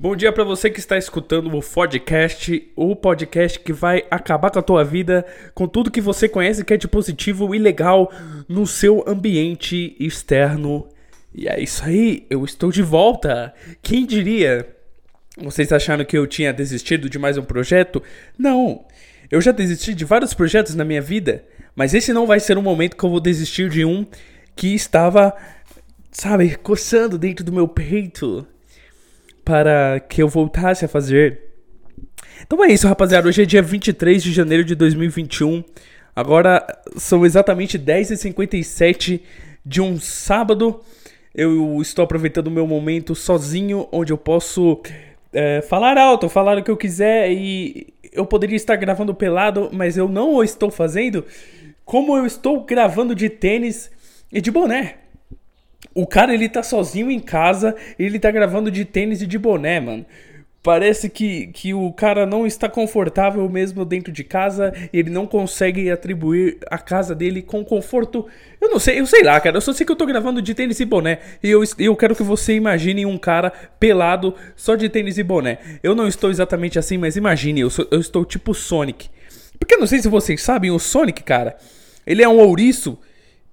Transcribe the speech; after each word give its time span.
Bom 0.00 0.14
dia 0.14 0.30
para 0.30 0.44
você 0.44 0.70
que 0.70 0.78
está 0.78 0.96
escutando 0.96 1.52
o 1.52 1.60
podcast, 1.60 2.70
o 2.76 2.94
podcast 2.94 3.58
que 3.58 3.72
vai 3.72 4.04
acabar 4.08 4.48
com 4.48 4.60
a 4.60 4.62
tua 4.62 4.84
vida, 4.84 5.26
com 5.52 5.66
tudo 5.66 5.90
que 5.90 6.00
você 6.00 6.28
conhece 6.28 6.64
que 6.64 6.72
é 6.72 6.76
de 6.76 6.86
positivo 6.86 7.52
e 7.52 7.58
legal 7.58 8.08
no 8.48 8.64
seu 8.64 9.02
ambiente 9.08 9.96
externo. 9.98 10.88
E 11.34 11.48
é 11.48 11.60
isso 11.60 11.82
aí, 11.84 12.24
eu 12.30 12.44
estou 12.44 12.70
de 12.70 12.80
volta. 12.80 13.52
Quem 13.82 14.06
diria? 14.06 14.68
Vocês 15.36 15.72
acharam 15.72 16.04
que 16.04 16.16
eu 16.16 16.28
tinha 16.28 16.52
desistido 16.52 17.10
de 17.10 17.18
mais 17.18 17.36
um 17.36 17.42
projeto? 17.42 18.00
Não. 18.38 18.84
Eu 19.28 19.40
já 19.40 19.50
desisti 19.50 19.94
de 19.94 20.04
vários 20.04 20.32
projetos 20.32 20.76
na 20.76 20.84
minha 20.84 21.02
vida, 21.02 21.42
mas 21.74 21.92
esse 21.92 22.12
não 22.12 22.24
vai 22.24 22.38
ser 22.38 22.56
um 22.56 22.62
momento 22.62 22.96
que 22.96 23.02
eu 23.02 23.10
vou 23.10 23.18
desistir 23.18 23.68
de 23.68 23.84
um 23.84 24.06
que 24.54 24.76
estava, 24.76 25.34
sabe, 26.12 26.54
coçando 26.54 27.18
dentro 27.18 27.44
do 27.44 27.52
meu 27.52 27.66
peito 27.66 28.46
para 29.48 29.98
que 29.98 30.22
eu 30.22 30.28
voltasse 30.28 30.84
a 30.84 30.88
fazer. 30.88 31.40
Então 32.42 32.62
é 32.62 32.68
isso, 32.70 32.86
rapaziada. 32.86 33.26
Hoje 33.26 33.44
é 33.44 33.46
dia 33.46 33.62
23 33.62 34.22
de 34.22 34.30
janeiro 34.30 34.62
de 34.62 34.74
2021. 34.74 35.64
Agora 36.14 36.66
são 36.98 37.24
exatamente 37.24 37.78
10h57 37.78 39.22
de 39.64 39.80
um 39.80 39.98
sábado. 39.98 40.82
Eu 41.34 41.80
estou 41.80 42.04
aproveitando 42.04 42.48
o 42.48 42.50
meu 42.50 42.66
momento 42.66 43.14
sozinho, 43.14 43.88
onde 43.90 44.12
eu 44.12 44.18
posso 44.18 44.82
é, 45.32 45.62
falar 45.62 45.96
alto, 45.96 46.28
falar 46.28 46.58
o 46.58 46.62
que 46.62 46.70
eu 46.70 46.76
quiser 46.76 47.32
e 47.32 47.94
eu 48.12 48.26
poderia 48.26 48.56
estar 48.56 48.76
gravando 48.76 49.14
pelado, 49.14 49.70
mas 49.72 49.96
eu 49.96 50.10
não 50.10 50.34
o 50.34 50.44
estou 50.44 50.70
fazendo. 50.70 51.24
Como 51.86 52.18
eu 52.18 52.26
estou 52.26 52.64
gravando 52.64 53.14
de 53.14 53.30
tênis 53.30 53.90
e 54.30 54.42
de 54.42 54.50
boné. 54.50 55.07
O 55.98 56.06
cara, 56.06 56.32
ele 56.32 56.48
tá 56.48 56.62
sozinho 56.62 57.10
em 57.10 57.18
casa, 57.18 57.74
ele 57.98 58.20
tá 58.20 58.30
gravando 58.30 58.70
de 58.70 58.84
tênis 58.84 59.20
e 59.20 59.26
de 59.26 59.36
boné, 59.36 59.80
mano. 59.80 60.06
Parece 60.62 61.10
que, 61.10 61.48
que 61.48 61.74
o 61.74 61.92
cara 61.92 62.24
não 62.24 62.46
está 62.46 62.68
confortável 62.68 63.48
mesmo 63.48 63.84
dentro 63.84 64.12
de 64.12 64.22
casa, 64.22 64.72
ele 64.92 65.10
não 65.10 65.26
consegue 65.26 65.90
atribuir 65.90 66.58
a 66.70 66.78
casa 66.78 67.16
dele 67.16 67.42
com 67.42 67.64
conforto. 67.64 68.28
Eu 68.60 68.70
não 68.70 68.78
sei, 68.78 69.00
eu 69.00 69.06
sei 69.06 69.24
lá, 69.24 69.40
cara. 69.40 69.56
Eu 69.56 69.60
só 69.60 69.72
sei 69.72 69.84
que 69.84 69.90
eu 69.90 69.96
tô 69.96 70.06
gravando 70.06 70.40
de 70.40 70.54
tênis 70.54 70.78
e 70.78 70.84
boné. 70.84 71.18
E 71.42 71.50
eu, 71.50 71.64
eu 71.80 71.96
quero 71.96 72.14
que 72.14 72.22
você 72.22 72.54
imagine 72.54 73.04
um 73.04 73.18
cara 73.18 73.50
pelado 73.80 74.36
só 74.54 74.76
de 74.76 74.88
tênis 74.88 75.18
e 75.18 75.24
boné. 75.24 75.58
Eu 75.82 75.96
não 75.96 76.06
estou 76.06 76.30
exatamente 76.30 76.78
assim, 76.78 76.96
mas 76.96 77.16
imagine, 77.16 77.62
eu, 77.62 77.70
sou, 77.70 77.88
eu 77.90 77.98
estou 77.98 78.24
tipo 78.24 78.54
Sonic. 78.54 79.08
Porque 79.58 79.74
eu 79.74 79.80
não 79.80 79.86
sei 79.88 79.98
se 79.98 80.06
vocês 80.06 80.40
sabem, 80.40 80.70
o 80.70 80.78
Sonic, 80.78 81.24
cara, 81.24 81.56
ele 82.06 82.22
é 82.22 82.28
um 82.28 82.38
ouriço 82.38 82.96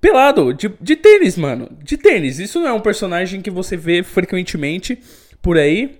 pelado, 0.06 0.54
de, 0.54 0.72
de 0.80 0.96
tênis, 0.96 1.36
mano. 1.36 1.68
De 1.84 1.98
tênis. 1.98 2.38
Isso 2.38 2.60
não 2.60 2.68
é 2.68 2.74
um 2.74 2.80
personagem 2.80 3.42
que 3.42 3.50
você 3.50 3.76
vê 3.76 4.04
frequentemente 4.04 5.00
por 5.42 5.58
aí. 5.58 5.98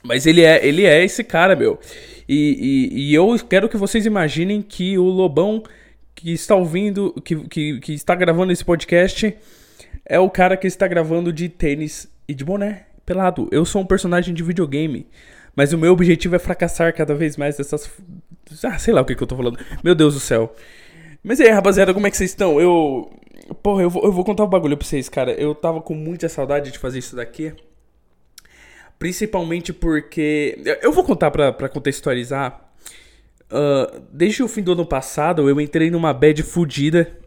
Mas 0.00 0.26
ele 0.26 0.42
é, 0.42 0.64
ele 0.64 0.84
é 0.84 1.04
esse 1.04 1.24
cara, 1.24 1.56
meu. 1.56 1.80
E, 2.28 2.92
e, 2.92 3.10
e, 3.10 3.14
eu 3.14 3.36
quero 3.48 3.68
que 3.68 3.76
vocês 3.76 4.06
imaginem 4.06 4.62
que 4.62 4.96
o 4.96 5.04
Lobão 5.04 5.64
que 6.14 6.32
está 6.32 6.54
ouvindo, 6.54 7.12
que, 7.24 7.36
que, 7.48 7.80
que 7.80 7.92
está 7.94 8.14
gravando 8.14 8.52
esse 8.52 8.64
podcast, 8.64 9.36
é 10.04 10.20
o 10.20 10.30
cara 10.30 10.56
que 10.56 10.68
está 10.68 10.86
gravando 10.86 11.32
de 11.32 11.48
tênis 11.48 12.08
e 12.28 12.34
de 12.34 12.44
boné, 12.44 12.86
pelado. 13.04 13.48
Eu 13.50 13.64
sou 13.64 13.82
um 13.82 13.86
personagem 13.86 14.32
de 14.32 14.42
videogame. 14.44 15.04
Mas 15.56 15.72
o 15.72 15.78
meu 15.78 15.92
objetivo 15.92 16.36
é 16.36 16.38
fracassar 16.38 16.94
cada 16.94 17.14
vez 17.14 17.36
mais 17.36 17.56
dessas. 17.56 17.90
Ah, 18.62 18.78
sei 18.78 18.94
lá 18.94 19.00
o 19.00 19.04
que, 19.04 19.16
que 19.16 19.22
eu 19.22 19.26
tô 19.26 19.36
falando. 19.36 19.58
Meu 19.82 19.96
Deus 19.96 20.14
do 20.14 20.20
céu. 20.20 20.54
Mas 21.26 21.40
aí, 21.40 21.50
rapaziada, 21.50 21.92
como 21.92 22.06
é 22.06 22.10
que 22.10 22.16
vocês 22.16 22.30
estão? 22.30 22.60
Eu. 22.60 23.10
Porra, 23.60 23.82
eu 23.82 23.90
vou, 23.90 24.04
eu 24.04 24.12
vou 24.12 24.24
contar 24.24 24.44
um 24.44 24.48
bagulho 24.48 24.76
pra 24.76 24.86
vocês, 24.86 25.08
cara. 25.08 25.32
Eu 25.32 25.56
tava 25.56 25.80
com 25.80 25.92
muita 25.92 26.28
saudade 26.28 26.70
de 26.70 26.78
fazer 26.78 27.00
isso 27.00 27.16
daqui. 27.16 27.52
Principalmente 28.96 29.72
porque. 29.72 30.56
Eu 30.80 30.92
vou 30.92 31.02
contar 31.02 31.32
pra, 31.32 31.52
pra 31.52 31.68
contextualizar. 31.68 32.70
Uh, 33.50 34.04
desde 34.12 34.44
o 34.44 34.46
fim 34.46 34.62
do 34.62 34.70
ano 34.70 34.86
passado, 34.86 35.50
eu 35.50 35.60
entrei 35.60 35.90
numa 35.90 36.14
bad 36.14 36.40
fodida. 36.44 37.18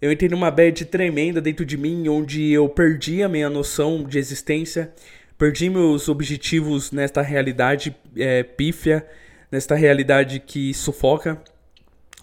Eu 0.00 0.10
entrei 0.10 0.28
numa 0.28 0.50
bad 0.50 0.84
tremenda 0.86 1.40
dentro 1.40 1.64
de 1.64 1.76
mim, 1.76 2.08
onde 2.08 2.50
eu 2.50 2.68
perdi 2.68 3.22
a 3.22 3.28
minha 3.28 3.48
noção 3.48 4.02
de 4.02 4.18
existência, 4.18 4.92
perdi 5.38 5.70
meus 5.70 6.08
objetivos 6.08 6.90
nesta 6.90 7.22
realidade 7.22 7.94
é, 8.16 8.42
pífia, 8.42 9.06
nesta 9.48 9.76
realidade 9.76 10.40
que 10.40 10.74
sufoca. 10.74 11.40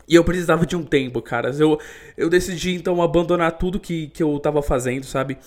E 0.10 0.16
eu 0.16 0.24
precisava 0.24 0.66
de 0.66 0.76
um 0.76 0.84
tempo, 0.84 1.22
caras. 1.22 1.60
Eu, 1.60 1.80
eu 2.18 2.32
decidi 2.32 2.74
então 2.74 3.00
abandonar 3.00 3.52
tudo 3.60 3.80
que, 3.80 4.08
que 4.08 4.24
eu 4.24 4.40
tava 4.40 4.60
fazendo, 4.64 5.06
sabe? 5.06 5.38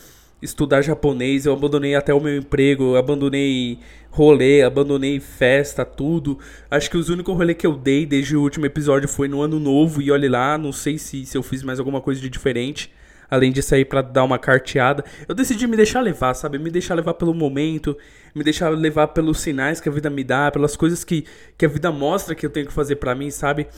Estudar 0.41 0.83
japonês, 0.83 1.47
eu 1.47 1.53
abandonei 1.53 1.97
até 1.97 2.15
o 2.15 2.21
meu 2.21 2.37
emprego, 2.37 2.95
eu 2.95 2.97
abandonei 2.97 3.81
rolê, 4.09 4.63
abandonei 4.63 5.19
festa, 5.19 5.85
tudo. 5.85 6.39
Acho 6.71 6.89
que 6.89 6.97
os 6.97 7.09
únicos 7.09 7.35
rolê 7.37 7.55
que 7.55 7.67
eu 7.67 7.77
dei 7.77 8.07
desde 8.07 8.37
o 8.37 8.41
último 8.41 8.65
episódio 8.65 9.09
foi 9.09 9.27
no 9.27 9.43
ano 9.43 9.59
novo 9.59 10.01
e 10.01 10.13
olhe 10.13 10.29
lá, 10.29 10.57
não 10.57 10.71
sei 10.71 10.97
se, 10.97 11.27
se 11.27 11.37
eu 11.37 11.43
fiz 11.43 11.65
mais 11.65 11.81
alguma 11.81 12.01
coisa 12.01 12.21
de 12.21 12.29
diferente. 12.29 12.93
Além 13.29 13.51
de 13.51 13.63
sair 13.63 13.87
para 13.87 14.03
dar 14.03 14.25
uma 14.25 14.39
carteada, 14.39 15.03
eu 15.27 15.35
decidi 15.35 15.67
me 15.67 15.75
deixar 15.75 16.03
levar, 16.03 16.35
sabe? 16.35 16.59
Me 16.59 16.71
deixar 16.71 16.95
levar 16.95 17.15
pelo 17.15 17.33
momento, 17.33 17.97
me 18.35 18.45
deixar 18.45 18.69
levar 18.69 19.09
pelos 19.09 19.41
sinais 19.41 19.81
que 19.81 19.89
a 19.89 19.93
vida 19.93 20.11
me 20.11 20.23
dá, 20.23 20.51
pelas 20.51 20.77
coisas 20.77 21.03
que, 21.03 21.25
que 21.57 21.65
a 21.65 21.69
vida 21.69 21.91
mostra 21.91 22.35
que 22.35 22.45
eu 22.45 22.51
tenho 22.51 22.67
que 22.67 22.73
fazer 22.75 22.97
para 22.97 23.15
mim, 23.15 23.31
sabe? 23.31 23.69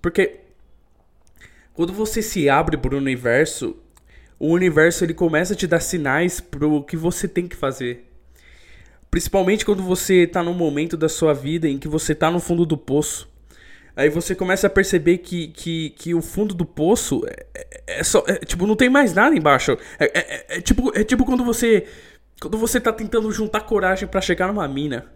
Porque 0.00 0.40
quando 1.74 1.92
você 1.92 2.22
se 2.22 2.48
abre 2.48 2.76
para 2.76 2.94
o 2.94 2.98
universo, 2.98 3.76
o 4.38 4.48
universo 4.48 5.04
ele 5.04 5.14
começa 5.14 5.54
a 5.54 5.56
te 5.56 5.66
dar 5.66 5.80
sinais 5.80 6.40
pro 6.40 6.82
que 6.82 6.96
você 6.96 7.28
tem 7.28 7.46
que 7.46 7.56
fazer. 7.56 8.08
Principalmente 9.10 9.64
quando 9.64 9.82
você 9.82 10.22
está 10.22 10.42
num 10.42 10.54
momento 10.54 10.96
da 10.96 11.08
sua 11.08 11.32
vida 11.32 11.68
em 11.68 11.78
que 11.78 11.86
você 11.86 12.12
está 12.12 12.30
no 12.30 12.40
fundo 12.40 12.64
do 12.64 12.76
poço. 12.76 13.30
Aí 13.94 14.08
você 14.08 14.34
começa 14.34 14.66
a 14.66 14.70
perceber 14.70 15.18
que, 15.18 15.48
que, 15.48 15.90
que 15.90 16.14
o 16.14 16.22
fundo 16.22 16.54
do 16.54 16.64
poço 16.64 17.22
é, 17.26 17.46
é, 17.54 18.00
é 18.00 18.02
só. 18.04 18.24
É, 18.26 18.36
tipo, 18.36 18.66
não 18.66 18.74
tem 18.74 18.88
mais 18.88 19.12
nada 19.12 19.36
embaixo. 19.36 19.76
É, 19.98 20.18
é, 20.18 20.46
é, 20.56 20.60
tipo, 20.60 20.90
é 20.98 21.04
tipo 21.04 21.24
quando 21.24 21.44
você. 21.44 21.86
Quando 22.40 22.56
você 22.56 22.80
tá 22.80 22.92
tentando 22.92 23.30
juntar 23.30 23.60
coragem 23.60 24.08
para 24.08 24.20
chegar 24.20 24.48
numa 24.48 24.66
mina. 24.66 25.06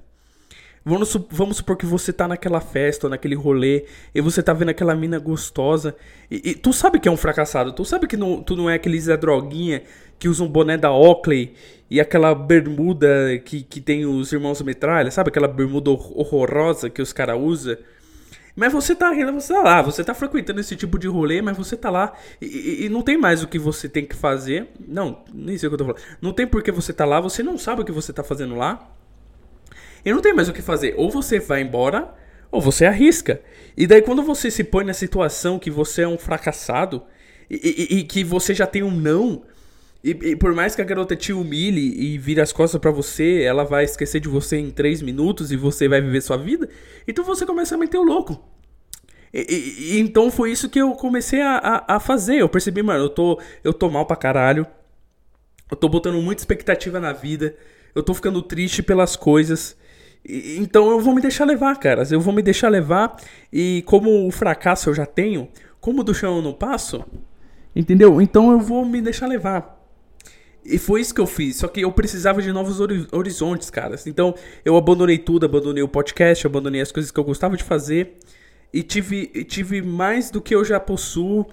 Vamos, 0.89 1.19
vamos 1.31 1.57
supor 1.57 1.77
que 1.77 1.85
você 1.85 2.13
tá 2.13 2.29
naquela 2.29 2.61
festa, 2.61 3.09
ou 3.09 3.11
naquele 3.11 3.35
rolê, 3.35 3.87
e 4.15 4.21
você 4.21 4.41
tá 4.41 4.53
vendo 4.53 4.69
aquela 4.69 4.95
mina 4.95 5.19
gostosa, 5.19 5.97
e, 6.31 6.51
e 6.51 6.55
tu 6.55 6.73
sabe 6.73 7.01
que 7.01 7.09
é 7.09 7.11
um 7.11 7.17
fracassado, 7.17 7.73
tu 7.73 7.85
sabe 7.85 8.07
que 8.07 8.17
não, 8.17 8.41
tu 8.41 8.55
não 8.55 8.71
é 8.71 8.75
aquele 8.75 9.01
Zé 9.01 9.17
Droguinha 9.17 9.83
que 10.17 10.29
usa 10.29 10.45
um 10.45 10.49
boné 10.49 10.77
da 10.77 10.93
Oakley 10.93 11.55
e 11.91 12.01
aquela 12.01 12.33
bermuda 12.37 13.37
que, 13.45 13.65
que 13.65 13.81
tem 13.81 14.07
os 14.07 14.33
irmãos 14.33 14.63
metralha, 14.63 15.11
sabe? 15.11 15.31
Aquela 15.31 15.49
bermuda 15.49 15.91
horrorosa 15.91 16.89
que 16.89 17.03
os 17.03 17.13
caras 17.13 17.37
usam. 17.37 17.77
Mas 18.55 18.73
você 18.73 18.95
tá, 18.95 19.13
você 19.13 19.53
tá 19.53 19.63
lá, 19.63 19.83
você 19.83 20.05
tá 20.05 20.15
frequentando 20.15 20.61
esse 20.61 20.77
tipo 20.77 21.01
de 21.01 21.09
rolê, 21.09 21.43
mas 21.43 21.57
você 21.57 21.77
tá 21.77 21.91
lá 21.91 22.13
e, 22.41 22.85
e, 22.85 22.89
não 22.89 23.03
tem 23.03 23.19
mais 23.19 23.43
o 23.43 23.49
que 23.49 23.59
você 23.59 23.89
tem 23.89 24.07
que 24.07 24.15
fazer. 24.15 24.69
Não, 24.87 25.25
nem 25.35 25.59
sei 25.59 25.67
o 25.67 25.71
que 25.71 25.75
eu 25.75 25.79
tô 25.79 25.85
falando. 25.85 26.03
Não 26.23 26.33
tem 26.33 26.47
por 26.47 26.63
que 26.63 26.71
você 26.71 26.93
tá 26.93 27.05
lá, 27.05 27.21
você 27.21 27.43
não 27.43 27.59
sabe 27.59 27.83
o 27.83 27.85
que 27.85 27.93
você 27.93 28.13
tá 28.13 28.23
fazendo 28.23 28.55
lá. 28.55 28.89
E 30.07 30.13
não 30.13 30.23
tem 30.23 30.33
mais 30.33 30.49
o 30.49 30.53
que 30.53 30.63
fazer. 30.63 30.95
Ou 30.97 31.11
você 31.11 31.41
vai 31.41 31.61
embora, 31.61 32.15
ou 32.51 32.61
você 32.61 32.87
arrisca. 32.87 33.41
E 33.77 33.89
daí 33.89 34.01
quando 34.01 34.23
você 34.23 34.51
se 34.51 34.63
põe 34.63 34.85
na 34.85 34.95
situação 34.95 35.59
que 35.59 35.71
você 35.71 36.03
é 36.03 36.09
um 36.09 36.17
fracassado 36.17 37.03
e, 37.51 37.89
e, 37.91 37.99
e 37.99 38.05
que 38.05 38.23
você 38.23 38.55
já 38.55 38.67
tem 38.67 38.85
um 38.85 38.91
não, 38.91 39.43
e, 40.05 40.11
e, 40.11 40.37
por 40.37 40.55
mais 40.55 40.77
que 40.77 40.81
a 40.81 40.85
garota 40.85 41.17
te 41.17 41.33
humilhe 41.33 42.01
e 42.01 42.17
vire 42.17 42.41
as 42.41 42.53
costas 42.53 42.81
para 42.81 42.93
você, 42.93 43.43
ela 43.43 43.65
vai 43.65 43.83
esquecer 43.83 44.21
de 44.21 44.29
você 44.29 44.57
em 44.57 44.71
três 44.71 45.03
minutos 45.03 45.51
e 45.51 45.57
você 45.57 45.89
vai 45.89 46.01
viver 46.01 46.21
sua 46.21 46.37
vida, 46.37 46.69
então 47.09 47.25
você 47.25 47.45
começa 47.45 47.75
a 47.75 47.79
meter 47.79 47.99
o 47.99 48.05
louco. 48.05 48.41
E, 49.35 49.99
então 49.99 50.31
foi 50.31 50.53
isso 50.53 50.69
que 50.69 50.81
eu 50.81 50.93
comecei 50.93 51.43
a, 51.43 51.57
a, 51.57 51.97
a, 51.97 52.01
fazer. 52.01 52.37
Eu 52.37 52.49
percebi, 52.49 52.83
mano, 52.83 53.05
eu 53.05 53.09
tô, 53.09 53.41
eu 53.65 53.73
tô 53.73 53.91
mal 53.91 54.07
pra 54.07 54.17
caralho. 54.17 54.65
Eu 55.69 55.77
tô 55.77 55.89
botando 55.89 56.23
muita 56.23 56.41
expectativa 56.41 57.01
na 57.01 57.13
vida. 57.13 57.57
Eu 57.95 58.03
tô 58.03 58.15
ficando 58.15 58.41
triste 58.41 58.83
pelas 58.83 59.17
coisas. 59.17 59.77
Então 60.25 60.91
eu 60.91 61.01
vou 61.01 61.15
me 61.15 61.21
deixar 61.21 61.45
levar, 61.45 61.79
caras. 61.79 62.11
Eu 62.11 62.21
vou 62.21 62.33
me 62.33 62.43
deixar 62.43 62.69
levar. 62.69 63.17
E 63.53 63.83
como 63.87 64.27
o 64.27 64.31
fracasso 64.31 64.91
eu 64.91 64.95
já 64.95 65.07
tenho, 65.07 65.49
como 65.81 66.03
do 66.03 66.15
chão 66.15 66.37
eu 66.37 66.43
não 66.43 66.53
passo, 66.53 67.05
entendeu? 67.75 68.21
Então 68.21 68.51
eu 68.51 68.59
vou 68.59 68.85
me 68.85 69.01
deixar 69.01 69.27
levar. 69.27 69.77
E 70.65 70.79
foi 70.79 71.01
isso 71.01 71.15
que 71.15 71.21
eu 71.21 71.27
fiz. 71.27 71.57
Só 71.57 71.69
que 71.69 71.81
eu 71.81 71.93
precisava 71.93 72.43
de 72.43 72.51
novos 72.53 72.81
horizontes, 73.13 73.71
caras. 73.71 74.07
Então 74.07 74.35
eu 74.65 74.77
abandonei 74.77 75.19
tudo, 75.19 75.47
abandonei 75.47 75.83
o 75.83 75.89
podcast, 75.89 76.47
abandonei 76.47 76.81
as 76.81 76.91
coisas 76.91 77.13
que 77.13 77.21
eu 77.21 77.25
gostava 77.25 77.57
de 77.57 77.63
fazer. 77.63 78.17
E 78.73 78.83
tive, 78.83 79.27
tive 79.45 79.81
mais 79.81 80.31
do 80.31 80.41
que 80.41 80.55
eu 80.55 80.65
já 80.65 80.81
possuo 80.81 81.47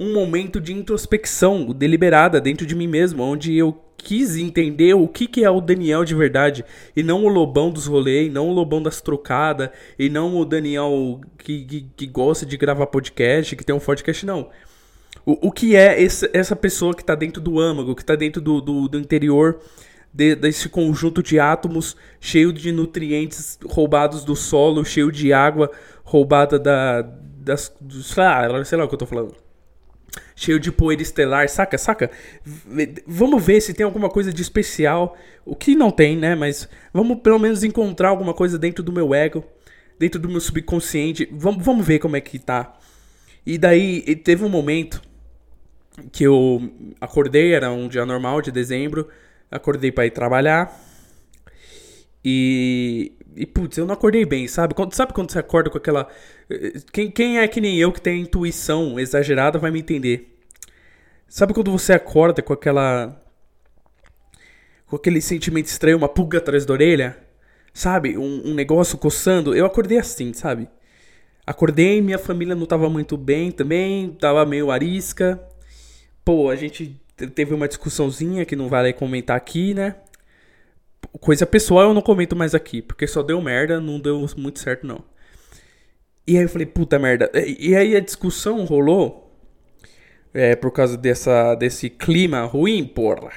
um 0.00 0.12
momento 0.12 0.60
de 0.60 0.72
introspecção 0.72 1.66
deliberada 1.72 2.40
dentro 2.40 2.66
de 2.66 2.74
mim 2.74 2.88
mesmo, 2.88 3.22
onde 3.22 3.54
eu 3.54 3.83
quis 3.96 4.36
entender 4.36 4.94
o 4.94 5.08
que, 5.08 5.26
que 5.26 5.44
é 5.44 5.50
o 5.50 5.60
Daniel 5.60 6.04
de 6.04 6.14
verdade, 6.14 6.64
e 6.94 7.02
não 7.02 7.24
o 7.24 7.28
lobão 7.28 7.70
dos 7.70 7.86
rolês, 7.86 8.32
não 8.32 8.48
o 8.48 8.52
lobão 8.52 8.82
das 8.82 9.00
trocadas, 9.00 9.70
e 9.98 10.08
não 10.08 10.36
o 10.36 10.44
Daniel 10.44 11.20
que, 11.38 11.64
que, 11.64 11.86
que, 11.96 12.06
gosta 12.06 12.44
de 12.44 12.56
gravar 12.56 12.86
podcast, 12.86 13.56
que 13.56 13.64
tem 13.64 13.74
um 13.74 13.80
podcast, 13.80 14.26
não. 14.26 14.50
O, 15.24 15.48
o 15.48 15.52
que 15.52 15.74
é 15.74 16.00
esse, 16.00 16.28
essa 16.32 16.54
pessoa 16.54 16.94
que 16.94 17.02
está 17.02 17.14
dentro 17.14 17.40
do 17.40 17.58
âmago, 17.58 17.94
que 17.94 18.02
está 18.02 18.14
dentro 18.14 18.40
do, 18.40 18.60
do, 18.60 18.88
do 18.88 18.98
interior 18.98 19.58
de, 20.12 20.36
desse 20.36 20.68
conjunto 20.68 21.22
de 21.22 21.40
átomos 21.40 21.96
cheio 22.20 22.52
de 22.52 22.70
nutrientes 22.70 23.58
roubados 23.64 24.24
do 24.24 24.36
solo, 24.36 24.84
cheio 24.84 25.10
de 25.10 25.32
água 25.32 25.70
roubada 26.04 26.58
da, 26.58 27.02
das, 27.02 27.74
dos, 27.80 28.14
sei 28.64 28.78
lá 28.78 28.84
o 28.84 28.88
que 28.88 28.94
eu 28.94 28.98
tô 28.98 29.06
falando. 29.06 29.43
Cheio 30.36 30.60
de 30.60 30.70
poeira 30.70 31.02
estelar, 31.02 31.48
saca? 31.48 31.76
Saca? 31.78 32.10
V 32.44 33.02
vamos 33.06 33.44
ver 33.44 33.60
se 33.60 33.74
tem 33.74 33.84
alguma 33.84 34.08
coisa 34.08 34.32
de 34.32 34.42
especial. 34.42 35.16
O 35.44 35.56
que 35.56 35.74
não 35.74 35.90
tem, 35.90 36.16
né? 36.16 36.34
Mas 36.34 36.68
vamos 36.92 37.20
pelo 37.20 37.38
menos 37.38 37.64
encontrar 37.64 38.08
alguma 38.08 38.34
coisa 38.34 38.58
dentro 38.58 38.82
do 38.82 38.92
meu 38.92 39.14
ego, 39.14 39.44
dentro 39.98 40.20
do 40.20 40.28
meu 40.28 40.40
subconsciente. 40.40 41.28
Vamos, 41.32 41.64
vamos 41.64 41.86
ver 41.86 41.98
como 41.98 42.16
é 42.16 42.20
que 42.20 42.38
tá. 42.38 42.76
E 43.46 43.58
daí 43.58 44.02
teve 44.16 44.44
um 44.44 44.48
momento 44.48 45.02
que 46.10 46.24
eu 46.24 46.60
acordei, 47.00 47.54
era 47.54 47.70
um 47.70 47.88
dia 47.88 48.04
normal 48.04 48.40
de 48.40 48.50
dezembro, 48.50 49.08
acordei 49.50 49.92
para 49.92 50.06
ir 50.06 50.10
trabalhar. 50.10 50.80
E, 52.24 53.12
e 53.36 53.44
putz, 53.46 53.76
eu 53.76 53.86
não 53.86 53.94
acordei 53.94 54.24
bem, 54.24 54.46
sabe? 54.46 54.74
Quando, 54.74 54.94
sabe 54.94 55.12
quando 55.12 55.30
você 55.30 55.38
acorda 55.38 55.68
com 55.68 55.78
aquela. 55.78 56.08
Quem, 56.92 57.10
quem 57.10 57.38
é 57.38 57.48
que 57.48 57.60
nem 57.60 57.78
eu 57.78 57.92
que 57.92 58.00
tem 58.00 58.22
intuição 58.22 58.98
exagerada 58.98 59.58
vai 59.58 59.70
me 59.70 59.80
entender. 59.80 60.38
Sabe 61.28 61.52
quando 61.52 61.72
você 61.72 61.92
acorda 61.92 62.42
com 62.42 62.52
aquela. 62.52 63.20
com 64.86 64.96
aquele 64.96 65.20
sentimento 65.20 65.66
estranho, 65.66 65.96
uma 65.96 66.08
pulga 66.08 66.38
atrás 66.38 66.64
da 66.64 66.72
orelha? 66.72 67.18
Sabe? 67.72 68.16
Um, 68.16 68.50
um 68.50 68.54
negócio 68.54 68.96
coçando? 68.96 69.54
Eu 69.54 69.66
acordei 69.66 69.98
assim, 69.98 70.32
sabe? 70.32 70.68
Acordei, 71.46 72.00
minha 72.00 72.18
família 72.18 72.54
não 72.54 72.66
tava 72.66 72.88
muito 72.88 73.16
bem 73.16 73.50
também, 73.50 74.10
tava 74.12 74.46
meio 74.46 74.70
arisca. 74.70 75.42
Pô, 76.24 76.48
a 76.48 76.56
gente 76.56 77.00
teve 77.34 77.52
uma 77.52 77.68
discussãozinha 77.68 78.44
que 78.44 78.56
não 78.56 78.68
vale 78.68 78.92
comentar 78.92 79.36
aqui, 79.36 79.74
né? 79.74 79.96
Coisa 81.20 81.46
pessoal 81.46 81.88
eu 81.88 81.94
não 81.94 82.02
comento 82.02 82.34
mais 82.34 82.54
aqui, 82.54 82.82
porque 82.82 83.06
só 83.06 83.22
deu 83.22 83.40
merda, 83.40 83.80
não 83.80 84.00
deu 84.00 84.26
muito 84.36 84.58
certo 84.58 84.86
não. 84.86 85.02
E 86.26 86.36
aí 86.36 86.42
eu 86.42 86.48
falei, 86.48 86.66
puta 86.66 86.98
merda. 86.98 87.30
E 87.34 87.76
aí 87.76 87.94
a 87.94 88.00
discussão 88.00 88.64
rolou 88.64 89.24
é, 90.32 90.56
por 90.56 90.72
causa 90.72 90.96
dessa, 90.96 91.54
desse 91.54 91.88
clima 91.88 92.44
ruim, 92.44 92.84
porra. 92.84 93.30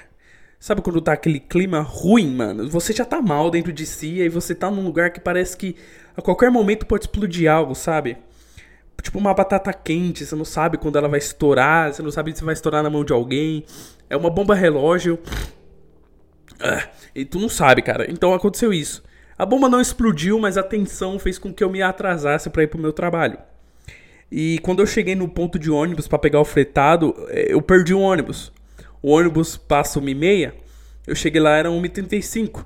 Sabe 0.59 0.81
quando 0.81 0.99
tá 0.99 1.13
aquele 1.13 1.39
clima 1.39 1.81
ruim, 1.81 2.33
mano? 2.33 2.67
Você 2.69 2.91
já 2.91 3.05
tá 3.05 3.21
mal 3.21 3.51
dentro 3.51 3.71
de 3.71 3.85
si, 3.85 4.21
aí 4.21 4.29
você 4.29 4.55
tá 4.55 4.71
num 4.71 4.83
lugar 4.83 5.11
que 5.11 5.19
parece 5.19 5.55
que 5.55 5.75
a 6.15 6.21
qualquer 6.21 6.49
momento 6.49 6.85
pode 6.85 7.03
explodir 7.03 7.51
algo, 7.51 7.75
sabe? 7.75 8.17
Tipo 9.03 9.19
uma 9.19 9.33
batata 9.33 9.71
quente, 9.71 10.25
você 10.25 10.35
não 10.35 10.43
sabe 10.43 10.77
quando 10.77 10.97
ela 10.97 11.07
vai 11.07 11.19
estourar, 11.19 11.93
você 11.93 12.01
não 12.01 12.09
sabe 12.09 12.35
se 12.35 12.43
vai 12.43 12.53
estourar 12.53 12.81
na 12.81 12.89
mão 12.89 13.05
de 13.05 13.13
alguém. 13.13 13.63
É 14.09 14.17
uma 14.17 14.31
bomba 14.31 14.55
relógio. 14.55 15.19
Ah, 16.61 16.87
e 17.15 17.25
tu 17.25 17.39
não 17.39 17.49
sabe, 17.49 17.81
cara. 17.81 18.09
Então 18.09 18.33
aconteceu 18.33 18.73
isso. 18.73 19.03
A 19.37 19.45
bomba 19.45 19.69
não 19.69 19.79
explodiu, 19.79 20.39
mas 20.39 20.57
a 20.57 20.63
tensão 20.63 21.19
fez 21.19 21.37
com 21.37 21.53
que 21.53 21.63
eu 21.63 21.69
me 21.69 21.81
atrasasse 21.81 22.49
para 22.49 22.63
ir 22.63 22.67
pro 22.67 22.79
meu 22.79 22.91
trabalho. 22.91 23.37
E 24.31 24.59
quando 24.59 24.79
eu 24.79 24.87
cheguei 24.87 25.15
no 25.15 25.27
ponto 25.27 25.59
de 25.59 25.69
ônibus 25.69 26.07
para 26.07 26.19
pegar 26.19 26.41
o 26.41 26.45
fretado, 26.45 27.15
eh, 27.29 27.47
eu 27.49 27.61
perdi 27.61 27.93
o 27.93 27.99
ônibus. 27.99 28.51
O 29.01 29.11
ônibus 29.11 29.55
passa 29.55 29.99
1h30, 29.99 30.53
eu 31.05 31.15
cheguei 31.15 31.39
lá, 31.39 31.55
era 31.55 31.69
1h35. 31.69 32.65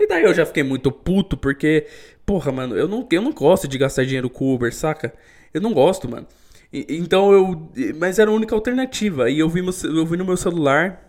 E 0.00 0.06
daí 0.06 0.24
eu 0.24 0.34
já 0.34 0.44
fiquei 0.44 0.62
muito 0.62 0.90
puto, 0.90 1.36
porque, 1.36 1.86
porra, 2.24 2.50
mano, 2.50 2.76
eu 2.76 2.88
não, 2.88 3.06
eu 3.10 3.22
não 3.22 3.32
gosto 3.32 3.68
de 3.68 3.78
gastar 3.78 4.04
dinheiro 4.04 4.28
com 4.28 4.54
Uber, 4.54 4.74
saca? 4.74 5.14
Eu 5.54 5.60
não 5.60 5.72
gosto, 5.72 6.08
mano. 6.10 6.26
E, 6.72 6.86
então 6.90 7.32
eu. 7.32 7.70
Mas 7.96 8.18
era 8.18 8.30
a 8.30 8.34
única 8.34 8.54
alternativa. 8.54 9.30
E 9.30 9.38
eu 9.38 9.48
vi, 9.48 9.60
eu 9.84 10.06
vi 10.06 10.16
no 10.16 10.24
meu 10.24 10.36
celular, 10.36 11.05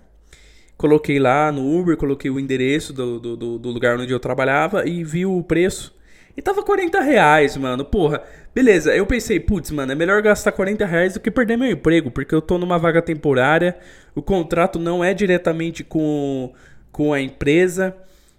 coloquei 0.77 1.19
lá 1.19 1.51
no 1.51 1.79
Uber, 1.79 1.97
coloquei 1.97 2.29
o 2.29 2.39
endereço 2.39 2.93
do, 2.93 3.19
do, 3.19 3.57
do 3.57 3.69
lugar 3.69 3.99
onde 3.99 4.13
eu 4.13 4.19
trabalhava 4.19 4.87
e 4.87 5.03
vi 5.03 5.25
o 5.25 5.43
preço. 5.43 5.97
E 6.37 6.41
tava 6.41 6.61
40 6.61 7.01
reais, 7.01 7.57
mano. 7.57 7.83
Porra, 7.83 8.21
beleza. 8.53 8.95
Eu 8.95 9.07
pensei, 9.07 9.39
putz, 9.39 9.71
mano, 9.71 9.91
é 9.91 9.95
melhor 9.95 10.21
gastar 10.21 10.51
40 10.51 10.85
reais 10.85 11.15
do 11.15 11.19
que 11.19 11.31
perder 11.31 11.57
meu 11.57 11.71
emprego, 11.71 12.11
porque 12.11 12.33
eu 12.33 12.41
tô 12.41 12.59
numa 12.59 12.77
vaga 12.77 13.01
temporária, 13.01 13.75
o 14.13 14.21
contrato 14.21 14.77
não 14.77 15.03
é 15.03 15.15
diretamente 15.15 15.83
com, 15.83 16.53
com 16.91 17.11
a 17.11 17.19
empresa. 17.19 17.95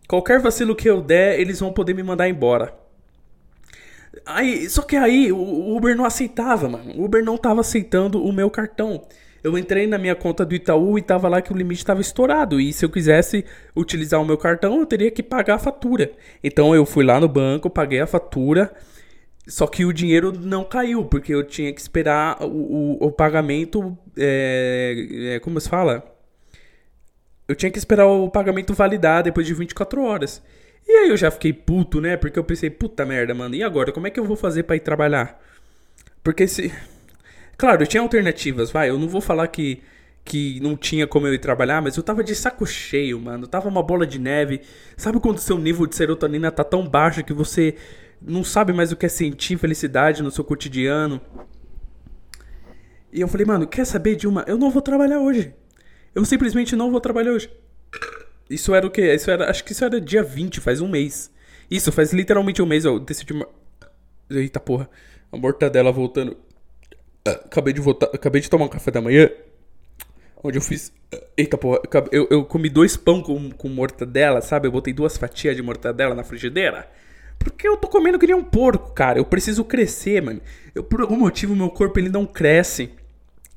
Qualquer 0.06 0.40
vacilo 0.40 0.76
que 0.76 0.88
eu 0.88 1.02
der, 1.02 1.40
eles 1.40 1.58
vão 1.58 1.72
poder 1.72 1.92
me 1.92 2.04
mandar 2.04 2.28
embora. 2.28 2.72
Aí, 4.24 4.68
só 4.70 4.82
que 4.82 4.96
aí 4.96 5.32
o 5.32 5.76
Uber 5.76 5.96
não 5.96 6.04
aceitava, 6.04 6.68
mano. 6.68 6.92
O 6.96 7.04
Uber 7.04 7.24
não 7.24 7.36
tava 7.36 7.62
aceitando 7.62 8.22
o 8.22 8.32
meu 8.32 8.48
cartão. 8.48 9.02
Eu 9.42 9.56
entrei 9.56 9.86
na 9.86 9.98
minha 9.98 10.14
conta 10.14 10.44
do 10.44 10.54
Itaú 10.54 10.98
e 10.98 11.02
tava 11.02 11.28
lá 11.28 11.40
que 11.40 11.52
o 11.52 11.56
limite 11.56 11.80
estava 11.80 12.00
estourado. 12.00 12.60
E 12.60 12.72
se 12.72 12.84
eu 12.84 12.90
quisesse 12.90 13.44
utilizar 13.74 14.20
o 14.20 14.24
meu 14.24 14.36
cartão, 14.36 14.80
eu 14.80 14.86
teria 14.86 15.10
que 15.10 15.22
pagar 15.22 15.54
a 15.54 15.58
fatura. 15.58 16.10
Então 16.42 16.74
eu 16.74 16.84
fui 16.84 17.04
lá 17.04 17.20
no 17.20 17.28
banco, 17.28 17.70
paguei 17.70 18.00
a 18.00 18.06
fatura. 18.06 18.72
Só 19.46 19.66
que 19.66 19.84
o 19.84 19.92
dinheiro 19.92 20.32
não 20.32 20.62
caiu, 20.64 21.04
porque 21.06 21.34
eu 21.34 21.42
tinha 21.42 21.72
que 21.72 21.80
esperar 21.80 22.42
o, 22.42 22.98
o, 23.00 23.06
o 23.06 23.12
pagamento. 23.12 23.96
É, 24.16 25.34
é, 25.34 25.40
como 25.40 25.60
se 25.60 25.68
fala? 25.68 26.04
Eu 27.46 27.54
tinha 27.54 27.70
que 27.70 27.78
esperar 27.78 28.06
o 28.06 28.28
pagamento 28.28 28.74
validar 28.74 29.22
depois 29.22 29.46
de 29.46 29.54
24 29.54 30.02
horas. 30.02 30.42
E 30.86 30.92
aí 30.92 31.08
eu 31.08 31.16
já 31.16 31.30
fiquei 31.30 31.52
puto, 31.52 32.00
né? 32.00 32.16
Porque 32.16 32.38
eu 32.38 32.44
pensei, 32.44 32.68
puta 32.68 33.06
merda, 33.06 33.34
mano, 33.34 33.54
e 33.54 33.62
agora? 33.62 33.90
Como 33.90 34.06
é 34.06 34.10
que 34.10 34.20
eu 34.20 34.24
vou 34.24 34.36
fazer 34.36 34.64
para 34.64 34.76
ir 34.76 34.80
trabalhar? 34.80 35.40
Porque 36.22 36.46
se. 36.46 36.72
Claro, 37.58 37.82
eu 37.82 37.86
tinha 37.88 38.00
alternativas, 38.00 38.70
vai. 38.70 38.88
Eu 38.88 38.98
não 38.98 39.08
vou 39.08 39.20
falar 39.20 39.48
que, 39.48 39.82
que 40.24 40.60
não 40.60 40.76
tinha 40.76 41.08
como 41.08 41.26
eu 41.26 41.34
ir 41.34 41.40
trabalhar, 41.40 41.82
mas 41.82 41.96
eu 41.96 42.04
tava 42.04 42.22
de 42.22 42.32
saco 42.32 42.64
cheio, 42.64 43.18
mano. 43.18 43.48
Tava 43.48 43.68
uma 43.68 43.82
bola 43.82 44.06
de 44.06 44.16
neve. 44.16 44.60
Sabe 44.96 45.18
quando 45.18 45.38
seu 45.40 45.58
nível 45.58 45.84
de 45.84 45.96
serotonina 45.96 46.52
tá 46.52 46.62
tão 46.62 46.88
baixo 46.88 47.24
que 47.24 47.32
você 47.32 47.74
não 48.22 48.44
sabe 48.44 48.72
mais 48.72 48.92
o 48.92 48.96
que 48.96 49.06
é 49.06 49.08
sentir 49.08 49.58
felicidade 49.58 50.22
no 50.22 50.30
seu 50.30 50.44
cotidiano? 50.44 51.20
E 53.12 53.20
eu 53.20 53.26
falei, 53.26 53.44
mano, 53.44 53.66
quer 53.66 53.84
saber 53.84 54.14
de 54.14 54.28
uma? 54.28 54.44
Eu 54.46 54.56
não 54.56 54.70
vou 54.70 54.80
trabalhar 54.80 55.18
hoje. 55.18 55.52
Eu 56.14 56.24
simplesmente 56.24 56.76
não 56.76 56.92
vou 56.92 57.00
trabalhar 57.00 57.32
hoje. 57.32 57.50
Isso 58.48 58.72
era 58.72 58.86
o 58.86 58.90
quê? 58.90 59.12
Isso 59.12 59.32
era, 59.32 59.50
acho 59.50 59.64
que 59.64 59.72
isso 59.72 59.84
era 59.84 60.00
dia 60.00 60.22
20, 60.22 60.60
faz 60.60 60.80
um 60.80 60.88
mês. 60.88 61.28
Isso, 61.68 61.90
faz 61.90 62.12
literalmente 62.12 62.62
um 62.62 62.66
mês 62.66 62.84
eu 62.84 63.00
decidi. 63.00 63.34
Eita 64.30 64.60
porra. 64.60 64.88
A 65.32 65.36
mortadela 65.36 65.90
voltando. 65.90 66.36
Ah, 67.28 67.40
acabei 67.44 67.72
de 67.72 67.80
voltar. 67.80 68.06
Acabei 68.06 68.40
de 68.40 68.48
tomar 68.48 68.64
um 68.64 68.68
café 68.68 68.90
da 68.90 69.00
manhã. 69.00 69.30
Onde 70.42 70.58
eu 70.58 70.62
fiz. 70.62 70.92
Eita 71.36 71.58
porra. 71.58 71.80
Eu, 72.10 72.26
eu 72.30 72.44
comi 72.44 72.68
dois 72.68 72.96
pão 72.96 73.22
com, 73.22 73.50
com 73.50 73.68
mortadela, 73.68 74.40
sabe? 74.40 74.68
Eu 74.68 74.72
botei 74.72 74.92
duas 74.92 75.16
fatias 75.16 75.56
de 75.56 75.62
mortadela 75.62 76.14
na 76.14 76.24
frigideira. 76.24 76.88
Porque 77.38 77.68
eu 77.68 77.76
tô 77.76 77.88
comendo 77.88 78.18
que 78.18 78.26
nem 78.26 78.34
um 78.34 78.44
porco, 78.44 78.92
cara. 78.92 79.18
Eu 79.18 79.24
preciso 79.24 79.64
crescer, 79.64 80.22
mano. 80.22 80.40
Eu, 80.74 80.82
por 80.82 81.00
algum 81.00 81.16
motivo, 81.16 81.54
meu 81.54 81.70
corpo 81.70 81.98
ele 81.98 82.08
não 82.08 82.26
cresce. 82.26 82.90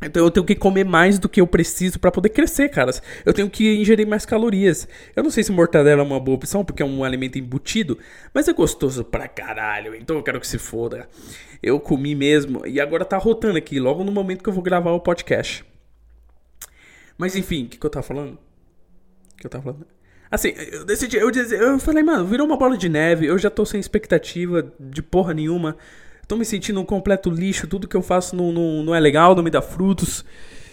Então 0.02 0.24
eu 0.24 0.32
tenho 0.32 0.46
que 0.46 0.56
comer 0.56 0.84
mais 0.84 1.20
do 1.20 1.30
que 1.30 1.40
eu 1.40 1.46
preciso 1.46 2.00
para 2.00 2.12
poder 2.12 2.30
crescer, 2.30 2.70
caras. 2.70 3.02
Eu 3.24 3.34
tenho 3.34 3.50
que 3.50 3.76
ingerir 3.76 4.08
mais 4.08 4.26
calorias. 4.26 4.88
Eu 5.16 5.22
não 5.22 5.30
sei 5.30 5.44
se 5.44 5.52
mortadela 5.52 6.02
é 6.02 6.06
uma 6.06 6.20
boa 6.20 6.36
opção, 6.36 6.66
porque 6.66 6.82
é 6.82 6.86
um 6.86 7.04
alimento 7.04 7.38
embutido, 7.38 8.00
mas 8.34 8.48
é 8.48 8.54
gostoso 8.54 9.04
pra 9.04 9.28
caralho, 9.28 9.94
então 9.94 10.16
eu 10.16 10.24
quero 10.24 10.40
que 10.40 10.48
se 10.48 10.58
foda. 10.58 11.08
Eu 11.62 11.80
comi 11.80 12.16
mesmo, 12.16 12.66
e 12.66 12.82
agora 12.82 13.06
tá 13.06 13.18
rotando 13.18 13.58
aqui, 13.58 13.80
logo 13.80 14.04
no 14.04 14.12
momento 14.12 14.44
que 14.44 14.50
eu 14.50 14.54
vou 14.54 14.64
gravar 14.64 14.92
o 14.92 15.00
podcast. 15.00 15.64
Mas 17.16 17.36
enfim, 17.36 17.66
o 17.66 17.70
que, 17.70 17.78
que 17.78 17.86
eu 17.86 17.90
tava 17.90 18.04
falando? 18.04 18.34
O 18.34 19.38
que 19.38 19.46
eu 19.46 19.52
tava 19.52 19.64
falando? 19.66 19.86
Assim, 20.32 20.54
eu 20.72 20.86
decidi, 20.86 21.18
eu, 21.18 21.30
eu 21.30 21.78
falei, 21.78 22.02
mano, 22.02 22.26
virou 22.26 22.48
uma 22.48 22.58
bola 22.58 22.78
de 22.78 22.88
neve, 22.88 23.28
eu 23.28 23.38
já 23.38 23.50
tô 23.50 23.66
sem 23.66 23.80
expectativa 23.80 24.74
de 24.80 25.04
porra 25.04 25.34
nenhuma 25.34 25.78
tô 26.32 26.38
me 26.38 26.46
sentindo 26.46 26.80
um 26.80 26.86
completo 26.86 27.30
lixo, 27.30 27.68
tudo 27.68 27.90
que 27.90 27.96
eu 27.96 28.02
faço 28.02 28.38
não, 28.38 28.54
não, 28.54 28.84
não 28.84 28.96
é 28.96 29.00
legal, 29.02 29.36
não 29.36 29.44
me 29.44 29.50
dá 29.50 29.62
frutos. 29.62 30.24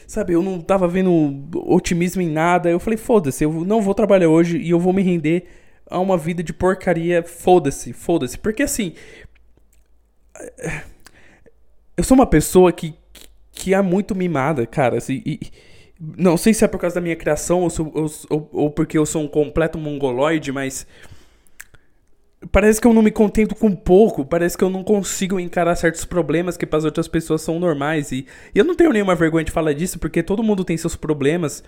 Sabe, 0.07 0.33
eu 0.33 0.41
não 0.41 0.61
tava 0.61 0.87
vendo 0.87 1.49
otimismo 1.53 2.23
em 2.23 2.31
nada. 2.31 2.71
Eu 2.71 2.79
falei, 2.79 2.97
foda-se, 2.97 3.43
eu 3.43 3.53
não 3.65 3.83
vou 3.83 3.93
trabalhar 3.93 4.29
hoje 4.29 4.57
e 4.57 4.71
eu 4.71 4.79
vou 4.79 4.93
me 4.93 5.03
render 5.03 5.49
a 5.91 5.99
uma 5.99 6.17
vida 6.17 6.45
de 6.45 6.53
porcaria. 6.53 7.25
Foda-se, 7.25 7.93
foda-se. 7.93 8.39
Porque 8.39 8.63
assim. 8.63 8.95
Eu 11.97 12.05
sou 12.05 12.15
uma 12.15 12.27
pessoa 12.27 12.71
que, 12.71 12.95
que 13.51 13.75
é 13.75 13.83
muito 13.83 14.15
mimada, 14.15 14.65
cara. 14.65 14.99
Assim, 14.99 15.21
e, 15.27 15.41
não 15.99 16.37
sei 16.37 16.55
se 16.55 16.65
é 16.65 16.69
por 16.69 16.79
causa 16.79 16.95
da 16.95 17.01
minha 17.01 17.17
criação 17.17 17.63
ou, 17.63 17.71
ou, 17.95 18.07
ou, 18.31 18.49
ou 18.53 18.71
porque 18.71 18.97
eu 18.97 19.05
sou 19.05 19.25
um 19.25 19.29
completo 19.29 19.77
mongoloide, 19.77 20.53
mas 20.53 20.87
Parece 22.51 22.81
que 22.81 22.87
eu 22.87 22.95
não 22.95 23.03
me 23.03 23.11
contento 23.11 23.55
com 23.55 23.75
pouco, 23.75 24.25
parece 24.25 24.57
que 24.57 24.65
eu 24.65 24.71
não 24.71 24.83
consigo 24.83 25.39
encarar 25.39 25.75
certos 25.77 26.05
problemas 26.05 26.57
que 26.57 26.65
para 26.65 26.79
as 26.79 26.85
outras 26.85 27.07
pessoas 27.07 27.43
são 27.43 27.59
normais. 27.59 28.11
E, 28.13 28.27
e 28.55 28.59
eu 28.59 28.65
não 28.65 28.75
tenho 28.75 28.93
nenhuma 28.93 29.15
vergonha 29.15 29.45
de 29.45 29.53
falar 29.53 29.73
disso, 29.75 29.99
porque 29.99 30.23
todo 30.23 30.43
mundo 30.43 30.65
tem 30.65 30.77
seus 30.77 30.97
problemas, 30.97 31.63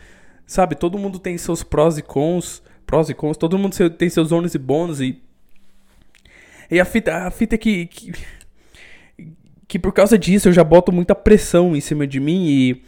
sabe? 0.46 0.74
Todo 0.74 0.98
mundo 0.98 1.18
tem 1.18 1.36
seus 1.36 1.62
prós 1.62 1.98
e 1.98 2.02
cons, 2.02 2.62
prós 2.86 3.10
e 3.10 3.14
cons, 3.14 3.36
todo 3.36 3.58
mundo 3.58 3.76
tem 3.90 4.08
seus 4.08 4.32
ônus 4.32 4.54
e 4.54 4.58
bônus. 4.58 5.00
E, 5.00 5.20
e 6.70 6.80
a 6.80 6.84
fita, 6.84 7.26
a 7.26 7.30
fita 7.30 7.56
é 7.56 7.58
que, 7.58 7.86
que, 7.86 8.12
que 9.68 9.78
por 9.78 9.92
causa 9.92 10.18
disso 10.18 10.48
eu 10.48 10.52
já 10.52 10.64
boto 10.64 10.90
muita 10.90 11.14
pressão 11.14 11.76
em 11.76 11.80
cima 11.80 12.06
de 12.06 12.18
mim 12.18 12.46
e 12.48 12.82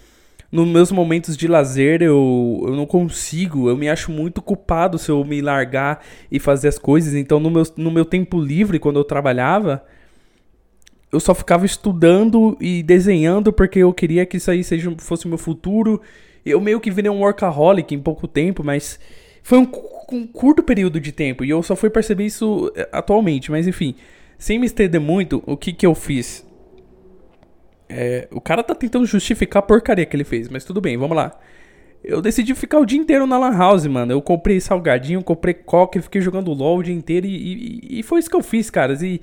nos 0.53 0.69
meus 0.69 0.93
momentos 0.93 1.35
de 1.35 1.49
lazer 1.49 2.03
eu, 2.03 2.63
eu 2.67 2.77
não 2.77 2.85
consigo, 2.85 3.71
eu 3.71 3.77
me 3.77 3.89
acho 3.89 4.13
muito 4.13 4.43
culpado 4.43 4.99
se 4.99 5.11
eu 5.11 5.25
me 5.25 5.41
largar 5.41 6.05
e 6.31 6.39
fazer 6.39 6.69
as 6.69 6.79
coisas. 6.79 7.15
Então, 7.15 7.41
no 7.41 7.51
meu, 7.51 7.63
no 7.79 7.91
meu 7.91 8.05
tempo 8.05 8.39
livre, 8.39 8.79
quando 8.79 8.99
eu 8.99 9.05
trabalhava, 9.05 9.83
eu 11.11 11.19
só 11.19 11.35
ficava 11.35 11.65
estudando 11.65 12.55
e 12.61 12.83
desenhando 12.83 13.51
porque 13.51 13.79
eu 13.79 13.95
queria 13.95 14.27
que 14.27 14.37
isso 14.37 14.51
aí 14.51 14.63
seja, 14.63 14.95
fosse 14.99 15.25
o 15.25 15.29
meu 15.29 15.39
futuro. 15.39 16.03
Eu 16.45 16.61
meio 16.61 16.81
que 16.81 16.91
virei 16.91 17.11
um 17.11 17.21
workaholic 17.21 17.95
em 17.95 18.01
pouco 18.01 18.29
tempo, 18.29 18.63
mas 18.63 19.01
foi 19.43 19.57
um, 19.59 19.67
um 20.13 20.27
curto 20.27 20.63
período 20.63 21.01
de 21.01 21.13
tempo 21.13 21.45
e 21.45 21.51
eu 21.51 21.63
só 21.63 21.75
fui 21.75 21.89
perceber 21.89 22.27
isso 22.27 22.71
eh, 22.77 22.89
atualmente. 22.93 23.51
Mas 23.51 23.67
enfim, 23.67 23.95
sem 24.37 24.59
me 24.59 24.67
estender 24.67 25.01
muito, 25.01 25.43
o 25.47 25.57
que, 25.57 25.73
que 25.73 25.87
eu 25.87 25.95
fiz? 25.95 26.45
É, 27.95 28.29
o 28.31 28.41
cara 28.41 28.63
tá 28.63 28.75
tentando 28.75 29.07
justificar 29.07 29.63
a 29.63 29.67
porcaria 29.67 30.07
que 30.07 30.17
ele 30.17 30.25
fez, 30.25 30.49
mas 30.49 30.65
tudo 30.65 30.81
bem, 30.81 30.97
vamos 30.97 31.17
lá. 31.17 31.39
Eu 32.05 32.21
decidi 32.21 32.55
ficar 32.55 32.81
o 32.81 32.87
dia 32.87 32.99
inteiro 32.99 33.27
na 33.27 33.39
Lan 33.39 33.57
House, 33.57 33.87
mano. 33.87 34.13
Eu 34.13 34.21
comprei 34.21 34.61
salgadinho, 34.61 35.23
comprei 35.23 35.55
coca 35.55 35.99
e 35.99 36.03
fiquei 36.03 36.21
jogando 36.21 36.53
LOL 36.53 36.79
o 36.79 36.83
dia 36.83 36.95
inteiro. 36.95 37.27
E, 37.27 37.81
e, 37.83 38.01
e 38.01 38.03
foi 38.03 38.19
isso 38.19 38.29
que 38.29 38.35
eu 38.37 38.43
fiz, 38.43 38.71
caras. 38.71 39.03
E. 39.03 39.21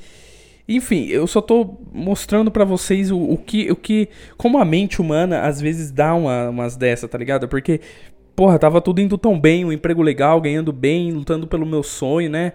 Enfim, 0.68 1.08
eu 1.08 1.26
só 1.26 1.42
tô 1.42 1.78
mostrando 1.92 2.52
para 2.52 2.64
vocês 2.64 3.12
o, 3.12 3.18
o, 3.18 3.38
que, 3.38 3.70
o 3.70 3.76
que. 3.76 4.08
Como 4.38 4.58
a 4.58 4.64
mente 4.64 5.02
humana 5.02 5.42
às 5.42 5.60
vezes 5.60 5.92
dá 5.92 6.14
uma, 6.14 6.50
umas 6.50 6.78
dessa, 6.78 7.08
tá 7.08 7.18
ligado? 7.18 7.50
Porque, 7.50 7.82
porra, 8.34 8.58
tava 8.58 8.80
tudo 8.80 9.02
indo 9.02 9.18
tão 9.18 9.38
bem, 9.38 9.66
um 9.66 9.74
emprego 9.74 10.02
legal, 10.02 10.40
ganhando 10.40 10.72
bem, 10.72 11.12
lutando 11.12 11.48
pelo 11.48 11.66
meu 11.66 11.84
sonho, 11.84 12.30
né? 12.30 12.54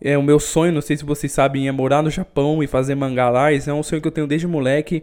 É, 0.00 0.16
o 0.16 0.22
meu 0.22 0.38
sonho, 0.38 0.72
não 0.72 0.80
sei 0.80 0.96
se 0.96 1.04
vocês 1.04 1.32
sabem, 1.32 1.66
é 1.66 1.72
morar 1.72 2.02
no 2.02 2.10
Japão 2.10 2.62
e 2.62 2.66
fazer 2.66 2.94
mangá 2.94 3.28
lá. 3.28 3.52
É 3.52 3.72
um 3.72 3.82
sonho 3.82 4.00
que 4.00 4.08
eu 4.08 4.12
tenho 4.12 4.26
desde 4.26 4.46
moleque. 4.46 5.02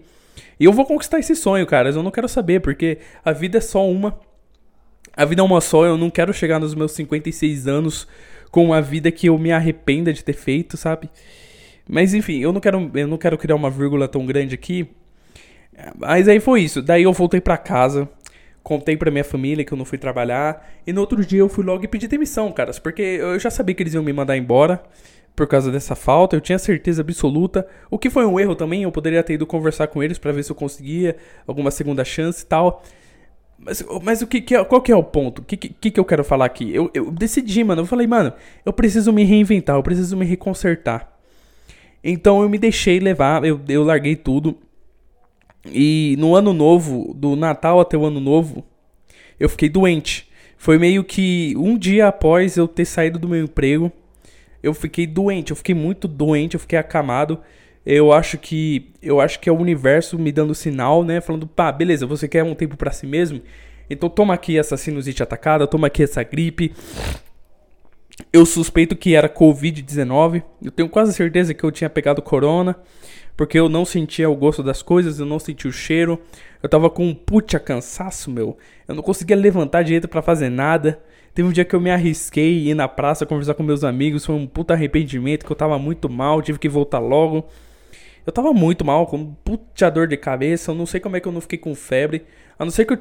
E 0.59 0.65
eu 0.65 0.71
vou 0.73 0.85
conquistar 0.85 1.19
esse 1.19 1.35
sonho, 1.35 1.65
cara. 1.65 1.89
Eu 1.89 2.03
não 2.03 2.11
quero 2.11 2.27
saber, 2.29 2.61
porque 2.61 2.99
a 3.23 3.31
vida 3.31 3.57
é 3.57 3.61
só 3.61 3.87
uma. 3.89 4.17
A 5.15 5.25
vida 5.25 5.41
é 5.41 5.45
uma 5.45 5.59
só. 5.61 5.85
Eu 5.85 5.97
não 5.97 6.09
quero 6.09 6.33
chegar 6.33 6.59
nos 6.59 6.73
meus 6.73 6.93
56 6.93 7.67
anos 7.67 8.07
com 8.51 8.65
uma 8.65 8.81
vida 8.81 9.11
que 9.11 9.27
eu 9.27 9.37
me 9.37 9.51
arrependa 9.51 10.13
de 10.13 10.23
ter 10.23 10.33
feito, 10.33 10.77
sabe? 10.77 11.09
Mas 11.87 12.13
enfim, 12.13 12.39
eu 12.39 12.53
não 12.53 12.61
quero, 12.61 12.89
eu 12.95 13.07
não 13.07 13.17
quero 13.17 13.37
criar 13.37 13.55
uma 13.55 13.69
vírgula 13.69 14.07
tão 14.07 14.25
grande 14.25 14.55
aqui. 14.55 14.87
Mas 15.97 16.27
aí 16.27 16.39
foi 16.39 16.61
isso. 16.61 16.81
Daí 16.81 17.03
eu 17.03 17.13
voltei 17.13 17.41
para 17.41 17.57
casa, 17.57 18.09
contei 18.65 18.97
pra 18.97 19.11
minha 19.11 19.23
família 19.23 19.63
que 19.63 19.71
eu 19.71 19.77
não 19.77 19.85
fui 19.85 19.99
trabalhar. 19.99 20.67
E 20.87 20.91
no 20.91 20.99
outro 20.99 21.23
dia 21.23 21.39
eu 21.39 21.47
fui 21.47 21.63
logo 21.63 21.85
e 21.85 21.87
pedi 21.87 22.07
demissão, 22.07 22.51
caras. 22.51 22.79
Porque 22.79 23.01
eu 23.01 23.37
já 23.37 23.51
sabia 23.51 23.75
que 23.75 23.83
eles 23.83 23.93
iam 23.93 24.03
me 24.03 24.11
mandar 24.11 24.35
embora 24.35 24.81
por 25.35 25.45
causa 25.45 25.71
dessa 25.71 25.95
falta, 25.95 26.35
eu 26.35 26.41
tinha 26.41 26.57
certeza 26.57 27.01
absoluta. 27.01 27.67
O 27.91 27.99
que 27.99 28.09
foi 28.09 28.25
um 28.25 28.39
erro 28.39 28.55
também, 28.55 28.83
eu 28.83 28.91
poderia 28.91 29.21
ter 29.21 29.33
ido 29.33 29.45
conversar 29.45 29.87
com 29.87 30.01
eles 30.01 30.17
para 30.17 30.31
ver 30.31 30.43
se 30.43 30.51
eu 30.51 30.55
conseguia 30.55 31.15
alguma 31.45 31.69
segunda 31.69 32.03
chance 32.03 32.43
e 32.43 32.47
tal. 32.47 32.81
Mas, 33.59 33.85
mas 34.01 34.21
o 34.23 34.27
que, 34.27 34.41
que 34.41 34.55
é, 34.55 34.63
qual 34.63 34.81
que 34.81 34.91
é 34.91 34.95
o 34.95 35.03
ponto? 35.03 35.39
O 35.39 35.45
que, 35.45 35.57
que, 35.57 35.91
que 35.91 35.99
eu 35.99 36.05
quero 36.05 36.23
falar 36.23 36.45
aqui? 36.45 36.73
Eu, 36.73 36.89
eu 36.93 37.11
decidi, 37.11 37.63
mano. 37.63 37.83
Eu 37.83 37.85
falei, 37.85 38.07
mano, 38.07 38.33
eu 38.65 38.73
preciso 38.73 39.13
me 39.13 39.23
reinventar, 39.23 39.75
eu 39.75 39.83
preciso 39.83 40.17
me 40.17 40.25
reconsertar. 40.25 41.11
Então 42.03 42.41
eu 42.41 42.49
me 42.49 42.57
deixei 42.57 42.99
levar, 42.99 43.45
eu, 43.45 43.61
eu 43.67 43.83
larguei 43.83 44.15
tudo. 44.15 44.57
E 45.71 46.15
no 46.19 46.35
ano 46.35 46.53
novo, 46.53 47.13
do 47.15 47.35
Natal 47.35 47.79
até 47.79 47.97
o 47.97 48.05
ano 48.05 48.19
novo, 48.19 48.63
eu 49.39 49.49
fiquei 49.49 49.69
doente. 49.69 50.29
Foi 50.57 50.77
meio 50.77 51.03
que 51.03 51.53
um 51.57 51.77
dia 51.77 52.07
após 52.07 52.57
eu 52.57 52.67
ter 52.67 52.85
saído 52.85 53.19
do 53.19 53.27
meu 53.27 53.43
emprego 53.43 53.91
eu 54.65 54.73
fiquei 54.73 55.05
doente, 55.05 55.51
eu 55.51 55.55
fiquei 55.55 55.75
muito 55.75 56.07
doente, 56.07 56.55
eu 56.55 56.59
fiquei 56.59 56.79
acamado. 56.79 57.39
Eu 57.85 58.11
acho 58.11 58.35
que 58.35 58.91
eu 58.99 59.21
acho 59.21 59.39
que 59.39 59.47
é 59.47 59.51
o 59.51 59.59
universo 59.59 60.17
me 60.17 60.31
dando 60.31 60.55
sinal, 60.55 61.03
né, 61.03 61.21
falando, 61.21 61.45
pá, 61.45 61.71
beleza, 61.71 62.07
você 62.07 62.27
quer 62.27 62.43
um 62.43 62.55
tempo 62.55 62.75
para 62.75 62.89
si 62.89 63.05
mesmo? 63.05 63.41
Então 63.87 64.09
toma 64.09 64.33
aqui 64.33 64.57
essa 64.57 64.75
sinusite 64.75 65.21
atacada, 65.21 65.67
toma 65.67 65.85
aqui 65.85 66.01
essa 66.01 66.23
gripe. 66.23 66.73
Eu 68.33 68.43
suspeito 68.43 68.95
que 68.95 69.13
era 69.13 69.29
COVID-19. 69.29 70.41
Eu 70.63 70.71
tenho 70.71 70.89
quase 70.89 71.13
certeza 71.13 71.53
que 71.53 71.63
eu 71.63 71.71
tinha 71.71 71.89
pegado 71.89 72.19
corona, 72.23 72.75
porque 73.35 73.59
eu 73.59 73.67
não 73.67 73.85
sentia 73.85 74.29
o 74.29 74.35
gosto 74.35 74.63
das 74.63 74.81
coisas, 74.81 75.19
eu 75.19 75.25
não 75.25 75.39
sentia 75.39 75.69
o 75.69 75.73
cheiro. 75.73 76.19
Eu 76.63 76.69
tava 76.69 76.89
com 76.89 77.05
um 77.05 77.13
puta 77.13 77.59
cansaço, 77.59 78.31
meu. 78.31 78.57
Eu 78.87 78.95
não 78.95 79.03
conseguia 79.03 79.35
levantar 79.35 79.83
direito 79.83 80.07
para 80.07 80.21
fazer 80.21 80.49
nada. 80.49 80.99
Teve 81.33 81.49
um 81.49 81.51
dia 81.51 81.65
que 81.65 81.75
eu 81.75 81.81
me 81.81 81.91
arrisquei 81.91 82.69
ir 82.69 82.73
na 82.73 82.87
praça 82.87 83.25
conversar 83.25 83.53
com 83.55 83.61
meus 83.61 83.83
amigos, 83.83 84.25
foi 84.25 84.35
um 84.35 84.47
puta 84.47 84.73
arrependimento 84.73 85.45
que 85.45 85.51
eu 85.51 85.55
tava 85.55 85.77
muito 85.77 86.09
mal, 86.09 86.41
tive 86.41 86.57
que 86.57 86.69
voltar 86.69 86.99
logo. 86.99 87.45
Eu 88.25 88.31
tava 88.31 88.53
muito 88.53 88.85
mal, 88.85 89.05
com 89.05 89.17
um 89.17 89.35
puta 89.43 89.91
dor 89.91 90.07
de 90.07 90.15
cabeça, 90.15 90.71
eu 90.71 90.75
não 90.75 90.85
sei 90.85 90.99
como 91.01 91.17
é 91.17 91.19
que 91.19 91.27
eu 91.27 91.31
não 91.33 91.41
fiquei 91.41 91.59
com 91.59 91.75
febre. 91.75 92.25
A 92.57 92.63
não 92.63 92.71
ser 92.71 92.85
que 92.85 92.93
eu 92.93 92.99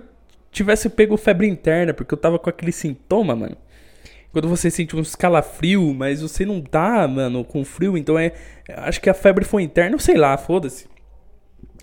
tivesse 0.51 0.91
pego 0.91 1.17
febre 1.17 1.47
interna, 1.47 1.95
porque 1.95 2.13
eu 2.13 2.19
tava 2.19 2.39
com 2.39 2.51
aquele 2.51 2.73
sintoma, 2.73 3.37
mano. 3.37 3.57
Quando 4.35 4.49
você 4.49 4.69
sente 4.69 4.97
um 4.97 5.01
escalafrio, 5.01 5.95
mas 5.95 6.21
você 6.21 6.45
não 6.45 6.61
tá, 6.61 7.07
mano, 7.07 7.45
com 7.45 7.65
frio, 7.65 7.97
então 7.97 8.19
é. 8.19 8.33
Acho 8.69 9.01
que 9.01 9.09
a 9.09 9.15
febre 9.15 9.45
foi 9.45 9.63
interna, 9.63 9.97
sei 10.01 10.17
lá, 10.17 10.37
foda-se. 10.37 10.89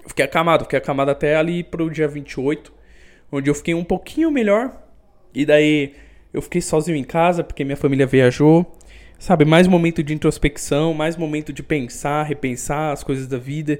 Fiquei 0.05 0.25
acamado, 0.25 0.65
fiquei 0.65 0.77
acamado 0.77 1.09
até 1.09 1.37
ali 1.37 1.63
pro 1.63 1.89
dia 1.89 2.09
28, 2.09 2.73
onde 3.31 3.49
eu 3.49 3.55
fiquei 3.55 3.73
um 3.73 3.85
pouquinho 3.85 4.29
melhor. 4.29 4.69
E 5.33 5.45
daí 5.45 5.93
eu 6.33 6.41
fiquei 6.41 6.59
sozinho 6.59 6.97
em 6.97 7.05
casa 7.05 7.41
porque 7.41 7.63
minha 7.63 7.77
família 7.77 8.05
viajou. 8.05 8.69
Sabe, 9.17 9.45
mais 9.45 9.65
momento 9.65 10.03
de 10.03 10.13
introspecção, 10.13 10.93
mais 10.93 11.15
momento 11.15 11.53
de 11.53 11.63
pensar, 11.63 12.23
repensar 12.23 12.91
as 12.91 13.01
coisas 13.01 13.27
da 13.27 13.37
vida. 13.37 13.79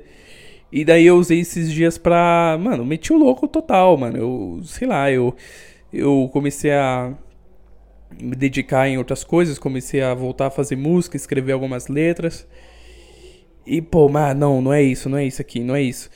E 0.71 0.85
daí 0.85 1.05
eu 1.07 1.17
usei 1.17 1.41
esses 1.41 1.69
dias 1.69 1.97
pra. 1.97 2.57
Mano, 2.57 2.85
meti 2.85 3.11
o 3.11 3.17
louco 3.17 3.49
total, 3.49 3.97
mano. 3.97 4.17
Eu, 4.17 4.61
sei 4.63 4.87
lá, 4.87 5.11
eu, 5.11 5.35
eu 5.91 6.29
comecei 6.31 6.71
a 6.71 7.13
me 8.19 8.35
dedicar 8.35 8.87
em 8.87 8.97
outras 8.97 9.23
coisas, 9.23 9.59
comecei 9.59 10.01
a 10.01 10.13
voltar 10.13 10.47
a 10.47 10.51
fazer 10.51 10.75
música, 10.75 11.15
escrever 11.15 11.51
algumas 11.51 11.87
letras. 11.87 12.47
E, 13.65 13.81
pô, 13.81 14.09
mas 14.09 14.35
não, 14.35 14.61
não 14.61 14.73
é 14.73 14.81
isso, 14.81 15.07
não 15.07 15.17
é 15.17 15.25
isso 15.25 15.41
aqui, 15.41 15.59
não 15.59 15.75
é 15.75 15.81
isso. 15.81 16.09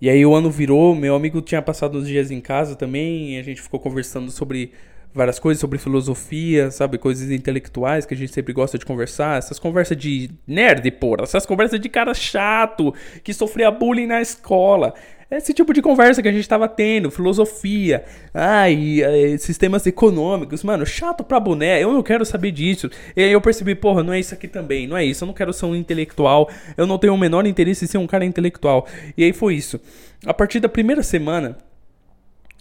E 0.00 0.08
aí 0.08 0.24
o 0.24 0.34
ano 0.34 0.50
virou, 0.50 0.94
meu 0.94 1.14
amigo 1.14 1.40
tinha 1.40 1.62
passado 1.62 1.98
uns 1.98 2.06
dias 2.06 2.30
em 2.30 2.40
casa 2.40 2.76
também, 2.76 3.38
a 3.38 3.42
gente 3.42 3.62
ficou 3.62 3.80
conversando 3.80 4.30
sobre 4.30 4.72
várias 5.14 5.38
coisas 5.38 5.60
sobre 5.60 5.78
filosofia, 5.78 6.70
sabe? 6.70 6.98
Coisas 6.98 7.30
intelectuais 7.30 8.04
que 8.04 8.12
a 8.12 8.16
gente 8.16 8.32
sempre 8.32 8.52
gosta 8.52 8.76
de 8.76 8.84
conversar. 8.84 9.38
Essas 9.38 9.60
conversas 9.60 9.96
de 9.96 10.30
nerd, 10.46 10.90
porra. 10.90 11.22
Essas 11.22 11.46
conversas 11.46 11.78
de 11.78 11.88
cara 11.88 12.12
chato 12.12 12.92
que 13.22 13.32
sofria 13.32 13.70
bullying 13.70 14.06
na 14.06 14.20
escola. 14.20 14.92
Esse 15.36 15.52
tipo 15.52 15.72
de 15.72 15.82
conversa 15.82 16.22
que 16.22 16.28
a 16.28 16.32
gente 16.32 16.48
tava 16.48 16.68
tendo, 16.68 17.10
filosofia, 17.10 18.04
ai, 18.32 19.02
ai, 19.02 19.38
sistemas 19.38 19.86
econômicos, 19.86 20.62
mano, 20.62 20.86
chato 20.86 21.24
pra 21.24 21.40
boné, 21.40 21.82
eu 21.82 21.92
não 21.92 22.02
quero 22.02 22.24
saber 22.24 22.52
disso. 22.52 22.88
E 23.16 23.22
aí 23.22 23.32
eu 23.32 23.40
percebi, 23.40 23.74
porra, 23.74 24.02
não 24.02 24.12
é 24.12 24.20
isso 24.20 24.34
aqui 24.34 24.46
também, 24.46 24.86
não 24.86 24.96
é 24.96 25.04
isso, 25.04 25.24
eu 25.24 25.26
não 25.26 25.34
quero 25.34 25.52
ser 25.52 25.66
um 25.66 25.74
intelectual, 25.74 26.48
eu 26.76 26.86
não 26.86 26.98
tenho 26.98 27.14
o 27.14 27.18
menor 27.18 27.46
interesse 27.46 27.84
em 27.84 27.88
ser 27.88 27.98
um 27.98 28.06
cara 28.06 28.24
intelectual. 28.24 28.86
E 29.16 29.24
aí 29.24 29.32
foi 29.32 29.54
isso. 29.54 29.80
A 30.24 30.32
partir 30.32 30.60
da 30.60 30.68
primeira 30.68 31.02
semana, 31.02 31.58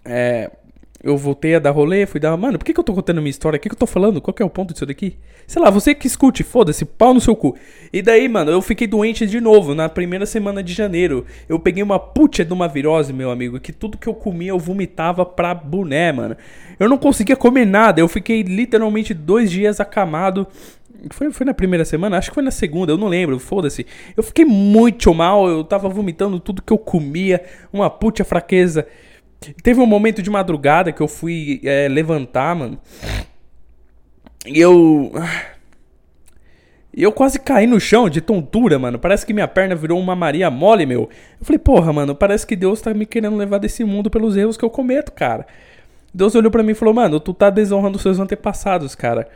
é, 0.03 0.50
eu 1.03 1.17
voltei 1.17 1.53
a 1.53 1.60
dar 1.60 1.72
rolê, 1.72 2.05
fui 2.05 2.17
dar, 2.17 2.36
mano, 2.38 2.57
por 2.57 2.63
que, 2.63 2.74
que 2.74 2.79
eu 2.79 2.83
tô 2.83 2.93
contando 2.93 3.17
minha 3.22 3.29
história? 3.29 3.57
O 3.57 3.60
que, 3.60 3.67
que 3.67 3.75
eu 3.75 3.79
tô 3.79 3.86
falando? 3.86 4.22
Qual 4.22 4.33
que 4.33 4.41
é 4.41 4.45
o 4.45 4.50
ponto 4.50 4.72
disso 4.72 4.86
daqui? 4.86 5.17
Sei 5.45 5.62
lá, 5.62 5.69
você 5.69 5.93
que 5.93 6.07
escute, 6.07 6.43
foda-se, 6.43 6.86
pau 6.86 7.13
no 7.13 7.19
seu 7.19 7.36
cu. 7.36 7.57
E 7.91 8.01
daí, 8.01 8.29
mano, 8.29 8.50
eu 8.50 8.62
fiquei 8.62 8.88
doente 8.88 9.27
de 9.27 9.41
novo 9.41 9.75
na 9.75 9.89
primeira 9.89 10.25
semana 10.25 10.63
de 10.63 10.72
janeiro. 10.72 11.25
Eu 11.50 11.60
peguei 11.60 11.83
uma 11.83 12.00
puta 12.00 12.45
de 12.45 12.53
uma 12.53 12.69
virose, 12.69 13.12
meu 13.12 13.31
amigo, 13.31 13.60
que 13.60 13.74
tudo 13.74 13.98
que 13.98 14.07
eu 14.07 14.13
comia 14.13 14.51
eu 14.51 14.60
vomitava 14.60 15.25
pra 15.25 15.53
boné, 15.53 16.13
mano. 16.13 16.38
Eu 16.79 16.88
não 16.88 16.98
conseguia 16.98 17.36
comer 17.36 17.65
nada, 17.65 18.00
eu 18.00 18.07
fiquei 18.07 18.41
literalmente 18.41 19.13
dois 19.13 19.51
dias 19.51 19.81
acamado. 19.81 20.48
Foi, 21.12 21.33
foi 21.33 21.45
na 21.45 21.53
primeira 21.53 21.83
semana? 21.83 22.17
Acho 22.17 22.29
que 22.29 22.36
foi 22.36 22.43
na 22.43 22.51
segunda, 22.51 22.93
eu 22.93 22.98
não 22.98 23.10
lembro, 23.10 23.38
foda-se. 23.39 23.86
Eu 24.15 24.24
fiquei 24.24 24.45
muito 24.45 25.13
mal, 25.13 25.50
eu 25.50 25.65
tava 25.65 25.89
vomitando 25.89 26.39
tudo 26.39 26.62
que 26.62 26.72
eu 26.72 26.77
comia, 26.77 27.43
uma 27.74 27.89
puta 27.89 28.24
fraqueza. 28.24 28.88
Teve 29.62 29.80
um 29.82 29.86
momento 29.86 30.22
de 30.22 30.30
madrugada 30.30 30.92
que 30.92 31.02
eu 31.02 31.08
fui 31.08 31.60
é, 31.64 31.88
levantar, 31.88 32.56
mano. 32.56 32.80
E 34.46 34.60
eu. 34.60 35.12
E 36.96 37.02
eu 37.02 37.12
quase 37.12 37.40
caí 37.40 37.66
no 37.66 37.80
chão 37.80 38.08
de 38.08 38.22
tontura, 38.22 38.78
mano. 38.78 39.00
Parece 39.00 39.26
que 39.26 39.34
minha 39.34 39.48
perna 39.48 39.74
virou 39.76 40.00
uma 40.00 40.16
Maria 40.16 40.52
mole, 40.52 40.86
meu. 40.86 41.10
Eu 41.40 41.46
falei, 41.46 41.58
porra, 41.58 41.92
mano, 41.92 42.14
parece 42.14 42.46
que 42.46 42.56
Deus 42.56 42.82
tá 42.82 42.94
me 42.94 43.06
querendo 43.06 43.36
levar 43.36 43.58
desse 43.58 43.84
mundo 43.84 44.12
pelos 44.12 44.38
erros 44.38 44.58
que 44.58 44.64
eu 44.64 44.70
cometo, 44.70 45.12
cara. 45.12 45.48
Deus 46.14 46.36
olhou 46.36 46.52
para 46.52 46.62
mim 46.62 46.74
e 46.74 46.76
falou, 46.76 46.94
mano, 46.94 47.20
tu 47.20 47.34
tá 47.34 47.50
desonrando 47.50 47.98
seus 47.98 48.20
antepassados, 48.20 48.94
cara. 48.94 49.28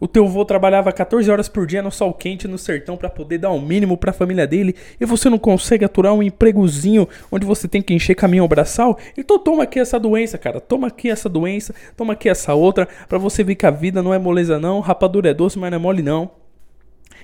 O 0.00 0.08
teu 0.08 0.24
avô 0.24 0.46
trabalhava 0.46 0.90
14 0.90 1.30
horas 1.30 1.46
por 1.46 1.66
dia 1.66 1.82
no 1.82 1.92
sol 1.92 2.14
quente 2.14 2.48
no 2.48 2.56
sertão 2.56 2.96
para 2.96 3.10
poder 3.10 3.36
dar 3.36 3.50
o 3.50 3.56
um 3.56 3.60
mínimo 3.60 3.98
para 3.98 4.10
a 4.10 4.14
família 4.14 4.46
dele 4.46 4.74
e 4.98 5.04
você 5.04 5.28
não 5.28 5.38
consegue 5.38 5.84
aturar 5.84 6.14
um 6.14 6.22
empregozinho 6.22 7.06
onde 7.30 7.44
você 7.44 7.68
tem 7.68 7.82
que 7.82 7.92
encher 7.92 8.14
caminhão 8.14 8.48
braçal? 8.48 8.98
Então 9.16 9.38
toma 9.38 9.64
aqui 9.64 9.78
essa 9.78 10.00
doença, 10.00 10.38
cara. 10.38 10.58
Toma 10.58 10.86
aqui 10.86 11.10
essa 11.10 11.28
doença, 11.28 11.74
toma 11.94 12.14
aqui 12.14 12.30
essa 12.30 12.54
outra 12.54 12.88
para 13.06 13.18
você 13.18 13.44
ver 13.44 13.56
que 13.56 13.66
a 13.66 13.70
vida 13.70 14.02
não 14.02 14.14
é 14.14 14.18
moleza 14.18 14.58
não, 14.58 14.80
rapadura 14.80 15.30
é 15.30 15.34
doce, 15.34 15.58
mas 15.58 15.70
não 15.70 15.76
é 15.76 15.80
mole 15.80 16.02
não. 16.02 16.30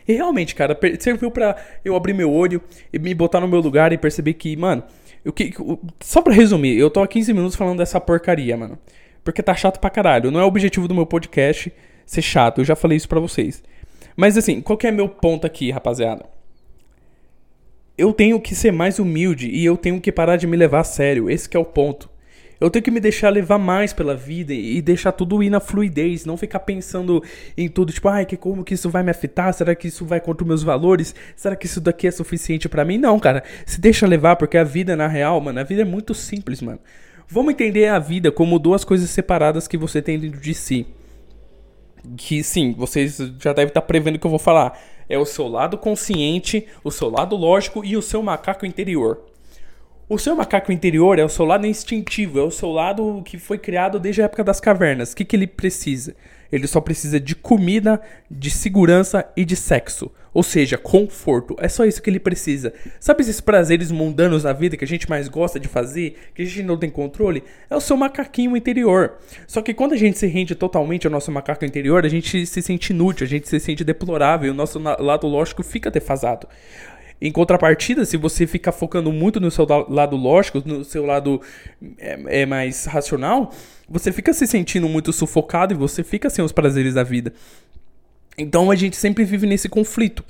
E 0.06 0.12
realmente, 0.12 0.54
cara, 0.54 0.78
serviu 1.00 1.30
para 1.30 1.56
eu 1.85 1.97
abrir 1.97 2.12
meu 2.12 2.30
olho 2.30 2.62
e 2.92 2.99
me 2.99 3.14
botar 3.14 3.40
no 3.40 3.49
meu 3.49 3.61
lugar 3.61 3.92
e 3.92 3.99
perceber 3.99 4.35
que, 4.35 4.54
mano, 4.56 4.85
Eu, 5.25 5.33
que, 5.33 5.52
só 6.00 6.23
pra 6.23 6.33
resumir, 6.33 6.78
eu 6.78 6.88
tô 6.90 7.02
há 7.02 7.09
15 7.09 7.33
minutos 7.33 7.56
falando 7.56 7.78
dessa 7.78 8.00
porcaria, 8.00 8.56
mano. 8.56 8.78
Porque 9.25 9.42
tá 9.42 9.54
chato 9.54 9.80
pra 9.80 9.90
caralho. 9.90 10.30
Não 10.30 10.38
é 10.38 10.45
o 10.45 10.47
objetivo 10.47 10.87
do 10.87 10.95
meu 10.95 11.04
podcast 11.04 11.73
ser 12.06 12.22
chato, 12.22 12.60
eu 12.60 12.64
já 12.64 12.76
falei 12.76 12.96
isso 12.96 13.08
pra 13.08 13.20
vocês. 13.20 13.62
Mas 14.16 14.38
assim, 14.38 14.60
qual 14.62 14.78
que 14.78 14.86
é 14.86 14.90
meu 14.90 15.08
ponto 15.08 15.46
aqui, 15.46 15.70
rapaziada? 15.70 16.25
Eu 17.98 18.12
tenho 18.12 18.40
que 18.40 18.54
ser 18.54 18.72
mais 18.72 18.98
humilde 18.98 19.48
e 19.48 19.64
eu 19.64 19.76
tenho 19.76 20.00
que 20.00 20.12
parar 20.12 20.36
de 20.36 20.46
me 20.46 20.56
levar 20.56 20.80
a 20.80 20.84
sério. 20.84 21.28
Esse 21.28 21.48
é 21.54 21.58
o 21.58 21.64
ponto. 21.64 22.08
Eu 22.58 22.70
tenho 22.70 22.82
que 22.82 22.90
me 22.90 23.00
deixar 23.00 23.28
levar 23.28 23.58
mais 23.58 23.92
pela 23.92 24.14
vida 24.14 24.54
e 24.54 24.80
deixar 24.80 25.12
tudo 25.12 25.42
ir 25.42 25.50
na 25.50 25.60
fluidez, 25.60 26.25
não 26.25 26.38
ficar 26.38 26.60
pensando 26.60 27.22
em 27.56 27.68
tudo, 27.68 27.92
tipo, 27.92 28.08
ai, 28.08 28.25
que 28.25 28.36
como 28.36 28.64
que 28.64 28.72
isso 28.72 28.88
vai 28.88 29.02
me 29.02 29.10
afetar? 29.10 29.52
Será 29.52 29.75
que 29.75 29.88
isso 29.88 30.06
vai 30.06 30.20
contra 30.20 30.42
os 30.42 30.48
meus 30.48 30.62
valores? 30.62 31.14
Será 31.34 31.54
que 31.54 31.66
isso 31.66 31.82
daqui 31.82 32.06
é 32.06 32.10
suficiente 32.10 32.66
para 32.66 32.84
mim? 32.84 32.96
Não, 32.96 33.20
cara. 33.20 33.42
Se 33.66 33.78
deixa 33.78 34.06
levar 34.06 34.36
porque 34.36 34.56
a 34.56 34.64
vida 34.64 34.96
na 34.96 35.06
real, 35.06 35.38
mano, 35.40 35.60
a 35.60 35.64
vida 35.64 35.82
é 35.82 35.84
muito 35.84 36.14
simples, 36.14 36.62
mano. 36.62 36.80
Vamos 37.28 37.52
entender 37.52 37.88
a 37.88 37.98
vida 37.98 38.32
como 38.32 38.58
duas 38.58 38.84
coisas 38.84 39.10
separadas 39.10 39.68
que 39.68 39.76
você 39.76 40.00
tem 40.00 40.18
dentro 40.18 40.40
de 40.40 40.54
si. 40.54 40.86
Que 42.16 42.42
sim, 42.42 42.75
vocês 42.76 43.16
já 43.40 43.52
devem 43.52 43.68
estar 43.68 43.82
prevendo 43.82 44.16
o 44.16 44.18
que 44.18 44.26
eu 44.26 44.30
vou 44.30 44.38
falar. 44.38 44.78
É 45.08 45.18
o 45.18 45.25
seu 45.25 45.48
lado 45.48 45.78
consciente, 45.78 46.66
o 46.82 46.90
seu 46.90 47.08
lado 47.08 47.36
lógico 47.36 47.84
e 47.84 47.96
o 47.96 48.02
seu 48.02 48.22
macaco 48.22 48.66
interior. 48.66 49.20
O 50.08 50.18
seu 50.18 50.36
macaco 50.36 50.70
interior 50.70 51.18
é 51.18 51.25
o 51.25 51.28
seu 51.28 51.44
lado 51.44 51.66
instintivo, 51.66 52.38
é 52.38 52.42
o 52.42 52.50
seu 52.50 52.70
lado 52.70 53.22
que 53.25 53.38
foi 53.38 53.58
criado 53.58 53.98
desde 53.98 54.22
a 54.22 54.26
época 54.26 54.44
das 54.44 54.60
cavernas. 54.60 55.12
O 55.12 55.16
que, 55.16 55.25
que 55.25 55.34
ele 55.34 55.46
precisa? 55.48 56.14
Ele 56.50 56.66
só 56.66 56.80
precisa 56.80 57.18
de 57.18 57.34
comida, 57.34 58.00
de 58.30 58.50
segurança 58.50 59.24
e 59.36 59.44
de 59.44 59.56
sexo. 59.56 60.10
Ou 60.32 60.42
seja, 60.42 60.76
conforto. 60.76 61.56
É 61.58 61.66
só 61.66 61.86
isso 61.86 62.02
que 62.02 62.10
ele 62.10 62.20
precisa. 62.20 62.74
Sabe 63.00 63.22
esses 63.22 63.40
prazeres 63.40 63.90
mundanos 63.90 64.42
da 64.42 64.52
vida 64.52 64.76
que 64.76 64.84
a 64.84 64.86
gente 64.86 65.08
mais 65.08 65.28
gosta 65.28 65.58
de 65.58 65.66
fazer, 65.66 66.16
que 66.34 66.42
a 66.42 66.44
gente 66.44 66.62
não 66.62 66.76
tem 66.76 66.90
controle? 66.90 67.42
É 67.70 67.74
o 67.74 67.80
seu 67.80 67.96
macaquinho 67.96 68.54
interior. 68.54 69.14
Só 69.46 69.62
que 69.62 69.72
quando 69.72 69.94
a 69.94 69.96
gente 69.96 70.18
se 70.18 70.26
rende 70.26 70.54
totalmente 70.54 71.06
ao 71.06 71.10
nosso 71.10 71.32
macaco 71.32 71.64
interior, 71.64 72.04
a 72.04 72.08
gente 72.08 72.44
se 72.44 72.60
sente 72.60 72.92
inútil, 72.92 73.24
a 73.24 73.28
gente 73.28 73.48
se 73.48 73.58
sente 73.58 73.82
deplorável, 73.82 74.52
o 74.52 74.54
nosso 74.54 74.78
lado 74.78 75.26
lógico 75.26 75.62
fica 75.62 75.90
defasado. 75.90 76.46
Em 77.20 77.32
contrapartida, 77.32 78.04
se 78.04 78.16
você 78.16 78.46
ficar 78.46 78.73
focando 78.73 79.11
muito 79.11 79.40
no 79.40 79.50
seu 79.50 79.66
lado 79.88 80.16
lógico, 80.16 80.62
no 80.64 80.85
seu 80.85 81.06
lado 81.06 81.40
é, 81.99 82.42
é 82.42 82.46
mais 82.46 82.85
racional, 82.85 83.52
você 83.88 84.12
fica 84.12 84.32
se 84.32 84.46
sentindo 84.46 84.88
muito 84.88 85.12
sufocado 85.12 85.73
e 85.73 85.76
você 85.76 86.04
fica 86.04 86.28
sem 86.28 86.44
os 86.44 86.52
prazeres 86.52 86.94
da 86.94 87.02
vida. 87.02 87.32
Então 88.38 88.70
a 88.70 88.74
gente 88.74 88.96
sempre 88.96 89.24
vive 89.24 89.46
nesse 89.46 89.68
conflito. 89.68 90.24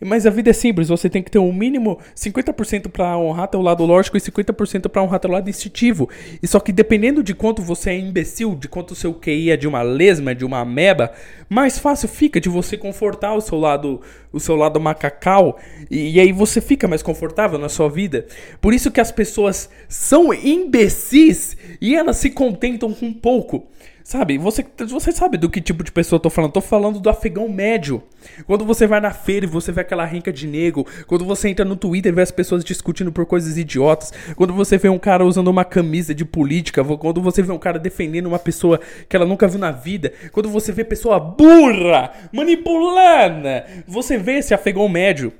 Mas 0.00 0.26
a 0.26 0.30
vida 0.30 0.50
é 0.50 0.52
simples, 0.52 0.88
você 0.88 1.10
tem 1.10 1.22
que 1.22 1.30
ter 1.30 1.40
um 1.40 1.52
mínimo 1.52 1.98
50% 2.14 2.88
para 2.88 3.18
honrar 3.18 3.48
teu 3.48 3.60
lado 3.60 3.84
lógico 3.84 4.16
e 4.16 4.20
50% 4.20 4.88
para 4.88 5.02
honrar 5.02 5.18
teu 5.18 5.30
lado 5.30 5.50
instintivo. 5.50 6.08
E 6.40 6.46
só 6.46 6.60
que 6.60 6.70
dependendo 6.70 7.20
de 7.20 7.34
quanto 7.34 7.60
você 7.60 7.90
é 7.90 7.98
imbecil, 7.98 8.54
de 8.54 8.68
quanto 8.68 8.94
seu 8.94 9.12
QI 9.12 9.50
é 9.50 9.56
de 9.56 9.66
uma 9.66 9.82
lesma, 9.82 10.36
de 10.36 10.44
uma 10.44 10.60
ameba, 10.60 11.12
mais 11.48 11.80
fácil 11.80 12.08
fica 12.08 12.40
de 12.40 12.48
você 12.48 12.76
confortar 12.76 13.34
o 13.34 13.40
seu 13.40 13.58
lado, 13.58 14.00
o 14.32 14.38
seu 14.38 14.54
lado 14.54 14.78
macacal, 14.78 15.58
e, 15.90 16.12
e 16.12 16.20
aí 16.20 16.30
você 16.30 16.60
fica 16.60 16.86
mais 16.86 17.02
confortável 17.02 17.58
na 17.58 17.68
sua 17.68 17.88
vida. 17.88 18.26
Por 18.60 18.72
isso 18.72 18.92
que 18.92 19.00
as 19.00 19.10
pessoas 19.10 19.68
são 19.88 20.32
imbecis 20.32 21.56
e 21.80 21.96
elas 21.96 22.18
se 22.18 22.30
contentam 22.30 22.92
com 22.92 23.12
pouco. 23.12 23.66
Sabe, 24.08 24.38
você, 24.38 24.64
você 24.88 25.12
sabe 25.12 25.36
do 25.36 25.50
que 25.50 25.60
tipo 25.60 25.84
de 25.84 25.92
pessoa 25.92 26.16
eu 26.16 26.20
tô 26.20 26.30
falando? 26.30 26.52
Tô 26.52 26.62
falando 26.62 26.98
do 26.98 27.10
afegão 27.10 27.46
médio. 27.46 28.02
Quando 28.46 28.64
você 28.64 28.86
vai 28.86 29.02
na 29.02 29.10
feira 29.10 29.44
e 29.44 29.46
você 29.46 29.70
vê 29.70 29.82
aquela 29.82 30.06
rinca 30.06 30.32
de 30.32 30.46
nego, 30.46 30.86
quando 31.06 31.26
você 31.26 31.50
entra 31.50 31.62
no 31.62 31.76
Twitter 31.76 32.10
e 32.10 32.14
vê 32.14 32.22
as 32.22 32.30
pessoas 32.30 32.64
discutindo 32.64 33.12
por 33.12 33.26
coisas 33.26 33.58
idiotas, 33.58 34.10
quando 34.34 34.54
você 34.54 34.78
vê 34.78 34.88
um 34.88 34.98
cara 34.98 35.26
usando 35.26 35.48
uma 35.48 35.62
camisa 35.62 36.14
de 36.14 36.24
política, 36.24 36.82
quando 36.82 37.20
você 37.20 37.42
vê 37.42 37.52
um 37.52 37.58
cara 37.58 37.78
defendendo 37.78 38.28
uma 38.28 38.38
pessoa 38.38 38.80
que 39.06 39.14
ela 39.14 39.26
nunca 39.26 39.46
viu 39.46 39.58
na 39.58 39.72
vida, 39.72 40.10
quando 40.32 40.48
você 40.48 40.72
vê 40.72 40.84
pessoa 40.84 41.20
burra, 41.20 42.10
manipulando, 42.32 43.46
você 43.86 44.16
vê 44.16 44.38
esse 44.38 44.54
afegão 44.54 44.88
médio. 44.88 45.34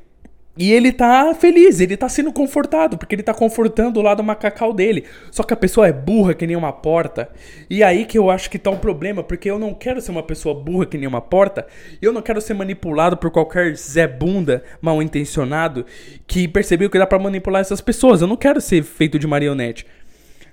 E 0.59 0.73
ele 0.73 0.91
tá 0.91 1.33
feliz, 1.35 1.79
ele 1.79 1.97
tá 1.97 2.09
sendo 2.09 2.33
confortado, 2.33 2.99
porque 2.99 3.14
ele 3.14 3.23
tá 3.23 3.33
confortando 3.33 4.01
o 4.01 4.03
lado 4.03 4.25
macacau 4.25 4.73
dele. 4.73 5.05
Só 5.31 5.44
que 5.44 5.55
a 5.55 5.57
pessoa 5.57 5.87
é 5.87 5.92
burra 5.92 6.35
que 6.35 6.49
nem 6.49 6.57
uma 6.57 6.73
porta. 6.73 7.31
E 7.71 7.81
aí 7.81 8.05
que 8.05 8.18
eu 8.18 8.29
acho 8.29 8.51
que 8.51 8.59
tá 8.59 8.68
um 8.68 8.77
problema, 8.77 9.23
porque 9.23 9.49
eu 9.49 9.57
não 9.57 9.73
quero 9.73 10.01
ser 10.01 10.11
uma 10.11 10.23
pessoa 10.23 10.55
burra 10.55 10.85
que 10.85 10.99
nem 10.99 11.07
uma 11.07 11.21
porta. 11.21 11.64
E 12.03 12.05
eu 12.05 12.12
não 12.12 12.21
quero 12.21 12.40
ser 12.40 12.55
manipulado 12.55 13.16
por 13.16 13.31
qualquer 13.31 13.77
Zé 13.77 14.09
Bunda 14.09 14.64
mal 14.83 15.01
intencionado 15.01 15.87
que 16.27 16.49
percebeu 16.49 16.90
que 16.90 16.99
dá 16.99 17.07
para 17.07 17.21
manipular 17.21 17.61
essas 17.61 17.81
pessoas. 17.81 18.21
Eu 18.21 18.27
não 18.27 18.37
quero 18.37 18.61
ser 18.61 18.83
feito 18.83 19.16
de 19.16 19.29
marionete. 19.29 19.87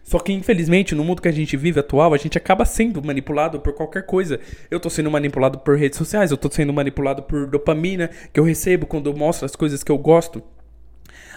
Só 0.05 0.19
que, 0.19 0.31
infelizmente, 0.31 0.93
no 0.93 1.03
mundo 1.03 1.19
que 1.19 1.27
a 1.27 1.31
gente 1.31 1.57
vive 1.57 1.79
atual, 1.79 2.13
a 2.13 2.17
gente 2.17 2.37
acaba 2.37 2.63
sendo 2.63 3.03
manipulado 3.03 3.59
por 3.59 3.73
qualquer 3.73 4.05
coisa. 4.05 4.39
Eu 4.69 4.79
tô 4.79 4.87
sendo 4.87 5.09
manipulado 5.09 5.57
por 5.57 5.75
redes 5.75 5.97
sociais, 5.97 6.29
eu 6.29 6.37
tô 6.37 6.47
sendo 6.49 6.71
manipulado 6.71 7.23
por 7.23 7.47
dopamina 7.47 8.11
que 8.31 8.39
eu 8.39 8.43
recebo 8.43 8.85
quando 8.85 9.09
eu 9.09 9.17
mostro 9.17 9.47
as 9.47 9.55
coisas 9.55 9.83
que 9.83 9.91
eu 9.91 9.97
gosto. 9.97 10.43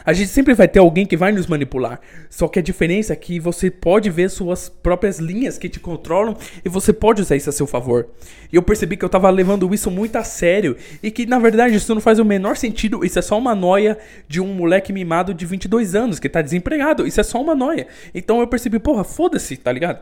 A 0.08 0.14
gente 0.14 0.30
sempre 0.30 0.54
vai 0.54 0.66
ter 0.66 0.78
alguém 0.78 1.04
que 1.04 1.18
vai 1.18 1.30
nos 1.32 1.46
manipular. 1.46 2.00
Só 2.30 2.48
que 2.48 2.58
a 2.58 2.62
diferença 2.62 3.12
é 3.12 3.16
que 3.16 3.38
você 3.38 3.70
pode 3.70 4.08
ver 4.08 4.30
suas 4.30 4.66
próprias 4.66 5.18
linhas 5.18 5.58
que 5.58 5.68
te 5.68 5.78
controlam 5.78 6.34
e 6.64 6.68
você 6.70 6.94
pode 6.94 7.20
usar 7.20 7.36
isso 7.36 7.50
a 7.50 7.52
seu 7.52 7.66
favor. 7.66 8.08
E 8.50 8.56
eu 8.56 8.62
percebi 8.62 8.96
que 8.96 9.04
eu 9.04 9.08
tava 9.10 9.28
levando 9.28 9.68
isso 9.74 9.90
muito 9.90 10.16
a 10.16 10.24
sério 10.24 10.78
e 11.02 11.10
que 11.10 11.26
na 11.26 11.38
verdade 11.38 11.74
isso 11.74 11.94
não 11.94 12.00
faz 12.00 12.18
o 12.18 12.24
menor 12.24 12.56
sentido. 12.56 13.04
Isso 13.04 13.18
é 13.18 13.22
só 13.22 13.36
uma 13.36 13.54
noia 13.54 13.98
de 14.26 14.40
um 14.40 14.46
moleque 14.54 14.94
mimado 14.94 15.34
de 15.34 15.44
22 15.44 15.94
anos 15.94 16.18
que 16.18 16.30
tá 16.30 16.40
desempregado. 16.40 17.06
Isso 17.06 17.20
é 17.20 17.22
só 17.22 17.38
uma 17.38 17.54
noia. 17.54 17.86
Então 18.14 18.40
eu 18.40 18.46
percebi, 18.46 18.78
porra, 18.78 19.04
foda-se, 19.04 19.58
tá 19.58 19.70
ligado? 19.70 20.00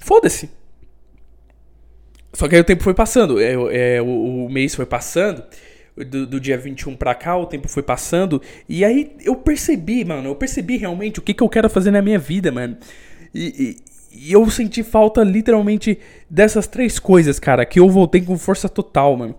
Foda-se. 0.00 0.50
Só 2.32 2.48
que 2.48 2.56
aí 2.56 2.60
o 2.60 2.64
tempo 2.64 2.82
foi 2.82 2.94
passando, 2.94 3.40
é, 3.40 3.52
é, 3.70 4.02
o, 4.02 4.46
o 4.46 4.50
mês 4.50 4.74
foi 4.74 4.86
passando 4.86 5.44
do, 6.04 6.26
do 6.26 6.40
dia 6.40 6.58
21 6.58 6.96
pra 6.96 7.14
cá, 7.14 7.36
o 7.36 7.46
tempo 7.46 7.68
foi 7.68 7.82
passando. 7.82 8.40
E 8.68 8.84
aí 8.84 9.16
eu 9.24 9.36
percebi, 9.36 10.04
mano, 10.04 10.28
eu 10.28 10.34
percebi 10.34 10.76
realmente 10.76 11.18
o 11.18 11.22
que, 11.22 11.34
que 11.34 11.42
eu 11.42 11.48
quero 11.48 11.68
fazer 11.68 11.90
na 11.90 12.02
minha 12.02 12.18
vida, 12.18 12.50
mano. 12.50 12.76
E, 13.34 13.76
e, 14.12 14.26
e 14.28 14.32
eu 14.32 14.48
senti 14.50 14.82
falta 14.82 15.22
literalmente 15.22 15.98
dessas 16.28 16.66
três 16.66 16.98
coisas, 16.98 17.38
cara, 17.38 17.64
que 17.64 17.78
eu 17.78 17.88
voltei 17.88 18.20
com 18.20 18.36
força 18.36 18.68
total, 18.68 19.16
mano. 19.16 19.34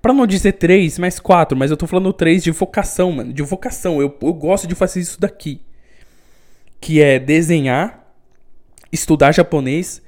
Pra 0.00 0.12
não 0.12 0.26
dizer 0.26 0.52
três, 0.52 0.98
mas 0.98 1.18
quatro, 1.18 1.56
mas 1.56 1.70
eu 1.70 1.78
tô 1.78 1.86
falando 1.86 2.12
três 2.12 2.42
de 2.42 2.50
vocação, 2.50 3.10
mano. 3.10 3.32
De 3.32 3.42
vocação. 3.42 4.02
Eu, 4.02 4.14
eu 4.20 4.32
gosto 4.34 4.66
de 4.66 4.74
fazer 4.74 5.00
isso 5.00 5.18
daqui. 5.18 5.62
Que 6.78 7.00
é 7.00 7.18
desenhar, 7.18 8.06
estudar 8.92 9.32
japonês 9.32 10.02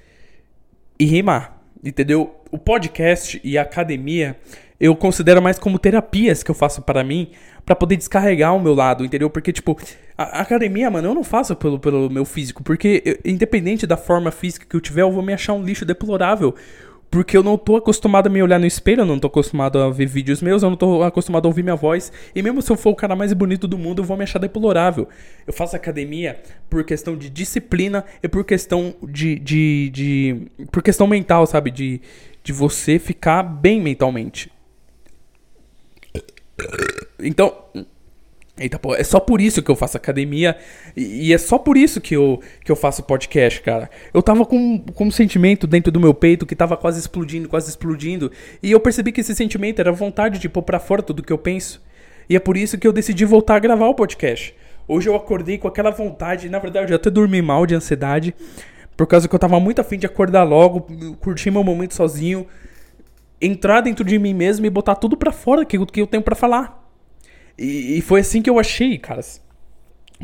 e 0.99 1.07
rimar. 1.07 1.63
Entendeu? 1.83 2.37
O 2.51 2.59
podcast 2.59 3.41
e 3.43 3.57
a 3.57 3.63
academia 3.63 4.37
eu 4.79 4.95
considero 4.95 5.41
mais 5.41 5.59
como 5.59 5.79
terapias 5.79 6.43
que 6.43 6.51
eu 6.51 6.55
faço 6.55 6.83
para 6.83 7.03
mim, 7.03 7.31
para 7.65 7.75
poder 7.75 7.97
descarregar 7.97 8.55
o 8.55 8.61
meu 8.61 8.75
lado, 8.75 9.05
entendeu? 9.05 9.31
Porque, 9.31 9.53
tipo, 9.53 9.79
a, 10.17 10.41
academia, 10.41 10.91
mano, 10.91 11.09
eu 11.09 11.15
não 11.15 11.25
faço 11.25 11.57
pelo, 11.57 11.79
pelo 11.79 12.11
meu 12.11 12.25
físico, 12.25 12.63
porque 12.63 13.03
eu, 13.05 13.19
independente 13.25 13.87
da 13.87 13.97
forma 13.97 14.31
física 14.31 14.67
que 14.69 14.77
eu 14.77 14.81
tiver, 14.81 15.03
eu 15.03 15.11
vou 15.11 15.23
me 15.23 15.33
achar 15.33 15.55
um 15.55 15.63
lixo 15.63 15.85
deplorável. 15.85 16.55
Porque 17.09 17.37
eu 17.37 17.43
não 17.43 17.57
tô 17.57 17.77
acostumado 17.77 18.27
a 18.27 18.31
me 18.31 18.43
olhar 18.43 18.59
no 18.59 18.67
espelho, 18.67 19.03
eu 19.03 19.07
não 19.07 19.19
tô 19.19 19.29
acostumado 19.29 19.79
a 19.79 19.89
ver 19.91 20.07
vídeos 20.07 20.43
meus, 20.43 20.63
eu 20.63 20.71
não 20.71 20.77
tô 20.77 21.05
acostumado 21.05 21.47
a 21.47 21.49
ouvir 21.49 21.63
minha 21.63 21.77
voz. 21.77 22.13
E 22.35 22.43
mesmo 22.43 22.61
se 22.61 22.71
eu 22.71 22.77
for 22.77 22.91
o 22.91 22.97
cara 22.97 23.15
mais 23.15 23.33
bonito 23.33 23.69
do 23.69 23.79
mundo, 23.79 24.03
eu 24.03 24.05
vou 24.05 24.17
me 24.17 24.25
achar 24.25 24.41
deplorável. 24.41 25.09
Eu 25.47 25.53
faço 25.53 25.77
academia 25.77 26.41
por 26.69 26.83
questão 26.85 27.17
de 27.17 27.31
disciplina 27.31 28.05
e 28.21 28.29
por 28.29 28.45
questão 28.45 28.95
de. 29.03 29.39
de, 29.39 29.91
de 29.91 30.37
por 30.73 30.83
questão 30.83 31.07
mental, 31.07 31.47
sabe? 31.47 31.71
De, 31.71 32.01
de 32.43 32.53
você 32.53 32.99
ficar 32.99 33.45
bem 33.45 33.81
mentalmente. 33.81 34.51
Então. 37.21 37.55
Eita, 38.59 38.79
pô, 38.79 38.95
é 38.95 39.05
só 39.05 39.21
por 39.21 39.39
isso 39.39 39.63
que 39.63 39.71
eu 39.71 39.77
faço 39.77 39.99
academia 39.99 40.57
e, 40.97 41.31
é 41.31 41.37
só 41.37 41.59
por 41.59 41.77
isso 41.77 42.01
que 42.01 42.17
eu, 42.17 42.41
que 42.65 42.73
eu 42.73 42.77
faço 42.77 43.03
podcast, 43.03 43.61
cara. 43.61 43.91
Eu 44.15 44.23
tava 44.23 44.47
com, 44.47 44.79
com 44.79 45.05
um 45.05 45.11
sentimento 45.11 45.67
dentro 45.67 45.93
do 45.93 46.01
meu 46.01 46.15
peito 46.15 46.47
que 46.47 46.57
tava 46.57 46.75
quase 46.75 46.99
explodindo, 46.99 47.51
quase 47.51 47.69
explodindo. 47.69 48.33
E 48.63 48.73
eu 48.73 48.81
percebi 48.81 49.13
que 49.13 49.21
esse 49.21 49.35
sentimento 49.35 49.79
era 49.79 49.93
vontade 49.93 50.39
de 50.39 50.49
pôr 50.49 50.63
pra 50.63 50.79
fora 50.79 51.03
tudo 51.03 51.23
que 51.23 51.31
eu 51.31 51.37
penso. 51.37 51.83
E 52.31 52.35
é 52.35 52.41
por 52.41 52.57
isso 52.57 52.79
que 52.79 52.89
eu 52.89 52.95
decidi 52.95 53.27
voltar 53.27 53.57
a 53.57 53.59
gravar 53.59 53.89
o 53.89 53.95
podcast. 53.95 54.55
Hoje 54.89 55.09
eu 55.09 55.17
acordei 55.17 55.59
com 55.59 55.69
aquela 55.69 55.91
vontade, 55.91 56.49
na 56.49 56.59
verdade 56.59 56.93
eu 56.93 56.97
até 56.97 57.11
dormi 57.11 57.43
mal 57.43 57.67
de 57.67 57.75
ansiedade, 57.75 58.35
por 58.97 59.07
causa 59.07 59.29
que 59.29 59.35
eu 59.35 59.39
tava 59.39 59.59
muito 59.61 59.81
afim 59.81 59.99
de 59.99 60.07
acordar 60.07 60.45
logo, 60.45 60.81
curtir 61.21 61.51
meu 61.51 61.63
momento 61.63 61.95
sozinho, 61.95 62.47
entrar 63.41 63.81
dentro 63.81 64.05
de 64.05 64.19
mim 64.19 64.35
mesmo 64.35 64.67
e 64.67 64.71
botar 64.71 64.95
tudo 64.95 65.17
para 65.17 65.33
fora 65.33 65.65
que, 65.65 65.85
que 65.87 66.01
eu 66.01 66.07
tenho 66.07 66.23
para 66.23 66.35
falar. 66.35 66.85
E, 67.59 67.99
e, 67.99 68.01
foi 68.01 68.21
assim 68.21 68.43
que 68.43 68.51
eu 68.51 68.59
achei, 68.59 68.99
caras. 68.99 69.45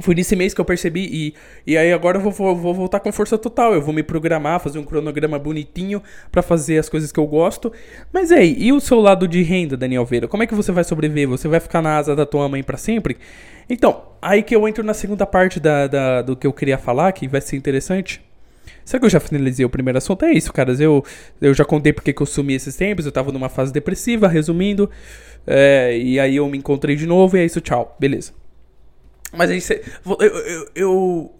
Foi 0.01 0.14
nesse 0.14 0.35
mês 0.35 0.55
que 0.55 0.61
eu 0.61 0.64
percebi 0.64 1.05
e, 1.05 1.35
e 1.72 1.77
aí 1.77 1.92
agora 1.92 2.16
eu 2.16 2.22
vou, 2.22 2.33
vou, 2.33 2.57
vou 2.57 2.75
voltar 2.75 2.98
com 3.01 3.12
força 3.12 3.37
total. 3.37 3.75
Eu 3.75 3.83
vou 3.83 3.92
me 3.92 4.03
programar, 4.03 4.59
fazer 4.59 4.79
um 4.79 4.85
cronograma 4.85 5.38
bonitinho 5.38 6.03
para 6.31 6.40
fazer 6.40 6.79
as 6.79 6.88
coisas 6.88 7.12
que 7.12 7.20
eu 7.20 7.27
gosto. 7.27 7.70
Mas 8.11 8.33
aí, 8.33 8.57
e 8.59 8.72
o 8.72 8.81
seu 8.81 9.01
lado 9.01 9.29
de 9.29 9.42
renda, 9.42 9.77
Daniel 9.77 10.07
Veira? 10.07 10.27
Como 10.27 10.42
é 10.42 10.46
que 10.46 10.55
você 10.55 10.72
vai 10.72 10.83
sobreviver? 10.83 11.29
Você 11.29 11.46
vai 11.46 11.61
ficar 11.61 11.83
na 11.83 11.98
asa 11.98 12.16
da 12.16 12.25
tua 12.25 12.48
mãe 12.48 12.62
para 12.62 12.79
sempre? 12.79 13.18
Então, 13.68 14.03
aí 14.20 14.42
que 14.42 14.57
eu 14.57 14.66
entro 14.66 14.83
na 14.83 14.94
segunda 14.94 15.27
parte 15.27 15.61
da, 15.61 15.87
da, 15.87 16.22
do 16.22 16.37
que 16.37 16.46
eu 16.46 16.53
queria 16.55 16.79
falar, 16.79 17.12
que 17.12 17.29
vai 17.29 17.42
ser 17.42 17.57
interessante. 17.57 18.22
Será 18.85 19.01
que 19.01 19.07
eu 19.07 19.11
já 19.11 19.21
finalizei 19.21 19.64
o 19.64 19.71
primeiro 19.71 19.99
assunto? 19.99 20.25
É 20.25 20.33
isso, 20.33 20.53
caras. 20.53 20.81
Eu, 20.81 21.05
eu 21.40 21.55
já 21.55 21.64
contei 21.64 21.92
porque 21.92 22.12
que 22.12 22.23
eu 22.23 22.27
sumi 22.27 22.55
esses 22.55 22.77
tempos. 22.77 23.07
Eu 23.07 23.12
tava 23.12 23.33
numa 23.33 23.49
fase 23.49 23.73
depressiva, 23.73 24.29
resumindo. 24.29 24.90
É, 25.47 25.97
e 25.99 26.21
aí 26.21 26.37
eu 26.37 26.49
me 26.49 26.59
encontrei 26.59 26.97
de 26.97 27.07
novo 27.07 27.37
e 27.37 27.40
é 27.40 27.45
isso, 27.45 27.61
tchau. 27.61 27.97
Beleza. 27.99 28.33
Mas 29.33 29.51
aí 29.51 29.61
você. 29.61 29.83
Eu, 30.07 30.16
eu, 30.21 30.68
eu, 30.75 31.35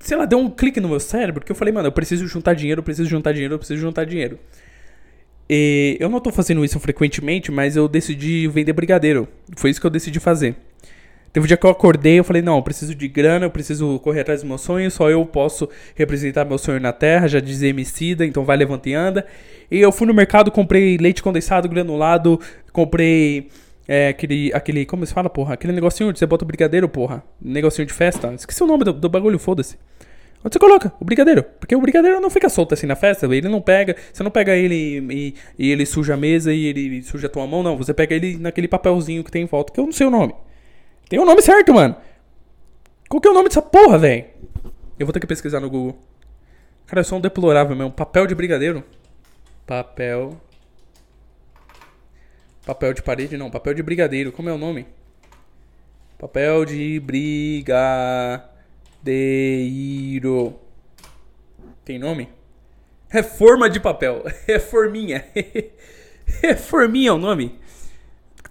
Sei 0.00 0.16
lá, 0.16 0.24
deu 0.24 0.38
um 0.38 0.48
clique 0.48 0.80
no 0.80 0.88
meu 0.88 0.98
cérebro 0.98 1.44
que 1.44 1.52
eu 1.52 1.56
falei, 1.56 1.72
mano, 1.72 1.88
eu 1.88 1.92
preciso 1.92 2.26
juntar 2.26 2.54
dinheiro, 2.54 2.78
eu 2.78 2.82
preciso 2.82 3.08
juntar 3.08 3.32
dinheiro, 3.32 3.54
eu 3.54 3.58
preciso 3.58 3.78
juntar 3.78 4.04
dinheiro. 4.04 4.38
E 5.48 5.98
eu 6.00 6.08
não 6.08 6.20
tô 6.20 6.32
fazendo 6.32 6.64
isso 6.64 6.80
frequentemente, 6.80 7.52
mas 7.52 7.76
eu 7.76 7.86
decidi 7.86 8.48
vender 8.48 8.72
brigadeiro. 8.72 9.28
Foi 9.56 9.68
isso 9.68 9.78
que 9.78 9.86
eu 9.86 9.90
decidi 9.90 10.18
fazer. 10.18 10.56
Teve 11.32 11.44
um 11.44 11.46
dia 11.46 11.56
que 11.56 11.64
eu 11.64 11.70
acordei, 11.70 12.18
eu 12.18 12.24
falei, 12.24 12.42
não, 12.42 12.56
eu 12.56 12.62
preciso 12.62 12.94
de 12.94 13.06
grana, 13.06 13.46
eu 13.46 13.50
preciso 13.50 14.00
correr 14.00 14.22
atrás 14.22 14.40
dos 14.40 14.48
meus 14.48 14.60
sonhos, 14.62 14.94
só 14.94 15.08
eu 15.08 15.24
posso 15.24 15.68
representar 15.94 16.44
meu 16.44 16.58
sonho 16.58 16.80
na 16.80 16.92
terra, 16.92 17.28
já 17.28 17.38
dizia 17.38 17.68
Emicida, 17.68 18.26
então 18.26 18.44
vai, 18.44 18.56
levanta 18.56 18.88
e 18.88 18.94
anda. 18.94 19.24
E 19.70 19.78
eu 19.78 19.92
fui 19.92 20.08
no 20.08 20.14
mercado, 20.14 20.50
comprei 20.50 20.96
leite 20.96 21.22
condensado, 21.22 21.68
granulado, 21.68 22.40
comprei 22.72 23.48
é, 23.86 24.08
aquele, 24.08 24.52
aquele, 24.52 24.84
como 24.84 25.06
se 25.06 25.14
fala, 25.14 25.30
porra? 25.30 25.54
Aquele 25.54 25.72
negocinho 25.72 26.10
onde 26.10 26.18
você 26.18 26.26
bota 26.26 26.44
o 26.44 26.46
brigadeiro, 26.46 26.88
porra. 26.88 27.22
Negocinho 27.40 27.86
de 27.86 27.92
festa. 27.92 28.32
Esqueci 28.34 28.62
o 28.62 28.66
nome 28.66 28.84
do, 28.84 28.92
do 28.92 29.08
bagulho, 29.08 29.38
foda-se. 29.38 29.76
Onde 30.44 30.54
você 30.54 30.58
coloca? 30.58 30.92
O 31.00 31.04
brigadeiro. 31.04 31.44
Porque 31.58 31.76
o 31.76 31.80
brigadeiro 31.80 32.20
não 32.20 32.30
fica 32.30 32.48
solto 32.48 32.72
assim 32.72 32.86
na 32.86 32.96
festa, 32.96 33.26
ele 33.26 33.48
não 33.48 33.60
pega. 33.60 33.94
Você 34.12 34.22
não 34.22 34.30
pega 34.30 34.56
ele 34.56 35.04
e, 35.10 35.34
e, 35.58 35.70
ele 35.70 35.84
suja 35.84 36.14
a 36.14 36.16
mesa 36.16 36.52
e 36.52 36.66
ele 36.66 37.02
suja 37.02 37.26
a 37.26 37.30
tua 37.30 37.46
mão, 37.46 37.62
não. 37.62 37.76
Você 37.76 37.92
pega 37.92 38.14
ele 38.14 38.38
naquele 38.38 38.66
papelzinho 38.66 39.22
que 39.22 39.30
tem 39.30 39.42
em 39.42 39.46
volta, 39.46 39.72
que 39.72 39.78
eu 39.78 39.84
não 39.84 39.92
sei 39.92 40.06
o 40.06 40.10
nome. 40.10 40.34
Tem 41.10 41.18
o 41.18 41.24
nome 41.26 41.42
certo, 41.42 41.74
mano. 41.74 41.96
Qual 43.08 43.20
que 43.20 43.26
é 43.26 43.30
o 43.32 43.34
nome 43.34 43.48
dessa 43.48 43.60
porra, 43.60 43.98
velho? 43.98 44.26
Eu 44.96 45.04
vou 45.04 45.12
ter 45.12 45.18
que 45.18 45.26
pesquisar 45.26 45.58
no 45.58 45.68
Google. 45.68 46.00
Cara, 46.86 47.00
eu 47.00 47.04
sou 47.04 47.18
um 47.18 47.20
deplorável 47.20 47.74
mesmo. 47.74 47.90
Papel 47.90 48.28
de 48.28 48.34
brigadeiro. 48.34 48.84
Papel 49.66 50.40
Papel 52.64 52.94
de 52.94 53.02
parede 53.02 53.36
não, 53.36 53.50
papel 53.50 53.74
de 53.74 53.82
brigadeiro. 53.82 54.30
Como 54.30 54.48
é 54.48 54.52
o 54.52 54.58
nome? 54.58 54.86
Papel 56.16 56.64
de 56.64 57.00
brigadeiro. 57.00 58.44
Tem 61.84 61.98
nome? 61.98 62.28
Reforma 63.08 63.68
de 63.68 63.80
papel. 63.80 64.22
Reforminha. 64.46 65.24
Reforminha 66.40 67.10
é 67.10 67.12
o 67.12 67.18
nome? 67.18 67.58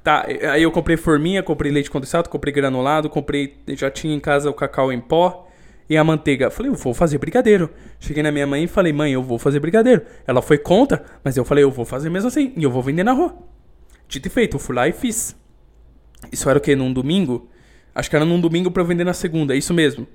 Tá, 0.04 0.26
aí 0.52 0.64
eu 0.64 0.72
comprei 0.72 0.96
forminha, 0.96 1.44
comprei 1.44 1.72
leite 1.72 1.92
condensado, 1.92 2.30
comprei 2.30 2.54
granulado, 2.54 3.10
comprei. 3.10 3.58
Já 3.70 3.92
tinha 3.92 4.16
em 4.16 4.20
casa 4.20 4.50
o 4.50 4.54
cacau 4.54 4.92
em 4.92 5.00
pó 5.00 5.48
e 5.90 5.98
a 5.98 6.04
manteiga. 6.04 6.50
Falei, 6.50 6.72
eu 6.72 6.76
vou 6.76 6.94
fazer 6.94 7.18
brigadeiro. 7.18 7.70
Cheguei 8.00 8.24
na 8.24 8.32
minha 8.32 8.48
mãe 8.48 8.64
e 8.64 8.68
falei, 8.68 8.94
mãe, 8.94 9.12
eu 9.12 9.24
vou 9.24 9.38
fazer 9.38 9.60
brigadeiro. 9.60 10.04
Ela 10.26 10.42
foi 10.42 10.58
contra, 10.58 11.04
mas 11.24 11.36
eu 11.36 11.44
falei, 11.44 11.64
eu 11.64 11.72
vou 11.72 11.84
fazer 11.84 12.10
mesmo 12.10 12.28
assim. 12.28 12.54
E 12.56 12.64
eu 12.64 12.72
vou 12.72 12.82
vender 12.82 13.04
na 13.04 13.12
rua. 13.12 13.36
Dito 14.08 14.28
e 14.28 14.30
feito, 14.30 14.56
eu 14.56 14.60
fui 14.60 14.76
lá 14.76 14.88
e 14.88 14.94
fiz. 14.94 15.36
Isso 16.32 16.50
era 16.50 16.58
o 16.58 16.62
que? 16.62 16.76
Num 16.76 16.92
domingo? 16.94 17.50
Acho 17.94 18.10
que 18.10 18.16
era 18.16 18.26
num 18.26 18.40
domingo 18.40 18.72
pra 18.72 18.82
eu 18.82 18.86
vender 18.88 19.04
na 19.04 19.14
segunda, 19.14 19.54
é 19.54 19.58
isso 19.58 19.74
mesmo. 19.74 20.08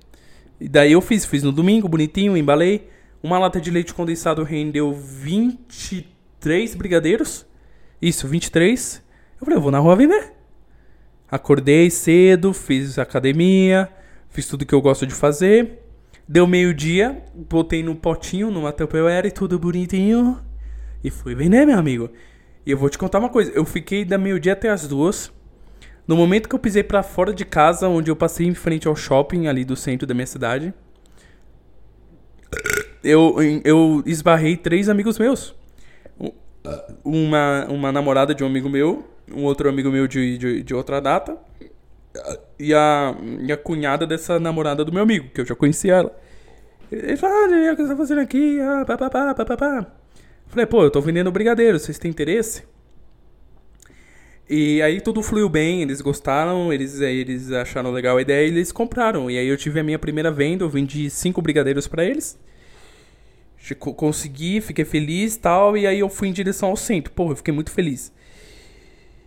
E 0.60 0.68
daí 0.68 0.92
eu 0.92 1.00
fiz, 1.00 1.24
fiz 1.26 1.42
no 1.42 1.52
domingo, 1.52 1.88
bonitinho, 1.88 2.36
embalei. 2.36 2.88
Uma 3.22 3.38
lata 3.38 3.60
de 3.60 3.70
leite 3.70 3.92
condensado 3.92 4.42
rendeu 4.42 4.92
23 4.92 6.74
brigadeiros. 6.74 7.46
Isso, 8.00 8.28
23. 8.28 9.02
Eu 9.40 9.44
falei, 9.44 9.56
eu 9.56 9.62
vou 9.62 9.70
na 9.70 9.78
rua 9.78 9.96
vender. 9.96 10.32
Acordei 11.30 11.90
cedo, 11.90 12.52
fiz 12.52 12.98
academia, 12.98 13.88
fiz 14.30 14.46
tudo 14.46 14.64
que 14.64 14.74
eu 14.74 14.80
gosto 14.80 15.06
de 15.06 15.14
fazer. 15.14 15.80
Deu 16.26 16.46
meio-dia, 16.46 17.22
botei 17.34 17.82
no 17.82 17.94
potinho, 17.94 18.50
numa 18.50 18.72
Tupperware, 18.72 19.30
tudo 19.32 19.58
bonitinho. 19.58 20.40
E 21.02 21.10
fui 21.10 21.34
vender, 21.34 21.66
meu 21.66 21.78
amigo. 21.78 22.10
E 22.64 22.70
eu 22.70 22.78
vou 22.78 22.88
te 22.88 22.96
contar 22.96 23.18
uma 23.18 23.28
coisa. 23.28 23.52
Eu 23.52 23.64
fiquei 23.64 24.04
da 24.04 24.16
meio-dia 24.16 24.54
até 24.54 24.70
as 24.70 24.88
duas. 24.88 25.30
No 26.06 26.16
momento 26.16 26.48
que 26.48 26.54
eu 26.54 26.58
pisei 26.58 26.82
para 26.82 27.02
fora 27.02 27.32
de 27.32 27.44
casa, 27.44 27.88
onde 27.88 28.10
eu 28.10 28.16
passei 28.16 28.46
em 28.46 28.54
frente 28.54 28.88
ao 28.88 28.96
shopping 28.96 29.46
ali 29.46 29.64
do 29.64 29.76
centro 29.76 30.06
da 30.06 30.14
minha 30.14 30.26
cidade, 30.26 30.72
eu, 33.02 33.36
eu 33.64 34.02
esbarrei 34.06 34.56
três 34.56 34.88
amigos 34.88 35.18
meus. 35.18 35.54
Uma, 37.04 37.66
uma 37.66 37.92
namorada 37.92 38.34
de 38.34 38.42
um 38.42 38.46
amigo 38.46 38.68
meu, 38.68 39.04
um 39.32 39.44
outro 39.44 39.68
amigo 39.68 39.90
meu 39.90 40.06
de, 40.06 40.38
de, 40.38 40.62
de 40.62 40.74
outra 40.74 41.00
data, 41.00 41.38
e 42.58 42.72
a, 42.72 43.16
e 43.40 43.52
a 43.52 43.56
cunhada 43.56 44.06
dessa 44.06 44.38
namorada 44.38 44.84
do 44.84 44.92
meu 44.92 45.02
amigo, 45.02 45.28
que 45.30 45.40
eu 45.40 45.46
já 45.46 45.54
conhecia 45.54 45.94
ela. 45.94 46.20
Ele 46.90 47.16
falou, 47.16 47.36
ah, 47.36 47.72
o 47.72 47.76
que 47.76 47.82
você 47.82 47.88
tá 47.88 47.96
fazendo 47.96 48.20
aqui? 48.20 48.60
Ah, 48.60 48.84
pá, 48.86 48.96
pá, 48.96 49.10
pá, 49.10 49.34
pá, 49.34 49.56
pá. 49.56 49.86
Falei, 50.46 50.66
pô, 50.66 50.84
eu 50.84 50.90
tô 50.90 51.00
vendendo 51.00 51.32
brigadeiro, 51.32 51.78
vocês 51.78 51.98
têm 51.98 52.10
interesse? 52.10 52.62
E 54.48 54.82
aí 54.82 55.00
tudo 55.00 55.22
fluiu 55.22 55.48
bem, 55.48 55.80
eles 55.80 56.00
gostaram, 56.02 56.72
eles, 56.72 57.00
eles 57.00 57.50
acharam 57.50 57.90
legal 57.90 58.18
a 58.18 58.22
ideia 58.22 58.46
e 58.46 58.50
eles 58.50 58.70
compraram. 58.70 59.30
E 59.30 59.38
aí 59.38 59.48
eu 59.48 59.56
tive 59.56 59.80
a 59.80 59.82
minha 59.82 59.98
primeira 59.98 60.30
venda, 60.30 60.62
eu 60.62 60.68
vendi 60.68 61.08
cinco 61.08 61.40
brigadeiros 61.40 61.88
para 61.88 62.04
eles. 62.04 62.38
Consegui, 63.78 64.60
fiquei 64.60 64.84
feliz 64.84 65.36
tal, 65.38 65.76
e 65.76 65.86
aí 65.86 65.98
eu 65.98 66.10
fui 66.10 66.28
em 66.28 66.32
direção 66.32 66.68
ao 66.68 66.76
centro. 66.76 67.10
Pô, 67.12 67.30
eu 67.30 67.36
fiquei 67.36 67.54
muito 67.54 67.70
feliz. 67.70 68.12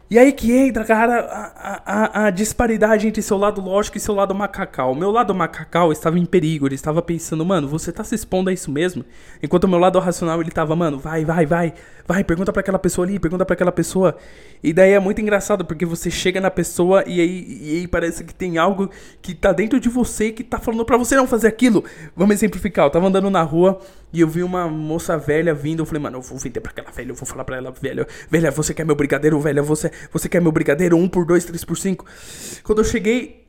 E 0.09 0.17
aí 0.17 0.31
que 0.31 0.53
entra, 0.53 0.85
cara, 0.85 1.19
a, 1.19 1.81
a, 1.85 2.25
a, 2.27 2.29
disparidade 2.29 3.05
entre 3.05 3.21
seu 3.21 3.37
lado 3.37 3.59
lógico 3.59 3.97
e 3.97 3.99
seu 3.99 4.15
lado 4.15 4.33
macacal. 4.33 4.93
O 4.93 4.95
meu 4.95 5.11
lado 5.11 5.35
macacal 5.35 5.91
estava 5.91 6.17
em 6.17 6.25
perigo, 6.25 6.65
ele 6.65 6.75
estava 6.75 7.01
pensando, 7.01 7.45
mano, 7.45 7.67
você 7.67 7.91
tá 7.91 8.05
se 8.05 8.15
expondo 8.15 8.49
a 8.49 8.53
isso 8.53 8.71
mesmo? 8.71 9.03
Enquanto 9.43 9.65
o 9.65 9.67
meu 9.67 9.77
lado 9.77 9.99
racional, 9.99 10.39
ele 10.39 10.49
tava, 10.49 10.77
mano, 10.77 10.97
vai, 10.97 11.25
vai, 11.25 11.45
vai, 11.45 11.73
vai, 12.07 12.23
pergunta 12.23 12.53
para 12.53 12.61
aquela 12.61 12.79
pessoa 12.79 13.05
ali, 13.05 13.19
pergunta 13.19 13.45
para 13.45 13.53
aquela 13.53 13.71
pessoa. 13.71 14.15
E 14.63 14.71
daí 14.71 14.93
é 14.93 14.99
muito 14.99 15.19
engraçado, 15.19 15.65
porque 15.65 15.85
você 15.85 16.09
chega 16.09 16.39
na 16.39 16.49
pessoa 16.49 17.03
e 17.05 17.19
aí, 17.19 17.59
e 17.61 17.79
aí 17.79 17.87
parece 17.87 18.23
que 18.23 18.33
tem 18.33 18.57
algo 18.57 18.89
que 19.21 19.35
tá 19.35 19.51
dentro 19.51 19.77
de 19.77 19.89
você 19.89 20.31
que 20.31 20.41
tá 20.41 20.57
falando 20.57 20.85
para 20.85 20.95
você 20.95 21.17
não 21.17 21.27
fazer 21.27 21.49
aquilo. 21.49 21.83
Vamos 22.15 22.33
exemplificar, 22.33 22.85
eu 22.85 22.89
tava 22.89 23.07
andando 23.07 23.29
na 23.29 23.41
rua 23.41 23.77
e 24.11 24.21
eu 24.21 24.27
vi 24.27 24.41
uma 24.41 24.67
moça 24.67 25.17
velha 25.17 25.53
vindo, 25.53 25.79
eu 25.81 25.85
falei, 25.85 26.01
mano, 26.01 26.17
eu 26.17 26.21
vou 26.21 26.37
vender 26.37 26.61
pra 26.61 26.71
aquela 26.71 26.91
velha, 26.91 27.11
eu 27.11 27.15
vou 27.15 27.25
falar 27.25 27.43
pra 27.43 27.57
ela, 27.57 27.71
velha, 27.71 28.07
velha, 28.29 28.51
você 28.51 28.73
quer 28.73 28.85
meu 28.85 28.95
brigadeiro, 28.95 29.39
velha, 29.39 29.61
você, 29.61 29.91
você 30.11 30.29
quer 30.29 30.41
meu 30.41 30.51
brigadeiro? 30.51 30.95
Um 30.95 31.09
por 31.09 31.25
dois, 31.25 31.43
três 31.43 31.65
por 31.65 31.77
cinco. 31.77 32.05
Quando 32.63 32.79
eu 32.79 32.85
cheguei, 32.85 33.47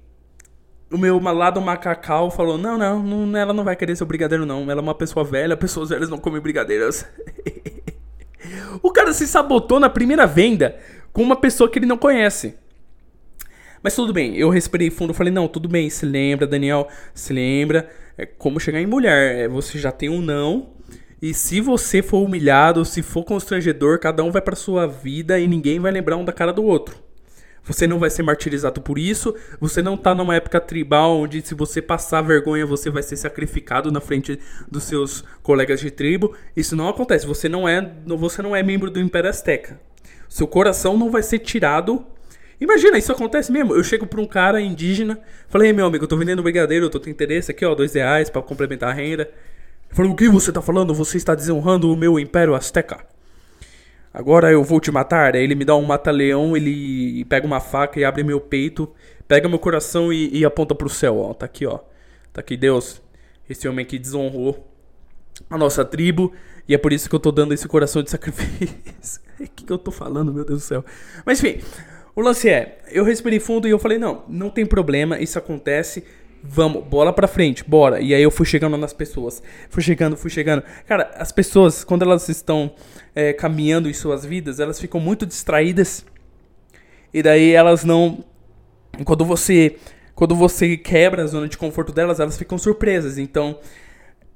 o 0.90 0.98
meu 0.98 1.20
lado 1.20 1.60
macacau 1.60 2.30
falou, 2.30 2.58
não, 2.58 2.76
não, 2.76 3.02
não, 3.02 3.38
ela 3.38 3.52
não 3.52 3.62
vai 3.62 3.76
querer 3.76 3.96
seu 3.96 4.06
brigadeiro, 4.06 4.44
não. 4.44 4.62
Ela 4.70 4.80
é 4.80 4.82
uma 4.82 4.94
pessoa 4.94 5.24
velha, 5.24 5.56
pessoas 5.56 5.90
velhas 5.90 6.08
não 6.08 6.18
comem 6.18 6.40
brigadeiros. 6.40 7.04
o 8.82 8.90
cara 8.90 9.12
se 9.12 9.26
sabotou 9.26 9.78
na 9.78 9.88
primeira 9.88 10.26
venda 10.26 10.76
com 11.12 11.22
uma 11.22 11.36
pessoa 11.36 11.70
que 11.70 11.78
ele 11.78 11.86
não 11.86 11.98
conhece. 11.98 12.56
Mas 13.82 13.94
tudo 13.94 14.12
bem, 14.12 14.36
eu 14.36 14.50
respirei 14.50 14.90
fundo, 14.90 15.14
falei, 15.14 15.32
não, 15.32 15.46
tudo 15.48 15.68
bem, 15.68 15.88
se 15.88 16.04
lembra, 16.04 16.46
Daniel, 16.46 16.88
se 17.14 17.32
lembra 17.32 17.88
é 18.18 18.26
como 18.26 18.58
chegar 18.58 18.80
em 18.80 18.86
mulher. 18.86 19.44
É, 19.44 19.48
você 19.48 19.78
já 19.78 19.92
tem 19.92 20.08
um 20.08 20.20
não. 20.20 20.70
E 21.22 21.32
se 21.32 21.60
você 21.60 22.02
for 22.02 22.24
humilhado, 22.24 22.84
se 22.84 23.00
for 23.00 23.24
constrangedor, 23.24 24.00
cada 24.00 24.24
um 24.24 24.30
vai 24.32 24.42
para 24.42 24.56
sua 24.56 24.86
vida 24.86 25.38
e 25.38 25.46
ninguém 25.46 25.78
vai 25.78 25.92
lembrar 25.92 26.16
um 26.16 26.24
da 26.24 26.32
cara 26.32 26.52
do 26.52 26.64
outro. 26.64 26.96
Você 27.62 27.86
não 27.86 27.98
vai 27.98 28.08
ser 28.10 28.22
martirizado 28.22 28.80
por 28.80 28.98
isso. 28.98 29.34
Você 29.60 29.82
não 29.82 29.96
tá 29.96 30.14
numa 30.14 30.34
época 30.34 30.60
tribal 30.60 31.18
onde 31.18 31.46
se 31.46 31.54
você 31.54 31.80
passar 31.80 32.22
vergonha, 32.22 32.66
você 32.66 32.90
vai 32.90 33.02
ser 33.02 33.16
sacrificado 33.16 33.92
na 33.92 34.00
frente 34.00 34.38
dos 34.70 34.84
seus 34.84 35.22
colegas 35.42 35.78
de 35.78 35.90
tribo. 35.90 36.34
Isso 36.56 36.74
não 36.74 36.88
acontece. 36.88 37.26
Você 37.26 37.48
não 37.48 37.68
é, 37.68 37.94
você 38.04 38.42
não 38.42 38.56
é 38.56 38.62
membro 38.62 38.90
do 38.90 39.00
Império 39.00 39.30
Azteca. 39.30 39.80
Seu 40.28 40.46
coração 40.46 40.96
não 40.96 41.10
vai 41.10 41.22
ser 41.22 41.38
tirado 41.40 42.04
Imagina, 42.60 42.98
isso 42.98 43.12
acontece 43.12 43.52
mesmo. 43.52 43.74
Eu 43.74 43.84
chego 43.84 44.06
pra 44.06 44.20
um 44.20 44.26
cara 44.26 44.60
indígena, 44.60 45.18
falei, 45.48 45.72
meu 45.72 45.86
amigo, 45.86 46.04
eu 46.04 46.08
tô 46.08 46.16
vendendo 46.16 46.42
brigadeiro, 46.42 46.86
eu 46.86 46.90
tô 46.90 47.00
com 47.00 47.08
interesse 47.08 47.50
aqui, 47.50 47.64
ó, 47.64 47.74
dois 47.74 47.94
reais 47.94 48.28
pra 48.28 48.42
complementar 48.42 48.90
a 48.90 48.92
renda. 48.92 49.30
Falou, 49.90 50.12
o 50.12 50.16
que 50.16 50.28
você 50.28 50.52
tá 50.52 50.60
falando? 50.60 50.92
Você 50.94 51.16
está 51.16 51.34
desonrando 51.34 51.90
o 51.92 51.96
meu 51.96 52.18
império 52.18 52.54
azteca. 52.54 52.98
Agora 54.12 54.50
eu 54.50 54.62
vou 54.64 54.80
te 54.80 54.90
matar. 54.90 55.34
Aí 55.34 55.42
ele 55.42 55.54
me 55.54 55.64
dá 55.64 55.74
um 55.76 55.84
mata-leão, 55.84 56.56
ele 56.56 57.24
pega 57.26 57.46
uma 57.46 57.60
faca 57.60 57.98
e 58.00 58.04
abre 58.04 58.22
meu 58.22 58.40
peito, 58.40 58.90
pega 59.26 59.48
meu 59.48 59.58
coração 59.58 60.12
e, 60.12 60.38
e 60.38 60.44
aponta 60.44 60.74
pro 60.74 60.88
céu, 60.88 61.18
ó. 61.18 61.34
Tá 61.34 61.46
aqui, 61.46 61.66
ó. 61.66 61.78
Tá 62.32 62.40
aqui, 62.40 62.56
Deus. 62.56 63.00
Esse 63.48 63.68
homem 63.68 63.84
aqui 63.84 63.98
desonrou 63.98 64.66
a 65.48 65.56
nossa 65.56 65.84
tribo. 65.84 66.32
E 66.68 66.74
é 66.74 66.78
por 66.78 66.92
isso 66.92 67.08
que 67.08 67.14
eu 67.14 67.20
tô 67.20 67.32
dando 67.32 67.54
esse 67.54 67.66
coração 67.66 68.02
de 68.02 68.10
sacrifício. 68.10 69.20
O 69.38 69.44
que, 69.44 69.62
que 69.64 69.72
eu 69.72 69.78
tô 69.78 69.92
falando, 69.92 70.34
meu 70.34 70.44
Deus 70.44 70.62
do 70.62 70.64
céu? 70.64 70.84
Mas 71.24 71.38
enfim, 71.38 71.62
O 72.18 72.20
lance 72.20 72.48
é, 72.48 72.78
eu 72.90 73.04
respirei 73.04 73.38
fundo 73.38 73.68
e 73.68 73.70
eu 73.70 73.78
falei, 73.78 73.96
não, 73.96 74.24
não 74.28 74.50
tem 74.50 74.66
problema, 74.66 75.20
isso 75.20 75.38
acontece. 75.38 76.02
Vamos, 76.42 76.82
bola 76.82 77.12
pra 77.12 77.28
frente, 77.28 77.62
bora. 77.62 78.00
E 78.00 78.12
aí 78.12 78.20
eu 78.20 78.30
fui 78.32 78.44
chegando 78.44 78.76
nas 78.76 78.92
pessoas. 78.92 79.40
Fui 79.70 79.80
chegando, 79.84 80.16
fui 80.16 80.28
chegando. 80.28 80.64
Cara, 80.84 81.12
as 81.14 81.30
pessoas, 81.30 81.84
quando 81.84 82.02
elas 82.02 82.28
estão 82.28 82.74
é, 83.14 83.32
caminhando 83.32 83.88
em 83.88 83.92
suas 83.92 84.24
vidas, 84.24 84.58
elas 84.58 84.80
ficam 84.80 85.00
muito 85.00 85.24
distraídas. 85.24 86.04
E 87.14 87.22
daí 87.22 87.52
elas 87.52 87.84
não. 87.84 88.24
Quando 89.04 89.24
você. 89.24 89.76
Quando 90.12 90.34
você 90.34 90.76
quebra 90.76 91.22
a 91.22 91.26
zona 91.28 91.46
de 91.46 91.56
conforto 91.56 91.92
delas, 91.92 92.18
elas 92.18 92.36
ficam 92.36 92.58
surpresas. 92.58 93.16
Então, 93.16 93.60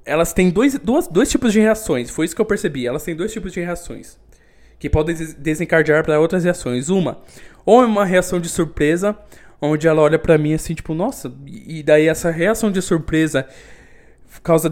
elas 0.05 0.33
têm 0.33 0.51
dois, 0.51 0.79
duas, 0.79 1.09
dois 1.09 1.29
tipos 1.29 1.53
de 1.53 1.59
reações. 1.59 2.11
Foi 2.11 2.27
isso 2.27 2.37
que 2.37 2.40
eu 2.40 2.47
percebi. 2.47 2.87
Elas 2.87 3.03
têm 3.03 3.16
dois 3.16 3.33
tipos 3.33 3.53
de 3.53 3.59
reações. 3.59 4.22
Que 4.83 4.90
podem 4.90 5.14
desencadear 5.38 6.03
para 6.03 6.18
outras 6.18 6.42
reações. 6.42 6.88
Uma, 6.88 7.21
ou 7.64 7.85
uma 7.85 8.05
reação 8.05 8.40
de 8.40 8.49
surpresa, 8.49 9.16
onde 9.61 9.87
ela 9.87 10.03
olha 10.03 10.18
para 10.18 10.37
mim 10.37 10.55
assim, 10.55 10.75
tipo, 10.75 10.92
nossa, 10.92 11.33
e 11.47 11.85
daí 11.85 12.09
essa 12.09 12.33
reação 12.33 12.68
de 12.68 12.83
surpresa 12.83 13.47
causa 14.42 14.68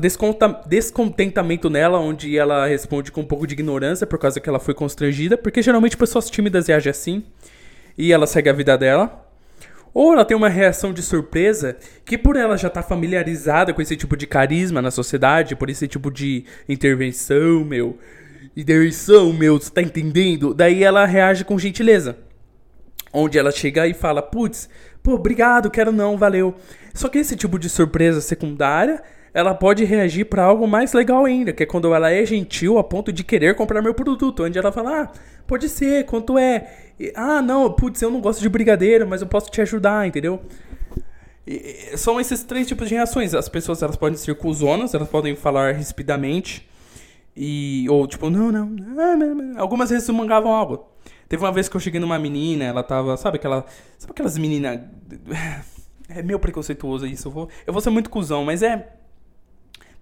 descontentamento 0.67 1.71
nela, 1.71 2.01
onde 2.01 2.37
ela 2.37 2.67
responde 2.67 3.13
com 3.13 3.21
um 3.21 3.25
pouco 3.25 3.47
de 3.47 3.55
ignorância 3.55 4.05
por 4.05 4.19
causa 4.19 4.41
que 4.41 4.49
ela 4.49 4.59
foi 4.59 4.75
constrangida, 4.75 5.39
porque 5.39 5.63
geralmente 5.63 5.97
pessoas 5.97 6.29
tímidas 6.29 6.67
reagem 6.67 6.91
assim 6.91 7.23
e 7.97 8.13
ela 8.13 8.27
segue 8.27 8.51
a 8.51 8.53
vida 8.53 8.77
dela. 8.77 9.29
Ou 9.95 10.13
ela 10.13 10.25
tem 10.25 10.37
uma 10.37 10.49
reação 10.49 10.93
de 10.93 11.03
surpresa 11.03 11.77
que, 12.05 12.19
por 12.19 12.35
ela 12.35 12.57
já 12.57 12.67
estar 12.67 12.83
tá 12.83 12.89
familiarizada 12.89 13.73
com 13.73 13.81
esse 13.81 13.97
tipo 13.97 14.17
de 14.17 14.27
carisma 14.27 14.83
na 14.83 14.91
sociedade, 14.91 15.55
por 15.55 15.71
esse 15.71 15.87
tipo 15.87 16.11
de 16.11 16.45
intervenção, 16.69 17.65
meu. 17.65 17.97
Intervenção, 18.57 19.33
meu, 19.33 19.61
você 19.61 19.71
tá 19.71 19.83
entendendo? 19.83 20.53
Daí 20.55 20.83
ela 20.83 21.05
reage 21.05 21.45
com 21.45 21.59
gentileza. 21.59 22.17
Onde 23.13 23.39
ela 23.39 23.51
chega 23.51 23.87
e 23.87 23.95
fala: 23.95 24.23
Putz, 24.23 24.69
pô, 25.03 25.15
obrigado, 25.15 25.71
quero 25.71 25.93
não, 25.93 26.17
valeu. 26.17 26.55
Só 26.95 27.09
que 27.09 27.19
esse 27.19 27.37
tipo 27.37 27.59
de 27.59 27.69
surpresa 27.69 28.21
secundária, 28.21 29.03
ela 29.33 29.55
pode 29.55 29.85
reagir 29.85 30.27
para 30.27 30.45
algo 30.45 30.67
mais 30.67 30.93
legal 30.93 31.25
ainda, 31.25 31.53
que 31.53 31.63
é 31.63 31.67
quando 31.67 31.93
ela 31.95 32.11
é 32.11 32.25
gentil 32.25 32.79
a 32.79 32.85
ponto 32.85 33.13
de 33.13 33.25
querer 33.25 33.55
comprar 33.55 33.83
meu 33.83 33.95
produto. 33.95 34.45
Onde 34.45 34.59
ela 34.59 34.73
fala: 34.73 35.03
Ah, 35.03 35.13
pode 35.47 35.69
ser, 35.69 36.05
quanto 36.07 36.39
é? 36.39 36.93
E, 36.99 37.13
ah, 37.17 37.43
não, 37.43 37.73
putz, 37.73 38.01
eu 38.03 38.11
não 38.11 38.21
gosto 38.21 38.41
de 38.41 38.49
brigadeiro, 38.49 39.07
mas 39.07 39.23
eu 39.23 39.29
posso 39.29 39.51
te 39.51 39.61
ajudar, 39.61 40.07
entendeu? 40.07 40.41
E, 41.47 41.97
são 41.97 42.21
esses 42.21 42.45
três 42.45 42.67
tipos 42.67 42.89
de 42.89 42.95
reações. 42.95 43.35
As 43.35 43.49
pessoas 43.49 43.83
elas 43.83 43.97
podem 43.97 44.17
ser 44.17 44.35
cuzonas, 44.37 44.95
elas 44.95 45.09
podem 45.09 45.35
falar 45.35 45.75
rispidamente. 45.75 46.70
E, 47.37 47.87
ou 47.89 48.07
tipo, 48.07 48.29
não, 48.29 48.51
não, 48.51 49.61
algumas 49.61 49.91
vezes 49.91 50.09
mangavam 50.11 50.53
algo. 50.53 50.89
Teve 51.29 51.45
uma 51.45 51.53
vez 51.53 51.69
que 51.69 51.77
eu 51.77 51.81
cheguei 51.81 52.01
numa 52.01 52.19
menina, 52.19 52.65
ela 52.65 52.83
tava, 52.83 53.17
sabe 53.17 53.37
aquela, 53.37 53.65
sabe 53.97 54.13
aquelas 54.13 54.37
meninas 54.37 54.81
é 56.09 56.23
meio 56.23 56.41
preconceituoso 56.41 57.07
isso, 57.07 57.29
eu 57.29 57.33
vou, 57.33 57.49
eu 57.67 57.73
vou 57.73 57.81
ser 57.81 57.91
muito 57.91 58.11
cuzão, 58.11 58.45
mas 58.45 58.63
é 58.63 58.95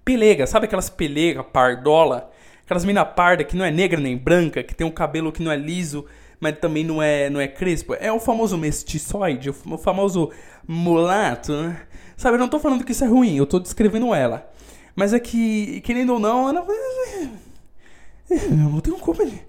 pelega, 0.04 0.46
sabe 0.46 0.64
aquelas 0.64 0.88
pelega 0.88 1.44
pardola, 1.44 2.30
aquelas 2.64 2.84
mina 2.84 3.04
parda 3.04 3.44
que 3.44 3.54
não 3.54 3.64
é 3.64 3.70
negra 3.70 4.00
nem 4.00 4.16
branca, 4.16 4.62
que 4.62 4.74
tem 4.74 4.86
um 4.86 4.90
cabelo 4.90 5.30
que 5.30 5.42
não 5.42 5.52
é 5.52 5.56
liso, 5.56 6.06
mas 6.40 6.58
também 6.58 6.82
não 6.82 7.02
é, 7.02 7.28
não 7.28 7.40
é 7.40 7.46
crespo. 7.46 7.94
É 8.00 8.10
o 8.10 8.18
famoso 8.18 8.56
mestiçoide, 8.56 9.50
o 9.50 9.78
famoso 9.78 10.30
mulato, 10.66 11.52
né? 11.52 11.82
Sabe, 12.16 12.36
eu 12.36 12.40
não 12.40 12.48
tô 12.48 12.58
falando 12.58 12.84
que 12.84 12.92
isso 12.92 13.04
é 13.04 13.06
ruim, 13.06 13.36
eu 13.36 13.46
tô 13.46 13.58
descrevendo 13.58 14.14
ela. 14.14 14.50
Mas 14.98 15.14
é 15.14 15.20
que, 15.20 15.80
querendo 15.82 16.14
ou 16.14 16.18
não, 16.18 16.48
ela. 16.48 16.66
Eu 18.28 18.50
não 18.50 18.80
tenho 18.80 18.96
culpa 18.98 19.24
de. 19.24 19.40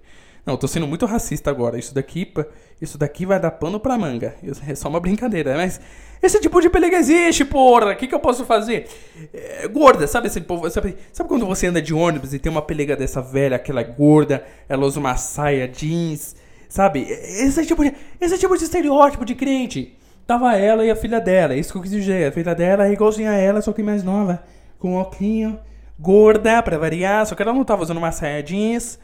Não, 0.46 0.54
eu 0.54 0.58
tô 0.58 0.68
sendo 0.68 0.88
muito 0.88 1.06
racista 1.08 1.50
agora. 1.50 1.78
Isso 1.78 1.94
daqui, 1.94 2.32
isso 2.80 2.98
daqui 2.98 3.26
vai 3.26 3.40
dar 3.40 3.52
pano 3.52 3.80
pra 3.80 3.98
manga. 3.98 4.36
É 4.68 4.76
só 4.76 4.88
uma 4.88 5.00
brincadeira, 5.00 5.58
mas 5.58 5.82
esse 6.22 6.40
tipo 6.40 6.62
de 6.62 6.70
pelega 6.70 6.98
existe, 6.98 7.44
porra. 7.44 7.92
O 7.92 7.96
que, 7.96 8.08
que 8.08 8.14
eu 8.14 8.20
posso 8.20 8.46
fazer? 8.46 8.88
É, 9.34 9.68
gorda, 9.68 10.06
sabe 10.06 10.28
esse 10.28 10.40
povo? 10.40 10.70
Sabe, 10.70 10.96
sabe 11.12 11.28
quando 11.28 11.48
você 11.48 11.66
anda 11.66 11.82
de 11.82 11.96
ônibus 11.96 12.34
e 12.34 12.40
tem 12.40 12.52
uma 12.52 12.62
pelega 12.62 12.96
dessa 12.96 13.22
velha, 13.22 13.56
aquela 13.56 13.82
gorda, 13.82 14.46
ela 14.68 14.86
usa 14.86 15.00
uma 15.00 15.18
saia 15.18 15.68
jeans, 15.68 16.36
sabe? 16.70 17.02
Esse 17.10 17.66
tipo 17.66 17.84
de, 17.84 17.94
esse 18.22 18.38
tipo 18.38 18.56
de 18.56 18.64
estereótipo 18.64 19.26
de 19.26 19.34
crente. 19.34 19.98
Tava 20.26 20.56
ela 20.56 20.86
e 20.86 20.92
a 20.92 20.96
filha 20.96 21.20
dela, 21.20 21.56
é 21.56 21.58
isso 21.60 21.72
que 21.72 21.78
eu 21.80 21.82
quis 21.82 21.92
dizer. 21.92 22.28
A 22.28 22.32
filha 22.32 22.54
dela 22.54 22.88
é 22.88 22.94
igualzinha 22.94 23.32
a 23.32 23.36
ela, 23.36 23.62
só 23.62 23.74
que 23.74 23.82
mais 23.82 24.04
nova, 24.04 24.44
com 24.80 24.94
um 24.94 24.96
óculos, 24.96 25.56
gorda 26.00 26.63
pra 26.63 26.78
variar, 26.78 27.26
só 27.26 27.36
que 27.36 27.44
ela 27.44 27.54
não 27.54 27.63
tava 27.63 27.84
usando 27.84 27.98
uma 27.98 28.12
saia 28.12 28.42
jeans 28.42 28.98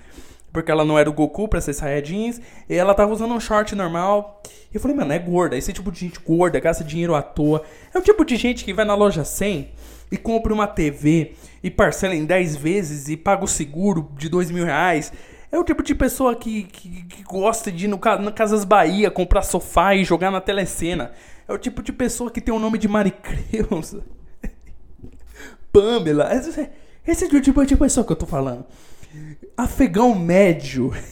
porque 0.55 0.71
ela 0.71 0.85
não 0.85 0.97
era 0.97 1.09
o 1.09 1.13
Goku 1.13 1.49
pra 1.49 1.59
ser 1.59 1.73
saia 1.73 2.01
jeans, 2.01 2.39
e 2.69 2.75
ela 2.75 2.93
tava 2.93 3.11
usando 3.11 3.33
um 3.33 3.39
short 3.41 3.75
normal. 3.75 4.41
E 4.71 4.75
eu 4.75 4.79
falei, 4.79 4.95
mano, 4.95 5.11
é 5.11 5.19
gorda, 5.19 5.57
esse 5.57 5.73
tipo 5.73 5.91
de 5.91 5.99
gente 5.99 6.17
gorda, 6.17 6.57
gasta 6.61 6.81
dinheiro 6.81 7.13
à 7.13 7.21
toa. 7.21 7.61
É 7.93 7.99
o 7.99 8.01
tipo 8.01 8.23
de 8.23 8.37
gente 8.37 8.63
que 8.63 8.73
vai 8.73 8.85
na 8.85 8.95
loja 8.95 9.25
100 9.25 9.69
e 10.09 10.15
compra 10.15 10.53
uma 10.53 10.65
TV 10.65 11.33
e 11.61 11.69
parcela 11.69 12.15
em 12.15 12.23
10 12.23 12.55
vezes 12.55 13.09
e 13.09 13.17
paga 13.17 13.43
o 13.43 13.49
seguro 13.49 14.09
de 14.17 14.29
2 14.29 14.49
mil 14.49 14.63
reais. 14.63 15.11
É 15.51 15.59
o 15.59 15.63
tipo 15.63 15.83
de 15.83 15.93
pessoa 15.93 16.33
que, 16.37 16.63
que, 16.63 17.03
que 17.03 17.23
gosta 17.23 17.69
de 17.69 17.83
ir 17.83 17.87
no, 17.89 17.99
no 18.21 18.31
Casas 18.31 18.63
Bahia 18.63 19.11
comprar 19.11 19.41
sofá 19.41 19.93
e 19.93 20.05
jogar 20.05 20.31
na 20.31 20.39
telecena. 20.39 21.11
É 21.49 21.51
o 21.51 21.57
tipo 21.57 21.83
de 21.83 21.91
pessoa 21.91 22.31
que 22.31 22.39
tem 22.39 22.53
o 22.53 22.59
nome 22.59 22.77
de 22.77 22.87
Maricreuza. 22.87 24.05
Pamela. 25.75 26.29
Esse, 26.33 27.25
é 27.25 27.27
o 27.27 27.41
tipo 27.41 27.65
de 27.65 27.75
pessoa 27.75 28.05
que 28.05 28.13
eu 28.13 28.15
tô 28.15 28.25
falando. 28.25 28.65
Afegão 29.57 30.15
médio. 30.15 30.93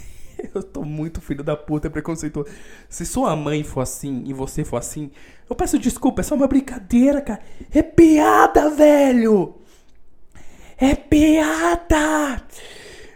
Eu 0.53 0.61
tô 0.61 0.83
muito 0.83 1.21
filho 1.21 1.41
da 1.41 1.55
puta, 1.55 1.89
preconceituoso. 1.89 2.49
Se 2.89 3.05
sua 3.05 3.33
mãe 3.33 3.63
for 3.63 3.79
assim 3.79 4.23
e 4.25 4.33
você 4.33 4.65
for 4.65 4.75
assim, 4.75 5.09
eu 5.49 5.55
peço 5.55 5.79
desculpa, 5.79 6.19
é 6.19 6.23
só 6.23 6.35
uma 6.35 6.47
brincadeira, 6.47 7.21
cara. 7.21 7.39
É 7.73 7.81
piada, 7.81 8.69
velho! 8.69 9.55
É 10.77 10.93
piada! 10.95 12.43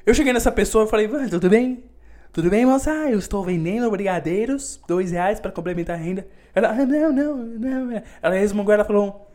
Eu 0.06 0.14
cheguei 0.14 0.32
nessa 0.32 0.54
pessoa 0.54 0.86
e 0.86 0.88
falei, 0.88 1.10
tudo 1.30 1.50
bem? 1.50 1.84
Tudo 2.32 2.50
bem, 2.50 2.66
moça? 2.66 2.92
Eu 3.10 3.20
estou 3.20 3.44
vendendo 3.44 3.92
brigadeiros, 3.92 4.80
dois 4.88 5.12
reais 5.12 5.42
para 5.42 5.52
complementar 5.52 5.98
a 5.98 6.02
renda. 6.02 6.26
Ela, 6.56 6.70
ah, 6.70 6.86
não, 6.86 7.12
não, 7.12 7.36
não. 7.36 8.04
Ela 8.22 8.36
resmungou, 8.36 8.74
ela 8.74 8.86
falou, 8.86 9.28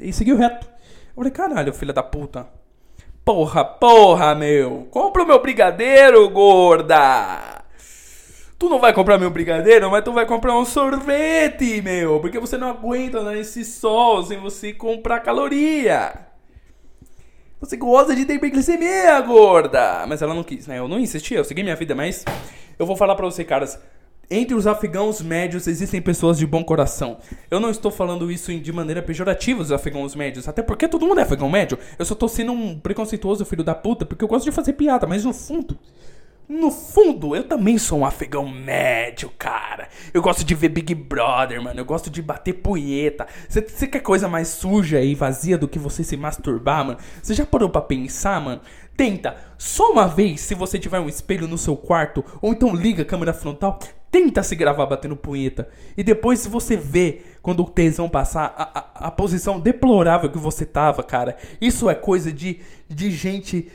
e 0.00 0.12
seguiu 0.12 0.36
reto. 0.36 0.66
Eu 0.66 1.14
falei, 1.16 1.30
caralho, 1.30 1.72
filha 1.72 1.92
da 1.92 2.02
puta. 2.02 2.46
Porra, 3.24 3.64
porra, 3.64 4.34
meu. 4.34 4.86
Compra 4.90 5.22
o 5.22 5.26
meu 5.26 5.40
brigadeiro, 5.40 6.28
gorda. 6.30 7.64
Tu 8.58 8.68
não 8.68 8.78
vai 8.78 8.92
comprar 8.92 9.18
meu 9.18 9.30
brigadeiro, 9.30 9.90
mas 9.90 10.04
tu 10.04 10.12
vai 10.12 10.24
comprar 10.24 10.56
um 10.56 10.64
sorvete, 10.64 11.82
meu. 11.82 12.20
Porque 12.20 12.38
você 12.38 12.56
não 12.56 12.68
aguenta 12.68 13.22
nesse 13.22 13.64
sol 13.64 14.22
sem 14.22 14.38
você 14.38 14.72
comprar 14.72 15.20
caloria. 15.20 16.26
Você 17.60 17.76
gosta 17.76 18.14
de 18.14 18.24
ter 18.24 18.34
hiperglicemia, 18.34 19.20
gorda. 19.22 20.06
Mas 20.06 20.22
ela 20.22 20.34
não 20.34 20.44
quis, 20.44 20.66
né? 20.66 20.78
Eu 20.78 20.86
não 20.86 21.00
insisti, 21.00 21.34
eu 21.34 21.44
segui 21.44 21.62
minha 21.62 21.76
vida, 21.76 21.94
mas... 21.94 22.24
Eu 22.78 22.86
vou 22.86 22.96
falar 22.96 23.14
pra 23.14 23.24
você, 23.24 23.42
caras. 23.44 23.80
Entre 24.28 24.56
os 24.56 24.66
afegãos 24.66 25.22
médios 25.22 25.68
existem 25.68 26.02
pessoas 26.02 26.36
de 26.36 26.44
bom 26.44 26.64
coração. 26.64 27.18
Eu 27.48 27.60
não 27.60 27.70
estou 27.70 27.92
falando 27.92 28.30
isso 28.30 28.52
de 28.58 28.72
maneira 28.72 29.00
pejorativa, 29.00 29.62
os 29.62 29.70
afegãos 29.70 30.16
médios, 30.16 30.48
até 30.48 30.62
porque 30.62 30.88
todo 30.88 31.06
mundo 31.06 31.20
é 31.20 31.22
afegão 31.22 31.48
médio. 31.48 31.78
Eu 31.96 32.04
só 32.04 32.14
tô 32.14 32.26
sendo 32.26 32.50
um 32.50 32.76
preconceituoso 32.76 33.44
filho 33.44 33.62
da 33.62 33.74
puta 33.74 34.04
porque 34.04 34.24
eu 34.24 34.28
gosto 34.28 34.44
de 34.44 34.50
fazer 34.50 34.72
piada, 34.72 35.06
mas 35.06 35.24
no 35.24 35.32
fundo, 35.32 35.78
no 36.48 36.70
fundo, 36.70 37.34
eu 37.34 37.42
também 37.42 37.76
sou 37.76 38.00
um 38.00 38.06
afegão 38.06 38.48
médio, 38.48 39.30
cara. 39.36 39.88
Eu 40.14 40.22
gosto 40.22 40.44
de 40.44 40.54
ver 40.54 40.68
Big 40.68 40.94
Brother, 40.94 41.60
mano. 41.60 41.80
Eu 41.80 41.84
gosto 41.84 42.08
de 42.08 42.22
bater 42.22 42.52
punheta. 42.52 43.26
Você 43.48 43.86
quer 43.88 44.00
coisa 44.00 44.28
mais 44.28 44.46
suja 44.48 45.00
e 45.00 45.14
vazia 45.14 45.58
do 45.58 45.66
que 45.66 45.78
você 45.78 46.04
se 46.04 46.16
masturbar, 46.16 46.84
mano? 46.84 46.98
Você 47.20 47.34
já 47.34 47.44
parou 47.44 47.68
pra 47.68 47.80
pensar, 47.80 48.40
mano? 48.40 48.60
Tenta, 48.96 49.36
só 49.58 49.90
uma 49.90 50.06
vez, 50.06 50.40
se 50.40 50.54
você 50.54 50.78
tiver 50.78 51.00
um 51.00 51.08
espelho 51.08 51.48
no 51.48 51.58
seu 51.58 51.76
quarto, 51.76 52.24
ou 52.40 52.52
então 52.52 52.74
liga 52.74 53.02
a 53.02 53.06
câmera 53.06 53.34
frontal, 53.34 53.78
tenta 54.10 54.42
se 54.42 54.54
gravar 54.54 54.86
batendo 54.86 55.16
punheta. 55.16 55.68
E 55.96 56.02
depois, 56.02 56.46
você 56.46 56.76
vê, 56.76 57.22
quando 57.42 57.60
o 57.60 57.70
tesão 57.70 58.08
passar, 58.08 58.54
a, 58.56 58.78
a, 58.78 59.08
a 59.08 59.10
posição 59.10 59.60
deplorável 59.60 60.30
que 60.30 60.38
você 60.38 60.64
tava, 60.64 61.02
cara, 61.02 61.36
isso 61.60 61.88
é 61.90 61.94
coisa 61.94 62.32
de, 62.32 62.60
de 62.88 63.10
gente 63.10 63.70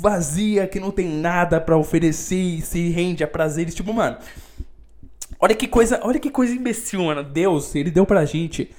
vazia, 0.00 0.66
que 0.66 0.80
não 0.80 0.90
tem 0.90 1.08
nada 1.08 1.60
para 1.60 1.76
oferecer 1.76 2.36
e 2.36 2.60
se 2.60 2.88
rende 2.90 3.24
a 3.24 3.28
prazeres. 3.28 3.74
Tipo, 3.74 3.92
mano, 3.92 4.18
olha 5.40 5.54
que 5.54 5.66
coisa, 5.66 6.00
olha 6.02 6.18
que 6.18 6.30
coisa 6.30 6.54
imbecil, 6.54 7.04
mano. 7.04 7.24
Deus, 7.24 7.74
ele 7.74 7.90
deu 7.90 8.06
pra 8.06 8.24
gente 8.24 8.70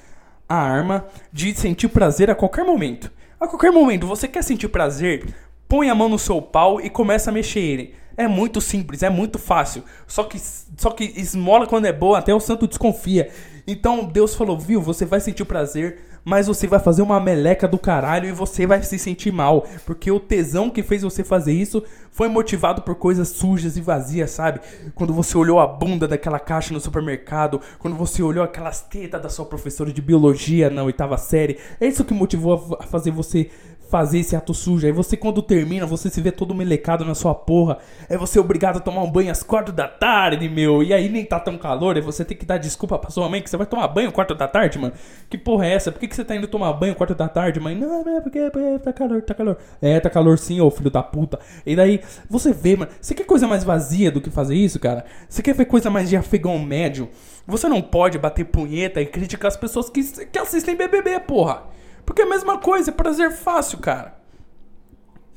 a 0.48 0.56
arma 0.56 1.06
de 1.32 1.54
sentir 1.56 1.90
prazer 1.90 2.30
a 2.30 2.36
qualquer 2.36 2.64
momento. 2.64 3.12
A 3.40 3.48
qualquer 3.48 3.72
momento, 3.72 4.08
você 4.08 4.28
quer 4.28 4.44
sentir 4.44 4.68
prazer? 4.68 5.26
põe 5.68 5.90
a 5.90 5.96
mão 5.96 6.10
no 6.10 6.18
seu 6.18 6.42
pau 6.42 6.80
e 6.80 6.90
começa 6.90 7.30
a 7.30 7.34
mexer 7.34 7.60
ele. 7.60 7.96
É 8.16 8.28
muito 8.28 8.60
simples, 8.60 9.04
é 9.04 9.10
muito 9.10 9.38
fácil. 9.38 9.84
Só 10.08 10.24
que, 10.24 10.42
só 10.78 10.92
que 10.92 11.04
esmola 11.16 11.68
quando 11.68 11.86
é 11.86 11.92
boa, 11.92 12.20
até 12.20 12.34
o 12.34 12.40
santo 12.40 12.68
desconfia. 12.68 13.30
Então 13.66 14.06
Deus 14.06 14.36
falou, 14.36 14.58
viu, 14.58 14.80
você 14.80 15.06
vai 15.06 15.20
sentir 15.20 15.44
prazer, 15.44 16.00
mas 16.24 16.48
você 16.48 16.68
vai 16.68 16.80
fazer 16.80 17.02
uma 17.02 17.20
meleca 17.20 17.68
do 17.68 17.80
caralho 17.80 18.30
e 18.30 18.32
você 18.32 18.68
vai 18.68 18.82
se 18.84 19.00
sentir 19.00 19.32
mal. 19.32 19.66
Porque 19.86 20.12
o 20.12 20.20
tesão 20.20 20.70
que 20.70 20.84
fez 20.84 21.02
você 21.02 21.24
fazer 21.24 21.54
isso 21.54 21.84
Foi 22.18 22.28
motivado 22.28 22.82
por 22.82 22.96
coisas 22.96 23.28
sujas 23.28 23.78
e 23.78 23.82
vazias, 23.82 24.32
sabe? 24.32 24.60
Quando 24.96 25.14
você 25.14 25.38
olhou 25.38 25.60
a 25.60 25.68
bunda 25.68 26.08
daquela 26.08 26.40
caixa 26.40 26.74
no 26.74 26.80
supermercado, 26.80 27.62
quando 27.78 27.96
você 27.96 28.24
olhou 28.24 28.44
aquelas 28.44 28.82
tetas 28.82 29.22
da 29.22 29.30
sua 29.30 29.46
professora 29.46 29.94
de 29.94 30.02
biologia 30.02 30.68
na 30.68 30.82
oitava 30.82 31.16
série. 31.16 31.60
É 31.80 31.86
isso 31.86 32.04
que 32.04 32.16
motivou 32.16 32.76
a 32.80 32.88
fazer 32.88 33.12
você 33.12 33.52
fazer 33.90 34.20
esse 34.20 34.36
ato 34.36 34.54
sujo. 34.54 34.86
Aí 34.86 34.92
você, 34.92 35.18
quando 35.18 35.42
termina, 35.42 35.86
você 35.86 36.10
se 36.10 36.22
vê 36.22 36.32
todo 36.32 36.54
melecado 36.54 37.04
na 37.06 37.16
sua 37.16 37.34
porra. 37.34 37.78
É 38.10 38.18
você 38.18 38.40
obrigado 38.40 38.78
a 38.78 38.80
tomar 38.80 39.02
um 39.02 39.12
banho 39.12 39.32
às 39.32 39.44
quatro 39.44 39.74
da 39.74 39.88
tarde, 39.88 40.48
meu. 40.50 40.84
E 40.84 40.94
aí 40.94 41.10
nem 41.10 41.26
tá 41.26 41.40
tão 41.40 41.58
calor. 41.58 41.96
Aí 41.96 42.02
você 42.02 42.24
tem 42.24 42.38
que 42.38 42.46
dar 42.46 42.58
desculpa 42.58 42.98
pra 42.98 43.10
sua 43.10 43.28
mãe 43.30 43.42
que 43.42 43.50
você 43.50 43.58
vai 43.58 43.66
tomar 43.66 43.88
banho 43.88 44.12
quatro 44.12 44.36
da 44.36 44.48
tarde, 44.48 44.78
mano. 44.78 44.94
Que 45.30 45.38
porra 45.38 45.66
é 45.66 45.74
essa? 45.74 45.92
Por 45.92 46.00
que, 46.00 46.08
que 46.08 46.16
você 46.16 46.24
tá 46.24 46.36
indo 46.36 46.48
tomar 46.48 46.74
banho 46.74 46.96
quatro 46.96 47.16
da 47.16 47.28
tarde, 47.28 47.60
mãe? 47.60 47.76
Não, 47.76 48.18
é 48.18 48.22
porque, 48.22 48.50
porque 48.52 48.80
tá 48.80 48.94
calor, 48.94 49.22
tá 49.22 49.34
calor. 49.34 49.58
É, 49.82 50.00
tá 50.00 50.10
calor 50.10 50.38
sim, 50.38 50.60
ô 50.62 50.70
filho 50.70 50.92
da 50.92 51.04
puta. 51.04 51.40
E 51.66 51.76
daí 51.76 52.02
você 52.30 52.54
vê, 52.54 52.76
mano. 52.76 52.92
Você 53.00 53.14
quer 53.14 53.26
coisa 53.26 53.48
mais 53.48 53.64
vazia 53.64 54.12
do 54.12 54.22
que 54.22 54.30
fazer 54.30 54.56
isso, 54.56 54.80
cara? 54.80 55.06
Você 55.28 55.42
quer 55.42 55.54
ver 55.54 55.66
coisa 55.66 55.90
mais 55.90 56.10
de 56.10 56.18
afegão 56.18 56.58
médio? 56.60 57.10
Você 57.46 57.68
não 57.68 57.82
pode 57.82 58.18
bater 58.18 58.46
punheta 58.46 59.02
e 59.02 59.06
criticar 59.06 59.48
as 59.48 59.58
pessoas 59.58 59.90
que, 59.90 60.04
que 60.26 60.40
assistem 60.40 60.76
BBB, 60.76 61.20
porra. 61.22 61.64
Porque 62.06 62.22
é 62.22 62.26
a 62.26 62.30
mesma 62.30 62.58
coisa, 62.58 62.92
é 62.92 62.94
prazer 62.94 63.32
fácil, 63.32 63.80
cara. 63.80 64.18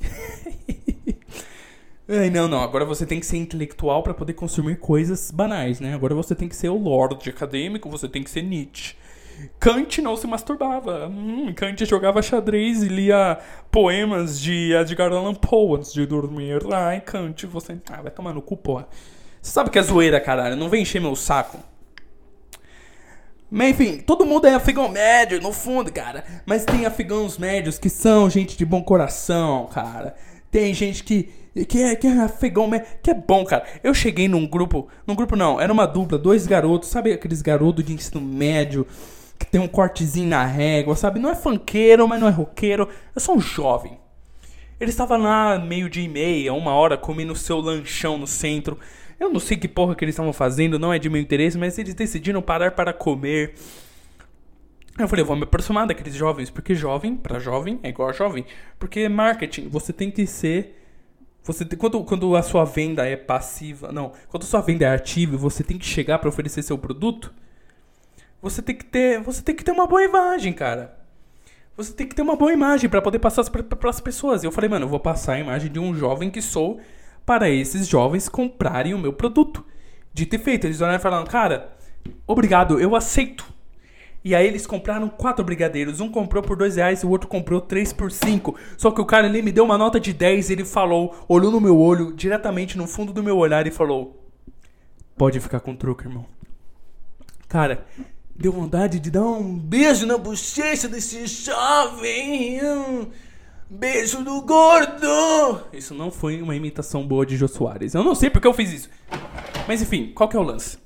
Ai, 2.09 2.31
não, 2.31 2.49
não. 2.49 2.61
Agora 2.61 2.85
você 2.85 3.07
tem 3.07 3.21
que 3.21 3.27
ser 3.27 3.37
intelectual 3.37 4.03
para 4.03 4.13
poder 4.13 4.33
consumir 4.33 4.77
coisas 4.77 5.31
banais, 5.31 5.79
né? 5.79 5.95
Agora 5.95 6.15
você 6.15 6.35
tem 6.35 6.49
que 6.49 6.57
ser 6.57 6.69
o 6.69 6.77
Lorde 6.77 7.31
acadêmico, 7.31 7.89
você 7.89 8.09
tem 8.09 8.25
que 8.25 8.31
ser 8.31 8.43
Nietzsche. 8.43 8.97
Kant 9.59 10.01
não 10.01 10.17
se 10.17 10.27
masturbava. 10.27 11.07
Hum, 11.09 11.53
Kant 11.55 11.85
jogava 11.85 12.23
xadrez 12.23 12.83
e 12.83 12.89
lia 12.89 13.39
poemas 13.71 14.41
de 14.41 14.73
Edgar 14.73 15.13
Allan 15.13 15.35
Poe 15.35 15.79
antes 15.79 15.93
de 15.93 16.07
dormir. 16.07 16.61
Ai, 16.73 17.01
Kant, 17.01 17.47
você. 17.47 17.79
Ah, 17.91 18.03
vai 18.03 18.11
tomar 18.11 18.35
no 18.35 18.43
cu, 18.43 18.57
porra. 18.57 18.89
Você 19.41 19.53
sabe 19.53 19.71
que 19.71 19.79
é 19.79 19.83
zoeira, 19.83 20.21
caralho. 20.21 20.57
Não 20.57 20.69
vem 20.69 20.83
encher 20.83 21.01
meu 21.01 21.17
saco. 21.17 21.59
Mas 23.51 23.71
enfim, 23.71 23.99
todo 23.99 24.25
mundo 24.25 24.47
é 24.47 24.55
afegão 24.55 24.89
médio, 24.89 25.41
no 25.41 25.53
fundo, 25.53 25.93
cara. 25.93 26.25
Mas 26.47 26.65
tem 26.65 26.87
afegãos 26.87 27.37
médios 27.37 27.79
que 27.79 27.91
são 27.91 28.31
gente 28.31 28.57
de 28.57 28.65
bom 28.65 28.83
coração, 28.83 29.69
cara. 29.73 30.15
Tem 30.53 30.73
gente 30.73 31.03
que, 31.03 31.29
que, 31.69 31.83
é, 31.83 31.97
que 31.97 32.07
é 32.07 32.13
afegão 32.21 32.69
médio, 32.69 32.87
que 33.03 33.11
é 33.11 33.15
bom, 33.15 33.45
cara. 33.45 33.65
Eu 33.83 33.93
cheguei 33.93 34.29
num 34.29 34.47
grupo, 34.47 34.89
num 35.05 35.17
grupo 35.17 35.35
não, 35.35 35.61
era 35.61 35.73
uma 35.73 35.87
dupla, 35.87 36.17
dois 36.17 36.47
garotos, 36.47 36.91
sabe 36.91 37.13
aqueles 37.13 37.43
garotos 37.43 37.85
de 37.85 37.93
ensino 37.93 38.21
médio 38.21 38.87
que 39.41 39.47
tem 39.47 39.61
um 39.61 39.67
cortezinho 39.67 40.29
na 40.29 40.45
régua, 40.45 40.95
sabe? 40.95 41.19
Não 41.19 41.31
é 41.31 41.35
funkeiro, 41.35 42.07
mas 42.07 42.21
não 42.21 42.29
é 42.29 42.31
roqueiro. 42.31 42.89
Eu 43.15 43.21
sou 43.21 43.37
um 43.37 43.41
jovem. 43.41 43.99
Ele 44.79 44.91
estava 44.91 45.17
lá 45.17 45.59
meio 45.59 45.89
dia 45.89 46.05
e 46.05 46.09
meia, 46.09 46.53
uma 46.53 46.73
hora, 46.73 46.97
comendo 46.97 47.35
seu 47.35 47.59
lanchão 47.59 48.19
no 48.19 48.27
centro. 48.27 48.79
Eu 49.19 49.31
não 49.31 49.41
sei 49.41 49.57
que 49.57 49.67
porra 49.67 49.95
que 49.95 50.05
eles 50.05 50.13
estavam 50.15 50.33
fazendo, 50.33 50.79
não 50.79 50.93
é 50.93 50.99
de 50.99 51.09
meu 51.09 51.21
interesse, 51.21 51.59
mas 51.59 51.79
eles 51.79 51.95
decidiram 51.95 52.41
parar 52.41 52.73
para 52.73 52.93
comer. 52.93 53.55
Eu 54.99 55.09
falei, 55.09 55.23
eu 55.23 55.27
vou 55.27 55.37
me 55.37 55.45
aproximar 55.45 55.87
daqueles 55.87 56.15
jovens, 56.15 56.51
porque 56.51 56.75
jovem, 56.75 57.17
para 57.17 57.39
jovem, 57.39 57.81
é 57.83 57.89
igual 57.89 58.11
a 58.11 58.13
jovem. 58.13 58.45
Porque 58.79 59.09
marketing, 59.09 59.69
você 59.69 59.93
tem 59.93 60.11
que 60.11 60.27
ser. 60.27 60.79
Você 61.43 61.65
tem, 61.65 61.79
quando, 61.79 62.05
quando 62.05 62.37
a 62.37 62.43
sua 62.43 62.65
venda 62.65 63.07
é 63.07 63.17
passiva. 63.17 63.91
Não, 63.91 64.13
quando 64.29 64.43
a 64.43 64.47
sua 64.47 64.61
venda 64.61 64.85
é 64.85 64.95
ativa 64.95 65.37
você 65.37 65.65
tem 65.65 65.79
que 65.79 65.87
chegar 65.87 66.19
para 66.19 66.29
oferecer 66.29 66.63
seu 66.63 66.77
produto. 66.77 67.33
Você 68.43 68.63
tem 68.63 68.75
que 68.75 68.85
ter. 68.85 69.21
Você 69.21 69.43
tem 69.43 69.55
que 69.55 69.65
ter 69.65 69.73
uma 69.73 69.87
boa 69.87 70.03
imagem, 70.03 70.53
cara. 70.53 70.99
Você 71.77 71.93
tem 71.93 72.07
que 72.07 72.15
ter 72.15 72.23
uma 72.23 72.37
boa 72.37 72.53
imagem 72.53 72.91
para 72.91 73.01
poder 73.01 73.19
passar 73.19 73.45
para 73.49 73.91
as 73.91 74.01
pessoas. 74.01 74.43
E 74.43 74.47
eu 74.47 74.53
falei, 74.53 74.69
mano, 74.69 74.85
eu 74.85 74.89
vou 74.89 75.01
passar 75.01 75.35
a 75.35 75.39
imagem 75.39 75.71
de 75.71 75.79
um 75.79 75.95
jovem 75.95 76.31
que 76.31 76.43
sou 76.43 76.79
para 77.25 77.49
esses 77.49 77.87
jovens 77.87 78.29
comprarem 78.29 78.93
o 78.93 78.99
meu 78.99 79.13
produto. 79.13 79.65
Dito 80.13 80.37
e 80.37 80.39
feito, 80.39 80.67
eles 80.67 80.81
olharam 80.81 80.99
e 80.99 81.03
falaram, 81.03 81.25
cara, 81.25 81.73
obrigado, 82.27 82.79
eu 82.79 82.95
aceito. 82.95 83.47
E 84.23 84.35
aí 84.35 84.47
eles 84.47 84.67
compraram 84.67 85.09
quatro 85.09 85.45
brigadeiros. 85.45 86.01
Um 86.01 86.11
comprou 86.11 86.43
por 86.43 86.57
dois 86.57 86.77
reais 86.77 87.03
e 87.03 87.07
o 87.07 87.09
outro 87.09 87.29
comprou 87.29 87.61
três 87.61 87.93
por 87.93 88.11
cinco. 88.11 88.55
Só 88.77 88.91
que 88.91 89.01
o 89.01 89.07
cara 89.07 89.27
ali 89.27 89.41
me 89.41 89.53
deu 89.53 89.65
uma 89.65 89.79
nota 89.79 89.99
de 89.99 90.13
10 90.13 90.51
e 90.51 90.53
ele 90.53 90.65
falou, 90.65 91.15
olhou 91.27 91.51
no 91.51 91.61
meu 91.61 91.79
olho, 91.79 92.13
diretamente 92.13 92.77
no 92.77 92.87
fundo 92.87 93.13
do 93.13 93.23
meu 93.23 93.39
olhar 93.39 93.67
e 93.67 93.71
falou: 93.71 94.29
Pode 95.17 95.41
ficar 95.41 95.61
com 95.61 95.73
o 95.73 95.77
truque, 95.77 96.05
irmão. 96.05 96.27
Cara, 97.49 97.87
deu 98.41 98.51
vontade 98.51 98.99
de 98.99 99.11
dar 99.11 99.23
um 99.23 99.55
beijo 99.55 100.07
na 100.07 100.17
bochecha 100.17 100.89
desse 100.89 101.27
jovem. 101.27 102.59
Beijo 103.69 104.25
do 104.25 104.41
gordo! 104.41 105.61
Isso 105.75 105.95
não 105.95 106.11
foi 106.11 106.41
uma 106.41 106.57
imitação 106.57 107.07
boa 107.07 107.27
de 107.27 107.37
Jô 107.37 107.47
Soares. 107.47 107.93
Eu 107.95 108.03
não 108.03 108.15
sei 108.15 108.31
porque 108.31 108.49
eu 108.49 108.55
fiz 108.55 108.73
isso. 108.73 108.89
Mas 109.69 109.83
enfim, 109.83 110.11
qual 110.15 110.27
que 110.27 110.37
é 110.37 110.41
o 110.41 110.43
lance? 110.43 110.79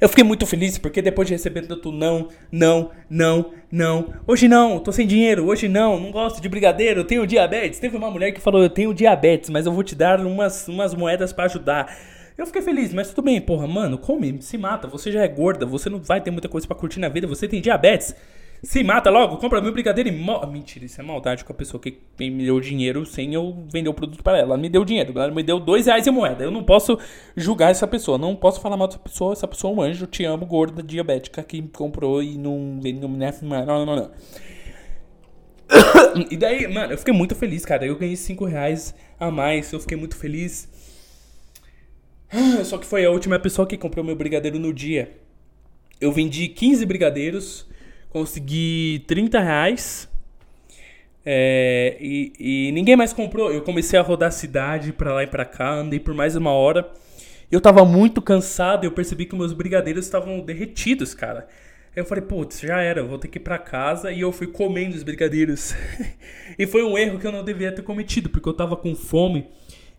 Eu 0.00 0.08
fiquei 0.08 0.24
muito 0.24 0.46
feliz 0.46 0.78
porque 0.78 1.02
depois 1.02 1.28
de 1.28 1.34
receber 1.34 1.66
tanto 1.66 1.92
não, 1.92 2.28
não, 2.50 2.90
não, 3.10 3.52
não. 3.70 4.14
Hoje 4.26 4.48
não, 4.48 4.78
tô 4.78 4.90
sem 4.90 5.06
dinheiro. 5.06 5.44
Hoje 5.44 5.68
não, 5.68 6.00
não 6.00 6.10
gosto 6.10 6.40
de 6.40 6.48
brigadeiro, 6.48 7.00
eu 7.00 7.04
tenho 7.04 7.26
diabetes. 7.26 7.78
Teve 7.78 7.98
uma 7.98 8.10
mulher 8.10 8.32
que 8.32 8.40
falou: 8.40 8.62
Eu 8.62 8.70
tenho 8.70 8.94
diabetes, 8.94 9.50
mas 9.50 9.66
eu 9.66 9.72
vou 9.72 9.84
te 9.84 9.94
dar 9.94 10.20
umas, 10.24 10.66
umas 10.68 10.94
moedas 10.94 11.34
para 11.34 11.44
ajudar. 11.44 11.94
Eu 12.40 12.46
fiquei 12.46 12.62
feliz, 12.62 12.94
mas 12.94 13.10
tudo 13.10 13.20
bem, 13.20 13.38
porra, 13.38 13.66
mano, 13.66 13.98
come, 13.98 14.40
se 14.40 14.56
mata. 14.56 14.88
Você 14.88 15.12
já 15.12 15.22
é 15.22 15.28
gorda, 15.28 15.66
você 15.66 15.90
não 15.90 16.00
vai 16.00 16.22
ter 16.22 16.30
muita 16.30 16.48
coisa 16.48 16.66
para 16.66 16.74
curtir 16.74 16.98
na 16.98 17.06
vida, 17.06 17.26
você 17.26 17.46
tem 17.46 17.60
diabetes. 17.60 18.16
Se 18.62 18.82
mata 18.82 19.10
logo, 19.10 19.36
compra 19.36 19.60
meu 19.60 19.70
brigadeiro 19.70 20.08
e 20.08 20.12
morre. 20.12 20.50
Mentira, 20.50 20.86
isso 20.86 20.98
é 20.98 21.04
maldade 21.04 21.44
com 21.44 21.52
a 21.52 21.54
pessoa 21.54 21.78
que 21.78 21.98
me 22.18 22.42
deu 22.42 22.58
dinheiro 22.58 23.04
sem 23.04 23.34
eu 23.34 23.62
vender 23.70 23.90
o 23.90 23.94
produto 23.94 24.22
para 24.22 24.38
ela. 24.38 24.54
Ela 24.54 24.56
me 24.56 24.70
deu 24.70 24.86
dinheiro, 24.86 25.12
ela 25.18 25.30
me 25.30 25.42
deu 25.42 25.60
dois 25.60 25.84
reais 25.84 26.06
em 26.06 26.10
moeda. 26.10 26.42
Eu 26.42 26.50
não 26.50 26.64
posso 26.64 26.98
julgar 27.36 27.72
essa 27.72 27.86
pessoa, 27.86 28.16
não 28.16 28.34
posso 28.34 28.58
falar 28.58 28.78
mal 28.78 28.86
dessa 28.88 28.98
pessoa. 28.98 29.34
Essa 29.34 29.46
pessoa 29.46 29.74
é 29.74 29.76
um 29.76 29.82
anjo, 29.82 30.06
te 30.06 30.24
amo, 30.24 30.46
gorda, 30.46 30.82
diabética, 30.82 31.42
que 31.42 31.60
comprou 31.60 32.22
e 32.22 32.38
não 32.38 32.80
vendeu. 32.82 33.06
Não, 33.06 33.66
não, 33.66 33.84
não, 33.84 33.96
não. 33.96 34.10
E 36.30 36.38
daí, 36.38 36.66
mano, 36.66 36.94
eu 36.94 36.98
fiquei 36.98 37.12
muito 37.12 37.34
feliz, 37.34 37.66
cara. 37.66 37.84
Eu 37.84 37.98
ganhei 37.98 38.16
cinco 38.16 38.46
reais 38.46 38.94
a 39.18 39.30
mais, 39.30 39.70
eu 39.74 39.78
fiquei 39.78 39.98
muito 39.98 40.16
feliz. 40.16 40.79
Só 42.64 42.78
que 42.78 42.86
foi 42.86 43.04
a 43.04 43.10
última 43.10 43.38
pessoa 43.38 43.66
que 43.66 43.76
comprou 43.76 44.04
meu 44.04 44.16
brigadeiro 44.16 44.58
no 44.58 44.72
dia. 44.72 45.16
Eu 46.00 46.12
vendi 46.12 46.48
15 46.48 46.86
brigadeiros 46.86 47.70
consegui 48.10 49.04
30 49.06 49.40
reais. 49.40 50.08
É, 51.24 51.96
e, 52.00 52.32
e, 52.38 52.72
ninguém 52.72 52.96
mais 52.96 53.12
comprou. 53.12 53.50
Eu 53.50 53.62
comecei 53.62 53.98
a 53.98 54.02
rodar 54.02 54.28
a 54.28 54.32
cidade 54.32 54.92
pra 54.92 55.14
lá 55.14 55.22
e 55.22 55.26
pra 55.26 55.44
cá, 55.44 55.72
andei 55.72 55.98
por 55.98 56.14
mais 56.14 56.36
uma 56.36 56.50
hora. 56.50 56.90
Eu 57.50 57.60
tava 57.60 57.84
muito 57.84 58.20
cansado 58.20 58.84
e 58.84 58.86
eu 58.86 58.92
percebi 58.92 59.26
que 59.26 59.34
meus 59.34 59.52
brigadeiros 59.52 60.04
estavam 60.04 60.40
derretidos, 60.40 61.14
cara. 61.14 61.48
Eu 61.96 62.04
falei, 62.04 62.22
putz, 62.22 62.60
já 62.60 62.80
era, 62.80 63.02
vou 63.02 63.18
ter 63.18 63.26
que 63.26 63.38
ir 63.38 63.42
pra 63.42 63.58
casa. 63.58 64.12
E 64.12 64.20
eu 64.20 64.30
fui 64.30 64.46
comendo 64.46 64.94
os 64.94 65.02
brigadeiros. 65.02 65.74
e 66.58 66.66
foi 66.66 66.84
um 66.84 66.96
erro 66.96 67.18
que 67.18 67.26
eu 67.26 67.32
não 67.32 67.44
devia 67.44 67.72
ter 67.72 67.82
cometido, 67.82 68.28
porque 68.28 68.48
eu 68.48 68.52
tava 68.52 68.76
com 68.76 68.94
fome. 68.94 69.48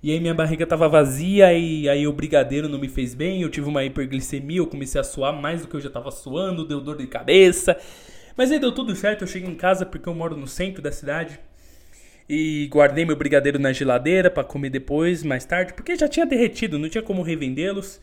E 0.04 0.12
aí 0.12 0.20
minha 0.20 0.34
barriga 0.34 0.66
tava 0.66 0.90
vazia 0.90 1.54
e 1.54 1.88
aí 1.88 2.08
o 2.08 2.14
brigadeiro 2.14 2.68
não 2.68 2.80
me 2.80 2.90
fez 2.90 3.14
bem, 3.14 3.44
eu 3.44 3.50
tive 3.50 3.68
uma 3.68 3.84
hiperglicemia, 3.84 4.58
eu 4.58 4.66
comecei 4.66 5.00
a 5.00 5.04
suar 5.04 5.32
mais 5.32 5.62
do 5.62 5.68
que 5.68 5.76
eu 5.76 5.82
já 5.82 5.92
tava 5.92 6.10
suando, 6.10 6.66
deu 6.66 6.82
dor 6.82 6.98
de 6.98 7.06
cabeça. 7.06 7.78
Mas 8.36 8.52
aí 8.52 8.58
deu 8.60 8.72
tudo 8.72 8.96
certo, 8.96 9.22
eu 9.22 9.28
cheguei 9.28 9.48
em 9.48 9.56
casa 9.56 9.86
porque 9.86 10.10
eu 10.10 10.16
moro 10.16 10.36
no 10.36 10.48
centro 10.48 10.82
da 10.82 10.92
cidade. 10.92 11.40
E 12.28 12.68
guardei 12.72 13.06
meu 13.06 13.16
brigadeiro 13.16 13.60
na 13.60 13.72
geladeira 13.74 14.32
para 14.32 14.44
comer 14.44 14.72
depois, 14.72 15.22
mais 15.22 15.46
tarde, 15.46 15.74
porque 15.74 15.96
já 15.96 16.08
tinha 16.08 16.26
derretido, 16.26 16.80
não 16.80 16.90
tinha 16.90 17.04
como 17.04 17.22
revendê-los. 17.22 18.02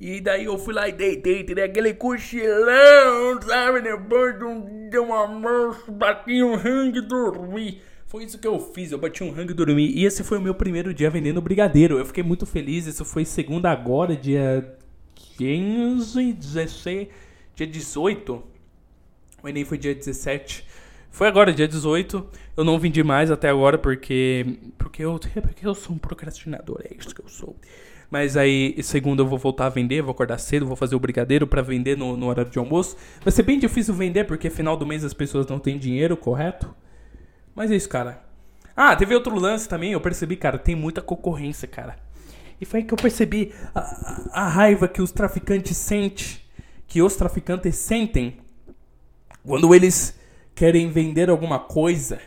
E 0.00 0.20
daí 0.20 0.44
eu 0.46 0.58
fui 0.58 0.74
lá 0.74 0.88
e 0.88 0.92
deitei, 0.92 1.44
tirei 1.44 1.64
aquele 1.64 1.94
cochilão, 1.94 3.40
sabe? 3.42 3.82
Depois 3.82 4.36
de 4.38 4.98
um 4.98 5.12
almoço, 5.12 5.92
bati 5.92 6.42
um 6.42 6.56
rangue 6.56 6.98
e 6.98 7.02
dormi. 7.02 7.80
Foi 8.08 8.24
isso 8.24 8.38
que 8.38 8.48
eu 8.48 8.58
fiz, 8.58 8.90
eu 8.90 8.96
bati 8.96 9.22
um 9.22 9.30
rango 9.30 9.50
e 9.50 9.54
dormi. 9.54 9.86
E 9.86 10.06
esse 10.06 10.24
foi 10.24 10.38
o 10.38 10.40
meu 10.40 10.54
primeiro 10.54 10.94
dia 10.94 11.10
vendendo 11.10 11.42
brigadeiro. 11.42 11.98
Eu 11.98 12.06
fiquei 12.06 12.24
muito 12.24 12.46
feliz. 12.46 12.86
Isso 12.86 13.04
foi 13.04 13.22
segunda 13.26 13.70
agora, 13.70 14.16
dia 14.16 14.76
15, 15.36 16.32
16, 16.32 17.08
dia 17.54 17.66
18. 17.66 18.42
O 19.42 19.48
Enem 19.48 19.62
foi 19.62 19.76
dia 19.76 19.94
17. 19.94 20.64
Foi 21.10 21.28
agora, 21.28 21.52
dia 21.52 21.68
18. 21.68 22.26
Eu 22.56 22.64
não 22.64 22.78
vendi 22.78 23.02
mais 23.02 23.30
até 23.30 23.50
agora 23.50 23.76
porque. 23.76 24.58
Porque 24.78 25.04
eu, 25.04 25.20
porque 25.42 25.66
eu 25.66 25.74
sou 25.74 25.94
um 25.94 25.98
procrastinador, 25.98 26.80
é 26.84 26.96
isso 26.98 27.14
que 27.14 27.20
eu 27.20 27.28
sou. 27.28 27.54
Mas 28.10 28.38
aí, 28.38 28.74
segunda 28.82 29.20
eu 29.20 29.26
vou 29.26 29.38
voltar 29.38 29.66
a 29.66 29.68
vender, 29.68 30.00
vou 30.00 30.12
acordar 30.12 30.38
cedo, 30.38 30.64
vou 30.64 30.76
fazer 30.76 30.96
o 30.96 30.98
brigadeiro 30.98 31.46
para 31.46 31.60
vender 31.60 31.94
no, 31.94 32.16
no 32.16 32.26
horário 32.26 32.50
de 32.50 32.58
almoço. 32.58 32.96
Vai 33.20 33.30
ser 33.30 33.42
bem 33.42 33.58
difícil 33.58 33.92
vender 33.92 34.24
porque 34.24 34.48
final 34.48 34.78
do 34.78 34.86
mês 34.86 35.04
as 35.04 35.12
pessoas 35.12 35.46
não 35.46 35.58
têm 35.58 35.78
dinheiro, 35.78 36.16
correto? 36.16 36.74
Mas 37.58 37.72
é 37.72 37.76
isso, 37.76 37.88
cara. 37.88 38.22
Ah, 38.76 38.94
teve 38.94 39.14
outro 39.14 39.34
lance 39.34 39.68
também, 39.68 39.92
eu 39.92 40.00
percebi, 40.00 40.36
cara, 40.36 40.58
tem 40.58 40.76
muita 40.76 41.02
concorrência, 41.02 41.66
cara. 41.66 41.96
E 42.60 42.64
foi 42.64 42.80
aí 42.80 42.86
que 42.86 42.94
eu 42.94 42.98
percebi 42.98 43.52
a, 43.74 44.44
a 44.44 44.48
raiva 44.48 44.86
que 44.88 45.02
os 45.02 45.10
traficantes 45.12 45.76
sentem, 45.76 46.38
que 46.86 47.02
os 47.02 47.16
traficantes 47.16 47.74
sentem 47.76 48.38
quando 49.44 49.74
eles 49.74 50.16
querem 50.54 50.90
vender 50.90 51.30
alguma 51.30 51.58
coisa 51.58 52.20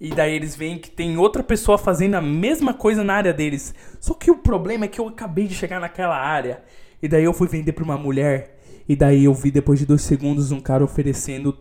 E 0.00 0.14
daí 0.14 0.34
eles 0.34 0.54
veem 0.54 0.78
que 0.78 0.90
tem 0.90 1.18
outra 1.18 1.42
pessoa 1.42 1.76
fazendo 1.76 2.14
a 2.14 2.20
mesma 2.22 2.72
coisa 2.72 3.02
na 3.02 3.14
área 3.14 3.32
deles. 3.32 3.74
Só 4.00 4.14
que 4.14 4.30
o 4.30 4.36
problema 4.38 4.84
é 4.84 4.88
que 4.88 5.00
eu 5.00 5.08
acabei 5.08 5.48
de 5.48 5.54
chegar 5.54 5.80
naquela 5.80 6.16
área. 6.16 6.62
E 7.02 7.08
daí 7.08 7.24
eu 7.24 7.32
fui 7.32 7.48
vender 7.48 7.72
pra 7.72 7.84
uma 7.84 7.98
mulher. 7.98 8.58
E 8.88 8.94
daí 8.96 9.24
eu 9.24 9.34
vi 9.34 9.50
depois 9.50 9.78
de 9.78 9.86
dois 9.86 10.02
segundos 10.02 10.52
um 10.52 10.60
cara 10.60 10.84
oferecendo. 10.84 11.58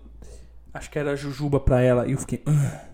Acho 0.74 0.90
que 0.92 1.00
era 1.00 1.16
jujuba 1.16 1.60
pra 1.60 1.82
ela. 1.82 2.08
E 2.08 2.12
eu 2.12 2.18
fiquei. 2.18 2.42
"Ah, 2.46 2.86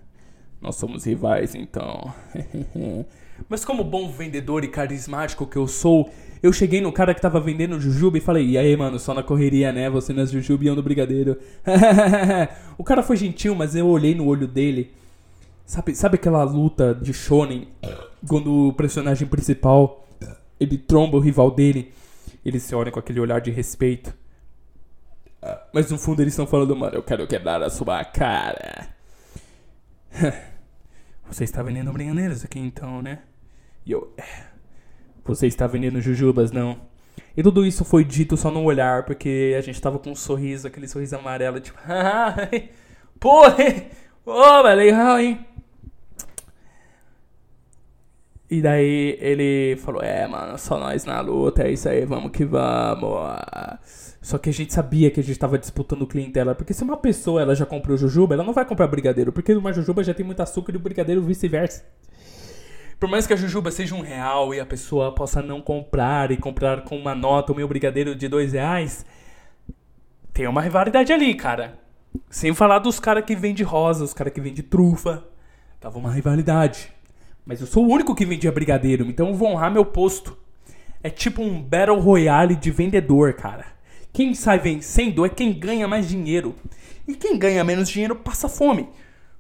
nós 0.62 0.76
somos 0.76 1.04
rivais 1.06 1.56
então. 1.56 2.14
Mas 3.50 3.66
como 3.66 3.84
bom 3.84 4.10
vendedor 4.10 4.64
e 4.64 4.68
carismático 4.68 5.46
que 5.46 5.58
eu 5.58 5.68
sou, 5.68 6.10
eu 6.42 6.54
cheguei 6.54 6.80
no 6.80 6.92
cara 6.92 7.14
que 7.14 7.22
tava 7.22 7.40
vendendo 7.40 7.80
jujuba 7.80 8.18
e 8.18 8.22
falei: 8.22 8.48
E 8.52 8.58
aí, 8.58 8.76
mano, 8.78 8.98
só 9.00 9.14
na 9.14 9.24
correria, 9.24 9.72
né? 9.72 9.90
Você 9.90 10.14
nas 10.14 10.32
jujuba 10.32 10.64
e 10.64 10.68
eu 10.68 10.76
no 10.76 10.84
brigadeiro. 10.84 11.38
o 12.78 12.84
cara 12.84 13.04
foi 13.04 13.18
gentil, 13.18 13.56
mas 13.56 13.76
eu 13.76 13.88
olhei 13.88 14.16
no 14.16 14.26
olho 14.26 14.48
dele. 14.48 14.92
Sabe, 15.66 15.96
sabe 15.96 16.16
aquela 16.16 16.44
luta 16.44 16.94
de 16.94 17.14
shonen 17.14 17.68
quando 18.28 18.70
o 18.70 18.74
personagem 18.74 19.28
principal 19.28 20.06
ele 20.60 20.78
tromba 20.78 21.18
o 21.18 21.20
rival 21.20 21.52
dele, 21.52 21.92
eles 22.46 22.64
se 22.64 22.76
olham 22.76 22.92
com 22.92 23.00
aquele 23.00 23.20
olhar 23.20 23.40
de 23.42 23.52
respeito. 23.52 24.14
Mas 25.74 25.90
no 25.92 25.98
fundo 25.98 26.22
eles 26.22 26.34
estão 26.34 26.48
falando, 26.48 26.76
mano, 26.76 26.96
eu 26.96 27.04
quero 27.04 27.28
quebrar 27.28 27.62
a 27.62 27.70
sua 27.70 28.04
cara. 28.06 28.88
Você 31.28 31.44
está 31.44 31.64
vendendo 31.64 31.92
brigadeiros 31.92 32.44
aqui 32.44 32.60
então, 32.60 33.02
né? 33.02 33.20
E 33.86 33.92
eu. 33.92 34.14
"É. 34.18 34.24
Você 35.26 35.48
está 35.48 35.66
vendendo 35.68 36.02
jujubas, 36.02 36.52
não? 36.52 36.78
E 37.36 37.42
tudo 37.42 37.66
isso 37.66 37.84
foi 37.86 38.04
dito 38.04 38.36
só 38.38 38.52
no 38.52 38.64
olhar, 38.64 39.06
porque 39.06 39.56
a 39.58 39.62
gente 39.62 39.82
tava 39.82 39.98
com 39.98 40.12
um 40.12 40.16
sorriso, 40.16 40.68
aquele 40.68 40.88
sorriso 40.88 41.16
amarelo, 41.16 41.60
tipo, 41.60 41.80
pô? 43.20 43.42
Ô, 44.26 44.68
é 44.68 44.76
legal, 44.76 45.20
hein? 45.20 45.46
E 48.50 48.62
daí 48.62 49.18
ele 49.20 49.76
falou: 49.78 50.02
É, 50.04 50.28
mano, 50.28 50.58
só 50.58 50.78
nós 50.78 51.06
na 51.06 51.20
luta, 51.22 51.64
é 51.64 51.72
isso 51.72 51.90
aí, 51.90 52.06
vamos 52.06 52.32
que 52.32 52.46
vamos. 52.46 53.10
Só 54.24 54.38
que 54.38 54.50
a 54.50 54.54
gente 54.54 54.74
sabia 54.74 55.12
que 55.12 55.20
a 55.20 55.24
gente 55.24 55.38
tava 55.38 55.60
disputando 55.60 56.08
clientela, 56.08 56.56
porque 56.56 56.74
se 56.74 56.82
uma 56.82 56.96
pessoa 56.96 57.42
ela 57.42 57.54
já 57.54 57.66
comprou 57.66 57.98
jujuba, 57.98 58.34
ela 58.34 58.44
não 58.44 58.54
vai 58.54 58.64
comprar 58.64 58.88
brigadeiro, 58.88 59.34
porque 59.34 59.54
uma 59.54 59.74
jujuba 59.74 60.02
já 60.02 60.14
tem 60.14 60.26
muito 60.26 60.42
açúcar 60.42 60.72
e 60.72 60.78
o 60.78 60.80
brigadeiro 60.80 61.22
vice-versa. 61.22 61.84
Por 62.98 63.10
mais 63.10 63.28
que 63.28 63.34
a 63.34 63.36
jujuba 63.36 63.70
seja 63.70 63.94
um 63.94 64.00
real 64.00 64.54
e 64.54 64.62
a 64.62 64.66
pessoa 64.66 65.14
possa 65.14 65.42
não 65.42 65.62
comprar 65.62 66.32
e 66.32 66.38
comprar 66.38 66.86
com 66.86 66.98
uma 66.98 67.14
nota 67.14 67.52
o 67.52 67.56
meu 67.56 67.68
brigadeiro 67.68 68.16
de 68.16 68.30
dois 68.30 68.54
reais, 68.54 69.06
tem 70.34 70.48
uma 70.48 70.62
rivalidade 70.62 71.12
ali, 71.12 71.36
cara. 71.36 71.78
Sem 72.30 72.54
falar 72.54 72.80
dos 72.80 73.02
caras 73.02 73.26
que 73.26 73.36
vendem 73.36 73.66
rosa, 73.66 74.06
os 74.06 74.14
caras 74.14 74.32
que 74.32 74.40
vendem 74.40 74.64
trufa. 74.64 75.22
Tava 75.82 76.00
uma 76.00 76.14
rivalidade. 76.14 76.94
Mas 77.46 77.60
eu 77.60 77.68
sou 77.68 77.86
o 77.86 77.92
único 77.92 78.16
que 78.16 78.26
vendia 78.26 78.54
brigadeiro, 78.54 79.06
então 79.06 79.28
eu 79.28 79.36
vou 79.36 79.50
honrar 79.50 79.70
meu 79.70 79.84
posto. 79.84 80.38
É 81.04 81.10
tipo 81.10 81.42
um 81.42 81.62
Battle 81.62 82.00
Royale 82.00 82.56
de 82.56 82.72
vendedor, 82.72 83.34
cara. 83.34 83.74
Quem 84.14 84.36
sai 84.36 84.60
vencendo 84.60 85.26
é 85.26 85.30
quem 85.30 85.52
ganha 85.52 85.88
mais 85.88 86.08
dinheiro. 86.08 86.54
E 87.08 87.16
quem 87.16 87.36
ganha 87.36 87.64
menos 87.64 87.90
dinheiro 87.90 88.16
passa 88.16 88.48
fome. 88.48 88.88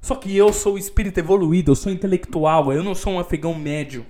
Só 0.01 0.15
que 0.15 0.35
eu 0.35 0.51
sou 0.51 0.79
espírito 0.79 1.19
evoluído, 1.19 1.71
eu 1.71 1.75
sou 1.75 1.91
intelectual, 1.91 2.73
eu 2.73 2.83
não 2.83 2.95
sou 2.95 3.13
um 3.13 3.19
afegão 3.19 3.53
médio 3.53 4.03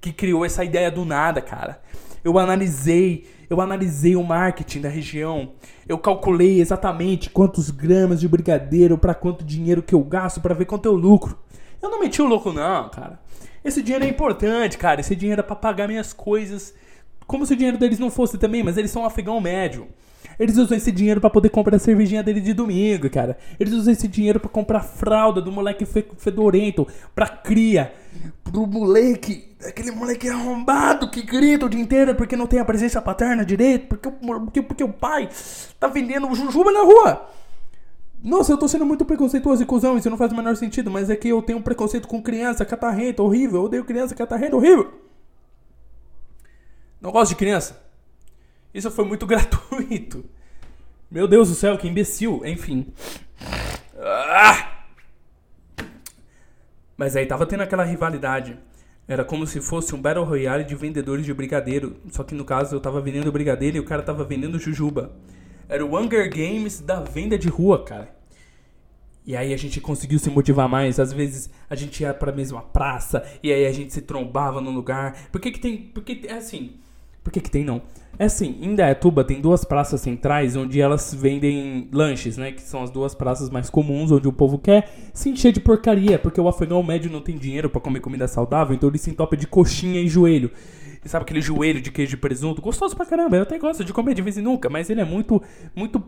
que 0.00 0.10
criou 0.10 0.44
essa 0.44 0.64
ideia 0.64 0.90
do 0.90 1.04
nada, 1.04 1.42
cara. 1.42 1.82
Eu 2.24 2.38
analisei, 2.38 3.26
eu 3.48 3.60
analisei 3.60 4.16
o 4.16 4.24
marketing 4.24 4.80
da 4.80 4.88
região. 4.88 5.52
Eu 5.86 5.98
calculei 5.98 6.60
exatamente 6.60 7.28
quantos 7.28 7.70
gramas 7.70 8.20
de 8.20 8.26
brigadeiro 8.26 8.96
para 8.96 9.14
quanto 9.14 9.44
dinheiro 9.44 9.82
que 9.82 9.94
eu 9.94 10.02
gasto 10.02 10.40
para 10.40 10.54
ver 10.54 10.64
quanto 10.64 10.86
eu 10.86 10.94
lucro. 10.94 11.38
Eu 11.82 11.90
não 11.90 12.00
meti 12.00 12.22
o 12.22 12.26
louco 12.26 12.52
não, 12.52 12.88
cara. 12.88 13.20
Esse 13.62 13.82
dinheiro 13.82 14.06
é 14.06 14.08
importante, 14.08 14.78
cara. 14.78 15.00
Esse 15.00 15.14
dinheiro 15.14 15.40
é 15.40 15.44
pra 15.44 15.54
pagar 15.54 15.86
minhas 15.86 16.14
coisas. 16.14 16.74
Como 17.30 17.46
se 17.46 17.52
o 17.52 17.56
dinheiro 17.56 17.78
deles 17.78 18.00
não 18.00 18.10
fosse 18.10 18.36
também, 18.36 18.60
mas 18.60 18.76
eles 18.76 18.90
são 18.90 19.02
um 19.02 19.04
afegão 19.04 19.40
médio. 19.40 19.86
Eles 20.36 20.56
usam 20.56 20.76
esse 20.76 20.90
dinheiro 20.90 21.20
para 21.20 21.30
poder 21.30 21.48
comprar 21.48 21.76
a 21.76 21.78
cervejinha 21.78 22.24
dele 22.24 22.40
de 22.40 22.52
domingo, 22.52 23.08
cara. 23.08 23.38
Eles 23.60 23.72
usam 23.72 23.92
esse 23.92 24.08
dinheiro 24.08 24.40
para 24.40 24.50
comprar 24.50 24.80
fralda 24.80 25.40
do 25.40 25.52
moleque 25.52 25.86
fe 25.86 26.04
fedorento, 26.18 26.88
pra 27.14 27.28
cria, 27.28 27.94
pro 28.42 28.66
moleque, 28.66 29.54
aquele 29.64 29.92
moleque 29.92 30.28
arrombado 30.28 31.08
que 31.08 31.22
grita 31.22 31.66
o 31.66 31.68
dia 31.68 31.80
inteiro 31.80 32.16
porque 32.16 32.34
não 32.34 32.48
tem 32.48 32.58
a 32.58 32.64
presença 32.64 33.00
paterna 33.00 33.44
direito, 33.44 33.86
porque, 33.86 34.10
porque, 34.10 34.62
porque 34.62 34.82
o 34.82 34.92
pai 34.92 35.28
tá 35.78 35.86
vendendo 35.86 36.34
jujuba 36.34 36.72
na 36.72 36.82
rua. 36.82 37.30
Nossa, 38.24 38.52
eu 38.52 38.58
tô 38.58 38.66
sendo 38.66 38.84
muito 38.84 39.04
preconceituoso 39.04 39.62
e 39.62 39.66
cuzão, 39.66 39.96
isso 39.96 40.10
não 40.10 40.18
faz 40.18 40.32
o 40.32 40.36
menor 40.36 40.56
sentido, 40.56 40.90
mas 40.90 41.08
é 41.08 41.14
que 41.14 41.28
eu 41.28 41.40
tenho 41.42 41.60
um 41.60 41.62
preconceito 41.62 42.08
com 42.08 42.20
criança 42.20 42.64
catarrenta, 42.64 43.22
horrível, 43.22 43.60
eu 43.60 43.66
odeio 43.66 43.84
criança 43.84 44.16
catarrenta, 44.16 44.56
horrível. 44.56 45.09
Não 47.00 47.10
gosto 47.10 47.30
de 47.30 47.36
criança. 47.36 47.82
Isso 48.74 48.90
foi 48.90 49.04
muito 49.04 49.24
gratuito. 49.26 50.24
Meu 51.10 51.26
Deus 51.26 51.48
do 51.48 51.54
céu, 51.54 51.76
que 51.78 51.88
imbecil. 51.88 52.42
Enfim. 52.44 52.92
Ah! 53.98 54.84
Mas 56.96 57.16
aí 57.16 57.26
tava 57.26 57.46
tendo 57.46 57.62
aquela 57.62 57.84
rivalidade. 57.84 58.58
Era 59.08 59.24
como 59.24 59.46
se 59.46 59.60
fosse 59.60 59.94
um 59.94 60.00
Battle 60.00 60.24
Royale 60.24 60.62
de 60.62 60.76
vendedores 60.76 61.24
de 61.24 61.34
brigadeiro. 61.34 61.96
Só 62.10 62.22
que 62.22 62.34
no 62.34 62.44
caso 62.44 62.76
eu 62.76 62.80
tava 62.80 63.00
vendendo 63.00 63.32
brigadeiro 63.32 63.78
e 63.78 63.80
o 63.80 63.84
cara 63.84 64.02
tava 64.02 64.22
vendendo 64.22 64.58
jujuba. 64.58 65.16
Era 65.68 65.84
o 65.84 65.98
Hunger 65.98 66.30
Games 66.30 66.80
da 66.80 67.00
venda 67.00 67.38
de 67.38 67.48
rua, 67.48 67.84
cara. 67.84 68.14
E 69.26 69.36
aí 69.36 69.52
a 69.52 69.56
gente 69.56 69.80
conseguiu 69.80 70.18
se 70.18 70.30
motivar 70.30 70.68
mais. 70.68 71.00
Às 71.00 71.12
vezes 71.12 71.50
a 71.68 71.74
gente 71.74 72.02
ia 72.02 72.14
pra 72.14 72.30
mesma 72.30 72.62
praça 72.62 73.24
e 73.42 73.52
aí 73.52 73.66
a 73.66 73.72
gente 73.72 73.92
se 73.92 74.02
trombava 74.02 74.60
no 74.60 74.70
lugar. 74.70 75.28
Por 75.32 75.40
que 75.40 75.50
que 75.50 75.58
tem... 75.58 75.76
Porque 75.76 76.22
é 76.28 76.34
assim... 76.34 76.78
Por 77.22 77.32
que 77.32 77.40
que 77.40 77.50
tem 77.50 77.64
não? 77.64 77.82
É 78.18 78.24
assim, 78.24 78.58
em 78.60 78.74
Dayatuba 78.74 79.24
tem 79.24 79.40
duas 79.40 79.64
praças 79.64 80.00
centrais 80.00 80.54
onde 80.54 80.80
elas 80.80 81.14
vendem 81.14 81.88
lanches, 81.92 82.36
né? 82.36 82.52
Que 82.52 82.60
são 82.60 82.82
as 82.82 82.90
duas 82.90 83.14
praças 83.14 83.48
mais 83.48 83.70
comuns 83.70 84.10
onde 84.12 84.28
o 84.28 84.32
povo 84.32 84.58
quer 84.58 84.90
se 85.14 85.30
encher 85.30 85.52
de 85.52 85.60
porcaria. 85.60 86.18
Porque 86.18 86.40
o 86.40 86.48
afegão 86.48 86.82
médio 86.82 87.10
não 87.10 87.20
tem 87.20 87.38
dinheiro 87.38 87.70
pra 87.70 87.80
comer 87.80 88.00
comida 88.00 88.28
saudável, 88.28 88.74
então 88.74 88.88
ele 88.88 88.98
se 88.98 89.10
entope 89.10 89.36
de 89.36 89.46
coxinha 89.46 90.00
e 90.00 90.08
joelho. 90.08 90.50
E 91.02 91.08
sabe 91.08 91.22
aquele 91.22 91.40
joelho 91.40 91.80
de 91.80 91.90
queijo 91.90 92.14
e 92.14 92.18
presunto? 92.18 92.60
Gostoso 92.60 92.94
pra 92.94 93.06
caramba, 93.06 93.36
eu 93.36 93.42
até 93.42 93.58
gosto 93.58 93.82
de 93.82 93.92
comer 93.92 94.14
de 94.14 94.20
vez 94.20 94.36
em 94.36 94.42
nunca, 94.42 94.68
mas 94.68 94.90
ele 94.90 95.00
é 95.00 95.04
muito, 95.04 95.42
muito... 95.74 96.02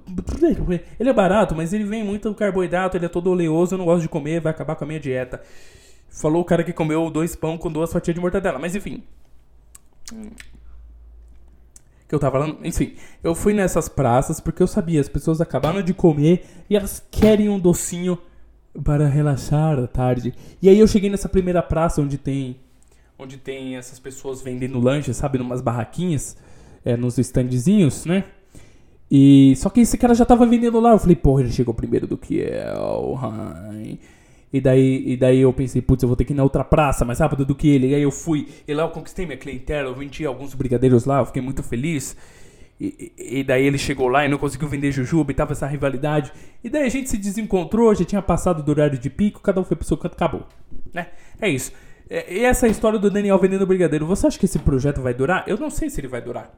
Ele 1.00 1.08
é 1.08 1.12
barato, 1.14 1.54
mas 1.54 1.72
ele 1.72 1.84
vem 1.84 2.04
muito 2.04 2.34
carboidrato, 2.34 2.98
ele 2.98 3.06
é 3.06 3.08
todo 3.08 3.30
oleoso, 3.30 3.74
eu 3.74 3.78
não 3.78 3.86
gosto 3.86 4.02
de 4.02 4.08
comer, 4.10 4.40
vai 4.40 4.50
acabar 4.50 4.76
com 4.76 4.84
a 4.84 4.86
minha 4.86 5.00
dieta. 5.00 5.40
Falou 6.10 6.42
o 6.42 6.44
cara 6.44 6.62
que 6.62 6.74
comeu 6.74 7.08
dois 7.10 7.34
pão 7.34 7.56
com 7.56 7.72
duas 7.72 7.90
fatias 7.90 8.14
de 8.14 8.20
mortadela, 8.20 8.58
mas 8.58 8.76
enfim. 8.76 9.02
Que 12.12 12.16
eu 12.16 12.20
tava 12.20 12.38
falando, 12.38 12.58
enfim, 12.62 12.92
eu 13.24 13.34
fui 13.34 13.54
nessas 13.54 13.88
praças 13.88 14.38
porque 14.38 14.62
eu 14.62 14.66
sabia, 14.66 15.00
as 15.00 15.08
pessoas 15.08 15.40
acabaram 15.40 15.80
de 15.80 15.94
comer 15.94 16.44
e 16.68 16.76
elas 16.76 17.02
querem 17.10 17.48
um 17.48 17.58
docinho 17.58 18.18
para 18.84 19.08
relaxar 19.08 19.78
à 19.78 19.86
tarde. 19.86 20.34
E 20.60 20.68
aí 20.68 20.78
eu 20.78 20.86
cheguei 20.86 21.08
nessa 21.08 21.26
primeira 21.26 21.62
praça 21.62 22.02
onde 22.02 22.18
tem 22.18 22.60
onde 23.18 23.38
tem 23.38 23.76
essas 23.76 23.98
pessoas 23.98 24.42
vendendo 24.42 24.78
lanche, 24.78 25.14
sabe, 25.14 25.38
numas 25.38 25.62
barraquinhas, 25.62 26.36
é, 26.84 26.98
nos 26.98 27.16
standzinhos, 27.16 28.04
né? 28.04 28.24
E 29.10 29.54
só 29.56 29.70
que 29.70 29.80
esse 29.80 29.96
cara 29.96 30.14
já 30.14 30.26
tava 30.26 30.44
vendendo 30.44 30.78
lá. 30.80 30.90
Eu 30.90 30.98
falei, 30.98 31.16
porra, 31.16 31.40
ele 31.40 31.50
chegou 31.50 31.72
primeiro 31.72 32.06
do 32.06 32.18
que 32.18 32.40
eu. 32.40 33.18
ai. 33.22 33.98
E 34.52 34.60
daí, 34.60 35.02
e 35.12 35.16
daí 35.16 35.40
eu 35.40 35.52
pensei, 35.52 35.80
putz, 35.80 36.02
eu 36.02 36.08
vou 36.08 36.16
ter 36.16 36.24
que 36.24 36.32
ir 36.32 36.36
na 36.36 36.42
outra 36.42 36.62
praça 36.62 37.04
mais 37.04 37.18
rápido 37.20 37.44
do 37.46 37.54
que 37.54 37.68
ele. 37.68 37.88
E 37.88 37.94
aí 37.94 38.02
eu 38.02 38.10
fui, 38.10 38.48
e 38.68 38.74
lá 38.74 38.82
eu 38.82 38.90
conquistei 38.90 39.24
minha 39.24 39.38
clientela, 39.38 39.88
eu 39.88 39.94
vendi 39.94 40.26
alguns 40.26 40.52
brigadeiros 40.54 41.04
lá, 41.06 41.20
eu 41.20 41.26
fiquei 41.26 41.40
muito 41.40 41.62
feliz. 41.62 42.16
E, 42.78 43.12
e- 43.16 43.44
daí 43.44 43.64
ele 43.64 43.78
chegou 43.78 44.08
lá 44.08 44.26
e 44.26 44.28
não 44.28 44.36
conseguiu 44.38 44.68
vender 44.68 44.90
jujuba 44.92 45.30
e 45.30 45.34
tava 45.34 45.52
essa 45.52 45.66
rivalidade. 45.66 46.32
E 46.62 46.68
daí 46.68 46.84
a 46.84 46.88
gente 46.88 47.08
se 47.08 47.16
desencontrou, 47.16 47.94
já 47.94 48.04
tinha 48.04 48.20
passado 48.20 48.62
do 48.62 48.70
horário 48.70 48.98
de 48.98 49.08
pico, 49.08 49.40
cada 49.40 49.60
um 49.60 49.64
foi 49.64 49.76
pro 49.76 49.86
seu 49.86 49.96
canto, 49.96 50.14
acabou. 50.14 50.46
Né? 50.92 51.06
É 51.40 51.48
isso. 51.48 51.72
É, 52.10 52.34
e 52.34 52.44
essa 52.44 52.66
é 52.66 52.70
história 52.70 52.98
do 52.98 53.10
Daniel 53.10 53.38
vendendo 53.38 53.66
brigadeiro. 53.66 54.04
Você 54.06 54.26
acha 54.26 54.38
que 54.38 54.44
esse 54.44 54.58
projeto 54.58 55.00
vai 55.00 55.14
durar? 55.14 55.44
Eu 55.46 55.56
não 55.56 55.70
sei 55.70 55.88
se 55.88 56.00
ele 56.00 56.08
vai 56.08 56.20
durar. 56.20 56.52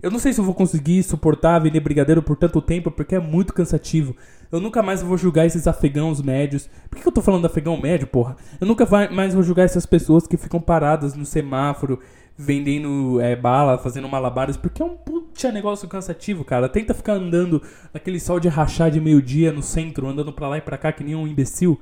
Eu 0.00 0.10
não 0.10 0.18
sei 0.20 0.32
se 0.32 0.40
eu 0.40 0.44
vou 0.44 0.54
conseguir 0.54 1.02
suportar 1.02 1.58
vender 1.58 1.80
brigadeiro 1.80 2.22
por 2.22 2.36
tanto 2.36 2.62
tempo, 2.62 2.90
porque 2.90 3.16
é 3.16 3.18
muito 3.18 3.52
cansativo. 3.52 4.14
Eu 4.50 4.60
nunca 4.60 4.82
mais 4.82 5.02
vou 5.02 5.16
julgar 5.16 5.46
esses 5.46 5.66
afegãos 5.66 6.22
médios. 6.22 6.68
Por 6.88 6.98
que 6.98 7.06
eu 7.06 7.12
tô 7.12 7.20
falando 7.20 7.44
afegão 7.44 7.80
médio, 7.80 8.06
porra? 8.06 8.36
Eu 8.60 8.66
nunca 8.66 8.86
mais 9.10 9.34
vou 9.34 9.42
julgar 9.42 9.64
essas 9.64 9.84
pessoas 9.84 10.26
que 10.26 10.36
ficam 10.36 10.60
paradas 10.60 11.14
no 11.14 11.26
semáforo, 11.26 12.00
vendendo 12.36 13.20
é, 13.20 13.36
bala, 13.36 13.76
fazendo 13.76 14.08
malabares, 14.08 14.56
porque 14.56 14.80
é 14.80 14.84
um 14.84 14.96
puta 14.96 15.52
negócio 15.52 15.86
cansativo, 15.86 16.44
cara. 16.44 16.68
Tenta 16.68 16.94
ficar 16.94 17.14
andando 17.14 17.62
naquele 17.92 18.18
sol 18.18 18.40
de 18.40 18.48
rachar 18.48 18.90
de 18.90 19.00
meio-dia 19.00 19.52
no 19.52 19.62
centro, 19.62 20.08
andando 20.08 20.32
pra 20.32 20.48
lá 20.48 20.58
e 20.58 20.62
pra 20.62 20.78
cá 20.78 20.92
que 20.92 21.04
nem 21.04 21.14
um 21.14 21.26
imbecil. 21.26 21.78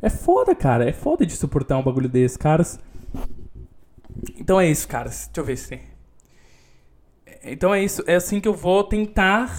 É 0.00 0.08
foda, 0.08 0.54
cara. 0.54 0.88
É 0.88 0.92
foda 0.92 1.26
de 1.26 1.34
suportar 1.34 1.78
um 1.78 1.82
bagulho 1.82 2.08
desse, 2.08 2.38
caras. 2.38 2.78
Então 4.38 4.60
é 4.60 4.70
isso, 4.70 4.86
caras. 4.86 5.26
Deixa 5.26 5.40
eu 5.40 5.44
ver 5.44 5.56
se 5.56 5.68
tem. 5.68 5.80
Então 7.44 7.74
é 7.74 7.82
isso. 7.82 8.02
É 8.06 8.16
assim 8.16 8.40
que 8.40 8.48
eu 8.48 8.54
vou 8.54 8.84
tentar. 8.84 9.50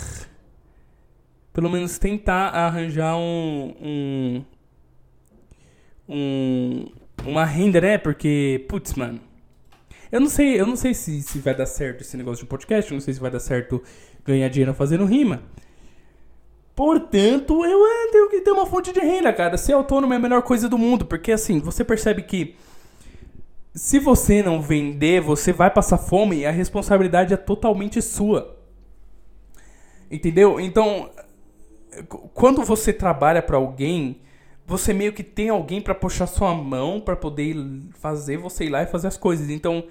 Pelo 1.54 1.70
menos 1.70 1.98
tentar 1.98 2.50
arranjar 2.50 3.16
um. 3.16 3.74
um 3.82 4.44
um, 6.08 6.86
uma 7.26 7.46
renda, 7.46 7.80
né? 7.80 7.98
Porque, 7.98 8.66
putz, 8.68 8.94
mano. 8.96 9.20
Eu 10.12 10.20
não 10.20 10.30
sei, 10.30 10.60
eu 10.60 10.68
não 10.68 10.76
sei 10.76 10.94
se, 10.94 11.22
se 11.22 11.40
vai 11.40 11.56
dar 11.56 11.66
certo 11.66 12.02
esse 12.02 12.16
negócio 12.18 12.44
de 12.44 12.50
podcast, 12.50 12.92
eu 12.92 12.96
não 12.96 13.02
sei 13.02 13.14
se 13.14 13.20
vai 13.20 13.32
dar 13.32 13.40
certo 13.40 13.82
ganhar 14.24 14.48
dinheiro 14.50 14.74
fazendo 14.74 15.06
rima. 15.06 15.42
Portanto, 16.76 17.66
eu 17.66 18.12
tenho 18.12 18.30
que 18.30 18.42
ter 18.42 18.52
uma 18.52 18.66
fonte 18.66 18.92
de 18.92 19.00
renda, 19.00 19.32
cara. 19.34 19.58
Ser 19.58 19.74
autônomo 19.74 20.14
é 20.14 20.18
a 20.18 20.20
melhor 20.20 20.42
coisa 20.42 20.68
do 20.68 20.78
mundo, 20.78 21.06
porque 21.06 21.32
assim, 21.32 21.60
você 21.60 21.84
percebe 21.84 22.24
que 22.24 22.56
se 23.74 23.98
você 23.98 24.44
não 24.44 24.62
vender, 24.62 25.20
você 25.22 25.52
vai 25.52 25.70
passar 25.72 25.98
fome 25.98 26.38
e 26.38 26.46
a 26.46 26.52
responsabilidade 26.52 27.34
é 27.34 27.38
totalmente 27.38 28.02
sua. 28.02 28.56
Entendeu? 30.12 30.60
Então, 30.60 31.10
quando 32.34 32.64
você 32.64 32.92
trabalha 32.92 33.42
para 33.42 33.58
alguém, 33.58 34.22
você 34.66 34.94
meio 34.94 35.14
que 35.14 35.24
tem 35.24 35.50
alguém 35.50 35.82
para 35.82 35.94
puxar 35.94 36.28
sua 36.28 36.54
mão 36.54 37.00
para 37.00 37.16
poder 37.16 37.56
fazer 38.00 38.38
você 38.38 38.66
ir 38.66 38.70
lá 38.70 38.84
e 38.84 38.88
fazer 38.88 39.08
as 39.08 39.18
coisas. 39.18 39.50
Então, 39.50 39.86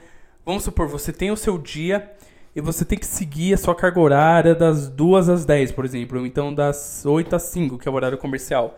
vamos 0.44 0.64
supor, 0.64 0.88
você 0.88 1.12
tem 1.12 1.30
o 1.30 1.36
seu 1.36 1.58
dia 1.58 2.10
e 2.54 2.60
você 2.60 2.84
tem 2.84 2.98
que 2.98 3.06
seguir 3.06 3.54
a 3.54 3.56
sua 3.56 3.74
carga 3.74 4.00
horária 4.00 4.54
das 4.54 4.88
2 4.88 5.28
às 5.28 5.44
10, 5.44 5.72
por 5.72 5.84
exemplo, 5.84 6.18
ou 6.18 6.26
então 6.26 6.54
das 6.54 7.04
8 7.04 7.36
às 7.36 7.42
5, 7.44 7.78
que 7.78 7.88
é 7.88 7.90
o 7.90 7.94
horário 7.94 8.18
comercial. 8.18 8.76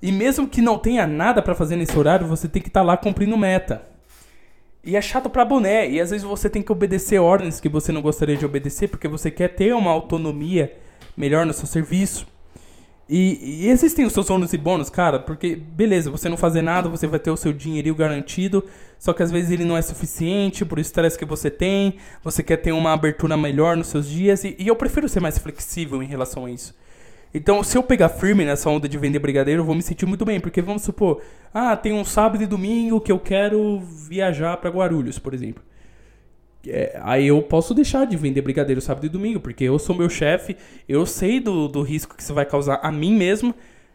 E 0.00 0.12
mesmo 0.12 0.48
que 0.48 0.62
não 0.62 0.78
tenha 0.78 1.06
nada 1.06 1.42
para 1.42 1.54
fazer 1.54 1.76
nesse 1.76 1.98
horário, 1.98 2.26
você 2.26 2.48
tem 2.48 2.62
que 2.62 2.68
estar 2.68 2.80
tá 2.80 2.86
lá 2.86 2.96
cumprindo 2.96 3.36
meta. 3.36 3.82
E 4.84 4.96
é 4.96 5.02
chato 5.02 5.28
pra 5.28 5.44
boné, 5.44 5.90
e 5.90 6.00
às 6.00 6.10
vezes 6.10 6.24
você 6.24 6.48
tem 6.48 6.62
que 6.62 6.70
obedecer 6.70 7.18
ordens 7.18 7.60
que 7.60 7.68
você 7.68 7.90
não 7.90 8.00
gostaria 8.00 8.36
de 8.36 8.46
obedecer, 8.46 8.88
porque 8.88 9.08
você 9.08 9.30
quer 9.30 9.48
ter 9.48 9.74
uma 9.74 9.90
autonomia 9.90 10.72
melhor 11.16 11.44
no 11.44 11.52
seu 11.52 11.66
serviço. 11.66 12.26
E, 13.08 13.62
e, 13.64 13.70
existem 13.70 14.04
os 14.04 14.12
seus 14.12 14.28
ônus 14.28 14.52
e 14.52 14.58
bônus, 14.58 14.90
cara, 14.90 15.18
porque, 15.18 15.56
beleza, 15.56 16.10
você 16.10 16.28
não 16.28 16.36
fazer 16.36 16.60
nada, 16.60 16.90
você 16.90 17.06
vai 17.06 17.18
ter 17.18 17.30
o 17.30 17.38
seu 17.38 17.54
dinheirinho 17.54 17.94
garantido, 17.94 18.62
só 18.98 19.14
que 19.14 19.22
às 19.22 19.30
vezes 19.30 19.50
ele 19.50 19.64
não 19.64 19.78
é 19.78 19.80
suficiente 19.80 20.62
por 20.62 20.78
estresse 20.78 21.18
que 21.18 21.24
você 21.24 21.50
tem, 21.50 21.94
você 22.22 22.42
quer 22.42 22.58
ter 22.58 22.72
uma 22.72 22.92
abertura 22.92 23.34
melhor 23.34 23.78
nos 23.78 23.86
seus 23.86 24.06
dias, 24.06 24.44
e, 24.44 24.54
e, 24.58 24.68
eu 24.68 24.76
prefiro 24.76 25.08
ser 25.08 25.20
mais 25.20 25.38
flexível 25.38 26.02
em 26.02 26.06
relação 26.06 26.44
a 26.44 26.50
isso. 26.50 26.74
Então, 27.32 27.62
se 27.62 27.78
eu 27.78 27.82
pegar 27.82 28.10
firme 28.10 28.44
nessa 28.44 28.68
onda 28.68 28.86
de 28.86 28.98
vender 28.98 29.18
brigadeiro, 29.18 29.62
eu 29.62 29.64
vou 29.64 29.74
me 29.74 29.82
sentir 29.82 30.04
muito 30.04 30.26
bem, 30.26 30.38
porque 30.38 30.60
vamos 30.60 30.82
supor, 30.82 31.22
ah, 31.52 31.74
tem 31.76 31.94
um 31.94 32.04
sábado 32.04 32.42
e 32.42 32.46
domingo 32.46 33.00
que 33.00 33.12
eu 33.12 33.18
quero 33.18 33.80
viajar 33.80 34.58
para 34.58 34.68
Guarulhos, 34.68 35.18
por 35.18 35.32
exemplo. 35.32 35.62
É, 36.66 36.98
aí 37.02 37.28
eu 37.28 37.40
posso 37.42 37.72
deixar 37.72 38.04
de 38.06 38.16
vender 38.16 38.42
brigadeiro 38.42 38.80
sábado 38.80 39.06
e 39.06 39.08
domingo, 39.08 39.40
porque 39.40 39.64
eu 39.64 39.78
sou 39.78 39.94
meu 39.94 40.10
chefe, 40.10 40.56
eu 40.88 41.06
sei 41.06 41.38
do, 41.38 41.68
do 41.68 41.82
risco 41.82 42.16
que 42.16 42.22
isso 42.22 42.34
vai 42.34 42.44
causar 42.44 42.80
a 42.82 42.90
mim 42.90 43.14
mesmo. 43.14 43.54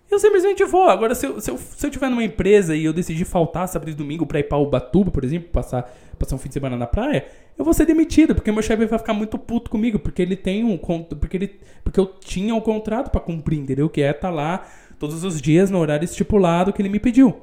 Eu 0.09 0.20
simplesmente 0.20 0.64
vou. 0.64 0.89
Agora, 0.89 1.16
se 1.16 1.26
eu, 1.26 1.41
se 1.41 1.49
eu, 1.49 1.57
se 1.57 1.86
eu 1.86 1.89
tiver 1.89 2.09
numa 2.09 2.24
empresa 2.24 2.76
e 2.76 2.86
eu 2.86 2.93
decidir 2.93 3.26
faltar 3.26 3.68
sábado 3.68 3.89
e 3.89 3.93
domingo 3.93 4.26
pra 4.26 4.39
ir 4.39 4.43
pra 4.43 4.57
Ubatuba, 4.57 5.09
por 5.09 5.24
exemplo, 5.24 5.49
passar, 5.49 5.91
passar 6.20 6.36
um 6.36 6.39
fim 6.39 6.49
de 6.49 6.53
semana 6.53 6.78
na 6.78 6.86
praia, 6.86 7.26
eu 7.57 7.66
vou 7.66 7.74
ser 7.74 7.86
demitido, 7.86 8.36
porque 8.36 8.51
meu 8.51 8.61
chefe 8.61 8.86
vai 8.86 8.99
ficar 8.99 9.14
muito 9.14 9.38
puto 9.38 9.72
comigo, 9.72 9.97
porque 9.97 10.22
ele 10.22 10.36
tem 10.36 10.64
um 10.64 10.78
porque 10.78 11.38
ele 11.38 11.59
porque 11.84 11.99
eu 11.99 12.05
tinha 12.05 12.53
um 12.53 12.61
contrato 12.61 13.09
para 13.09 13.22
cumprir, 13.22 13.59
entendeu? 13.59 13.89
Que 13.89 14.01
é 14.01 14.11
estar 14.11 14.28
tá 14.28 14.30
lá 14.30 14.66
todos 14.99 15.24
os 15.24 15.41
dias 15.41 15.70
no 15.70 15.80
horário 15.80 16.05
estipulado 16.05 16.72
que 16.72 16.82
ele 16.82 16.89
me 16.89 16.99
pediu. 16.99 17.36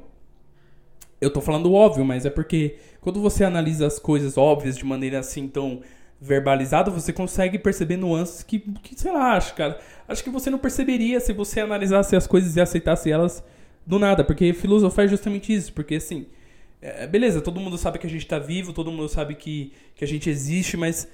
Eu 1.19 1.31
tô 1.31 1.41
falando 1.41 1.71
óbvio, 1.73 2.03
mas 2.03 2.25
é 2.25 2.29
porque 2.29 2.77
quando 3.01 3.19
você 3.19 3.43
analisa 3.43 3.87
as 3.87 3.99
coisas 3.99 4.37
óbvias 4.37 4.77
de 4.77 4.85
maneira 4.85 5.19
assim 5.19 5.47
tão 5.47 5.81
verbalizada, 6.21 6.91
você 6.91 7.11
consegue 7.11 7.57
perceber 7.57 7.97
nuances 7.97 8.43
que, 8.43 8.59
que 8.59 8.97
sei 8.97 9.11
lá, 9.11 9.33
acho, 9.33 9.55
cara. 9.55 9.79
Acho 10.07 10.23
que 10.23 10.29
você 10.29 10.51
não 10.51 10.59
perceberia 10.59 11.19
se 11.19 11.33
você 11.33 11.61
analisasse 11.61 12.15
as 12.15 12.27
coisas 12.27 12.55
e 12.55 12.61
aceitasse 12.61 13.11
elas 13.11 13.43
do 13.85 13.97
nada, 13.97 14.23
porque 14.23 14.53
filosofar 14.53 15.05
é 15.05 15.07
justamente 15.07 15.51
isso, 15.51 15.73
porque 15.73 15.95
assim, 15.95 16.27
é, 16.79 17.07
beleza, 17.07 17.41
todo 17.41 17.59
mundo 17.59 17.75
sabe 17.75 17.97
que 17.97 18.05
a 18.05 18.09
gente 18.09 18.27
tá 18.27 18.37
vivo, 18.37 18.71
todo 18.71 18.91
mundo 18.91 19.09
sabe 19.09 19.33
que, 19.33 19.73
que 19.95 20.05
a 20.05 20.07
gente 20.07 20.29
existe, 20.29 20.77
mas 20.77 21.07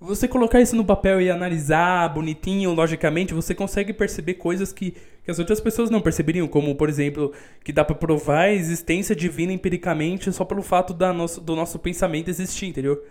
você 0.00 0.26
colocar 0.26 0.60
isso 0.60 0.74
no 0.74 0.84
papel 0.84 1.20
e 1.20 1.30
analisar 1.30 2.08
bonitinho, 2.08 2.72
logicamente, 2.72 3.34
você 3.34 3.54
consegue 3.54 3.92
perceber 3.92 4.34
coisas 4.34 4.72
que, 4.72 4.94
que 5.22 5.30
as 5.30 5.38
outras 5.38 5.60
pessoas 5.60 5.90
não 5.90 6.00
perceberiam, 6.00 6.48
como, 6.48 6.74
por 6.74 6.88
exemplo, 6.88 7.32
que 7.62 7.70
dá 7.70 7.84
para 7.84 7.94
provar 7.94 8.44
a 8.44 8.52
existência 8.52 9.14
divina 9.14 9.52
empiricamente 9.52 10.32
só 10.32 10.44
pelo 10.44 10.62
fato 10.62 10.94
da 10.94 11.12
nosso, 11.12 11.40
do 11.40 11.54
nosso 11.54 11.78
pensamento 11.78 12.30
existir, 12.30 12.66
entendeu? 12.66 13.04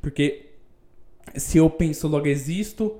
Porque 0.00 0.46
se 1.36 1.58
eu 1.58 1.68
penso, 1.68 2.08
logo 2.08 2.26
existo, 2.26 2.96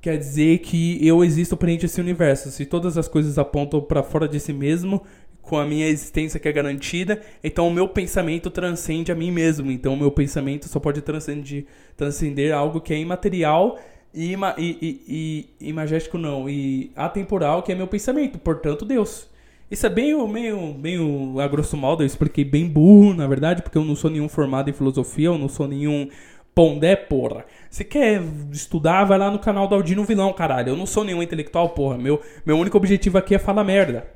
quer 0.00 0.16
dizer 0.16 0.58
que 0.58 1.04
eu 1.04 1.24
existo 1.24 1.56
perante 1.56 1.86
esse 1.86 2.00
universo. 2.00 2.50
Se 2.50 2.64
todas 2.64 2.96
as 2.96 3.08
coisas 3.08 3.36
apontam 3.36 3.80
para 3.80 4.02
fora 4.02 4.28
de 4.28 4.38
si 4.38 4.52
mesmo, 4.52 5.02
com 5.44 5.58
a 5.58 5.66
minha 5.66 5.86
existência 5.86 6.40
que 6.40 6.48
é 6.48 6.52
garantida, 6.52 7.20
então 7.42 7.68
o 7.68 7.70
meu 7.70 7.86
pensamento 7.88 8.50
transcende 8.50 9.12
a 9.12 9.14
mim 9.14 9.30
mesmo. 9.30 9.70
Então 9.70 9.94
o 9.94 9.96
meu 9.96 10.10
pensamento 10.10 10.68
só 10.68 10.80
pode 10.80 11.00
transcender, 11.02 11.66
transcender 11.96 12.54
algo 12.54 12.80
que 12.80 12.92
é 12.94 12.98
imaterial 12.98 13.78
e, 14.12 14.34
e, 14.34 14.38
e, 14.58 15.48
e, 15.60 15.68
imagético 15.68 16.16
não, 16.16 16.48
e 16.48 16.90
atemporal, 16.96 17.62
que 17.62 17.72
é 17.72 17.74
meu 17.74 17.86
pensamento, 17.86 18.38
portanto 18.38 18.84
Deus. 18.84 19.28
Isso 19.70 19.86
é 19.86 19.90
bem 19.90 20.14
meio, 20.28 20.74
meio 20.74 21.40
a 21.40 21.48
grosso 21.48 21.76
modo, 21.76 22.02
eu 22.02 22.06
expliquei 22.06 22.44
bem 22.44 22.68
burro, 22.68 23.14
na 23.14 23.26
verdade, 23.26 23.62
porque 23.62 23.78
eu 23.78 23.84
não 23.84 23.96
sou 23.96 24.10
nenhum 24.10 24.28
formado 24.28 24.70
em 24.70 24.72
filosofia, 24.72 25.26
eu 25.26 25.38
não 25.38 25.48
sou 25.48 25.66
nenhum 25.66 26.08
pondé, 26.54 26.94
porra. 26.94 27.44
Se 27.68 27.82
quer 27.84 28.22
estudar, 28.52 29.04
vai 29.04 29.18
lá 29.18 29.30
no 29.30 29.38
canal 29.38 29.66
do 29.66 29.74
Aldino 29.74 30.04
Vilão, 30.04 30.32
caralho. 30.32 30.70
Eu 30.70 30.76
não 30.76 30.86
sou 30.86 31.02
nenhum 31.02 31.22
intelectual, 31.22 31.70
porra. 31.70 31.98
Meu, 31.98 32.20
meu 32.46 32.56
único 32.56 32.76
objetivo 32.76 33.18
aqui 33.18 33.34
é 33.34 33.38
falar 33.38 33.64
merda. 33.64 34.06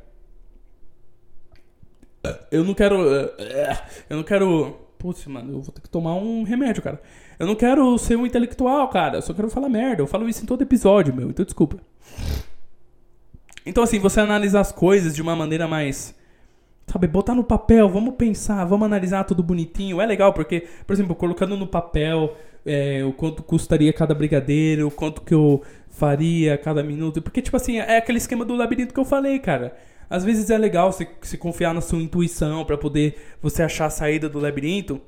Eu 2.50 2.64
não 2.64 2.74
quero. 2.74 2.96
Eu 4.08 4.16
não 4.16 4.22
quero. 4.22 4.76
Putz, 4.98 5.24
mano, 5.26 5.52
eu 5.52 5.62
vou 5.62 5.72
ter 5.72 5.80
que 5.80 5.88
tomar 5.88 6.14
um 6.14 6.42
remédio, 6.42 6.82
cara. 6.82 7.00
Eu 7.38 7.46
não 7.46 7.54
quero 7.54 7.96
ser 7.98 8.16
um 8.16 8.26
intelectual, 8.26 8.88
cara. 8.88 9.18
Eu 9.18 9.22
só 9.22 9.32
quero 9.32 9.48
falar 9.48 9.68
merda. 9.68 10.02
Eu 10.02 10.06
falo 10.06 10.28
isso 10.28 10.42
em 10.42 10.46
todo 10.46 10.62
episódio, 10.62 11.14
meu. 11.14 11.30
Então 11.30 11.44
desculpa. 11.44 11.78
Então, 13.64 13.82
assim, 13.82 13.98
você 13.98 14.18
analisar 14.20 14.60
as 14.60 14.72
coisas 14.72 15.14
de 15.14 15.22
uma 15.22 15.36
maneira 15.36 15.68
mais. 15.68 16.16
Sabe, 16.86 17.06
botar 17.06 17.34
no 17.34 17.44
papel, 17.44 17.86
vamos 17.86 18.14
pensar, 18.14 18.64
vamos 18.64 18.86
analisar 18.86 19.22
tudo 19.24 19.42
bonitinho. 19.42 20.00
É 20.00 20.06
legal, 20.06 20.32
porque, 20.32 20.66
por 20.86 20.94
exemplo, 20.94 21.14
colocando 21.14 21.54
no 21.54 21.66
papel 21.66 22.34
é, 22.64 23.04
o 23.04 23.12
quanto 23.12 23.42
custaria 23.42 23.92
cada 23.92 24.14
brigadeiro, 24.14 24.88
o 24.88 24.90
quanto 24.90 25.20
que 25.20 25.34
eu 25.34 25.62
faria 25.90 26.56
cada 26.56 26.82
minuto. 26.82 27.20
Porque, 27.20 27.42
tipo 27.42 27.56
assim, 27.56 27.78
é 27.78 27.98
aquele 27.98 28.16
esquema 28.16 28.42
do 28.42 28.54
labirinto 28.54 28.94
que 28.94 29.00
eu 29.00 29.04
falei, 29.04 29.38
cara. 29.38 29.76
Às 30.10 30.24
vezes 30.24 30.50
é 30.50 30.56
legal 30.56 30.92
se, 30.92 31.36
confiar 31.36 31.74
na 31.74 31.80
sua 31.80 32.00
intuição 32.00 32.64
para 32.64 32.78
poder 32.78 33.16
você 33.42 33.62
achar 33.62 33.86
a 33.86 33.90
saída 33.90 34.28
do 34.28 34.38
labirinto. 34.38 35.00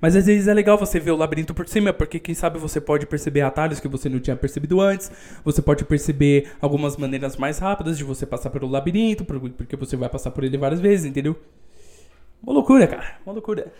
Mas 0.00 0.14
às 0.14 0.26
vezes 0.26 0.48
é 0.48 0.54
legal 0.54 0.76
você 0.76 1.00
ver 1.00 1.12
o 1.12 1.16
labirinto 1.16 1.54
por 1.54 1.66
cima, 1.68 1.92
porque 1.92 2.18
quem 2.18 2.34
sabe 2.34 2.58
você 2.58 2.80
pode 2.80 3.06
perceber 3.06 3.40
atalhos 3.40 3.80
que 3.80 3.88
você 3.88 4.08
não 4.08 4.20
tinha 4.20 4.36
percebido 4.36 4.80
antes. 4.80 5.10
Você 5.44 5.62
pode 5.62 5.84
perceber 5.84 6.52
algumas 6.60 6.96
maneiras 6.96 7.36
mais 7.36 7.58
rápidas 7.58 7.96
de 7.96 8.04
você 8.04 8.26
passar 8.26 8.50
pelo 8.50 8.68
labirinto, 8.68 9.24
porque 9.24 9.76
você 9.76 9.96
vai 9.96 10.08
passar 10.08 10.30
por 10.32 10.44
ele 10.44 10.58
várias 10.58 10.80
vezes, 10.80 11.06
entendeu? 11.06 11.36
Uma 12.42 12.52
loucura, 12.52 12.86
cara. 12.86 13.18
Uma 13.24 13.32
loucura. 13.32 13.72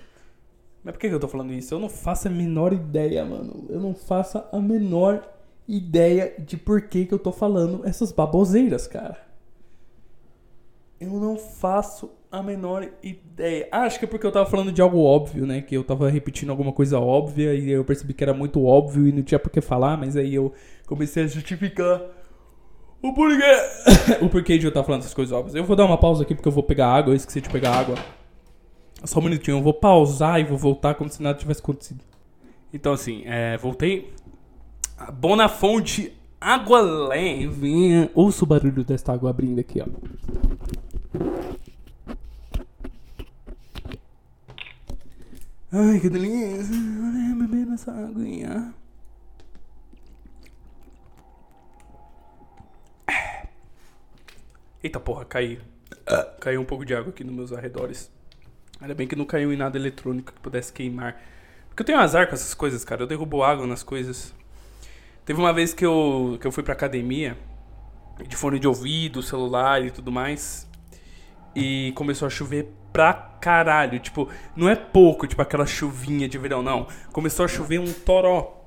Mas 0.82 0.92
por 0.92 1.00
que 1.00 1.08
eu 1.08 1.20
tô 1.20 1.28
falando 1.28 1.52
isso? 1.52 1.74
Eu 1.74 1.80
não 1.80 1.88
faço 1.88 2.28
a 2.28 2.30
menor 2.30 2.72
ideia, 2.72 3.24
mano. 3.24 3.66
Eu 3.68 3.80
não 3.80 3.94
faço 3.94 4.42
a 4.52 4.60
menor 4.60 5.22
ideia 5.68 6.32
de 6.38 6.56
por 6.56 6.82
que, 6.82 7.06
que 7.06 7.12
eu 7.12 7.18
tô 7.18 7.32
falando 7.32 7.84
essas 7.84 8.12
baboseiras, 8.12 8.86
cara. 8.86 9.25
Eu 11.00 11.10
não 11.20 11.36
faço 11.36 12.10
a 12.32 12.42
menor 12.42 12.88
ideia. 13.02 13.68
Ah, 13.70 13.82
acho 13.82 13.98
que 13.98 14.06
é 14.06 14.08
porque 14.08 14.26
eu 14.26 14.32
tava 14.32 14.46
falando 14.46 14.72
de 14.72 14.80
algo 14.80 14.98
óbvio, 14.98 15.46
né? 15.46 15.60
Que 15.60 15.76
eu 15.76 15.84
tava 15.84 16.08
repetindo 16.08 16.50
alguma 16.50 16.72
coisa 16.72 16.98
óbvia 16.98 17.54
e 17.54 17.70
eu 17.70 17.84
percebi 17.84 18.14
que 18.14 18.24
era 18.24 18.32
muito 18.32 18.64
óbvio 18.64 19.06
e 19.06 19.12
não 19.12 19.22
tinha 19.22 19.38
por 19.38 19.50
que 19.50 19.60
falar, 19.60 19.96
mas 19.98 20.16
aí 20.16 20.34
eu 20.34 20.52
comecei 20.86 21.24
a 21.24 21.26
justificar 21.26 22.00
o 23.02 23.12
porquê. 23.12 23.44
o 24.24 24.28
porquê 24.28 24.58
de 24.58 24.66
eu 24.66 24.70
estar 24.70 24.82
falando 24.82 25.00
essas 25.00 25.14
coisas 25.14 25.32
óbvias. 25.32 25.54
Eu 25.54 25.64
vou 25.64 25.76
dar 25.76 25.84
uma 25.84 25.98
pausa 25.98 26.22
aqui 26.22 26.34
porque 26.34 26.48
eu 26.48 26.52
vou 26.52 26.62
pegar 26.62 26.88
água, 26.88 27.12
eu 27.12 27.16
esqueci 27.16 27.40
de 27.40 27.50
pegar 27.50 27.74
água. 27.74 27.96
Só 29.04 29.20
um 29.20 29.22
minutinho, 29.22 29.58
eu 29.58 29.62
vou 29.62 29.74
pausar 29.74 30.40
e 30.40 30.44
vou 30.44 30.56
voltar 30.56 30.94
como 30.94 31.10
se 31.10 31.22
nada 31.22 31.38
tivesse 31.38 31.60
acontecido. 31.60 32.02
Então, 32.72 32.92
assim, 32.92 33.22
é, 33.26 33.56
voltei. 33.58 34.12
Bonafonte 35.12 36.16
Água 36.40 36.80
leve. 36.80 38.10
Ouça 38.14 38.44
o 38.44 38.46
barulho 38.46 38.84
desta 38.84 39.12
água 39.12 39.30
abrindo 39.30 39.58
aqui, 39.58 39.80
ó. 39.80 39.86
Ai, 45.72 46.00
que 46.00 46.08
delícia. 46.08 46.74
Beber 47.36 47.72
essa 47.74 47.92
aguinha. 47.92 48.74
Eita 54.82 55.00
porra, 55.00 55.24
caiu. 55.24 55.60
Caiu 56.40 56.60
um 56.60 56.64
pouco 56.64 56.84
de 56.84 56.94
água 56.94 57.10
aqui 57.10 57.24
nos 57.24 57.34
meus 57.34 57.52
arredores. 57.52 58.10
Ainda 58.80 58.94
bem 58.94 59.08
que 59.08 59.16
não 59.16 59.24
caiu 59.24 59.52
em 59.52 59.56
nada 59.56 59.76
eletrônico 59.76 60.32
que 60.32 60.40
pudesse 60.40 60.72
queimar. 60.72 61.20
Porque 61.68 61.82
eu 61.82 61.86
tenho 61.86 61.98
azar 61.98 62.28
com 62.28 62.34
essas 62.34 62.54
coisas, 62.54 62.84
cara. 62.84 63.02
Eu 63.02 63.06
derrubo 63.06 63.42
água 63.42 63.66
nas 63.66 63.82
coisas. 63.82 64.32
Teve 65.24 65.40
uma 65.40 65.52
vez 65.52 65.74
que 65.74 65.84
eu, 65.84 66.38
que 66.40 66.46
eu 66.46 66.52
fui 66.52 66.62
pra 66.62 66.72
academia, 66.72 67.36
de 68.28 68.36
fone 68.36 68.58
de 68.58 68.68
ouvido, 68.68 69.22
celular 69.22 69.84
e 69.84 69.90
tudo 69.90 70.12
mais. 70.12 70.65
E 71.56 71.92
começou 71.92 72.26
a 72.26 72.30
chover 72.30 72.68
pra 72.92 73.14
caralho. 73.14 73.98
Tipo, 73.98 74.28
não 74.54 74.68
é 74.68 74.76
pouco, 74.76 75.26
tipo 75.26 75.40
aquela 75.40 75.66
chuvinha 75.66 76.28
de 76.28 76.36
verão, 76.36 76.62
não. 76.62 76.86
Começou 77.12 77.44
a 77.44 77.48
chover 77.48 77.80
um 77.80 77.90
toró. 77.92 78.62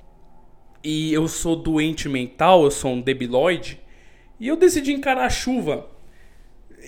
E 0.83 1.13
eu 1.13 1.27
sou 1.27 1.55
doente 1.55 2.09
mental, 2.09 2.63
eu 2.63 2.71
sou 2.71 2.93
um 2.93 3.01
debilóide. 3.01 3.79
E 4.39 4.47
eu 4.47 4.55
decidi 4.55 4.91
encarar 4.91 5.25
a 5.25 5.29
chuva. 5.29 5.87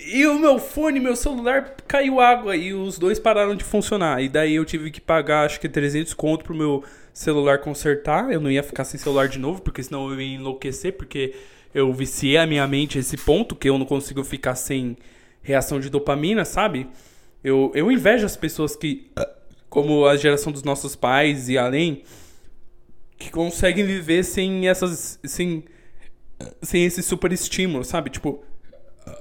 E 0.08 0.26
o 0.26 0.40
meu 0.40 0.58
fone, 0.58 1.00
meu 1.00 1.16
celular 1.16 1.76
caiu 1.88 2.20
água 2.20 2.56
e 2.56 2.74
os 2.74 2.98
dois 2.98 3.20
pararam 3.20 3.56
de 3.56 3.64
funcionar. 3.64 4.24
E 4.24 4.30
daí 4.30 4.56
eu 4.56 4.66
tive 4.66 4.90
que 4.90 5.02
pagar 5.02 5.46
acho 5.46 5.60
que 5.60 5.70
300 5.70 6.14
conto 6.14 6.46
pro 6.46 6.56
meu 6.56 6.84
celular 7.14 7.60
consertar. 7.60 8.32
Eu 8.32 8.40
não 8.40 8.50
ia 8.50 8.64
ficar 8.64 8.86
sem 8.86 9.00
celular 9.00 9.28
de 9.28 9.38
novo, 9.38 9.62
porque 9.62 9.84
senão 9.84 10.10
eu 10.10 10.20
ia 10.20 10.36
enlouquecer, 10.36 10.94
porque 10.94 11.36
eu 11.76 11.92
viciei 11.94 12.38
a 12.38 12.48
minha 12.48 12.66
mente 12.66 12.98
a 12.98 13.02
esse 13.02 13.18
ponto 13.18 13.56
que 13.56 13.70
eu 13.70 13.78
não 13.78 13.86
consigo 13.86 14.24
ficar 14.24 14.56
sem 14.56 14.98
reação 15.42 15.80
de 15.80 15.90
dopamina, 15.90 16.46
sabe? 16.46 16.88
Eu, 17.44 17.72
eu 17.74 17.92
invejo 17.92 18.26
as 18.26 18.38
pessoas 18.38 18.76
que, 18.76 19.12
como 19.70 20.06
a 20.06 20.16
geração 20.16 20.52
dos 20.52 20.64
nossos 20.64 20.96
pais 20.96 21.50
e 21.50 21.58
além, 21.58 22.04
que 23.18 23.30
conseguem 23.32 23.86
viver 23.86 24.24
sem 24.24 24.68
essas. 24.68 25.20
sem, 25.24 25.64
sem 26.62 26.86
esse 26.86 27.02
super 27.02 27.32
estímulo, 27.32 27.84
sabe? 27.84 28.10
Tipo, 28.10 28.44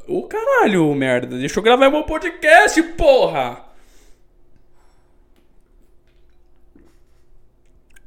o 0.07 0.23
caralho, 0.25 0.95
merda, 0.95 1.39
deixa 1.39 1.59
eu 1.59 1.63
gravar 1.63 1.91
meu 1.91 2.05
podcast, 2.05 2.83
porra! 2.83 3.65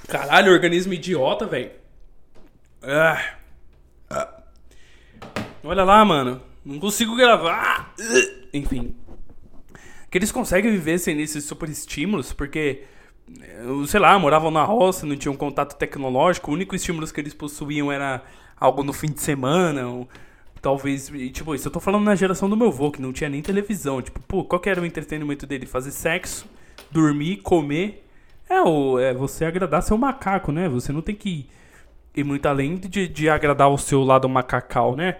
Caralho, 0.07 0.51
organismo 0.51 0.93
idiota, 0.93 1.45
velho. 1.45 1.72
Ah. 2.82 3.36
ah. 4.09 4.43
Olha 5.64 5.84
lá, 5.84 6.03
mano. 6.03 6.52
Não 6.66 6.80
consigo 6.80 7.16
gravar. 7.16 7.93
Enfim. 8.53 8.95
Que 10.09 10.18
eles 10.18 10.32
conseguem 10.32 10.72
viver 10.72 10.97
sem 10.99 11.20
esses 11.22 11.43
super 11.43 11.68
estímulos, 11.70 12.32
porque, 12.32 12.84
sei 13.88 13.99
lá, 13.99 14.18
moravam 14.18 14.51
na 14.51 14.64
roça, 14.64 15.05
não 15.05 15.16
tinham 15.16 15.36
contato 15.36 15.76
tecnológico. 15.76 16.51
O 16.51 16.53
único 16.53 16.76
estímulo 16.76 17.07
que 17.07 17.20
eles 17.20 17.34
possuíam 17.34 17.91
era 17.91 18.24
algo 18.59 18.84
no 18.84 18.93
fim 18.93 19.11
de 19.11 19.20
semana, 19.20 19.88
ou 19.88 20.07
talvez. 20.61 21.11
Tipo, 21.32 21.55
isso 21.55 21.68
eu 21.68 21.72
tô 21.72 21.80
falando 21.80 22.05
na 22.05 22.16
geração 22.16 22.49
do 22.49 22.55
meu 22.55 22.68
avô, 22.68 22.91
que 22.91 23.01
não 23.01 23.11
tinha 23.11 23.30
nem 23.30 23.41
televisão. 23.41 24.01
Tipo, 24.01 24.20
pô, 24.22 24.43
qual 24.45 24.59
que 24.59 24.70
era 24.70 24.80
o 24.80 24.86
entretenimento 24.86 25.45
dele? 25.45 25.66
Fazer 25.66 25.91
sexo, 25.91 26.45
dormir, 26.91 27.38
comer. 27.38 28.05
É, 28.49 28.61
o, 28.61 28.99
é 28.99 29.14
você 29.14 29.45
agradar 29.45 29.82
seu 29.82 29.97
macaco, 29.97 30.51
né? 30.51 30.70
Você 30.70 30.93
não 30.93 31.01
tem 31.01 31.16
que 31.16 31.47
ir 32.16 32.24
muito 32.24 32.45
além 32.45 32.76
de, 32.76 33.07
de 33.07 33.30
agradar 33.30 33.70
o 33.70 33.78
seu 33.78 34.03
lado 34.03 34.30
macacal, 34.30 34.95
né? 34.95 35.18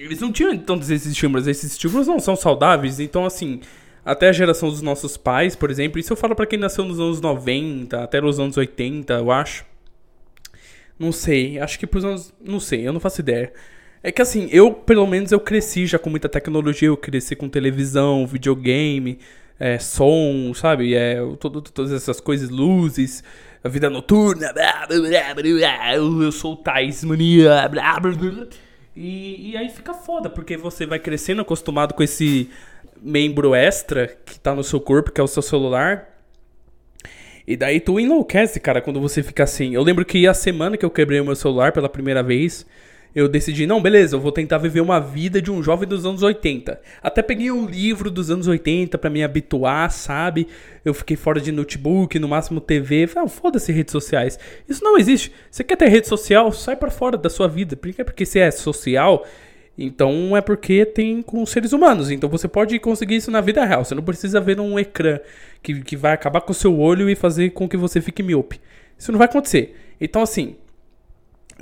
Eles 0.00 0.18
não 0.20 0.32
tinham 0.32 0.56
tantos 0.56 0.90
esses 0.90 1.12
estímulos. 1.12 1.46
Esses 1.46 1.72
estímulos 1.72 2.06
não 2.06 2.18
são 2.18 2.34
saudáveis. 2.34 2.98
Então, 2.98 3.26
assim, 3.26 3.60
até 4.04 4.28
a 4.28 4.32
geração 4.32 4.70
dos 4.70 4.80
nossos 4.80 5.16
pais, 5.16 5.54
por 5.54 5.70
exemplo, 5.70 6.00
isso 6.00 6.12
eu 6.12 6.16
falo 6.16 6.34
para 6.34 6.46
quem 6.46 6.58
nasceu 6.58 6.84
nos 6.84 6.98
anos 6.98 7.20
90, 7.20 8.02
até 8.02 8.20
nos 8.20 8.40
anos 8.40 8.56
80, 8.56 9.12
eu 9.12 9.30
acho. 9.30 9.64
Não 10.98 11.12
sei, 11.12 11.58
acho 11.58 11.78
que 11.78 11.86
pros 11.86 12.04
anos. 12.04 12.32
Não 12.42 12.58
sei, 12.58 12.86
eu 12.86 12.92
não 12.92 13.00
faço 13.00 13.20
ideia. 13.20 13.52
É 14.02 14.10
que 14.10 14.22
assim, 14.22 14.48
eu, 14.50 14.72
pelo 14.72 15.06
menos, 15.06 15.32
eu 15.32 15.40
cresci 15.40 15.86
já 15.86 15.98
com 15.98 16.08
muita 16.08 16.28
tecnologia, 16.28 16.88
eu 16.88 16.96
cresci 16.96 17.36
com 17.36 17.48
televisão, 17.48 18.26
videogame, 18.26 19.18
é, 19.58 19.78
som, 19.78 20.52
sabe? 20.54 20.94
É, 20.94 21.18
todo, 21.38 21.60
todas 21.60 21.92
essas 21.92 22.20
coisas, 22.20 22.48
luzes, 22.48 23.22
a 23.62 23.68
vida 23.68 23.90
noturna. 23.90 24.50
Eu 25.94 26.32
sou 26.32 26.54
o 26.54 26.56
Thais 26.56 27.04
Mania. 27.04 27.68
E, 29.02 29.52
e 29.52 29.56
aí 29.56 29.70
fica 29.70 29.94
foda, 29.94 30.28
porque 30.28 30.58
você 30.58 30.84
vai 30.84 30.98
crescendo 30.98 31.40
acostumado 31.40 31.94
com 31.94 32.02
esse 32.02 32.50
membro 33.00 33.54
extra 33.54 34.06
que 34.06 34.38
tá 34.38 34.54
no 34.54 34.62
seu 34.62 34.78
corpo, 34.78 35.10
que 35.10 35.18
é 35.18 35.24
o 35.24 35.26
seu 35.26 35.40
celular. 35.40 36.06
E 37.46 37.56
daí 37.56 37.80
tu 37.80 37.98
enlouquece, 37.98 38.60
cara, 38.60 38.82
quando 38.82 39.00
você 39.00 39.22
fica 39.22 39.44
assim. 39.44 39.74
Eu 39.74 39.82
lembro 39.82 40.04
que 40.04 40.26
a 40.26 40.34
semana 40.34 40.76
que 40.76 40.84
eu 40.84 40.90
quebrei 40.90 41.18
o 41.18 41.24
meu 41.24 41.34
celular 41.34 41.72
pela 41.72 41.88
primeira 41.88 42.22
vez, 42.22 42.66
eu 43.14 43.28
decidi, 43.28 43.66
não, 43.66 43.82
beleza, 43.82 44.14
eu 44.14 44.20
vou 44.20 44.30
tentar 44.30 44.58
viver 44.58 44.80
uma 44.80 45.00
vida 45.00 45.42
de 45.42 45.50
um 45.50 45.62
jovem 45.62 45.88
dos 45.88 46.06
anos 46.06 46.22
80. 46.22 46.80
Até 47.02 47.22
peguei 47.22 47.50
um 47.50 47.66
livro 47.66 48.10
dos 48.10 48.30
anos 48.30 48.46
80 48.46 48.96
para 48.98 49.10
me 49.10 49.24
habituar, 49.24 49.90
sabe? 49.90 50.46
Eu 50.84 50.94
fiquei 50.94 51.16
fora 51.16 51.40
de 51.40 51.50
notebook, 51.50 52.18
no 52.18 52.28
máximo 52.28 52.60
TV. 52.60 53.06
Falei, 53.08 53.26
ah, 53.26 53.28
foda-se 53.28 53.72
redes 53.72 53.92
sociais. 53.92 54.38
Isso 54.68 54.84
não 54.84 54.96
existe. 54.96 55.32
Você 55.50 55.64
quer 55.64 55.76
ter 55.76 55.88
rede 55.88 56.06
social, 56.06 56.52
sai 56.52 56.76
para 56.76 56.90
fora 56.90 57.16
da 57.16 57.28
sua 57.28 57.48
vida. 57.48 57.76
Porque, 57.76 58.04
porque 58.04 58.24
se 58.24 58.38
é 58.38 58.50
social, 58.50 59.26
então 59.76 60.36
é 60.36 60.40
porque 60.40 60.84
tem 60.84 61.20
com 61.20 61.44
seres 61.44 61.72
humanos. 61.72 62.10
Então 62.10 62.28
você 62.28 62.46
pode 62.46 62.78
conseguir 62.78 63.16
isso 63.16 63.30
na 63.30 63.40
vida 63.40 63.64
real. 63.64 63.84
Você 63.84 63.94
não 63.94 64.02
precisa 64.02 64.40
ver 64.40 64.56
num 64.56 64.78
ecrã 64.78 65.18
que, 65.62 65.80
que 65.82 65.96
vai 65.96 66.12
acabar 66.12 66.42
com 66.42 66.52
o 66.52 66.54
seu 66.54 66.78
olho 66.78 67.10
e 67.10 67.16
fazer 67.16 67.50
com 67.50 67.68
que 67.68 67.76
você 67.76 68.00
fique 68.00 68.22
míope. 68.22 68.60
Isso 68.96 69.10
não 69.10 69.18
vai 69.18 69.26
acontecer. 69.26 69.74
Então, 70.00 70.22
assim, 70.22 70.56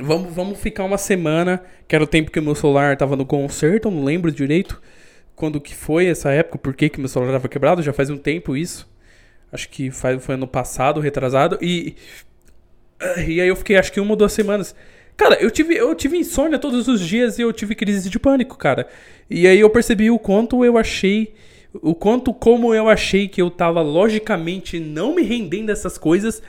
Vamos, 0.01 0.33
vamos 0.33 0.59
ficar 0.61 0.85
uma 0.85 0.99
semana, 0.99 1.63
que 1.87 1.95
era 1.95 2.05
o 2.05 2.07
tempo 2.07 2.31
que 2.31 2.39
o 2.39 2.43
meu 2.43 2.55
celular 2.55 2.97
tava 2.97 3.17
no 3.17 3.27
conserto, 3.27 3.89
eu 3.89 3.93
não 3.93 4.05
lembro 4.05 4.31
direito 4.31 4.81
quando 5.39 5.61
que 5.61 5.75
foi 5.75 6.07
essa 6.07 6.31
época, 6.31 6.59
por 6.59 6.75
que, 6.75 6.89
que 6.89 6.99
meu 6.99 7.09
celular 7.09 7.33
tava 7.33 7.49
quebrado, 7.49 7.81
já 7.81 7.93
faz 7.93 8.11
um 8.11 8.17
tempo 8.19 8.57
isso. 8.57 8.89
Acho 9.53 9.69
que 9.69 9.91
foi, 9.91 10.19
foi 10.19 10.35
ano 10.35 10.49
passado, 10.49 11.01
retrasado, 11.01 11.59
e. 11.63 11.95
E 13.29 13.41
aí 13.41 13.47
eu 13.47 13.55
fiquei 13.55 13.77
acho 13.77 13.93
que 13.93 14.01
uma 14.01 14.11
ou 14.11 14.17
duas 14.17 14.33
semanas. 14.33 14.75
Cara, 15.17 15.41
eu 15.41 15.51
tive, 15.53 15.77
eu 15.77 15.95
tive 15.95 16.17
insônia 16.17 16.59
todos 16.59 16.89
os 16.89 17.01
dias 17.01 17.39
e 17.39 17.43
eu 17.43 17.53
tive 17.53 17.77
crise 17.77 18.11
de 18.11 18.19
pânico, 18.19 18.59
cara. 18.59 18.89
E 19.31 19.47
aí 19.47 19.61
eu 19.61 19.71
percebi 19.71 20.11
o 20.11 20.19
quanto 20.19 20.65
eu 20.65 20.77
achei. 20.77 21.33
O 21.81 21.95
quanto 21.95 22.35
como 22.35 22.75
eu 22.75 22.89
achei 22.89 23.29
que 23.29 23.41
eu 23.41 23.51
tava 23.51 23.81
logicamente 23.81 24.81
não 24.81 25.15
me 25.15 25.23
rendendo 25.23 25.71
a 25.71 25.73
essas 25.73 25.97
coisas 25.97 26.43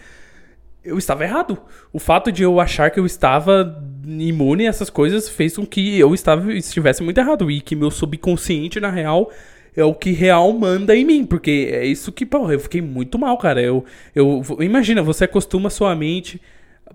eu 0.84 0.98
estava 0.98 1.24
errado. 1.24 1.58
O 1.92 2.00
fato 2.00 2.32
de 2.32 2.44
eu 2.44 2.60
achar 2.60 2.90
que 2.90 3.00
eu 3.00 3.06
estava 3.06 3.84
imune 4.06 4.66
a 4.66 4.70
essas 4.70 4.90
coisas 4.90 5.30
fez 5.30 5.56
com 5.56 5.66
que 5.66 6.00
eu 6.00 6.14
estava, 6.14 6.54
estivesse 6.54 7.04
muito 7.04 7.18
errado. 7.18 7.50
E 7.52 7.62
que 7.62 7.76
meu 7.76 7.92
subconsciente, 7.92 8.80
na 8.80 8.90
real, 8.90 9.32
é 9.76 9.84
o 9.84 9.94
que 9.94 10.12
real 10.12 10.52
manda 10.54 10.96
em 10.96 11.06
mim. 11.06 11.26
Porque 11.26 11.70
é 11.72 11.86
isso 11.86 12.12
que, 12.12 12.26
pô, 12.26 12.52
eu 12.52 12.60
fiquei 12.60 12.82
muito 12.82 13.20
mal, 13.20 13.38
cara. 13.38 13.62
Eu, 13.62 13.86
eu, 14.16 14.42
imagina, 14.60 15.02
você 15.02 15.26
acostuma 15.26 15.70
sua 15.70 15.96
mente 15.96 16.42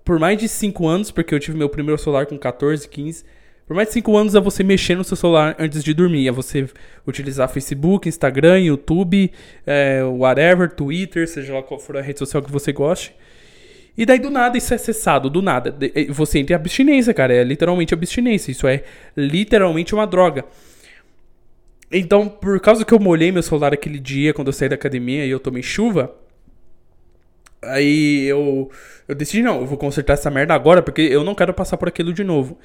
por 0.04 0.18
mais 0.18 0.38
de 0.38 0.48
5 0.48 0.86
anos, 0.86 1.10
porque 1.10 1.34
eu 1.34 1.40
tive 1.40 1.56
meu 1.56 1.68
primeiro 1.68 2.00
celular 2.00 2.26
com 2.26 2.38
14, 2.38 2.88
15. 2.88 3.24
Por 3.66 3.74
mais 3.74 3.88
de 3.88 3.94
5 3.94 4.16
anos 4.16 4.34
é 4.34 4.40
você 4.40 4.62
mexer 4.62 4.94
no 4.94 5.04
seu 5.04 5.16
celular 5.16 5.56
antes 5.58 5.82
de 5.82 5.94
dormir. 5.94 6.28
É 6.28 6.32
você 6.32 6.68
utilizar 7.06 7.48
Facebook, 7.48 8.08
Instagram, 8.08 8.60
YouTube, 8.60 9.30
é, 9.66 10.02
whatever, 10.04 10.70
Twitter, 10.70 11.28
seja 11.28 11.54
lá 11.54 11.62
qual 11.62 11.80
for 11.80 11.96
a 11.96 12.02
rede 12.02 12.18
social 12.18 12.42
que 12.42 12.52
você 12.52 12.72
goste. 12.72 13.14
E 13.96 14.04
daí 14.04 14.18
do 14.18 14.30
nada 14.30 14.58
isso 14.58 14.74
é 14.74 14.78
cessado, 14.78 15.30
do 15.30 15.40
nada. 15.40 15.76
Você 16.10 16.40
entra 16.40 16.54
em 16.54 16.56
abstinência, 16.56 17.14
cara. 17.14 17.32
É 17.32 17.44
literalmente 17.44 17.94
abstinência. 17.94 18.50
Isso 18.50 18.66
é 18.66 18.82
literalmente 19.16 19.94
uma 19.94 20.06
droga. 20.06 20.44
Então, 21.92 22.28
por 22.28 22.58
causa 22.60 22.84
que 22.84 22.92
eu 22.92 22.98
molhei 22.98 23.30
meu 23.30 23.42
celular 23.42 23.72
aquele 23.72 24.00
dia 24.00 24.34
quando 24.34 24.48
eu 24.48 24.52
saí 24.52 24.68
da 24.68 24.74
academia 24.74 25.24
e 25.24 25.30
eu 25.30 25.38
tomei 25.38 25.62
chuva, 25.62 26.12
aí 27.62 28.24
eu, 28.24 28.68
eu 29.06 29.14
decidi, 29.14 29.42
não, 29.42 29.60
eu 29.60 29.66
vou 29.66 29.78
consertar 29.78 30.14
essa 30.14 30.30
merda 30.30 30.54
agora 30.54 30.82
porque 30.82 31.02
eu 31.02 31.22
não 31.22 31.34
quero 31.34 31.54
passar 31.54 31.76
por 31.76 31.86
aquilo 31.86 32.12
de 32.12 32.24
novo. 32.24 32.58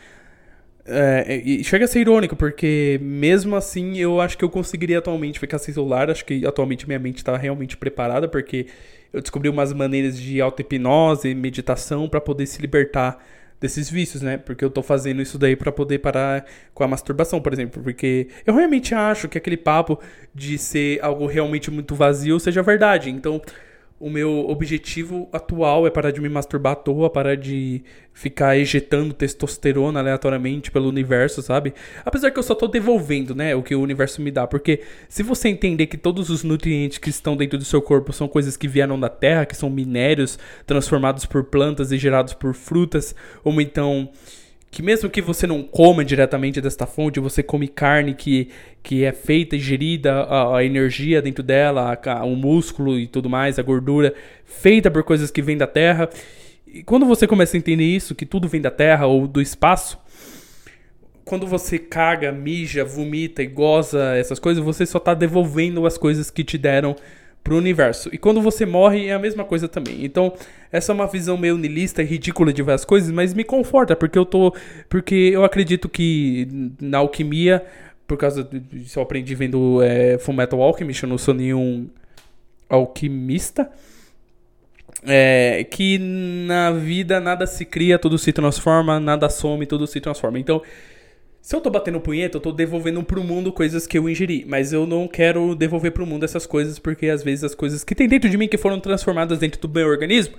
É, 0.92 1.42
e 1.46 1.64
chega 1.64 1.86
a 1.86 1.88
ser 1.88 2.00
irônico, 2.00 2.36
porque 2.36 3.00
mesmo 3.04 3.56
assim 3.56 3.98
eu 4.00 4.20
acho 4.20 4.36
que 4.36 4.44
eu 4.44 4.50
conseguiria 4.50 4.98
atualmente 4.98 5.40
ficar 5.40 5.60
sem 5.60 5.72
celular. 5.72 6.10
Acho 6.10 6.26
que 6.26 6.44
atualmente 6.46 6.88
minha 6.88 6.98
mente 6.98 7.18
está 7.18 7.38
realmente 7.38 7.78
preparada, 7.78 8.28
porque 8.28 8.66
eu 9.12 9.22
descobri 9.22 9.49
umas 9.49 9.74
maneiras 9.74 10.18
de 10.18 10.39
auto-hipnose, 10.41 11.34
meditação 11.34 12.07
para 12.07 12.22
poder 12.22 12.45
se 12.45 12.62
libertar 12.62 13.24
desses 13.60 13.89
vícios, 13.89 14.22
né? 14.22 14.38
Porque 14.38 14.64
eu 14.64 14.70
tô 14.70 14.82
fazendo 14.82 15.22
isso 15.22 15.38
daí 15.38 15.55
para 15.55 15.72
poder 15.72 15.99
parar 15.99 16.45
com 16.74 16.84
a 16.84 16.88
masturbação, 16.88 17.41
por 17.41 17.51
exemplo, 17.51 17.84
porque 17.84 18.28
eu 18.45 18.55
realmente 18.55 18.95
acho 18.95 19.28
que 19.28 19.38
aquele 19.38 19.57
papo 19.57 19.99
de 20.34 20.57
ser 20.57 20.99
algo 21.03 21.26
realmente 21.26 21.70
muito 21.70 21.93
vazio 21.95 22.39
seja 22.39 22.62
verdade. 22.62 23.10
Então, 23.10 23.41
o 24.00 24.10
meu 24.10 24.50
objetivo 24.50 25.28
atual 25.34 25.86
é 25.86 25.89
parar 25.89 26.12
de 26.12 26.22
me 26.22 26.30
masturbar 26.30 26.72
à 26.72 26.76
toa, 26.76 27.10
parar 27.10 27.36
de 27.36 27.84
ficar 28.14 28.58
ejetando 28.58 29.14
testosterona 29.14 30.00
aleatoriamente 30.00 30.72
pelo 30.72 30.88
universo, 30.88 31.41
sabe? 31.41 31.74
Apesar 32.06 32.32
que 32.32 32.39
eu 32.39 32.43
só 32.43 32.56
tô 32.56 32.68
devolvendo, 32.68 33.36
né, 33.36 33.54
o 33.56 33.62
que 33.62 33.76
o 33.76 33.82
universo 33.82 34.22
me 34.22 34.32
dá, 34.32 34.47
porque 34.47 34.82
se 35.10 35.22
você 35.22 35.50
entender 35.50 35.88
que 35.88 35.97
todos 35.97 36.30
os 36.30 36.43
nutrientes 36.43 36.97
que 36.97 37.10
estão 37.10 37.36
dentro 37.36 37.58
do 37.58 37.66
seu 37.66 37.82
corpo 37.82 38.14
são 38.14 38.28
coisas 38.28 38.56
que 38.56 38.68
vieram 38.68 39.00
da 39.00 39.10
terra, 39.10 39.45
que 39.45 39.56
são 39.56 39.70
minérios 39.70 40.39
transformados 40.66 41.26
por 41.26 41.43
plantas 41.43 41.91
e 41.91 41.97
gerados 41.97 42.34
por 42.34 42.54
frutas, 42.54 43.14
ou 43.43 43.60
então 43.60 44.10
que 44.72 44.84
mesmo 44.84 45.10
que 45.10 45.22
você 45.22 45.48
não 45.48 45.64
coma 45.64 46.06
diretamente 46.06 46.62
desta 46.62 46.86
fonte, 46.86 47.20
você 47.20 47.42
come 47.42 47.68
carne 47.68 48.14
que, 48.14 48.50
que 48.84 49.04
é 49.04 49.12
feita 49.12 49.56
e 49.56 49.60
gerida, 49.60 50.22
a, 50.24 50.58
a 50.58 50.64
energia 50.64 51.22
dentro 51.22 51.44
dela, 51.44 51.98
a, 52.06 52.26
o 52.26 52.36
músculo 52.36 53.00
e 53.00 53.08
tudo 53.08 53.30
mais, 53.30 53.58
a 53.58 53.64
gordura, 53.64 54.14
feita 54.46 54.92
por 54.92 55.04
coisas 55.04 55.32
que 55.32 55.42
vêm 55.42 55.58
da 55.58 55.68
terra. 55.68 56.10
E 56.68 56.84
quando 56.84 57.06
você 57.06 57.26
começa 57.26 57.58
a 57.58 57.60
entender 57.60 57.84
isso, 57.84 58.14
que 58.14 58.26
tudo 58.26 58.48
vem 58.48 58.62
da 58.62 58.70
terra 58.70 59.08
ou 59.08 59.28
do 59.28 59.42
espaço, 59.42 59.98
quando 61.26 61.48
você 61.48 61.80
caga, 61.80 62.32
mija, 62.32 62.84
vomita 62.86 63.42
e 63.42 63.48
goza 63.48 64.16
essas 64.16 64.40
coisas, 64.40 64.64
você 64.64 64.86
só 64.86 65.00
tá 65.00 65.14
devolvendo 65.14 65.86
as 65.86 65.98
coisas 65.98 66.30
que 66.30 66.44
te 66.44 66.58
deram 66.58 66.96
pro 67.44 67.58
universo. 67.58 68.10
E 68.14 68.18
quando 68.18 68.42
você 68.42 68.66
morre 68.66 69.08
é 69.08 69.14
a 69.14 69.20
mesma 69.20 69.44
coisa 69.44 69.68
também. 69.68 70.04
Então, 70.04 70.34
essa 70.72 70.92
é 70.92 70.96
uma 70.96 71.08
visão 71.08 71.38
meio 71.38 71.58
nilista 71.58 72.02
e 72.02 72.06
ridícula 72.06 72.54
de 72.54 72.62
ver 72.62 72.74
as 72.74 72.86
coisas, 72.86 73.12
mas 73.12 73.34
me 73.34 73.44
conforta, 73.44 73.96
porque 73.96 74.18
eu 74.18 74.26
tô. 74.26 74.54
Porque 74.88 75.16
eu 75.16 75.44
acredito 75.44 75.90
que 75.90 76.48
na 76.80 77.00
alquimia, 77.00 77.64
por 78.08 78.18
causa 78.18 78.44
disso 78.44 79.00
eu 79.00 79.04
aprendi 79.04 79.34
vendo 79.36 79.82
é, 79.82 80.18
Fullmetal 80.20 80.62
Alchemist, 80.62 81.04
eu 81.04 81.10
não 81.10 81.18
sou 81.18 81.34
nenhum 81.34 81.88
alquimista. 82.70 83.70
É, 85.04 85.64
que 85.64 85.98
na 85.98 86.72
vida 86.72 87.22
nada 87.22 87.48
se 87.48 87.64
cria, 87.64 87.98
tudo 87.98 88.18
se 88.18 88.34
transforma, 88.34 89.00
nada 89.00 89.30
some, 89.30 89.66
tudo 89.66 89.88
se 89.88 90.02
transforma. 90.02 90.38
Então, 90.38 90.62
se 91.42 91.56
eu 91.56 91.62
tô 91.62 91.70
batendo 91.70 92.00
punheta, 92.00 92.38
eu 92.38 92.42
tô 92.42 92.52
devolvendo 92.52 93.04
pro 93.04 93.24
mundo 93.24 93.52
coisas 93.52 93.88
que 93.88 93.98
eu 93.98 94.10
ingeri. 94.10 94.46
Mas 94.48 94.74
eu 94.74 94.86
não 94.86 95.08
quero 95.08 95.56
devolver 95.56 95.92
pro 95.92 96.06
mundo 96.06 96.26
essas 96.26 96.46
coisas, 96.46 96.78
porque 96.78 97.08
às 97.08 97.24
vezes 97.24 97.44
as 97.44 97.56
coisas 97.56 97.84
que 97.84 97.96
tem 97.96 98.08
dentro 98.08 98.30
de 98.30 98.38
mim 98.38 98.48
que 98.48 98.58
foram 98.58 98.80
transformadas 98.80 99.40
dentro 99.40 99.60
do 99.60 99.70
meu 99.70 99.88
organismo 99.88 100.36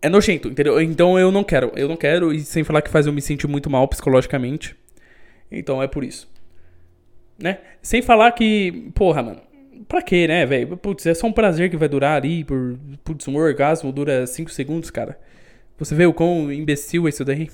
é 0.00 0.08
nojento, 0.08 0.48
entendeu? 0.48 0.80
Então 0.80 1.18
eu 1.18 1.32
não 1.32 1.42
quero. 1.42 1.72
Eu 1.74 1.88
não 1.88 1.96
quero, 1.96 2.32
e 2.32 2.40
sem 2.40 2.62
falar 2.64 2.82
que 2.82 2.90
faz 2.90 3.06
eu 3.06 3.12
me 3.12 3.20
sentir 3.20 3.48
muito 3.48 3.68
mal 3.68 3.86
psicologicamente. 3.88 4.76
Então 5.50 5.82
é 5.82 5.88
por 5.88 6.04
isso. 6.04 6.28
Né? 7.38 7.58
Sem 7.82 8.02
falar 8.02 8.32
que, 8.32 8.90
porra, 8.94 9.22
mano. 9.22 9.40
Pra 9.88 10.02
quê, 10.02 10.26
né, 10.26 10.44
velho? 10.44 10.76
Putz, 10.76 11.06
é 11.06 11.14
só 11.14 11.26
um 11.26 11.32
prazer 11.32 11.70
que 11.70 11.76
vai 11.76 11.88
durar 11.88 12.16
ali 12.16 12.44
por. 12.44 12.78
Putz, 13.02 13.26
um 13.26 13.36
orgasmo 13.36 13.90
dura 13.92 14.26
5 14.26 14.50
segundos, 14.50 14.90
cara. 14.90 15.18
Você 15.78 15.94
vê 15.94 16.04
o 16.04 16.12
quão 16.12 16.52
imbecil 16.52 17.06
é 17.06 17.10
isso 17.10 17.24
daí? 17.24 17.48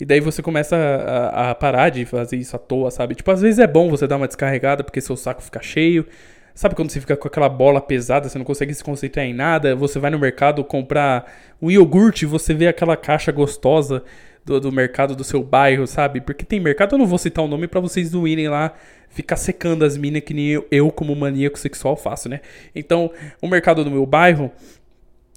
E 0.00 0.04
daí 0.04 0.20
você 0.20 0.42
começa 0.42 0.76
a, 0.76 1.50
a, 1.50 1.54
parar 1.54 1.90
de 1.90 2.04
fazer 2.04 2.36
isso 2.36 2.54
à 2.54 2.58
toa, 2.58 2.90
sabe? 2.90 3.14
Tipo, 3.14 3.30
às 3.30 3.40
vezes 3.40 3.58
é 3.58 3.66
bom 3.66 3.90
você 3.90 4.06
dar 4.06 4.16
uma 4.16 4.28
descarregada 4.28 4.84
porque 4.84 5.00
seu 5.00 5.16
saco 5.16 5.42
fica 5.42 5.60
cheio. 5.60 6.06
Sabe 6.54 6.74
quando 6.74 6.90
você 6.90 7.00
fica 7.00 7.16
com 7.16 7.28
aquela 7.28 7.48
bola 7.48 7.80
pesada, 7.80 8.28
você 8.28 8.36
não 8.36 8.44
consegue 8.44 8.74
se 8.74 8.82
concentrar 8.82 9.24
em 9.24 9.32
nada? 9.32 9.76
Você 9.76 9.98
vai 9.98 10.10
no 10.10 10.18
mercado 10.18 10.64
comprar 10.64 11.32
um 11.60 11.70
iogurte 11.70 12.26
você 12.26 12.54
vê 12.54 12.68
aquela 12.68 12.96
caixa 12.96 13.30
gostosa 13.32 14.02
do, 14.44 14.60
do 14.60 14.72
mercado 14.72 15.14
do 15.14 15.22
seu 15.22 15.42
bairro, 15.42 15.86
sabe? 15.86 16.20
Porque 16.20 16.44
tem 16.44 16.58
mercado, 16.58 16.94
eu 16.94 16.98
não 16.98 17.06
vou 17.06 17.18
citar 17.18 17.44
o 17.44 17.48
nome 17.48 17.68
para 17.68 17.80
vocês 17.80 18.12
não 18.12 18.26
irem 18.26 18.48
lá 18.48 18.74
ficar 19.08 19.36
secando 19.36 19.84
as 19.84 19.96
minas 19.96 20.22
que 20.22 20.34
nem 20.34 20.48
eu, 20.48 20.66
eu, 20.70 20.90
como 20.90 21.14
maníaco 21.14 21.58
sexual, 21.58 21.96
faço, 21.96 22.28
né? 22.28 22.40
Então, 22.74 23.10
o 23.40 23.48
mercado 23.48 23.84
do 23.84 23.90
meu 23.90 24.04
bairro, 24.04 24.50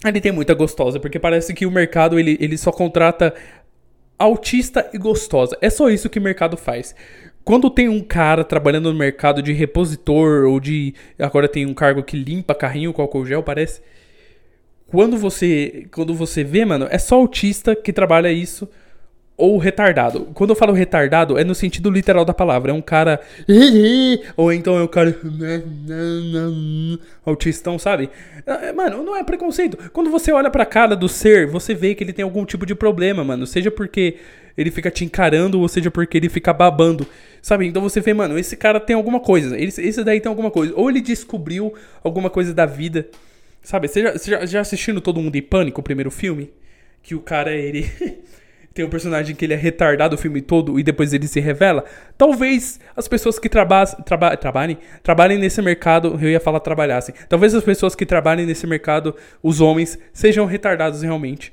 ele 0.04 0.20
tem 0.20 0.32
muita 0.32 0.54
gostosa, 0.54 1.00
porque 1.00 1.20
parece 1.20 1.54
que 1.54 1.66
o 1.66 1.72
mercado 1.72 2.20
ele, 2.20 2.38
ele 2.40 2.58
só 2.58 2.72
contrata 2.72 3.34
autista 4.22 4.90
e 4.94 4.98
gostosa. 4.98 5.58
É 5.62 5.70
só 5.70 5.90
isso 5.90 6.10
que 6.10 6.20
o 6.20 6.22
mercado 6.22 6.58
faz. 6.58 6.96
Quando 7.44 7.70
tem 7.70 7.90
um 7.90 8.02
cara 8.02 8.44
trabalhando 8.44 8.92
no 8.92 8.98
mercado 8.98 9.42
de 9.42 9.52
repositor 9.52 10.46
ou 10.46 10.60
de. 10.60 10.94
Agora 11.18 11.48
tem 11.48 11.66
um 11.66 11.74
cargo 11.74 12.04
que 12.04 12.16
limpa 12.16 12.54
carrinho 12.54 12.94
com 12.94 13.02
álcool 13.02 13.26
gel, 13.26 13.42
parece. 13.42 13.82
Quando 14.88 15.18
você, 15.18 15.88
quando 15.92 16.14
você 16.14 16.44
vê, 16.44 16.66
mano, 16.66 16.88
é 16.90 16.98
só 16.98 17.16
autista 17.16 17.76
que 17.76 17.94
trabalha 17.94 18.32
isso 18.32 18.70
ou 19.42 19.58
retardado. 19.58 20.30
Quando 20.34 20.52
eu 20.52 20.56
falo 20.56 20.72
retardado, 20.72 21.38
é 21.38 21.44
no 21.44 21.56
sentido 21.56 21.90
literal 21.90 22.24
da 22.24 22.34
palavra. 22.34 22.72
É 22.72 22.74
um 22.74 22.82
cara. 22.82 23.20
Ou 24.38 24.54
então 24.54 24.78
é 24.78 24.84
um 24.84 24.88
cara. 24.88 25.18
Autistão, 27.26 27.80
sabe? 27.80 28.10
É, 28.46 28.72
mano, 28.72 29.04
não 29.04 29.18
é 29.18 29.24
preconceito. 29.24 29.78
Quando 29.92 30.12
você 30.12 30.32
olha 30.32 30.50
pra 30.50 30.66
cara 30.66 30.96
do 30.96 31.10
ser, 31.10 31.48
você 31.48 31.74
vê 31.74 31.96
que 31.96 32.04
ele 32.04 32.14
tem 32.14 32.24
algum 32.24 32.46
tipo 32.46 32.66
de 32.66 32.76
problema, 32.76 33.24
mano. 33.24 33.48
Seja 33.48 33.72
porque 33.72 34.18
ele 34.56 34.70
fica 34.70 34.92
te 34.92 35.04
encarando, 35.04 35.60
ou 35.60 35.68
seja 35.68 35.90
porque 35.90 36.18
ele 36.18 36.30
fica 36.30 36.54
babando. 36.54 37.08
Sabe? 37.42 37.66
Então 37.66 37.82
você 37.82 38.00
vê, 38.00 38.14
mano, 38.14 38.38
esse 38.38 38.56
cara 38.56 38.80
tem 38.80 38.96
alguma 38.96 39.20
coisa. 39.20 39.60
Esse 39.60 40.04
daí 40.04 40.22
tem 40.22 40.30
alguma 40.30 40.52
coisa. 40.52 40.74
Ou 40.76 40.90
ele 40.90 41.02
descobriu 41.02 41.74
alguma 42.04 42.30
coisa 42.30 42.54
da 42.54 42.68
vida. 42.68 43.08
Sabe? 43.64 43.88
Você 43.88 44.02
já, 44.02 44.14
você 44.14 44.48
já 44.48 44.62
assistindo 44.62 45.02
Todo 45.02 45.20
Mundo 45.20 45.36
em 45.36 45.42
Pânico, 45.42 45.82
o 45.82 45.84
primeiro 45.84 46.12
filme? 46.12 46.52
Que 47.02 47.16
o 47.16 47.20
cara, 47.20 47.52
ele. 47.52 47.90
tem 48.74 48.86
um 48.86 48.90
personagem 48.90 49.36
que 49.36 49.44
ele 49.44 49.54
é 49.54 49.58
retardado 49.58 50.16
o 50.16 50.18
filme 50.18 50.42
todo 50.42 50.80
e 50.80 50.84
depois 50.84 51.14
ele 51.14 51.28
se 51.28 51.40
revela. 51.40 51.84
Talvez 52.18 52.80
as 52.96 53.08
pessoas 53.08 53.38
que 53.38 53.50
traba 53.50 53.86
traba 53.86 54.38
trabalhem, 54.38 54.78
trabalhem 55.04 55.38
nesse 55.38 55.62
mercado, 55.62 56.18
eu 56.22 56.30
ia 56.30 56.40
falar 56.40 56.62
trabalhassem. 56.62 57.14
Talvez 57.28 57.54
as 57.54 57.64
pessoas 57.64 57.96
que 57.96 58.06
trabalhem 58.06 58.46
nesse 58.46 58.66
mercado, 58.66 59.16
os 59.44 59.60
homens, 59.60 60.00
sejam 60.14 60.46
retardados 60.46 61.02
realmente. 61.02 61.52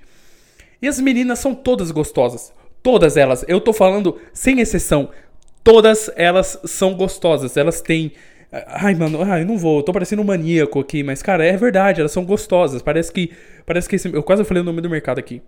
E 0.80 0.86
as 0.86 1.00
meninas 1.00 1.40
são 1.40 1.54
todas 1.54 1.90
gostosas. 1.90 2.52
Todas 2.82 3.16
elas. 3.16 3.44
Eu 3.48 3.60
tô 3.60 3.72
falando 3.72 4.16
sem 4.32 4.60
exceção. 4.60 5.10
Todas 5.64 6.08
elas 6.14 6.58
são 6.64 6.94
gostosas. 6.94 7.56
Elas 7.56 7.80
têm. 7.80 8.12
Ai, 8.52 8.94
mano, 8.94 9.22
ai, 9.22 9.44
não 9.44 9.58
vou, 9.58 9.82
tô 9.82 9.92
parecendo 9.92 10.22
um 10.22 10.24
maníaco 10.24 10.80
aqui, 10.80 11.02
mas, 11.02 11.22
cara, 11.22 11.44
é 11.44 11.54
verdade, 11.54 12.00
elas 12.00 12.12
são 12.12 12.24
gostosas. 12.24 12.80
Parece 12.80 13.12
que. 13.12 13.32
Parece 13.66 13.88
que 13.88 13.96
esse, 13.96 14.08
Eu 14.08 14.22
quase 14.22 14.44
falei 14.44 14.62
o 14.62 14.64
nome 14.64 14.80
do 14.80 14.88
mercado 14.88 15.18
aqui. 15.18 15.42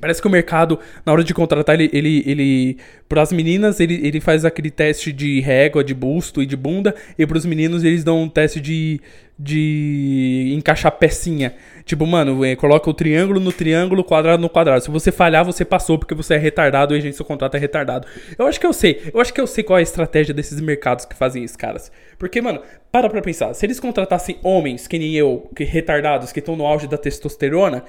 Parece 0.00 0.20
que 0.20 0.28
o 0.28 0.30
mercado, 0.30 0.78
na 1.04 1.12
hora 1.12 1.24
de 1.24 1.32
contratar, 1.32 1.74
ele. 1.74 1.90
ele, 1.92 2.22
ele 2.26 2.78
para 3.08 3.22
as 3.22 3.32
meninas, 3.32 3.78
ele, 3.78 4.04
ele 4.06 4.20
faz 4.20 4.44
aquele 4.44 4.70
teste 4.70 5.12
de 5.12 5.40
régua, 5.40 5.84
de 5.84 5.94
busto 5.94 6.42
e 6.42 6.46
de 6.46 6.56
bunda. 6.56 6.94
E 7.18 7.24
para 7.26 7.38
os 7.38 7.46
meninos, 7.46 7.84
eles 7.84 8.02
dão 8.02 8.22
um 8.22 8.28
teste 8.28 8.60
de. 8.60 9.00
de 9.38 10.52
encaixar 10.56 10.92
pecinha. 10.92 11.54
Tipo, 11.84 12.04
mano, 12.04 12.44
é, 12.44 12.56
coloca 12.56 12.90
o 12.90 12.94
triângulo 12.94 13.38
no 13.38 13.52
triângulo, 13.52 14.02
quadrado 14.02 14.42
no 14.42 14.48
quadrado. 14.48 14.82
Se 14.82 14.90
você 14.90 15.12
falhar, 15.12 15.44
você 15.44 15.64
passou 15.64 15.96
porque 15.96 16.16
você 16.16 16.34
é 16.34 16.36
retardado 16.36 16.94
e 16.94 16.98
a 16.98 17.00
gente 17.00 17.14
seu 17.14 17.24
contrato 17.24 17.54
é 17.56 17.60
retardado. 17.60 18.08
Eu 18.36 18.46
acho 18.46 18.58
que 18.58 18.66
eu 18.66 18.72
sei. 18.72 19.02
Eu 19.14 19.20
acho 19.20 19.32
que 19.32 19.40
eu 19.40 19.46
sei 19.46 19.62
qual 19.62 19.78
é 19.78 19.80
a 19.80 19.82
estratégia 19.82 20.34
desses 20.34 20.60
mercados 20.60 21.04
que 21.04 21.14
fazem 21.14 21.44
isso, 21.44 21.56
caras. 21.56 21.92
Porque, 22.18 22.42
mano, 22.42 22.60
para 22.90 23.08
pra 23.08 23.22
pensar. 23.22 23.54
Se 23.54 23.64
eles 23.64 23.78
contratassem 23.78 24.38
homens, 24.42 24.88
que 24.88 24.98
nem 24.98 25.14
eu, 25.14 25.48
que 25.54 25.62
retardados, 25.62 26.32
que 26.32 26.40
estão 26.40 26.56
no 26.56 26.66
auge 26.66 26.88
da 26.88 26.98
testosterona 26.98 27.84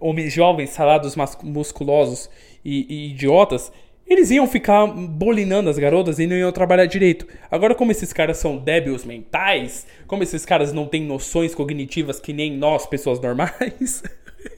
homens 0.00 0.32
jovens, 0.32 0.70
salados, 0.70 1.16
musculosos 1.42 2.28
e, 2.64 2.86
e, 2.88 3.10
idiotas, 3.10 3.72
eles 4.06 4.30
iam 4.30 4.46
ficar 4.46 4.86
bolinando 4.86 5.68
as 5.68 5.78
garotas 5.78 6.18
e 6.18 6.26
não 6.26 6.36
iam 6.36 6.50
trabalhar 6.50 6.86
direito. 6.86 7.26
Agora, 7.50 7.74
como 7.74 7.92
esses 7.92 8.12
caras 8.12 8.38
são 8.38 8.56
débeis 8.56 9.04
mentais, 9.04 9.86
como 10.06 10.22
esses 10.22 10.46
caras 10.46 10.72
não 10.72 10.86
têm 10.86 11.02
noções 11.02 11.54
cognitivas 11.54 12.18
que 12.18 12.32
nem 12.32 12.52
nós, 12.52 12.86
pessoas 12.86 13.20
normais. 13.20 14.02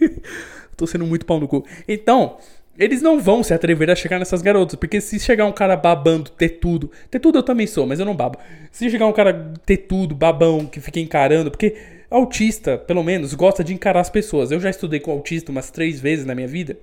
Tô 0.77 0.87
sendo 0.87 1.05
muito 1.05 1.27
pau 1.27 1.41
no 1.41 1.49
cu. 1.49 1.67
Então, 1.89 2.39
eles 2.79 3.03
não 3.03 3.21
vão 3.21 3.43
se 3.43 3.53
atrever 3.53 3.91
a 3.91 3.95
chegar 3.97 4.19
nessas 4.19 4.41
garotas, 4.41 4.77
porque 4.77 5.01
se 5.01 5.19
chegar 5.19 5.45
um 5.45 5.53
cara 5.53 5.77
babando, 5.77 6.31
ter 6.31 6.49
tudo, 6.61 6.91
ter 7.11 7.19
tudo 7.19 7.39
eu 7.39 7.43
também 7.43 7.67
sou, 7.67 7.87
mas 7.87 7.99
eu 7.99 8.07
não 8.07 8.15
babo. 8.15 8.39
Se 8.71 8.89
chegar 8.89 9.07
um 9.07 9.13
cara 9.13 9.53
ter 9.67 9.79
tudo, 9.79 10.15
babão, 10.15 10.65
que 10.65 10.81
fica 10.81 11.01
encarando, 11.01 11.51
porque 11.51 11.77
Autista, 12.11 12.77
pelo 12.77 13.05
menos, 13.05 13.35
gosta 13.35 13.63
de 13.63 13.73
encarar 13.73 14.01
as 14.01 14.11
pessoas. 14.11 14.51
Eu 14.51 14.59
já 14.59 14.69
estudei 14.69 14.99
com 14.99 15.13
autista 15.13 15.53
umas 15.53 15.71
três 15.71 16.01
vezes 16.01 16.27
na 16.27 16.35
minha 16.35 16.49
vida. 16.49 16.77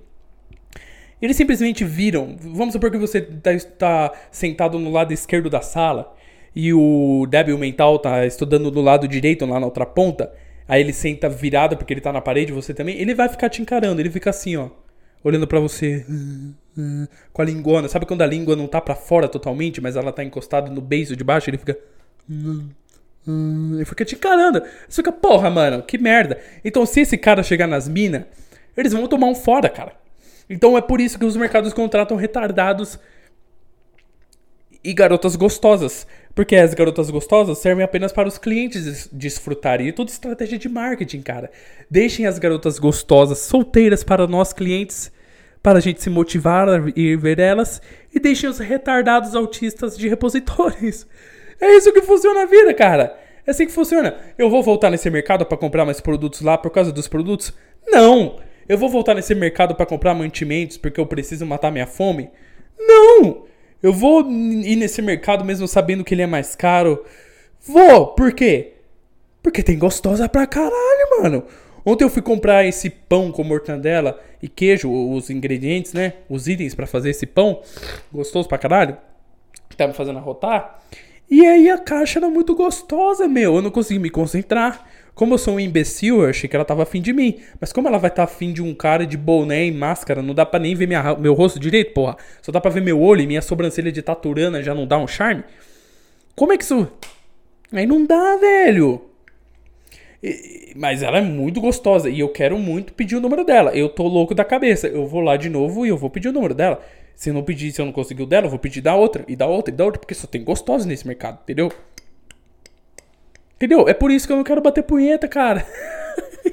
Eles 1.21 1.35
simplesmente 1.35 1.83
viram. 1.83 2.37
Vamos 2.39 2.73
supor 2.73 2.89
que 2.89 2.97
você 2.97 3.17
está 3.17 4.13
sentado 4.31 4.79
no 4.79 4.89
lado 4.91 5.11
esquerdo 5.11 5.49
da 5.49 5.61
sala 5.61 6.15
e 6.55 6.73
o 6.73 7.27
débil 7.29 7.57
mental 7.57 7.97
está 7.97 8.25
estudando 8.25 8.71
do 8.71 8.81
lado 8.81 9.07
direito, 9.07 9.45
lá 9.45 9.59
na 9.59 9.65
outra 9.65 9.85
ponta. 9.85 10.31
Aí 10.67 10.81
ele 10.81 10.93
senta 10.93 11.27
virado 11.27 11.75
porque 11.75 11.93
ele 11.93 11.99
está 11.99 12.13
na 12.13 12.21
parede, 12.21 12.53
você 12.53 12.73
também. 12.73 12.97
Ele 12.97 13.13
vai 13.13 13.27
ficar 13.27 13.49
te 13.49 13.61
encarando. 13.61 13.99
Ele 14.01 14.09
fica 14.09 14.29
assim, 14.29 14.55
ó, 14.55 14.69
olhando 15.23 15.45
para 15.45 15.59
você 15.59 16.05
com 17.33 17.41
a 17.41 17.45
lingona. 17.45 17.89
Sabe 17.89 18.05
quando 18.05 18.21
a 18.21 18.25
língua 18.25 18.55
não 18.55 18.67
tá 18.67 18.79
para 18.79 18.95
fora 18.95 19.27
totalmente, 19.27 19.81
mas 19.81 19.95
ela 19.95 20.13
tá 20.13 20.23
encostada 20.23 20.71
no 20.71 20.81
beijo 20.81 21.15
de 21.15 21.23
baixo? 21.23 21.49
Ele 21.49 21.57
fica. 21.57 21.77
Hum, 23.27 23.73
ele 23.75 23.85
fica 23.85 24.05
te 24.05 24.15
encarando. 24.15 24.63
Você 24.87 24.97
fica, 24.97 25.11
porra, 25.11 25.49
mano, 25.49 25.83
que 25.83 25.97
merda. 25.97 26.39
Então, 26.63 26.85
se 26.85 27.01
esse 27.01 27.17
cara 27.17 27.43
chegar 27.43 27.67
nas 27.67 27.87
minas, 27.87 28.23
eles 28.75 28.93
vão 28.93 29.07
tomar 29.07 29.27
um 29.27 29.35
fora, 29.35 29.67
cara. 29.67 29.93
Então 30.49 30.77
é 30.77 30.81
por 30.81 31.01
isso 31.01 31.19
que 31.19 31.25
os 31.25 31.35
mercados 31.35 31.73
contratam 31.73 32.15
retardados 32.15 32.97
e 34.83 34.93
garotas 34.93 35.35
gostosas. 35.35 36.07
Porque 36.33 36.55
as 36.55 36.73
garotas 36.73 37.09
gostosas 37.09 37.57
servem 37.57 37.83
apenas 37.83 38.11
para 38.11 38.27
os 38.27 38.37
clientes 38.37 39.09
desfrutarem. 39.11 39.87
E 39.87 39.91
tudo 39.91 40.09
estratégia 40.09 40.57
de 40.57 40.69
marketing, 40.69 41.21
cara. 41.21 41.51
Deixem 41.89 42.25
as 42.25 42.39
garotas 42.39 42.79
gostosas 42.79 43.39
solteiras 43.39 44.03
para 44.03 44.27
nós 44.27 44.53
clientes, 44.53 45.11
para 45.61 45.79
a 45.79 45.81
gente 45.81 46.01
se 46.01 46.09
motivar 46.09 46.69
a 46.69 46.77
ir 46.95 47.17
ver 47.17 47.39
elas. 47.39 47.81
E 48.13 48.19
deixem 48.19 48.49
os 48.49 48.59
retardados 48.59 49.35
autistas 49.35 49.97
de 49.97 50.07
repositores. 50.07 51.07
É 51.59 51.75
isso 51.75 51.91
que 51.91 52.01
funciona 52.01 52.43
a 52.43 52.45
vida, 52.45 52.73
cara. 52.73 53.17
É 53.45 53.51
assim 53.51 53.65
que 53.65 53.71
funciona. 53.71 54.17
Eu 54.37 54.49
vou 54.49 54.61
voltar 54.61 54.89
nesse 54.89 55.09
mercado 55.09 55.45
para 55.45 55.57
comprar 55.57 55.85
mais 55.85 56.01
produtos 56.01 56.41
lá 56.41 56.57
por 56.57 56.69
causa 56.69 56.91
dos 56.91 57.07
produtos? 57.07 57.53
Não. 57.87 58.39
Eu 58.67 58.77
vou 58.77 58.89
voltar 58.89 59.13
nesse 59.13 59.33
mercado 59.33 59.73
para 59.73 59.85
comprar 59.85 60.13
mantimentos 60.13 60.77
porque 60.77 60.99
eu 60.99 61.05
preciso 61.05 61.45
matar 61.45 61.71
minha 61.71 61.87
fome? 61.87 62.29
Não. 62.77 63.45
Eu 63.81 63.93
vou 63.93 64.21
ir 64.29 64.75
nesse 64.75 65.01
mercado 65.01 65.45
mesmo 65.45 65.67
sabendo 65.67 66.03
que 66.03 66.13
ele 66.13 66.23
é 66.23 66.27
mais 66.27 66.55
caro? 66.55 67.05
Vou. 67.61 68.07
Por 68.07 68.33
quê? 68.33 68.73
Porque 69.41 69.63
tem 69.63 69.77
gostosa 69.77 70.27
pra 70.27 70.45
caralho, 70.45 71.21
mano. 71.21 71.43
Ontem 71.85 72.03
eu 72.03 72.09
fui 72.09 72.21
comprar 72.21 72.65
esse 72.65 72.89
pão 72.89 73.31
com 73.31 73.45
mortandela 73.45 74.19
e 74.41 74.49
queijo, 74.49 74.91
os 74.91 75.29
ingredientes, 75.29 75.93
né? 75.93 76.13
Os 76.29 76.47
itens 76.49 76.75
para 76.75 76.85
fazer 76.85 77.11
esse 77.11 77.25
pão. 77.25 77.61
Gostoso 78.11 78.49
pra 78.49 78.57
caralho. 78.57 78.97
Tava 79.77 79.91
me 79.91 79.97
fazendo 79.97 80.19
arrotar. 80.19 80.81
E 81.29 81.45
aí 81.45 81.69
a 81.69 81.77
caixa 81.77 82.19
era 82.19 82.29
muito 82.29 82.55
gostosa, 82.55 83.27
meu. 83.27 83.55
Eu 83.55 83.61
não 83.61 83.71
consegui 83.71 83.99
me 83.99 84.09
concentrar. 84.09 84.87
Como 85.13 85.33
eu 85.33 85.37
sou 85.37 85.55
um 85.55 85.59
imbecil, 85.59 86.21
eu 86.21 86.29
achei 86.29 86.47
que 86.47 86.55
ela 86.55 86.63
tava 86.63 86.83
afim 86.83 87.01
de 87.01 87.11
mim. 87.11 87.39
Mas 87.59 87.73
como 87.73 87.87
ela 87.87 87.97
vai 87.97 88.09
estar 88.09 88.25
tá 88.25 88.31
afim 88.31 88.53
de 88.53 88.61
um 88.61 88.73
cara 88.73 89.05
de 89.05 89.17
boné 89.17 89.65
e 89.65 89.71
máscara, 89.71 90.21
não 90.21 90.33
dá 90.33 90.45
pra 90.45 90.59
nem 90.59 90.75
ver 90.75 90.87
minha, 90.87 91.15
meu 91.15 91.33
rosto 91.33 91.59
direito, 91.59 91.93
porra. 91.93 92.15
Só 92.41 92.51
dá 92.51 92.61
pra 92.61 92.69
ver 92.69 92.81
meu 92.81 93.01
olho 93.01 93.21
e 93.21 93.27
minha 93.27 93.41
sobrancelha 93.41 93.91
de 93.91 94.01
taturana 94.01 94.61
já 94.61 94.75
não 94.75 94.85
dá 94.85 94.97
um 94.97 95.07
charme. 95.07 95.43
Como 96.35 96.53
é 96.53 96.57
que 96.57 96.63
isso. 96.63 96.87
Aí 97.73 97.85
não 97.85 98.05
dá, 98.05 98.37
velho. 98.37 99.01
E, 100.23 100.73
mas 100.75 101.01
ela 101.01 101.17
é 101.17 101.21
muito 101.21 101.59
gostosa 101.59 102.09
e 102.09 102.19
eu 102.19 102.29
quero 102.29 102.57
muito 102.57 102.93
pedir 102.93 103.15
o 103.15 103.19
número 103.19 103.43
dela. 103.43 103.71
Eu 103.75 103.89
tô 103.89 104.03
louco 104.07 104.35
da 104.35 104.45
cabeça. 104.45 104.87
Eu 104.87 105.07
vou 105.07 105.21
lá 105.21 105.35
de 105.35 105.49
novo 105.49 105.85
e 105.85 105.89
eu 105.89 105.97
vou 105.97 106.09
pedir 106.11 106.29
o 106.29 106.33
número 106.33 106.53
dela. 106.53 106.79
Se 107.17 107.31
não 107.31 107.41
pedir, 107.41 107.71
se 107.71 107.81
eu 107.81 107.85
não 107.87 107.91
conseguir 107.91 108.21
o 108.21 108.27
dela, 108.27 108.45
eu 108.45 108.49
vou 108.51 108.59
pedir 108.59 108.79
da 108.79 108.93
outra, 108.93 109.25
e 109.27 109.35
da 109.35 109.47
outra, 109.47 109.73
e 109.73 109.75
da 109.75 109.83
outra, 109.83 109.99
porque 109.99 110.13
só 110.13 110.27
tem 110.27 110.43
gostosa 110.43 110.87
nesse 110.87 111.07
mercado, 111.07 111.39
entendeu? 111.41 111.73
Entendeu? 113.55 113.89
É 113.89 113.93
por 113.95 114.11
isso 114.11 114.27
que 114.27 114.33
eu 114.33 114.37
não 114.37 114.43
quero 114.43 114.61
bater 114.61 114.83
punheta, 114.83 115.27
cara. 115.27 115.65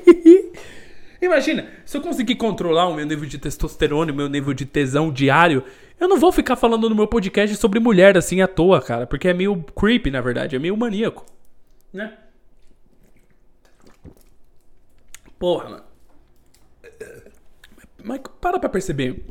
Imagina, 1.21 1.69
se 1.85 1.99
eu 1.99 2.01
conseguir 2.01 2.37
controlar 2.37 2.89
o 2.89 2.95
meu 2.95 3.05
nível 3.05 3.29
de 3.29 3.37
testosterona, 3.37 4.11
o 4.11 4.15
meu 4.15 4.27
nível 4.27 4.55
de 4.55 4.65
tesão 4.65 5.13
diário, 5.13 5.63
eu 6.01 6.09
não 6.09 6.19
vou 6.19 6.33
ficar 6.33 6.57
falando 6.57 6.89
no 6.89 6.97
meu 6.97 7.07
podcast 7.07 7.55
sobre 7.57 7.79
mulher 7.79 8.17
assim 8.17 8.41
à 8.41 8.49
toa, 8.49 8.81
cara, 8.81 9.07
porque 9.07 9.29
é 9.29 9.35
meio 9.35 9.63
creepy, 9.77 10.11
na 10.11 10.23
verdade, 10.23 10.57
é 10.57 10.59
meio 10.59 10.79
maníaco, 10.79 11.27
né? 11.93 12.17
Porra, 15.39 15.69
mano. 15.69 15.85
Mas 18.03 18.21
para 18.41 18.59
pra 18.59 18.71
perceber. 18.71 19.23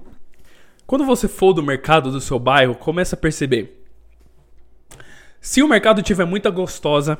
Quando 0.85 1.05
você 1.05 1.27
for 1.27 1.53
do 1.53 1.63
mercado 1.63 2.11
do 2.11 2.19
seu 2.19 2.37
bairro, 2.37 2.75
começa 2.75 3.15
a 3.15 3.19
perceber. 3.19 3.83
Se 5.39 5.61
o 5.61 5.67
mercado 5.67 6.01
tiver 6.01 6.25
muita 6.25 6.49
gostosa, 6.49 7.17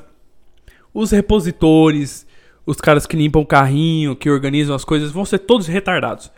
os 0.92 1.10
repositores, 1.10 2.26
os 2.64 2.76
caras 2.76 3.06
que 3.06 3.16
limpam 3.16 3.40
o 3.40 3.46
carrinho, 3.46 4.16
que 4.16 4.30
organizam 4.30 4.74
as 4.74 4.84
coisas, 4.84 5.10
vão 5.10 5.24
ser 5.24 5.40
todos 5.40 5.66
retardados. 5.66 6.30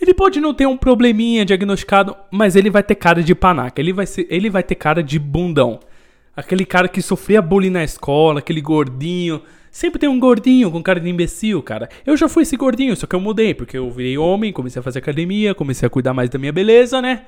Ele 0.00 0.12
pode 0.12 0.40
não 0.40 0.52
ter 0.52 0.66
um 0.66 0.76
probleminha 0.76 1.44
diagnosticado, 1.44 2.16
mas 2.30 2.56
ele 2.56 2.70
vai 2.70 2.82
ter 2.82 2.94
cara 2.96 3.22
de 3.22 3.34
panaca, 3.34 3.80
ele 3.80 3.92
vai, 3.92 4.06
ser, 4.06 4.26
ele 4.28 4.50
vai 4.50 4.62
ter 4.62 4.74
cara 4.74 5.02
de 5.02 5.18
bundão. 5.18 5.80
Aquele 6.36 6.66
cara 6.66 6.88
que 6.88 7.00
sofria 7.00 7.40
bullying 7.40 7.70
na 7.70 7.84
escola, 7.84 8.40
aquele 8.40 8.60
gordinho. 8.60 9.40
Sempre 9.74 9.98
tem 9.98 10.08
um 10.08 10.20
gordinho 10.20 10.70
com 10.70 10.80
cara 10.80 11.00
de 11.00 11.10
imbecil, 11.10 11.60
cara. 11.60 11.88
Eu 12.06 12.16
já 12.16 12.28
fui 12.28 12.44
esse 12.44 12.56
gordinho, 12.56 12.94
só 12.94 13.08
que 13.08 13.16
eu 13.16 13.18
mudei, 13.18 13.52
porque 13.52 13.76
eu 13.76 13.90
virei 13.90 14.16
homem, 14.16 14.52
comecei 14.52 14.78
a 14.78 14.82
fazer 14.84 15.00
academia, 15.00 15.52
comecei 15.52 15.84
a 15.84 15.90
cuidar 15.90 16.14
mais 16.14 16.30
da 16.30 16.38
minha 16.38 16.52
beleza, 16.52 17.02
né? 17.02 17.24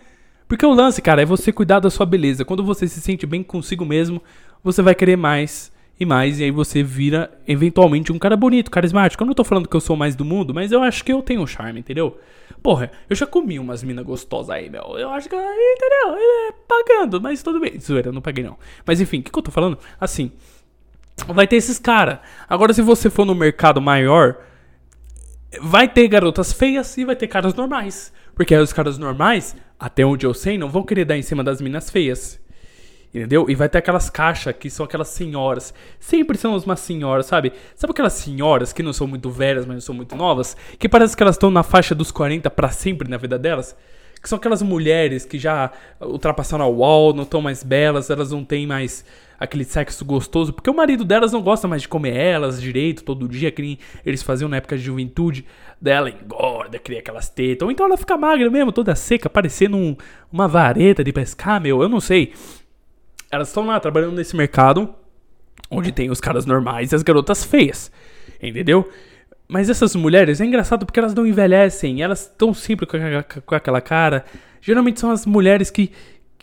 Porque 0.47 0.65
o 0.65 0.73
lance, 0.73 1.03
cara, 1.03 1.21
é 1.21 1.25
você 1.25 1.51
cuidar 1.51 1.81
da 1.81 1.91
sua 1.91 2.07
beleza. 2.07 2.45
Quando 2.45 2.63
você 2.63 2.87
se 2.87 3.01
sente 3.01 3.27
bem 3.27 3.43
consigo 3.43 3.85
mesmo, 3.85 4.23
você 4.63 4.81
vai 4.81 4.95
querer 4.95 5.17
mais 5.17 5.73
e 5.99 6.07
mais, 6.07 6.39
e 6.39 6.45
aí 6.45 6.53
você 6.53 6.85
vira 6.85 7.37
eventualmente 7.49 8.13
um 8.13 8.19
cara 8.19 8.37
bonito, 8.37 8.71
carismático. 8.71 9.25
Eu 9.25 9.27
não 9.27 9.35
tô 9.35 9.43
falando 9.43 9.69
que 9.69 9.75
eu 9.75 9.81
sou 9.81 9.97
mais 9.97 10.15
do 10.15 10.25
mundo, 10.25 10.55
mas 10.55 10.71
eu 10.71 10.85
acho 10.85 11.05
que 11.05 11.13
eu 11.13 11.23
tenho 11.23 11.45
charme, 11.49 11.81
entendeu? 11.81 12.17
Porra, 12.63 12.93
eu 13.11 13.17
já 13.17 13.27
comi 13.27 13.59
umas 13.59 13.83
minas 13.83 14.05
gostosas 14.05 14.51
aí, 14.51 14.71
meu. 14.71 14.97
Eu 14.97 15.11
acho 15.11 15.29
que, 15.29 15.35
entendeu? 15.35 16.17
É, 16.17 16.53
pagando, 16.69 17.21
mas 17.21 17.43
tudo 17.43 17.59
bem. 17.59 17.77
Zoeira, 17.81 18.13
não 18.13 18.23
paguei 18.23 18.45
não. 18.45 18.57
Mas 18.87 19.01
enfim, 19.01 19.19
o 19.19 19.23
que, 19.25 19.33
que 19.33 19.39
eu 19.39 19.43
tô 19.43 19.51
falando? 19.51 19.77
Assim, 20.01 20.31
vai 21.29 21.47
ter 21.47 21.57
esses 21.57 21.79
caras. 21.79 22.19
Agora, 22.49 22.73
se 22.73 22.83
você 22.83 23.09
for 23.09 23.25
no 23.25 23.35
mercado 23.35 23.81
maior, 23.81 24.37
vai 25.61 25.89
ter 25.89 26.07
garotas 26.09 26.53
feias 26.53 26.97
e 26.97 27.05
vai 27.05 27.17
ter 27.17 27.27
caras 27.27 27.55
normais. 27.55 28.12
Porque 28.35 28.55
aí 28.55 28.61
os 28.61 28.73
caras 28.73 28.99
normais, 28.99 29.57
até 29.79 30.05
onde 30.05 30.27
eu 30.27 30.35
sei, 30.35 30.59
não 30.59 30.69
vão 30.69 30.83
querer 30.83 31.05
dar 31.05 31.17
em 31.17 31.23
cima 31.23 31.43
das 31.43 31.61
minas 31.61 31.91
feias. 31.91 32.41
Entendeu? 33.14 33.49
E 33.49 33.55
vai 33.55 33.69
ter 33.69 33.79
aquelas 33.79 34.11
caixas 34.11 34.55
que 34.59 34.69
são 34.69 34.85
aquelas 34.85 35.09
senhoras. 35.09 35.73
Sempre 35.99 36.37
são 36.37 36.55
umas 36.55 36.81
senhoras, 36.81 37.27
sabe? 37.27 37.53
Sabe 37.75 37.93
aquelas 37.93 38.12
senhoras 38.12 38.73
que 38.75 38.83
não 38.83 38.93
são 38.93 39.07
muito 39.07 39.31
velhas, 39.31 39.64
mas 39.64 39.77
não 39.77 39.81
são 39.81 39.95
muito 39.95 40.14
novas? 40.14 40.55
Que 40.79 40.89
parece 40.89 41.17
que 41.17 41.23
elas 41.23 41.37
estão 41.37 41.51
na 41.51 41.62
faixa 41.62 41.95
dos 41.95 42.11
40 42.11 42.51
para 42.51 42.69
sempre 42.69 43.09
na 43.09 43.17
vida 43.17 43.39
delas? 43.39 43.75
Que 44.21 44.29
são 44.29 44.39
aquelas 44.39 44.62
mulheres 44.62 45.25
que 45.25 45.39
já 45.39 45.71
ultrapassaram 46.01 46.64
a 46.64 46.69
wall, 46.69 47.12
não 47.12 47.23
estão 47.23 47.41
mais 47.41 47.62
belas, 47.62 48.11
elas 48.11 48.33
não 48.33 48.45
têm 48.45 48.67
mais 48.67 49.05
aquele 49.39 49.64
sexo 49.64 50.05
gostoso, 50.05 50.53
porque 50.53 50.71
o 50.71 50.75
marido 50.75 51.05
delas 51.05 51.33
não 51.33 51.43
gosta 51.43 51.69
mais 51.69 51.83
de 51.83 51.89
comer 51.89 52.17
elas 52.17 52.61
direito 52.61 53.05
todo 53.05 53.29
dia, 53.29 53.51
que 53.51 53.61
nem 53.61 53.79
eles 54.05 54.23
faziam 54.23 54.49
na 54.49 54.57
época 54.57 54.77
de 54.77 54.83
juventude. 54.83 55.45
Dela 55.79 56.09
engorda, 56.09 56.79
cria 56.79 57.01
aquelas 57.01 57.29
tetas. 57.29 57.67
Ou 57.67 57.71
então 57.71 57.85
ela 57.85 57.99
fica 57.99 58.17
magra 58.17 58.51
mesmo, 58.51 58.73
toda 58.73 58.95
seca, 58.95 59.29
parecendo 59.29 59.77
um, 59.77 59.95
uma 60.33 60.49
vareta 60.49 61.05
de 61.05 61.12
pescar, 61.12 61.61
meu. 61.61 61.83
Eu 61.83 61.89
não 61.89 62.01
sei. 62.01 62.33
Elas 63.31 63.49
estão 63.49 63.67
lá 63.67 63.79
trabalhando 63.79 64.14
nesse 64.14 64.35
mercado 64.35 64.95
onde 65.71 65.93
tem 65.93 66.11
os 66.11 66.21
caras 66.21 66.47
normais 66.47 66.93
e 66.93 66.95
as 66.95 67.03
garotas 67.03 67.45
feias. 67.45 67.91
Entendeu? 68.43 68.89
Mas 69.49 69.71
essas 69.71 69.95
mulheres 69.95 70.41
é 70.41 70.45
engraçado 70.45 70.85
porque 70.85 70.99
elas 70.99 71.15
não 71.15 71.27
envelhecem, 71.27 72.03
elas 72.03 72.23
estão 72.23 72.53
sempre 72.53 72.87
com, 72.87 72.99
com, 73.45 73.55
aquela 73.55 73.81
cara. 73.81 74.25
Geralmente 74.61 74.99
são 74.99 75.11
as 75.11 75.25
mulheres 75.25 75.71
que, 75.71 75.93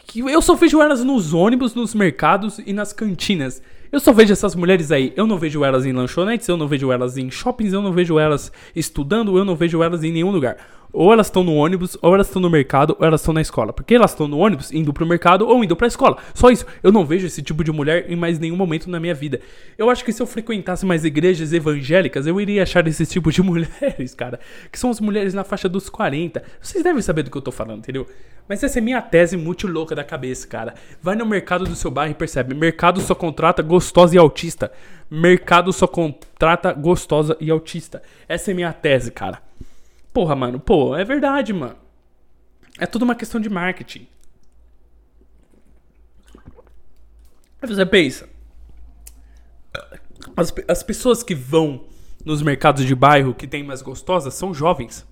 que. 0.06 0.20
Eu 0.20 0.42
só 0.42 0.56
vejo 0.56 0.82
elas 0.82 1.04
nos 1.04 1.34
ônibus, 1.34 1.76
nos 1.76 1.94
mercados 1.94 2.60
e 2.66 2.72
nas 2.72 2.94
cantinas. 2.94 3.62
Eu 3.92 4.00
só 4.00 4.12
vejo 4.12 4.34
essas 4.34 4.56
mulheres 4.56 4.92
aí. 4.92 5.14
Eu 5.16 5.28
não 5.28 5.38
vejo 5.38 5.64
elas 5.64 5.86
em 5.86 5.92
lanchonetes, 5.92 6.48
eu 6.48 6.58
não 6.58 6.68
vejo 6.68 6.92
elas 6.92 7.18
em 7.18 7.30
shoppings, 7.30 7.74
eu 7.74 7.82
não 7.82 7.92
vejo 7.92 8.18
elas 8.18 8.52
estudando, 8.76 9.38
eu 9.38 9.46
não 9.46 9.56
vejo 9.56 9.84
elas 9.84 10.04
em 10.04 10.12
nenhum 10.12 10.32
lugar. 10.32 10.58
Ou 10.94 11.12
elas 11.12 11.26
estão 11.26 11.44
no 11.44 11.56
ônibus, 11.56 11.98
ou 12.04 12.14
elas 12.14 12.28
estão 12.28 12.40
no 12.40 12.52
mercado, 12.52 12.96
ou 13.00 13.06
elas 13.06 13.22
estão 13.22 13.34
na 13.34 13.42
escola. 13.42 13.74
Porque 13.74 13.96
elas 13.96 14.12
estão 14.12 14.28
no 14.28 14.38
ônibus 14.38 14.72
indo 14.72 14.94
pro 14.94 15.08
mercado 15.08 15.48
ou 15.48 15.64
indo 15.64 15.76
pra 15.76 15.88
escola. 15.88 16.18
Só 16.36 16.52
isso. 16.52 16.68
Eu 16.84 16.92
não 16.92 17.04
vejo 17.04 17.26
esse 17.26 17.42
tipo 17.42 17.64
de 17.64 17.72
mulher 17.72 18.06
em 18.12 18.16
mais 18.16 18.38
nenhum 18.38 18.56
momento 18.56 18.88
na 18.88 19.00
minha 19.00 19.16
vida. 19.16 19.42
Eu 19.76 19.90
acho 19.90 20.06
que 20.06 20.14
se 20.14 20.22
eu 20.22 20.28
frequentasse 20.28 20.86
mais 20.86 21.04
igrejas 21.04 21.52
evangélicas, 21.52 22.28
eu 22.28 22.40
iria 22.40 22.62
achar 22.62 22.88
esse 22.88 23.08
tipo 23.08 23.32
de 23.32 23.42
mulheres, 23.44 24.14
cara. 24.14 24.40
Que 24.72 24.78
são 24.78 24.92
as 24.92 25.00
mulheres 25.00 25.34
na 25.34 25.44
faixa 25.44 25.68
dos 25.68 25.90
40. 25.90 26.44
Vocês 26.62 26.84
devem 26.84 27.02
saber 27.02 27.24
do 27.24 27.32
que 27.32 27.38
eu 27.38 27.42
tô 27.42 27.52
falando, 27.52 27.80
entendeu? 27.80 28.08
Mas 28.48 28.62
essa 28.62 28.78
é 28.78 28.82
minha 28.82 29.02
tese 29.02 29.36
muito 29.36 29.68
louca 29.68 29.96
da 29.96 30.04
cabeça, 30.04 30.46
cara. 30.46 30.76
Vai 31.02 31.16
no 31.16 31.26
mercado 31.26 31.66
do 31.66 31.76
seu 31.76 31.90
bairro 31.90 32.12
e 32.12 32.16
percebe. 32.16 32.54
Mercado 32.54 33.02
só 33.02 33.16
contrata 33.16 33.64
gostosa 33.64 34.14
e 34.14 34.20
autista. 34.20 34.72
Mercado 35.10 35.74
só 35.74 35.88
contrata 35.88 36.72
gostosa 36.72 37.36
e 37.40 37.50
autista. 37.50 38.04
Essa 38.28 38.52
é 38.52 38.54
minha 38.54 38.72
tese, 38.72 39.12
cara. 39.12 39.43
Porra, 40.14 40.36
mano, 40.36 40.60
pô, 40.60 40.96
é 40.96 41.04
verdade, 41.04 41.52
mano. 41.52 41.76
É 42.78 42.86
tudo 42.86 43.02
uma 43.02 43.16
questão 43.16 43.42
de 43.42 43.50
marketing. 43.50 44.08
Aí 47.62 47.68
você 47.68 47.86
pensa. 47.86 48.30
As, 50.38 50.54
as 50.68 50.84
pessoas 50.84 51.24
que 51.24 51.34
vão 51.34 51.86
nos 52.24 52.42
mercados 52.42 52.86
de 52.86 52.96
bairro 52.96 53.34
que 53.34 53.48
tem 53.48 53.64
mais 53.64 53.82
gostosas 53.82 54.34
são 54.34 54.54
jovens. 54.54 55.06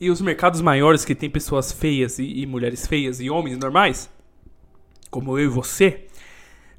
E 0.00 0.10
os 0.10 0.20
mercados 0.20 0.60
maiores 0.60 1.04
que 1.04 1.14
tem 1.14 1.30
pessoas 1.30 1.72
feias 1.72 2.18
e, 2.18 2.40
e 2.40 2.46
mulheres 2.46 2.86
feias 2.86 3.20
e 3.20 3.30
homens 3.30 3.58
normais, 3.58 4.10
como 5.10 5.38
eu 5.38 5.44
e 5.44 5.48
você, 5.48 6.06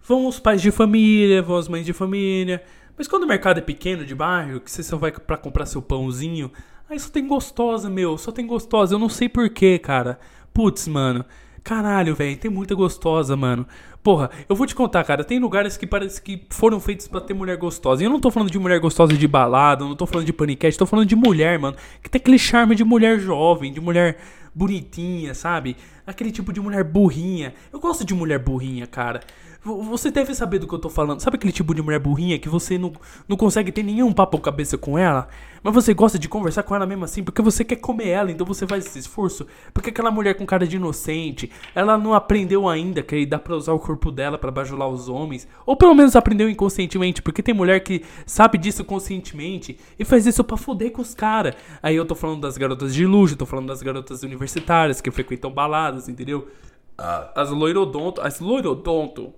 vão 0.04 0.28
os 0.28 0.40
pais 0.40 0.62
de 0.62 0.72
família, 0.72 1.42
vão 1.42 1.58
as 1.58 1.68
mães 1.68 1.86
de 1.86 1.94
família. 1.94 2.64
Mas 2.98 3.08
quando 3.08 3.24
o 3.24 3.28
mercado 3.28 3.58
é 3.58 3.62
pequeno 3.62 4.06
de 4.06 4.14
bairro, 4.14 4.60
que 4.60 4.70
você 4.70 4.84
só 4.84 4.98
vai 4.98 5.12
para 5.12 5.38
comprar 5.38 5.66
seu 5.66 5.82
pãozinho, 5.82 6.52
Aí 6.90 7.00
só 7.00 7.10
tem 7.10 7.28
gostosa, 7.28 7.90
meu. 7.90 8.18
Só 8.18 8.32
tem 8.32 8.46
gostosa. 8.46 8.96
Eu 8.96 9.00
não 9.00 9.10
sei 9.10 9.28
porquê, 9.28 9.80
cara. 9.80 10.20
Putz, 10.54 10.88
mano. 10.88 11.26
Caralho, 11.64 12.14
velho, 12.14 12.38
tem 12.38 12.52
muita 12.52 12.76
gostosa, 12.76 13.36
mano. 13.36 13.66
Porra, 14.04 14.30
eu 14.48 14.56
vou 14.56 14.68
te 14.68 14.76
contar, 14.76 15.04
cara, 15.04 15.24
tem 15.24 15.40
lugares 15.40 15.76
que 15.78 15.88
parece 15.88 16.22
que 16.22 16.46
foram 16.52 16.80
feitos 16.80 17.08
para 17.08 17.20
ter 17.22 17.34
mulher 17.34 17.58
gostosa. 17.58 18.04
E 18.04 18.06
eu 18.06 18.10
não 18.12 18.20
tô 18.20 18.30
falando 18.30 18.52
de 18.52 18.60
mulher 18.60 18.80
gostosa 18.80 19.14
de 19.14 19.28
balada, 19.28 19.84
não 19.84 19.96
tô 19.96 20.06
falando 20.06 20.28
de 20.28 20.32
paniquete, 20.32 20.78
tô 20.78 20.86
falando 20.86 21.08
de 21.08 21.16
mulher, 21.16 21.58
mano. 21.58 21.76
Que 22.04 22.10
tem 22.10 22.20
aquele 22.20 22.38
charme 22.38 22.76
de 22.76 22.84
mulher 22.84 23.20
jovem, 23.20 23.74
de 23.74 23.82
mulher 23.82 24.20
bonitinha, 24.54 25.34
sabe? 25.34 25.76
Aquele 26.06 26.32
tipo 26.32 26.54
de 26.54 26.62
mulher 26.62 26.84
burrinha. 26.84 27.56
Eu 27.74 27.80
gosto 27.80 28.06
de 28.06 28.14
mulher 28.14 28.38
burrinha, 28.38 28.86
cara. 28.86 29.22
Você 29.66 30.12
deve 30.12 30.36
saber 30.36 30.60
do 30.60 30.68
que 30.68 30.76
eu 30.76 30.80
tô 30.80 30.90
falando. 30.90 31.22
Sabe 31.22 31.38
aquele 31.38 31.52
tipo 31.52 31.74
de 31.74 31.82
mulher 31.82 32.00
burrinha 32.00 32.38
que 32.38 32.48
você 32.48 32.78
não, 32.78 32.94
não 33.28 33.36
consegue 33.36 33.72
ter 33.72 33.82
nenhum 33.82 34.14
papo 34.14 34.38
cabeça 34.38 34.78
com 34.78 34.96
ela? 34.96 35.28
Mas 35.64 35.74
você 35.74 35.92
gosta 35.92 36.20
de 36.20 36.30
conversar 36.30 36.62
com 36.62 36.76
ela 36.76 36.86
mesmo 36.86 37.04
assim 37.04 37.24
porque 37.24 37.42
você 37.42 37.66
quer 37.66 37.78
comer 37.78 38.10
ela, 38.10 38.32
então 38.32 38.46
você 38.46 38.68
faz 38.68 38.86
esse 38.86 39.00
esforço. 39.00 39.48
Porque 39.74 39.90
aquela 39.90 40.12
mulher 40.12 40.36
com 40.36 40.46
cara 40.46 40.68
de 40.68 40.76
inocente, 40.76 41.52
ela 41.74 41.98
não 41.98 42.14
aprendeu 42.14 42.70
ainda 42.70 43.02
que 43.02 43.26
dá 43.26 43.40
pra 43.40 43.56
usar 43.56 43.74
o 43.74 43.80
corpo 43.80 44.12
dela 44.12 44.38
para 44.38 44.52
bajular 44.52 44.88
os 44.88 45.10
homens. 45.10 45.48
Ou 45.66 45.76
pelo 45.76 45.96
menos 45.96 46.16
aprendeu 46.16 46.48
inconscientemente, 46.48 47.24
porque 47.24 47.42
tem 47.42 47.56
mulher 47.56 47.80
que 47.80 48.06
sabe 48.24 48.60
disso 48.60 48.86
conscientemente 48.86 49.80
e 49.98 50.06
faz 50.06 50.28
isso 50.28 50.44
pra 50.44 50.58
foder 50.58 50.92
com 50.92 51.02
os 51.02 51.16
caras. 51.16 51.56
Aí 51.82 51.96
eu 51.96 52.06
tô 52.06 52.14
falando 52.14 52.42
das 52.42 52.56
garotas 52.56 52.94
de 52.94 53.04
luxo, 53.04 53.36
tô 53.36 53.48
falando 53.48 53.70
das 53.70 53.82
garotas 53.82 54.22
universitárias 54.22 55.02
que 55.02 55.10
frequentam 55.10 55.50
baladas, 55.50 56.08
entendeu? 56.08 56.48
Ah. 56.96 57.32
As 57.36 57.50
loirodonto, 57.50 58.22
as 58.22 58.40
loirodonto 58.40 59.34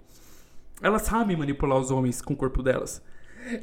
elas 0.82 1.03
sabem 1.03 1.38
manipular 1.38 1.78
os 1.78 1.91
homens 1.91 2.21
com 2.21 2.34
o 2.34 2.38
corpo 2.38 2.61
delas. 2.61 3.01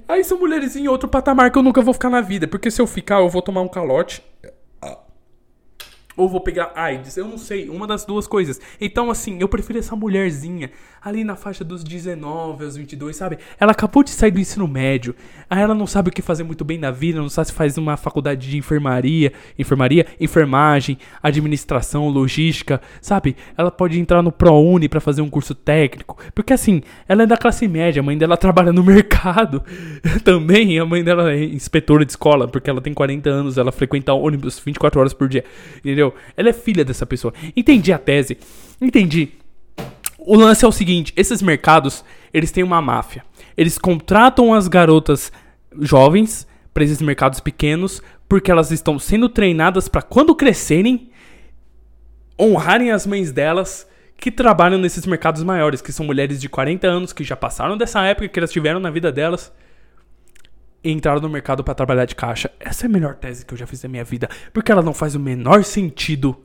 Aí 0.09 0.25
são 0.25 0.39
mulheres 0.39 0.75
em 0.77 0.89
outro 0.89 1.09
patamar 1.09 1.51
que 1.51 1.59
eu 1.59 1.63
nunca 1.63 1.83
vou 1.83 1.93
ficar 1.93 2.11
na 2.11 2.21
vida. 2.21 2.49
Porque 2.49 2.71
se 2.71 2.81
eu 2.81 2.87
ficar, 2.87 3.21
eu 3.21 3.29
vou 3.29 3.43
tomar 3.43 3.61
um 3.61 3.69
calote. 3.69 4.25
Ou 6.17 6.29
vou 6.29 6.41
pegar 6.41 6.73
AIDS, 6.75 7.17
eu 7.17 7.27
não 7.27 7.39
sei, 7.39 7.69
uma 7.69 7.87
das 7.87 8.05
duas 8.05 8.27
coisas. 8.27 8.61
Então, 8.81 9.11
assim, 9.11 9.39
eu 9.41 9.49
prefiro 9.49 9.79
essa 9.79 9.97
mulherzinha 9.97 10.71
ali 11.05 11.23
na 11.23 11.37
faixa 11.37 11.63
dos 11.63 11.85
19 11.85 12.65
aos 12.65 12.77
22, 12.77 13.15
sabe? 13.15 13.39
Ela 13.61 13.73
acabou 13.73 14.03
de 14.03 14.11
sair 14.11 14.31
do 14.31 14.41
ensino 14.41 14.67
médio, 14.67 15.15
aí 15.51 15.61
ela 15.61 15.75
não 15.75 15.87
sabe 15.87 16.09
o 16.09 16.13
que 16.13 16.23
fazer 16.23 16.45
muito 16.45 16.65
bem 16.65 16.79
na 16.79 16.91
vida, 16.91 17.21
não 17.21 17.29
sabe 17.29 17.49
se 17.49 17.53
faz 17.53 17.77
uma 17.77 17.97
faculdade 17.97 18.51
de 18.51 18.57
enfermaria, 18.57 19.33
enfermaria, 19.59 20.07
enfermagem, 20.19 20.97
administração, 21.23 22.09
logística, 22.09 22.81
sabe? 23.03 23.37
Ela 23.57 23.71
pode 23.71 24.01
entrar 24.01 24.23
no 24.23 24.33
ProUni 24.33 24.89
para 24.89 25.01
fazer 25.01 25.21
um 25.21 25.29
curso 25.29 25.55
técnico, 25.55 26.17
porque 26.35 26.55
assim, 26.55 26.83
ela 27.07 27.25
é 27.25 27.27
da 27.27 27.37
classe 27.37 27.69
média, 27.69 28.01
a 28.01 28.03
mãe 28.03 28.17
dela 28.17 28.37
trabalha 28.37 28.73
no 28.73 28.83
mercado 28.85 29.63
também, 30.25 30.79
a 30.79 30.87
mãe 30.87 31.05
dela 31.05 31.33
é 31.33 31.45
inspetora 31.45 32.05
de 32.05 32.13
escola, 32.13 32.49
porque 32.49 32.71
ela 32.71 32.81
tem 32.81 32.95
40 32.95 33.29
anos, 33.29 33.59
ela 33.59 33.73
frequenta 33.73 34.13
ônibus 34.15 34.59
24 34.59 35.01
horas 35.01 35.13
por 35.13 35.29
dia, 35.29 35.45
entendeu? 35.79 36.04
Ela 36.37 36.51
é 36.51 36.53
filha 36.53 36.85
dessa 36.85 37.07
pessoa. 37.07 37.33
Entendi 37.57 37.93
a 37.93 37.99
tese. 37.99 38.37
Entendi. 38.81 39.31
O 40.19 40.37
lance 40.37 40.65
é 40.65 40.69
o 40.69 40.73
seguinte: 40.73 41.13
esses 41.17 41.41
mercados, 41.41 42.05
eles 42.33 42.51
têm 42.51 42.65
uma 42.65 42.83
máfia. 42.83 43.25
Eles 43.57 43.79
contratam 43.79 44.53
as 44.53 44.69
garotas 44.69 45.33
jovens 45.81 46.47
para 46.73 46.85
esses 46.85 47.01
mercados 47.01 47.41
pequenos, 47.41 48.03
porque 48.29 48.51
elas 48.51 48.71
estão 48.71 48.99
sendo 48.99 49.29
treinadas 49.29 49.89
para 49.89 50.03
quando 50.03 50.35
crescerem 50.35 51.11
honrarem 52.41 52.91
as 52.91 53.07
mães 53.07 53.31
delas 53.31 53.87
que 54.17 54.31
trabalham 54.31 54.79
nesses 54.79 55.07
mercados 55.07 55.43
maiores, 55.43 55.81
que 55.81 55.93
são 55.93 56.07
mulheres 56.07 56.41
de 56.41 56.49
40 56.49 56.87
anos 56.87 57.13
que 57.13 57.23
já 57.23 57.37
passaram 57.37 57.77
dessa 57.77 58.03
época 58.03 58.29
que 58.29 58.39
elas 58.39 58.51
tiveram 58.51 58.81
na 58.81 58.91
vida 58.91 59.13
delas 59.13 59.53
entraram 60.93 61.21
no 61.21 61.29
mercado 61.29 61.65
para 61.65 61.75
trabalhar 61.75 62.05
de 62.05 62.15
caixa. 62.15 62.51
Essa 62.61 62.85
é 62.85 62.89
a 62.89 62.91
melhor 62.91 63.15
tese 63.15 63.45
que 63.45 63.55
eu 63.55 63.59
já 63.59 63.67
fiz 63.67 63.83
na 63.83 63.89
minha 63.89 64.05
vida, 64.05 64.29
porque 64.53 64.71
ela 64.71 64.83
não 64.83 64.93
faz 64.93 65.15
o 65.15 65.21
menor 65.21 65.65
sentido, 65.65 66.37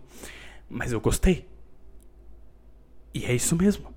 mas 0.69 0.91
eu 0.91 0.99
gostei. 0.99 1.47
E 3.13 3.25
é 3.25 3.33
isso 3.33 3.55
mesmo. 3.55 3.93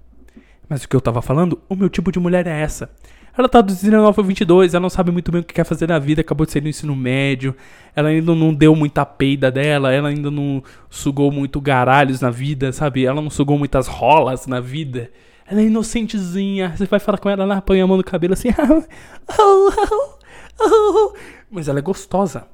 Mas 0.68 0.84
o 0.84 0.88
que 0.88 0.96
eu 0.96 1.00
tava 1.00 1.20
falando, 1.20 1.60
o 1.68 1.76
meu 1.76 1.88
tipo 1.88 2.10
de 2.10 2.18
mulher 2.18 2.46
é 2.46 2.60
essa. 2.60 2.90
Ela 3.36 3.48
tá 3.48 3.62
dos 3.62 3.80
19 3.80 4.20
a 4.20 4.24
22, 4.24 4.74
ela 4.74 4.82
não 4.82 4.90
sabe 4.90 5.10
muito 5.10 5.32
bem 5.32 5.40
o 5.40 5.44
que 5.44 5.54
quer 5.54 5.64
fazer 5.64 5.88
na 5.88 5.98
vida, 5.98 6.20
acabou 6.20 6.44
de 6.44 6.52
sair 6.52 6.60
do 6.60 6.68
ensino 6.68 6.94
médio, 6.94 7.56
ela 7.96 8.10
ainda 8.10 8.34
não 8.34 8.52
deu 8.52 8.76
muita 8.76 9.06
peida 9.06 9.50
dela, 9.50 9.90
ela 9.90 10.10
ainda 10.10 10.30
não 10.30 10.62
sugou 10.90 11.32
muito 11.32 11.58
garalhos 11.58 12.20
na 12.20 12.30
vida, 12.30 12.72
sabe? 12.72 13.06
Ela 13.06 13.22
não 13.22 13.30
sugou 13.30 13.58
muitas 13.58 13.86
rolas 13.86 14.46
na 14.46 14.60
vida. 14.60 15.10
Ela 15.46 15.62
é 15.62 15.64
inocentezinha, 15.64 16.74
você 16.76 16.84
vai 16.84 17.00
falar 17.00 17.18
com 17.18 17.30
ela 17.30 17.44
lá, 17.46 17.62
põe 17.62 17.80
a 17.80 17.86
mão 17.86 17.96
no 17.96 18.04
cabelo 18.04 18.34
assim, 18.34 18.48
Mas 21.50 21.68
ela 21.68 21.78
é 21.78 21.82
gostosa. 21.82 22.46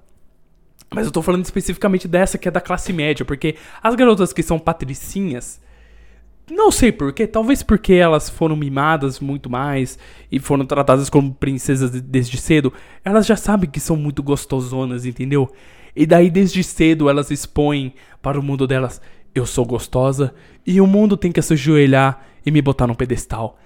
Mas 0.92 1.06
eu 1.06 1.12
tô 1.12 1.20
falando 1.22 1.44
especificamente 1.44 2.08
dessa 2.08 2.38
que 2.38 2.48
é 2.48 2.50
da 2.50 2.60
classe 2.60 2.92
média, 2.92 3.24
porque 3.24 3.56
as 3.82 3.94
garotas 3.94 4.32
que 4.32 4.42
são 4.42 4.58
patricinhas, 4.58 5.60
não 6.50 6.70
sei 6.70 6.90
porquê, 6.90 7.26
talvez 7.26 7.62
porque 7.62 7.92
elas 7.92 8.30
foram 8.30 8.56
mimadas 8.56 9.20
muito 9.20 9.50
mais 9.50 9.98
e 10.32 10.38
foram 10.38 10.64
tratadas 10.64 11.10
como 11.10 11.34
princesas 11.34 11.90
desde 11.90 12.38
cedo, 12.38 12.72
elas 13.04 13.26
já 13.26 13.36
sabem 13.36 13.68
que 13.68 13.78
são 13.78 13.96
muito 13.96 14.22
gostosonas, 14.22 15.04
entendeu? 15.04 15.52
E 15.94 16.06
daí 16.06 16.30
desde 16.30 16.64
cedo 16.64 17.10
elas 17.10 17.30
expõem 17.30 17.92
para 18.22 18.40
o 18.40 18.42
mundo 18.42 18.66
delas: 18.66 19.00
eu 19.34 19.44
sou 19.44 19.66
gostosa 19.66 20.34
e 20.66 20.80
o 20.80 20.86
mundo 20.86 21.16
tem 21.16 21.30
que 21.30 21.42
se 21.42 21.52
ajoelhar 21.52 22.24
e 22.44 22.50
me 22.50 22.62
botar 22.62 22.86
num 22.86 22.94
pedestal. 22.94 23.58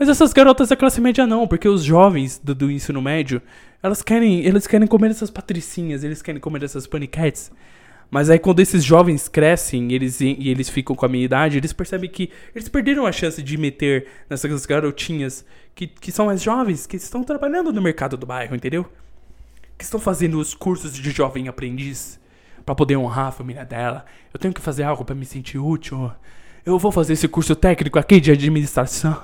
Mas 0.00 0.08
essas 0.08 0.32
garotas 0.32 0.70
da 0.70 0.76
classe 0.76 0.98
média 0.98 1.26
não, 1.26 1.46
porque 1.46 1.68
os 1.68 1.84
jovens 1.84 2.40
do, 2.42 2.54
do, 2.54 2.70
ensino 2.70 3.02
médio, 3.02 3.42
elas 3.82 4.00
querem, 4.00 4.40
eles 4.40 4.66
querem 4.66 4.88
comer 4.88 5.10
essas 5.10 5.30
patricinhas, 5.30 6.02
eles 6.02 6.22
querem 6.22 6.40
comer 6.40 6.62
essas 6.62 6.86
paniquetes. 6.86 7.52
Mas 8.10 8.30
aí 8.30 8.38
quando 8.38 8.60
esses 8.60 8.82
jovens 8.82 9.28
crescem 9.28 9.92
eles, 9.92 10.22
e 10.22 10.48
eles 10.48 10.70
ficam 10.70 10.96
com 10.96 11.04
a 11.04 11.08
minha 11.08 11.22
idade, 11.22 11.58
eles 11.58 11.74
percebem 11.74 12.08
que 12.08 12.30
eles 12.54 12.66
perderam 12.66 13.04
a 13.04 13.12
chance 13.12 13.42
de 13.42 13.58
meter 13.58 14.06
nessas 14.30 14.64
garotinhas 14.64 15.44
que, 15.74 15.86
que 15.86 16.10
são 16.10 16.26
mais 16.26 16.42
jovens, 16.42 16.86
que 16.86 16.96
estão 16.96 17.22
trabalhando 17.22 17.70
no 17.70 17.82
mercado 17.82 18.16
do 18.16 18.24
bairro, 18.24 18.56
entendeu? 18.56 18.90
Que 19.76 19.84
estão 19.84 20.00
fazendo 20.00 20.40
os 20.40 20.54
cursos 20.54 20.94
de 20.94 21.10
jovem 21.10 21.46
aprendiz 21.46 22.18
para 22.64 22.74
poder 22.74 22.96
honrar 22.96 23.26
a 23.26 23.32
família 23.32 23.66
dela. 23.66 24.06
Eu 24.32 24.40
tenho 24.40 24.54
que 24.54 24.62
fazer 24.62 24.82
algo 24.84 25.04
para 25.04 25.14
me 25.14 25.26
sentir 25.26 25.58
útil 25.58 26.10
eu 26.64 26.78
vou 26.78 26.92
fazer 26.92 27.14
esse 27.14 27.28
curso 27.28 27.54
técnico 27.56 27.98
aqui 27.98 28.20
de 28.20 28.30
administração. 28.30 29.16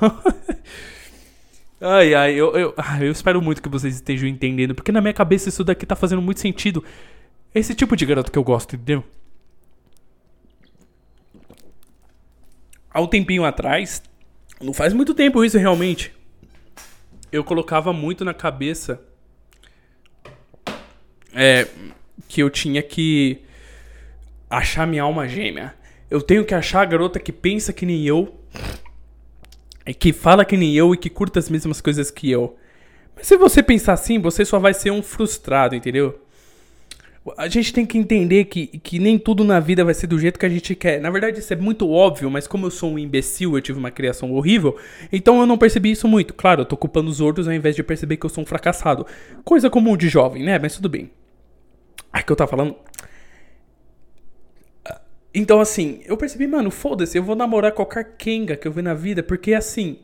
ai, 1.80 2.14
ai, 2.14 2.34
eu, 2.34 2.56
eu, 2.56 2.74
eu 3.00 3.12
espero 3.12 3.40
muito 3.42 3.62
que 3.62 3.68
vocês 3.68 3.94
estejam 3.94 4.28
entendendo, 4.28 4.74
porque 4.74 4.92
na 4.92 5.00
minha 5.00 5.14
cabeça 5.14 5.48
isso 5.48 5.64
daqui 5.64 5.86
tá 5.86 5.96
fazendo 5.96 6.22
muito 6.22 6.40
sentido. 6.40 6.82
Esse 7.54 7.74
tipo 7.74 7.96
de 7.96 8.04
garoto 8.06 8.30
que 8.30 8.38
eu 8.38 8.44
gosto, 8.44 8.76
entendeu? 8.76 9.04
Há 12.90 13.00
um 13.00 13.06
tempinho 13.06 13.44
atrás, 13.44 14.02
não 14.60 14.72
faz 14.72 14.92
muito 14.92 15.14
tempo 15.14 15.44
isso 15.44 15.58
realmente, 15.58 16.12
eu 17.30 17.44
colocava 17.44 17.92
muito 17.92 18.24
na 18.24 18.32
cabeça 18.32 19.00
é, 21.34 21.68
que 22.26 22.42
eu 22.42 22.48
tinha 22.48 22.82
que 22.82 23.42
achar 24.48 24.86
minha 24.86 25.02
alma 25.02 25.28
gêmea. 25.28 25.74
Eu 26.10 26.22
tenho 26.22 26.44
que 26.44 26.54
achar 26.54 26.82
a 26.82 26.84
garota 26.84 27.18
que 27.18 27.32
pensa 27.32 27.72
que 27.72 27.84
nem 27.84 28.04
eu, 28.04 28.34
e 29.86 29.94
que 29.94 30.12
fala 30.12 30.44
que 30.44 30.56
nem 30.56 30.74
eu 30.74 30.92
e 30.92 30.96
que 30.96 31.08
curta 31.08 31.38
as 31.38 31.48
mesmas 31.48 31.80
coisas 31.80 32.10
que 32.10 32.30
eu. 32.30 32.56
Mas 33.14 33.26
se 33.26 33.36
você 33.36 33.62
pensar 33.62 33.94
assim, 33.94 34.18
você 34.18 34.44
só 34.44 34.58
vai 34.58 34.74
ser 34.74 34.90
um 34.90 35.02
frustrado, 35.02 35.74
entendeu? 35.74 36.20
A 37.36 37.48
gente 37.48 37.72
tem 37.72 37.84
que 37.84 37.98
entender 37.98 38.44
que, 38.44 38.66
que 38.66 39.00
nem 39.00 39.18
tudo 39.18 39.42
na 39.42 39.58
vida 39.58 39.84
vai 39.84 39.94
ser 39.94 40.06
do 40.06 40.18
jeito 40.18 40.38
que 40.38 40.46
a 40.46 40.48
gente 40.48 40.76
quer. 40.76 41.00
Na 41.00 41.10
verdade, 41.10 41.40
isso 41.40 41.52
é 41.52 41.56
muito 41.56 41.90
óbvio, 41.90 42.30
mas 42.30 42.46
como 42.46 42.66
eu 42.66 42.70
sou 42.70 42.92
um 42.92 42.98
imbecil, 42.98 43.56
eu 43.56 43.60
tive 43.60 43.78
uma 43.78 43.90
criação 43.90 44.32
horrível, 44.32 44.76
então 45.10 45.40
eu 45.40 45.46
não 45.46 45.58
percebi 45.58 45.90
isso 45.90 46.06
muito. 46.06 46.34
Claro, 46.34 46.60
eu 46.60 46.64
tô 46.64 46.76
culpando 46.76 47.10
os 47.10 47.20
outros 47.20 47.48
ao 47.48 47.54
invés 47.54 47.74
de 47.74 47.82
perceber 47.82 48.16
que 48.16 48.26
eu 48.26 48.30
sou 48.30 48.42
um 48.44 48.46
fracassado. 48.46 49.06
Coisa 49.44 49.68
comum 49.68 49.96
de 49.96 50.08
jovem, 50.08 50.44
né? 50.44 50.56
Mas 50.58 50.76
tudo 50.76 50.88
bem. 50.88 51.10
Ai, 52.12 52.22
que 52.22 52.30
eu 52.30 52.36
tava 52.36 52.50
falando. 52.50 52.76
Então, 55.38 55.60
assim, 55.60 56.00
eu 56.06 56.16
percebi, 56.16 56.46
mano, 56.46 56.70
foda-se, 56.70 57.18
eu 57.18 57.22
vou 57.22 57.36
namorar 57.36 57.70
qualquer 57.72 58.14
Kenga 58.16 58.56
que 58.56 58.66
eu 58.66 58.72
ver 58.72 58.80
na 58.80 58.94
vida, 58.94 59.22
porque 59.22 59.52
assim. 59.52 59.98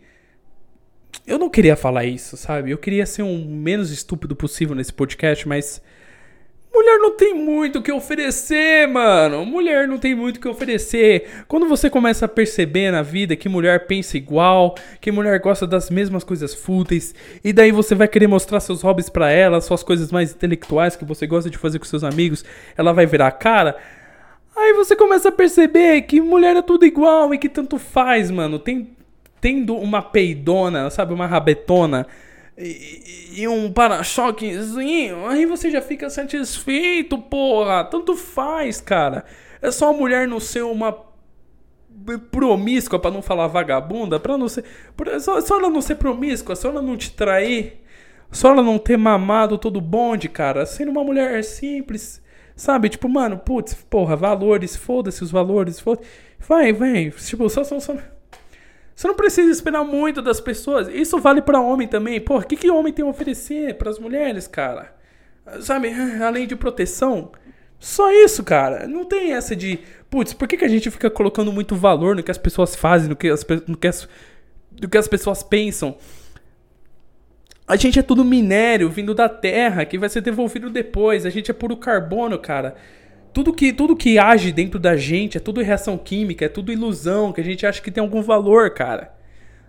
Eu 1.26 1.38
não 1.38 1.48
queria 1.48 1.74
falar 1.74 2.04
isso, 2.04 2.36
sabe? 2.36 2.70
Eu 2.70 2.76
queria 2.76 3.06
ser 3.06 3.22
o 3.22 3.38
menos 3.38 3.90
estúpido 3.90 4.36
possível 4.36 4.76
nesse 4.76 4.92
podcast, 4.92 5.48
mas. 5.48 5.80
Mulher 6.70 6.98
não 6.98 7.16
tem 7.16 7.32
muito 7.32 7.78
o 7.78 7.82
que 7.82 7.90
oferecer, 7.90 8.86
mano. 8.88 9.46
Mulher 9.46 9.88
não 9.88 9.96
tem 9.96 10.14
muito 10.14 10.36
o 10.36 10.40
que 10.40 10.48
oferecer. 10.48 11.44
Quando 11.48 11.66
você 11.66 11.88
começa 11.88 12.26
a 12.26 12.28
perceber 12.28 12.90
na 12.90 13.00
vida 13.00 13.34
que 13.34 13.48
mulher 13.48 13.86
pensa 13.86 14.18
igual, 14.18 14.74
que 15.00 15.10
mulher 15.10 15.38
gosta 15.40 15.66
das 15.66 15.88
mesmas 15.88 16.24
coisas 16.24 16.54
fúteis, 16.54 17.14
e 17.42 17.54
daí 17.54 17.72
você 17.72 17.94
vai 17.94 18.08
querer 18.08 18.26
mostrar 18.26 18.60
seus 18.60 18.82
hobbies 18.82 19.08
para 19.08 19.30
ela, 19.30 19.62
suas 19.62 19.82
coisas 19.82 20.12
mais 20.12 20.30
intelectuais 20.32 20.94
que 20.94 21.06
você 21.06 21.26
gosta 21.26 21.48
de 21.48 21.56
fazer 21.56 21.78
com 21.78 21.86
seus 21.86 22.04
amigos, 22.04 22.44
ela 22.76 22.92
vai 22.92 23.06
virar 23.06 23.28
a 23.28 23.32
cara. 23.32 23.78
Aí 24.56 24.72
você 24.74 24.94
começa 24.94 25.30
a 25.30 25.32
perceber 25.32 26.02
que 26.02 26.20
mulher 26.20 26.56
é 26.56 26.62
tudo 26.62 26.84
igual 26.84 27.32
e 27.32 27.38
que 27.38 27.48
tanto 27.48 27.78
faz, 27.78 28.30
mano. 28.30 28.58
Tem, 28.58 28.96
tendo 29.40 29.76
uma 29.76 30.02
peidona, 30.02 30.90
sabe, 30.90 31.14
uma 31.14 31.26
rabetona 31.26 32.06
e, 32.56 33.40
e 33.40 33.48
um 33.48 33.72
para-choquezinho, 33.72 35.26
aí 35.26 35.46
você 35.46 35.70
já 35.70 35.80
fica 35.80 36.10
satisfeito, 36.10 37.18
porra. 37.18 37.84
Tanto 37.84 38.14
faz, 38.14 38.80
cara. 38.80 39.24
É 39.60 39.70
só 39.70 39.90
a 39.90 39.92
mulher 39.92 40.28
não 40.28 40.38
ser 40.38 40.62
uma 40.62 40.96
promíscua, 42.30 42.98
para 42.98 43.10
não 43.10 43.22
falar 43.22 43.46
vagabunda, 43.46 44.18
para 44.18 44.36
não 44.36 44.48
ser. 44.48 44.64
Só, 45.20 45.40
só 45.40 45.58
ela 45.58 45.70
não 45.70 45.80
ser 45.80 45.96
promíscua, 45.96 46.56
só 46.56 46.68
ela 46.68 46.82
não 46.82 46.96
te 46.96 47.12
trair, 47.12 47.80
só 48.30 48.50
ela 48.50 48.62
não 48.62 48.78
ter 48.78 48.96
mamado 48.96 49.56
todo 49.56 49.80
bonde, 49.80 50.28
cara. 50.28 50.66
Sendo 50.66 50.90
uma 50.90 51.04
mulher 51.04 51.42
simples 51.42 52.21
Sabe? 52.54 52.88
Tipo, 52.88 53.08
mano, 53.08 53.38
putz, 53.38 53.74
porra, 53.74 54.14
valores, 54.14 54.76
foda-se 54.76 55.22
os 55.22 55.30
valores, 55.30 55.80
foda 55.80 56.02
Vai, 56.46 56.72
vem. 56.72 57.10
Tipo, 57.10 57.48
só, 57.48 57.62
só, 57.64 57.78
só. 57.78 57.96
Você 58.94 59.08
não 59.08 59.14
precisa 59.14 59.50
esperar 59.50 59.84
muito 59.84 60.20
das 60.20 60.40
pessoas. 60.40 60.88
Isso 60.88 61.18
vale 61.18 61.40
para 61.40 61.60
homem 61.60 61.88
também. 61.88 62.20
Porra, 62.20 62.44
o 62.44 62.46
que, 62.46 62.56
que 62.56 62.70
homem 62.70 62.92
tem 62.92 63.04
a 63.04 63.08
oferecer 63.08 63.76
para 63.76 63.90
as 63.90 63.98
mulheres, 63.98 64.46
cara? 64.46 64.94
Sabe? 65.60 65.90
Além 66.22 66.46
de 66.46 66.56
proteção. 66.56 67.32
Só 67.78 68.12
isso, 68.12 68.44
cara. 68.44 68.86
Não 68.86 69.04
tem 69.04 69.32
essa 69.32 69.56
de. 69.56 69.78
Putz, 70.10 70.34
por 70.34 70.46
que, 70.46 70.56
que 70.56 70.64
a 70.64 70.68
gente 70.68 70.90
fica 70.90 71.10
colocando 71.10 71.52
muito 71.52 71.74
valor 71.74 72.14
no 72.14 72.22
que 72.22 72.30
as 72.30 72.38
pessoas 72.38 72.76
fazem, 72.76 73.08
no 73.08 73.16
que 73.16 73.28
as, 73.28 73.44
no 73.66 73.76
que 73.76 73.88
as, 73.88 74.08
no 74.80 74.88
que 74.88 74.98
as 74.98 75.08
pessoas 75.08 75.42
pensam? 75.42 75.96
A 77.72 77.76
gente 77.76 77.98
é 77.98 78.02
tudo 78.02 78.22
minério 78.22 78.90
vindo 78.90 79.14
da 79.14 79.30
terra 79.30 79.86
que 79.86 79.96
vai 79.96 80.06
ser 80.10 80.20
devolvido 80.20 80.68
depois. 80.68 81.24
A 81.24 81.30
gente 81.30 81.50
é 81.50 81.54
puro 81.54 81.74
carbono, 81.74 82.38
cara. 82.38 82.74
Tudo 83.32 83.50
que, 83.50 83.72
tudo 83.72 83.96
que 83.96 84.18
age 84.18 84.52
dentro 84.52 84.78
da 84.78 84.94
gente 84.94 85.38
é 85.38 85.40
tudo 85.40 85.62
reação 85.62 85.96
química, 85.96 86.44
é 86.44 86.50
tudo 86.50 86.70
ilusão, 86.70 87.32
que 87.32 87.40
a 87.40 87.44
gente 87.44 87.66
acha 87.66 87.80
que 87.80 87.90
tem 87.90 88.02
algum 88.02 88.20
valor, 88.20 88.74
cara. 88.74 89.14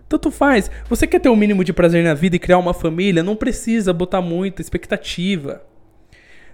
Tanto 0.06 0.30
faz. 0.30 0.70
Você 0.86 1.06
quer 1.06 1.18
ter 1.18 1.30
o 1.30 1.32
um 1.32 1.36
mínimo 1.36 1.64
de 1.64 1.72
prazer 1.72 2.04
na 2.04 2.12
vida 2.12 2.36
e 2.36 2.38
criar 2.38 2.58
uma 2.58 2.74
família? 2.74 3.22
Não 3.22 3.36
precisa 3.36 3.90
botar 3.90 4.20
muita 4.20 4.60
expectativa. 4.60 5.62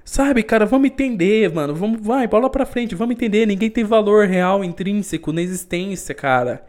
Sabe, 0.04 0.44
cara, 0.44 0.64
vamos 0.64 0.86
entender, 0.86 1.52
mano. 1.52 1.74
Vamos, 1.74 2.00
vai, 2.00 2.28
bola 2.28 2.48
pra 2.48 2.64
frente, 2.64 2.94
vamos 2.94 3.16
entender. 3.16 3.44
Ninguém 3.44 3.70
tem 3.70 3.82
valor 3.82 4.28
real 4.28 4.62
intrínseco 4.62 5.32
na 5.32 5.42
existência, 5.42 6.14
cara. 6.14 6.64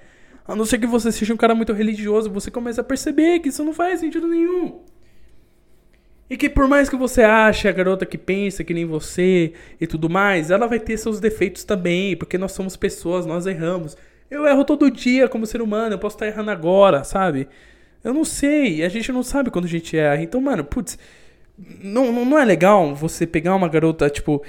A 0.47 0.55
não 0.55 0.65
ser 0.65 0.79
que 0.79 0.87
você 0.87 1.11
seja 1.11 1.33
um 1.33 1.37
cara 1.37 1.55
muito 1.55 1.73
religioso, 1.73 2.29
você 2.29 2.49
começa 2.49 2.81
a 2.81 2.83
perceber 2.83 3.39
que 3.39 3.49
isso 3.49 3.63
não 3.63 3.73
faz 3.73 3.99
sentido 3.99 4.27
nenhum. 4.27 4.81
E 6.29 6.37
que 6.37 6.49
por 6.49 6.67
mais 6.67 6.89
que 6.89 6.95
você 6.95 7.23
ache 7.23 7.67
a 7.67 7.71
garota 7.71 8.05
que 8.05 8.17
pensa 8.17 8.63
que 8.63 8.73
nem 8.73 8.85
você 8.85 9.53
e 9.79 9.85
tudo 9.85 10.09
mais, 10.09 10.49
ela 10.49 10.65
vai 10.65 10.79
ter 10.79 10.97
seus 10.97 11.19
defeitos 11.19 11.63
também, 11.63 12.15
porque 12.15 12.37
nós 12.37 12.53
somos 12.53 12.77
pessoas, 12.77 13.25
nós 13.25 13.45
erramos. 13.45 13.97
Eu 14.29 14.47
erro 14.47 14.63
todo 14.63 14.89
dia 14.89 15.27
como 15.27 15.45
ser 15.45 15.61
humano, 15.61 15.93
eu 15.93 15.99
posso 15.99 16.15
estar 16.15 16.27
errando 16.27 16.49
agora, 16.49 17.03
sabe? 17.03 17.49
Eu 18.01 18.13
não 18.13 18.23
sei, 18.23 18.81
a 18.81 18.87
gente 18.87 19.11
não 19.11 19.23
sabe 19.23 19.51
quando 19.51 19.65
a 19.65 19.67
gente 19.67 19.97
erra. 19.97 20.23
Então, 20.23 20.39
mano, 20.39 20.63
putz, 20.63 20.97
não, 21.57 22.11
não, 22.11 22.25
não 22.25 22.39
é 22.39 22.45
legal 22.45 22.95
você 22.95 23.27
pegar 23.27 23.53
uma 23.53 23.67
garota, 23.67 24.09
tipo, 24.09 24.41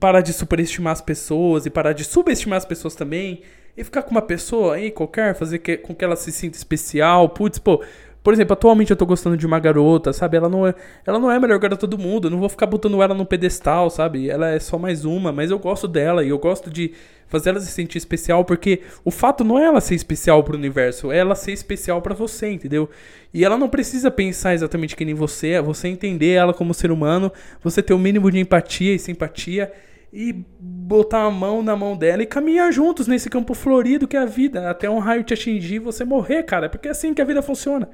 parar 0.00 0.22
de 0.22 0.32
superestimar 0.32 0.94
as 0.94 1.02
pessoas 1.02 1.66
e 1.66 1.70
parar 1.70 1.92
de 1.92 2.04
subestimar 2.04 2.56
as 2.56 2.64
pessoas 2.64 2.94
também 2.94 3.42
e 3.76 3.82
ficar 3.84 4.02
com 4.02 4.10
uma 4.10 4.22
pessoa 4.22 4.74
aí 4.74 4.90
qualquer, 4.90 5.34
fazer 5.34 5.58
que, 5.58 5.76
com 5.76 5.94
que 5.94 6.04
ela 6.04 6.16
se 6.16 6.30
sinta 6.30 6.56
especial. 6.56 7.28
Putz, 7.28 7.58
pô, 7.58 7.82
por 8.22 8.32
exemplo, 8.32 8.52
atualmente 8.52 8.90
eu 8.90 8.96
tô 8.96 9.04
gostando 9.04 9.36
de 9.36 9.46
uma 9.46 9.58
garota, 9.58 10.12
sabe? 10.12 10.36
Ela 10.36 10.48
não 10.48 10.66
é, 10.66 10.74
ela 11.04 11.18
não 11.18 11.30
é 11.30 11.36
a 11.36 11.40
melhor 11.40 11.58
garota 11.58 11.86
do 11.86 11.98
mundo. 11.98 12.26
Eu 12.26 12.30
não 12.30 12.38
vou 12.38 12.48
ficar 12.48 12.66
botando 12.66 13.02
ela 13.02 13.14
no 13.14 13.26
pedestal, 13.26 13.90
sabe? 13.90 14.30
Ela 14.30 14.50
é 14.50 14.60
só 14.60 14.78
mais 14.78 15.04
uma, 15.04 15.32
mas 15.32 15.50
eu 15.50 15.58
gosto 15.58 15.88
dela 15.88 16.22
e 16.22 16.28
eu 16.28 16.38
gosto 16.38 16.70
de 16.70 16.92
fazer 17.26 17.50
ela 17.50 17.60
se 17.60 17.72
sentir 17.72 17.96
especial, 17.96 18.44
porque 18.44 18.82
o 19.04 19.10
fato 19.10 19.42
não 19.42 19.58
é 19.58 19.64
ela 19.64 19.80
ser 19.80 19.94
especial 19.94 20.44
pro 20.44 20.54
universo, 20.54 21.10
é 21.10 21.16
ela 21.16 21.34
ser 21.34 21.52
especial 21.52 22.02
para 22.02 22.14
você, 22.14 22.50
entendeu? 22.50 22.90
E 23.32 23.42
ela 23.42 23.56
não 23.56 23.70
precisa 23.70 24.10
pensar 24.10 24.52
exatamente 24.52 24.94
que 24.94 25.04
nem 25.04 25.14
você, 25.14 25.52
é 25.52 25.62
você 25.62 25.88
entender 25.88 26.32
ela 26.32 26.52
como 26.52 26.74
ser 26.74 26.90
humano, 26.90 27.32
você 27.62 27.82
ter 27.82 27.94
o 27.94 27.98
mínimo 27.98 28.30
de 28.30 28.38
empatia 28.38 28.94
e 28.94 28.98
simpatia 28.98 29.72
e 30.12 30.44
botar 30.60 31.22
a 31.22 31.30
mão 31.30 31.62
na 31.62 31.74
mão 31.74 31.96
dela 31.96 32.22
e 32.22 32.26
caminhar 32.26 32.70
juntos 32.70 33.06
nesse 33.06 33.30
campo 33.30 33.54
florido 33.54 34.06
que 34.06 34.16
é 34.16 34.20
a 34.20 34.26
vida, 34.26 34.68
até 34.68 34.90
um 34.90 34.98
raio 34.98 35.24
te 35.24 35.32
atingir 35.32 35.76
e 35.76 35.78
você 35.78 36.04
morrer, 36.04 36.42
cara, 36.42 36.68
porque 36.68 36.88
é 36.88 36.90
assim 36.90 37.14
que 37.14 37.22
a 37.22 37.24
vida 37.24 37.40
funciona. 37.40 37.88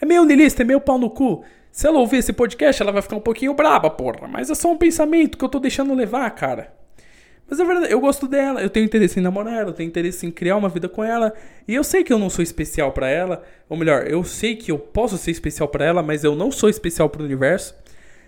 É 0.00 0.06
meio 0.06 0.24
niilista, 0.24 0.62
é 0.62 0.64
meio 0.64 0.80
pau 0.80 0.98
no 0.98 1.10
cu. 1.10 1.44
Se 1.70 1.86
ela 1.86 1.98
ouvir 1.98 2.18
esse 2.18 2.32
podcast, 2.32 2.80
ela 2.80 2.92
vai 2.92 3.02
ficar 3.02 3.16
um 3.16 3.20
pouquinho 3.20 3.52
braba, 3.52 3.90
porra. 3.90 4.26
Mas 4.26 4.48
é 4.48 4.54
só 4.54 4.70
um 4.70 4.78
pensamento 4.78 5.36
que 5.36 5.44
eu 5.44 5.48
tô 5.48 5.58
deixando 5.58 5.94
levar, 5.94 6.30
cara. 6.30 6.72
Mas 7.48 7.60
é 7.60 7.64
verdade, 7.64 7.92
eu 7.92 8.00
gosto 8.00 8.26
dela, 8.26 8.60
eu 8.60 8.70
tenho 8.70 8.84
interesse 8.84 9.20
em 9.20 9.22
namorar 9.22 9.54
ela, 9.54 9.68
eu 9.70 9.74
tenho 9.74 9.86
interesse 9.86 10.26
em 10.26 10.30
criar 10.30 10.56
uma 10.56 10.68
vida 10.68 10.88
com 10.88 11.04
ela. 11.04 11.32
E 11.68 11.74
eu 11.74 11.84
sei 11.84 12.02
que 12.02 12.12
eu 12.12 12.18
não 12.18 12.30
sou 12.30 12.42
especial 12.42 12.92
para 12.92 13.08
ela. 13.08 13.42
Ou 13.68 13.76
melhor, 13.76 14.06
eu 14.06 14.24
sei 14.24 14.56
que 14.56 14.72
eu 14.72 14.78
posso 14.78 15.16
ser 15.18 15.30
especial 15.30 15.68
para 15.68 15.84
ela, 15.84 16.02
mas 16.02 16.24
eu 16.24 16.34
não 16.34 16.50
sou 16.50 16.68
especial 16.68 17.08
pro 17.08 17.22
universo. 17.22 17.74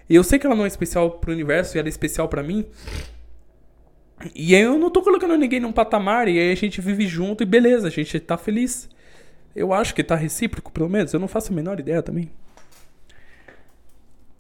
E 0.09 0.15
eu 0.15 0.25
sei 0.25 0.39
que 0.39 0.47
ela 0.47 0.57
não 0.57 0.65
é 0.65 0.69
especial 0.69 1.11
pro 1.13 1.33
universo 1.33 1.77
e 1.77 1.79
ela 1.79 1.89
é 1.89 1.91
especial 1.91 2.29
para 2.29 2.43
mim. 2.43 2.65
E 4.35 4.55
aí 4.55 4.63
eu 4.63 4.79
não 4.79 4.91
tô 4.91 5.03
colocando 5.03 5.37
ninguém 5.37 5.61
num 5.61 5.73
patamar 5.73 6.29
e 6.29 6.39
aí 6.39 6.51
a 6.51 6.55
gente 6.55 6.81
vive 6.81 7.07
junto 7.07 7.43
e 7.43 7.47
beleza, 7.47 7.87
a 7.87 7.91
gente 7.91 8.19
tá 8.19 8.37
feliz. 8.37 8.89
Eu 9.55 9.73
acho 9.73 9.95
que 9.95 10.05
tá 10.05 10.15
recíproco, 10.15 10.73
pelo 10.73 10.89
menos. 10.89 11.13
Eu 11.13 11.21
não 11.21 11.29
faço 11.29 11.53
a 11.53 11.55
menor 11.55 11.79
ideia 11.81 12.03
também. 12.03 12.31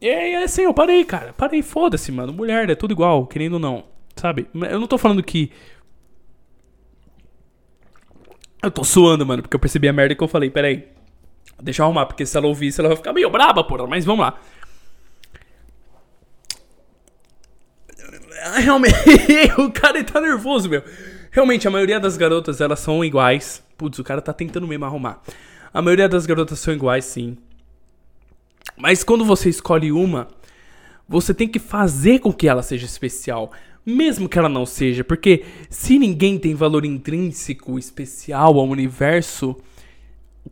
E 0.00 0.08
aí, 0.08 0.34
assim, 0.36 0.62
eu 0.62 0.72
parei, 0.72 1.04
cara. 1.04 1.32
Parei, 1.32 1.60
foda-se, 1.60 2.12
mano. 2.12 2.32
Mulher, 2.32 2.70
é 2.70 2.74
tudo 2.74 2.92
igual, 2.92 3.26
querendo 3.26 3.54
ou 3.54 3.58
não. 3.58 3.84
Sabe? 4.14 4.46
Eu 4.54 4.78
não 4.78 4.86
tô 4.86 4.96
falando 4.96 5.22
que. 5.22 5.50
Eu 8.62 8.70
tô 8.70 8.84
suando, 8.84 9.26
mano, 9.26 9.42
porque 9.42 9.56
eu 9.56 9.60
percebi 9.60 9.88
a 9.88 9.92
merda 9.92 10.14
que 10.14 10.22
eu 10.22 10.28
falei. 10.28 10.50
Pera 10.50 10.68
aí. 10.68 10.86
Deixa 11.60 11.82
eu 11.82 11.86
arrumar, 11.86 12.06
porque 12.06 12.24
se 12.24 12.36
ela 12.36 12.46
ouvir 12.46 12.68
isso, 12.68 12.80
ela 12.80 12.88
vai 12.88 12.96
ficar 12.96 13.12
meio 13.12 13.28
braba, 13.28 13.64
porra. 13.64 13.86
Mas 13.88 14.04
vamos 14.04 14.24
lá. 14.24 14.38
Realmente, 18.62 18.94
o 19.58 19.70
cara 19.70 20.02
tá 20.04 20.20
nervoso, 20.20 20.68
meu. 20.68 20.82
Realmente, 21.30 21.68
a 21.68 21.70
maioria 21.70 22.00
das 22.00 22.16
garotas, 22.16 22.60
elas 22.60 22.80
são 22.80 23.04
iguais. 23.04 23.62
Putz, 23.76 23.98
o 23.98 24.04
cara 24.04 24.20
tá 24.20 24.32
tentando 24.32 24.66
mesmo 24.66 24.84
arrumar. 24.84 25.22
A 25.72 25.82
maioria 25.82 26.08
das 26.08 26.26
garotas 26.26 26.58
são 26.58 26.72
iguais, 26.72 27.04
sim. 27.04 27.36
Mas 28.76 29.04
quando 29.04 29.24
você 29.24 29.48
escolhe 29.48 29.92
uma, 29.92 30.28
você 31.08 31.34
tem 31.34 31.48
que 31.48 31.58
fazer 31.58 32.20
com 32.20 32.32
que 32.32 32.48
ela 32.48 32.62
seja 32.62 32.86
especial. 32.86 33.52
Mesmo 33.84 34.28
que 34.28 34.38
ela 34.38 34.48
não 34.48 34.66
seja. 34.66 35.04
Porque 35.04 35.44
se 35.70 35.98
ninguém 35.98 36.38
tem 36.38 36.54
valor 36.54 36.84
intrínseco 36.84 37.78
especial 37.78 38.58
ao 38.58 38.68
universo, 38.68 39.56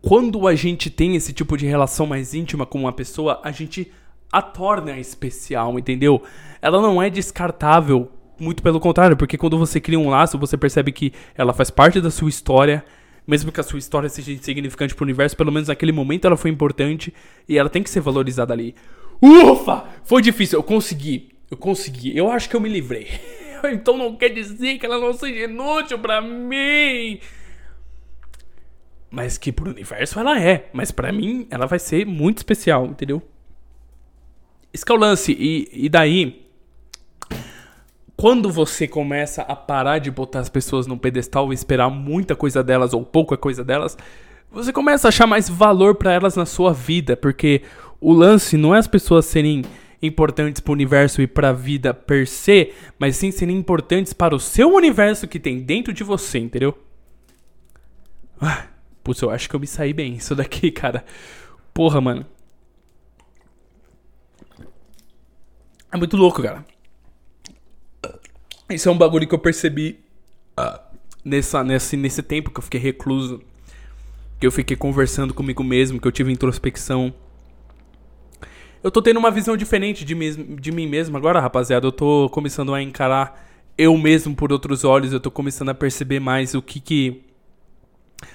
quando 0.00 0.46
a 0.46 0.54
gente 0.54 0.90
tem 0.90 1.16
esse 1.16 1.32
tipo 1.32 1.56
de 1.56 1.66
relação 1.66 2.06
mais 2.06 2.34
íntima 2.34 2.66
com 2.66 2.80
uma 2.80 2.92
pessoa, 2.92 3.40
a 3.42 3.50
gente 3.50 3.90
a 4.30 4.42
torna 4.42 4.98
especial, 4.98 5.78
entendeu? 5.78 6.22
Ela 6.60 6.80
não 6.80 7.00
é 7.02 7.08
descartável 7.08 8.10
muito 8.38 8.62
pelo 8.62 8.80
contrário, 8.80 9.16
porque 9.16 9.38
quando 9.38 9.58
você 9.58 9.80
cria 9.80 9.98
um 9.98 10.10
laço, 10.10 10.38
você 10.38 10.56
percebe 10.56 10.92
que 10.92 11.12
ela 11.34 11.52
faz 11.52 11.70
parte 11.70 12.00
da 12.00 12.10
sua 12.10 12.28
história, 12.28 12.84
mesmo 13.26 13.50
que 13.50 13.60
a 13.60 13.62
sua 13.62 13.78
história 13.78 14.08
seja 14.08 14.32
insignificante 14.32 14.94
pro 14.94 15.04
universo, 15.04 15.36
pelo 15.36 15.50
menos 15.50 15.68
naquele 15.68 15.92
momento 15.92 16.26
ela 16.26 16.36
foi 16.36 16.50
importante 16.50 17.12
e 17.48 17.58
ela 17.58 17.70
tem 17.70 17.82
que 17.82 17.90
ser 17.90 18.00
valorizada 18.00 18.52
ali. 18.52 18.74
Ufa! 19.20 19.84
Foi 20.04 20.20
difícil, 20.20 20.58
eu 20.58 20.62
consegui. 20.62 21.30
Eu 21.50 21.56
consegui. 21.56 22.16
Eu 22.16 22.30
acho 22.30 22.48
que 22.48 22.56
eu 22.56 22.60
me 22.60 22.68
livrei. 22.68 23.08
então 23.72 23.96
não 23.96 24.16
quer 24.16 24.28
dizer 24.28 24.78
que 24.78 24.86
ela 24.86 24.98
não 24.98 25.12
seja 25.12 25.44
inútil 25.44 25.98
para 25.98 26.20
mim. 26.20 27.20
Mas 29.10 29.38
que 29.38 29.50
pro 29.50 29.70
universo 29.70 30.18
ela 30.20 30.40
é. 30.40 30.68
Mas 30.72 30.90
para 30.90 31.12
mim 31.12 31.46
ela 31.50 31.66
vai 31.66 31.78
ser 31.78 32.04
muito 32.04 32.38
especial, 32.38 32.86
entendeu? 32.86 33.22
Esse 34.76 34.84
é 34.86 34.92
o 34.92 34.98
lance. 34.98 35.32
E, 35.32 35.70
e 35.72 35.88
daí 35.88 36.44
quando 38.14 38.50
você 38.50 38.86
começa 38.86 39.40
a 39.40 39.56
parar 39.56 39.98
de 39.98 40.10
botar 40.10 40.40
as 40.40 40.50
pessoas 40.50 40.86
num 40.86 40.98
pedestal 40.98 41.50
e 41.50 41.54
esperar 41.54 41.88
muita 41.88 42.36
coisa 42.36 42.62
delas 42.62 42.92
ou 42.92 43.02
pouca 43.02 43.38
coisa 43.38 43.64
delas, 43.64 43.96
você 44.50 44.74
começa 44.74 45.08
a 45.08 45.10
achar 45.10 45.26
mais 45.26 45.48
valor 45.48 45.94
para 45.94 46.12
elas 46.12 46.36
na 46.36 46.44
sua 46.44 46.74
vida, 46.74 47.16
porque 47.16 47.62
o 47.98 48.12
lance 48.12 48.58
não 48.58 48.74
é 48.74 48.78
as 48.78 48.86
pessoas 48.86 49.24
serem 49.24 49.64
importantes 50.02 50.60
para 50.60 50.72
o 50.72 50.74
universo 50.74 51.22
e 51.22 51.26
para 51.26 51.48
a 51.48 51.54
vida 51.54 51.94
per 51.94 52.26
se, 52.26 52.74
mas 52.98 53.16
sim 53.16 53.30
serem 53.30 53.56
importantes 53.56 54.12
para 54.12 54.34
o 54.34 54.40
seu 54.40 54.74
universo 54.74 55.26
que 55.26 55.40
tem 55.40 55.60
dentro 55.60 55.90
de 55.90 56.04
você, 56.04 56.38
entendeu? 56.38 56.76
Ah, 58.38 58.66
putz, 59.02 59.22
eu 59.22 59.30
acho 59.30 59.48
que 59.48 59.56
eu 59.56 59.60
me 59.60 59.66
saí 59.66 59.94
bem 59.94 60.16
isso 60.16 60.34
daqui, 60.34 60.68
cara. 60.70 61.02
Porra, 61.72 61.98
mano. 61.98 62.26
É 65.92 65.96
muito 65.96 66.16
louco, 66.16 66.42
cara. 66.42 66.64
Isso 68.68 68.88
é 68.88 68.92
um 68.92 68.98
bagulho 68.98 69.26
que 69.28 69.34
eu 69.34 69.38
percebi 69.38 70.00
uh, 70.58 70.80
nessa, 71.24 71.62
nesse, 71.62 71.96
nesse 71.96 72.22
tempo 72.22 72.50
que 72.50 72.58
eu 72.58 72.62
fiquei 72.62 72.80
recluso. 72.80 73.40
Que 74.40 74.46
eu 74.46 74.52
fiquei 74.52 74.76
conversando 74.76 75.32
comigo 75.32 75.62
mesmo, 75.62 76.00
que 76.00 76.06
eu 76.06 76.12
tive 76.12 76.32
introspecção. 76.32 77.14
Eu 78.82 78.90
tô 78.90 79.00
tendo 79.00 79.18
uma 79.18 79.30
visão 79.30 79.56
diferente 79.56 80.04
de, 80.04 80.14
mim, 80.14 80.56
de 80.60 80.70
mim 80.70 80.86
mesmo 80.86 81.16
agora, 81.16 81.40
rapaziada. 81.40 81.86
Eu 81.86 81.92
tô 81.92 82.28
começando 82.30 82.74
a 82.74 82.82
encarar 82.82 83.44
eu 83.78 83.96
mesmo 83.96 84.34
por 84.34 84.52
outros 84.52 84.84
olhos. 84.84 85.12
Eu 85.12 85.20
tô 85.20 85.30
começando 85.30 85.70
a 85.70 85.74
perceber 85.74 86.20
mais 86.20 86.54
o 86.54 86.62
que 86.62 86.80
que. 86.80 87.22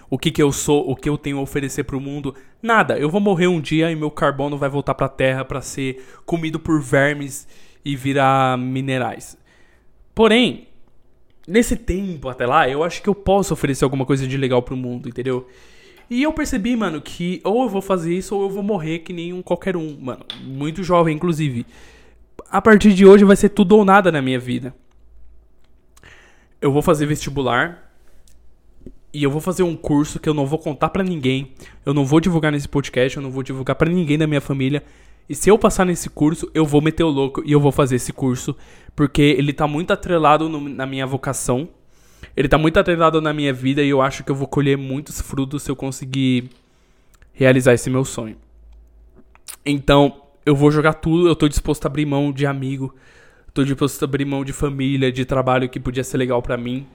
O 0.09 0.17
que 0.17 0.31
que 0.31 0.41
eu 0.41 0.51
sou, 0.51 0.89
o 0.89 0.95
que 0.95 1.09
eu 1.09 1.17
tenho 1.17 1.37
a 1.37 1.41
oferecer 1.41 1.83
pro 1.83 1.99
mundo. 1.99 2.35
Nada, 2.61 2.97
eu 2.97 3.09
vou 3.09 3.19
morrer 3.19 3.47
um 3.47 3.59
dia 3.59 3.91
e 3.91 3.95
meu 3.95 4.11
carbono 4.11 4.57
vai 4.57 4.69
voltar 4.69 4.93
pra 4.93 5.09
terra 5.09 5.43
para 5.43 5.61
ser 5.61 6.05
comido 6.25 6.59
por 6.59 6.81
vermes 6.81 7.47
e 7.83 7.95
virar 7.95 8.57
minerais. 8.57 9.37
Porém, 10.13 10.67
nesse 11.47 11.75
tempo 11.75 12.29
até 12.29 12.45
lá, 12.45 12.69
eu 12.69 12.83
acho 12.83 13.01
que 13.01 13.09
eu 13.09 13.15
posso 13.15 13.53
oferecer 13.53 13.83
alguma 13.83 14.05
coisa 14.05 14.27
de 14.27 14.37
legal 14.37 14.61
pro 14.61 14.77
mundo, 14.77 15.09
entendeu? 15.09 15.47
E 16.09 16.23
eu 16.23 16.33
percebi, 16.33 16.75
mano, 16.75 17.01
que 17.01 17.39
ou 17.43 17.63
eu 17.63 17.69
vou 17.69 17.81
fazer 17.81 18.13
isso 18.13 18.35
ou 18.35 18.43
eu 18.43 18.49
vou 18.49 18.61
morrer 18.61 18.99
que 18.99 19.13
nem 19.13 19.31
um 19.31 19.41
qualquer 19.41 19.77
um, 19.77 19.97
mano. 19.97 20.25
Muito 20.43 20.83
jovem, 20.83 21.15
inclusive. 21.15 21.65
A 22.49 22.61
partir 22.61 22.93
de 22.93 23.05
hoje 23.05 23.23
vai 23.23 23.37
ser 23.37 23.49
tudo 23.49 23.77
ou 23.77 23.85
nada 23.85 24.11
na 24.11 24.21
minha 24.21 24.37
vida. 24.37 24.75
Eu 26.61 26.71
vou 26.71 26.81
fazer 26.81 27.05
vestibular. 27.05 27.90
E 29.13 29.23
eu 29.23 29.29
vou 29.29 29.41
fazer 29.41 29.63
um 29.63 29.75
curso 29.75 30.19
que 30.19 30.29
eu 30.29 30.33
não 30.33 30.45
vou 30.45 30.57
contar 30.57 30.89
para 30.89 31.03
ninguém. 31.03 31.51
Eu 31.85 31.93
não 31.93 32.05
vou 32.05 32.19
divulgar 32.19 32.51
nesse 32.51 32.67
podcast, 32.67 33.17
eu 33.17 33.23
não 33.23 33.31
vou 33.31 33.43
divulgar 33.43 33.75
para 33.75 33.89
ninguém 33.89 34.17
da 34.17 34.25
minha 34.25 34.41
família. 34.41 34.83
E 35.27 35.35
se 35.35 35.49
eu 35.49 35.57
passar 35.57 35.85
nesse 35.85 36.09
curso, 36.09 36.49
eu 36.53 36.65
vou 36.65 36.81
meter 36.81 37.03
o 37.03 37.09
louco 37.09 37.41
e 37.45 37.51
eu 37.51 37.59
vou 37.59 37.71
fazer 37.71 37.95
esse 37.95 38.13
curso. 38.13 38.55
Porque 38.95 39.21
ele 39.21 39.53
tá 39.53 39.67
muito 39.67 39.91
atrelado 39.91 40.47
no, 40.47 40.67
na 40.69 40.85
minha 40.85 41.05
vocação. 41.05 41.67
Ele 42.35 42.47
tá 42.47 42.57
muito 42.57 42.79
atrelado 42.79 43.21
na 43.21 43.33
minha 43.33 43.53
vida 43.53 43.81
e 43.81 43.89
eu 43.89 44.01
acho 44.01 44.23
que 44.23 44.31
eu 44.31 44.35
vou 44.35 44.47
colher 44.47 44.77
muitos 44.77 45.19
frutos 45.19 45.63
se 45.63 45.71
eu 45.71 45.75
conseguir 45.75 46.49
realizar 47.33 47.73
esse 47.73 47.89
meu 47.89 48.05
sonho. 48.05 48.37
Então, 49.65 50.21
eu 50.45 50.55
vou 50.55 50.71
jogar 50.71 50.93
tudo, 50.93 51.27
eu 51.27 51.35
tô 51.35 51.47
disposto 51.47 51.85
a 51.85 51.87
abrir 51.87 52.05
mão 52.05 52.31
de 52.31 52.45
amigo, 52.45 52.95
tô 53.53 53.63
disposto 53.63 54.01
a 54.03 54.05
abrir 54.05 54.25
mão 54.25 54.43
de 54.43 54.53
família, 54.53 55.11
de 55.11 55.25
trabalho 55.25 55.69
que 55.69 55.79
podia 55.79 56.03
ser 56.03 56.17
legal 56.17 56.41
para 56.41 56.57
mim. 56.57 56.85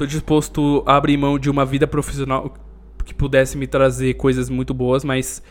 Tô 0.00 0.06
disposto 0.06 0.82
a 0.86 0.96
abrir 0.96 1.18
mão 1.18 1.38
de 1.38 1.50
uma 1.50 1.66
vida 1.66 1.86
profissional 1.86 2.56
que 3.04 3.12
pudesse 3.12 3.58
me 3.58 3.66
trazer 3.66 4.14
coisas 4.14 4.48
muito 4.48 4.72
boas, 4.72 5.04
mas 5.04 5.42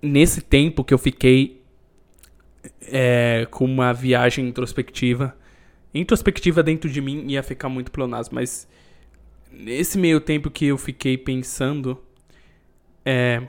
nesse 0.00 0.40
tempo 0.40 0.84
que 0.84 0.94
eu 0.94 0.98
fiquei 0.98 1.60
é, 2.82 3.44
com 3.50 3.64
uma 3.64 3.92
viagem 3.92 4.46
introspectiva, 4.46 5.36
introspectiva 5.92 6.62
dentro 6.62 6.88
de 6.88 7.00
mim 7.00 7.26
ia 7.26 7.42
ficar 7.42 7.68
muito 7.68 7.90
pleonasmo, 7.90 8.36
mas 8.36 8.68
nesse 9.50 9.98
meio 9.98 10.20
tempo 10.20 10.48
que 10.48 10.66
eu 10.66 10.78
fiquei 10.78 11.18
pensando, 11.18 12.00
é, 13.04 13.42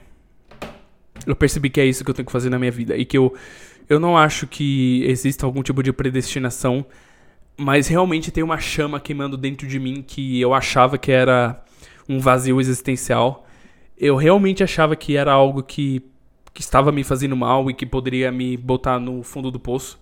eu 1.27 1.35
percebi 1.35 1.69
que 1.69 1.79
é 1.79 1.85
isso 1.85 2.03
que 2.03 2.09
eu 2.09 2.15
tenho 2.15 2.25
que 2.25 2.31
fazer 2.31 2.49
na 2.49 2.57
minha 2.57 2.71
vida 2.71 2.97
e 2.97 3.05
que 3.05 3.19
eu 3.19 3.35
eu 3.87 3.99
não 3.99 4.17
acho 4.17 4.47
que 4.47 5.03
exista 5.05 5.45
algum 5.45 5.61
tipo 5.61 5.83
de 5.83 5.93
predestinação, 5.93 6.85
mas 7.57 7.87
realmente 7.87 8.31
tem 8.31 8.43
uma 8.43 8.59
chama 8.59 8.99
queimando 8.99 9.35
dentro 9.35 9.67
de 9.67 9.79
mim 9.79 10.03
que 10.05 10.39
eu 10.39 10.53
achava 10.53 10.97
que 10.97 11.11
era 11.11 11.63
um 12.07 12.19
vazio 12.19 12.61
existencial. 12.61 13.47
Eu 13.97 14.15
realmente 14.15 14.63
achava 14.63 14.95
que 14.95 15.17
era 15.17 15.31
algo 15.33 15.63
que, 15.63 16.03
que 16.53 16.61
estava 16.61 16.91
me 16.91 17.03
fazendo 17.03 17.35
mal 17.35 17.69
e 17.69 17.73
que 17.73 17.85
poderia 17.85 18.31
me 18.31 18.55
botar 18.55 18.99
no 18.99 19.23
fundo 19.23 19.49
do 19.49 19.59
poço. 19.59 19.99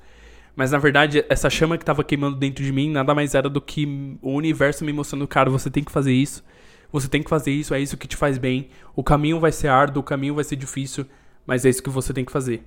Mas 0.53 0.71
na 0.71 0.77
verdade, 0.77 1.23
essa 1.29 1.49
chama 1.49 1.77
que 1.77 1.83
estava 1.83 2.03
queimando 2.03 2.35
dentro 2.35 2.63
de 2.63 2.71
mim 2.73 2.91
nada 2.91 3.15
mais 3.15 3.33
era 3.33 3.49
do 3.49 3.61
que 3.61 4.17
o 4.21 4.31
universo 4.31 4.83
me 4.83 4.91
mostrando, 4.91 5.27
cara, 5.27 5.49
você 5.49 5.69
tem 5.69 5.83
que 5.83 5.91
fazer 5.91 6.13
isso. 6.13 6.43
Você 6.91 7.07
tem 7.07 7.23
que 7.23 7.29
fazer 7.29 7.51
isso, 7.51 7.73
é 7.73 7.79
isso 7.79 7.97
que 7.97 8.07
te 8.07 8.15
faz 8.15 8.37
bem. 8.37 8.69
O 8.95 9.03
caminho 9.03 9.39
vai 9.39 9.51
ser 9.51 9.69
árduo, 9.69 10.01
o 10.01 10.03
caminho 10.03 10.35
vai 10.35 10.43
ser 10.43 10.55
difícil, 10.55 11.05
mas 11.45 11.65
é 11.65 11.69
isso 11.69 11.83
que 11.83 11.89
você 11.89 12.13
tem 12.13 12.23
que 12.23 12.31
fazer. 12.31 12.63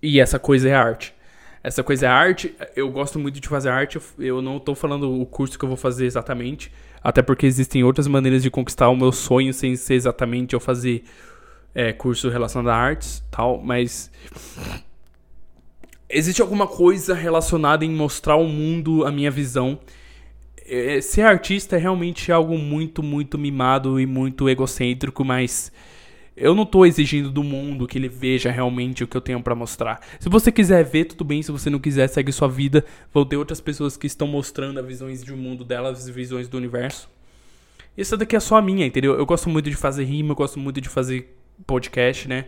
E 0.00 0.20
essa 0.20 0.38
coisa 0.38 0.68
é 0.68 0.74
arte. 0.74 1.14
Essa 1.62 1.82
coisa 1.82 2.06
é 2.06 2.08
arte. 2.08 2.54
Eu 2.74 2.90
gosto 2.90 3.18
muito 3.18 3.38
de 3.38 3.48
fazer 3.48 3.68
arte. 3.68 4.00
Eu 4.18 4.42
não 4.42 4.56
estou 4.56 4.74
falando 4.74 5.20
o 5.20 5.24
curso 5.24 5.58
que 5.58 5.64
eu 5.64 5.68
vou 5.68 5.76
fazer 5.76 6.06
exatamente. 6.06 6.72
Até 7.02 7.22
porque 7.22 7.46
existem 7.46 7.84
outras 7.84 8.08
maneiras 8.08 8.42
de 8.42 8.50
conquistar 8.50 8.88
o 8.88 8.96
meu 8.96 9.12
sonho 9.12 9.52
sem 9.54 9.76
ser 9.76 9.94
exatamente 9.94 10.54
eu 10.54 10.60
fazer 10.60 11.04
é, 11.74 11.92
curso 11.92 12.28
relacionado 12.28 12.72
a 12.72 12.76
artes 12.76 13.24
tal. 13.30 13.62
Mas. 13.62 14.10
Existe 16.08 16.42
alguma 16.42 16.66
coisa 16.66 17.14
relacionada 17.14 17.84
em 17.84 17.90
mostrar 17.90 18.34
ao 18.34 18.44
mundo 18.44 19.06
a 19.06 19.10
minha 19.10 19.30
visão. 19.30 19.78
É, 20.66 21.00
ser 21.00 21.22
artista 21.22 21.76
é 21.76 21.78
realmente 21.78 22.30
algo 22.30 22.58
muito, 22.58 23.02
muito 23.02 23.38
mimado 23.38 23.98
e 23.98 24.04
muito 24.04 24.48
egocêntrico, 24.48 25.24
mas 25.24 25.72
eu 26.42 26.56
não 26.56 26.66
tô 26.66 26.84
exigindo 26.84 27.30
do 27.30 27.44
mundo 27.44 27.86
que 27.86 27.96
ele 27.96 28.08
veja 28.08 28.50
realmente 28.50 29.04
o 29.04 29.06
que 29.06 29.16
eu 29.16 29.20
tenho 29.20 29.40
para 29.40 29.54
mostrar. 29.54 30.00
Se 30.18 30.28
você 30.28 30.50
quiser 30.50 30.84
ver, 30.84 31.04
tudo 31.04 31.24
bem. 31.24 31.40
Se 31.40 31.52
você 31.52 31.70
não 31.70 31.78
quiser, 31.78 32.08
segue 32.08 32.32
sua 32.32 32.48
vida. 32.48 32.84
Vão 33.14 33.24
ter 33.24 33.36
outras 33.36 33.60
pessoas 33.60 33.96
que 33.96 34.08
estão 34.08 34.26
mostrando 34.26 34.80
as 34.80 34.84
visões 34.84 35.22
de 35.22 35.32
um 35.32 35.36
mundo 35.36 35.64
delas, 35.64 36.00
as 36.00 36.08
visões 36.08 36.48
do 36.48 36.56
universo. 36.56 37.08
Isso 37.96 38.16
daqui 38.16 38.34
é 38.34 38.40
só 38.40 38.56
a 38.56 38.62
minha, 38.62 38.84
entendeu? 38.84 39.14
Eu 39.14 39.24
gosto 39.24 39.48
muito 39.48 39.70
de 39.70 39.76
fazer 39.76 40.02
rima, 40.02 40.32
eu 40.32 40.34
gosto 40.34 40.58
muito 40.58 40.80
de 40.80 40.88
fazer 40.88 41.32
podcast, 41.64 42.26
né? 42.26 42.46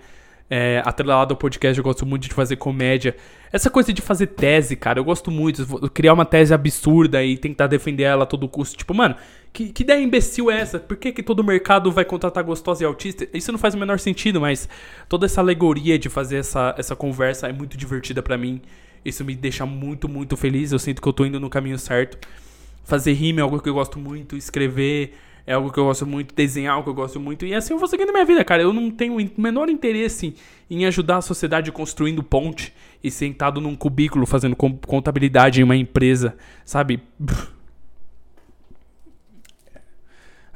É, 0.50 0.82
atrelado 0.84 1.32
ao 1.32 1.38
podcast, 1.38 1.78
eu 1.78 1.84
gosto 1.84 2.04
muito 2.04 2.26
de 2.28 2.34
fazer 2.34 2.56
comédia. 2.56 3.14
Essa 3.52 3.70
coisa 3.70 3.92
de 3.92 4.02
fazer 4.02 4.26
tese, 4.26 4.74
cara, 4.74 4.98
eu 4.98 5.04
gosto 5.04 5.30
muito. 5.30 5.64
Criar 5.90 6.14
uma 6.14 6.24
tese 6.24 6.52
absurda 6.52 7.22
e 7.22 7.36
tentar 7.36 7.68
defender 7.68 8.02
ela 8.02 8.24
a 8.24 8.26
todo 8.26 8.48
custo. 8.48 8.76
Tipo, 8.76 8.92
mano, 8.92 9.14
que, 9.54 9.72
que 9.72 9.84
ideia 9.84 10.02
imbecil 10.02 10.50
é 10.50 10.60
essa? 10.60 10.80
Por 10.80 10.96
que, 10.96 11.12
que 11.12 11.22
todo 11.22 11.44
mercado 11.44 11.90
vai 11.92 12.04
contratar 12.04 12.42
gostosa 12.42 12.82
e 12.82 12.86
autista? 12.86 13.26
Isso 13.32 13.52
não 13.52 13.58
faz 13.58 13.72
o 13.74 13.78
menor 13.78 14.00
sentido, 14.00 14.40
mas 14.40 14.68
toda 15.08 15.26
essa 15.26 15.40
alegoria 15.40 15.96
de 15.96 16.08
fazer 16.08 16.38
essa, 16.38 16.74
essa 16.76 16.96
conversa 16.96 17.48
é 17.48 17.52
muito 17.52 17.76
divertida 17.76 18.20
para 18.20 18.36
mim. 18.36 18.60
Isso 19.04 19.24
me 19.24 19.36
deixa 19.36 19.64
muito, 19.64 20.08
muito 20.08 20.36
feliz. 20.36 20.72
Eu 20.72 20.78
sinto 20.80 21.00
que 21.00 21.06
eu 21.06 21.12
tô 21.12 21.24
indo 21.24 21.38
no 21.38 21.48
caminho 21.48 21.78
certo. 21.78 22.18
Fazer 22.82 23.12
rima 23.12 23.40
é 23.40 23.42
algo 23.42 23.60
que 23.60 23.68
eu 23.68 23.74
gosto 23.74 23.98
muito, 23.98 24.36
escrever 24.36 25.14
é 25.46 25.52
algo 25.52 25.70
que 25.70 25.78
eu 25.78 25.84
gosto 25.84 26.06
muito, 26.06 26.34
desenhar 26.34 26.72
é 26.72 26.74
algo 26.74 26.84
que 26.84 26.90
eu 26.90 26.94
gosto 26.94 27.20
muito. 27.20 27.46
E 27.46 27.54
assim 27.54 27.74
eu 27.74 27.78
vou 27.78 27.86
seguindo 27.86 28.12
minha 28.12 28.24
vida, 28.24 28.44
cara. 28.44 28.62
Eu 28.62 28.72
não 28.72 28.90
tenho 28.90 29.16
o 29.16 29.40
menor 29.40 29.68
interesse 29.68 30.34
em 30.68 30.84
ajudar 30.84 31.18
a 31.18 31.22
sociedade 31.22 31.70
construindo 31.70 32.24
ponte 32.24 32.74
e 33.02 33.10
sentado 33.10 33.60
num 33.60 33.76
cubículo 33.76 34.26
fazendo 34.26 34.56
contabilidade 34.56 35.60
em 35.60 35.64
uma 35.64 35.76
empresa, 35.76 36.36
sabe? 36.64 37.00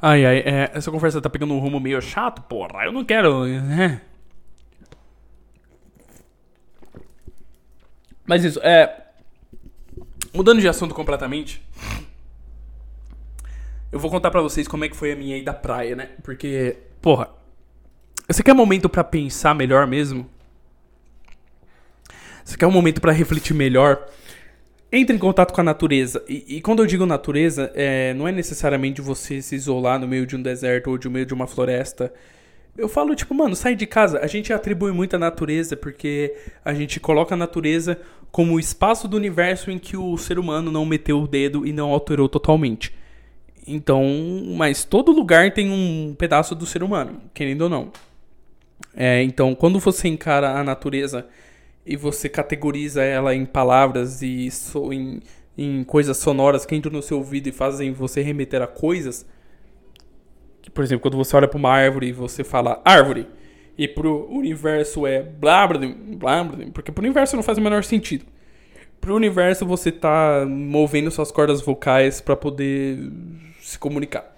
Ai, 0.01 0.25
ai, 0.25 0.37
é, 0.39 0.71
essa 0.73 0.89
conversa 0.91 1.21
tá 1.21 1.29
pegando 1.29 1.53
um 1.53 1.59
rumo 1.59 1.79
meio 1.79 2.01
chato, 2.01 2.41
porra. 2.43 2.85
Eu 2.85 2.91
não 2.91 3.03
quero, 3.03 3.45
né? 3.45 4.01
Mas 8.25 8.43
isso, 8.43 8.59
é. 8.61 9.07
Mudando 10.33 10.61
de 10.61 10.67
assunto 10.69 10.93
completamente. 10.93 11.61
Eu 13.91 13.99
vou 13.99 14.09
contar 14.09 14.29
para 14.29 14.41
vocês 14.41 14.67
como 14.67 14.85
é 14.85 14.89
que 14.89 14.95
foi 14.95 15.11
a 15.11 15.15
minha 15.15 15.35
ida 15.35 15.51
à 15.51 15.53
praia, 15.53 15.95
né? 15.95 16.11
Porque, 16.23 16.77
porra, 17.01 17.29
você 18.27 18.43
quer 18.43 18.53
um 18.53 18.57
momento 18.57 18.87
para 18.87 19.03
pensar 19.03 19.55
melhor 19.55 19.87
mesmo? 19.87 20.29
Você 22.45 22.55
quer 22.55 22.67
um 22.67 22.71
momento 22.71 23.01
para 23.01 23.11
refletir 23.11 23.55
melhor? 23.55 24.07
Entre 24.91 25.15
em 25.15 25.19
contato 25.19 25.53
com 25.53 25.61
a 25.61 25.63
natureza. 25.63 26.23
E, 26.27 26.57
e 26.57 26.61
quando 26.61 26.81
eu 26.81 26.87
digo 26.87 27.05
natureza, 27.05 27.71
é, 27.75 28.13
não 28.15 28.27
é 28.27 28.31
necessariamente 28.31 29.01
você 29.01 29.41
se 29.41 29.55
isolar 29.55 29.99
no 29.99 30.07
meio 30.07 30.25
de 30.25 30.35
um 30.35 30.41
deserto 30.41 30.89
ou 30.89 30.99
no 31.03 31.11
meio 31.11 31.25
de 31.25 31.33
uma 31.33 31.45
floresta. 31.45 32.11
Eu 32.75 32.89
falo, 32.89 33.13
tipo, 33.13 33.33
mano, 33.35 33.55
sai 33.55 33.75
de 33.75 33.85
casa. 33.85 34.19
A 34.19 34.27
gente 34.27 34.51
atribui 34.51 34.91
muito 34.91 35.15
à 35.15 35.19
natureza 35.19 35.75
porque 35.75 36.35
a 36.65 36.73
gente 36.73 36.99
coloca 36.99 37.35
a 37.35 37.37
natureza 37.37 37.99
como 38.31 38.55
o 38.55 38.59
espaço 38.59 39.07
do 39.07 39.17
universo 39.17 39.69
em 39.69 39.77
que 39.77 39.95
o 39.95 40.17
ser 40.17 40.39
humano 40.39 40.71
não 40.71 40.85
meteu 40.85 41.21
o 41.21 41.27
dedo 41.27 41.67
e 41.67 41.73
não 41.73 41.91
alterou 41.91 42.27
totalmente. 42.27 42.93
Então, 43.67 44.03
mas 44.57 44.83
todo 44.83 45.11
lugar 45.11 45.53
tem 45.53 45.69
um 45.69 46.15
pedaço 46.17 46.55
do 46.55 46.65
ser 46.65 46.81
humano, 46.81 47.21
querendo 47.33 47.61
ou 47.61 47.69
não. 47.69 47.91
É, 48.95 49.21
então, 49.21 49.53
quando 49.53 49.79
você 49.79 50.07
encara 50.07 50.57
a 50.57 50.63
natureza 50.63 51.27
e 51.89 51.95
você 51.95 52.29
categoriza 52.29 53.01
ela 53.01 53.33
em 53.33 53.47
palavras 53.47 54.21
e 54.21 54.51
so, 54.51 54.93
em, 54.93 55.21
em 55.57 55.83
coisas 55.83 56.17
sonoras 56.17 56.63
que 56.63 56.75
entram 56.75 56.93
no 56.93 57.01
seu 57.01 57.17
ouvido 57.17 57.47
e 57.47 57.51
fazem 57.51 57.91
você 57.91 58.21
remeter 58.21 58.61
a 58.61 58.67
coisas, 58.67 59.25
por 60.71 60.83
exemplo, 60.83 61.01
quando 61.01 61.17
você 61.17 61.35
olha 61.35 61.47
para 61.47 61.57
uma 61.57 61.71
árvore 61.71 62.09
e 62.09 62.11
você 62.11 62.43
fala 62.43 62.79
árvore, 62.85 63.27
e 63.75 63.87
pro 63.87 64.29
universo 64.29 65.07
é 65.07 65.23
blá 65.23 65.65
blá 65.65 65.79
blá, 65.79 66.43
blá 66.43 66.57
porque 66.71 66.91
pro 66.91 67.03
universo 67.03 67.35
não 67.35 67.41
faz 67.41 67.57
o 67.57 67.61
menor 67.61 67.83
sentido. 67.83 68.23
Pro 69.01 69.15
universo 69.15 69.65
você 69.65 69.91
tá 69.91 70.45
movendo 70.47 71.09
suas 71.09 71.31
cordas 71.31 71.59
vocais 71.59 72.21
para 72.21 72.35
poder 72.35 72.99
se 73.61 73.79
comunicar. 73.79 74.37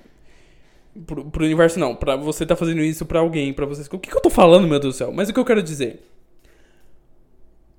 Pro, 1.06 1.26
pro 1.26 1.44
universo 1.44 1.78
não, 1.78 1.96
pra 1.96 2.16
você 2.16 2.46
tá 2.46 2.56
fazendo 2.56 2.82
isso 2.82 3.06
pra 3.06 3.20
alguém, 3.20 3.52
pra 3.52 3.66
vocês. 3.66 3.88
O 3.92 4.00
que, 4.00 4.10
que 4.10 4.16
eu 4.16 4.22
tô 4.22 4.30
falando, 4.30 4.68
meu 4.70 4.80
Deus 4.80 4.96
do 4.96 4.98
céu? 4.98 5.12
Mas 5.12 5.28
o 5.28 5.34
que 5.34 5.40
eu 5.40 5.46
quero 5.46 5.62
dizer? 5.62 6.02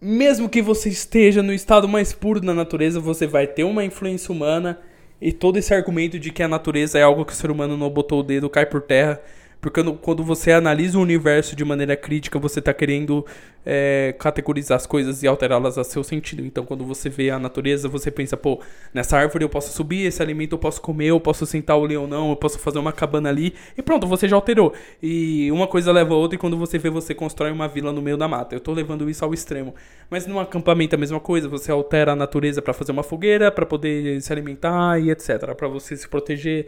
Mesmo 0.05 0.49
que 0.49 0.61
você 0.61 0.89
esteja 0.89 1.45
no 1.45 1.53
estado 1.55 1.89
mais 1.89 2.13
puro 2.13 2.41
da 2.41 2.53
natureza, 2.53 2.99
você 2.99 3.25
vai 3.25 3.47
ter 3.47 3.63
uma 3.63 3.85
influência 3.85 4.33
humana 4.33 4.81
e 5.21 5.31
todo 5.31 5.59
esse 5.59 5.73
argumento 5.73 6.19
de 6.19 6.33
que 6.33 6.43
a 6.43 6.49
natureza 6.49 6.99
é 6.99 7.03
algo 7.05 7.25
que 7.25 7.33
o 7.33 7.37
ser 7.37 7.53
humano 7.53 7.77
não 7.77 7.89
botou 7.89 8.19
o 8.19 8.23
dedo 8.25 8.51
cai 8.51 8.67
por 8.67 8.83
terra 8.83 9.21
porque 9.63 9.81
quando 10.01 10.25
você 10.25 10.51
analisa 10.51 10.99
o 10.99 11.01
universo 11.01 11.55
de 11.55 11.65
maneira 11.65 11.97
crítica, 11.97 12.37
você 12.37 12.59
está 12.59 12.75
querendo 12.75 13.25
é, 13.65 14.13
categorizar 14.19 14.75
as 14.75 14.87
coisas 14.87 15.23
e 15.23 15.27
alterá-las 15.29 15.79
a 15.79 15.85
seu 15.85 16.03
sentido. 16.03 16.45
Então, 16.45 16.67
quando 16.67 16.85
você 16.85 17.09
vê 17.09 17.31
a 17.31 17.39
natureza, 17.39 17.89
você 17.89 18.11
pensa, 18.11 18.37
pô, 18.37 18.61
nessa 18.93 19.17
árvore 19.17 19.45
eu 19.45 19.49
posso 19.49 19.73
subir, 19.73 20.05
esse 20.05 20.21
alimento 20.21 20.55
eu 20.55 20.59
posso 20.59 20.81
comer, 20.83 21.07
eu 21.07 21.21
posso 21.21 21.47
sentar 21.47 21.79
o 21.79 21.85
leão 21.85 22.09
não, 22.09 22.31
eu 22.31 22.37
posso 22.37 22.59
fazer 22.59 22.81
uma 22.81 22.93
cabana 22.93 23.29
ali, 23.29 23.55
e 23.79 23.83
pronto, 23.83 24.05
você 24.05 24.27
já 24.27 24.35
alterou. 24.35 24.75
E 25.01 25.49
uma 25.53 25.69
coisa 25.69 25.93
leva 25.93 26.13
a 26.13 26.17
outra, 26.17 26.35
e 26.35 26.39
quando 26.41 26.57
você 26.57 26.77
vê, 26.77 26.91
você 26.91 27.15
constrói 27.15 27.53
uma 27.53 27.69
vila 27.69 27.93
no 27.93 28.03
meio 28.03 28.17
da 28.17 28.27
mata. 28.27 28.57
Eu 28.57 28.59
estou 28.59 28.75
levando 28.75 29.09
isso 29.09 29.25
ao 29.25 29.33
extremo. 29.33 29.77
Mas 30.11 30.27
num 30.27 30.41
acampamento 30.41 30.97
é 30.97 30.97
a 30.97 30.99
mesma 30.99 31.21
coisa, 31.21 31.49
você 31.49 31.71
altera 31.71 32.15
a 32.15 32.17
natureza 32.17 32.61
para 32.61 32.75
fazer 32.75 32.91
uma 32.91 33.05
fogueira, 33.05 33.49
para 33.53 33.65
poder 33.65 34.21
se 34.23 34.33
alimentar 34.33 34.99
e 35.01 35.09
etc, 35.13 35.55
para 35.57 35.69
você 35.69 35.97
se 35.97 36.09
proteger. 36.09 36.67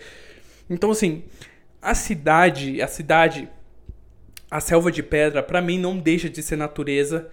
Então, 0.71 0.93
assim, 0.93 1.25
a 1.85 1.95
cidade, 1.95 2.81
a 2.81 2.89
cidade, 2.89 3.49
a 4.51 4.59
selva 4.59 4.91
de 4.91 5.03
pedra, 5.03 5.43
para 5.43 5.61
mim 5.61 5.79
não 5.79 5.99
deixa 5.99 6.31
de 6.31 6.43
ser 6.43 6.57
natureza 6.57 7.29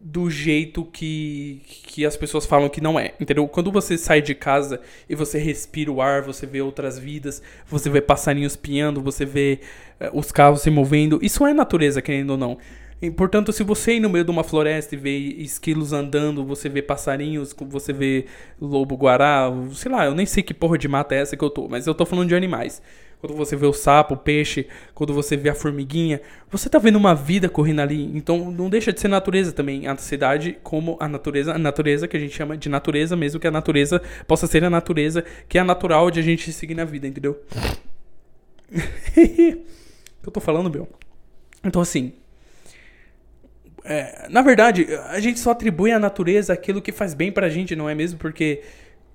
do 0.00 0.28
jeito 0.28 0.84
que, 0.84 1.62
que 1.64 2.04
as 2.04 2.16
pessoas 2.16 2.44
falam 2.44 2.68
que 2.68 2.80
não 2.80 2.98
é, 2.98 3.14
entendeu? 3.20 3.46
Quando 3.46 3.70
você 3.70 3.96
sai 3.96 4.20
de 4.20 4.34
casa 4.34 4.80
e 5.08 5.14
você 5.14 5.38
respira 5.38 5.90
o 5.90 6.02
ar, 6.02 6.22
você 6.22 6.44
vê 6.44 6.60
outras 6.60 6.98
vidas, 6.98 7.40
você 7.66 7.88
vê 7.88 8.00
passarinhos 8.00 8.56
piando, 8.56 9.00
você 9.00 9.24
vê 9.24 9.60
uh, 10.00 10.18
os 10.18 10.30
carros 10.30 10.60
se 10.60 10.70
movendo, 10.70 11.20
isso 11.22 11.46
é 11.46 11.54
natureza, 11.54 12.02
querendo 12.02 12.30
ou 12.30 12.36
não. 12.36 12.58
E, 13.00 13.10
portanto, 13.10 13.52
se 13.52 13.62
você 13.62 13.94
ir 13.94 14.00
no 14.00 14.10
meio 14.10 14.24
de 14.24 14.30
uma 14.30 14.44
floresta 14.44 14.94
e 14.94 14.98
vê 14.98 15.16
esquilos 15.16 15.92
andando, 15.92 16.44
você 16.44 16.68
vê 16.68 16.82
passarinhos, 16.82 17.54
você 17.68 17.92
vê 17.92 18.26
lobo-guará, 18.60 19.50
sei 19.72 19.90
lá, 19.90 20.04
eu 20.04 20.14
nem 20.14 20.26
sei 20.26 20.42
que 20.42 20.52
porra 20.52 20.76
de 20.76 20.88
mata 20.88 21.14
é 21.14 21.20
essa 21.20 21.36
que 21.36 21.44
eu 21.44 21.50
tô, 21.50 21.68
mas 21.68 21.86
eu 21.86 21.94
tô 21.94 22.04
falando 22.04 22.28
de 22.28 22.34
animais 22.34 22.82
quando 23.24 23.38
você 23.38 23.56
vê 23.56 23.64
o 23.64 23.72
sapo, 23.72 24.12
o 24.12 24.16
peixe, 24.18 24.66
quando 24.94 25.14
você 25.14 25.34
vê 25.34 25.48
a 25.48 25.54
formiguinha, 25.54 26.20
você 26.50 26.68
tá 26.68 26.78
vendo 26.78 26.96
uma 26.96 27.14
vida 27.14 27.48
correndo 27.48 27.80
ali. 27.80 28.14
Então 28.14 28.50
não 28.50 28.68
deixa 28.68 28.92
de 28.92 29.00
ser 29.00 29.08
natureza 29.08 29.50
também. 29.50 29.86
A 29.86 29.96
cidade 29.96 30.58
como 30.62 30.98
a 31.00 31.08
natureza, 31.08 31.54
a 31.54 31.58
natureza 31.58 32.06
que 32.06 32.18
a 32.18 32.20
gente 32.20 32.36
chama 32.36 32.54
de 32.54 32.68
natureza, 32.68 33.16
mesmo 33.16 33.40
que 33.40 33.46
a 33.46 33.50
natureza 33.50 34.02
possa 34.28 34.46
ser 34.46 34.62
a 34.62 34.68
natureza 34.68 35.24
que 35.48 35.56
é 35.56 35.64
natural 35.64 36.10
de 36.10 36.20
a 36.20 36.22
gente 36.22 36.52
seguir 36.52 36.74
na 36.74 36.84
vida, 36.84 37.06
entendeu? 37.06 37.42
eu 39.16 40.30
tô 40.30 40.38
falando, 40.38 40.70
meu? 40.70 40.86
Então, 41.64 41.80
assim. 41.80 42.12
É, 43.86 44.28
na 44.28 44.42
verdade, 44.42 44.86
a 45.08 45.18
gente 45.18 45.40
só 45.40 45.52
atribui 45.52 45.92
à 45.92 45.98
natureza 45.98 46.52
aquilo 46.52 46.82
que 46.82 46.92
faz 46.92 47.14
bem 47.14 47.32
pra 47.32 47.48
gente, 47.48 47.74
não 47.74 47.88
é 47.88 47.94
mesmo? 47.94 48.18
Porque. 48.18 48.60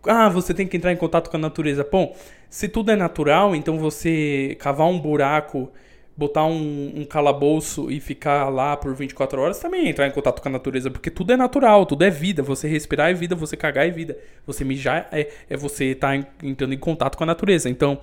Ah, 0.03 0.29
você 0.29 0.53
tem 0.53 0.67
que 0.67 0.77
entrar 0.77 0.91
em 0.91 0.97
contato 0.97 1.29
com 1.29 1.37
a 1.37 1.39
natureza. 1.39 1.87
Bom, 1.89 2.15
se 2.49 2.67
tudo 2.67 2.91
é 2.91 2.95
natural, 2.95 3.55
então 3.55 3.77
você 3.77 4.55
cavar 4.59 4.87
um 4.87 4.99
buraco 4.99 5.71
botar 6.19 6.43
um, 6.43 6.91
um 6.97 7.05
calabouço 7.05 7.89
e 7.89 8.01
ficar 8.01 8.49
lá 8.49 8.75
por 8.75 8.93
24 8.93 9.41
horas 9.41 9.57
também 9.57 9.85
é 9.85 9.89
entrar 9.89 10.05
em 10.05 10.11
contato 10.11 10.41
com 10.41 10.49
a 10.49 10.51
natureza, 10.51 10.91
porque 10.91 11.09
tudo 11.09 11.31
é 11.31 11.37
natural, 11.37 11.85
tudo 11.85 12.03
é 12.03 12.09
vida. 12.09 12.43
Você 12.43 12.67
respirar 12.67 13.09
é 13.09 13.13
vida, 13.13 13.35
você 13.35 13.55
cagar 13.55 13.87
é 13.87 13.89
vida. 13.89 14.17
Você 14.45 14.65
mijar 14.65 15.07
é, 15.13 15.29
é 15.49 15.55
você 15.55 15.85
estar 15.85 16.21
tá 16.21 16.27
entrando 16.43 16.73
em 16.73 16.77
contato 16.77 17.17
com 17.17 17.23
a 17.23 17.27
natureza. 17.27 17.69
Então, 17.69 17.99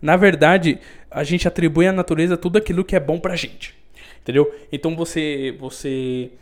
na 0.00 0.16
verdade, 0.16 0.80
a 1.08 1.22
gente 1.22 1.46
atribui 1.46 1.86
à 1.86 1.92
natureza 1.92 2.36
tudo 2.36 2.58
aquilo 2.58 2.84
que 2.84 2.96
é 2.96 3.00
bom 3.00 3.20
pra 3.20 3.36
gente. 3.36 3.76
Entendeu? 4.20 4.52
Então 4.72 4.96
você 4.96 5.54
você 5.60 6.32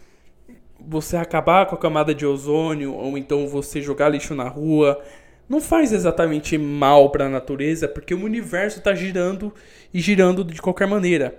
você 0.87 1.17
acabar 1.17 1.67
com 1.67 1.75
a 1.75 1.79
camada 1.79 2.15
de 2.15 2.27
ozônio 2.27 2.95
ou 2.95 3.17
então 3.17 3.47
você 3.49 3.81
jogar 3.81 4.09
lixo 4.09 4.35
na 4.35 4.49
rua, 4.49 5.01
não 5.49 5.61
faz 5.61 5.93
exatamente 5.93 6.57
mal 6.57 7.11
para 7.11 7.27
a 7.27 7.29
natureza, 7.29 7.89
porque 7.89 8.15
o 8.15 8.25
universo 8.25 8.79
está 8.79 8.95
girando 8.95 9.53
e 9.93 10.01
girando 10.01 10.45
de 10.45 10.63
qualquer 10.63 10.87
maneira. 10.87 11.37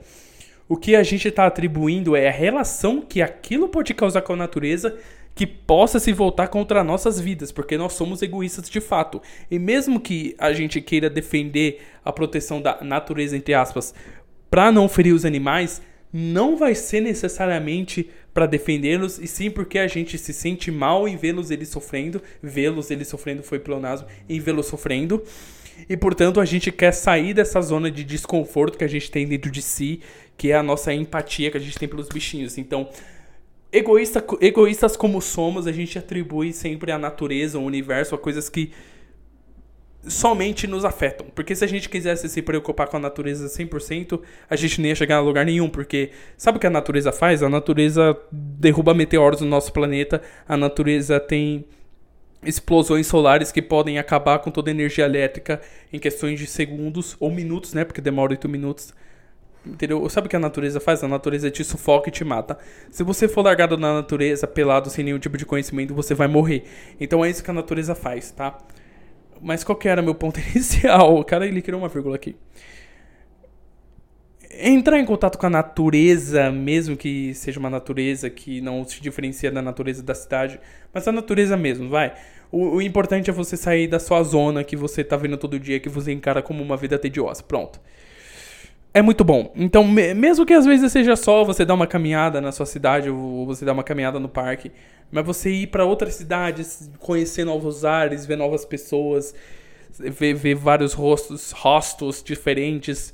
O 0.68 0.76
que 0.76 0.96
a 0.96 1.04
gente 1.04 1.28
está 1.28 1.46
atribuindo 1.46 2.16
é 2.16 2.28
a 2.28 2.32
relação 2.32 3.02
que 3.02 3.22
aquilo 3.22 3.70
pode 3.70 3.94
causar 3.94 4.22
com 4.22 4.34
a 4.34 4.38
natureza 4.38 4.98
que 5.34 5.48
possa 5.48 6.00
se 6.00 6.12
voltar 6.12 6.50
contra 6.50 6.84
nossas 6.84 7.20
vidas, 7.20 7.52
porque 7.52 7.78
nós 7.78 7.94
somos 7.94 8.22
egoístas 8.22 8.70
de 8.70 8.82
fato. 8.82 9.22
E 9.50 9.58
mesmo 9.58 10.00
que 10.00 10.36
a 10.38 10.52
gente 10.54 10.82
queira 10.82 11.10
defender 11.10 11.82
a 12.04 12.12
proteção 12.12 12.62
da 12.62 12.80
natureza, 12.82 13.38
entre 13.38 13.54
aspas, 13.54 13.94
para 14.50 14.72
não 14.72 14.90
ferir 14.90 15.14
os 15.14 15.24
animais, 15.24 15.82
não 16.14 16.58
vai 16.58 16.76
ser 16.76 17.02
necessariamente 17.02 18.10
para 18.34 18.46
defendê-los, 18.46 19.20
e 19.20 19.28
sim 19.28 19.50
porque 19.50 19.80
a 19.80 19.88
gente 19.88 20.18
se 20.18 20.34
sente 20.34 20.72
mal 20.72 21.08
em 21.08 21.16
vê-los 21.16 21.52
eles 21.52 21.70
sofrendo, 21.70 22.22
vê-los 22.42 22.92
eles 22.92 23.08
sofrendo 23.08 23.44
foi 23.44 23.60
pleonasmo, 23.60 24.08
em 24.28 24.40
vê-los 24.40 24.68
sofrendo. 24.68 25.24
E 25.90 25.98
portanto 25.98 26.40
a 26.40 26.46
gente 26.46 26.72
quer 26.72 26.94
sair 26.94 27.34
dessa 27.34 27.62
zona 27.62 27.90
de 27.90 28.04
desconforto 28.04 28.78
que 28.78 28.84
a 28.84 28.88
gente 28.88 29.10
tem 29.10 29.28
dentro 29.28 29.50
de 29.52 29.62
si, 29.62 30.02
que 30.38 30.52
é 30.52 30.56
a 30.56 30.64
nossa 30.64 30.94
empatia 30.94 31.52
que 31.52 31.58
a 31.58 31.62
gente 31.62 31.78
tem 31.78 31.88
pelos 31.88 32.08
bichinhos. 32.08 32.58
Então, 32.58 32.90
egoísta, 33.72 34.24
egoístas 34.42 34.96
como 34.96 35.22
somos, 35.22 35.68
a 35.68 35.72
gente 35.72 35.98
atribui 35.98 36.54
sempre 36.54 36.92
à 36.92 36.98
natureza, 36.98 37.58
ao 37.58 37.64
universo, 37.64 38.16
a 38.16 38.18
coisas 38.18 38.50
que 38.50 38.72
somente 40.08 40.68
nos 40.68 40.84
afetam. 40.84 41.28
Porque 41.34 41.56
se 41.56 41.64
a 41.64 41.68
gente 41.68 41.90
quisesse 41.90 42.28
se 42.28 42.42
preocupar 42.42 42.88
com 42.88 42.98
a 42.98 43.00
natureza 43.00 43.48
100%, 43.48 44.22
a 44.50 44.56
gente 44.56 44.82
nem 44.82 44.90
ia 44.90 44.96
chegar 44.96 45.18
a 45.18 45.22
lugar 45.22 45.46
nenhum. 45.46 45.70
Porque 45.70 46.12
sabe 46.38 46.58
o 46.58 46.62
que 46.62 46.68
a 46.68 46.72
natureza 46.72 47.12
faz? 47.12 47.44
A 47.44 47.50
natureza 47.50 48.18
derruba 48.32 48.94
meteoros 48.94 49.42
no 49.42 49.48
nosso 49.48 49.72
planeta, 49.72 50.22
a 50.48 50.58
natureza 50.58 51.20
tem 51.20 51.66
explosões 52.44 53.06
solares 53.06 53.52
que 53.52 53.62
podem 53.62 54.00
acabar 54.00 54.40
com 54.40 54.50
toda 54.50 54.72
a 54.72 54.74
energia 54.74 55.06
elétrica 55.06 55.62
em 55.94 56.00
questões 56.00 56.40
de 56.40 56.48
segundos 56.48 57.16
ou 57.20 57.30
minutos, 57.30 57.74
né? 57.74 57.86
Porque 57.86 58.02
demora 58.02 58.32
8 58.32 58.50
minutos. 58.50 58.94
Entendeu? 59.64 60.10
Sabe 60.10 60.26
o 60.26 60.30
que 60.30 60.36
a 60.36 60.40
natureza 60.40 60.80
faz? 60.80 61.04
A 61.04 61.08
natureza 61.08 61.52
te 61.52 61.64
sufoca 61.64 62.10
e 62.10 62.12
te 62.12 62.24
mata. 62.24 62.58
Se 62.90 63.04
você 63.04 63.28
for 63.28 63.46
largado 63.46 63.78
na 63.78 63.94
natureza, 63.94 64.48
pelado, 64.48 64.90
sem 64.90 65.06
nenhum 65.06 65.20
tipo 65.20 65.38
de 65.38 65.46
conhecimento, 65.46 65.94
você 65.94 66.16
vai 66.16 66.28
morrer. 66.28 66.64
Então 67.00 67.24
é 67.24 67.30
isso 67.30 67.44
que 67.44 67.52
a 67.52 67.54
natureza 67.54 67.94
faz, 67.94 68.32
tá? 68.32 68.58
Mas 69.42 69.64
qual 69.64 69.76
que 69.76 69.88
era 69.88 70.02
meu 70.02 70.16
ponto 70.16 70.40
inicial? 70.54 71.24
Cara 71.26 71.48
ele 71.48 71.62
criou 71.62 71.82
uma 71.82 71.90
vírgula 71.90 72.16
aqui. 72.16 72.36
Entrar 74.54 75.00
em 75.00 75.06
contato 75.06 75.38
com 75.38 75.46
a 75.46 75.50
natureza, 75.50 76.52
mesmo 76.52 76.98
que 76.98 77.34
seja 77.34 77.60
uma 77.60 77.70
natureza 77.70 78.30
que 78.30 78.60
não 78.62 78.86
se 78.86 79.02
diferencia 79.02 79.50
da 79.50 79.62
natureza 79.62 80.04
da 80.04 80.14
cidade, 80.14 80.60
mas 80.94 81.08
a 81.08 81.12
natureza 81.12 81.56
mesmo, 81.56 81.90
vai. 81.90 82.14
O, 82.52 82.76
o 82.76 82.82
importante 82.82 83.30
é 83.30 83.34
você 83.34 83.56
sair 83.56 83.88
da 83.88 83.98
sua 83.98 84.22
zona 84.24 84.64
que 84.64 84.76
você 84.76 85.04
tá 85.04 85.16
vendo 85.16 85.38
todo 85.38 85.58
dia, 85.58 85.80
que 85.80 85.88
você 85.88 86.12
encara 86.12 86.42
como 86.42 86.62
uma 86.62 86.76
vida 86.76 87.00
tediosa. 87.00 87.42
Pronto 87.42 87.80
é 88.94 89.02
muito 89.02 89.24
bom. 89.24 89.52
Então, 89.56 89.86
mesmo 89.86 90.46
que 90.46 90.54
às 90.54 90.66
vezes 90.66 90.92
seja 90.92 91.16
só 91.16 91.44
você 91.44 91.64
dar 91.64 91.74
uma 91.74 91.88
caminhada 91.88 92.42
na 92.42 92.52
sua 92.52 92.66
cidade 92.66 93.10
ou 93.10 93.46
você 93.46 93.64
dar 93.64 93.74
uma 93.74 93.84
caminhada 93.84 94.20
no 94.20 94.28
parque, 94.28 94.72
mas 95.12 95.26
você 95.26 95.50
ir 95.50 95.68
para 95.68 95.86
outras 95.86 96.16
cidades, 96.16 96.90
conhecer 97.00 97.46
novos 97.46 97.86
ares, 97.86 98.26
ver 98.26 98.38
novas 98.38 98.66
pessoas, 98.66 99.34
ver, 99.98 100.34
ver 100.34 100.56
vários 100.56 100.94
rostos, 100.94 101.52
rostos 101.52 102.22
diferentes. 102.22 103.14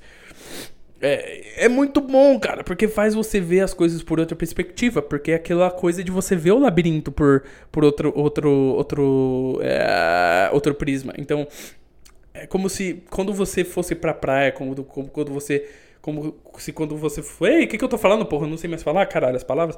É, 1.00 1.66
é 1.66 1.70
muito 1.70 2.02
bom, 2.02 2.40
cara, 2.40 2.64
porque 2.64 2.88
faz 2.88 3.14
você 3.14 3.40
ver 3.40 3.60
as 3.60 3.72
coisas 3.72 4.02
por 4.02 4.20
outra 4.20 4.36
perspectiva, 4.36 5.00
porque 5.00 5.32
é 5.32 5.36
aquela 5.36 5.70
coisa 5.70 6.04
de 6.04 6.10
você 6.10 6.36
ver 6.36 6.54
o 6.54 6.60
labirinto 6.60 7.12
por, 7.12 7.44
por 7.72 7.84
outro 7.84 8.12
outro 8.16 8.50
outro 8.50 9.60
é, 9.62 10.50
outro 10.52 10.74
prisma. 10.74 11.14
Então, 11.20 11.48
é 12.42 12.48
como 12.48 12.70
se 12.70 13.04
quando 13.10 13.34
você 13.34 13.64
fosse 13.64 13.96
pra 13.96 14.14
praia, 14.14 14.52
como, 14.52 14.76
como 14.84 15.08
quando 15.10 15.32
você. 15.32 15.68
Como 16.02 16.36
se 16.58 16.72
quando 16.72 16.96
você. 16.96 17.22
Ei, 17.42 17.66
o 17.66 17.68
que, 17.68 17.78
que 17.78 17.84
eu 17.84 17.90
tô 17.90 17.98
falando, 17.98 18.26
porra? 18.26 18.46
Eu 18.46 18.50
não 18.50 18.58
sei 18.58 18.70
mais 18.70 18.84
falar, 18.84 19.06
caralho, 19.08 19.36
as 19.36 19.44
palavras. 19.44 19.78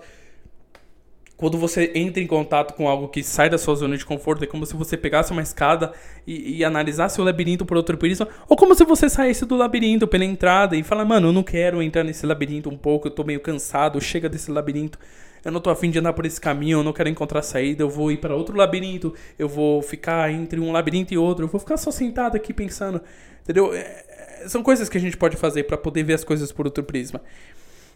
Quando 1.36 1.58
você 1.58 1.94
entra 1.96 2.22
em 2.22 2.28
contato 2.28 2.74
com 2.74 2.90
algo 2.90 3.08
que 3.08 3.24
sai 3.24 3.50
da 3.50 3.58
sua 3.58 3.74
zona 3.74 3.96
de 3.96 4.06
conforto, 4.06 4.44
é 4.44 4.48
como 4.48 4.66
se 4.66 4.76
você 4.76 4.98
pegasse 4.98 5.32
uma 5.32 5.42
escada 5.42 5.94
e, 6.28 6.58
e 6.58 6.66
analisasse 6.66 7.22
o 7.22 7.24
labirinto 7.24 7.66
por 7.66 7.78
outro 7.78 7.98
prisma. 7.98 8.28
Ou 8.50 8.58
como 8.58 8.76
se 8.76 8.84
você 8.84 9.10
saísse 9.10 9.46
do 9.46 9.56
labirinto 9.56 10.06
pela 10.06 10.26
entrada 10.26 10.76
e 10.76 10.84
fala, 10.84 11.06
mano, 11.06 11.30
eu 11.30 11.32
não 11.32 11.42
quero 11.42 11.82
entrar 11.82 12.04
nesse 12.04 12.26
labirinto 12.26 12.70
um 12.70 12.78
pouco, 12.78 13.08
eu 13.08 13.12
tô 13.12 13.24
meio 13.24 13.40
cansado, 13.40 14.02
chega 14.02 14.28
desse 14.28 14.52
labirinto 14.52 15.00
eu 15.44 15.52
não 15.52 15.60
tô 15.60 15.70
afim 15.70 15.90
de 15.90 16.00
andar 16.00 16.14
por 16.14 16.26
esse 16.26 16.40
caminho, 16.40 16.80
eu 16.80 16.84
não 16.84 16.94
quero 16.94 17.10
encontrar 17.10 17.42
saída, 17.42 17.84
eu 17.84 17.90
vou 17.90 18.12
ir 18.12 18.18
para 18.18 18.36
outro 18.36 18.56
labirinto, 18.56 19.14
eu 19.38 19.48
vou 19.48 19.82
ficar 19.82 20.32
entre 20.32 20.60
um 20.60 20.72
labirinto 20.72 21.14
e 21.14 21.18
outro, 21.18 21.46
eu 21.46 21.50
vou 21.50 21.60
ficar 21.60 21.78
só 21.78 21.92
sentado 21.92 22.36
aqui 22.36 22.54
pensando, 22.54 23.02
entendeu? 23.44 23.74
É, 23.74 23.80
é 23.80 24.48
são 24.48 24.64
coisas 24.64 24.88
que 24.88 24.98
a 24.98 25.02
gente 25.02 25.18
pode 25.18 25.36
fazer 25.36 25.64
para 25.64 25.78
poder 25.78 26.04
ver 26.04 26.14
as 26.14 26.24
coisas 26.24 26.52
por 26.52 26.66
outro 26.66 26.84
prisma. 26.84 27.22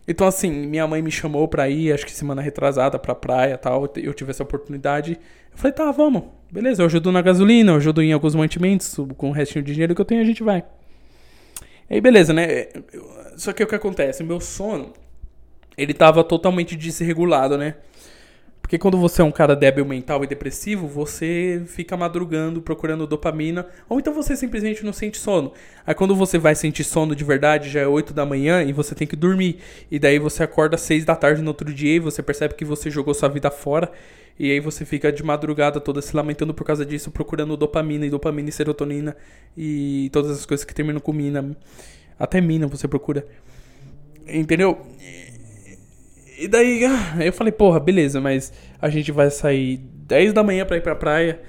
Então, 0.08 0.28
assim, 0.28 0.52
minha 0.52 0.86
mãe 0.86 1.02
me 1.02 1.12
chamou 1.12 1.48
pra 1.48 1.70
ir, 1.70 1.94
acho 1.94 2.06
que 2.06 2.12
semana 2.12 2.42
retrasada, 2.42 3.00
pra 3.00 3.16
praia 3.16 3.58
tal. 3.58 3.90
Eu 3.96 4.14
tive 4.14 4.32
essa 4.32 4.44
oportunidade. 4.44 5.14
Eu 5.52 5.58
falei, 5.58 5.72
tá, 5.72 5.90
vamos. 5.92 6.24
Beleza, 6.52 6.82
eu 6.82 6.86
ajudo 6.86 7.12
na 7.12 7.22
gasolina, 7.22 7.72
eu 7.72 7.76
ajudo 7.78 8.02
em 8.02 8.12
alguns 8.12 8.36
mantimentos, 8.36 8.96
com 9.16 9.30
o 9.30 9.32
restinho 9.32 9.64
de 9.64 9.72
dinheiro 9.72 9.96
que 9.96 10.02
eu 10.02 10.06
tenho, 10.06 10.22
a 10.22 10.26
gente 10.26 10.44
vai. 10.44 10.64
Aí, 11.90 12.02
beleza, 12.02 12.34
né? 12.34 12.68
Só 13.38 13.54
que 13.54 13.64
o 13.64 13.68
que 13.68 13.76
acontece? 13.76 14.24
Meu 14.24 14.42
sono 14.42 14.92
ele 15.78 15.94
tava 15.94 16.24
totalmente 16.24 16.76
desregulado, 16.76 17.58
né? 17.58 17.76
Porque 18.64 18.78
quando 18.78 18.98
você 18.98 19.22
é 19.22 19.26
um 19.26 19.32
cara 19.32 19.56
débil 19.56 19.86
mental 19.86 20.24
e 20.24 20.28
depressivo, 20.28 20.88
você 20.88 21.62
fica 21.68 21.98
madrugando 21.98 22.62
procurando 22.62 23.06
dopamina, 23.06 23.68
ou 23.90 24.00
então 24.00 24.14
você 24.14 24.38
simplesmente 24.38 24.86
não 24.86 24.94
sente 24.94 25.18
sono. 25.18 25.52
Aí 25.86 25.94
quando 25.94 26.16
você 26.16 26.38
vai 26.38 26.56
sentir 26.56 26.86
sono 26.86 27.14
de 27.14 27.24
verdade, 27.26 27.70
já 27.70 27.82
é 27.82 27.88
8 27.88 28.14
da 28.14 28.26
manhã 28.26 28.64
e 28.64 28.72
você 28.72 28.96
tem 28.96 29.06
que 29.06 29.18
dormir. 29.18 29.60
E 29.92 30.00
daí 30.00 30.18
você 30.18 30.44
acorda 30.44 30.76
às 30.76 30.82
6 30.82 31.04
da 31.04 31.16
tarde 31.16 31.42
no 31.42 31.50
outro 31.50 31.72
dia 31.74 31.98
e 31.98 32.00
você 32.00 32.24
percebe 32.24 32.56
que 32.56 32.64
você 32.64 32.90
jogou 32.90 33.14
sua 33.14 33.28
vida 33.28 33.52
fora. 33.52 33.92
E 34.40 34.50
aí 34.50 34.60
você 34.60 34.86
fica 34.86 35.12
de 35.12 35.22
madrugada 35.24 35.80
toda 35.80 36.02
se 36.02 36.16
lamentando 36.16 36.54
por 36.54 36.64
causa 36.64 36.86
disso, 36.86 37.12
procurando 37.12 37.56
dopamina 37.56 38.06
e 38.06 38.10
dopamina 38.10 38.50
e 38.50 38.52
serotonina 38.52 39.16
e 39.56 40.10
todas 40.12 40.32
as 40.32 40.46
coisas 40.46 40.66
que 40.66 40.74
terminam 40.74 41.00
com 41.02 41.14
mina. 41.14 41.56
Até 42.18 42.42
mina 42.42 42.66
você 42.66 42.88
procura. 42.88 43.28
Entendeu? 44.26 44.80
E 46.44 46.48
daí, 46.50 46.84
ah, 46.84 47.24
eu 47.24 47.32
falei, 47.32 47.54
porra, 47.54 47.80
beleza, 47.80 48.20
mas 48.20 48.52
a 48.82 48.90
gente 48.90 49.14
vai 49.14 49.30
sair 49.32 49.78
10 49.78 50.34
da 50.34 50.44
manhã 50.44 50.66
pra 50.66 50.76
ir 50.76 50.82
pra 50.82 50.94
praia. 50.94 51.40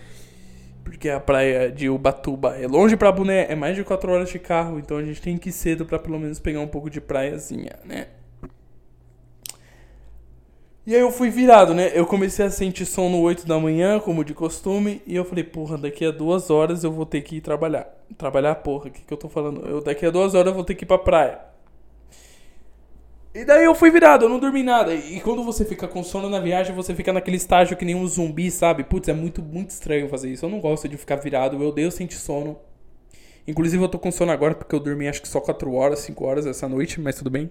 Porque 0.84 1.08
a 1.08 1.18
praia 1.18 1.68
de 1.68 1.88
Ubatuba 1.88 2.56
é 2.56 2.68
longe 2.68 2.96
pra 2.96 3.10
Boné, 3.10 3.46
é 3.50 3.56
mais 3.56 3.74
de 3.74 3.82
4 3.82 4.12
horas 4.12 4.28
de 4.28 4.38
carro, 4.38 4.78
então 4.78 4.96
a 4.96 5.02
gente 5.02 5.20
tem 5.20 5.36
que 5.36 5.48
ir 5.48 5.52
cedo 5.52 5.84
pra 5.84 5.98
pelo 5.98 6.16
menos 6.20 6.38
pegar 6.38 6.60
um 6.60 6.68
pouco 6.68 6.88
de 6.88 7.00
praiazinha, 7.00 7.72
né? 7.84 8.06
E 10.86 10.94
aí 10.94 11.00
eu 11.00 11.10
fui 11.10 11.28
virado, 11.28 11.74
né? 11.74 11.90
Eu 11.92 12.06
comecei 12.06 12.44
a 12.44 12.50
sentir 12.50 12.86
sono 12.86 13.18
8 13.18 13.48
da 13.48 13.58
manhã, 13.58 13.98
como 13.98 14.24
de 14.24 14.32
costume, 14.32 15.02
e 15.04 15.16
eu 15.16 15.24
falei, 15.24 15.42
porra, 15.42 15.76
daqui 15.76 16.06
a 16.06 16.12
duas 16.12 16.50
horas 16.50 16.84
eu 16.84 16.92
vou 16.92 17.04
ter 17.04 17.22
que 17.22 17.38
ir 17.38 17.40
trabalhar. 17.40 17.88
Trabalhar, 18.16 18.54
porra, 18.56 18.86
o 18.86 18.90
que, 18.92 19.02
que 19.02 19.12
eu 19.12 19.18
tô 19.18 19.28
falando? 19.28 19.66
Eu, 19.66 19.82
daqui 19.82 20.06
a 20.06 20.10
duas 20.10 20.34
horas 20.34 20.48
eu 20.48 20.54
vou 20.54 20.62
ter 20.62 20.76
que 20.76 20.84
ir 20.84 20.86
pra 20.86 20.98
praia. 20.98 21.53
E 23.34 23.44
daí 23.44 23.64
eu 23.64 23.74
fui 23.74 23.90
virado, 23.90 24.26
eu 24.26 24.28
não 24.28 24.38
dormi 24.38 24.62
nada. 24.62 24.94
E 24.94 25.18
quando 25.18 25.42
você 25.42 25.64
fica 25.64 25.88
com 25.88 26.04
sono 26.04 26.30
na 26.30 26.38
viagem, 26.38 26.72
você 26.72 26.94
fica 26.94 27.12
naquele 27.12 27.36
estágio 27.36 27.76
que 27.76 27.84
nem 27.84 27.96
um 27.96 28.06
zumbi, 28.06 28.48
sabe? 28.48 28.84
Putz, 28.84 29.08
é 29.08 29.12
muito, 29.12 29.42
muito 29.42 29.70
estranho 29.70 30.08
fazer 30.08 30.30
isso. 30.30 30.46
Eu 30.46 30.50
não 30.50 30.60
gosto 30.60 30.88
de 30.88 30.96
ficar 30.96 31.16
virado, 31.16 31.60
eu 31.60 31.68
odeio 31.68 31.90
sentir 31.90 32.16
sono. 32.16 32.56
Inclusive 33.46 33.82
eu 33.82 33.88
tô 33.88 33.98
com 33.98 34.12
sono 34.12 34.30
agora 34.30 34.54
porque 34.54 34.72
eu 34.72 34.78
dormi 34.78 35.08
acho 35.08 35.20
que 35.20 35.26
só 35.26 35.40
4 35.40 35.72
horas, 35.72 35.98
5 35.98 36.24
horas 36.24 36.46
essa 36.46 36.68
noite, 36.68 37.00
mas 37.00 37.16
tudo 37.16 37.28
bem. 37.28 37.50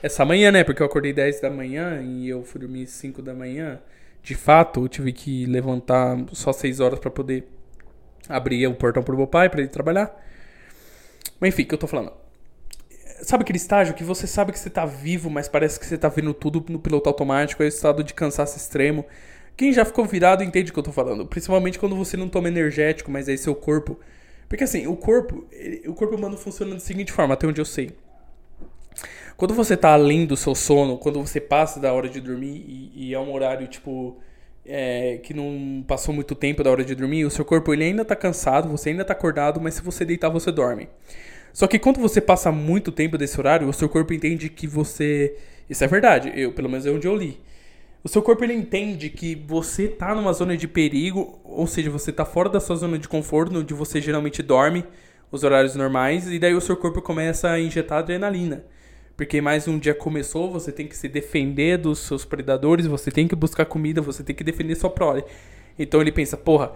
Essa 0.00 0.24
manhã, 0.24 0.52
né? 0.52 0.62
Porque 0.62 0.80
eu 0.80 0.86
acordei 0.86 1.12
10 1.12 1.40
da 1.40 1.50
manhã 1.50 2.00
e 2.00 2.28
eu 2.28 2.44
fui 2.44 2.60
dormir 2.60 2.86
5 2.86 3.20
da 3.20 3.34
manhã. 3.34 3.80
De 4.22 4.36
fato, 4.36 4.84
eu 4.84 4.88
tive 4.88 5.12
que 5.12 5.46
levantar 5.46 6.16
só 6.32 6.52
6 6.52 6.78
horas 6.78 7.00
para 7.00 7.10
poder 7.10 7.44
abrir 8.28 8.66
o 8.68 8.74
portão 8.74 9.02
pro 9.02 9.16
meu 9.16 9.26
pai 9.26 9.50
para 9.50 9.60
ele 9.60 9.68
trabalhar. 9.68 10.14
Mas 11.40 11.48
enfim, 11.48 11.64
o 11.64 11.66
que 11.66 11.74
eu 11.74 11.78
tô 11.78 11.88
falando? 11.88 12.23
Sabe 13.22 13.42
aquele 13.42 13.56
estágio 13.56 13.94
que 13.94 14.04
você 14.04 14.26
sabe 14.26 14.52
que 14.52 14.58
você 14.58 14.68
tá 14.68 14.84
vivo, 14.84 15.30
mas 15.30 15.48
parece 15.48 15.78
que 15.78 15.86
você 15.86 15.96
tá 15.96 16.08
vendo 16.08 16.34
tudo 16.34 16.64
no 16.68 16.78
piloto 16.78 17.08
automático, 17.08 17.62
é 17.62 17.66
o 17.66 17.68
estado 17.68 18.02
de 18.02 18.12
cansaço 18.12 18.56
extremo. 18.56 19.04
Quem 19.56 19.72
já 19.72 19.84
ficou 19.84 20.04
virado 20.04 20.42
entende 20.42 20.70
o 20.70 20.74
que 20.74 20.78
eu 20.78 20.82
tô 20.82 20.92
falando. 20.92 21.26
Principalmente 21.26 21.78
quando 21.78 21.94
você 21.94 22.16
não 22.16 22.28
toma 22.28 22.48
energético, 22.48 23.10
mas 23.10 23.28
aí 23.28 23.38
seu 23.38 23.54
corpo. 23.54 23.98
Porque 24.48 24.64
assim, 24.64 24.86
o 24.86 24.96
corpo. 24.96 25.46
O 25.86 25.94
corpo 25.94 26.16
humano 26.16 26.36
funciona 26.36 26.74
da 26.74 26.80
seguinte 26.80 27.12
forma, 27.12 27.34
até 27.34 27.46
onde 27.46 27.60
eu 27.60 27.64
sei. 27.64 27.92
Quando 29.36 29.54
você 29.54 29.76
tá 29.76 29.92
além 29.92 30.26
do 30.26 30.36
seu 30.36 30.54
sono, 30.54 30.98
quando 30.98 31.20
você 31.20 31.40
passa 31.40 31.80
da 31.80 31.92
hora 31.92 32.08
de 32.08 32.20
dormir 32.20 32.64
e, 32.66 33.08
e 33.08 33.14
é 33.14 33.18
um 33.18 33.32
horário, 33.32 33.66
tipo. 33.68 34.18
É, 34.66 35.18
que 35.22 35.34
não 35.34 35.84
passou 35.86 36.14
muito 36.14 36.34
tempo 36.34 36.64
da 36.64 36.70
hora 36.70 36.82
de 36.82 36.94
dormir, 36.94 37.26
o 37.26 37.30
seu 37.30 37.44
corpo 37.44 37.74
ele 37.74 37.84
ainda 37.84 38.02
tá 38.02 38.16
cansado, 38.16 38.66
você 38.66 38.88
ainda 38.88 39.04
tá 39.04 39.12
acordado, 39.12 39.60
mas 39.60 39.74
se 39.74 39.82
você 39.82 40.06
deitar, 40.06 40.30
você 40.30 40.50
dorme. 40.50 40.88
Só 41.54 41.68
que 41.68 41.78
quando 41.78 42.00
você 42.00 42.20
passa 42.20 42.50
muito 42.50 42.90
tempo 42.90 43.16
desse 43.16 43.38
horário, 43.38 43.68
o 43.68 43.72
seu 43.72 43.88
corpo 43.88 44.12
entende 44.12 44.48
que 44.48 44.66
você. 44.66 45.36
Isso 45.70 45.84
é 45.84 45.86
verdade, 45.86 46.32
eu, 46.34 46.52
pelo 46.52 46.68
menos 46.68 46.84
é 46.84 46.90
onde 46.90 47.06
eu 47.06 47.14
li. 47.14 47.40
O 48.02 48.08
seu 48.08 48.20
corpo 48.20 48.42
ele 48.42 48.52
entende 48.52 49.08
que 49.08 49.36
você 49.36 49.86
tá 49.86 50.16
numa 50.16 50.32
zona 50.32 50.56
de 50.56 50.66
perigo, 50.66 51.38
ou 51.44 51.64
seja, 51.68 51.88
você 51.90 52.10
tá 52.12 52.24
fora 52.24 52.48
da 52.48 52.58
sua 52.58 52.74
zona 52.74 52.98
de 52.98 53.08
conforto, 53.08 53.56
onde 53.56 53.72
você 53.72 54.00
geralmente 54.00 54.42
dorme, 54.42 54.84
os 55.30 55.44
horários 55.44 55.76
normais, 55.76 56.28
e 56.28 56.40
daí 56.40 56.54
o 56.54 56.60
seu 56.60 56.76
corpo 56.76 57.00
começa 57.00 57.48
a 57.48 57.60
injetar 57.60 58.00
adrenalina. 58.00 58.64
Porque 59.16 59.40
mais 59.40 59.68
um 59.68 59.78
dia 59.78 59.94
começou, 59.94 60.50
você 60.50 60.72
tem 60.72 60.88
que 60.88 60.96
se 60.96 61.08
defender 61.08 61.78
dos 61.78 62.00
seus 62.00 62.24
predadores, 62.24 62.84
você 62.84 63.12
tem 63.12 63.28
que 63.28 63.36
buscar 63.36 63.64
comida, 63.64 64.02
você 64.02 64.24
tem 64.24 64.34
que 64.34 64.42
defender 64.42 64.74
sua 64.74 64.90
prole. 64.90 65.22
Então 65.78 66.00
ele 66.00 66.10
pensa, 66.10 66.36
porra, 66.36 66.72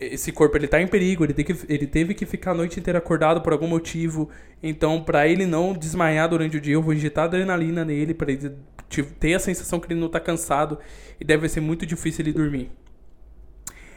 esse 0.00 0.30
corpo 0.32 0.56
ele 0.56 0.68
tá 0.68 0.80
em 0.80 0.86
perigo, 0.86 1.24
ele, 1.24 1.34
que, 1.34 1.56
ele 1.68 1.86
teve 1.86 2.14
que 2.14 2.24
ficar 2.24 2.52
a 2.52 2.54
noite 2.54 2.78
inteira 2.78 2.98
acordado 2.98 3.40
por 3.40 3.52
algum 3.52 3.66
motivo. 3.66 4.28
Então, 4.62 5.02
para 5.02 5.26
ele 5.26 5.46
não 5.46 5.72
desmaiar 5.72 6.28
durante 6.28 6.56
o 6.56 6.60
dia, 6.60 6.74
eu 6.74 6.82
vou 6.82 6.94
injetar 6.94 7.24
adrenalina 7.24 7.84
nele 7.84 8.14
para 8.14 8.30
ele 8.32 8.56
ter 9.18 9.34
a 9.34 9.38
sensação 9.38 9.80
que 9.80 9.92
ele 9.92 10.00
não 10.00 10.08
tá 10.08 10.20
cansado 10.20 10.78
e 11.20 11.24
deve 11.24 11.48
ser 11.48 11.60
muito 11.60 11.84
difícil 11.84 12.22
ele 12.24 12.32
dormir. 12.32 12.70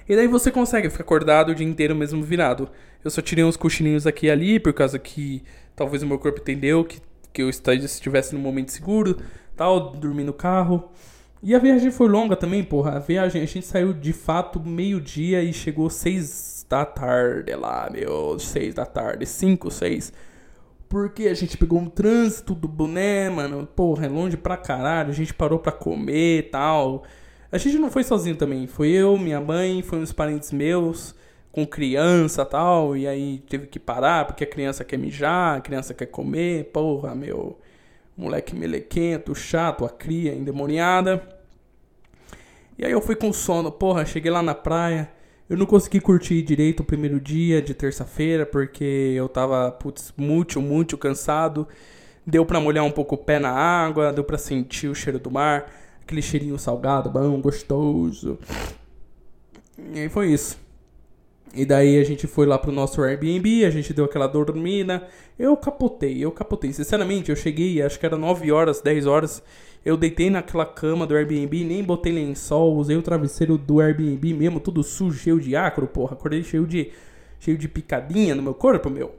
E 0.07 0.15
daí 0.15 0.27
você 0.27 0.51
consegue 0.51 0.89
ficar 0.89 1.03
acordado 1.03 1.49
o 1.49 1.55
dia 1.55 1.67
inteiro 1.67 1.95
mesmo 1.95 2.23
virado. 2.23 2.69
Eu 3.03 3.09
só 3.09 3.21
tirei 3.21 3.43
uns 3.43 3.57
cochilinhos 3.57 4.05
aqui 4.05 4.27
e 4.27 4.31
ali, 4.31 4.59
por 4.59 4.73
causa 4.73 4.99
que 4.99 5.43
talvez 5.75 6.03
o 6.03 6.07
meu 6.07 6.19
corpo 6.19 6.39
entendeu 6.39 6.83
que 6.85 7.01
que 7.35 7.41
eu 7.41 7.49
estivesse 7.49 8.33
no 8.33 8.39
momento 8.39 8.71
seguro, 8.71 9.17
tal, 9.57 9.91
dormi 9.91 10.23
no 10.23 10.31
carro. 10.31 10.89
E 11.45 11.53
a 11.53 11.59
viagem 11.59 11.91
foi 11.91 12.07
longa 12.07 12.35
também, 12.35 12.63
porra. 12.63 12.93
A 12.93 12.99
viagem, 12.99 13.39
a 13.39 13.45
gente 13.45 13.67
saiu 13.67 13.93
de 13.93 14.11
fato 14.11 14.59
meio-dia 14.59 15.43
e 15.43 15.53
chegou 15.53 15.91
seis 15.91 16.65
da 16.67 16.83
tarde 16.83 17.53
lá, 17.53 17.87
meu. 17.93 18.39
Seis 18.39 18.73
da 18.73 18.83
tarde, 18.83 19.27
cinco, 19.27 19.69
seis. 19.69 20.11
Porque 20.89 21.27
a 21.27 21.35
gente 21.35 21.55
pegou 21.55 21.77
um 21.77 21.87
trânsito 21.87 22.55
do 22.55 22.67
boné, 22.67 23.29
mano. 23.29 23.67
Porra, 23.75 24.07
é 24.07 24.09
longe 24.09 24.35
pra 24.35 24.57
caralho. 24.57 25.11
A 25.11 25.13
gente 25.13 25.35
parou 25.35 25.59
pra 25.59 25.71
comer 25.71 26.39
e 26.39 26.41
tal. 26.41 27.03
A 27.51 27.59
gente 27.59 27.77
não 27.77 27.91
foi 27.91 28.03
sozinho 28.03 28.35
também. 28.35 28.65
Foi 28.65 28.89
eu, 28.89 29.15
minha 29.15 29.39
mãe, 29.39 29.83
foi 29.83 29.99
uns 29.99 30.11
parentes 30.11 30.51
meus 30.51 31.13
com 31.51 31.63
criança 31.63 32.43
tal, 32.43 32.97
e 32.97 33.07
aí 33.07 33.37
teve 33.47 33.67
que 33.67 33.79
parar 33.79 34.25
porque 34.25 34.43
a 34.43 34.47
criança 34.47 34.83
quer 34.83 34.97
mijar, 34.97 35.57
a 35.57 35.61
criança 35.61 35.93
quer 35.93 36.07
comer, 36.07 36.65
porra, 36.73 37.13
meu 37.15 37.57
moleque 38.17 38.55
melequento, 38.55 39.35
chato, 39.35 39.85
a 39.85 39.89
cria 39.89 40.33
endemoniada. 40.33 41.34
E 42.77 42.85
aí 42.85 42.91
eu 42.91 43.01
fui 43.01 43.15
com 43.15 43.31
sono, 43.31 43.71
porra, 43.71 44.05
cheguei 44.05 44.29
lá 44.29 44.41
na 44.41 44.53
praia, 44.53 45.09
eu 45.49 45.55
não 45.55 45.65
consegui 45.65 46.01
curtir 46.01 46.41
direito 46.41 46.81
o 46.81 46.83
primeiro 46.83 47.19
dia 47.19 47.61
de 47.61 47.73
terça-feira 47.73 48.45
porque 48.45 49.13
eu 49.15 49.29
tava, 49.29 49.71
putz, 49.71 50.13
muito, 50.17 50.61
muito 50.61 50.97
cansado. 50.97 51.67
Deu 52.25 52.43
pra 52.45 52.59
molhar 52.59 52.83
um 52.83 52.91
pouco 52.91 53.13
o 53.15 53.17
pé 53.17 53.37
na 53.37 53.51
água, 53.51 54.11
deu 54.11 54.23
pra 54.23 54.37
sentir 54.37 54.87
o 54.87 54.95
cheiro 54.95 55.19
do 55.19 55.29
mar, 55.29 55.71
aquele 56.01 56.21
cheirinho 56.21 56.57
salgado, 56.57 57.09
bom, 57.09 57.39
gostoso. 57.39 58.39
E 59.93 59.99
aí 59.99 60.09
foi 60.09 60.31
isso. 60.31 60.57
E 61.53 61.63
daí 61.63 61.99
a 61.99 62.03
gente 62.03 62.27
foi 62.27 62.45
lá 62.45 62.57
pro 62.57 62.71
nosso 62.71 63.01
Airbnb, 63.01 63.63
a 63.63 63.69
gente 63.69 63.93
deu 63.93 64.05
aquela 64.05 64.27
dormida. 64.27 65.07
Eu 65.39 65.55
capotei, 65.55 66.17
eu 66.23 66.31
capotei. 66.31 66.73
Sinceramente, 66.73 67.29
eu 67.29 67.35
cheguei, 67.35 67.81
acho 67.81 67.99
que 67.99 68.05
era 68.05 68.17
9 68.17 68.51
horas, 68.51 68.81
10 68.81 69.05
horas. 69.05 69.43
Eu 69.85 69.95
deitei 69.95 70.31
naquela 70.31 70.65
cama 70.65 71.05
do 71.05 71.15
Airbnb, 71.15 71.63
nem 71.63 71.83
botei 71.83 72.11
lençol, 72.11 72.75
usei 72.75 72.97
o 72.97 73.03
travesseiro 73.03 73.55
do 73.55 73.79
Airbnb 73.79 74.33
mesmo, 74.33 74.59
tudo 74.59 74.83
sujo, 74.83 75.19
cheio 75.19 75.39
de 75.39 75.55
acro, 75.55 75.85
porra. 75.85 76.13
Acordei 76.13 76.43
cheio 76.43 76.65
de, 76.65 76.91
cheio 77.39 77.55
de 77.55 77.67
picadinha 77.67 78.33
no 78.33 78.41
meu 78.41 78.55
corpo, 78.55 78.89
meu. 78.89 79.13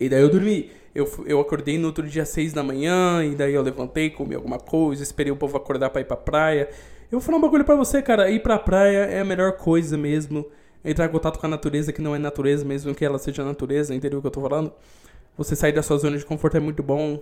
E 0.00 0.08
daí 0.08 0.22
eu 0.22 0.30
dormi. 0.30 0.70
Eu, 0.94 1.06
eu 1.26 1.40
acordei 1.40 1.78
no 1.78 1.86
outro 1.86 2.06
dia 2.06 2.24
6 2.24 2.52
da 2.52 2.62
manhã, 2.62 3.24
e 3.24 3.34
daí 3.34 3.52
eu 3.54 3.62
levantei, 3.62 4.10
comi 4.10 4.34
alguma 4.34 4.58
coisa, 4.58 5.02
esperei 5.02 5.30
o 5.30 5.36
povo 5.36 5.56
acordar 5.56 5.90
pra 5.90 6.00
ir 6.00 6.04
pra 6.04 6.16
praia. 6.16 6.68
Eu 7.10 7.18
vou 7.18 7.20
falar 7.20 7.36
um 7.36 7.40
bagulho 7.42 7.64
pra 7.64 7.76
você, 7.76 8.00
cara. 8.00 8.30
Ir 8.30 8.40
pra 8.40 8.58
praia 8.58 9.04
é 9.04 9.20
a 9.20 9.24
melhor 9.24 9.52
coisa 9.52 9.98
mesmo. 9.98 10.46
Entrar 10.82 11.06
em 11.06 11.10
contato 11.10 11.38
com 11.38 11.46
a 11.46 11.48
natureza, 11.48 11.92
que 11.92 12.00
não 12.00 12.14
é 12.14 12.18
natureza, 12.18 12.64
mesmo 12.64 12.94
que 12.94 13.04
ela 13.04 13.18
seja 13.18 13.44
natureza, 13.44 13.94
entendeu 13.94 14.18
o 14.18 14.22
que 14.22 14.28
eu 14.28 14.30
tô 14.30 14.40
falando? 14.40 14.72
Você 15.36 15.54
sair 15.54 15.72
da 15.72 15.82
sua 15.82 15.98
zona 15.98 16.16
de 16.16 16.24
conforto 16.24 16.56
é 16.56 16.60
muito 16.60 16.82
bom. 16.82 17.20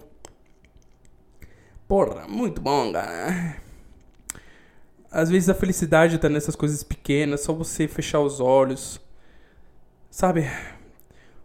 Porra, 1.90 2.28
muito 2.28 2.60
bom, 2.60 2.92
cara. 2.92 3.56
Às 5.10 5.28
vezes 5.28 5.48
a 5.48 5.54
felicidade 5.54 6.18
tá 6.18 6.28
nessas 6.28 6.54
coisas 6.54 6.84
pequenas, 6.84 7.40
só 7.40 7.52
você 7.52 7.88
fechar 7.88 8.20
os 8.20 8.38
olhos. 8.38 9.00
Sabe? 10.08 10.48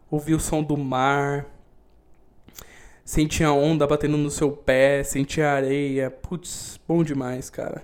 Ouvir 0.08 0.36
o 0.36 0.40
som 0.40 0.62
do 0.62 0.78
mar. 0.78 1.48
Sentir 3.04 3.44
a 3.44 3.52
onda 3.54 3.88
batendo 3.88 4.18
no 4.18 4.30
seu 4.30 4.52
pé, 4.52 5.02
sentir 5.02 5.42
a 5.42 5.54
areia. 5.54 6.12
Putz, 6.12 6.80
bom 6.88 7.04
demais, 7.04 7.50
cara. 7.50 7.84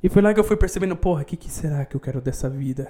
E 0.00 0.08
foi 0.08 0.22
lá 0.22 0.32
que 0.32 0.38
eu 0.38 0.44
fui 0.44 0.56
percebendo, 0.56 0.94
porra, 0.94 1.22
o 1.22 1.24
que, 1.24 1.36
que 1.36 1.50
será 1.50 1.84
que 1.84 1.96
eu 1.96 2.00
quero 2.00 2.20
dessa 2.20 2.48
vida? 2.48 2.88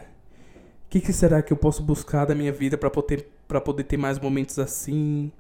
O 0.85 0.91
que, 0.91 1.01
que 1.01 1.15
será 1.15 1.41
que 1.41 1.51
eu 1.51 1.57
posso 1.57 1.83
buscar 1.83 2.27
da 2.27 2.35
minha 2.35 2.53
vida 2.53 2.77
para 2.77 2.91
poder, 2.91 3.27
pra 3.49 3.59
poder 3.59 3.85
ter 3.85 3.97
mais 3.97 4.19
momentos 4.19 4.59
assim? 4.59 5.33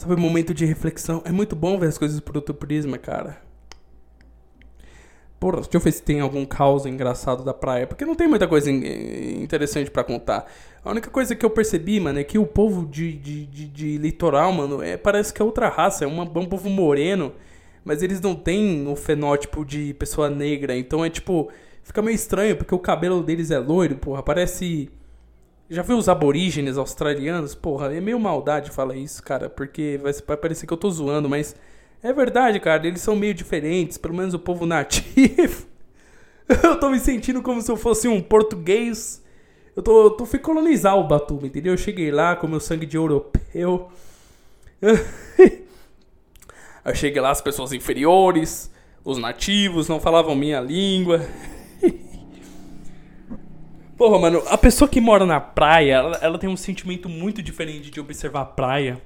Sabe, 0.00 0.16
momento 0.16 0.54
de 0.54 0.64
reflexão. 0.64 1.20
É 1.26 1.30
muito 1.30 1.54
bom 1.54 1.78
ver 1.78 1.88
as 1.88 1.98
coisas 1.98 2.18
por 2.20 2.34
outro 2.34 2.54
prisma, 2.54 2.96
cara. 2.96 3.36
Porra, 5.38 5.56
deixa 5.56 5.76
eu 5.76 5.80
ver 5.80 5.92
se 5.92 6.02
tem 6.02 6.20
algum 6.20 6.46
caos 6.46 6.86
engraçado 6.86 7.44
da 7.44 7.52
praia. 7.52 7.86
Porque 7.86 8.06
não 8.06 8.14
tem 8.14 8.26
muita 8.26 8.48
coisa 8.48 8.70
interessante 8.70 9.90
para 9.90 10.02
contar. 10.02 10.50
A 10.82 10.90
única 10.90 11.10
coisa 11.10 11.36
que 11.36 11.44
eu 11.44 11.50
percebi, 11.50 12.00
mano, 12.00 12.18
é 12.18 12.24
que 12.24 12.38
o 12.38 12.46
povo 12.46 12.86
de, 12.86 13.12
de, 13.12 13.44
de, 13.44 13.66
de 13.66 13.98
litoral, 13.98 14.50
mano, 14.52 14.82
é, 14.82 14.96
parece 14.96 15.34
que 15.34 15.42
é 15.42 15.44
outra 15.44 15.68
raça. 15.68 16.04
É 16.04 16.06
uma, 16.06 16.22
um 16.22 16.46
povo 16.46 16.70
moreno 16.70 17.34
mas 17.84 18.02
eles 18.02 18.22
não 18.22 18.34
têm 18.34 18.86
o 18.88 18.96
fenótipo 18.96 19.66
de 19.66 19.92
pessoa 19.94 20.30
negra. 20.30 20.74
Então 20.74 21.04
é 21.04 21.10
tipo. 21.10 21.50
Fica 21.82 22.00
meio 22.00 22.14
estranho, 22.14 22.56
porque 22.56 22.74
o 22.74 22.78
cabelo 22.78 23.22
deles 23.22 23.50
é 23.50 23.58
loiro, 23.58 23.96
porra. 23.96 24.22
Parece. 24.22 24.88
Já 25.70 25.82
viu 25.82 25.96
os 25.96 26.08
aborígenes 26.08 26.76
australianos? 26.76 27.54
Porra, 27.54 27.94
é 27.94 28.00
meio 28.00 28.18
maldade 28.18 28.72
falar 28.72 28.96
isso, 28.96 29.22
cara. 29.22 29.48
Porque 29.48 30.00
vai, 30.02 30.12
parecer 30.36 30.66
que 30.66 30.72
eu 30.72 30.76
tô 30.76 30.90
zoando, 30.90 31.28
mas. 31.28 31.54
É 32.02 32.12
verdade, 32.12 32.58
cara. 32.58 32.84
Eles 32.84 33.00
são 33.00 33.14
meio 33.14 33.32
diferentes. 33.32 33.96
Pelo 33.96 34.14
menos 34.14 34.34
o 34.34 34.38
povo 34.38 34.66
nativo. 34.66 35.66
eu 36.64 36.80
tô 36.80 36.90
me 36.90 36.98
sentindo 36.98 37.40
como 37.40 37.62
se 37.62 37.70
eu 37.70 37.76
fosse 37.76 38.08
um 38.08 38.20
português. 38.20 39.22
Eu 39.76 39.82
tô, 39.82 40.02
eu 40.06 40.10
tô 40.10 40.26
fui 40.26 40.40
colonizar 40.40 40.98
o 40.98 41.06
Batuba, 41.06 41.46
entendeu? 41.46 41.72
Eu 41.72 41.78
cheguei 41.78 42.10
lá 42.10 42.34
com 42.34 42.48
meu 42.48 42.58
sangue 42.58 42.84
de 42.84 42.96
europeu. 42.96 43.88
Eu 46.82 46.94
cheguei 46.94 47.20
lá, 47.20 47.30
as 47.30 47.42
pessoas 47.42 47.74
inferiores, 47.74 48.72
os 49.04 49.18
nativos, 49.18 49.86
não 49.86 50.00
falavam 50.00 50.34
minha 50.34 50.60
língua. 50.60 51.20
Porra, 54.00 54.18
mano, 54.18 54.42
a 54.46 54.56
pessoa 54.56 54.88
que 54.88 54.98
mora 54.98 55.26
na 55.26 55.38
praia, 55.38 55.92
ela, 55.96 56.16
ela, 56.22 56.38
tem 56.38 56.48
um 56.48 56.56
sentimento 56.56 57.06
muito 57.06 57.42
diferente 57.42 57.90
de 57.90 58.00
observar 58.00 58.40
a 58.40 58.44
praia 58.46 58.98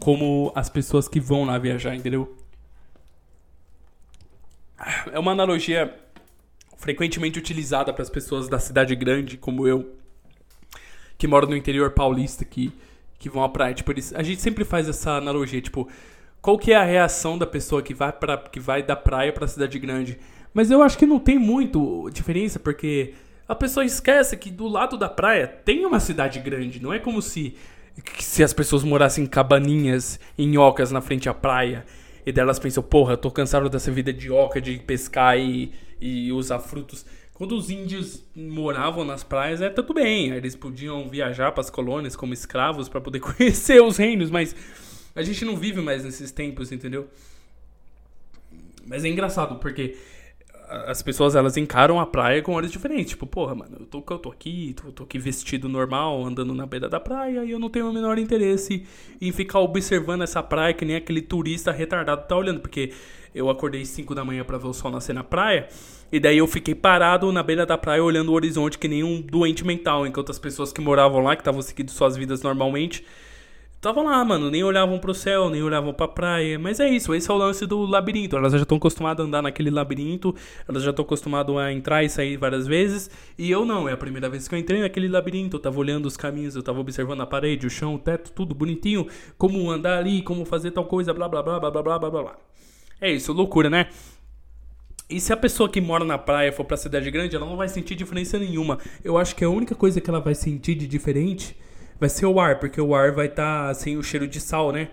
como 0.00 0.50
as 0.56 0.68
pessoas 0.68 1.06
que 1.06 1.20
vão 1.20 1.44
lá 1.44 1.56
viajar, 1.56 1.94
entendeu? 1.94 2.36
É 5.12 5.20
uma 5.20 5.30
analogia 5.30 5.96
frequentemente 6.76 7.38
utilizada 7.38 7.92
para 7.92 8.02
as 8.02 8.10
pessoas 8.10 8.48
da 8.48 8.58
cidade 8.58 8.96
grande, 8.96 9.36
como 9.36 9.68
eu, 9.68 9.94
que 11.16 11.28
moram 11.28 11.48
no 11.48 11.56
interior 11.56 11.92
paulista, 11.92 12.44
que, 12.44 12.72
que 13.20 13.30
vão 13.30 13.44
à 13.44 13.48
praia. 13.48 13.72
Tipo, 13.72 13.92
eles, 13.92 14.12
a 14.12 14.22
gente 14.24 14.42
sempre 14.42 14.64
faz 14.64 14.88
essa 14.88 15.12
analogia, 15.12 15.60
tipo, 15.60 15.88
qual 16.42 16.58
que 16.58 16.72
é 16.72 16.76
a 16.76 16.82
reação 16.82 17.38
da 17.38 17.46
pessoa 17.46 17.84
que 17.84 17.94
vai 17.94 18.12
para 18.12 18.36
que 18.36 18.58
vai 18.58 18.82
da 18.82 18.96
praia 18.96 19.32
para 19.32 19.44
a 19.44 19.48
cidade 19.48 19.78
grande. 19.78 20.18
Mas 20.52 20.72
eu 20.72 20.82
acho 20.82 20.98
que 20.98 21.06
não 21.06 21.20
tem 21.20 21.38
muito 21.38 22.10
diferença 22.12 22.58
porque 22.58 23.14
a 23.50 23.54
pessoa 23.56 23.84
esquece 23.84 24.36
que 24.36 24.48
do 24.48 24.68
lado 24.68 24.96
da 24.96 25.08
praia 25.08 25.44
tem 25.48 25.84
uma 25.84 25.98
cidade 25.98 26.38
grande, 26.38 26.80
não 26.80 26.92
é 26.94 27.00
como 27.00 27.20
se 27.20 27.56
se 28.20 28.44
as 28.44 28.52
pessoas 28.52 28.84
morassem 28.84 29.24
em 29.24 29.26
cabaninhas, 29.26 30.20
em 30.38 30.56
ocas 30.56 30.92
na 30.92 31.00
frente 31.00 31.28
à 31.28 31.34
praia, 31.34 31.84
e 32.24 32.30
delas 32.30 32.60
pensam, 32.60 32.80
porra, 32.80 33.14
eu 33.14 33.16
tô 33.18 33.28
cansado 33.28 33.68
dessa 33.68 33.90
vida 33.90 34.12
de 34.12 34.30
oca, 34.30 34.60
de 34.60 34.78
pescar 34.78 35.36
e, 35.36 35.72
e 36.00 36.30
usar 36.30 36.60
frutos. 36.60 37.04
Quando 37.34 37.56
os 37.56 37.70
índios 37.70 38.22
moravam 38.36 39.04
nas 39.04 39.24
praias, 39.24 39.60
é 39.60 39.68
tudo 39.68 39.94
bem. 39.94 40.30
Eles 40.30 40.54
podiam 40.54 41.08
viajar 41.08 41.50
para 41.50 41.62
as 41.62 41.70
colônias 41.70 42.14
como 42.14 42.32
escravos 42.32 42.88
para 42.88 43.00
poder 43.00 43.18
conhecer 43.34 43.82
os 43.82 43.96
reinos, 43.96 44.30
mas 44.30 44.54
a 45.12 45.22
gente 45.24 45.44
não 45.44 45.56
vive 45.56 45.80
mais 45.80 46.04
nesses 46.04 46.30
tempos, 46.30 46.70
entendeu? 46.70 47.08
Mas 48.86 49.04
é 49.04 49.08
engraçado, 49.08 49.56
porque 49.56 49.96
as 50.86 51.02
pessoas 51.02 51.34
elas 51.34 51.56
encaram 51.56 51.98
a 51.98 52.06
praia 52.06 52.40
com 52.42 52.52
olhos 52.52 52.70
diferentes. 52.70 53.10
Tipo, 53.10 53.26
porra, 53.26 53.54
mano, 53.54 53.78
eu 53.80 53.86
tô, 53.86 53.98
eu 53.98 54.18
tô 54.18 54.30
aqui, 54.30 54.74
tô, 54.80 54.92
tô 54.92 55.02
aqui 55.02 55.18
vestido 55.18 55.68
normal, 55.68 56.24
andando 56.24 56.54
na 56.54 56.64
beira 56.64 56.88
da 56.88 57.00
praia, 57.00 57.44
e 57.44 57.50
eu 57.50 57.58
não 57.58 57.68
tenho 57.68 57.90
o 57.90 57.92
menor 57.92 58.18
interesse 58.18 58.86
em 59.20 59.32
ficar 59.32 59.60
observando 59.60 60.22
essa 60.22 60.42
praia 60.42 60.72
que 60.72 60.84
nem 60.84 60.96
aquele 60.96 61.20
turista 61.20 61.72
retardado 61.72 62.26
tá 62.26 62.36
olhando, 62.36 62.60
porque 62.60 62.92
eu 63.34 63.50
acordei 63.50 63.84
5 63.84 64.14
da 64.14 64.24
manhã 64.24 64.44
para 64.44 64.58
ver 64.58 64.68
o 64.68 64.72
sol 64.72 64.90
nascer 64.90 65.12
na 65.12 65.24
praia, 65.24 65.68
e 66.12 66.18
daí 66.18 66.38
eu 66.38 66.46
fiquei 66.46 66.74
parado 66.74 67.30
na 67.30 67.42
beira 67.42 67.64
da 67.64 67.78
praia 67.78 68.02
olhando 68.02 68.30
o 68.30 68.34
horizonte 68.34 68.78
que 68.78 68.88
nem 68.88 69.02
um 69.02 69.20
doente 69.20 69.64
mental, 69.64 70.06
enquanto 70.06 70.30
as 70.30 70.38
pessoas 70.38 70.72
que 70.72 70.80
moravam 70.80 71.22
lá, 71.22 71.36
que 71.36 71.42
estavam 71.42 71.62
seguindo 71.62 71.90
suas 71.90 72.16
vidas 72.16 72.42
normalmente, 72.42 73.04
Tava 73.80 74.02
lá, 74.02 74.22
mano, 74.22 74.50
nem 74.50 74.62
olhavam 74.62 74.98
pro 74.98 75.14
céu, 75.14 75.48
nem 75.48 75.62
olhavam 75.62 75.94
pra 75.94 76.06
praia. 76.06 76.58
Mas 76.58 76.78
é 76.80 76.88
isso, 76.88 77.14
esse 77.14 77.30
é 77.30 77.32
o 77.32 77.36
lance 77.38 77.66
do 77.66 77.86
labirinto. 77.86 78.36
Elas 78.36 78.52
já 78.52 78.58
estão 78.58 78.76
acostumadas 78.76 79.24
a 79.24 79.26
andar 79.26 79.40
naquele 79.40 79.70
labirinto, 79.70 80.34
elas 80.68 80.82
já 80.82 80.90
estão 80.90 81.02
acostumadas 81.02 81.56
a 81.56 81.72
entrar 81.72 82.04
e 82.04 82.10
sair 82.10 82.36
várias 82.36 82.66
vezes. 82.66 83.10
E 83.38 83.50
eu 83.50 83.64
não, 83.64 83.88
é 83.88 83.92
a 83.92 83.96
primeira 83.96 84.28
vez 84.28 84.46
que 84.46 84.54
eu 84.54 84.58
entrei 84.58 84.82
naquele 84.82 85.08
labirinto. 85.08 85.56
Eu 85.56 85.60
tava 85.60 85.78
olhando 85.78 86.04
os 86.04 86.14
caminhos, 86.14 86.54
eu 86.54 86.62
tava 86.62 86.78
observando 86.78 87.22
a 87.22 87.26
parede, 87.26 87.66
o 87.66 87.70
chão, 87.70 87.94
o 87.94 87.98
teto, 87.98 88.32
tudo 88.32 88.54
bonitinho. 88.54 89.06
Como 89.38 89.70
andar 89.70 89.96
ali, 89.96 90.20
como 90.20 90.44
fazer 90.44 90.72
tal 90.72 90.84
coisa, 90.84 91.14
blá 91.14 91.26
blá 91.26 91.42
blá 91.42 91.58
blá 91.58 91.70
blá 91.70 91.82
blá 91.82 91.98
blá 91.98 92.10
blá. 92.10 92.36
É 93.00 93.10
isso, 93.10 93.32
loucura, 93.32 93.70
né? 93.70 93.86
E 95.08 95.18
se 95.18 95.32
a 95.32 95.36
pessoa 95.38 95.70
que 95.70 95.80
mora 95.80 96.04
na 96.04 96.18
praia 96.18 96.52
for 96.52 96.64
pra 96.66 96.76
cidade 96.76 97.10
grande, 97.10 97.34
ela 97.34 97.46
não 97.46 97.56
vai 97.56 97.66
sentir 97.66 97.94
diferença 97.94 98.38
nenhuma. 98.38 98.78
Eu 99.02 99.16
acho 99.16 99.34
que 99.34 99.42
a 99.42 99.48
única 99.48 99.74
coisa 99.74 100.02
que 100.02 100.10
ela 100.10 100.20
vai 100.20 100.34
sentir 100.34 100.74
de 100.74 100.86
diferente 100.86 101.56
vai 102.00 102.08
ser 102.08 102.26
o 102.26 102.40
ar, 102.40 102.58
porque 102.58 102.80
o 102.80 102.94
ar 102.94 103.12
vai 103.12 103.26
estar 103.26 103.68
tá 103.68 103.74
sem 103.74 103.96
o 103.98 104.02
cheiro 104.02 104.26
de 104.26 104.40
sal, 104.40 104.72
né? 104.72 104.88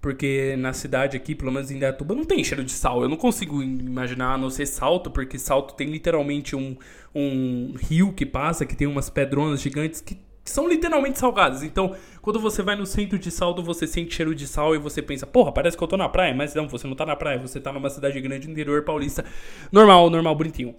Porque 0.00 0.54
na 0.58 0.72
cidade 0.72 1.16
aqui, 1.16 1.34
pelo 1.34 1.50
menos 1.50 1.70
em 1.70 1.78
Datuba, 1.78 2.14
não 2.14 2.24
tem 2.24 2.44
cheiro 2.44 2.62
de 2.62 2.70
sal. 2.70 3.02
Eu 3.02 3.08
não 3.08 3.16
consigo 3.16 3.62
imaginar 3.62 4.34
a 4.34 4.38
não 4.38 4.50
ser 4.50 4.66
salto, 4.66 5.10
porque 5.10 5.38
salto 5.38 5.74
tem 5.74 5.88
literalmente 5.88 6.54
um, 6.54 6.76
um 7.14 7.74
rio 7.76 8.12
que 8.12 8.24
passa, 8.24 8.66
que 8.66 8.76
tem 8.76 8.86
umas 8.86 9.10
pedronas 9.10 9.60
gigantes 9.60 10.00
que 10.00 10.16
são 10.44 10.68
literalmente 10.68 11.18
salgadas. 11.18 11.62
Então, 11.62 11.96
quando 12.22 12.38
você 12.38 12.62
vai 12.62 12.76
no 12.76 12.86
centro 12.86 13.18
de 13.18 13.30
salto, 13.30 13.62
você 13.62 13.86
sente 13.86 14.14
cheiro 14.14 14.34
de 14.34 14.46
sal 14.46 14.74
e 14.74 14.78
você 14.78 15.02
pensa, 15.02 15.26
porra, 15.26 15.50
parece 15.50 15.76
que 15.76 15.82
eu 15.82 15.88
tô 15.88 15.96
na 15.96 16.08
praia. 16.08 16.34
Mas 16.34 16.54
não, 16.54 16.68
você 16.68 16.86
não 16.86 16.94
tá 16.94 17.04
na 17.04 17.16
praia, 17.16 17.38
você 17.38 17.58
tá 17.58 17.72
numa 17.72 17.90
cidade 17.90 18.20
grande 18.20 18.48
interior 18.48 18.82
paulista. 18.84 19.24
Normal, 19.72 20.08
normal, 20.08 20.34
bonitinho. 20.36 20.76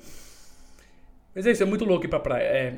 Mas 1.36 1.46
é 1.46 1.52
isso, 1.52 1.64
é 1.64 1.66
muito 1.66 1.84
louco 1.84 2.06
ir 2.06 2.08
pra 2.08 2.20
praia. 2.20 2.44
É, 2.44 2.76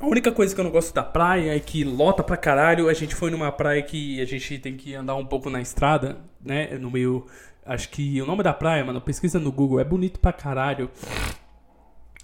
a 0.00 0.06
única 0.06 0.30
coisa 0.30 0.54
que 0.54 0.60
eu 0.60 0.64
não 0.64 0.70
gosto 0.70 0.94
da 0.94 1.02
praia 1.02 1.56
é 1.56 1.60
que 1.60 1.82
lota 1.82 2.22
pra 2.22 2.36
caralho. 2.36 2.88
A 2.88 2.94
gente 2.94 3.14
foi 3.14 3.30
numa 3.30 3.50
praia 3.50 3.82
que 3.82 4.20
a 4.20 4.24
gente 4.24 4.58
tem 4.58 4.76
que 4.76 4.94
andar 4.94 5.14
um 5.14 5.24
pouco 5.24 5.48
na 5.48 5.60
estrada, 5.60 6.18
né? 6.40 6.76
No 6.78 6.90
meio. 6.90 7.26
Acho 7.64 7.88
que 7.88 8.20
o 8.20 8.26
nome 8.26 8.42
da 8.42 8.52
praia, 8.52 8.84
mano, 8.84 9.00
pesquisa 9.00 9.38
no 9.38 9.50
Google, 9.50 9.80
é 9.80 9.84
bonito 9.84 10.20
pra 10.20 10.32
caralho. 10.32 10.90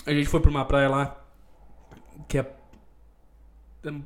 A 0.07 0.13
gente 0.13 0.29
foi 0.29 0.41
pra 0.41 0.51
uma 0.51 0.65
praia 0.65 0.89
lá 0.89 1.25
que 2.29 2.39
é. 2.39 2.47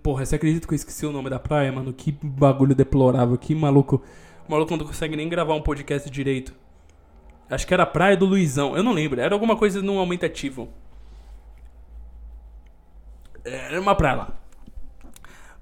Porra, 0.03 0.25
você 0.25 0.37
acredita 0.37 0.67
que 0.67 0.73
eu 0.73 0.77
esqueci 0.77 1.05
o 1.05 1.13
nome 1.13 1.29
da 1.29 1.39
praia, 1.39 1.71
mano? 1.71 1.93
Que 1.93 2.11
bagulho 2.11 2.75
deplorável, 2.75 3.37
que 3.37 3.55
maluco. 3.55 4.03
O 4.49 4.53
maluco 4.53 4.77
não 4.77 4.87
consegue 4.87 5.17
nem 5.17 5.29
gravar 5.29 5.55
um 5.55 5.61
podcast 5.61 6.09
direito. 6.09 6.55
Acho 7.51 7.67
que 7.67 7.75
era 7.75 7.83
a 7.83 7.87
Praia 7.87 8.17
do 8.17 8.25
Luizão, 8.25 8.77
eu 8.77 8.83
não 8.83 8.93
lembro. 8.93 9.21
Era 9.21 9.35
alguma 9.35 9.57
coisa 9.57 9.83
num 9.83 9.99
aumentativo. 9.99 10.69
Era 13.47 13.81
uma 13.81 13.95
praia 13.95 14.17
lá. 14.17 14.33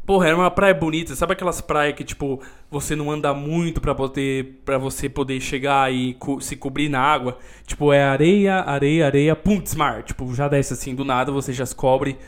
Porra, 0.06 0.26
era 0.26 0.36
uma 0.36 0.50
praia 0.50 0.74
bonita. 0.74 1.14
Sabe 1.14 1.32
aquelas 1.32 1.60
praias 1.60 1.94
que, 1.94 2.04
tipo, 2.04 2.40
você 2.70 2.94
não 2.94 3.10
anda 3.10 3.32
muito 3.32 3.80
pra, 3.80 3.94
poder, 3.94 4.60
pra 4.64 4.76
você 4.76 5.08
poder 5.08 5.40
chegar 5.40 5.92
e 5.92 6.14
co 6.14 6.40
se 6.40 6.56
cobrir 6.56 6.88
na 6.88 7.00
água? 7.00 7.38
Tipo, 7.66 7.92
é 7.92 8.02
areia, 8.02 8.60
areia, 8.60 9.06
areia, 9.06 9.36
pum, 9.36 9.62
mar. 9.76 10.02
Tipo, 10.02 10.34
já 10.34 10.46
desce 10.48 10.74
assim 10.74 10.94
do 10.94 11.04
nada, 11.04 11.32
você 11.32 11.52
já 11.52 11.64
se 11.64 11.74
cobre. 11.74 12.18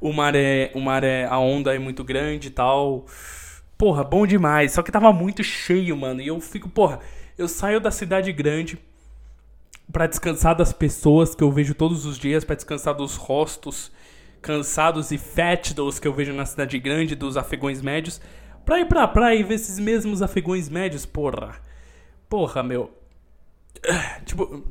O 0.00 0.12
mar 0.12 0.34
é, 0.34 0.70
o 0.74 0.80
mar 0.80 1.04
é, 1.04 1.26
a 1.26 1.38
onda 1.38 1.74
é 1.74 1.78
muito 1.78 2.02
grande 2.02 2.48
e 2.48 2.50
tal. 2.50 3.04
Porra, 3.76 4.02
bom 4.04 4.26
demais. 4.26 4.72
Só 4.72 4.82
que 4.82 4.92
tava 4.92 5.12
muito 5.12 5.44
cheio, 5.44 5.96
mano. 5.96 6.22
E 6.22 6.28
eu 6.28 6.40
fico, 6.40 6.68
porra, 6.68 7.00
eu 7.36 7.46
saio 7.46 7.80
da 7.80 7.90
cidade 7.90 8.32
grande 8.32 8.78
para 9.92 10.06
descansar 10.06 10.54
das 10.54 10.72
pessoas 10.72 11.34
que 11.34 11.42
eu 11.42 11.50
vejo 11.50 11.74
todos 11.74 12.06
os 12.06 12.18
dias, 12.18 12.44
para 12.44 12.56
descansar 12.56 12.94
dos 12.94 13.16
rostos 13.16 13.90
cansados 14.40 15.10
e 15.10 15.18
fétidos 15.18 15.98
que 15.98 16.06
eu 16.06 16.12
vejo 16.12 16.32
na 16.32 16.46
cidade 16.46 16.78
grande 16.78 17.14
dos 17.14 17.36
afegões 17.36 17.82
médios, 17.82 18.20
pra 18.64 18.80
ir 18.80 18.86
pra 18.86 19.08
praia 19.08 19.38
e 19.38 19.42
ver 19.42 19.54
esses 19.54 19.78
mesmos 19.78 20.22
afegões 20.22 20.68
médios, 20.68 21.06
porra. 21.06 21.60
Porra, 22.28 22.62
meu. 22.62 22.90
Tipo. 24.24 24.64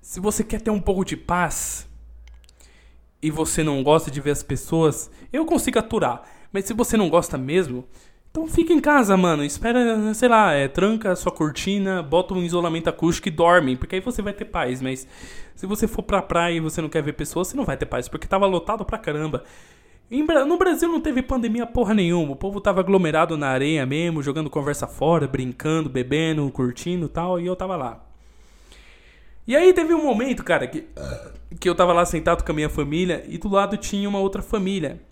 Se 0.00 0.20
você 0.20 0.44
quer 0.44 0.60
ter 0.60 0.70
um 0.70 0.80
pouco 0.80 1.04
de 1.04 1.16
paz 1.16 1.88
e 3.22 3.30
você 3.30 3.62
não 3.62 3.82
gosta 3.82 4.10
de 4.10 4.20
ver 4.20 4.32
as 4.32 4.42
pessoas, 4.42 5.10
eu 5.32 5.46
consigo 5.46 5.78
aturar. 5.78 6.22
Mas 6.52 6.66
se 6.66 6.74
você 6.74 6.96
não 6.96 7.08
gosta 7.08 7.38
mesmo, 7.38 7.86
então 8.32 8.48
fica 8.48 8.72
em 8.72 8.80
casa, 8.80 9.14
mano. 9.14 9.44
Espera, 9.44 10.14
sei 10.14 10.26
lá, 10.26 10.54
é, 10.54 10.66
tranca 10.66 11.12
a 11.12 11.16
sua 11.16 11.30
cortina, 11.30 12.02
bota 12.02 12.32
um 12.32 12.42
isolamento 12.42 12.88
acústico 12.88 13.28
e 13.28 13.30
dorme. 13.30 13.76
Porque 13.76 13.96
aí 13.96 14.00
você 14.00 14.22
vai 14.22 14.32
ter 14.32 14.46
paz. 14.46 14.80
Mas 14.80 15.06
se 15.54 15.66
você 15.66 15.86
for 15.86 16.02
pra 16.02 16.22
praia 16.22 16.56
e 16.56 16.60
você 16.60 16.80
não 16.80 16.88
quer 16.88 17.02
ver 17.02 17.12
pessoas, 17.12 17.48
você 17.48 17.56
não 17.58 17.66
vai 17.66 17.76
ter 17.76 17.84
paz. 17.84 18.08
Porque 18.08 18.26
tava 18.26 18.46
lotado 18.46 18.86
pra 18.86 18.96
caramba. 18.96 19.44
No 20.46 20.56
Brasil 20.56 20.88
não 20.88 20.98
teve 20.98 21.20
pandemia 21.20 21.66
porra 21.66 21.92
nenhuma. 21.92 22.32
O 22.32 22.36
povo 22.36 22.58
tava 22.58 22.80
aglomerado 22.80 23.36
na 23.36 23.48
areia 23.48 23.84
mesmo, 23.84 24.22
jogando 24.22 24.48
conversa 24.48 24.86
fora, 24.86 25.28
brincando, 25.28 25.90
bebendo, 25.90 26.50
curtindo 26.50 27.10
tal. 27.10 27.38
E 27.38 27.44
eu 27.44 27.54
tava 27.54 27.76
lá. 27.76 28.02
E 29.46 29.54
aí 29.54 29.74
teve 29.74 29.92
um 29.92 30.02
momento, 30.02 30.42
cara, 30.42 30.66
que, 30.66 30.86
que 31.60 31.68
eu 31.68 31.74
tava 31.74 31.92
lá 31.92 32.06
sentado 32.06 32.44
com 32.44 32.52
a 32.52 32.54
minha 32.54 32.70
família 32.70 33.24
e 33.28 33.36
do 33.36 33.50
lado 33.50 33.76
tinha 33.76 34.08
uma 34.08 34.20
outra 34.20 34.40
família. 34.40 35.02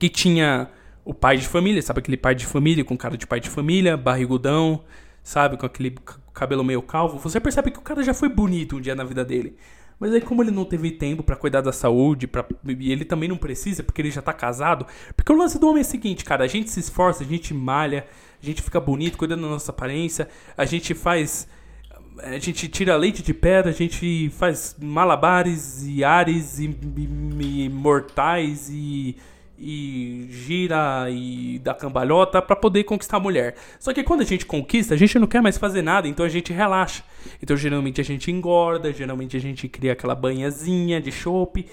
Que 0.00 0.08
tinha 0.08 0.68
o 1.08 1.14
pai 1.14 1.38
de 1.38 1.48
família, 1.48 1.80
sabe 1.80 2.00
aquele 2.00 2.18
pai 2.18 2.34
de 2.34 2.44
família 2.44 2.84
com 2.84 2.94
cara 2.94 3.16
de 3.16 3.26
pai 3.26 3.40
de 3.40 3.48
família, 3.48 3.96
barrigudão, 3.96 4.84
sabe, 5.22 5.56
com 5.56 5.64
aquele 5.64 5.96
cabelo 6.34 6.62
meio 6.62 6.82
calvo. 6.82 7.18
Você 7.18 7.40
percebe 7.40 7.70
que 7.70 7.78
o 7.78 7.82
cara 7.82 8.02
já 8.02 8.12
foi 8.12 8.28
bonito 8.28 8.76
um 8.76 8.80
dia 8.80 8.94
na 8.94 9.04
vida 9.04 9.24
dele. 9.24 9.56
Mas 9.98 10.12
aí 10.12 10.20
como 10.20 10.42
ele 10.42 10.50
não 10.50 10.66
teve 10.66 10.90
tempo 10.90 11.22
para 11.22 11.34
cuidar 11.34 11.62
da 11.62 11.72
saúde, 11.72 12.26
pra... 12.26 12.44
e 12.62 12.92
ele 12.92 13.06
também 13.06 13.26
não 13.26 13.38
precisa, 13.38 13.82
porque 13.82 14.02
ele 14.02 14.10
já 14.10 14.20
tá 14.20 14.34
casado. 14.34 14.86
Porque 15.16 15.32
o 15.32 15.34
lance 15.34 15.58
do 15.58 15.66
homem 15.66 15.82
é 15.82 15.86
o 15.86 15.88
seguinte, 15.88 16.26
cara, 16.26 16.44
a 16.44 16.46
gente 16.46 16.68
se 16.68 16.78
esforça, 16.78 17.24
a 17.24 17.26
gente 17.26 17.54
malha, 17.54 18.06
a 18.42 18.44
gente 18.44 18.60
fica 18.60 18.78
bonito, 18.78 19.16
cuidando 19.16 19.40
da 19.40 19.48
nossa 19.48 19.72
aparência, 19.72 20.28
a 20.58 20.66
gente 20.66 20.92
faz 20.92 21.48
a 22.18 22.38
gente 22.38 22.68
tira 22.68 22.96
leite 22.96 23.22
de 23.22 23.32
pedra, 23.32 23.70
a 23.70 23.74
gente 23.74 24.28
faz 24.30 24.76
malabares 24.78 25.84
e 25.86 26.04
ares 26.04 26.58
e, 26.58 26.66
e, 26.66 27.64
e 27.64 27.68
mortais 27.70 28.68
e 28.68 29.16
e 29.58 30.28
gira 30.30 31.10
e 31.10 31.58
dá 31.58 31.74
cambalhota 31.74 32.40
para 32.40 32.54
poder 32.54 32.84
conquistar 32.84 33.16
a 33.16 33.20
mulher. 33.20 33.56
Só 33.78 33.92
que 33.92 34.04
quando 34.04 34.20
a 34.20 34.24
gente 34.24 34.46
conquista, 34.46 34.94
a 34.94 34.96
gente 34.96 35.18
não 35.18 35.26
quer 35.26 35.42
mais 35.42 35.58
fazer 35.58 35.82
nada, 35.82 36.06
então 36.06 36.24
a 36.24 36.28
gente 36.28 36.52
relaxa. 36.52 37.02
Então 37.42 37.56
geralmente 37.56 38.00
a 38.00 38.04
gente 38.04 38.30
engorda, 38.30 38.92
geralmente 38.92 39.36
a 39.36 39.40
gente 39.40 39.68
cria 39.68 39.92
aquela 39.92 40.14
banhazinha 40.14 41.00
de 41.00 41.10
chope. 41.10 41.66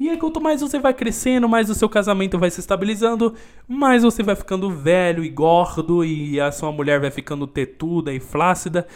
E 0.00 0.08
aí 0.08 0.16
quanto 0.16 0.40
mais 0.40 0.60
você 0.60 0.78
vai 0.78 0.94
crescendo, 0.94 1.48
mais 1.48 1.70
o 1.70 1.74
seu 1.74 1.88
casamento 1.88 2.38
vai 2.38 2.50
se 2.50 2.60
estabilizando, 2.60 3.34
mais 3.66 4.02
você 4.02 4.22
vai 4.22 4.36
ficando 4.36 4.70
velho 4.70 5.24
e 5.24 5.28
gordo 5.28 6.04
e 6.04 6.40
a 6.40 6.50
sua 6.50 6.72
mulher 6.72 7.00
vai 7.00 7.10
ficando 7.10 7.46
tetuda 7.46 8.12
e 8.12 8.20
flácida. 8.20 8.86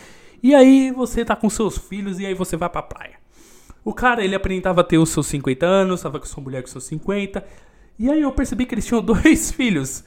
E 0.42 0.54
aí 0.54 0.90
você 0.90 1.24
tá 1.24 1.36
com 1.36 1.48
seus 1.48 1.78
filhos 1.78 2.18
e 2.18 2.26
aí 2.26 2.34
você 2.34 2.56
vai 2.56 2.68
pra 2.68 2.82
praia. 2.82 3.22
O 3.84 3.92
cara, 3.92 4.24
ele 4.24 4.34
aparentava 4.34 4.84
ter 4.84 4.98
os 4.98 5.10
seus 5.10 5.26
50 5.26 5.66
anos, 5.66 6.02
tava 6.02 6.20
com 6.20 6.26
sua 6.26 6.42
mulher 6.42 6.62
com 6.62 6.68
seus 6.68 6.84
50, 6.84 7.44
e 7.98 8.10
aí 8.10 8.22
eu 8.22 8.32
percebi 8.32 8.66
que 8.66 8.74
eles 8.74 8.86
tinham 8.86 9.02
dois 9.02 9.50
filhos. 9.50 10.04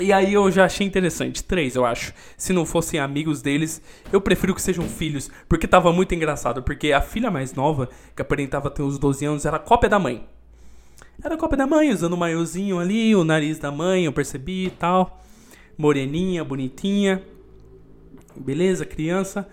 E 0.00 0.12
aí 0.12 0.34
eu 0.34 0.50
já 0.50 0.64
achei 0.64 0.86
interessante. 0.86 1.42
Três, 1.44 1.76
eu 1.76 1.84
acho. 1.84 2.12
Se 2.36 2.52
não 2.52 2.66
fossem 2.66 2.98
amigos 2.98 3.40
deles, 3.40 3.80
eu 4.12 4.20
prefiro 4.20 4.54
que 4.54 4.62
sejam 4.62 4.88
filhos. 4.88 5.30
Porque 5.48 5.68
tava 5.68 5.92
muito 5.92 6.14
engraçado. 6.14 6.62
Porque 6.62 6.92
a 6.92 7.00
filha 7.00 7.30
mais 7.30 7.54
nova, 7.54 7.88
que 8.14 8.22
aparentava 8.22 8.70
ter 8.70 8.82
uns 8.82 8.98
12 8.98 9.24
anos, 9.24 9.46
era 9.46 9.58
cópia 9.58 9.88
da 9.88 9.98
mãe. 9.98 10.26
Era 11.22 11.36
cópia 11.36 11.58
da 11.58 11.66
mãe, 11.66 11.90
usando 11.90 12.14
o 12.14 12.16
maiozinho 12.16 12.78
ali, 12.78 13.14
o 13.14 13.22
nariz 13.22 13.58
da 13.58 13.70
mãe, 13.70 14.04
eu 14.04 14.12
percebi 14.12 14.66
e 14.66 14.70
tal. 14.70 15.22
Moreninha, 15.78 16.44
bonitinha. 16.44 17.22
Beleza, 18.36 18.84
criança. 18.84 19.48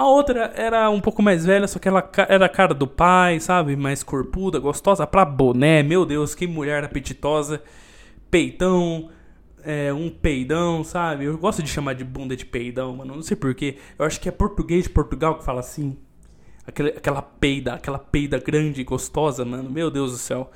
A 0.00 0.06
outra 0.06 0.50
era 0.56 0.88
um 0.88 0.98
pouco 0.98 1.22
mais 1.22 1.44
velha, 1.44 1.68
só 1.68 1.78
que 1.78 1.86
ela 1.86 2.10
era 2.26 2.46
a 2.46 2.48
cara 2.48 2.72
do 2.72 2.86
pai, 2.86 3.38
sabe? 3.38 3.76
Mais 3.76 4.02
corpuda, 4.02 4.58
gostosa 4.58 5.06
pra 5.06 5.26
boné. 5.26 5.82
Meu 5.82 6.06
Deus, 6.06 6.34
que 6.34 6.46
mulher 6.46 6.82
apetitosa. 6.82 7.62
Peitão, 8.30 9.10
é, 9.62 9.92
um 9.92 10.08
peidão, 10.08 10.82
sabe? 10.82 11.26
Eu 11.26 11.36
gosto 11.36 11.62
de 11.62 11.68
chamar 11.68 11.92
de 11.92 12.02
bunda 12.02 12.34
de 12.34 12.46
peidão, 12.46 12.96
mano. 12.96 13.14
Não 13.14 13.22
sei 13.22 13.36
porquê. 13.36 13.76
Eu 13.98 14.06
acho 14.06 14.18
que 14.18 14.26
é 14.26 14.32
português 14.32 14.84
de 14.84 14.88
Portugal 14.88 15.36
que 15.36 15.44
fala 15.44 15.60
assim. 15.60 15.98
Aquele, 16.66 16.88
aquela 16.88 17.20
peida, 17.20 17.74
aquela 17.74 17.98
peida 17.98 18.38
grande 18.38 18.80
e 18.80 18.84
gostosa, 18.84 19.44
mano. 19.44 19.68
Meu 19.68 19.90
Deus 19.90 20.12
do 20.12 20.16
céu. 20.16 20.50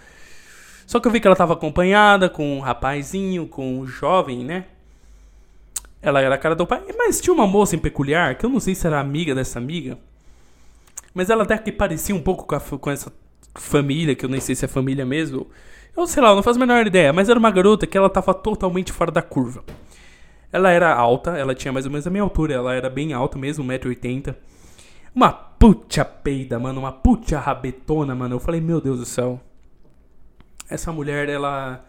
Só 0.86 0.98
que 0.98 1.06
eu 1.06 1.12
vi 1.12 1.20
que 1.20 1.26
ela 1.26 1.36
tava 1.36 1.52
acompanhada 1.52 2.30
com 2.30 2.56
um 2.56 2.60
rapazinho, 2.60 3.46
com 3.46 3.80
um 3.80 3.86
jovem, 3.86 4.42
né? 4.42 4.64
Ela 6.04 6.20
era 6.20 6.34
a 6.34 6.38
cara 6.38 6.54
do 6.54 6.66
pai. 6.66 6.82
Mas 6.98 7.18
tinha 7.18 7.32
uma 7.32 7.46
moça 7.46 7.74
em 7.74 7.78
peculiar, 7.78 8.34
que 8.34 8.44
eu 8.44 8.50
não 8.50 8.60
sei 8.60 8.74
se 8.74 8.86
era 8.86 9.00
amiga 9.00 9.34
dessa 9.34 9.58
amiga. 9.58 9.98
Mas 11.14 11.30
ela 11.30 11.44
até 11.44 11.56
que 11.56 11.72
parecia 11.72 12.14
um 12.14 12.20
pouco 12.20 12.44
com, 12.44 12.54
a, 12.54 12.60
com 12.60 12.90
essa 12.90 13.10
família, 13.54 14.14
que 14.14 14.26
eu 14.26 14.28
nem 14.28 14.38
sei 14.38 14.54
se 14.54 14.66
é 14.66 14.68
família 14.68 15.06
mesmo. 15.06 15.46
Eu 15.96 16.06
sei 16.06 16.22
lá, 16.22 16.28
eu 16.28 16.36
não 16.36 16.42
faço 16.42 16.58
a 16.58 16.60
menor 16.60 16.86
ideia. 16.86 17.10
Mas 17.10 17.30
era 17.30 17.38
uma 17.38 17.50
garota 17.50 17.86
que 17.86 17.96
ela 17.96 18.10
tava 18.10 18.34
totalmente 18.34 18.92
fora 18.92 19.10
da 19.10 19.22
curva. 19.22 19.64
Ela 20.52 20.70
era 20.70 20.94
alta, 20.94 21.38
ela 21.38 21.54
tinha 21.54 21.72
mais 21.72 21.86
ou 21.86 21.90
menos 21.90 22.06
a 22.06 22.10
minha 22.10 22.22
altura. 22.22 22.52
Ela 22.52 22.74
era 22.74 22.90
bem 22.90 23.14
alta 23.14 23.38
mesmo, 23.38 23.64
1,80m. 23.64 24.34
Uma 25.14 25.32
puta 25.32 26.04
peida, 26.04 26.58
mano. 26.58 26.80
Uma 26.80 26.92
puta 26.92 27.38
rabetona, 27.38 28.14
mano. 28.14 28.34
Eu 28.34 28.40
falei, 28.40 28.60
meu 28.60 28.78
Deus 28.78 28.98
do 28.98 29.06
céu. 29.06 29.40
Essa 30.68 30.92
mulher, 30.92 31.30
ela 31.30 31.82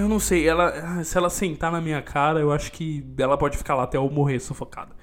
eu 0.00 0.08
não 0.08 0.18
sei, 0.18 0.46
ela, 0.48 0.68
ah, 0.68 1.04
se 1.04 1.16
ela 1.16 1.30
sentar 1.30 1.70
na 1.70 1.80
minha 1.80 2.02
cara, 2.02 2.40
eu 2.40 2.52
acho 2.52 2.72
que 2.72 3.04
ela 3.18 3.38
pode 3.38 3.56
ficar 3.56 3.74
lá 3.74 3.84
até 3.84 3.96
eu 3.96 4.08
morrer 4.10 4.40
sufocado. 4.40 4.94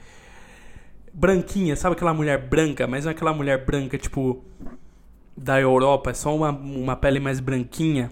Branquinha, 1.14 1.76
sabe 1.76 1.96
aquela 1.96 2.14
mulher 2.14 2.48
branca, 2.48 2.88
mas 2.88 3.06
não 3.06 3.12
é 3.12 3.16
aquela 3.16 3.34
mulher 3.34 3.66
branca 3.66 3.98
tipo 3.98 4.44
da 5.36 5.60
Europa, 5.60 6.12
é 6.12 6.14
só 6.14 6.36
uma, 6.36 6.50
uma 6.52 6.96
pele 6.96 7.20
mais 7.20 7.40
branquinha, 7.40 8.12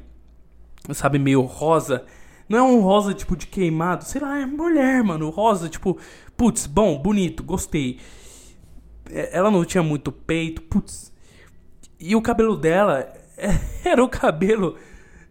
sabe, 0.93 1.19
meio 1.19 1.41
rosa. 1.41 2.05
Não 2.47 2.57
é 2.57 2.63
um 2.63 2.81
rosa 2.81 3.13
tipo 3.13 3.35
de 3.37 3.45
queimado, 3.45 4.03
sei 4.05 4.21
lá, 4.21 4.39
é 4.39 4.45
mulher, 4.45 5.03
mano, 5.03 5.29
rosa, 5.29 5.69
tipo, 5.69 5.97
putz, 6.35 6.65
bom, 6.65 6.97
bonito, 6.97 7.43
gostei. 7.43 7.99
É, 9.11 9.37
ela 9.37 9.51
não 9.51 9.63
tinha 9.65 9.83
muito 9.83 10.11
peito, 10.11 10.61
putz. 10.63 11.13
E 11.99 12.15
o 12.15 12.21
cabelo 12.21 12.55
dela 12.57 13.13
era 13.85 14.03
o 14.03 14.09
cabelo 14.09 14.77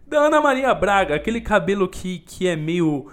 da 0.09 0.19
Ana 0.21 0.41
Maria 0.41 0.73
Braga, 0.73 1.15
aquele 1.15 1.39
cabelo 1.39 1.87
que, 1.87 2.19
que 2.19 2.47
é 2.47 2.55
meio. 2.55 3.07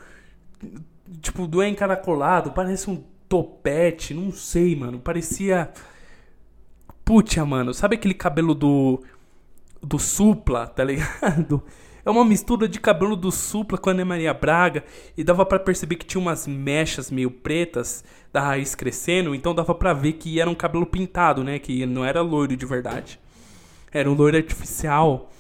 Tipo, 1.21 1.47
do 1.47 1.63
encaracolado, 1.63 2.53
parece 2.53 2.91
um 2.91 3.05
topete, 3.29 4.15
não 4.15 4.33
sei, 4.33 4.75
mano. 4.75 4.99
Parecia. 4.99 5.71
Putia, 7.05 7.45
mano. 7.45 7.73
Sabe 7.75 7.97
aquele 7.97 8.15
cabelo 8.15 8.55
do. 8.55 9.03
Do 9.83 9.99
Supla, 9.99 10.67
tá 10.67 10.83
ligado? 10.83 11.63
É 12.05 12.11
uma 12.11 12.25
mistura 12.25 12.69
de 12.69 12.81
cabelo 12.81 13.15
do 13.15 13.31
Supla 13.31 13.77
com 13.77 13.91
a 13.91 13.93
Ana 13.93 14.05
Maria 14.05 14.33
Braga. 14.33 14.85
E 15.17 15.23
dava 15.23 15.45
para 15.45 15.59
perceber 15.59 15.97
que 15.97 16.07
tinha 16.07 16.21
umas 16.21 16.47
mechas 16.47 17.11
meio 17.11 17.31
pretas 17.31 18.05
da 18.33 18.41
raiz 18.41 18.75
crescendo. 18.75 19.35
Então 19.35 19.55
dava 19.55 19.75
para 19.75 19.93
ver 19.93 20.15
que 20.15 20.41
era 20.41 20.49
um 20.49 20.55
cabelo 20.55 20.87
pintado, 20.87 21.45
né? 21.45 21.59
Que 21.59 21.85
não 21.85 22.05
era 22.05 22.21
loiro 22.21 22.57
de 22.57 22.65
verdade. 22.65 23.21
Era 23.93 24.11
um 24.11 24.15
loiro 24.15 24.37
artificial. 24.37 25.31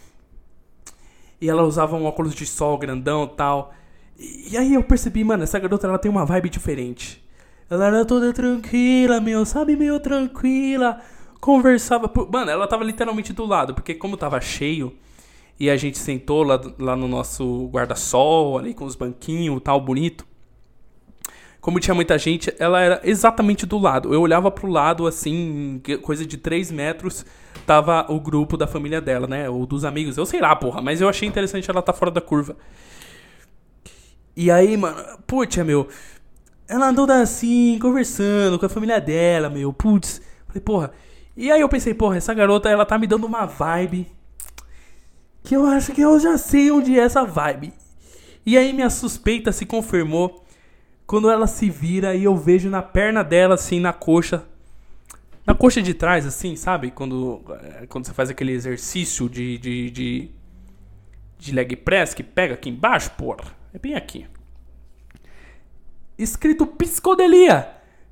E 1.40 1.48
ela 1.48 1.62
usava 1.62 1.96
um 1.96 2.04
óculos 2.04 2.34
de 2.34 2.46
sol 2.46 2.78
grandão 2.78 3.26
tal. 3.26 3.74
E, 4.18 4.52
e 4.52 4.56
aí 4.56 4.74
eu 4.74 4.82
percebi, 4.82 5.24
mano, 5.24 5.44
essa 5.44 5.58
garota 5.58 5.86
ela 5.86 5.98
tem 5.98 6.10
uma 6.10 6.24
vibe 6.24 6.48
diferente. 6.48 7.22
Ela 7.68 7.86
era 7.86 8.04
toda 8.04 8.32
tranquila, 8.32 9.20
meu, 9.20 9.44
sabe, 9.44 9.76
meio 9.76 9.98
tranquila. 9.98 11.00
Conversava. 11.40 12.08
Por... 12.08 12.30
Mano, 12.30 12.50
ela 12.50 12.66
tava 12.66 12.84
literalmente 12.84 13.32
do 13.32 13.44
lado, 13.44 13.74
porque 13.74 13.94
como 13.94 14.16
tava 14.16 14.40
cheio 14.40 14.92
e 15.58 15.70
a 15.70 15.76
gente 15.76 15.98
sentou 15.98 16.42
lá, 16.42 16.60
lá 16.78 16.94
no 16.94 17.08
nosso 17.08 17.66
guarda-sol, 17.68 18.58
ali 18.58 18.74
com 18.74 18.84
os 18.84 18.94
banquinhos 18.94 19.60
tal, 19.62 19.80
bonito. 19.80 20.26
Como 21.66 21.80
tinha 21.80 21.96
muita 21.96 22.16
gente, 22.16 22.54
ela 22.60 22.80
era 22.80 23.00
exatamente 23.02 23.66
do 23.66 23.76
lado. 23.76 24.14
Eu 24.14 24.20
olhava 24.20 24.52
pro 24.52 24.70
lado, 24.70 25.04
assim, 25.04 25.82
coisa 26.00 26.24
de 26.24 26.36
3 26.36 26.70
metros 26.70 27.26
tava 27.66 28.06
o 28.08 28.20
grupo 28.20 28.56
da 28.56 28.68
família 28.68 29.00
dela, 29.00 29.26
né? 29.26 29.50
Ou 29.50 29.66
dos 29.66 29.84
amigos. 29.84 30.16
Eu 30.16 30.24
sei 30.24 30.40
lá, 30.40 30.54
porra. 30.54 30.80
Mas 30.80 31.00
eu 31.00 31.08
achei 31.08 31.28
interessante 31.28 31.68
ela 31.68 31.82
tá 31.82 31.92
fora 31.92 32.12
da 32.12 32.20
curva. 32.20 32.56
E 34.36 34.48
aí, 34.48 34.76
mano, 34.76 34.96
putz, 35.26 35.56
meu. 35.56 35.88
Ela 36.68 36.90
andou 36.90 37.10
assim, 37.10 37.80
conversando 37.80 38.60
com 38.60 38.66
a 38.66 38.68
família 38.68 39.00
dela, 39.00 39.50
meu. 39.50 39.72
Putz. 39.72 40.22
Falei, 40.46 40.60
porra. 40.60 40.92
E 41.36 41.50
aí 41.50 41.60
eu 41.60 41.68
pensei, 41.68 41.92
porra, 41.94 42.16
essa 42.16 42.32
garota, 42.32 42.68
ela 42.68 42.86
tá 42.86 42.96
me 42.96 43.08
dando 43.08 43.26
uma 43.26 43.44
vibe. 43.44 44.06
Que 45.42 45.56
eu 45.56 45.66
acho 45.66 45.90
que 45.90 46.00
eu 46.00 46.16
já 46.20 46.38
sei 46.38 46.70
onde 46.70 46.96
é 46.96 47.02
essa 47.02 47.24
vibe. 47.24 47.72
E 48.46 48.56
aí 48.56 48.72
minha 48.72 48.88
suspeita 48.88 49.50
se 49.50 49.66
confirmou 49.66 50.45
quando 51.06 51.30
ela 51.30 51.46
se 51.46 51.70
vira 51.70 52.14
e 52.14 52.24
eu 52.24 52.36
vejo 52.36 52.68
na 52.68 52.82
perna 52.82 53.22
dela, 53.22 53.54
assim, 53.54 53.78
na 53.78 53.92
coxa, 53.92 54.44
na 55.46 55.54
coxa 55.54 55.80
de 55.80 55.94
trás, 55.94 56.26
assim, 56.26 56.56
sabe? 56.56 56.90
Quando, 56.90 57.40
eh, 57.48 57.86
quando 57.88 58.06
você 58.06 58.12
faz 58.12 58.28
aquele 58.28 58.52
exercício 58.52 59.28
de, 59.28 59.56
de, 59.58 59.90
de, 59.90 60.30
de 61.38 61.52
leg 61.52 61.76
press 61.76 62.12
que 62.12 62.24
pega 62.24 62.54
aqui 62.54 62.68
embaixo, 62.68 63.12
porra. 63.12 63.54
É 63.72 63.78
bem 63.78 63.94
aqui. 63.94 64.26
Escrito 66.18 66.66
psicodelia. 66.66 67.68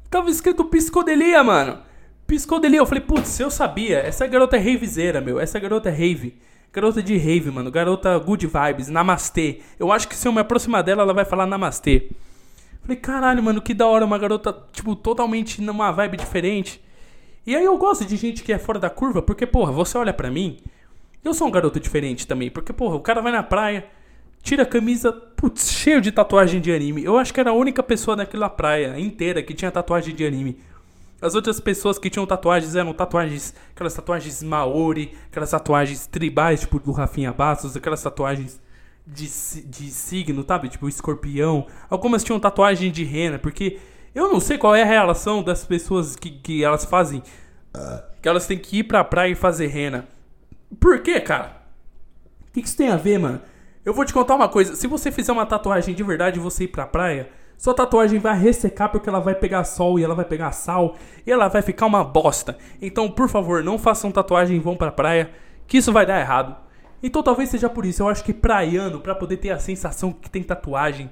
Tava 0.08 0.30
escrito 0.30 0.64
psicodelia, 0.66 1.42
mano. 1.42 1.78
Psicodelia. 2.26 2.78
Eu 2.78 2.86
falei, 2.86 3.02
putz, 3.02 3.40
eu 3.40 3.50
sabia. 3.50 3.98
Essa 3.98 4.26
garota 4.26 4.56
é 4.56 4.60
ravezeira, 4.60 5.20
meu. 5.20 5.40
Essa 5.40 5.58
garota 5.58 5.88
é 5.88 5.92
rave. 5.92 6.38
Garota 6.72 7.02
de 7.02 7.16
rave, 7.16 7.50
mano. 7.50 7.70
Garota 7.70 8.16
good 8.18 8.46
vibes. 8.46 8.88
Namastê. 8.88 9.60
Eu 9.78 9.90
acho 9.90 10.06
que 10.06 10.14
se 10.14 10.28
eu 10.28 10.32
me 10.32 10.40
aproximar 10.40 10.84
dela, 10.84 11.02
ela 11.02 11.14
vai 11.14 11.24
falar 11.24 11.46
namastê. 11.46 12.10
Falei, 12.84 12.96
caralho, 12.98 13.42
mano, 13.42 13.62
que 13.62 13.72
da 13.72 13.86
hora. 13.86 14.04
Uma 14.04 14.18
garota, 14.18 14.54
tipo, 14.72 14.94
totalmente 14.94 15.60
numa 15.62 15.90
vibe 15.90 16.18
diferente. 16.18 16.84
E 17.46 17.56
aí 17.56 17.64
eu 17.64 17.76
gosto 17.76 18.04
de 18.04 18.16
gente 18.16 18.42
que 18.42 18.52
é 18.52 18.58
fora 18.58 18.78
da 18.78 18.88
curva, 18.88 19.20
porque, 19.22 19.46
porra, 19.46 19.72
você 19.72 19.98
olha 19.98 20.12
para 20.12 20.30
mim, 20.30 20.58
eu 21.22 21.34
sou 21.34 21.48
um 21.48 21.50
garoto 21.50 21.80
diferente 21.80 22.26
também, 22.26 22.50
porque, 22.50 22.72
porra, 22.72 22.94
o 22.96 23.00
cara 23.00 23.20
vai 23.20 23.32
na 23.32 23.42
praia, 23.42 23.86
tira 24.42 24.62
a 24.62 24.66
camisa, 24.66 25.12
putz, 25.12 25.70
cheio 25.70 26.00
de 26.00 26.12
tatuagem 26.12 26.60
de 26.60 26.72
anime. 26.72 27.04
Eu 27.04 27.18
acho 27.18 27.34
que 27.34 27.40
era 27.40 27.50
a 27.50 27.54
única 27.54 27.82
pessoa 27.82 28.16
naquela 28.16 28.48
praia 28.48 28.98
inteira 28.98 29.42
que 29.42 29.52
tinha 29.52 29.70
tatuagem 29.70 30.14
de 30.14 30.24
anime. 30.24 30.58
As 31.20 31.34
outras 31.34 31.60
pessoas 31.60 31.98
que 31.98 32.10
tinham 32.10 32.26
tatuagens 32.26 32.76
eram 32.76 32.92
tatuagens, 32.92 33.54
aquelas 33.74 33.94
tatuagens 33.94 34.42
Maori, 34.42 35.14
aquelas 35.30 35.50
tatuagens 35.50 36.06
tribais, 36.06 36.60
tipo 36.60 36.78
do 36.78 36.92
Rafinha 36.92 37.32
Bastos, 37.32 37.76
aquelas 37.76 38.02
tatuagens 38.02 38.60
de, 39.06 39.26
de 39.26 39.90
signo, 39.90 40.44
sabe? 40.46 40.68
Tipo 40.68 40.88
escorpião. 40.88 41.66
Algumas 41.90 42.24
tinham 42.24 42.40
tatuagem 42.40 42.90
de 42.90 43.04
rena, 43.04 43.38
porque 43.38 43.78
eu 44.14 44.32
não 44.32 44.40
sei 44.40 44.56
qual 44.56 44.74
é 44.74 44.82
a 44.82 44.86
relação 44.86 45.42
das 45.42 45.64
pessoas 45.64 46.16
que, 46.16 46.30
que 46.30 46.64
elas 46.64 46.84
fazem. 46.84 47.22
Que 48.22 48.28
elas 48.28 48.46
têm 48.46 48.58
que 48.58 48.78
ir 48.78 48.84
pra 48.84 49.04
praia 49.04 49.32
e 49.32 49.34
fazer 49.34 49.66
rena. 49.66 50.08
Por 50.80 51.00
quê, 51.00 51.20
cara? 51.20 51.62
O 52.48 52.52
que, 52.52 52.62
que 52.62 52.68
isso 52.68 52.76
tem 52.76 52.88
a 52.88 52.96
ver, 52.96 53.18
mano? 53.18 53.40
Eu 53.84 53.92
vou 53.92 54.04
te 54.04 54.14
contar 54.14 54.34
uma 54.34 54.48
coisa. 54.48 54.76
Se 54.76 54.86
você 54.86 55.12
fizer 55.12 55.32
uma 55.32 55.44
tatuagem 55.44 55.94
de 55.94 56.02
verdade 56.02 56.38
e 56.38 56.42
você 56.42 56.64
ir 56.64 56.68
pra 56.68 56.86
praia, 56.86 57.28
sua 57.58 57.74
tatuagem 57.74 58.18
vai 58.18 58.38
ressecar 58.38 58.90
porque 58.90 59.08
ela 59.08 59.20
vai 59.20 59.34
pegar 59.34 59.64
sol 59.64 59.98
e 59.98 60.04
ela 60.04 60.14
vai 60.14 60.24
pegar 60.24 60.52
sal 60.52 60.96
e 61.26 61.30
ela 61.30 61.48
vai 61.48 61.62
ficar 61.62 61.86
uma 61.86 62.02
bosta. 62.02 62.56
Então, 62.80 63.10
por 63.10 63.28
favor, 63.28 63.62
não 63.62 63.78
façam 63.78 64.10
tatuagem 64.10 64.56
e 64.56 64.60
vão 64.60 64.76
pra 64.76 64.92
praia, 64.92 65.30
que 65.66 65.78
isso 65.78 65.92
vai 65.92 66.06
dar 66.06 66.20
errado. 66.20 66.56
Então 67.04 67.22
talvez 67.22 67.50
seja 67.50 67.68
por 67.68 67.84
isso. 67.84 68.02
Eu 68.02 68.08
acho 68.08 68.24
que 68.24 68.32
praiano, 68.32 68.98
para 68.98 69.14
poder 69.14 69.36
ter 69.36 69.50
a 69.50 69.58
sensação 69.58 70.10
que 70.10 70.30
tem 70.30 70.42
tatuagem, 70.42 71.10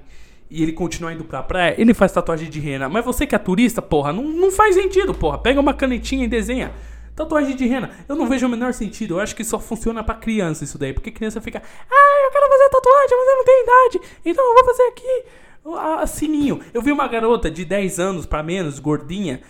e 0.49 0.63
ele 0.63 0.71
continua 0.71 1.13
indo 1.13 1.23
pra 1.23 1.43
praia, 1.43 1.75
ele 1.77 1.93
faz 1.93 2.11
tatuagem 2.11 2.49
de 2.49 2.59
rena. 2.59 2.89
Mas 2.89 3.05
você 3.05 3.27
que 3.27 3.35
é 3.35 3.37
turista, 3.37 3.79
porra, 3.79 4.11
não, 4.11 4.23
não 4.23 4.51
faz 4.51 4.73
sentido, 4.73 5.13
porra. 5.13 5.37
Pega 5.37 5.59
uma 5.59 5.73
canetinha 5.73 6.25
e 6.25 6.27
desenha. 6.27 6.73
Tatuagem 7.15 7.55
de 7.55 7.67
rena, 7.67 7.91
eu 8.09 8.15
não 8.15 8.27
vejo 8.27 8.47
o 8.47 8.49
menor 8.49 8.73
sentido. 8.73 9.15
Eu 9.15 9.19
acho 9.19 9.35
que 9.35 9.43
só 9.43 9.59
funciona 9.59 10.03
para 10.03 10.15
criança 10.15 10.63
isso 10.63 10.79
daí. 10.79 10.93
Porque 10.93 11.11
criança 11.11 11.39
fica, 11.39 11.61
ah, 11.61 12.25
eu 12.25 12.31
quero 12.31 12.47
fazer 12.49 12.69
tatuagem, 12.69 13.17
mas 13.17 13.27
eu 13.27 13.37
não 13.37 13.45
tenho 13.45 13.63
idade. 13.63 14.01
Então 14.25 14.43
eu 14.43 14.53
vou 14.55 14.65
fazer 14.65 14.83
aqui. 14.83 15.23
A, 16.01 16.07
sininho. 16.07 16.59
Eu 16.73 16.81
vi 16.81 16.91
uma 16.91 17.07
garota 17.07 17.51
de 17.51 17.63
10 17.63 17.99
anos 17.99 18.25
para 18.25 18.41
menos, 18.41 18.79
gordinha, 18.79 19.41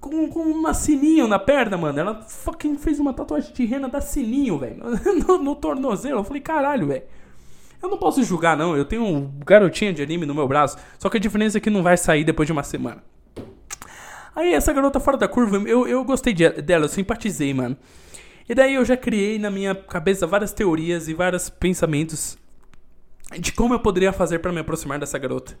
com, 0.00 0.28
com 0.28 0.40
uma 0.40 0.74
sininho 0.74 1.26
na 1.26 1.38
perna, 1.38 1.76
mano. 1.76 1.98
Ela 1.98 2.22
fucking 2.22 2.76
fez 2.78 2.98
uma 2.98 3.12
tatuagem 3.12 3.52
de 3.52 3.64
rena 3.64 3.88
da 3.88 4.00
sininho, 4.00 4.58
velho. 4.58 4.82
No, 5.26 5.38
no 5.38 5.56
tornozelo. 5.56 6.20
Eu 6.20 6.24
falei, 6.24 6.42
caralho, 6.42 6.88
velho. 6.88 7.02
Eu 7.82 7.88
não 7.88 7.98
posso 7.98 8.22
julgar, 8.22 8.56
não. 8.56 8.76
Eu 8.76 8.84
tenho 8.84 9.04
um 9.04 9.30
garotinha 9.44 9.92
de 9.92 10.02
anime 10.02 10.26
no 10.26 10.34
meu 10.34 10.48
braço. 10.48 10.76
Só 10.98 11.08
que 11.08 11.16
a 11.16 11.20
diferença 11.20 11.58
é 11.58 11.60
que 11.60 11.70
não 11.70 11.82
vai 11.82 11.96
sair 11.96 12.24
depois 12.24 12.46
de 12.46 12.52
uma 12.52 12.62
semana. 12.62 13.02
Aí, 14.34 14.52
essa 14.52 14.72
garota 14.72 15.00
fora 15.00 15.16
da 15.16 15.26
curva, 15.26 15.56
eu, 15.68 15.88
eu 15.88 16.04
gostei 16.04 16.34
de, 16.34 16.48
dela, 16.62 16.84
eu 16.84 16.88
simpatizei, 16.88 17.54
mano. 17.54 17.76
E 18.48 18.54
daí 18.54 18.74
eu 18.74 18.84
já 18.84 18.96
criei 18.96 19.38
na 19.38 19.50
minha 19.50 19.74
cabeça 19.74 20.26
várias 20.26 20.52
teorias 20.52 21.08
e 21.08 21.14
vários 21.14 21.48
pensamentos 21.48 22.38
de 23.38 23.52
como 23.52 23.74
eu 23.74 23.80
poderia 23.80 24.12
fazer 24.12 24.38
para 24.38 24.52
me 24.52 24.60
aproximar 24.60 24.98
dessa 24.98 25.18
garota. 25.18 25.58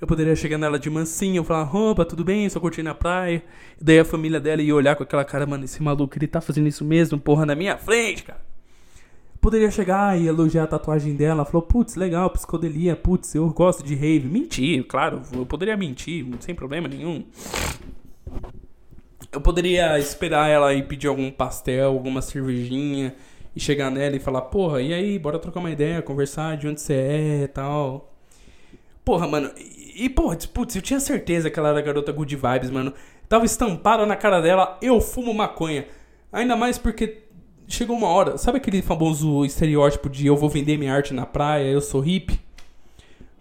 Eu 0.00 0.06
poderia 0.06 0.34
chegar 0.34 0.56
nela 0.56 0.78
de 0.78 0.88
mansinho, 0.88 1.44
falar, 1.44 1.64
roupa, 1.64 2.04
tudo 2.04 2.24
bem, 2.24 2.48
só 2.48 2.58
curtindo 2.58 2.88
a 2.88 2.94
praia. 2.94 3.42
E 3.78 3.84
daí 3.84 3.98
a 3.98 4.04
família 4.04 4.40
dela 4.40 4.62
ia 4.62 4.74
olhar 4.74 4.96
com 4.96 5.02
aquela 5.02 5.24
cara, 5.24 5.46
mano, 5.46 5.64
esse 5.64 5.82
maluco, 5.82 6.16
ele 6.16 6.26
tá 6.26 6.40
fazendo 6.40 6.68
isso 6.68 6.84
mesmo, 6.84 7.18
porra, 7.18 7.44
na 7.44 7.54
minha 7.54 7.76
frente, 7.76 8.22
cara 8.22 8.50
poderia 9.40 9.70
chegar 9.70 10.20
e 10.20 10.26
elogiar 10.26 10.64
a 10.64 10.66
tatuagem 10.66 11.14
dela. 11.16 11.44
Falou, 11.44 11.62
putz, 11.62 11.94
legal, 11.94 12.30
psicodelia, 12.30 12.94
putz, 12.94 13.34
eu 13.34 13.48
gosto 13.48 13.82
de 13.82 13.94
rave. 13.94 14.28
Mentir, 14.28 14.84
claro, 14.84 15.22
eu 15.32 15.46
poderia 15.46 15.76
mentir, 15.76 16.26
sem 16.40 16.54
problema 16.54 16.86
nenhum. 16.86 17.24
Eu 19.32 19.40
poderia 19.40 19.98
esperar 19.98 20.48
ela 20.48 20.74
e 20.74 20.82
pedir 20.82 21.06
algum 21.06 21.30
pastel, 21.30 21.88
alguma 21.88 22.20
cervejinha 22.20 23.14
e 23.54 23.60
chegar 23.60 23.90
nela 23.90 24.16
e 24.16 24.20
falar, 24.20 24.42
porra, 24.42 24.82
e 24.82 24.92
aí, 24.92 25.18
bora 25.18 25.38
trocar 25.38 25.60
uma 25.60 25.70
ideia, 25.70 26.02
conversar 26.02 26.56
de 26.56 26.68
onde 26.68 26.80
você 26.80 26.94
é 26.94 27.42
e 27.44 27.48
tal. 27.48 28.12
Porra, 29.04 29.26
mano, 29.26 29.50
e, 30.04 30.08
porra, 30.08 30.36
putz, 30.52 30.76
eu 30.76 30.82
tinha 30.82 31.00
certeza 31.00 31.50
que 31.50 31.58
ela 31.58 31.70
era 31.70 31.80
garota 31.80 32.12
good 32.12 32.34
vibes, 32.34 32.70
mano. 32.70 32.92
Tava 33.28 33.44
estampada 33.44 34.04
na 34.06 34.16
cara 34.16 34.40
dela, 34.40 34.78
eu 34.82 35.00
fumo 35.00 35.32
maconha. 35.32 35.86
Ainda 36.32 36.56
mais 36.56 36.78
porque 36.78 37.24
chegou 37.66 37.96
uma 37.96 38.08
hora, 38.08 38.36
sabe 38.36 38.58
aquele 38.58 38.82
famoso 38.82 39.44
estereótipo 39.44 40.08
de 40.08 40.26
eu 40.26 40.36
vou 40.36 40.48
vender 40.48 40.76
minha 40.76 40.92
arte 40.92 41.14
na 41.14 41.26
praia, 41.26 41.70
eu 41.70 41.80
sou 41.80 42.00
hippie? 42.00 42.40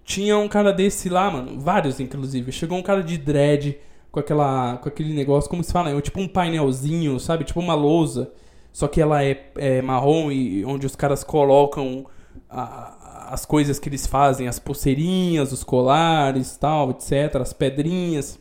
Tinha 0.04 0.38
um 0.38 0.48
cara 0.48 0.72
desse 0.72 1.10
lá, 1.10 1.30
mano, 1.30 1.60
vários 1.60 2.00
inclusive. 2.00 2.52
Chegou 2.52 2.78
um 2.78 2.84
cara 2.84 3.04
de 3.04 3.18
dread 3.18 3.78
com 4.12 4.20
aquela 4.20 4.78
com 4.78 4.90
aquele 4.90 5.14
negócio, 5.14 5.50
como 5.50 5.64
se 5.64 5.72
fala, 5.72 5.92
é 5.92 6.02
tipo 6.02 6.20
um 6.20 6.28
painelzinho, 6.28 7.20
sabe? 7.20 7.44
Tipo 7.44 7.60
uma 7.60 7.76
lousa 7.76 8.32
só 8.72 8.88
que 8.88 9.02
ela 9.02 9.24
é, 9.24 9.52
é 9.56 9.82
marrom 9.82 10.32
e 10.32 10.64
onde 10.66 10.86
os 10.86 10.96
caras 10.96 11.24
colocam 11.24 12.06
a, 12.50 12.96
as 13.30 13.46
coisas 13.46 13.80
que 13.80 13.88
eles 13.88 14.08
fazem, 14.08 14.48
as 14.48 14.58
pulseirinhas, 14.58 15.52
os 15.52 15.64
colares, 15.64 16.58
tal, 16.58 16.90
etc, 16.90 17.36
as 17.36 17.54
pedrinhas. 17.54 18.40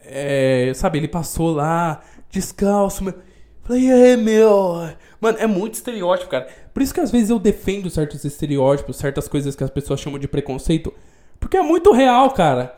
É, 0.00 0.72
sabe, 0.74 0.98
ele 0.98 1.08
passou 1.08 1.52
lá, 1.52 2.02
descalço, 2.30 3.04
meu. 3.04 3.14
Falei, 3.62 3.90
é, 3.90 4.16
meu. 4.16 4.88
Mano, 5.20 5.38
é 5.38 5.46
muito 5.46 5.74
estereótipo, 5.74 6.30
cara. 6.30 6.48
Por 6.72 6.82
isso 6.82 6.94
que 6.94 7.00
às 7.00 7.10
vezes 7.10 7.30
eu 7.30 7.38
defendo 7.38 7.90
certos 7.90 8.24
estereótipos, 8.24 8.96
certas 8.96 9.28
coisas 9.28 9.54
que 9.54 9.64
as 9.64 9.70
pessoas 9.70 10.00
chamam 10.00 10.18
de 10.18 10.28
preconceito. 10.28 10.92
Porque 11.38 11.56
é 11.56 11.62
muito 11.62 11.92
real, 11.92 12.30
cara. 12.30 12.76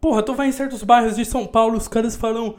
Porra, 0.00 0.22
tu 0.22 0.34
vai 0.34 0.48
em 0.48 0.52
certos 0.52 0.82
bairros 0.82 1.16
de 1.16 1.24
São 1.24 1.46
Paulo, 1.46 1.76
os 1.76 1.88
caras 1.88 2.14
falam. 2.14 2.56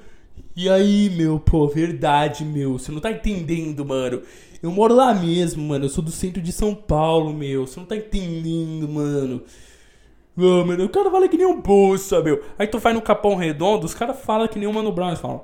E 0.56 0.68
aí, 0.70 1.10
meu, 1.12 1.40
pô, 1.40 1.68
verdade, 1.68 2.44
meu. 2.44 2.78
Você 2.78 2.92
não 2.92 3.00
tá 3.00 3.12
entendendo, 3.12 3.86
mano. 3.86 4.22
Eu 4.62 4.72
moro 4.72 4.94
lá 4.94 5.14
mesmo, 5.14 5.64
mano. 5.64 5.86
Eu 5.86 5.90
sou 5.90 6.04
do 6.04 6.12
centro 6.12 6.42
de 6.42 6.52
São 6.52 6.76
Paulo, 6.76 7.34
meu. 7.34 7.66
Você 7.66 7.80
não 7.80 7.88
tá 7.88 7.96
entendendo, 7.96 8.88
mano. 8.88 9.44
Oh, 10.38 10.64
mano, 10.66 10.86
o 10.86 10.90
cara 10.90 11.12
fala 11.12 11.28
que 11.28 11.38
nem 11.38 11.46
um 11.46 11.62
bolsa, 11.62 12.22
meu. 12.22 12.44
Aí 12.58 12.68
tu 12.68 12.80
vai 12.80 12.94
no 12.94 13.02
Capão 13.02 13.36
Redondo, 13.36 13.86
os 13.86 13.94
caras 13.94 14.20
falam 14.22 14.48
que 14.48 14.58
nem 14.58 14.68
o 14.68 14.74
Mano 14.74 14.92
Brown. 14.92 15.10
Eles 15.10 15.20
falam, 15.20 15.44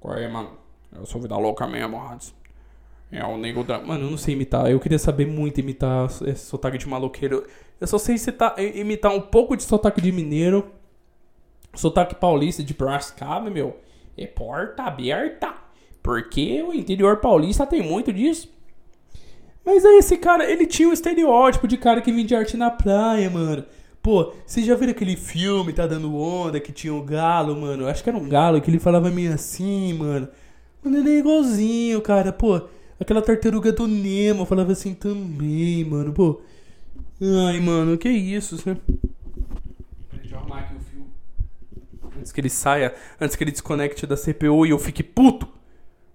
qual 0.00 0.16
é, 0.16 0.26
mano? 0.26 0.50
Eu 0.94 1.04
sou 1.04 1.20
vida 1.20 1.36
louca 1.36 1.66
mesmo, 1.66 2.00
Hans. 2.00 2.34
É 3.10 3.22
o 3.24 3.36
nego 3.36 3.62
da. 3.62 3.78
Mano, 3.78 4.06
eu 4.06 4.10
não 4.10 4.16
sei 4.16 4.34
imitar. 4.34 4.70
Eu 4.70 4.80
queria 4.80 4.98
saber 4.98 5.26
muito 5.26 5.60
imitar 5.60 6.06
esse 6.26 6.46
sotaque 6.46 6.78
de 6.78 6.88
maloqueiro. 6.88 7.46
Eu 7.78 7.86
só 7.86 7.98
sei 7.98 8.16
citar, 8.16 8.58
imitar 8.58 9.12
um 9.12 9.20
pouco 9.20 9.54
de 9.54 9.62
sotaque 9.62 10.00
de 10.00 10.10
mineiro. 10.10 10.70
Sotaque 11.74 12.14
paulista 12.14 12.62
de 12.62 12.72
Brascaba, 12.72 13.50
meu 13.50 13.76
é 14.16 14.26
porta 14.26 14.84
aberta. 14.84 15.54
Porque 16.02 16.62
o 16.62 16.74
interior 16.74 17.18
paulista 17.18 17.66
tem 17.66 17.82
muito 17.82 18.12
disso. 18.12 18.50
Mas 19.64 19.84
aí 19.84 19.98
esse 19.98 20.16
cara, 20.16 20.50
ele 20.50 20.66
tinha 20.66 20.88
um 20.88 20.92
estereótipo 20.92 21.68
de 21.68 21.76
cara 21.76 22.00
que 22.00 22.10
vende 22.12 22.34
arte 22.34 22.56
na 22.56 22.70
praia, 22.70 23.30
mano. 23.30 23.64
Pô, 24.02 24.32
vocês 24.44 24.66
já 24.66 24.74
viram 24.74 24.90
aquele 24.90 25.16
filme, 25.16 25.72
Tá 25.72 25.86
Dando 25.86 26.16
Onda, 26.16 26.58
que 26.58 26.72
tinha 26.72 26.92
um 26.92 27.06
galo, 27.06 27.54
mano? 27.54 27.86
Acho 27.86 28.02
que 28.02 28.10
era 28.10 28.18
um 28.18 28.28
galo, 28.28 28.60
que 28.60 28.68
ele 28.68 28.80
falava 28.80 29.08
meio 29.10 29.32
assim, 29.32 29.92
mano. 29.92 30.28
Mano, 30.82 30.98
ele 30.98 31.10
é 31.10 31.18
igualzinho, 31.20 32.00
cara. 32.00 32.32
Pô, 32.32 32.62
aquela 32.98 33.22
tartaruga 33.22 33.70
do 33.70 33.86
Nemo 33.86 34.44
falava 34.44 34.72
assim 34.72 34.92
também, 34.92 35.84
mano. 35.84 36.12
Pô. 36.12 36.40
Ai, 37.48 37.60
mano, 37.60 37.96
que 37.96 38.08
isso, 38.08 38.56
né? 38.68 38.76
Deixa 40.14 40.34
eu 40.34 40.38
arrumar 40.40 40.58
aqui 40.58 40.74
o 40.74 42.18
antes 42.18 42.32
que 42.32 42.40
ele 42.40 42.50
saia, 42.50 42.92
antes 43.20 43.36
que 43.36 43.44
ele 43.44 43.52
desconecte 43.52 44.04
da 44.04 44.16
CPU 44.16 44.66
e 44.66 44.70
eu 44.70 44.78
fique 44.80 45.04
puto, 45.04 45.46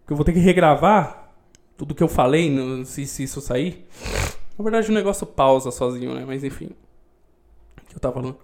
que 0.08 0.14
eu 0.14 0.16
vou 0.16 0.24
ter 0.24 0.32
que 0.32 0.40
regravar 0.40 1.34
tudo 1.76 1.94
que 1.94 2.02
eu 2.02 2.08
falei, 2.08 2.50
se 2.86 3.24
isso 3.24 3.42
sair. 3.42 3.86
Na 4.58 4.64
verdade 4.64 4.90
o 4.90 4.94
negócio 4.94 5.28
pausa 5.28 5.70
sozinho, 5.70 6.16
né? 6.16 6.24
Mas 6.26 6.44
enfim. 6.44 6.72
O 7.84 7.86
que 7.88 7.96
eu 7.96 8.00
tava 8.00 8.16
falando? 8.16 8.38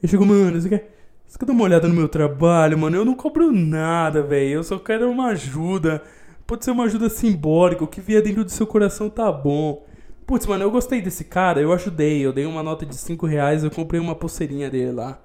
Eu 0.00 0.08
chego, 0.08 0.24
mano, 0.24 0.58
você 0.58 0.68
quer, 0.68 0.96
você 1.26 1.36
quer 1.36 1.44
dar 1.44 1.52
uma 1.52 1.64
olhada 1.64 1.88
no 1.88 1.94
meu 1.94 2.08
trabalho, 2.08 2.78
mano? 2.78 2.96
Eu 2.96 3.04
não 3.04 3.14
cobro 3.14 3.52
nada, 3.52 4.22
velho. 4.22 4.54
Eu 4.54 4.62
só 4.62 4.78
quero 4.78 5.10
uma 5.10 5.26
ajuda. 5.28 6.02
Pode 6.46 6.64
ser 6.64 6.70
uma 6.70 6.84
ajuda 6.84 7.10
simbólica, 7.10 7.84
o 7.84 7.88
que 7.88 8.00
vier 8.00 8.22
dentro 8.22 8.44
do 8.44 8.50
seu 8.50 8.66
coração 8.66 9.10
tá 9.10 9.30
bom. 9.30 9.84
Putz, 10.26 10.46
mano, 10.46 10.64
eu 10.64 10.70
gostei 10.70 11.02
desse 11.02 11.24
cara, 11.24 11.60
eu 11.60 11.72
ajudei, 11.72 12.24
eu 12.24 12.32
dei 12.32 12.46
uma 12.46 12.62
nota 12.62 12.86
de 12.86 12.94
5 12.94 13.26
reais, 13.26 13.64
eu 13.64 13.70
comprei 13.70 14.00
uma 14.00 14.14
pulseirinha 14.14 14.70
dele 14.70 14.92
lá 14.92 15.20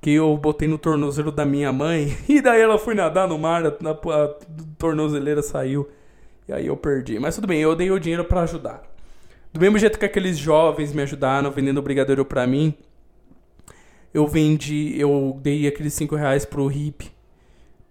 que 0.00 0.10
eu 0.12 0.36
botei 0.36 0.68
no 0.68 0.78
tornozelo 0.78 1.32
da 1.32 1.44
minha 1.44 1.72
mãe. 1.72 2.16
E 2.28 2.40
daí 2.40 2.60
ela 2.60 2.78
foi 2.78 2.94
nadar 2.94 3.28
no 3.28 3.38
mar, 3.38 3.64
a, 3.66 3.68
a, 3.68 4.24
a 4.24 4.34
tornozeleira 4.78 5.42
saiu. 5.42 5.88
E 6.46 6.52
aí 6.52 6.66
eu 6.66 6.76
perdi. 6.76 7.18
Mas 7.18 7.34
tudo 7.34 7.46
bem, 7.46 7.60
eu 7.60 7.74
dei 7.74 7.90
o 7.90 7.98
dinheiro 7.98 8.24
para 8.24 8.42
ajudar. 8.42 8.82
Do 9.52 9.60
mesmo 9.60 9.78
jeito 9.78 9.98
que 9.98 10.04
aqueles 10.04 10.38
jovens 10.38 10.92
me 10.92 11.02
ajudaram 11.02 11.50
vendendo 11.50 11.82
brigadeiro 11.82 12.24
pra 12.24 12.46
mim, 12.46 12.74
eu 14.12 14.26
vendi, 14.26 14.94
eu 14.98 15.38
dei 15.42 15.66
aqueles 15.66 15.94
5 15.94 16.16
reais 16.16 16.44
pro 16.44 16.66
hippie 16.66 17.10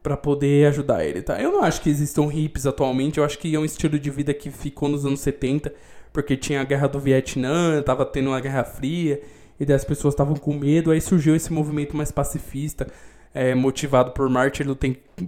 para 0.02 0.16
poder 0.16 0.68
ajudar 0.68 1.04
ele, 1.04 1.22
tá? 1.22 1.42
Eu 1.42 1.52
não 1.52 1.64
acho 1.64 1.82
que 1.82 1.90
existam 1.90 2.28
hippies 2.28 2.66
atualmente, 2.66 3.18
eu 3.18 3.24
acho 3.24 3.38
que 3.38 3.54
é 3.54 3.60
um 3.60 3.66
estilo 3.66 4.00
de 4.00 4.10
vida 4.10 4.34
que 4.34 4.50
ficou 4.50 4.88
nos 4.88 5.06
anos 5.06 5.20
70, 5.20 5.74
porque 6.14 6.38
tinha 6.38 6.62
a 6.62 6.64
guerra 6.64 6.88
do 6.88 7.00
Vietnã, 7.00 7.82
tava 7.82 8.06
tendo 8.06 8.30
uma 8.30 8.40
guerra 8.40 8.64
fria, 8.64 9.22
e 9.60 9.66
daí 9.66 9.76
as 9.76 9.86
pessoas 9.86 10.14
estavam 10.14 10.36
com 10.36 10.54
medo, 10.54 10.92
aí 10.92 11.02
surgiu 11.02 11.36
esse 11.36 11.52
movimento 11.52 11.96
mais 11.96 12.12
pacifista, 12.12 12.88
é, 13.34 13.54
motivado 13.54 14.12
por 14.12 14.30
Martin 14.30 14.64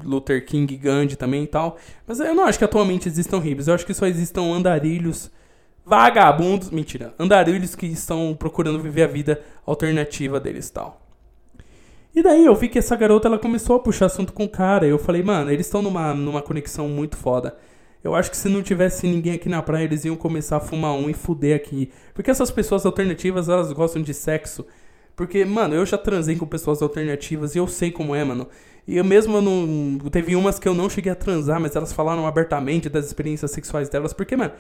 Luther 0.04 0.46
King 0.46 0.78
Gandhi 0.78 1.16
também 1.16 1.44
e 1.44 1.48
tal. 1.48 1.78
Mas 2.08 2.20
eu 2.20 2.34
não 2.34 2.46
acho 2.46 2.58
que 2.58 2.66
atualmente 2.66 3.08
existam 3.08 3.40
hippies, 3.40 3.68
eu 3.68 3.74
acho 3.74 3.86
que 3.86 3.94
só 3.94 4.06
existam 4.06 4.44
andarilhos 4.44 5.32
vagabundos, 5.86 6.70
mentira, 6.70 7.14
andarilhos 7.18 7.76
que 7.76 7.88
estão 7.88 8.36
procurando 8.38 8.80
viver 8.80 9.04
a 9.04 9.08
vida 9.08 9.42
alternativa 9.66 10.40
deles 10.40 10.68
e 10.68 10.74
tal. 10.74 11.02
E 12.16 12.22
daí 12.22 12.46
eu 12.46 12.56
vi 12.56 12.70
que 12.70 12.80
essa 12.80 12.96
garota 12.96 13.28
ela 13.28 13.40
começou 13.40 13.76
a 13.76 13.80
puxar 13.80 14.08
assunto 14.08 14.34
com 14.34 14.46
o 14.46 14.50
cara, 14.50 14.86
e 14.86 14.90
eu 14.90 15.00
falei, 15.00 15.24
mano, 15.24 15.52
eles 15.52 15.66
estão 15.66 15.82
numa, 15.82 16.14
numa 16.14 16.42
conexão 16.42 16.88
muito 16.88 17.18
foda. 17.18 17.56
Eu 18.04 18.16
acho 18.16 18.32
que 18.32 18.38
se 18.38 18.48
não 18.48 18.64
tivesse 18.64 19.06
ninguém 19.08 19.34
aqui 19.34 19.50
na 19.50 19.62
praia, 19.62 19.84
eles 19.84 20.06
iam 20.06 20.16
começar 20.16 20.58
a 20.58 20.60
fumar 20.60 20.94
um 20.94 21.10
e 21.10 21.14
fuder 21.14 21.56
aqui. 21.56 21.92
Porque 22.14 22.32
essas 22.32 22.50
pessoas 22.50 22.86
alternativas, 22.86 23.50
elas 23.50 23.72
gostam 23.74 24.02
de 24.02 24.14
sexo. 24.14 24.66
Porque, 25.16 25.44
mano, 25.44 25.76
eu 25.76 25.86
já 25.86 25.98
transei 25.98 26.38
com 26.38 26.46
pessoas 26.46 26.82
alternativas 26.82 27.56
e 27.56 27.58
eu 27.58 27.68
sei 27.68 27.92
como 27.92 28.16
é, 28.16 28.24
mano. 28.24 28.48
E 28.88 28.96
eu 28.98 29.04
mesmo 29.04 29.38
eu 29.38 29.42
não. 29.42 29.98
Teve 30.10 30.36
umas 30.36 30.58
que 30.58 30.68
eu 30.68 30.74
não 30.74 30.90
cheguei 30.90 31.12
a 31.12 31.16
transar, 31.16 31.60
mas 31.60 31.76
elas 31.76 31.92
falaram 31.92 32.26
abertamente 32.26 32.88
das 32.88 33.06
experiências 33.06 33.52
sexuais 33.52 33.90
delas. 33.90 34.14
Porque, 34.14 34.36
mano, 34.36 34.54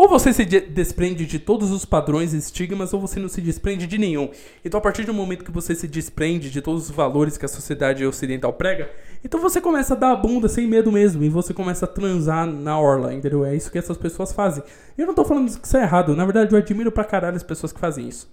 ou 0.00 0.08
você 0.08 0.32
se 0.32 0.46
desprende 0.46 1.26
de 1.26 1.38
todos 1.38 1.70
os 1.70 1.84
padrões 1.84 2.32
e 2.32 2.38
estigmas, 2.38 2.94
ou 2.94 3.00
você 3.02 3.20
não 3.20 3.28
se 3.28 3.42
desprende 3.42 3.86
de 3.86 3.98
nenhum. 3.98 4.30
Então, 4.64 4.78
a 4.78 4.80
partir 4.80 5.04
do 5.04 5.12
momento 5.12 5.44
que 5.44 5.50
você 5.50 5.74
se 5.74 5.86
desprende 5.86 6.50
de 6.50 6.62
todos 6.62 6.88
os 6.88 6.90
valores 6.90 7.36
que 7.36 7.44
a 7.44 7.48
sociedade 7.48 8.06
ocidental 8.06 8.50
prega, 8.50 8.90
então 9.22 9.38
você 9.38 9.60
começa 9.60 9.92
a 9.92 9.96
dar 9.98 10.12
a 10.12 10.16
bunda 10.16 10.48
sem 10.48 10.66
medo 10.66 10.90
mesmo. 10.90 11.22
E 11.22 11.28
você 11.28 11.52
começa 11.52 11.84
a 11.84 11.88
transar 11.88 12.46
na 12.46 12.80
orla, 12.80 13.12
entendeu? 13.12 13.44
É 13.44 13.54
isso 13.54 13.70
que 13.70 13.76
essas 13.76 13.98
pessoas 13.98 14.32
fazem. 14.32 14.64
Eu 14.96 15.06
não 15.06 15.12
tô 15.12 15.22
falando 15.22 15.54
que 15.54 15.66
isso 15.66 15.76
é 15.76 15.82
errado. 15.82 16.16
Na 16.16 16.24
verdade, 16.24 16.50
eu 16.54 16.58
admiro 16.58 16.90
pra 16.90 17.04
caralho 17.04 17.36
as 17.36 17.42
pessoas 17.42 17.70
que 17.70 17.78
fazem 17.78 18.08
isso. 18.08 18.26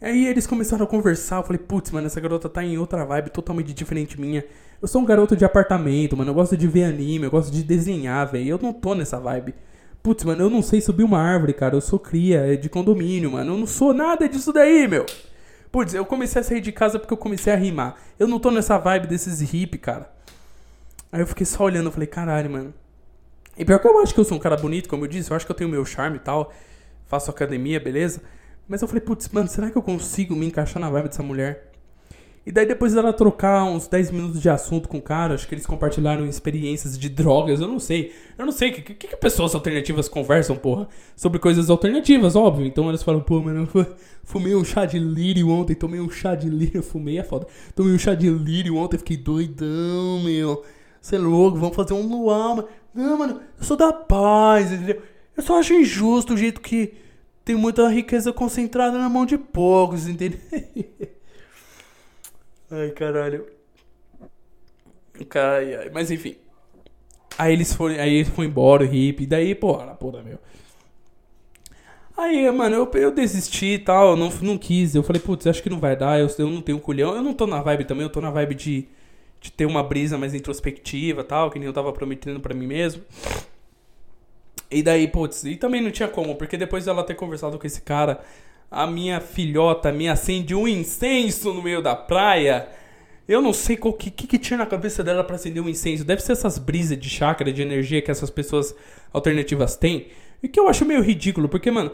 Aí 0.00 0.26
eles 0.26 0.44
começaram 0.44 0.86
a 0.86 0.88
conversar, 0.88 1.36
eu 1.36 1.44
falei, 1.44 1.60
putz, 1.60 1.92
mano, 1.92 2.08
essa 2.08 2.20
garota 2.20 2.48
tá 2.48 2.64
em 2.64 2.76
outra 2.78 3.04
vibe 3.04 3.30
totalmente 3.30 3.72
diferente 3.72 4.20
minha. 4.20 4.44
Eu 4.82 4.88
sou 4.88 5.00
um 5.00 5.04
garoto 5.04 5.36
de 5.36 5.44
apartamento, 5.44 6.16
mano, 6.16 6.32
eu 6.32 6.34
gosto 6.34 6.56
de 6.56 6.66
ver 6.66 6.82
anime, 6.82 7.26
eu 7.26 7.30
gosto 7.30 7.52
de 7.52 7.62
desenhar, 7.62 8.26
velho. 8.26 8.48
Eu 8.48 8.58
não 8.60 8.72
tô 8.72 8.92
nessa 8.92 9.20
vibe. 9.20 9.54
Putz, 10.06 10.22
mano, 10.22 10.44
eu 10.44 10.48
não 10.48 10.62
sei 10.62 10.80
subir 10.80 11.02
uma 11.02 11.18
árvore, 11.18 11.52
cara. 11.52 11.74
Eu 11.74 11.80
sou 11.80 11.98
cria 11.98 12.52
é 12.52 12.54
de 12.54 12.68
condomínio, 12.68 13.32
mano. 13.32 13.54
Eu 13.54 13.58
não 13.58 13.66
sou 13.66 13.92
nada 13.92 14.28
disso 14.28 14.52
daí, 14.52 14.86
meu. 14.86 15.04
Putz, 15.72 15.94
eu 15.94 16.06
comecei 16.06 16.40
a 16.40 16.44
sair 16.44 16.60
de 16.60 16.70
casa 16.70 16.96
porque 16.96 17.12
eu 17.12 17.16
comecei 17.18 17.52
a 17.52 17.56
rimar. 17.56 17.96
Eu 18.16 18.28
não 18.28 18.38
tô 18.38 18.52
nessa 18.52 18.78
vibe 18.78 19.08
desses 19.08 19.40
hip, 19.52 19.76
cara. 19.78 20.08
Aí 21.10 21.20
eu 21.20 21.26
fiquei 21.26 21.44
só 21.44 21.64
olhando, 21.64 21.86
eu 21.86 21.90
falei, 21.90 22.06
caralho, 22.06 22.48
mano. 22.48 22.74
E 23.58 23.64
pior 23.64 23.80
que 23.80 23.88
eu 23.88 23.98
acho 24.00 24.14
que 24.14 24.20
eu 24.20 24.24
sou 24.24 24.36
um 24.36 24.40
cara 24.40 24.56
bonito, 24.56 24.88
como 24.88 25.04
eu 25.04 25.08
disse, 25.08 25.32
eu 25.32 25.36
acho 25.36 25.44
que 25.44 25.50
eu 25.50 25.56
tenho 25.56 25.68
meu 25.68 25.84
charme 25.84 26.18
e 26.18 26.20
tal. 26.20 26.52
Faço 27.06 27.28
academia, 27.28 27.80
beleza? 27.80 28.22
Mas 28.68 28.82
eu 28.82 28.86
falei, 28.86 29.00
putz, 29.00 29.28
mano, 29.30 29.48
será 29.48 29.72
que 29.72 29.76
eu 29.76 29.82
consigo 29.82 30.36
me 30.36 30.46
encaixar 30.46 30.80
na 30.80 30.88
vibe 30.88 31.08
dessa 31.08 31.24
mulher? 31.24 31.72
E 32.46 32.52
daí 32.52 32.64
depois 32.64 32.94
dela 32.94 33.12
trocar 33.12 33.64
uns 33.64 33.88
10 33.88 34.12
minutos 34.12 34.40
de 34.40 34.48
assunto 34.48 34.88
com 34.88 34.98
o 34.98 35.02
cara, 35.02 35.34
acho 35.34 35.48
que 35.48 35.54
eles 35.56 35.66
compartilharam 35.66 36.24
experiências 36.24 36.96
de 36.96 37.08
drogas, 37.08 37.60
eu 37.60 37.66
não 37.66 37.80
sei. 37.80 38.12
Eu 38.38 38.46
não 38.46 38.52
sei, 38.52 38.70
o 38.70 38.72
que, 38.72 38.82
que, 38.82 39.08
que, 39.08 39.16
pessoas 39.16 39.52
alternativas 39.52 40.08
conversam, 40.08 40.54
porra? 40.54 40.88
Sobre 41.16 41.40
coisas 41.40 41.68
alternativas, 41.68 42.36
óbvio. 42.36 42.64
Então 42.64 42.88
eles 42.88 43.02
falam, 43.02 43.20
pô, 43.20 43.42
mano, 43.42 43.68
eu 43.74 43.86
fumei 44.22 44.54
um 44.54 44.64
chá 44.64 44.86
de 44.86 44.96
lírio 44.96 45.48
ontem, 45.48 45.74
tomei 45.74 45.98
um 45.98 46.08
chá 46.08 46.36
de 46.36 46.48
lírio, 46.48 46.84
fumei 46.84 47.18
é 47.18 47.24
foda. 47.24 47.48
Tomei 47.74 47.92
um 47.92 47.98
chá 47.98 48.14
de 48.14 48.30
lírio 48.30 48.76
ontem, 48.76 48.96
fiquei 48.96 49.16
doidão, 49.16 50.22
meu. 50.22 50.62
Você 51.00 51.16
é 51.16 51.18
louco, 51.18 51.58
vamos 51.58 51.74
fazer 51.74 51.94
um 51.94 52.06
luar, 52.06 52.54
mano. 52.54 52.68
Não, 52.94 53.18
mano, 53.18 53.40
eu 53.58 53.64
sou 53.64 53.76
da 53.76 53.92
paz, 53.92 54.70
entendeu? 54.70 55.02
Eu 55.36 55.42
só 55.42 55.58
acho 55.58 55.74
injusto 55.74 56.34
o 56.34 56.36
jeito 56.36 56.60
que 56.60 56.94
tem 57.44 57.56
muita 57.56 57.88
riqueza 57.88 58.32
concentrada 58.32 58.96
na 58.98 59.08
mão 59.08 59.26
de 59.26 59.36
poucos, 59.36 60.06
entendeu? 60.06 60.38
Ai, 62.70 62.90
caralho. 62.90 63.46
Ai, 65.34 65.90
mas 65.92 66.10
enfim. 66.10 66.36
Aí 67.38 67.52
eles 67.52 67.72
foram, 67.74 67.94
aí 68.00 68.14
ele 68.14 68.24
foi 68.24 68.46
embora, 68.46 68.84
o 68.84 68.86
hippie, 68.86 69.26
daí, 69.26 69.54
porra, 69.54 69.94
porra, 69.94 70.22
meu. 70.22 70.38
Aí, 72.16 72.50
mano, 72.50 72.76
eu, 72.76 72.90
eu 72.94 73.10
desisti 73.12 73.74
e 73.74 73.78
tal, 73.78 74.16
não, 74.16 74.30
não 74.40 74.56
quis. 74.56 74.94
Eu 74.94 75.02
falei, 75.02 75.20
putz, 75.20 75.46
acho 75.46 75.62
que 75.62 75.68
não 75.68 75.78
vai 75.78 75.94
dar, 75.96 76.18
eu, 76.18 76.28
eu 76.38 76.48
não 76.48 76.62
tenho 76.62 76.80
culhão. 76.80 77.14
Eu 77.14 77.22
não 77.22 77.34
tô 77.34 77.46
na 77.46 77.60
vibe 77.60 77.84
também, 77.84 78.04
eu 78.04 78.10
tô 78.10 78.20
na 78.20 78.30
vibe 78.30 78.54
de, 78.54 78.88
de 79.40 79.52
ter 79.52 79.66
uma 79.66 79.82
brisa 79.82 80.16
mais 80.16 80.34
introspectiva 80.34 81.22
tal, 81.22 81.50
que 81.50 81.58
nem 81.58 81.66
eu 81.66 81.74
tava 81.74 81.92
prometendo 81.92 82.40
para 82.40 82.54
mim 82.54 82.66
mesmo. 82.66 83.02
E 84.70 84.82
daí, 84.82 85.06
putz, 85.08 85.44
e 85.44 85.56
também 85.56 85.80
não 85.80 85.90
tinha 85.90 86.08
como, 86.08 86.34
porque 86.36 86.56
depois 86.56 86.86
dela 86.86 87.04
ter 87.04 87.14
conversado 87.14 87.58
com 87.58 87.66
esse 87.66 87.82
cara, 87.82 88.20
a 88.70 88.86
minha 88.86 89.20
filhota 89.20 89.92
me 89.92 90.08
acende 90.08 90.54
um 90.54 90.66
incenso 90.66 91.52
no 91.52 91.62
meio 91.62 91.80
da 91.80 91.94
praia. 91.94 92.68
Eu 93.28 93.40
não 93.40 93.52
sei 93.52 93.78
o 93.80 93.92
que, 93.92 94.10
que, 94.10 94.26
que, 94.26 94.38
tinha 94.38 94.58
na 94.58 94.66
cabeça 94.66 95.02
dela 95.02 95.24
para 95.24 95.36
acender 95.36 95.62
um 95.62 95.68
incêndio. 95.68 96.04
Deve 96.04 96.22
ser 96.22 96.32
essas 96.32 96.58
brisas 96.58 96.98
de 96.98 97.08
chácara, 97.08 97.52
de 97.52 97.62
energia 97.62 98.02
que 98.02 98.10
essas 98.10 98.30
pessoas 98.30 98.74
alternativas 99.12 99.76
têm. 99.76 100.08
E 100.42 100.48
que 100.48 100.60
eu 100.60 100.68
acho 100.68 100.84
meio 100.84 101.02
ridículo, 101.02 101.48
porque, 101.48 101.70
mano, 101.70 101.90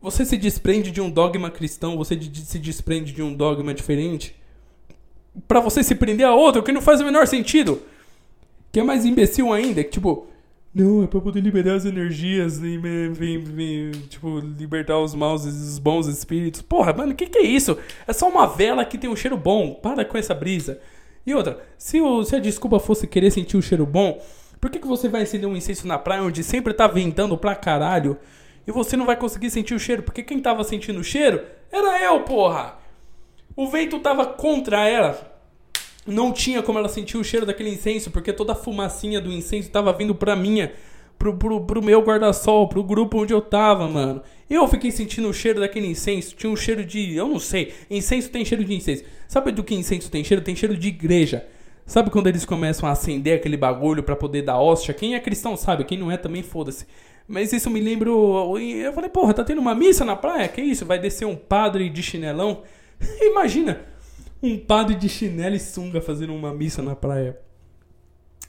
você 0.00 0.24
se 0.24 0.36
desprende 0.36 0.90
de 0.90 1.00
um 1.00 1.10
dogma 1.10 1.50
cristão, 1.50 1.96
você 1.96 2.18
se 2.32 2.58
desprende 2.58 3.12
de 3.12 3.22
um 3.22 3.34
dogma 3.34 3.74
diferente, 3.74 4.34
para 5.46 5.60
você 5.60 5.82
se 5.82 5.94
prender 5.94 6.26
a 6.26 6.34
outro, 6.34 6.62
que 6.62 6.72
não 6.72 6.80
faz 6.80 7.00
o 7.00 7.04
menor 7.04 7.26
sentido. 7.26 7.82
Que 8.72 8.80
é 8.80 8.82
mais 8.82 9.04
imbecil 9.04 9.52
ainda, 9.52 9.84
que 9.84 9.90
tipo, 9.90 10.26
não, 10.72 11.02
é 11.02 11.06
pra 11.08 11.20
poder 11.20 11.40
liberar 11.40 11.74
as 11.74 11.84
energias 11.84 12.58
e 12.58 12.78
vem, 12.78 13.12
vem, 13.42 13.90
tipo, 14.08 14.38
libertar 14.38 14.98
os 14.98 15.14
maus 15.14 15.44
e 15.44 15.48
os 15.48 15.80
bons 15.80 16.06
espíritos. 16.06 16.62
Porra, 16.62 16.92
mano, 16.92 17.12
o 17.12 17.14
que, 17.14 17.26
que 17.26 17.38
é 17.38 17.42
isso? 17.42 17.76
É 18.06 18.12
só 18.12 18.28
uma 18.28 18.46
vela 18.46 18.84
que 18.84 18.96
tem 18.96 19.10
um 19.10 19.16
cheiro 19.16 19.36
bom. 19.36 19.74
Para 19.74 20.04
com 20.04 20.16
essa 20.16 20.32
brisa. 20.32 20.80
E 21.26 21.34
outra, 21.34 21.60
se, 21.76 22.00
o, 22.00 22.22
se 22.22 22.36
a 22.36 22.38
desculpa 22.38 22.78
fosse 22.78 23.06
querer 23.08 23.32
sentir 23.32 23.56
o 23.56 23.62
cheiro 23.62 23.84
bom, 23.84 24.22
por 24.60 24.70
que, 24.70 24.78
que 24.78 24.86
você 24.86 25.08
vai 25.08 25.22
acender 25.22 25.48
um 25.48 25.56
incenso 25.56 25.88
na 25.88 25.98
praia 25.98 26.22
onde 26.22 26.44
sempre 26.44 26.72
tá 26.72 26.86
ventando 26.86 27.36
pra 27.36 27.56
caralho 27.56 28.16
e 28.64 28.70
você 28.70 28.96
não 28.96 29.06
vai 29.06 29.16
conseguir 29.16 29.50
sentir 29.50 29.74
o 29.74 29.80
cheiro? 29.80 30.04
Porque 30.04 30.22
quem 30.22 30.40
tava 30.40 30.62
sentindo 30.62 31.00
o 31.00 31.04
cheiro 31.04 31.42
era 31.72 32.00
eu, 32.04 32.20
porra! 32.20 32.78
O 33.56 33.66
vento 33.66 33.98
tava 33.98 34.24
contra 34.24 34.88
ela. 34.88 35.39
Não 36.06 36.32
tinha 36.32 36.62
como 36.62 36.78
ela 36.78 36.88
sentir 36.88 37.16
o 37.16 37.24
cheiro 37.24 37.44
daquele 37.44 37.70
incenso, 37.70 38.10
porque 38.10 38.32
toda 38.32 38.52
a 38.52 38.56
fumacinha 38.56 39.20
do 39.20 39.30
incenso 39.30 39.70
tava 39.70 39.92
vindo 39.92 40.14
pra 40.14 40.34
minha, 40.34 40.72
pro, 41.18 41.36
pro, 41.36 41.60
pro 41.60 41.82
meu 41.82 42.00
guarda-sol, 42.00 42.68
pro 42.68 42.82
grupo 42.82 43.18
onde 43.18 43.34
eu 43.34 43.40
tava, 43.40 43.86
mano. 43.86 44.22
Eu 44.48 44.66
fiquei 44.66 44.90
sentindo 44.90 45.28
o 45.28 45.34
cheiro 45.34 45.60
daquele 45.60 45.86
incenso. 45.86 46.34
Tinha 46.34 46.50
um 46.50 46.56
cheiro 46.56 46.84
de. 46.84 47.14
Eu 47.14 47.28
não 47.28 47.38
sei. 47.38 47.72
Incenso 47.88 48.30
tem 48.30 48.44
cheiro 48.44 48.64
de 48.64 48.74
incenso. 48.74 49.04
Sabe 49.28 49.52
do 49.52 49.62
que 49.62 49.74
incenso 49.74 50.10
tem 50.10 50.24
cheiro? 50.24 50.42
Tem 50.42 50.56
cheiro 50.56 50.76
de 50.76 50.88
igreja. 50.88 51.46
Sabe 51.86 52.10
quando 52.10 52.28
eles 52.28 52.44
começam 52.44 52.88
a 52.88 52.92
acender 52.92 53.36
aquele 53.36 53.56
bagulho 53.56 54.02
para 54.02 54.16
poder 54.16 54.42
dar 54.42 54.58
hóstia? 54.58 54.94
Quem 54.94 55.14
é 55.14 55.20
cristão 55.20 55.56
sabe, 55.56 55.84
quem 55.84 55.98
não 55.98 56.10
é 56.10 56.16
também 56.16 56.42
foda-se. 56.42 56.86
Mas 57.28 57.52
isso 57.52 57.70
me 57.70 57.80
lembra. 57.80 58.08
Eu 58.08 58.92
falei, 58.92 59.10
porra, 59.10 59.34
tá 59.34 59.44
tendo 59.44 59.60
uma 59.60 59.74
missa 59.74 60.04
na 60.04 60.16
praia? 60.16 60.48
Que 60.48 60.60
isso? 60.60 60.84
Vai 60.84 60.98
descer 60.98 61.26
um 61.26 61.36
padre 61.36 61.88
de 61.88 62.02
chinelão? 62.02 62.62
Imagina, 63.20 63.80
um 64.42 64.58
padre 64.58 64.94
de 64.94 65.08
chinelo 65.08 65.54
e 65.54 65.60
sunga 65.60 66.00
fazendo 66.00 66.34
uma 66.34 66.52
missa 66.52 66.82
na 66.82 66.96
praia. 66.96 67.38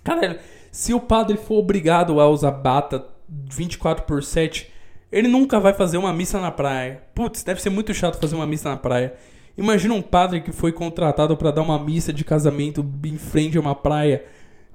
Cara, 0.03 0.39
se 0.72 0.93
o 0.93 0.99
padre 0.99 1.38
for 1.38 1.55
obrigado 1.55 2.19
a 2.19 2.27
usar 2.27 2.51
bata 2.51 3.05
24 3.30 4.05
por 4.05 4.23
7, 4.23 4.72
ele 5.11 5.27
nunca 5.27 5.59
vai 5.59 5.73
fazer 5.73 5.97
uma 5.97 6.13
missa 6.13 6.39
na 6.39 6.51
praia. 6.51 7.03
Putz, 7.13 7.43
deve 7.43 7.61
ser 7.61 7.69
muito 7.69 7.93
chato 7.93 8.19
fazer 8.19 8.35
uma 8.35 8.47
missa 8.47 8.69
na 8.69 8.77
praia. 8.77 9.13
Imagina 9.57 9.93
um 9.93 10.01
padre 10.01 10.41
que 10.41 10.51
foi 10.51 10.72
contratado 10.72 11.35
para 11.35 11.51
dar 11.51 11.61
uma 11.61 11.77
missa 11.77 12.13
de 12.13 12.23
casamento 12.23 12.85
em 13.05 13.18
frente 13.18 13.57
a 13.57 13.61
uma 13.61 13.76
praia. 13.76 14.23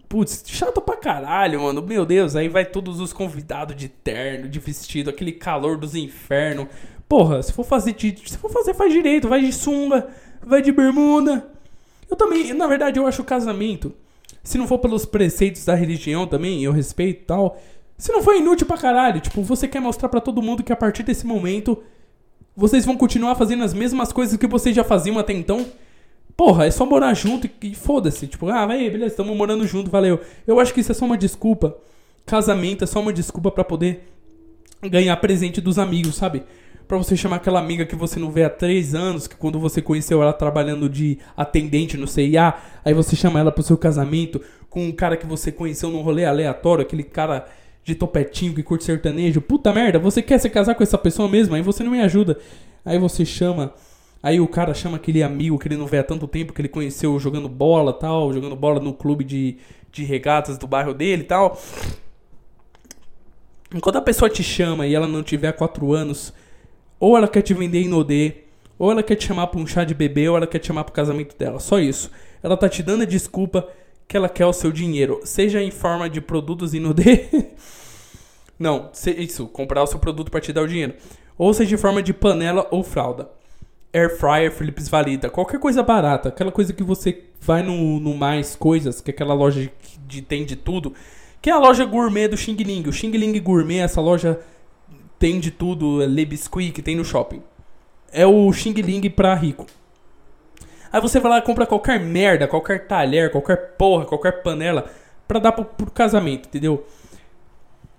Putz, 0.09 0.45
chato 0.47 0.81
pra 0.81 0.97
caralho, 0.97 1.63
mano. 1.63 1.83
Meu 1.83 2.05
Deus, 2.05 2.37
aí 2.37 2.49
vai 2.49 2.65
todos 2.65 3.01
os 3.01 3.13
convidados 3.13 3.75
de 3.75 3.89
terno, 3.89 4.49
de 4.49 4.61
vestido, 4.61 5.11
aquele 5.11 5.33
calor 5.33 5.79
dos 5.79 5.95
infernos. 5.95 6.69
Porra, 7.09 7.43
se 7.43 7.53
for 7.53 7.65
fazer 7.65 7.97
se 7.99 8.37
for 8.39 8.51
fazer 8.51 8.75
faz 8.75 8.93
direito, 8.93 9.29
vai 9.29 9.41
de 9.41 9.53
sunga 9.53 10.07
vai 10.47 10.63
de 10.63 10.71
bermuda. 10.73 11.47
Eu 12.09 12.17
também, 12.17 12.55
na 12.55 12.67
verdade, 12.67 12.99
eu 12.99 13.07
acho 13.07 13.23
o 13.23 13.25
casamento, 13.25 13.93
se 14.45 14.57
não 14.57 14.69
for 14.69 14.79
pelos 14.79 15.05
preceitos 15.05 15.65
da 15.65 15.75
religião 15.75 16.27
também, 16.27 16.63
eu 16.63 16.71
respeito 16.71 17.23
e 17.23 17.25
tal, 17.25 17.61
se 17.99 18.13
não 18.13 18.23
for 18.23 18.35
inútil 18.37 18.67
pra 18.67 18.79
caralho. 18.79 19.21
Tipo, 19.21 19.43
você 19.43 19.67
quer 19.67 19.81
mostrar 19.81 20.09
para 20.09 20.21
todo 20.21 20.41
mundo 20.41 20.63
que 20.63 20.73
a 20.73 20.77
partir 20.77 21.03
desse 21.03 21.27
momento 21.27 21.83
vocês 22.55 22.87
vão 22.87 22.97
continuar 22.97 23.35
fazendo 23.35 23.65
as 23.65 23.75
mesmas 23.75 24.13
coisas 24.13 24.37
que 24.37 24.47
vocês 24.47 24.75
já 24.75 24.85
faziam 24.85 25.19
até 25.19 25.33
então. 25.33 25.67
Porra, 26.37 26.67
é 26.67 26.71
só 26.71 26.87
morar 26.87 27.13
junto 27.15 27.49
e, 27.63 27.75
foda-se. 27.75 28.27
Tipo, 28.27 28.49
ah, 28.49 28.67
vai, 28.67 28.89
beleza, 28.91 29.13
estamos 29.13 29.37
morando 29.37 29.67
junto, 29.67 29.91
valeu. 29.91 30.21
Eu 30.47 30.61
acho 30.61 30.73
que 30.73 30.81
isso 30.81 30.93
é 30.93 30.95
só 30.95 31.05
uma 31.05 31.19
desculpa. 31.19 31.77
Casamento 32.25 32.85
é 32.85 32.87
só 32.87 33.01
uma 33.01 33.13
desculpa 33.13 33.51
para 33.51 33.65
poder 33.65 34.07
ganhar 34.83 35.17
presente 35.17 35.61
dos 35.61 35.79
amigos, 35.79 36.15
sabe? 36.15 36.45
Para 36.87 36.97
você 36.97 37.17
chamar 37.17 37.37
aquela 37.37 37.59
amiga 37.59 37.85
que 37.85 37.97
você 37.97 38.19
não 38.21 38.31
vê 38.31 38.45
há 38.45 38.51
três 38.51 38.95
anos, 38.95 39.27
que 39.27 39.35
quando 39.35 39.59
você 39.59 39.83
conheceu 39.83 40.23
ela 40.23 40.33
trabalhando 40.33 40.89
de 40.89 41.19
atendente 41.37 41.97
no 41.97 42.07
CIA, 42.07 42.55
aí 42.85 42.95
você 42.95 43.17
chama 43.17 43.41
ela 43.41 43.51
pro 43.51 43.63
seu 43.63 43.77
casamento 43.77 44.41
com 44.71 44.87
um 44.87 44.93
cara 44.93 45.17
que 45.17 45.27
você 45.27 45.51
conheceu 45.51 45.91
num 45.91 46.03
rolê 46.03 46.25
aleatório, 46.25 46.83
aquele 46.83 47.03
cara 47.03 47.47
de 47.83 47.95
topetinho 47.95 48.55
que 48.55 48.63
curte 48.63 48.85
sertanejo. 48.85 49.41
Puta 49.41 49.73
merda, 49.73 49.99
você 49.99 50.23
quer 50.23 50.39
se 50.39 50.51
casar 50.51 50.75
com 50.75 50.83
essa 50.83 50.99
pessoa 50.99 51.29
mesmo? 51.29 51.55
Aí 51.55 51.63
você 51.63 51.83
não 51.83 51.91
me 51.91 52.01
ajuda. 52.01 52.39
Aí 52.85 52.99
você 52.99 53.25
chama. 53.25 53.73
Aí 54.23 54.41
o 54.41 54.49
cara 54.49 54.75
chama 54.75 54.97
aquele 54.97 55.23
amigo 55.23 55.59
que 55.59 55.69
ele 55.69 55.77
não 55.77 55.87
vê 55.87 55.99
há 55.99 56.05
tanto 56.05 56.27
tempo, 56.27 56.53
que 56.53 56.61
ele 56.61 56.69
conheceu 56.69 57.19
jogando 57.19 57.49
bola 57.49 57.93
tal, 57.93 58.33
jogando 58.33 58.57
bola 58.57 58.81
no 58.81 58.93
clube 58.93 59.25
de, 59.25 59.57
de 59.93 60.05
regatas 60.05 60.59
do 60.59 60.67
bairro 60.67 60.93
dele 60.93 61.25
tal. 61.25 61.61
Quando 63.81 63.97
a 63.97 64.03
pessoa 64.03 64.29
te 64.29 64.43
chama 64.43 64.87
e 64.87 64.95
ela 64.95 65.07
não 65.07 65.23
tiver 65.23 65.49
há 65.49 65.53
quatro 65.53 65.93
anos 65.93 66.33
ou 66.99 67.17
ela 67.17 67.29
quer 67.29 67.43
te 67.43 67.55
vender 67.55 67.83
em 67.83 67.89
Nodê, 67.89 68.33
ou 68.79 68.91
ela 68.91 69.03
quer 69.03 69.17
te 69.17 69.27
chamar 69.27 69.47
pra 69.49 69.61
um 69.61 69.67
chá 69.67 69.85
de 69.85 69.95
bebê, 69.95 70.29
ou 70.29 70.37
ela 70.37 70.47
quer 70.47 70.59
te 70.59 70.67
chamar 70.67 70.85
pro 70.85 70.93
casamento 70.93 71.37
dela. 71.37 71.59
Só 71.59 71.79
isso. 71.79 72.11
Ela 72.43 72.57
tá 72.57 72.69
te 72.69 72.83
dando 72.83 73.03
a 73.03 73.07
desculpa 73.07 73.69
que 74.07 74.17
ela 74.17 74.29
quer 74.29 74.47
o 74.47 74.53
seu 74.53 74.71
dinheiro. 74.71 75.21
Seja 75.25 75.63
em 75.63 75.71
forma 75.71 76.09
de 76.09 76.21
produtos 76.21 76.75
em 76.75 76.81
Nodê. 76.81 77.27
Não, 78.59 78.91
isso, 79.19 79.47
comprar 79.49 79.83
o 79.83 79.87
seu 79.87 79.99
produto 79.99 80.31
para 80.31 80.41
te 80.41 80.53
dar 80.53 80.63
o 80.63 80.69
dinheiro. 80.69 80.95
Ou 81.37 81.53
seja 81.53 81.75
em 81.75 81.79
forma 81.79 82.03
de 82.03 82.15
panela 82.15 82.67
ou 82.71 82.83
fralda. 82.83 83.29
Air 83.93 84.17
fryer 84.19 84.53
Philips 84.53 84.89
Valida. 84.89 85.29
Qualquer 85.29 85.59
coisa 85.59 85.83
barata. 85.83 86.29
Aquela 86.29 86.53
coisa 86.53 86.73
que 86.73 86.83
você 86.83 87.25
vai 87.41 87.63
no, 87.63 88.01
no 88.01 88.15
Mais 88.15 88.57
Coisas, 88.57 89.01
que 89.01 89.11
é 89.11 89.15
aquela 89.15 89.35
loja 89.35 89.71
que 89.83 89.99
de, 90.07 90.23
tem 90.23 90.45
de 90.45 90.57
tudo. 90.57 90.95
Que 91.43 91.51
é 91.51 91.53
a 91.53 91.59
loja 91.59 91.85
gourmet 91.85 92.29
do 92.29 92.37
Xing 92.37 92.57
Ling. 92.57 92.89
O 92.89 92.93
Xing 92.93 93.11
Ling 93.11 93.39
Gourmet, 93.41 93.79
essa 93.79 94.01
loja 94.01 94.41
tem 95.19 95.41
de 95.41 95.51
tudo, 95.51 96.03
é 96.03 96.07
Le 96.07 96.25
Biscuit 96.25 96.73
que 96.73 96.83
tem 96.83 96.97
no 96.97 97.05
shopping. 97.05 97.43
É 98.13 98.27
o 98.27 98.53
Xing 98.53 98.75
Ling 98.75 99.11
pra 99.11 99.35
rico. 99.35 99.67
Aí 100.93 101.01
você 101.01 101.21
vai 101.21 101.31
lá 101.31 101.39
e 101.39 101.43
compra 101.43 101.67
qualquer 101.67 102.01
merda, 102.01 102.49
qualquer 102.49 102.87
talher, 102.87 103.31
qualquer 103.31 103.77
porra, 103.77 104.05
qualquer 104.05 104.43
panela 104.43 104.91
pra 105.27 105.39
dar 105.39 105.53
pro, 105.53 105.65
pro 105.65 105.91
casamento, 105.91 106.49
entendeu? 106.49 106.87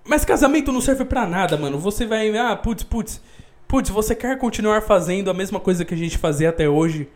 Mas 0.04 0.24
casamento 0.24 0.72
não 0.72 0.80
serve 0.80 1.04
pra 1.04 1.26
nada, 1.26 1.56
mano. 1.56 1.78
Você 1.78 2.06
vai, 2.06 2.36
ah, 2.36 2.56
putz, 2.56 2.82
putz, 2.82 3.20
putz, 3.66 3.90
você 3.90 4.14
quer 4.14 4.38
continuar 4.38 4.82
fazendo 4.82 5.30
a 5.30 5.34
mesma 5.34 5.60
coisa 5.60 5.84
que 5.84 5.94
a 5.94 5.96
gente 5.96 6.16
fazia 6.16 6.48
até 6.48 6.68
hoje, 6.68 7.08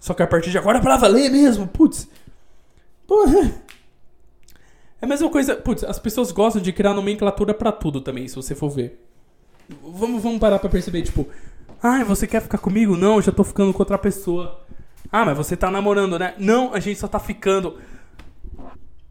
só 0.00 0.14
que 0.14 0.22
a 0.22 0.26
partir 0.26 0.50
de 0.50 0.58
agora 0.58 0.78
é 0.78 0.80
pra 0.80 0.96
valer 0.96 1.30
mesmo, 1.30 1.66
putz. 1.66 2.08
Porra. 3.06 3.62
É 5.02 5.06
a 5.06 5.08
mesma 5.08 5.28
coisa, 5.28 5.54
putz, 5.54 5.84
as 5.84 5.98
pessoas 5.98 6.32
gostam 6.32 6.62
de 6.62 6.72
criar 6.72 6.94
nomenclatura 6.94 7.52
para 7.52 7.70
tudo 7.70 8.00
também, 8.00 8.26
se 8.26 8.36
você 8.36 8.54
for 8.54 8.70
ver. 8.70 8.98
Vamos, 9.82 10.22
vamos 10.22 10.38
parar 10.38 10.58
pra 10.58 10.68
perceber, 10.68 11.02
tipo, 11.02 11.28
ai, 11.82 12.04
você 12.04 12.26
quer 12.26 12.42
ficar 12.42 12.58
comigo? 12.58 12.96
Não, 12.96 13.16
eu 13.16 13.22
já 13.22 13.32
tô 13.32 13.44
ficando 13.44 13.72
com 13.72 13.80
outra 13.80 13.98
pessoa. 13.98 14.60
Ah, 15.10 15.24
mas 15.24 15.36
você 15.36 15.56
tá 15.56 15.70
namorando, 15.70 16.18
né? 16.18 16.34
Não, 16.38 16.74
a 16.74 16.80
gente 16.80 16.98
só 16.98 17.08
tá 17.08 17.18
ficando. 17.18 17.78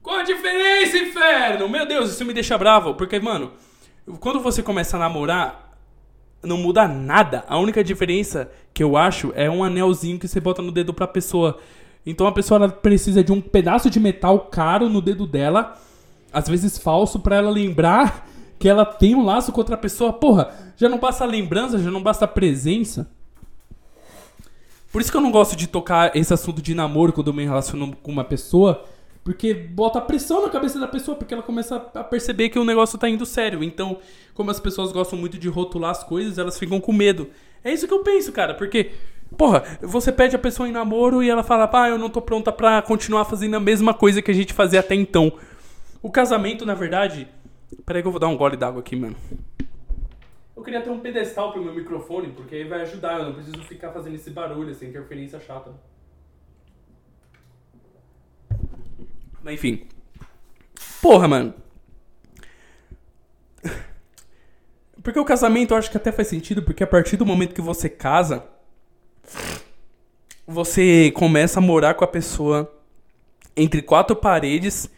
Qual 0.01 0.17
a 0.17 0.23
diferença, 0.23 0.97
inferno? 0.97 1.69
Meu 1.69 1.87
Deus, 1.87 2.11
isso 2.11 2.25
me 2.25 2.33
deixa 2.33 2.57
bravo. 2.57 2.93
Porque, 2.95 3.19
mano, 3.19 3.51
quando 4.19 4.39
você 4.41 4.61
começa 4.61 4.97
a 4.97 4.99
namorar, 4.99 5.77
não 6.43 6.57
muda 6.57 6.87
nada. 6.87 7.45
A 7.47 7.57
única 7.57 7.83
diferença 7.83 8.51
que 8.73 8.83
eu 8.83 8.97
acho 8.97 9.31
é 9.35 9.49
um 9.49 9.63
anelzinho 9.63 10.19
que 10.19 10.27
você 10.27 10.39
bota 10.39 10.61
no 10.61 10.71
dedo 10.71 10.93
pra 10.93 11.07
pessoa. 11.07 11.59
Então 12.05 12.27
a 12.27 12.31
pessoa 12.31 12.67
precisa 12.67 13.23
de 13.23 13.31
um 13.31 13.39
pedaço 13.39 13.89
de 13.89 13.99
metal 13.99 14.39
caro 14.51 14.89
no 14.89 15.01
dedo 15.01 15.25
dela, 15.25 15.79
às 16.33 16.49
vezes 16.49 16.77
falso, 16.77 17.19
para 17.19 17.37
ela 17.37 17.49
lembrar 17.49 18.27
que 18.63 18.69
ela 18.69 18.85
tem 18.85 19.13
um 19.13 19.25
laço 19.25 19.51
com 19.51 19.59
outra 19.59 19.75
pessoa. 19.75 20.13
Porra, 20.13 20.49
já 20.77 20.87
não 20.87 20.97
basta 20.97 21.25
a 21.25 21.27
lembrança, 21.27 21.77
já 21.79 21.91
não 21.91 22.01
basta 22.01 22.23
a 22.23 22.27
presença. 22.29 23.11
Por 24.89 25.01
isso 25.01 25.11
que 25.11 25.17
eu 25.17 25.21
não 25.21 25.31
gosto 25.31 25.53
de 25.53 25.67
tocar 25.67 26.15
esse 26.15 26.33
assunto 26.33 26.61
de 26.61 26.73
namoro 26.73 27.11
quando 27.11 27.27
eu 27.27 27.33
me 27.33 27.43
relaciono 27.43 27.93
com 28.01 28.09
uma 28.09 28.23
pessoa. 28.23 28.85
Porque 29.21 29.53
bota 29.53 29.99
pressão 29.99 30.43
na 30.43 30.49
cabeça 30.49 30.79
da 30.79 30.87
pessoa, 30.87 31.17
porque 31.17 31.33
ela 31.33 31.43
começa 31.43 31.75
a 31.93 32.05
perceber 32.05 32.47
que 32.47 32.57
o 32.57 32.63
negócio 32.63 32.97
tá 32.97 33.09
indo 33.09 33.25
sério. 33.25 33.61
Então, 33.61 33.97
como 34.33 34.49
as 34.49 34.61
pessoas 34.61 34.93
gostam 34.93 35.19
muito 35.19 35.37
de 35.37 35.49
rotular 35.49 35.91
as 35.91 36.05
coisas, 36.05 36.37
elas 36.37 36.57
ficam 36.57 36.79
com 36.79 36.93
medo. 36.93 37.31
É 37.65 37.73
isso 37.73 37.85
que 37.85 37.93
eu 37.93 38.01
penso, 38.01 38.31
cara, 38.31 38.53
porque 38.53 38.91
Porra, 39.37 39.63
você 39.81 40.09
pede 40.09 40.37
a 40.37 40.39
pessoa 40.39 40.69
em 40.69 40.71
namoro 40.71 41.21
e 41.21 41.29
ela 41.29 41.43
fala, 41.43 41.67
pá, 41.67 41.89
eu 41.89 41.97
não 41.97 42.07
tô 42.07 42.21
pronta 42.21 42.51
pra 42.51 42.81
continuar 42.81 43.25
fazendo 43.25 43.55
a 43.55 43.59
mesma 43.59 43.93
coisa 43.93 44.21
que 44.21 44.29
a 44.29 44.33
gente 44.33 44.53
fazia 44.53 44.79
até 44.79 44.93
então. 44.95 45.33
O 46.03 46.09
casamento, 46.09 46.65
na 46.65 46.75
verdade. 46.75 47.27
Peraí 47.85 48.01
que 48.01 48.07
eu 48.07 48.11
vou 48.11 48.19
dar 48.19 48.27
um 48.27 48.37
gole 48.37 48.57
d'água 48.57 48.81
aqui, 48.81 48.95
mano. 48.95 49.15
Eu 50.55 50.63
queria 50.63 50.81
ter 50.81 50.89
um 50.89 50.99
pedestal 50.99 51.51
pro 51.51 51.63
meu 51.63 51.73
microfone, 51.73 52.31
porque 52.31 52.55
aí 52.55 52.63
vai 52.63 52.81
ajudar, 52.81 53.19
eu 53.19 53.25
não 53.25 53.33
preciso 53.33 53.61
ficar 53.63 53.91
fazendo 53.91 54.15
esse 54.15 54.29
barulho, 54.29 54.71
essa 54.71 54.85
interferência 54.85 55.39
chata. 55.39 55.73
Mas 59.41 59.55
enfim. 59.55 59.87
Porra, 61.01 61.27
mano. 61.27 61.53
Porque 65.03 65.19
o 65.19 65.25
casamento 65.25 65.73
eu 65.73 65.77
acho 65.77 65.91
que 65.91 65.97
até 65.97 66.13
faz 66.13 66.29
sentido, 66.29 66.63
porque 66.63 66.83
a 66.83 66.87
partir 66.87 67.17
do 67.17 67.25
momento 67.25 67.53
que 67.53 67.61
você 67.61 67.89
casa, 67.89 68.47
você 70.47 71.11
começa 71.11 71.59
a 71.59 71.61
morar 71.61 71.95
com 71.95 72.05
a 72.05 72.07
pessoa 72.07 72.73
entre 73.55 73.81
quatro 73.81 74.15
paredes 74.15 74.89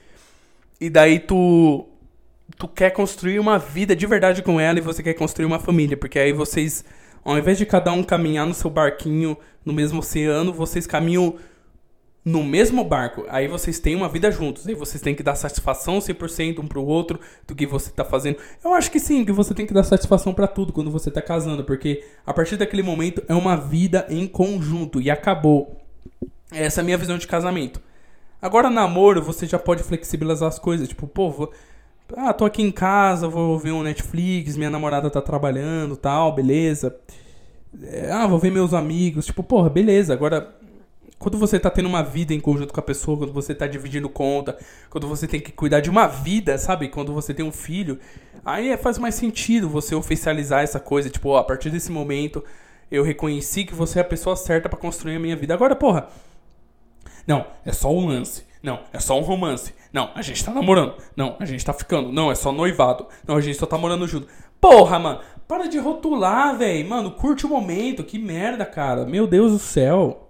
e 0.80 0.91
daí 0.91 1.19
tu 1.19 1.88
tu 2.57 2.67
quer 2.67 2.91
construir 2.91 3.39
uma 3.39 3.57
vida 3.57 3.95
de 3.95 4.05
verdade 4.05 4.41
com 4.41 4.59
ela 4.59 4.80
e 4.80 4.81
você 4.81 5.01
quer 5.01 5.13
construir 5.13 5.45
uma 5.45 5.59
família, 5.59 5.97
porque 5.97 6.19
aí 6.19 6.34
vocês 6.34 6.84
ao 7.26 7.39
invés 7.39 7.57
de 7.57 7.65
cada 7.65 7.91
um 7.91 8.03
caminhar 8.03 8.45
no 8.45 8.53
seu 8.53 8.69
barquinho 8.69 9.35
no 9.65 9.73
mesmo 9.73 9.97
oceano, 9.97 10.53
vocês 10.53 10.85
caminham 10.85 11.38
no 12.23 12.43
mesmo 12.43 12.84
barco. 12.84 13.26
Aí 13.30 13.47
vocês 13.47 13.80
têm 13.80 13.95
uma 13.95 14.07
vida 14.07 14.30
juntos. 14.30 14.67
Aí 14.67 14.76
vocês 14.76 15.01
têm 15.01 15.15
que 15.15 15.23
dar 15.23 15.35
satisfação 15.35 15.97
100% 15.97 16.59
um 16.59 16.67
pro 16.67 16.85
outro 16.85 17.19
do 17.47 17.55
que 17.55 17.65
você 17.65 17.89
tá 17.89 18.05
fazendo. 18.05 18.38
Eu 18.63 18.76
acho 18.76 18.91
que 18.91 18.99
sim, 18.99 19.26
que 19.26 19.31
você 19.31 19.55
tem 19.55 19.65
que 19.65 19.73
dar 19.73 19.84
satisfação 19.84 20.35
para 20.35 20.47
tudo 20.47 20.72
quando 20.72 20.91
você 20.91 21.09
tá 21.09 21.19
casando, 21.19 21.63
porque 21.63 22.03
a 22.23 22.31
partir 22.31 22.57
daquele 22.57 22.84
momento 22.84 23.23
é 23.27 23.34
uma 23.34 23.55
vida 23.55 24.05
em 24.07 24.27
conjunto 24.27 25.01
e 25.01 25.09
acabou. 25.09 25.81
Essa 26.51 26.81
é 26.81 26.84
a 26.84 26.85
minha 26.85 26.97
visão 26.97 27.17
de 27.17 27.27
casamento. 27.27 27.81
Agora 28.39 28.69
namoro, 28.69 29.19
você 29.19 29.47
já 29.47 29.57
pode 29.57 29.81
flexibilizar 29.81 30.47
as 30.47 30.59
coisas, 30.59 30.88
tipo, 30.88 31.07
pô. 31.07 31.51
Ah, 32.15 32.34
tô 32.34 32.45
aqui 32.45 32.61
em 32.61 32.72
casa, 32.72 33.27
vou 33.27 33.57
ver 33.57 33.72
um 33.72 33.84
Netflix, 33.84 34.57
minha 34.57 34.69
namorada 34.69 35.10
tá 35.10 35.22
trabalhando, 35.22 35.95
tal, 35.95 36.34
beleza. 36.34 36.95
É, 37.84 38.11
ah, 38.11 38.27
vou 38.27 38.40
ver 38.40 38.52
meus 38.52 38.73
amigos, 38.73 39.26
tipo, 39.26 39.44
porra, 39.44 39.69
beleza. 39.69 40.14
Agora 40.14 40.56
quando 41.18 41.38
você 41.38 41.60
tá 41.60 41.69
tendo 41.69 41.88
uma 41.88 42.03
vida 42.03 42.34
em 42.34 42.40
conjunto 42.40 42.73
com 42.73 42.80
a 42.80 42.84
pessoa, 42.84 43.18
quando 43.18 43.34
você 43.34 43.56
tá 43.56 43.65
dividindo 43.65 44.10
conta, 44.10 44.57
quando 44.90 45.07
você 45.07 45.27
tem 45.27 45.40
que 45.40 45.52
cuidar 45.52 45.80
de 45.80 45.90
uma 45.90 46.07
vida, 46.07 46.57
sabe? 46.57 46.90
Quando 46.90 47.14
você 47.14 47.34
tem 47.34 47.45
um 47.45 47.52
filho, 47.52 47.99
aí 48.44 48.69
é, 48.69 48.77
faz 48.77 48.98
mais 48.98 49.15
sentido 49.15 49.69
você 49.69 49.95
oficializar 49.95 50.61
essa 50.61 50.80
coisa, 50.80 51.10
tipo, 51.10 51.30
ó, 51.30 51.38
a 51.38 51.44
partir 51.44 51.69
desse 51.69 51.91
momento 51.91 52.44
eu 52.91 53.03
reconheci 53.03 53.65
que 53.65 53.73
você 53.73 53.99
é 53.99 54.02
a 54.02 54.06
pessoa 54.06 54.36
certa 54.36 54.69
para 54.69 54.77
construir 54.77 55.15
a 55.15 55.19
minha 55.19 55.36
vida. 55.36 55.53
Agora, 55.53 55.76
porra, 55.76 56.07
não, 57.26 57.48
é 57.65 57.72
só 57.72 57.91
um 57.91 58.07
lance. 58.07 58.44
Não, 58.61 58.80
é 58.91 58.99
só 58.99 59.18
um 59.19 59.23
romance. 59.23 59.73
Não, 59.95 60.09
a 60.13 60.22
gente 60.22 60.43
tá 60.43 60.51
namorando. 60.51 60.95
Não, 61.15 61.38
a 61.39 61.45
gente 61.45 61.63
tá 61.63 61.72
ficando. 61.72 62.11
Não, 62.11 62.30
é 62.30 62.35
só 62.35 62.51
noivado. 62.51 63.07
Não, 63.26 63.38
a 63.38 63.39
gente 63.39 63.57
só 63.57 63.65
tá 63.65 63.77
morando 63.77 64.05
junto. 64.05 64.27
Porra, 64.59 64.99
mano, 64.99 65.22
para 65.47 65.67
de 65.69 65.77
rotular, 65.77 66.57
velho. 66.57 66.89
Mano, 66.89 67.11
curte 67.11 67.45
o 67.45 67.49
momento. 67.49 68.03
Que 68.03 68.19
merda, 68.19 68.65
cara. 68.65 69.05
Meu 69.05 69.26
Deus 69.26 69.53
do 69.53 69.57
céu. 69.57 70.30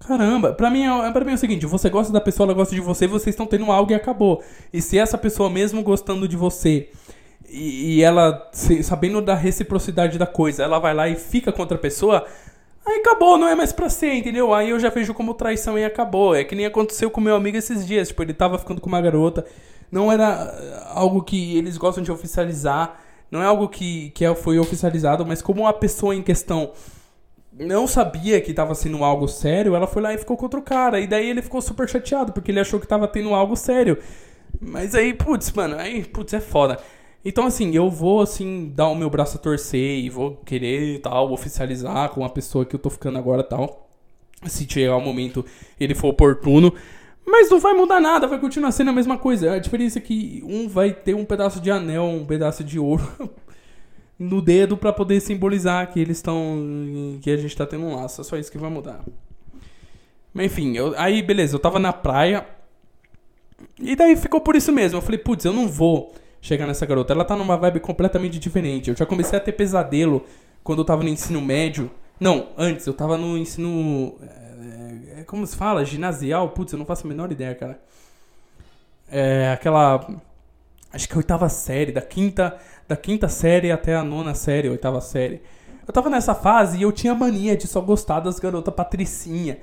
Caramba, 0.00 0.52
pra 0.52 0.68
mim, 0.68 0.82
é, 0.82 1.12
pra 1.12 1.24
mim 1.24 1.30
é 1.30 1.34
o 1.34 1.38
seguinte, 1.38 1.64
você 1.66 1.88
gosta 1.88 2.12
da 2.12 2.20
pessoa, 2.20 2.46
ela 2.46 2.54
gosta 2.54 2.74
de 2.74 2.80
você, 2.80 3.06
vocês 3.06 3.34
estão 3.34 3.46
tendo 3.46 3.70
algo 3.70 3.92
e 3.92 3.94
acabou. 3.94 4.42
E 4.72 4.82
se 4.82 4.98
essa 4.98 5.16
pessoa, 5.16 5.48
mesmo 5.48 5.82
gostando 5.82 6.26
de 6.26 6.36
você, 6.36 6.88
e, 7.48 7.98
e 7.98 8.02
ela, 8.02 8.48
se, 8.50 8.82
sabendo 8.82 9.20
da 9.20 9.34
reciprocidade 9.34 10.18
da 10.18 10.26
coisa, 10.26 10.64
ela 10.64 10.80
vai 10.80 10.94
lá 10.94 11.08
e 11.08 11.14
fica 11.14 11.52
contra 11.52 11.76
a 11.76 11.80
pessoa, 11.80 12.26
aí 12.86 12.98
acabou, 13.00 13.38
não 13.38 13.48
é 13.48 13.54
mais 13.54 13.72
pra 13.72 13.88
ser, 13.88 14.14
entendeu? 14.14 14.52
Aí 14.54 14.70
eu 14.70 14.80
já 14.80 14.88
vejo 14.88 15.14
como 15.14 15.34
traição 15.34 15.78
e 15.78 15.84
acabou. 15.84 16.34
É 16.34 16.44
que 16.44 16.54
nem 16.54 16.66
aconteceu 16.66 17.10
com 17.10 17.20
meu 17.20 17.34
amigo 17.34 17.56
esses 17.56 17.86
dias, 17.86 18.08
tipo, 18.08 18.22
ele 18.22 18.34
tava 18.34 18.58
ficando 18.58 18.80
com 18.80 18.88
uma 18.88 19.00
garota, 19.00 19.44
não 19.90 20.10
era 20.10 20.84
algo 20.92 21.22
que 21.22 21.56
eles 21.56 21.76
gostam 21.76 22.02
de 22.02 22.12
oficializar, 22.12 23.00
não 23.30 23.42
é 23.42 23.46
algo 23.46 23.68
que, 23.68 24.10
que 24.10 24.24
é, 24.24 24.34
foi 24.34 24.58
oficializado, 24.58 25.24
mas 25.24 25.40
como 25.40 25.66
a 25.66 25.72
pessoa 25.72 26.14
em 26.14 26.22
questão 26.22 26.72
não 27.52 27.86
sabia 27.86 28.40
que 28.40 28.54
tava 28.54 28.74
sendo 28.74 29.04
algo 29.04 29.28
sério, 29.28 29.74
ela 29.74 29.86
foi 29.86 30.00
lá 30.02 30.14
e 30.14 30.18
ficou 30.18 30.36
com 30.36 30.44
outro 30.44 30.62
cara. 30.62 30.98
E 31.00 31.06
daí 31.06 31.28
ele 31.28 31.42
ficou 31.42 31.60
super 31.60 31.88
chateado, 31.88 32.32
porque 32.32 32.50
ele 32.50 32.60
achou 32.60 32.80
que 32.80 32.86
tava 32.86 33.06
tendo 33.06 33.34
algo 33.34 33.56
sério. 33.56 33.98
Mas 34.60 34.94
aí, 34.94 35.12
putz, 35.12 35.52
mano, 35.52 35.76
aí, 35.76 36.04
putz, 36.04 36.32
é 36.32 36.40
foda. 36.40 36.78
Então, 37.24 37.46
assim, 37.46 37.74
eu 37.74 37.90
vou, 37.90 38.22
assim, 38.22 38.72
dar 38.74 38.88
o 38.88 38.94
meu 38.94 39.10
braço 39.10 39.36
a 39.36 39.40
torcer 39.40 39.98
e 39.98 40.08
vou 40.08 40.36
querer, 40.36 41.00
tal, 41.00 41.30
oficializar 41.32 42.08
com 42.10 42.24
a 42.24 42.30
pessoa 42.30 42.64
que 42.64 42.74
eu 42.74 42.80
tô 42.80 42.88
ficando 42.88 43.18
agora, 43.18 43.42
tal. 43.42 43.88
Se 44.46 44.66
chegar 44.66 44.96
o 44.96 45.00
momento 45.00 45.44
ele 45.78 45.94
for 45.94 46.08
oportuno. 46.08 46.72
Mas 47.26 47.50
não 47.50 47.60
vai 47.60 47.74
mudar 47.74 48.00
nada, 48.00 48.26
vai 48.26 48.40
continuar 48.40 48.72
sendo 48.72 48.90
a 48.90 48.92
mesma 48.92 49.18
coisa. 49.18 49.52
A 49.52 49.58
diferença 49.58 49.98
é 49.98 50.02
que 50.02 50.42
um 50.46 50.66
vai 50.66 50.92
ter 50.92 51.14
um 51.14 51.24
pedaço 51.24 51.60
de 51.60 51.70
anel, 51.70 52.04
um 52.04 52.24
pedaço 52.24 52.64
de 52.64 52.78
ouro 52.78 53.06
no 54.18 54.40
dedo 54.40 54.76
para 54.76 54.92
poder 54.92 55.20
simbolizar 55.20 55.92
que 55.92 56.00
eles 56.00 56.16
estão. 56.16 57.18
que 57.20 57.30
a 57.30 57.36
gente 57.36 57.54
tá 57.54 57.66
tendo 57.66 57.84
um 57.84 57.94
laço. 57.94 58.22
É 58.22 58.24
só 58.24 58.36
isso 58.36 58.50
que 58.50 58.58
vai 58.58 58.70
mudar. 58.70 59.04
Mas 60.32 60.46
enfim, 60.46 60.74
eu, 60.76 60.94
aí 60.96 61.22
beleza, 61.22 61.54
eu 61.54 61.60
tava 61.60 61.78
na 61.78 61.92
praia. 61.92 62.46
E 63.78 63.94
daí 63.94 64.16
ficou 64.16 64.40
por 64.40 64.56
isso 64.56 64.72
mesmo. 64.72 64.98
Eu 64.98 65.02
falei, 65.02 65.18
putz, 65.18 65.44
eu 65.44 65.52
não 65.52 65.68
vou 65.68 66.14
chegar 66.40 66.66
nessa 66.66 66.86
garota. 66.86 67.12
Ela 67.12 67.24
tá 67.24 67.36
numa 67.36 67.56
vibe 67.56 67.80
completamente 67.80 68.38
diferente. 68.38 68.90
Eu 68.90 68.96
já 68.96 69.06
comecei 69.06 69.38
a 69.38 69.42
ter 69.42 69.52
pesadelo 69.52 70.24
quando 70.62 70.80
eu 70.80 70.84
tava 70.84 71.02
no 71.02 71.08
ensino 71.08 71.40
médio. 71.40 71.90
Não, 72.18 72.48
antes, 72.56 72.86
eu 72.86 72.94
tava 72.94 73.16
no 73.16 73.36
ensino. 73.36 74.18
É, 75.16 75.24
como 75.24 75.46
se 75.46 75.56
fala? 75.56 75.84
Ginasial? 75.84 76.50
Putz, 76.50 76.72
eu 76.72 76.78
não 76.78 76.86
faço 76.86 77.06
a 77.06 77.08
menor 77.08 77.30
ideia, 77.32 77.54
cara. 77.54 77.80
É 79.10 79.52
aquela. 79.52 80.06
Acho 80.92 81.08
que 81.08 81.14
a 81.14 81.18
oitava 81.18 81.48
série, 81.48 81.92
da 81.92 82.02
quinta 82.02 82.58
da 82.90 82.96
quinta 82.96 83.28
série 83.28 83.70
até 83.70 83.94
a 83.94 84.02
nona 84.02 84.34
série, 84.34 84.68
oitava 84.68 85.00
série. 85.00 85.40
Eu 85.86 85.92
tava 85.92 86.10
nessa 86.10 86.34
fase 86.34 86.78
e 86.78 86.82
eu 86.82 86.90
tinha 86.90 87.14
mania 87.14 87.56
de 87.56 87.68
só 87.68 87.80
gostar 87.80 88.18
das 88.18 88.40
garotas 88.40 88.74
patricinha. 88.74 89.58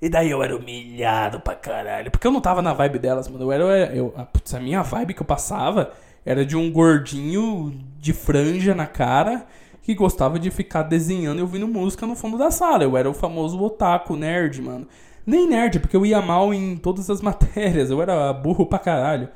E 0.00 0.08
daí 0.08 0.30
eu 0.30 0.42
era 0.42 0.56
humilhado 0.56 1.38
pra 1.40 1.54
caralho. 1.54 2.10
Porque 2.10 2.26
eu 2.26 2.32
não 2.32 2.40
tava 2.40 2.60
na 2.60 2.72
vibe 2.72 2.98
delas, 2.98 3.28
mano. 3.28 3.44
Eu 3.44 3.52
era. 3.52 3.94
Eu, 3.94 4.12
a, 4.16 4.24
putz, 4.24 4.52
a 4.52 4.58
minha 4.58 4.82
vibe 4.82 5.14
que 5.14 5.22
eu 5.22 5.26
passava 5.26 5.92
era 6.24 6.44
de 6.44 6.56
um 6.56 6.70
gordinho 6.70 7.72
de 7.98 8.12
franja 8.12 8.74
na 8.74 8.86
cara 8.86 9.46
que 9.82 9.94
gostava 9.94 10.38
de 10.38 10.50
ficar 10.50 10.84
desenhando 10.84 11.40
e 11.40 11.42
ouvindo 11.42 11.66
música 11.66 12.06
no 12.06 12.14
fundo 12.14 12.38
da 12.38 12.50
sala. 12.50 12.84
Eu 12.84 12.96
era 12.96 13.10
o 13.10 13.14
famoso 13.14 13.60
otaku, 13.60 14.16
nerd, 14.16 14.62
mano. 14.62 14.86
Nem 15.26 15.48
nerd, 15.48 15.80
porque 15.80 15.96
eu 15.96 16.06
ia 16.06 16.22
mal 16.22 16.54
em 16.54 16.76
todas 16.76 17.10
as 17.10 17.20
matérias. 17.22 17.90
Eu 17.90 18.00
era 18.00 18.32
burro 18.32 18.64
pra 18.64 18.78
caralho. 18.78 19.28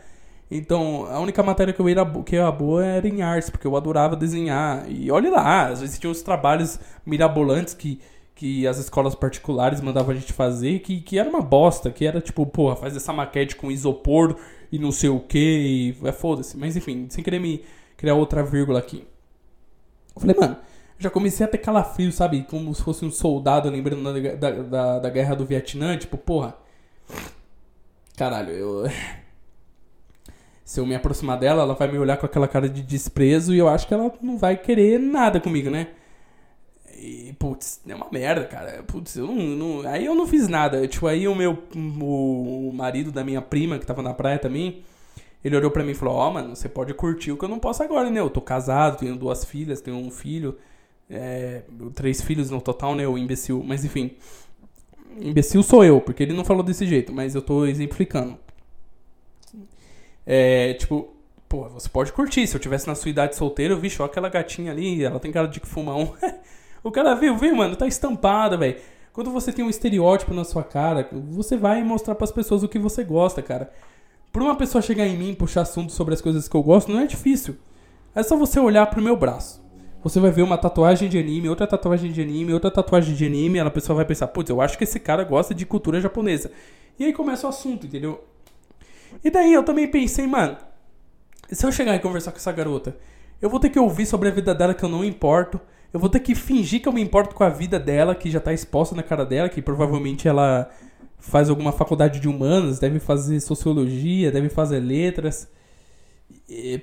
Então, 0.49 1.07
a 1.11 1.19
única 1.19 1.43
matéria 1.43 1.73
que 1.73 1.81
eu 1.81 1.89
era, 1.89 2.05
que 2.23 2.37
era 2.37 2.53
boa 2.53 2.85
era 2.85 3.09
em 3.09 3.21
artes, 3.21 3.51
porque 3.51 3.67
eu 3.67 3.77
adorava 3.77 4.15
desenhar. 4.15 4.85
E 4.89 5.11
olha 5.11 5.31
lá, 5.31 5.67
às 5.67 5.81
vezes 5.81 5.99
tinha 5.99 6.11
uns 6.11 6.23
trabalhos 6.23 6.79
mirabolantes 7.05 7.75
que, 7.75 8.01
que 8.33 8.65
as 8.67 8.79
escolas 8.79 9.17
particulares 9.17 9.81
mandavam 9.81 10.13
a 10.13 10.19
gente 10.19 10.33
fazer, 10.33 10.79
que, 10.81 11.01
que 11.01 11.19
era 11.19 11.29
uma 11.29 11.43
bosta, 11.43 11.91
que 11.91 12.07
era 12.07 12.21
tipo, 12.21 12.47
porra, 12.47 12.77
faz 12.77 12.95
essa 12.95 13.13
maquete 13.13 13.57
com 13.57 13.73
isopor 13.73 14.37
e 14.71 14.79
não 14.79 14.93
sei 14.93 15.11
o 15.11 15.21
que, 15.21 15.97
é 16.05 16.13
foda-se. 16.13 16.57
Mas 16.57 16.77
enfim, 16.77 17.07
sem 17.09 17.23
querer 17.23 17.39
me 17.39 17.65
criar 17.97 18.15
outra 18.15 18.43
vírgula 18.43 18.79
aqui. 18.79 19.07
Eu 20.15 20.21
falei, 20.21 20.37
mano, 20.39 20.57
já 20.99 21.11
comecei 21.11 21.45
a 21.45 21.49
ter 21.49 21.59
calafrio, 21.59 22.11
sabe? 22.13 22.43
Como 22.49 22.75
se 22.75 22.83
fosse 22.83 23.05
um 23.05 23.11
soldado 23.11 23.69
lembrando 23.69 24.13
da, 24.37 24.51
da, 24.51 24.99
da 24.99 25.11
guerra 25.11 25.35
do 25.35 25.45
Vietnã, 25.45 25.97
tipo, 25.97 26.17
porra. 26.17 26.57
Caralho, 28.17 28.51
eu 28.51 28.85
se 30.65 30.81
eu 30.81 30.87
me 30.87 30.95
aproximar 30.95 31.39
dela, 31.39 31.63
ela 31.63 31.75
vai 31.75 31.91
me 31.91 31.99
olhar 31.99 32.17
com 32.17 32.27
aquela 32.27 32.49
cara 32.49 32.69
de 32.69 32.83
desprezo 32.83 33.55
e 33.55 33.59
eu 33.59 33.69
acho 33.69 33.87
que 33.87 33.95
ela 33.95 34.13
não 34.21 34.37
vai 34.37 34.57
querer 34.57 34.99
nada 34.99 35.41
comigo, 35.41 35.71
né? 35.71 35.89
E, 36.99 37.35
putz, 37.39 37.81
é 37.87 37.95
uma 37.95 38.09
merda, 38.11 38.45
cara. 38.45 38.83
Putz, 38.85 39.17
eu 39.17 39.27
não, 39.27 39.35
não, 39.35 39.89
Aí 39.89 40.07
eu 40.07 40.15
não 40.15 40.27
fiz 40.27 40.49
nada. 40.49 40.87
Tipo, 40.89 41.07
aí 41.07 41.29
o 41.29 41.35
meu. 41.35 41.59
O, 41.75 42.69
o 42.69 42.73
marido 42.73 43.13
da 43.13 43.23
minha 43.23 43.43
prima, 43.43 43.79
que 43.79 43.87
tava 43.87 44.03
na 44.03 44.15
praia 44.15 44.39
também, 44.39 44.83
ele 45.45 45.57
olhou 45.57 45.71
para 45.71 45.85
mim 45.85 45.93
e 45.93 45.95
falou: 45.95 46.15
Ó, 46.15 46.29
oh, 46.29 46.33
mano, 46.33 46.57
você 46.57 46.69
pode 46.69 46.95
curtir 46.95 47.33
o 47.33 47.37
que 47.37 47.45
eu 47.45 47.49
não 47.49 47.59
posso 47.59 47.83
agora, 47.83 48.11
né? 48.11 48.21
Eu 48.21 48.31
tô 48.31 48.41
casado, 48.41 48.99
tenho 48.99 49.17
duas 49.17 49.45
filhas, 49.45 49.81
tenho 49.81 49.97
um 49.97 50.11
filho. 50.11 50.57
É, 51.09 51.63
três 51.95 52.21
filhos 52.23 52.51
no 52.51 52.61
total, 52.61 52.95
né? 52.95 53.07
O 53.07 53.19
imbecil. 53.19 53.63
Mas 53.65 53.85
enfim. 53.85 54.17
Imbecil 55.19 55.63
sou 55.63 55.85
eu, 55.85 56.01
porque 56.01 56.23
ele 56.23 56.35
não 56.35 56.45
falou 56.45 56.63
desse 56.63 56.87
jeito, 56.87 57.13
mas 57.13 57.35
eu 57.35 57.43
tô 57.43 57.67
exemplificando. 57.67 58.39
É, 60.27 60.75
tipo, 60.75 61.15
pô, 61.49 61.69
você 61.69 61.89
pode 61.89 62.13
curtir. 62.13 62.47
Se 62.47 62.57
eu 62.57 62.61
tivesse 62.61 62.87
na 62.87 62.95
sua 62.95 63.11
idade 63.11 63.37
solteiro, 63.37 63.79
vixe, 63.79 64.01
ó, 64.03 64.07
aquela 64.07 64.29
gatinha 64.29 64.73
ali, 64.73 65.05
ela 65.05 65.21
tem 65.21 65.33
cara 65.33 65.47
de 65.47 65.61
que 65.61 65.67
fuma 65.67 65.95
um. 65.95 66.13
o 66.87 66.93
cara 66.93 67.17
viu, 67.17 67.37
viu, 67.37 67.57
mano, 67.57 67.75
tá 67.75 67.85
estampada, 67.87 68.57
velho. 68.57 68.77
Quando 69.13 69.29
você 69.33 69.53
tem 69.53 69.65
um 69.65 69.69
estereótipo 69.69 70.33
na 70.33 70.45
sua 70.45 70.63
cara, 70.63 71.09
você 71.11 71.57
vai 71.57 71.83
mostrar 71.83 72.15
para 72.15 72.25
as 72.25 72.31
pessoas 72.31 72.63
o 72.63 72.69
que 72.69 72.79
você 72.79 73.03
gosta, 73.03 73.43
cara. 73.43 73.73
Por 74.33 74.41
uma 74.41 74.55
pessoa 74.55 74.81
chegar 74.81 75.05
em 75.05 75.17
mim 75.17 75.31
e 75.31 75.35
puxar 75.35 75.63
assunto 75.63 75.91
sobre 75.91 76.15
as 76.15 76.21
coisas 76.21 76.47
que 76.47 76.55
eu 76.55 76.63
gosto, 76.63 76.93
não 76.93 77.01
é 77.01 77.07
difícil. 77.07 77.57
É 78.15 78.23
só 78.23 78.37
você 78.37 78.61
olhar 78.61 78.87
pro 78.87 79.03
meu 79.03 79.17
braço. 79.17 79.61
você 80.01 80.21
vai 80.21 80.31
ver 80.31 80.43
uma 80.43 80.57
tatuagem 80.57 81.09
de 81.09 81.19
anime, 81.19 81.49
outra 81.49 81.67
tatuagem 81.67 82.13
de 82.13 82.23
anime, 82.23 82.53
outra 82.53 82.71
tatuagem 82.71 83.17
de 83.17 83.27
anime, 83.27 83.59
a 83.59 83.69
pessoa 83.69 83.97
vai 83.97 84.05
pensar, 84.05 84.29
putz, 84.29 84.49
eu 84.49 84.61
acho 84.61 84.79
que 84.79 84.85
esse 84.85 85.01
cara 85.01 85.25
gosta 85.25 85.53
de 85.53 85.67
cultura 85.67 86.01
japonesa. 86.01 86.53
E 86.97 87.05
aí 87.05 87.13
começa 87.13 87.49
o 87.49 87.51
assunto, 87.51 87.87
entendeu? 87.87 88.23
E 89.25 89.29
daí 89.29 89.53
eu 89.53 89.65
também 89.65 89.89
pensei, 89.89 90.25
mano, 90.29 90.57
se 91.51 91.67
eu 91.67 91.73
chegar 91.73 91.97
e 91.97 91.99
conversar 91.99 92.31
com 92.31 92.39
essa 92.39 92.53
garota, 92.53 92.97
eu 93.43 93.51
vou 93.51 93.59
ter 93.59 93.71
que 93.71 93.79
ouvir 93.79 94.07
sobre 94.07 94.29
a 94.29 94.33
vida 94.33 94.55
dela 94.55 94.73
que 94.73 94.85
eu 94.85 94.89
não 94.89 95.05
importo. 95.05 95.61
Eu 95.97 96.01
vou 96.01 96.11
ter 96.11 96.21
que 96.21 96.35
fingir 96.35 96.83
que 96.83 96.87
eu 96.87 96.93
me 96.93 97.01
importo 97.01 97.35
com 97.35 97.43
a 97.43 97.49
vida 97.49 97.81
dela, 97.81 98.15
que 98.15 98.31
já 98.31 98.39
tá 98.39 98.53
exposta 98.53 98.95
na 98.95 99.03
cara 99.03 99.25
dela, 99.25 99.49
que 99.49 99.63
provavelmente 99.63 100.29
ela 100.29 100.69
faz 101.19 101.49
alguma 101.49 101.73
faculdade 101.73 102.21
de 102.21 102.29
humanas, 102.29 102.79
deve 102.79 102.99
fazer 103.01 103.41
sociologia, 103.41 104.31
deve 104.31 104.51
fazer 104.51 104.79
letras. 104.79 105.49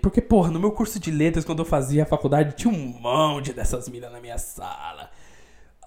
Porque, 0.02 0.20
porra, 0.20 0.50
no 0.50 0.60
meu 0.60 0.72
curso 0.72 1.00
de 1.00 1.12
letras, 1.12 1.46
quando 1.46 1.60
eu 1.60 1.66
fazia 1.66 2.02
a 2.02 2.08
faculdade, 2.08 2.56
tinha 2.56 2.74
um 2.74 3.00
monte 3.00 3.54
dessas 3.54 3.88
minas 3.88 4.12
na 4.12 4.20
minha 4.20 4.40
sala. 4.40 5.12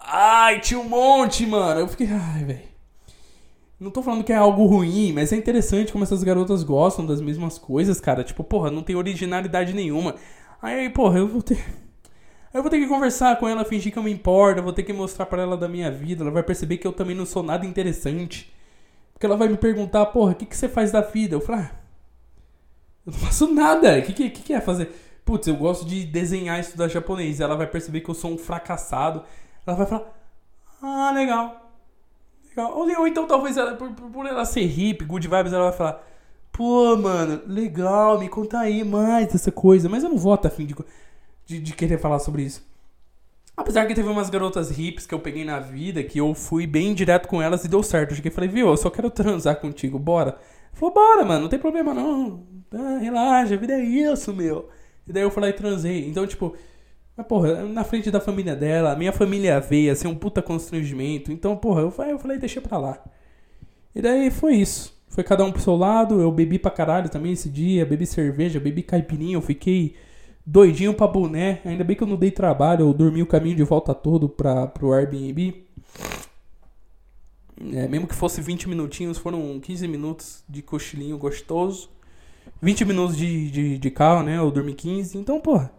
Ai, 0.01 0.61
tinha 0.61 0.79
um 0.79 0.89
monte, 0.89 1.45
mano. 1.45 1.81
Eu 1.81 1.89
fiquei, 1.89 2.07
ai, 2.09 2.45
velho. 2.45 2.61
Não 3.81 3.91
tô 3.91 4.05
falando 4.05 4.23
que 4.23 4.33
é 4.33 4.37
algo 4.37 4.67
ruim, 4.67 5.13
mas 5.13 5.33
é 5.33 5.37
interessante 5.37 5.91
como 5.91 6.05
essas 6.05 6.23
garotas 6.23 6.63
gostam 6.63 7.05
das 7.05 7.21
mesmas 7.21 7.59
coisas, 7.59 8.01
cara. 8.01 8.23
Tipo, 8.23 8.45
porra, 8.45 8.71
não 8.71 8.85
tem 8.85 8.95
originalidade 8.95 9.75
nenhuma. 9.75 10.15
Aí, 10.63 10.89
porra, 10.91 11.19
eu 11.19 11.27
vou 11.27 11.43
ter. 11.43 11.59
Eu 12.57 12.63
vou 12.63 12.71
ter 12.71 12.79
que 12.79 12.87
conversar 12.87 13.39
com 13.39 13.47
ela, 13.47 13.67
fingir 13.67 13.93
que 13.93 13.99
eu 13.99 14.03
me 14.03 14.11
importo, 14.11 14.61
eu 14.61 14.65
vou 14.65 14.73
ter 14.73 14.83
que 14.83 14.91
mostrar 14.91 15.27
para 15.27 15.43
ela 15.43 15.59
da 15.59 15.69
minha 15.69 15.91
vida, 15.91 16.25
ela 16.25 16.31
vai 16.31 16.43
perceber 16.43 16.79
que 16.79 16.87
eu 16.87 16.93
também 16.93 17.15
não 17.15 17.27
sou 17.27 17.43
nada 17.43 17.67
interessante. 17.67 18.51
Porque 19.13 19.27
ela 19.27 19.37
vai 19.37 19.47
me 19.47 19.59
perguntar, 19.59 20.07
porra, 20.07 20.33
o 20.33 20.35
que, 20.35 20.47
que 20.47 20.57
você 20.57 20.67
faz 20.67 20.91
da 20.91 21.03
vida? 21.03 21.35
Eu 21.35 21.41
falo, 21.43 21.61
ah, 21.61 21.71
eu 23.07 23.13
não 23.13 23.19
faço 23.19 23.53
nada. 23.53 23.99
O 23.99 24.03
que, 24.03 24.31
que, 24.31 24.31
que 24.31 24.55
é 24.55 24.61
fazer? 24.63 24.91
Putz, 25.23 25.47
eu 25.47 25.55
gosto 25.55 25.85
de 25.85 26.07
desenhar 26.07 26.57
e 26.57 26.63
estudar 26.63 26.89
japonês. 26.89 27.41
Ela 27.41 27.57
vai 27.57 27.67
perceber 27.67 28.01
que 28.01 28.09
eu 28.09 28.15
sou 28.15 28.33
um 28.33 28.39
fracassado. 28.39 29.23
Ela 29.67 29.77
vai 29.77 29.87
falar, 29.87 30.19
ah, 30.81 31.13
legal. 31.15 31.73
Ou, 32.57 33.01
ou 33.01 33.07
então 33.07 33.27
talvez 33.27 33.59
ela, 33.59 33.75
por, 33.75 33.91
por 33.91 34.25
ela 34.25 34.47
ser 34.47 34.65
hippie, 34.65 35.05
good 35.05 35.29
vibes, 35.29 35.53
ela 35.53 35.65
vai 35.65 35.73
falar: 35.77 36.03
Pô, 36.53 36.97
mano, 36.97 37.43
legal, 37.47 38.19
me 38.19 38.31
conta 38.31 38.61
aí 38.61 38.83
mais 38.83 39.31
dessa 39.31 39.53
coisa. 39.53 39.91
Mas 39.91 40.03
eu 40.03 40.09
não 40.09 40.17
vou 40.17 40.35
estar 40.35 40.49
afim 40.49 40.65
de, 40.65 40.75
de, 41.47 41.61
de 41.61 41.73
querer 41.73 41.99
falar 41.99 42.19
sobre 42.19 42.43
isso. 42.43 42.67
Apesar 43.57 43.87
que 43.87 43.95
teve 43.95 44.09
umas 44.09 44.29
garotas 44.29 44.77
hips 44.79 45.07
que 45.07 45.15
eu 45.15 45.19
peguei 45.19 45.45
na 45.45 45.59
vida, 45.59 46.03
que 46.03 46.21
eu 46.21 46.35
fui 46.35 46.67
bem 46.67 46.93
direto 46.93 47.27
com 47.27 47.41
elas 47.41 47.65
e 47.65 47.69
deu 47.69 47.83
certo. 47.83 48.11
Eu 48.11 48.17
cheguei 48.17 48.31
e 48.31 48.35
falei, 48.35 48.51
viu, 48.51 48.69
eu 48.69 48.77
só 48.77 48.91
quero 48.91 49.09
transar 49.11 49.57
contigo, 49.57 49.99
bora. 49.99 50.37
Falou, 50.75 50.95
bora, 50.95 51.25
mano, 51.25 51.43
não 51.43 51.49
tem 51.49 51.59
problema 51.59 51.95
não. 51.95 52.45
Ah, 52.71 52.99
relaxa, 53.01 53.55
a 53.55 53.57
vida 53.57 53.73
é 53.73 53.83
isso, 53.83 54.35
meu. 54.35 54.69
E 55.09 55.13
daí 55.13 55.23
eu 55.23 55.31
falei 55.31 55.51
e 55.51 55.55
transei. 55.55 56.07
Então, 56.07 56.27
tipo, 56.27 56.55
mas, 57.17 57.27
porra, 57.27 57.63
na 57.65 57.83
frente 57.83 58.11
da 58.11 58.21
família 58.21 58.55
dela, 58.55 58.95
minha 58.95 59.13
família 59.13 59.59
veio, 59.59 59.91
assim, 59.91 60.07
um 60.07 60.15
puta 60.15 60.43
constrangimento. 60.43 61.33
Então, 61.33 61.57
porra, 61.57 61.81
eu 61.81 61.91
falei, 61.91 62.13
eu 62.13 62.19
falei, 62.19 62.39
deixa 62.39 62.61
pra 62.61 62.77
lá. 62.77 63.03
E 63.95 64.03
daí 64.03 64.31
foi 64.31 64.57
isso. 64.57 64.95
Foi 65.09 65.25
cada 65.25 65.43
um 65.43 65.51
pro 65.51 65.63
seu 65.63 65.75
lado, 65.77 66.21
eu 66.21 66.31
bebi 66.31 66.59
pra 66.59 66.71
caralho 66.71 67.09
também 67.09 67.33
esse 67.33 67.49
dia, 67.49 67.87
bebi 67.87 68.05
cerveja, 68.05 68.61
bebi 68.61 68.83
caipirinha, 68.83 69.35
eu 69.35 69.41
fiquei 69.41 69.97
doidinho 70.47 70.95
pra 70.95 71.09
boné. 71.09 71.61
Ainda 71.65 71.83
bem 71.83 71.97
que 71.97 72.03
eu 72.03 72.07
não 72.07 72.17
dei 72.17 72.31
trabalho, 72.31 72.87
eu 72.87 72.93
dormi 72.95 73.23
o 73.23 73.27
caminho 73.27 73.57
de 73.57 73.65
volta 73.65 73.93
todo 73.93 74.29
pra, 74.29 74.69
pro 74.69 74.93
Airbnb. 74.93 75.67
É, 77.73 77.89
mesmo 77.89 78.07
que 78.07 78.15
fosse 78.15 78.41
20 78.41 78.69
minutinhos, 78.69 79.19
foram 79.19 79.59
15 79.59 79.89
minutos 79.89 80.45
de 80.49 80.63
cochilinho 80.63 81.19
gostoso. 81.19 81.91
20 82.63 82.85
minutos 82.85 83.17
de, 83.17 83.51
de, 83.51 83.79
de 83.79 83.91
carro, 83.91 84.23
né? 84.23 84.39
Eu 84.39 84.51
dormi 84.51 84.75
15. 84.75 85.19
Então, 85.19 85.41
porra. 85.41 85.73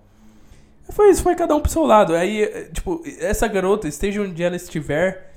Foi 0.90 1.10
isso, 1.10 1.22
foi 1.22 1.36
cada 1.36 1.56
um 1.56 1.60
pro 1.60 1.72
seu 1.72 1.86
lado. 1.86 2.16
Aí, 2.16 2.44
eh, 2.44 2.70
tipo, 2.74 3.02
essa 3.20 3.48
garota, 3.48 3.88
esteja 3.88 4.22
onde 4.22 4.42
ela 4.42 4.56
estiver, 4.56 5.34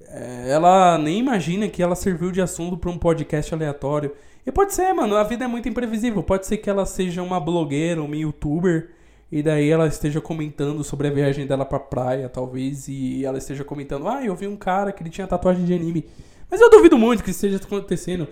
eh, 0.00 0.46
ela 0.48 0.98
nem 0.98 1.18
imagina 1.18 1.68
que 1.68 1.82
ela 1.82 1.94
serviu 1.94 2.32
de 2.32 2.40
assunto 2.40 2.76
pra 2.76 2.90
um 2.90 2.98
podcast 2.98 3.54
aleatório. 3.54 4.12
E 4.46 4.52
pode 4.52 4.72
ser, 4.72 4.92
mano, 4.92 5.16
a 5.16 5.24
vida 5.24 5.44
é 5.44 5.48
muito 5.48 5.68
imprevisível. 5.68 6.22
Pode 6.22 6.46
ser 6.46 6.58
que 6.58 6.70
ela 6.70 6.86
seja 6.86 7.20
uma 7.20 7.40
blogueira, 7.40 8.00
uma 8.00 8.14
youtuber, 8.14 8.90
e 9.30 9.42
daí 9.42 9.68
ela 9.68 9.88
esteja 9.88 10.20
comentando 10.20 10.84
sobre 10.84 11.08
a 11.08 11.10
viagem 11.10 11.46
dela 11.46 11.64
pra 11.64 11.80
praia, 11.80 12.28
talvez, 12.28 12.86
e 12.86 13.24
ela 13.24 13.38
esteja 13.38 13.64
comentando, 13.64 14.06
ah, 14.06 14.24
eu 14.24 14.36
vi 14.36 14.46
um 14.46 14.56
cara 14.56 14.92
que 14.92 15.02
ele 15.02 15.10
tinha 15.10 15.26
tatuagem 15.26 15.64
de 15.64 15.74
anime. 15.74 16.04
Mas 16.48 16.60
eu 16.60 16.70
duvido 16.70 16.96
muito 16.96 17.24
que 17.24 17.30
isso 17.30 17.44
esteja 17.44 17.62
acontecendo. 17.62 18.28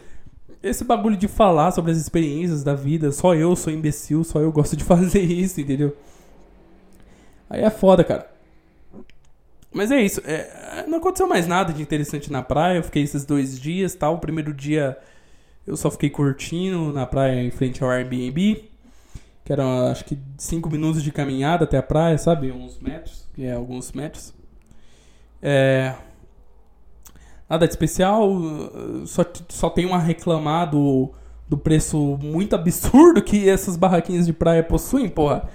Esse 0.62 0.84
bagulho 0.84 1.16
de 1.16 1.26
falar 1.26 1.72
sobre 1.72 1.90
as 1.90 1.98
experiências 1.98 2.62
da 2.62 2.74
vida, 2.74 3.10
só 3.10 3.34
eu 3.34 3.56
sou 3.56 3.72
imbecil, 3.72 4.22
só 4.22 4.38
eu 4.38 4.52
gosto 4.52 4.76
de 4.76 4.84
fazer 4.84 5.20
isso, 5.20 5.60
entendeu? 5.60 5.96
Aí 7.50 7.62
é 7.62 7.70
foda, 7.70 8.04
cara. 8.04 8.30
Mas 9.72 9.90
é 9.90 10.00
isso. 10.00 10.22
É, 10.24 10.84
não 10.86 10.98
aconteceu 10.98 11.26
mais 11.26 11.48
nada 11.48 11.72
de 11.72 11.82
interessante 11.82 12.30
na 12.30 12.40
praia. 12.40 12.78
Eu 12.78 12.84
fiquei 12.84 13.02
esses 13.02 13.24
dois 13.24 13.58
dias 13.58 13.96
tal. 13.96 14.14
O 14.14 14.18
primeiro 14.18 14.54
dia 14.54 14.96
eu 15.66 15.76
só 15.76 15.90
fiquei 15.90 16.10
curtindo 16.10 16.92
na 16.92 17.06
praia 17.06 17.42
em 17.42 17.50
frente 17.50 17.82
ao 17.82 17.90
Airbnb. 17.90 18.70
Que 19.44 19.52
eram 19.52 19.88
acho 19.88 20.04
que 20.04 20.18
5 20.38 20.70
minutos 20.70 21.02
de 21.02 21.12
caminhada 21.12 21.64
até 21.64 21.76
a 21.76 21.82
praia, 21.82 22.16
sabe? 22.16 22.50
Uns 22.50 22.78
metros. 22.78 23.28
Que 23.34 23.44
é 23.44 23.52
alguns 23.52 23.92
metros. 23.92 24.32
É. 25.42 25.94
Nada 27.48 27.66
de 27.66 27.72
especial. 27.72 28.30
Só, 29.06 29.24
só 29.48 29.68
tenho 29.68 29.92
a 29.92 29.98
reclamar 29.98 30.70
do, 30.70 31.12
do 31.48 31.58
preço 31.58 32.18
muito 32.22 32.54
absurdo 32.54 33.22
que 33.22 33.48
essas 33.48 33.76
barraquinhas 33.76 34.26
de 34.26 34.32
praia 34.32 34.62
possuem, 34.62 35.08
porra. 35.08 35.48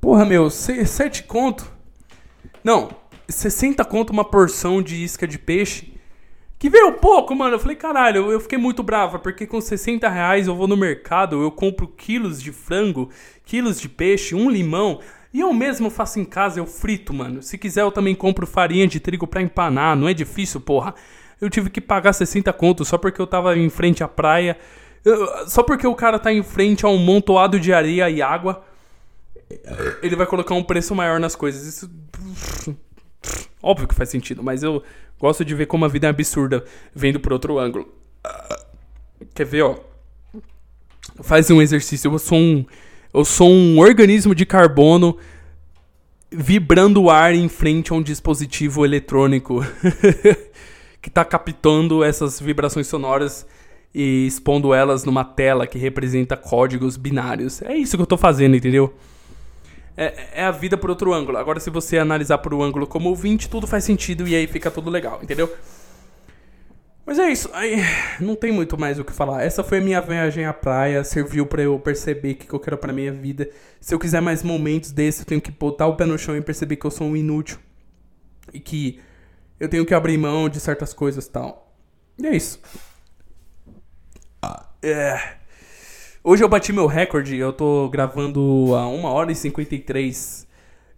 Porra, 0.00 0.24
meu, 0.24 0.48
7 0.48 1.24
conto. 1.24 1.70
Não, 2.62 2.88
60 3.28 3.84
conto 3.84 4.10
uma 4.10 4.24
porção 4.24 4.82
de 4.82 4.96
isca 4.96 5.26
de 5.26 5.38
peixe. 5.38 5.89
Que 6.60 6.68
veio 6.68 6.92
pouco, 6.92 7.34
mano. 7.34 7.54
Eu 7.54 7.58
falei, 7.58 7.74
caralho, 7.74 8.30
eu 8.30 8.38
fiquei 8.38 8.58
muito 8.58 8.82
brava, 8.82 9.18
porque 9.18 9.46
com 9.46 9.58
60 9.62 10.06
reais 10.06 10.46
eu 10.46 10.54
vou 10.54 10.68
no 10.68 10.76
mercado, 10.76 11.42
eu 11.42 11.50
compro 11.50 11.88
quilos 11.88 12.40
de 12.40 12.52
frango, 12.52 13.08
quilos 13.46 13.80
de 13.80 13.88
peixe, 13.88 14.34
um 14.34 14.50
limão. 14.50 15.00
E 15.32 15.40
eu 15.40 15.54
mesmo 15.54 15.88
faço 15.88 16.20
em 16.20 16.24
casa, 16.24 16.60
eu 16.60 16.66
frito, 16.66 17.14
mano. 17.14 17.42
Se 17.42 17.56
quiser, 17.56 17.80
eu 17.80 17.90
também 17.90 18.14
compro 18.14 18.46
farinha 18.46 18.86
de 18.86 19.00
trigo 19.00 19.26
pra 19.26 19.40
empanar. 19.40 19.96
Não 19.96 20.06
é 20.06 20.12
difícil, 20.12 20.60
porra. 20.60 20.94
Eu 21.40 21.48
tive 21.48 21.70
que 21.70 21.80
pagar 21.80 22.12
60 22.12 22.52
conto 22.52 22.84
só 22.84 22.98
porque 22.98 23.22
eu 23.22 23.26
tava 23.26 23.56
em 23.56 23.70
frente 23.70 24.04
à 24.04 24.08
praia. 24.08 24.58
Eu, 25.02 25.48
só 25.48 25.62
porque 25.62 25.86
o 25.86 25.94
cara 25.94 26.18
tá 26.18 26.30
em 26.30 26.42
frente 26.42 26.84
a 26.84 26.90
um 26.90 26.98
montoado 26.98 27.58
de 27.58 27.72
areia 27.72 28.10
e 28.10 28.20
água 28.20 28.62
ele 30.02 30.14
vai 30.14 30.26
colocar 30.26 30.54
um 30.54 30.62
preço 30.62 30.94
maior 30.94 31.18
nas 31.18 31.34
coisas. 31.34 31.66
Isso. 31.66 31.90
Óbvio 33.62 33.86
que 33.86 33.94
faz 33.94 34.08
sentido, 34.08 34.42
mas 34.42 34.62
eu 34.62 34.82
gosto 35.18 35.44
de 35.44 35.54
ver 35.54 35.66
como 35.66 35.84
a 35.84 35.88
vida 35.88 36.06
é 36.06 36.10
absurda 36.10 36.64
vendo 36.94 37.20
por 37.20 37.32
outro 37.32 37.58
ângulo. 37.58 37.88
Quer 39.34 39.44
ver, 39.44 39.62
ó? 39.62 39.76
Faz 41.22 41.50
um 41.50 41.60
exercício. 41.60 42.10
Eu 42.10 42.18
sou 42.18 42.38
um. 42.38 42.64
Eu 43.12 43.24
sou 43.24 43.50
um 43.50 43.78
organismo 43.78 44.34
de 44.34 44.46
carbono 44.46 45.16
vibrando 46.30 47.02
o 47.02 47.10
ar 47.10 47.34
em 47.34 47.48
frente 47.48 47.92
a 47.92 47.96
um 47.96 48.02
dispositivo 48.02 48.84
eletrônico 48.84 49.64
que 51.02 51.08
está 51.08 51.24
captando 51.24 52.04
essas 52.04 52.40
vibrações 52.40 52.86
sonoras 52.86 53.44
e 53.92 54.26
expondo 54.26 54.72
elas 54.72 55.04
numa 55.04 55.24
tela 55.24 55.66
que 55.66 55.76
representa 55.76 56.36
códigos 56.36 56.96
binários. 56.96 57.60
É 57.62 57.76
isso 57.76 57.96
que 57.96 58.00
eu 58.00 58.04
estou 58.04 58.18
fazendo, 58.18 58.54
entendeu? 58.56 58.94
É, 59.96 60.40
é, 60.40 60.44
a 60.44 60.50
vida 60.50 60.76
por 60.76 60.90
outro 60.90 61.12
ângulo. 61.12 61.38
Agora, 61.38 61.60
se 61.60 61.70
você 61.70 61.98
analisar 61.98 62.38
por 62.38 62.54
um 62.54 62.62
ângulo 62.62 62.86
como 62.86 63.08
ouvinte, 63.08 63.48
tudo 63.48 63.66
faz 63.66 63.84
sentido 63.84 64.26
e 64.26 64.34
aí 64.34 64.46
fica 64.46 64.70
tudo 64.70 64.90
legal, 64.90 65.20
entendeu? 65.22 65.52
Mas 67.04 67.18
é 67.18 67.28
isso, 67.28 67.50
aí 67.52 67.76
não 68.20 68.36
tem 68.36 68.52
muito 68.52 68.78
mais 68.78 68.98
o 68.98 69.04
que 69.04 69.12
falar. 69.12 69.42
Essa 69.42 69.64
foi 69.64 69.78
a 69.78 69.80
minha 69.80 70.00
viagem 70.00 70.44
à 70.44 70.52
praia, 70.52 71.02
serviu 71.02 71.44
para 71.44 71.62
eu 71.62 71.78
perceber 71.78 72.32
o 72.32 72.36
que 72.36 72.52
eu 72.52 72.60
quero 72.60 72.78
para 72.78 72.92
minha 72.92 73.12
vida. 73.12 73.50
Se 73.80 73.94
eu 73.94 73.98
quiser 73.98 74.22
mais 74.22 74.42
momentos 74.42 74.92
desses, 74.92 75.22
eu 75.22 75.26
tenho 75.26 75.40
que 75.40 75.50
botar 75.50 75.86
o 75.86 75.96
pé 75.96 76.06
no 76.06 76.16
chão 76.18 76.36
e 76.36 76.40
perceber 76.40 76.76
que 76.76 76.86
eu 76.86 76.90
sou 76.90 77.08
um 77.08 77.16
inútil 77.16 77.58
e 78.52 78.60
que 78.60 79.00
eu 79.58 79.68
tenho 79.68 79.84
que 79.84 79.92
abrir 79.92 80.16
mão 80.18 80.48
de 80.48 80.60
certas 80.60 80.94
coisas, 80.94 81.26
tal. 81.26 81.74
E 82.18 82.26
é 82.26 82.36
isso. 82.36 82.60
Ah, 84.42 84.66
é. 84.82 85.39
Hoje 86.22 86.44
eu 86.44 86.48
bati 86.50 86.70
meu 86.70 86.86
recorde, 86.86 87.34
eu 87.36 87.50
tô 87.50 87.88
gravando 87.88 88.74
a 88.76 88.86
1 88.86 89.04
hora 89.04 89.32
e 89.32 89.34
53. 89.34 90.46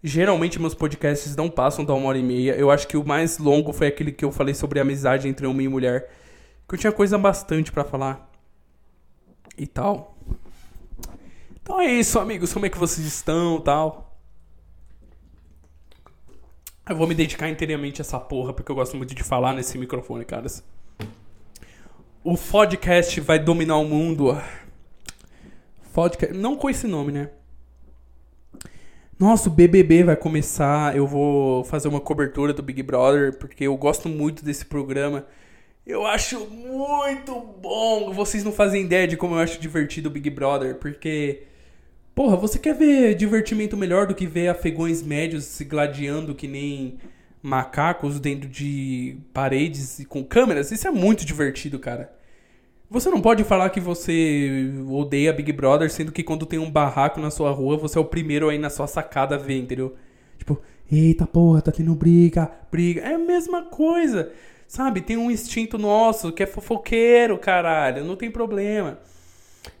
Geralmente 0.03 0.59
meus 0.59 0.75
podcasts 0.75 1.33
não 1.33 1.49
passam 1.49 1.85
da 1.85 1.93
1 1.93 2.05
hora 2.05 2.17
e 2.17 2.23
meia. 2.23 2.55
Eu 2.55 2.69
acho 2.69 2.85
que 2.85 2.97
o 2.97 3.05
mais 3.05 3.37
longo 3.37 3.71
foi 3.71 3.87
aquele 3.87 4.11
que 4.11 4.25
eu 4.25 4.33
falei 4.33 4.53
sobre 4.53 4.81
amizade 4.81 5.29
entre 5.29 5.47
homem 5.47 5.65
e 5.65 5.69
mulher. 5.69 6.11
Que 6.67 6.75
eu 6.75 6.79
tinha 6.79 6.91
coisa 6.91 7.17
bastante 7.17 7.71
para 7.71 7.85
falar. 7.85 8.29
E 9.57 9.65
tal. 9.65 10.17
Então 11.61 11.79
é 11.79 11.85
isso, 11.85 12.19
amigos. 12.19 12.51
Como 12.51 12.65
é 12.65 12.69
que 12.69 12.77
vocês 12.77 13.07
estão 13.07 13.61
tal? 13.61 14.19
Eu 16.89 16.97
vou 16.97 17.07
me 17.07 17.15
dedicar 17.15 17.47
inteiramente 17.47 18.01
a 18.01 18.03
essa 18.03 18.19
porra, 18.19 18.51
porque 18.51 18.69
eu 18.69 18.75
gosto 18.75 18.97
muito 18.97 19.15
de 19.15 19.23
falar 19.23 19.53
nesse 19.53 19.77
microfone, 19.77 20.25
caras. 20.25 20.61
O 22.21 22.37
podcast 22.37 23.21
vai 23.21 23.39
dominar 23.39 23.77
o 23.77 23.85
mundo. 23.85 24.37
Podcast. 25.93 26.35
Não 26.35 26.55
com 26.55 26.69
esse 26.69 26.87
nome, 26.87 27.11
né? 27.11 27.29
Nossa, 29.19 29.47
o 29.47 29.51
BBB 29.51 30.03
vai 30.03 30.15
começar. 30.15 30.97
Eu 30.97 31.05
vou 31.07 31.63
fazer 31.63 31.87
uma 31.87 32.01
cobertura 32.01 32.51
do 32.51 32.63
Big 32.63 32.81
Brother, 32.81 33.37
porque 33.37 33.65
eu 33.65 33.77
gosto 33.77 34.09
muito 34.09 34.43
desse 34.43 34.65
programa. 34.65 35.25
Eu 35.85 36.05
acho 36.05 36.39
muito 36.47 37.39
bom. 37.61 38.11
Vocês 38.11 38.43
não 38.43 38.51
fazem 38.51 38.83
ideia 38.83 39.07
de 39.07 39.15
como 39.15 39.35
eu 39.35 39.39
acho 39.39 39.61
divertido 39.61 40.09
o 40.09 40.11
Big 40.11 40.29
Brother, 40.29 40.75
porque. 40.75 41.43
Porra, 42.15 42.35
você 42.35 42.59
quer 42.59 42.75
ver 42.75 43.15
divertimento 43.15 43.75
melhor 43.75 44.05
do 44.05 44.13
que 44.13 44.27
ver 44.27 44.47
afegões 44.47 45.01
médios 45.01 45.45
se 45.45 45.65
gladiando 45.65 46.35
que 46.35 46.47
nem 46.47 46.99
macacos 47.41 48.19
dentro 48.19 48.47
de 48.47 49.17
paredes 49.33 49.99
e 49.99 50.05
com 50.05 50.23
câmeras? 50.23 50.71
Isso 50.71 50.87
é 50.87 50.91
muito 50.91 51.25
divertido, 51.25 51.79
cara. 51.79 52.13
Você 52.93 53.09
não 53.09 53.19
pode 53.19 53.43
falar 53.43 53.71
que 53.71 53.79
você 53.79 54.71
odeia 54.87 55.33
Big 55.33 55.51
Brother, 55.51 55.91
sendo 55.91 56.11
que 56.11 56.21
quando 56.21 56.45
tem 56.45 56.59
um 56.59 56.69
barraco 56.69 57.19
na 57.19 57.31
sua 57.31 57.49
rua, 57.49 57.75
você 57.75 57.97
é 57.97 58.01
o 58.01 58.05
primeiro 58.05 58.49
aí 58.49 58.59
na 58.59 58.69
sua 58.69 58.85
sacada 58.85 59.33
a 59.33 59.37
ver, 59.39 59.57
entendeu? 59.57 59.95
Tipo, 60.37 60.61
eita 60.91 61.25
porra, 61.25 61.59
tá 61.59 61.71
tendo 61.71 61.95
briga, 61.95 62.51
briga. 62.71 63.01
É 63.01 63.15
a 63.15 63.17
mesma 63.17 63.63
coisa. 63.63 64.31
Sabe, 64.67 65.01
tem 65.01 65.17
um 65.17 65.31
instinto 65.31 65.75
nosso 65.75 66.31
que 66.31 66.43
é 66.43 66.45
fofoqueiro, 66.45 67.35
caralho, 67.39 68.03
não 68.03 68.15
tem 68.15 68.29
problema. 68.29 68.99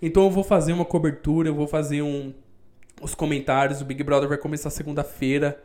Então 0.01 0.23
eu 0.23 0.31
vou 0.31 0.43
fazer 0.43 0.73
uma 0.73 0.83
cobertura, 0.83 1.49
eu 1.49 1.53
vou 1.53 1.67
fazer 1.67 2.01
um 2.01 2.33
os 2.99 3.13
comentários, 3.13 3.79
o 3.79 3.85
Big 3.85 4.01
Brother 4.01 4.27
vai 4.27 4.39
começar 4.39 4.71
segunda-feira. 4.71 5.61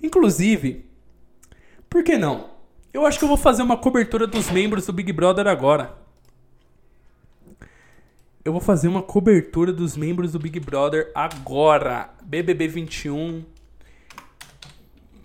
Inclusive, 0.00 0.84
por 1.90 2.04
que 2.04 2.16
não? 2.16 2.50
Eu 2.94 3.04
acho 3.04 3.18
que 3.18 3.24
eu 3.24 3.28
vou 3.28 3.36
fazer 3.36 3.64
uma 3.64 3.76
cobertura 3.76 4.28
dos 4.28 4.48
membros 4.48 4.86
do 4.86 4.92
Big 4.92 5.12
Brother 5.12 5.48
agora. 5.48 6.06
Eu 8.44 8.52
vou 8.52 8.60
fazer 8.60 8.88
uma 8.88 9.02
cobertura 9.02 9.72
dos 9.72 9.96
membros 9.96 10.32
do 10.32 10.38
Big 10.38 10.58
Brother 10.60 11.10
agora. 11.14 12.10
BBB 12.22 12.68
21. 12.68 13.44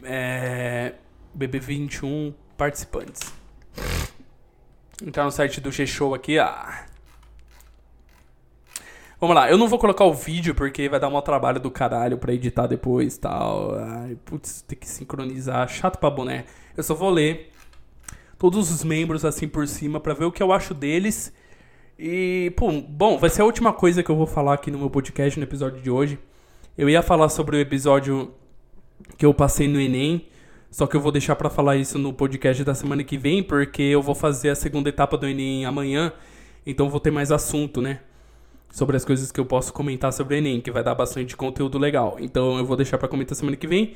É, 0.03 0.95
BBB 1.33 1.59
21 1.59 2.33
participantes. 2.57 3.33
Entrar 5.01 5.23
no 5.23 5.31
site 5.31 5.61
do 5.61 5.71
G-Show 5.71 6.13
aqui, 6.13 6.37
ah. 6.39 6.85
Vamos 9.19 9.37
lá, 9.37 9.49
eu 9.49 9.57
não 9.57 9.69
vou 9.69 9.79
colocar 9.79 10.03
o 10.03 10.13
vídeo 10.13 10.53
porque 10.53 10.89
vai 10.89 10.99
dar 10.99 11.07
um 11.07 11.21
trabalho 11.21 11.57
do 11.57 11.71
caralho 11.71 12.17
pra 12.17 12.33
editar 12.33 12.67
depois 12.67 13.15
e 13.15 13.19
tal. 13.21 13.73
Ai, 13.75 14.17
putz, 14.25 14.61
tem 14.63 14.77
que 14.77 14.87
sincronizar. 14.87 15.67
Chato 15.69 15.97
pra 15.97 16.09
boné. 16.09 16.43
Eu 16.75 16.83
só 16.83 16.93
vou 16.93 17.09
ler 17.09 17.53
todos 18.37 18.69
os 18.69 18.83
membros 18.83 19.23
assim 19.23 19.47
por 19.47 19.65
cima 19.65 19.99
pra 20.01 20.13
ver 20.13 20.25
o 20.25 20.31
que 20.31 20.43
eu 20.43 20.51
acho 20.51 20.73
deles. 20.73 21.31
E, 22.05 22.51
pô, 22.57 22.69
bom, 22.69 23.17
vai 23.17 23.29
ser 23.29 23.43
a 23.43 23.45
última 23.45 23.71
coisa 23.71 24.03
que 24.03 24.11
eu 24.11 24.15
vou 24.17 24.27
falar 24.27 24.55
aqui 24.55 24.69
no 24.69 24.77
meu 24.77 24.89
podcast 24.89 25.39
no 25.39 25.45
episódio 25.45 25.81
de 25.81 25.89
hoje. 25.89 26.19
Eu 26.77 26.89
ia 26.89 27.01
falar 27.01 27.29
sobre 27.29 27.55
o 27.55 27.59
episódio 27.61 28.33
que 29.17 29.25
eu 29.25 29.33
passei 29.33 29.69
no 29.69 29.79
Enem. 29.79 30.27
Só 30.69 30.85
que 30.85 30.97
eu 30.97 30.99
vou 30.99 31.13
deixar 31.13 31.37
para 31.37 31.49
falar 31.49 31.77
isso 31.77 31.97
no 31.97 32.11
podcast 32.11 32.61
da 32.61 32.75
semana 32.75 33.05
que 33.05 33.17
vem, 33.17 33.41
porque 33.41 33.81
eu 33.81 34.01
vou 34.01 34.13
fazer 34.13 34.49
a 34.49 34.55
segunda 34.55 34.89
etapa 34.89 35.17
do 35.17 35.25
Enem 35.25 35.63
amanhã, 35.65 36.11
então 36.65 36.89
vou 36.89 36.99
ter 36.99 37.09
mais 37.09 37.31
assunto, 37.31 37.81
né? 37.81 38.01
Sobre 38.69 38.97
as 38.97 39.05
coisas 39.05 39.31
que 39.31 39.39
eu 39.39 39.45
posso 39.45 39.71
comentar 39.71 40.11
sobre 40.11 40.35
o 40.35 40.37
Enem, 40.37 40.59
que 40.59 40.71
vai 40.71 40.83
dar 40.83 40.95
bastante 40.95 41.37
conteúdo 41.37 41.79
legal. 41.79 42.17
Então 42.19 42.57
eu 42.57 42.65
vou 42.65 42.75
deixar 42.75 42.97
para 42.97 43.07
comentar 43.07 43.33
semana 43.33 43.55
que 43.55 43.65
vem. 43.65 43.93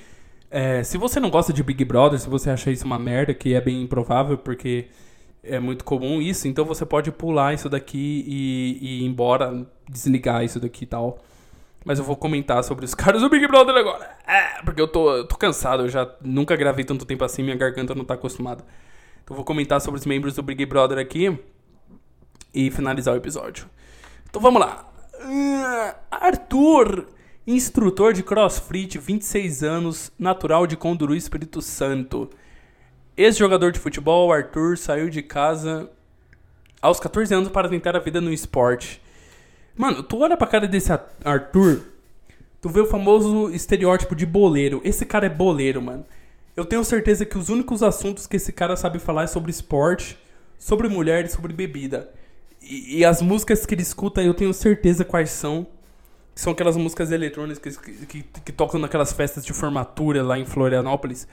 É, 0.49 0.81
se 0.81 0.97
você 0.97 1.19
não 1.19 1.29
gosta 1.29 1.51
de 1.51 1.61
Big 1.61 1.83
Brother, 1.83 2.17
se 2.17 2.29
você 2.29 2.51
acha 2.51 2.71
isso 2.71 2.85
uma 2.85 2.97
merda, 2.97 3.33
que 3.33 3.53
é 3.53 3.59
bem 3.59 3.81
improvável, 3.81 4.37
porque 4.37 4.87
é 5.49 5.59
muito 5.59 5.83
comum 5.83 6.21
isso, 6.21 6.47
então 6.47 6.65
você 6.65 6.85
pode 6.85 7.11
pular 7.11 7.53
isso 7.53 7.69
daqui 7.69 8.23
e, 8.27 8.77
e 8.81 9.01
ir 9.01 9.05
embora, 9.05 9.65
desligar 9.89 10.43
isso 10.43 10.59
daqui 10.59 10.83
e 10.83 10.87
tal. 10.87 11.19
Mas 11.85 11.99
eu 11.99 12.05
vou 12.05 12.15
comentar 12.15 12.63
sobre 12.63 12.85
os 12.85 12.93
caras 12.95 13.21
do 13.21 13.29
Big 13.29 13.47
Brother 13.47 13.75
agora. 13.75 14.09
É, 14.27 14.61
porque 14.63 14.81
eu 14.81 14.87
tô, 14.87 15.15
eu 15.15 15.25
tô 15.25 15.37
cansado, 15.37 15.83
eu 15.83 15.89
já 15.89 16.09
nunca 16.21 16.55
gravei 16.55 16.83
tanto 16.83 17.05
tempo 17.05 17.23
assim, 17.23 17.43
minha 17.43 17.55
garganta 17.55 17.95
não 17.95 18.03
tá 18.03 18.15
acostumada. 18.15 18.63
Então 19.23 19.33
eu 19.33 19.37
vou 19.37 19.45
comentar 19.45 19.79
sobre 19.81 19.99
os 19.99 20.05
membros 20.05 20.35
do 20.35 20.43
Big 20.43 20.65
Brother 20.65 20.97
aqui 20.97 21.37
e 22.53 22.71
finalizar 22.71 23.13
o 23.13 23.17
episódio. 23.17 23.69
Então 24.29 24.41
vamos 24.41 24.59
lá. 24.59 24.89
Uh, 25.15 25.95
Arthur, 26.11 27.07
instrutor 27.45 28.13
de 28.13 28.23
CrossFit, 28.23 28.97
26 28.97 29.63
anos, 29.63 30.11
natural 30.17 30.67
de 30.67 30.75
Conduru, 30.75 31.15
Espírito 31.15 31.61
Santo. 31.61 32.29
Ex-jogador 33.17 33.71
de 33.71 33.79
futebol, 33.79 34.31
Arthur 34.31 34.77
saiu 34.77 35.09
de 35.09 35.23
casa 35.23 35.89
aos 36.79 36.99
14 36.99 37.33
anos 37.33 37.49
para 37.49 37.67
tentar 37.67 37.95
a 37.95 37.99
vida 37.99 38.21
no 38.21 38.31
esporte. 38.31 39.01
Mano, 39.75 40.03
tu 40.03 40.19
olha 40.19 40.37
pra 40.37 40.45
cara 40.45 40.67
desse 40.67 40.91
Arthur, 41.25 41.81
tu 42.61 42.69
vê 42.69 42.79
o 42.79 42.85
famoso 42.85 43.49
estereótipo 43.49 44.15
de 44.15 44.23
boleiro. 44.23 44.81
Esse 44.83 45.03
cara 45.03 45.25
é 45.25 45.29
boleiro, 45.29 45.81
mano. 45.81 46.05
Eu 46.55 46.63
tenho 46.63 46.83
certeza 46.83 47.25
que 47.25 47.37
os 47.37 47.49
únicos 47.49 47.81
assuntos 47.81 48.27
que 48.27 48.35
esse 48.35 48.51
cara 48.51 48.75
sabe 48.75 48.99
falar 48.99 49.23
é 49.23 49.27
sobre 49.27 49.49
esporte, 49.49 50.15
sobre 50.59 50.87
mulher 50.87 51.25
e 51.25 51.29
sobre 51.29 51.53
bebida. 51.53 52.11
E, 52.61 52.99
e 52.99 53.05
as 53.05 53.19
músicas 53.19 53.65
que 53.65 53.73
ele 53.73 53.81
escuta, 53.81 54.21
eu 54.21 54.33
tenho 54.35 54.53
certeza 54.53 55.03
quais 55.03 55.31
são. 55.31 55.65
São 56.35 56.53
aquelas 56.53 56.77
músicas 56.77 57.11
eletrônicas 57.11 57.77
que, 57.77 57.91
que, 58.05 58.23
que 58.23 58.51
tocam 58.51 58.79
naquelas 58.79 59.11
festas 59.11 59.43
de 59.43 59.53
formatura 59.53 60.21
lá 60.21 60.37
em 60.37 60.45
Florianópolis. 60.45 61.27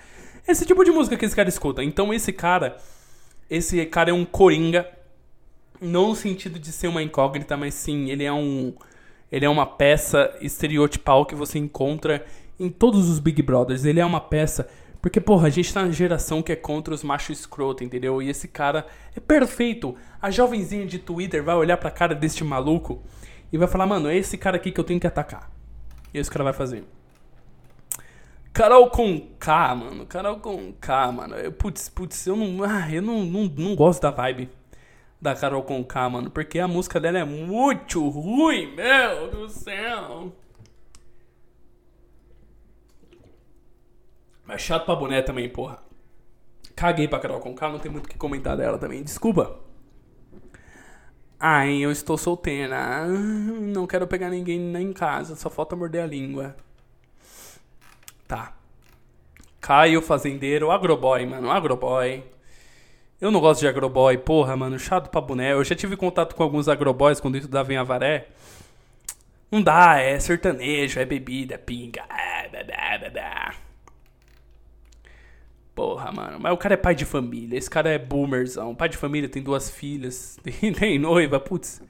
Esse 0.46 0.66
tipo 0.66 0.84
de 0.84 0.90
música 0.90 1.16
que 1.16 1.24
esse 1.24 1.34
cara 1.34 1.48
escuta. 1.48 1.82
Então 1.82 2.12
esse 2.12 2.32
cara, 2.32 2.76
esse 3.48 3.84
cara 3.86 4.10
é 4.10 4.12
um 4.12 4.24
coringa 4.24 4.86
não 5.80 6.08
no 6.08 6.16
sentido 6.16 6.58
de 6.58 6.70
ser 6.72 6.88
uma 6.88 7.02
incógnita, 7.02 7.56
mas 7.56 7.74
sim, 7.74 8.10
ele 8.10 8.24
é 8.24 8.32
um 8.32 8.74
ele 9.30 9.44
é 9.44 9.48
uma 9.48 9.66
peça 9.66 10.32
estereotipal 10.40 11.26
que 11.26 11.34
você 11.34 11.58
encontra 11.58 12.24
em 12.58 12.70
todos 12.70 13.08
os 13.08 13.18
Big 13.18 13.42
Brothers. 13.42 13.84
Ele 13.84 13.98
é 13.98 14.06
uma 14.06 14.20
peça 14.20 14.68
porque, 15.04 15.20
porra, 15.20 15.48
a 15.48 15.50
gente 15.50 15.70
tá 15.70 15.84
na 15.84 15.90
geração 15.90 16.42
que 16.42 16.50
é 16.50 16.56
contra 16.56 16.94
os 16.94 17.02
machos 17.02 17.40
escroto, 17.40 17.84
entendeu? 17.84 18.22
E 18.22 18.30
esse 18.30 18.48
cara 18.48 18.86
é 19.14 19.20
perfeito. 19.20 19.94
A 20.22 20.30
jovenzinha 20.30 20.86
de 20.86 20.98
Twitter 20.98 21.42
vai 21.42 21.54
olhar 21.54 21.76
pra 21.76 21.90
cara 21.90 22.14
deste 22.14 22.42
maluco 22.42 23.02
e 23.52 23.58
vai 23.58 23.68
falar, 23.68 23.84
mano, 23.84 24.08
é 24.08 24.16
esse 24.16 24.38
cara 24.38 24.56
aqui 24.56 24.72
que 24.72 24.80
eu 24.80 24.84
tenho 24.84 24.98
que 24.98 25.06
atacar. 25.06 25.50
E 26.14 26.18
esse 26.18 26.30
cara 26.30 26.44
vai 26.44 26.54
fazer. 26.54 26.84
Carol 28.54 28.88
com 28.88 29.20
K, 29.38 29.74
mano. 29.74 30.06
Carol 30.06 30.38
com 30.38 30.72
K, 30.74 31.12
mano. 31.12 31.52
Putz, 31.52 31.88
putz, 31.88 32.24
eu 32.26 32.36
não. 32.36 32.62
Ah, 32.62 32.88
eu 32.90 33.02
não, 33.02 33.24
não, 33.24 33.44
não 33.46 33.74
gosto 33.74 34.00
da 34.00 34.12
vibe 34.12 34.48
da 35.20 35.34
Carol 35.34 35.64
Conká, 35.64 36.08
mano. 36.08 36.30
Porque 36.30 36.60
a 36.60 36.68
música 36.68 37.00
dela 37.00 37.18
é 37.18 37.24
muito 37.24 38.08
ruim, 38.08 38.76
meu 38.76 39.30
do 39.30 39.48
céu. 39.48 40.32
Mas 44.46 44.60
chato 44.60 44.84
pra 44.84 44.94
boné 44.94 45.20
também, 45.20 45.48
porra. 45.48 45.82
Caguei 46.76 47.08
pra 47.08 47.18
Carol 47.18 47.40
Conká, 47.40 47.68
não 47.68 47.78
tem 47.80 47.90
muito 47.90 48.06
o 48.06 48.08
que 48.08 48.16
comentar 48.16 48.56
dela 48.56 48.78
também. 48.78 49.02
Desculpa. 49.02 49.58
Ai, 51.40 51.78
eu 51.78 51.90
estou 51.90 52.16
solteira. 52.16 53.06
Não 53.06 53.86
quero 53.86 54.06
pegar 54.06 54.30
ninguém 54.30 54.60
nem 54.60 54.88
em 54.90 54.92
casa, 54.92 55.34
só 55.34 55.50
falta 55.50 55.74
morder 55.74 56.04
a 56.04 56.06
língua. 56.06 56.54
Tá. 58.26 58.54
Caio 59.60 60.02
Fazendeiro, 60.02 60.70
Agroboy, 60.70 61.24
mano, 61.26 61.50
Agroboy. 61.50 62.22
Eu 63.20 63.30
não 63.30 63.40
gosto 63.40 63.60
de 63.60 63.68
agroboy, 63.68 64.18
porra, 64.18 64.56
mano, 64.56 64.78
chato 64.78 65.08
pra 65.08 65.20
boné. 65.20 65.52
Eu 65.52 65.64
já 65.64 65.74
tive 65.74 65.96
contato 65.96 66.34
com 66.34 66.42
alguns 66.42 66.68
agroboys 66.68 67.20
quando 67.20 67.36
eu 67.36 67.38
estudava 67.38 67.72
em 67.72 67.76
Avaré. 67.76 68.28
Não 69.50 69.62
dá, 69.62 69.98
é 69.98 70.18
sertanejo, 70.18 71.00
é 71.00 71.04
bebida, 71.04 71.54
é 71.54 71.58
pinga. 71.58 72.02
É, 72.10 72.48
blá, 72.48 72.62
blá, 72.64 73.10
blá, 73.10 73.54
Porra, 75.74 76.12
mano. 76.12 76.38
Mas 76.40 76.52
o 76.52 76.56
cara 76.56 76.74
é 76.74 76.76
pai 76.76 76.94
de 76.94 77.04
família. 77.04 77.56
Esse 77.56 77.70
cara 77.70 77.88
é 77.88 77.98
boomerzão. 77.98 78.74
Pai 78.74 78.88
de 78.88 78.96
família, 78.96 79.28
tem 79.28 79.42
duas 79.42 79.70
filhas. 79.70 80.38
Tem, 80.78 80.98
noiva, 80.98 81.40
putz. 81.40 81.82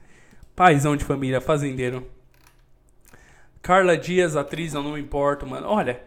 Paizão 0.55 0.95
de 0.95 1.03
família, 1.03 1.41
fazendeiro. 1.41 2.07
Carla 3.61 3.97
Dias, 3.97 4.35
atriz, 4.35 4.73
eu 4.73 4.81
não 4.81 4.97
importo, 4.97 5.45
mano. 5.45 5.67
Olha, 5.67 6.01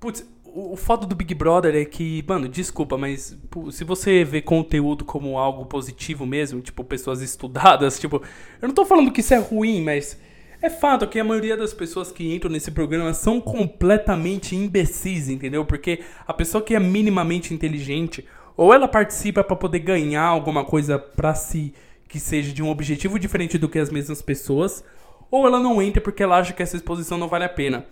putz, 0.00 0.26
o, 0.44 0.72
o 0.72 0.76
foda 0.76 1.06
do 1.06 1.14
Big 1.14 1.34
Brother 1.34 1.74
é 1.74 1.84
que, 1.84 2.24
mano, 2.26 2.48
desculpa, 2.48 2.96
mas 2.96 3.36
se 3.70 3.84
você 3.84 4.24
vê 4.24 4.40
conteúdo 4.40 5.04
como 5.04 5.38
algo 5.38 5.66
positivo 5.66 6.26
mesmo, 6.26 6.60
tipo, 6.60 6.82
pessoas 6.84 7.20
estudadas, 7.20 7.98
tipo, 7.98 8.22
eu 8.60 8.68
não 8.68 8.74
tô 8.74 8.84
falando 8.84 9.12
que 9.12 9.20
isso 9.20 9.34
é 9.34 9.38
ruim, 9.38 9.82
mas 9.82 10.18
é 10.60 10.68
fato 10.68 11.06
que 11.06 11.20
a 11.20 11.24
maioria 11.24 11.56
das 11.56 11.72
pessoas 11.72 12.10
que 12.10 12.34
entram 12.34 12.50
nesse 12.50 12.70
programa 12.70 13.14
são 13.14 13.40
completamente 13.40 14.56
imbecis, 14.56 15.28
entendeu? 15.28 15.64
Porque 15.64 16.00
a 16.26 16.34
pessoa 16.34 16.62
que 16.62 16.74
é 16.74 16.80
minimamente 16.80 17.54
inteligente, 17.54 18.26
ou 18.56 18.74
ela 18.74 18.88
participa 18.88 19.44
para 19.44 19.54
poder 19.54 19.78
ganhar 19.80 20.24
alguma 20.24 20.64
coisa 20.64 20.98
para 20.98 21.34
si 21.34 21.72
que 22.08 22.18
seja 22.18 22.52
de 22.52 22.62
um 22.62 22.70
objetivo 22.70 23.18
diferente 23.18 23.58
do 23.58 23.68
que 23.68 23.78
as 23.78 23.90
mesmas 23.90 24.22
pessoas, 24.22 24.82
ou 25.30 25.46
ela 25.46 25.60
não 25.60 25.80
entra 25.80 26.00
porque 26.00 26.22
ela 26.22 26.38
acha 26.38 26.54
que 26.54 26.62
essa 26.62 26.74
exposição 26.74 27.18
não 27.18 27.28
vale 27.28 27.44
a 27.44 27.48
pena 27.50 27.86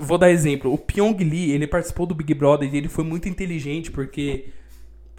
vou 0.00 0.18
dar 0.18 0.30
exemplo. 0.30 0.72
O 0.72 0.78
Pyong 0.78 1.16
Lee, 1.18 1.52
ele 1.52 1.66
participou 1.66 2.06
do 2.06 2.14
Big 2.14 2.34
Brother 2.34 2.72
e 2.72 2.76
ele 2.76 2.88
foi 2.88 3.04
muito 3.04 3.28
inteligente 3.28 3.90
porque 3.90 4.46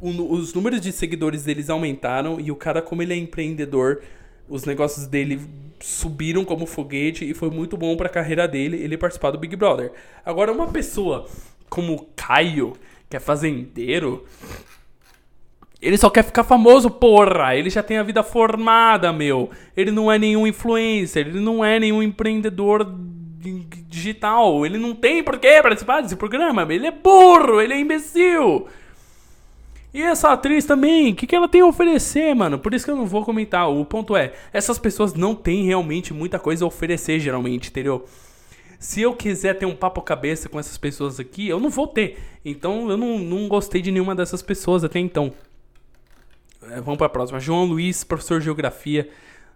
o, 0.02 0.10
os 0.34 0.54
números 0.54 0.82
de 0.82 0.92
seguidores 0.92 1.44
deles 1.44 1.70
aumentaram 1.70 2.40
e 2.40 2.52
o 2.52 2.56
cara, 2.56 2.82
como 2.82 3.02
ele 3.02 3.14
é 3.14 3.18
empreendedor, 3.18 4.02
Os 4.52 4.66
negócios 4.66 5.08
dele 5.08 5.40
subiram 5.80 6.44
como 6.44 6.66
foguete 6.66 7.24
e 7.24 7.34
foi 7.34 7.50
muito 7.50 7.78
bom 7.78 7.96
pra 7.96 8.10
carreira 8.10 8.46
dele 8.48 8.84
ele 8.84 8.98
participar 8.98 9.32
do 9.32 9.38
Big 9.38 9.56
Brother. 9.56 9.94
Agora, 10.26 10.52
uma 10.52 10.68
pessoa 10.68 11.26
como 11.70 11.94
o 11.94 12.06
Caio, 12.18 12.74
que 13.10 13.16
é 13.16 13.20
fazendeiro, 13.20 14.26
ele 15.82 15.98
só 15.98 16.10
quer 16.10 16.24
ficar 16.24 16.44
famoso, 16.44 16.90
porra. 16.90 17.56
Ele 17.56 17.70
já 17.70 17.82
tem 17.82 17.98
a 17.98 18.04
vida 18.04 18.24
formada, 18.24 19.14
meu. 19.14 19.50
Ele 19.76 19.90
não 19.90 20.12
é 20.12 20.20
nenhum 20.20 20.46
influencer, 20.46 21.28
ele 21.28 21.40
não 21.40 21.64
é 21.64 21.80
nenhum 21.80 22.04
empreendedor 22.04 22.84
digital. 23.88 24.66
Ele 24.66 24.78
não 24.78 24.96
tem 24.96 25.24
por 25.24 25.40
que 25.40 25.62
participar 25.62 26.02
desse 26.02 26.16
programa. 26.16 26.66
Ele 26.70 26.88
é 26.88 26.92
burro, 26.92 27.62
ele 27.62 27.74
é 27.74 27.80
imbecil. 27.80 28.68
E 29.94 30.02
essa 30.02 30.32
atriz 30.32 30.64
também, 30.64 31.12
o 31.12 31.16
que, 31.16 31.28
que 31.28 31.36
ela 31.36 31.50
tem 31.50 31.62
a 31.62 31.66
oferecer, 31.66 32.34
mano? 32.34 32.58
Por 32.58 32.74
isso 32.74 32.86
que 32.86 32.92
eu 32.92 32.96
não 32.96 33.06
vou 33.06 33.26
comentar. 33.26 33.70
O 33.70 33.84
ponto 33.84 34.16
é, 34.16 34.34
essas 34.54 34.80
pessoas 34.80 35.14
não 35.14 35.36
têm 35.36 35.66
realmente 35.66 36.14
muita 36.14 36.40
coisa 36.40 36.64
a 36.64 36.68
oferecer, 36.68 37.20
geralmente, 37.20 37.70
entendeu? 37.70 38.06
Se 38.80 39.02
eu 39.02 39.14
quiser 39.14 39.58
ter 39.60 39.66
um 39.66 39.76
papo 39.76 40.02
cabeça 40.02 40.48
com 40.48 40.60
essas 40.60 40.78
pessoas 40.78 41.20
aqui, 41.20 41.48
eu 41.48 41.60
não 41.60 41.70
vou 41.70 41.88
ter. 41.88 42.18
Então 42.44 42.90
eu 42.90 42.96
não, 42.96 43.20
não 43.20 43.48
gostei 43.50 43.82
de 43.82 43.92
nenhuma 43.92 44.16
dessas 44.16 44.42
pessoas 44.42 44.84
até 44.84 44.98
então. 44.98 45.34
É, 46.64 46.80
vamos 46.80 46.98
pra 46.98 47.10
próxima. 47.10 47.40
João 47.40 47.66
Luiz, 47.66 48.04
professor 48.04 48.40
de 48.40 48.46
geografia. 48.46 49.10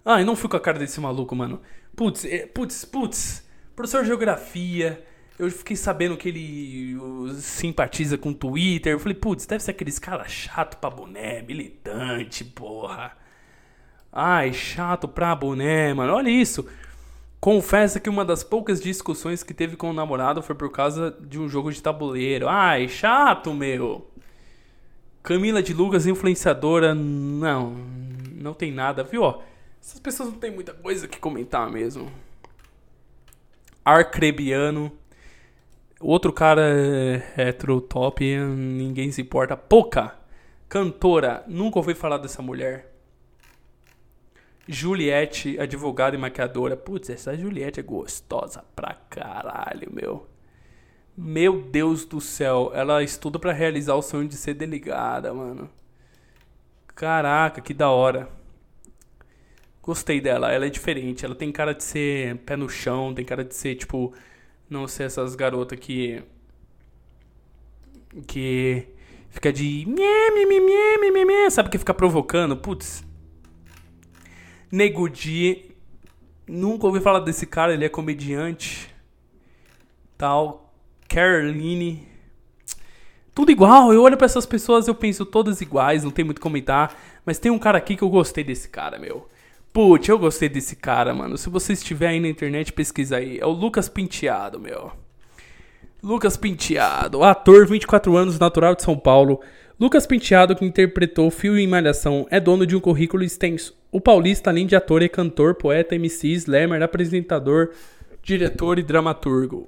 Ah, 0.04 0.22
eu 0.22 0.26
não 0.26 0.36
fui 0.36 0.50
com 0.50 0.58
a 0.58 0.60
cara 0.60 0.78
desse 0.78 1.00
maluco, 1.00 1.36
mano. 1.36 1.62
Putz, 1.96 2.26
é, 2.26 2.46
putz, 2.46 2.84
putz. 2.84 3.45
Professor 3.76 4.02
de 4.02 4.08
geografia 4.08 5.04
eu 5.38 5.52
fiquei 5.52 5.76
sabendo 5.76 6.16
que 6.16 6.30
ele 6.30 6.98
simpatiza 7.40 8.18
com 8.18 8.30
o 8.30 8.34
Twitter. 8.34 8.94
Eu 8.94 9.00
falei, 9.00 9.16
putz, 9.16 9.46
deve 9.46 9.64
ser 9.64 9.72
aqueles 9.72 10.00
cara 10.00 10.28
chato 10.28 10.78
pra 10.78 10.90
boné, 10.90 11.42
militante, 11.42 12.44
porra. 12.46 13.12
Ai, 14.12 14.54
chato 14.54 15.08
pra 15.08 15.36
boné, 15.36 15.94
mano. 15.94 16.14
Olha 16.14 16.30
isso. 16.30 16.66
Confessa 17.40 18.00
que 18.00 18.10
uma 18.10 18.24
das 18.24 18.44
poucas 18.44 18.82
discussões 18.82 19.44
que 19.44 19.54
teve 19.54 19.76
com 19.76 19.90
o 19.90 19.94
namorado 19.94 20.42
foi 20.42 20.56
por 20.56 20.72
causa 20.72 21.16
de 21.20 21.38
um 21.38 21.50
jogo 21.50 21.72
de 21.72 21.82
tabuleiro. 21.82 22.48
Ai, 22.48 22.88
chato, 22.88 23.54
meu. 23.54 24.10
Camila 25.22 25.62
de 25.62 25.74
Lucas, 25.74 26.08
influenciadora. 26.08 26.96
Não, 26.96 27.72
não 28.32 28.54
tem 28.54 28.72
nada, 28.72 29.04
viu? 29.04 29.42
Essas 29.82 30.00
pessoas 30.00 30.30
não 30.30 30.40
tem 30.40 30.50
muita 30.50 30.74
coisa 30.74 31.10
que 31.10 31.20
comentar 31.20 31.70
mesmo. 31.70 32.10
Arcrebiano. 33.86 34.92
Outro 36.02 36.34
cara 36.34 36.62
é 37.38 37.50
hetero 37.50 37.80
top, 37.80 38.26
ninguém 38.38 39.12
se 39.12 39.22
importa. 39.22 39.56
Pouca 39.56 40.18
cantora, 40.68 41.44
nunca 41.48 41.78
ouvi 41.78 41.94
falar 41.94 42.18
dessa 42.18 42.42
mulher. 42.42 42.92
Juliette, 44.68 45.60
advogada 45.60 46.16
e 46.16 46.20
maquiadora. 46.20 46.76
Putz, 46.76 47.12
essa 47.12 47.38
Juliette 47.38 47.80
é 47.80 47.84
gostosa 47.84 48.66
pra 48.76 48.96
caralho, 49.10 49.90
meu. 49.94 50.28
Meu 51.16 51.62
Deus 51.62 52.04
do 52.04 52.20
céu, 52.20 52.72
ela 52.74 53.04
estuda 53.04 53.40
para 53.40 53.54
realizar 53.54 53.94
o 53.94 54.02
sonho 54.02 54.28
de 54.28 54.36
ser 54.36 54.56
delegada, 54.56 55.34
mano. 55.34 55.70
Caraca, 56.88 57.62
que 57.62 57.74
da 57.74 57.90
hora. 57.90 58.28
Gostei 59.86 60.20
dela, 60.20 60.52
ela 60.52 60.66
é 60.66 60.70
diferente. 60.70 61.24
Ela 61.24 61.36
tem 61.36 61.52
cara 61.52 61.72
de 61.72 61.84
ser 61.84 62.38
pé 62.38 62.56
no 62.56 62.68
chão, 62.68 63.14
tem 63.14 63.24
cara 63.24 63.44
de 63.46 63.54
ser, 63.54 63.76
tipo, 63.76 64.12
não 64.68 64.88
ser 64.88 65.04
essas 65.04 65.36
garotas 65.36 65.78
que. 65.78 66.24
Que. 68.26 68.88
Fica 69.30 69.54
de. 69.54 69.86
Sabe 71.52 71.70
que 71.70 71.78
fica 71.78 71.94
provocando? 71.94 72.58
Putz. 72.58 73.06
Nego 74.72 75.08
Di. 75.08 75.70
Nunca 76.48 76.88
ouvi 76.88 77.00
falar 77.00 77.20
desse 77.20 77.46
cara, 77.46 77.72
ele 77.72 77.86
é 77.86 77.90
comediante. 77.90 78.92
Tal. 80.18 80.74
Caroline. 81.08 82.08
Tudo 83.36 83.52
igual. 83.52 83.94
Eu 83.94 84.02
olho 84.02 84.18
para 84.18 84.26
essas 84.26 84.48
pessoas 84.48 84.88
eu 84.88 84.96
penso 84.96 85.28
todas 85.28 85.62
iguais, 85.62 86.04
não 86.04 86.10
tem 86.10 86.26
muito 86.26 86.42
comentar. 86.42 87.00
Mas 87.24 87.38
tem 87.38 87.52
um 87.52 87.60
cara 87.60 87.78
aqui 87.78 87.96
que 87.96 88.02
eu 88.02 88.10
gostei 88.10 88.44
desse 88.44 88.68
cara, 88.68 88.98
meu. 88.98 89.30
Putz, 89.76 90.08
eu 90.08 90.18
gostei 90.18 90.48
desse 90.48 90.74
cara, 90.74 91.14
mano. 91.14 91.38
Se 91.38 91.50
você 91.50 91.74
estiver 91.74 92.08
aí 92.08 92.18
na 92.22 92.30
internet, 92.30 92.72
pesquisa 92.72 93.18
aí. 93.18 93.38
É 93.38 93.46
o 93.46 93.50
Lucas 93.50 93.90
Penteado, 93.90 94.58
meu. 94.58 94.90
Lucas 96.02 96.38
Penteado, 96.38 97.22
ator, 97.26 97.68
24 97.68 98.16
anos, 98.16 98.40
natural 98.40 98.74
de 98.74 98.84
São 98.84 98.98
Paulo. 98.98 99.42
Lucas 99.78 100.08
Penteado, 100.08 100.56
que 100.56 100.64
interpretou 100.64 101.30
Fio 101.30 101.60
em 101.60 101.68
Malhação, 101.68 102.26
é 102.32 102.40
dono 102.40 102.66
de 102.66 102.74
um 102.74 102.80
currículo 102.80 103.22
extenso. 103.22 103.78
O 103.92 104.00
paulista, 104.00 104.50
além 104.50 104.66
de 104.66 104.78
ator, 104.78 105.04
é 105.04 105.10
cantor, 105.10 105.56
poeta, 105.56 105.94
MC, 105.94 106.30
slammer, 106.30 106.82
apresentador, 106.82 107.72
diretor 108.24 108.80
e 108.80 108.82
dramaturgo. 108.82 109.68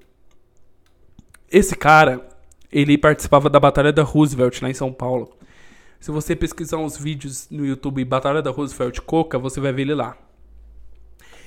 Esse 1.52 1.76
cara, 1.76 2.26
ele 2.72 2.98
participava 2.98 3.50
da 3.50 3.60
Batalha 3.60 3.92
da 3.92 4.04
Roosevelt 4.04 4.62
lá 4.62 4.70
em 4.70 4.74
São 4.74 4.94
Paulo. 4.94 5.38
Se 6.00 6.12
você 6.12 6.36
pesquisar 6.36 6.78
uns 6.78 6.98
vídeos 6.98 7.48
no 7.50 7.66
YouTube 7.66 8.04
Batalha 8.06 8.42
da 8.42 8.52
Roosevelt 8.52 9.00
Coca, 9.02 9.40
você 9.40 9.60
vai 9.60 9.74
ver 9.74 9.84
ele 9.84 9.96
lá. 9.96 10.16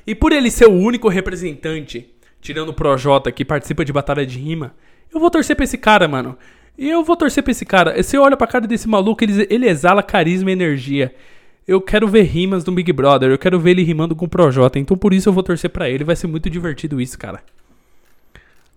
E 0.07 0.15
por 0.15 0.33
ele 0.33 0.51
ser 0.51 0.67
o 0.67 0.73
único 0.73 1.09
representante, 1.09 2.11
tirando 2.41 2.71
o 2.71 2.75
Projota, 2.75 3.31
que 3.31 3.45
participa 3.45 3.85
de 3.85 3.93
Batalha 3.93 4.27
de 4.27 4.39
Rima, 4.39 4.75
eu 5.13 5.21
vou 5.21 5.31
torcer 5.31 5.55
pra 5.55 5.65
esse 5.65 5.79
cara, 5.79 6.09
mano. 6.09 6.37
E 6.77 6.89
eu 6.89 7.05
vou 7.05 7.17
torcer 7.17 7.43
pra 7.43 7.51
esse 7.51 7.65
cara. 7.65 8.03
Você 8.03 8.17
olha 8.17 8.37
pra 8.37 8.47
cara 8.47 8.67
desse 8.67 8.89
maluco, 8.89 9.23
ele, 9.23 9.47
ele 9.51 9.69
exala 9.69 10.03
carisma 10.03 10.51
e 10.51 10.53
energia. 10.53 11.15
Eu 11.67 11.81
quero 11.81 12.09
ver 12.09 12.23
rimas 12.23 12.65
do 12.65 12.73
Big 12.73 12.93
Brother, 12.93 13.31
eu 13.31 13.39
quero 13.39 13.61
ver 13.61 13.73
ele 13.73 13.83
rimando 13.83 14.17
com 14.17 14.25
o 14.25 14.29
Projota, 14.29 14.79
então 14.79 14.97
por 14.97 15.13
isso 15.13 15.29
eu 15.29 15.33
vou 15.33 15.43
torcer 15.43 15.71
pra 15.71 15.89
ele. 15.89 16.05
Vai 16.05 16.17
ser 16.17 16.27
muito 16.27 16.49
divertido 16.51 17.01
isso, 17.01 17.19
cara. 17.19 17.43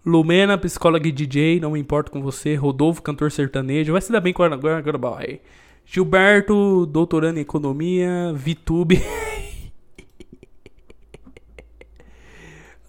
Lumena, 0.06 0.58
psicóloga 0.58 1.08
e 1.08 1.14
DJ, 1.14 1.62
não 1.62 1.72
me 1.72 1.80
importo 1.80 2.12
com 2.12 2.22
você. 2.22 2.56
Rodolfo, 2.56 3.02
cantor 3.02 3.32
sertanejo, 3.32 3.94
vai 3.94 4.02
se 4.02 4.12
dar 4.12 4.20
bem 4.20 4.34
com 4.34 4.44
a 4.44 4.82
Global 4.82 5.16
aí. 5.18 5.40
Gilberto, 5.86 6.86
doutorando 6.86 7.40
em 7.40 7.42
economia, 7.42 8.34
VTube. 8.34 9.02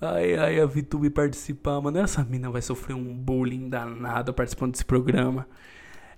ai, 0.00 0.34
ai, 0.34 0.60
a 0.60 0.66
VTube 0.66 1.08
participar, 1.10 1.80
mano. 1.80 1.98
Essa 1.98 2.24
mina 2.24 2.50
vai 2.50 2.62
sofrer 2.62 2.94
um 2.94 3.14
bullying 3.14 3.68
danado 3.68 4.34
participando 4.34 4.72
desse 4.72 4.84
programa. 4.84 5.46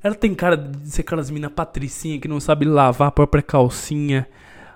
Ela 0.02 0.14
tem 0.14 0.34
cara 0.34 0.56
de 0.56 0.90
ser 0.90 1.02
aquelas 1.02 1.30
minas 1.30 1.52
patricinha 1.52 2.18
que 2.18 2.28
não 2.28 2.40
sabe 2.40 2.64
lavar 2.64 3.08
a 3.08 3.12
própria 3.12 3.42
calcinha. 3.42 4.26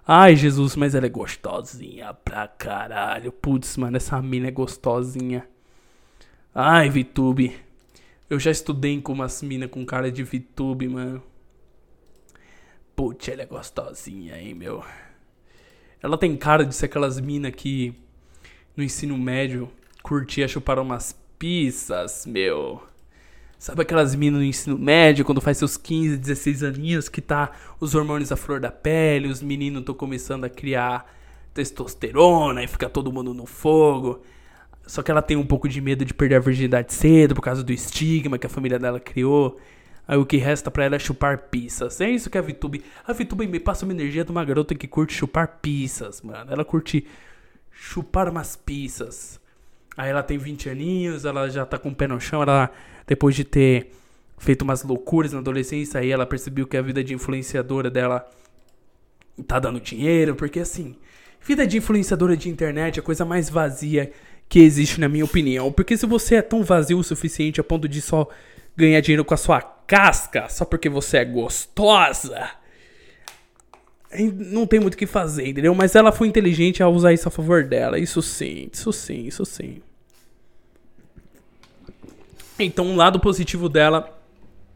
Ai, 0.07 0.37
Jesus, 0.37 0.77
mas 0.77 0.95
ela 0.95 1.07
é 1.07 1.11
gostosinha 1.11 2.13
pra 2.13 2.47
caralho. 2.47 3.33
Putz, 3.33 3.79
mano, 3.79 3.97
essa 3.97 4.21
mina 4.21 4.49
é 4.49 4.51
gostosinha. 4.51 5.47
Ai, 6.52 6.90
VTube. 6.90 7.56
Eu 8.28 8.40
já 8.40 8.51
estudei 8.51 9.01
com 9.01 9.12
umas 9.12 9.40
minas 9.40 9.70
com 9.70 9.86
cara 9.86 10.10
de 10.10 10.24
VTube, 10.24 10.89
mano. 10.89 11.22
Putz, 12.97 13.28
ela 13.28 13.43
é 13.43 13.47
gostosinha, 13.47 14.36
hein, 14.36 14.52
meu. 14.55 14.85
Ela 16.02 16.18
tem 16.18 16.36
cara 16.36 16.64
de 16.64 16.74
ser 16.74 16.86
aquelas 16.86 17.20
minas 17.20 17.52
que 17.55 17.94
no 18.77 18.82
ensino 18.82 19.16
médio 19.16 19.70
curtia 20.02 20.48
chupar 20.48 20.81
umas 20.81 21.16
pizzas, 21.39 22.27
meu. 22.27 22.82
Sabe 23.56 23.82
aquelas 23.82 24.16
minas 24.16 24.40
no 24.40 24.44
ensino 24.44 24.77
médio, 24.77 25.24
quando 25.24 25.40
faz 25.40 25.56
seus 25.56 25.77
15, 25.77 26.16
16 26.16 26.64
aninhos, 26.64 27.09
que 27.09 27.20
tá 27.20 27.52
os 27.78 27.94
hormônios 27.94 28.32
à 28.32 28.36
flor 28.36 28.59
da 28.59 28.72
pele, 28.72 29.28
os 29.28 29.40
meninos 29.40 29.81
estão 29.81 29.94
começando 29.94 30.44
a 30.44 30.51
criar 30.51 31.14
testosterona 31.55 32.64
e 32.64 32.66
fica 32.66 32.89
todo 32.89 33.12
mundo 33.12 33.32
no 33.32 33.47
fogo. 33.47 34.20
Só 34.91 35.05
que 35.05 35.11
ela 35.12 35.23
tem 35.23 35.37
um 35.37 35.47
pouco 35.47 35.69
de 35.69 35.81
medo 35.81 36.05
de 36.05 36.12
perder 36.12 36.35
a 36.35 36.41
virgindade 36.41 36.93
cedo 36.93 37.33
por 37.33 37.43
causa 37.43 37.62
do 37.62 37.73
estigma 37.73 38.37
que 38.37 38.47
a 38.49 38.51
família 38.51 38.77
dela 38.77 38.99
criou. 38.99 39.57
Aí 40.07 40.19
o 40.19 40.27
que 40.27 40.37
resta 40.37 40.69
para 40.69 40.85
ela 40.85 40.97
é 40.97 40.99
chupar 40.99 41.43
pizzas. 41.43 42.01
É 42.01 42.11
isso 42.11 42.29
que 42.29 42.37
a 42.37 42.43
VTube. 42.43 42.83
A 43.07 43.12
VTube 43.12 43.47
me 43.47 43.61
passa 43.61 43.85
uma 43.85 43.93
energia 43.93 44.25
de 44.25 44.33
uma 44.33 44.45
garota 44.45 44.75
que 44.75 44.89
curte 44.89 45.15
chupar 45.15 45.61
pizzas, 45.62 46.21
mano. 46.23 46.51
Ela 46.53 46.65
curte 46.65 47.07
chupar 47.71 48.29
umas 48.29 48.57
pizzas. 48.57 49.39
Aí 49.97 50.11
ela 50.11 50.25
tem 50.25 50.37
20 50.37 50.69
aninhos, 50.69 51.25
ela 51.25 51.49
já 51.49 51.65
tá 51.65 51.79
com 51.79 51.91
o 51.91 51.95
pé 51.95 52.09
no 52.09 52.21
chão, 52.21 52.43
ela 52.43 52.69
depois 53.07 53.37
de 53.37 53.45
ter 53.45 53.93
feito 54.39 54.62
umas 54.62 54.83
loucuras 54.83 55.33
na 55.33 55.39
adolescência, 55.39 56.01
aí 56.01 56.11
ela 56.11 56.27
percebeu 56.27 56.67
que 56.67 56.77
a 56.77 56.83
vida 56.83 57.05
de 57.05 57.15
influenciadora 57.15 57.89
dela 57.89 58.29
tá 59.47 59.61
dando 59.61 59.81
dinheiro, 59.81 60.35
porque 60.35 60.59
assim, 60.59 60.97
vida 61.41 61.65
de 61.65 61.77
influenciadora 61.77 62.37
de 62.37 62.49
internet 62.49 62.99
é 62.99 63.01
a 63.01 63.05
coisa 63.05 63.25
mais 63.25 63.49
vazia 63.49 64.11
que 64.51 64.59
existe 64.59 65.01
na 65.01 65.09
minha 65.09 65.24
opinião, 65.24 65.70
porque 65.70 65.97
se 65.97 66.05
você 66.05 66.35
é 66.35 66.43
tão 66.43 66.64
vazio 66.64 66.98
o 66.98 67.05
suficiente 67.05 67.60
a 67.60 67.64
ponto 67.64 67.89
de 67.89 68.02
só 68.02 68.28
ganhar 68.77 69.01
dinheiro 69.01 69.24
com 69.24 69.32
a 69.32 69.36
sua 69.36 69.62
casca 69.62 70.48
só 70.48 70.64
porque 70.64 70.89
você 70.89 71.18
é 71.18 71.24
gostosa. 71.24 72.51
Não 74.12 74.66
tem 74.66 74.81
muito 74.81 74.94
o 74.94 74.97
que 74.97 75.06
fazer, 75.06 75.47
entendeu? 75.47 75.72
Mas 75.72 75.94
ela 75.94 76.10
foi 76.10 76.27
inteligente 76.27 76.82
ao 76.82 76.93
usar 76.93 77.12
isso 77.12 77.28
a 77.28 77.31
favor 77.31 77.62
dela. 77.62 77.97
Isso 77.97 78.20
sim, 78.20 78.68
isso 78.72 78.93
sim, 78.93 79.24
isso 79.24 79.44
sim. 79.44 79.81
Então, 82.59 82.85
um 82.86 82.97
lado 82.97 83.20
positivo 83.20 83.68
dela 83.68 84.20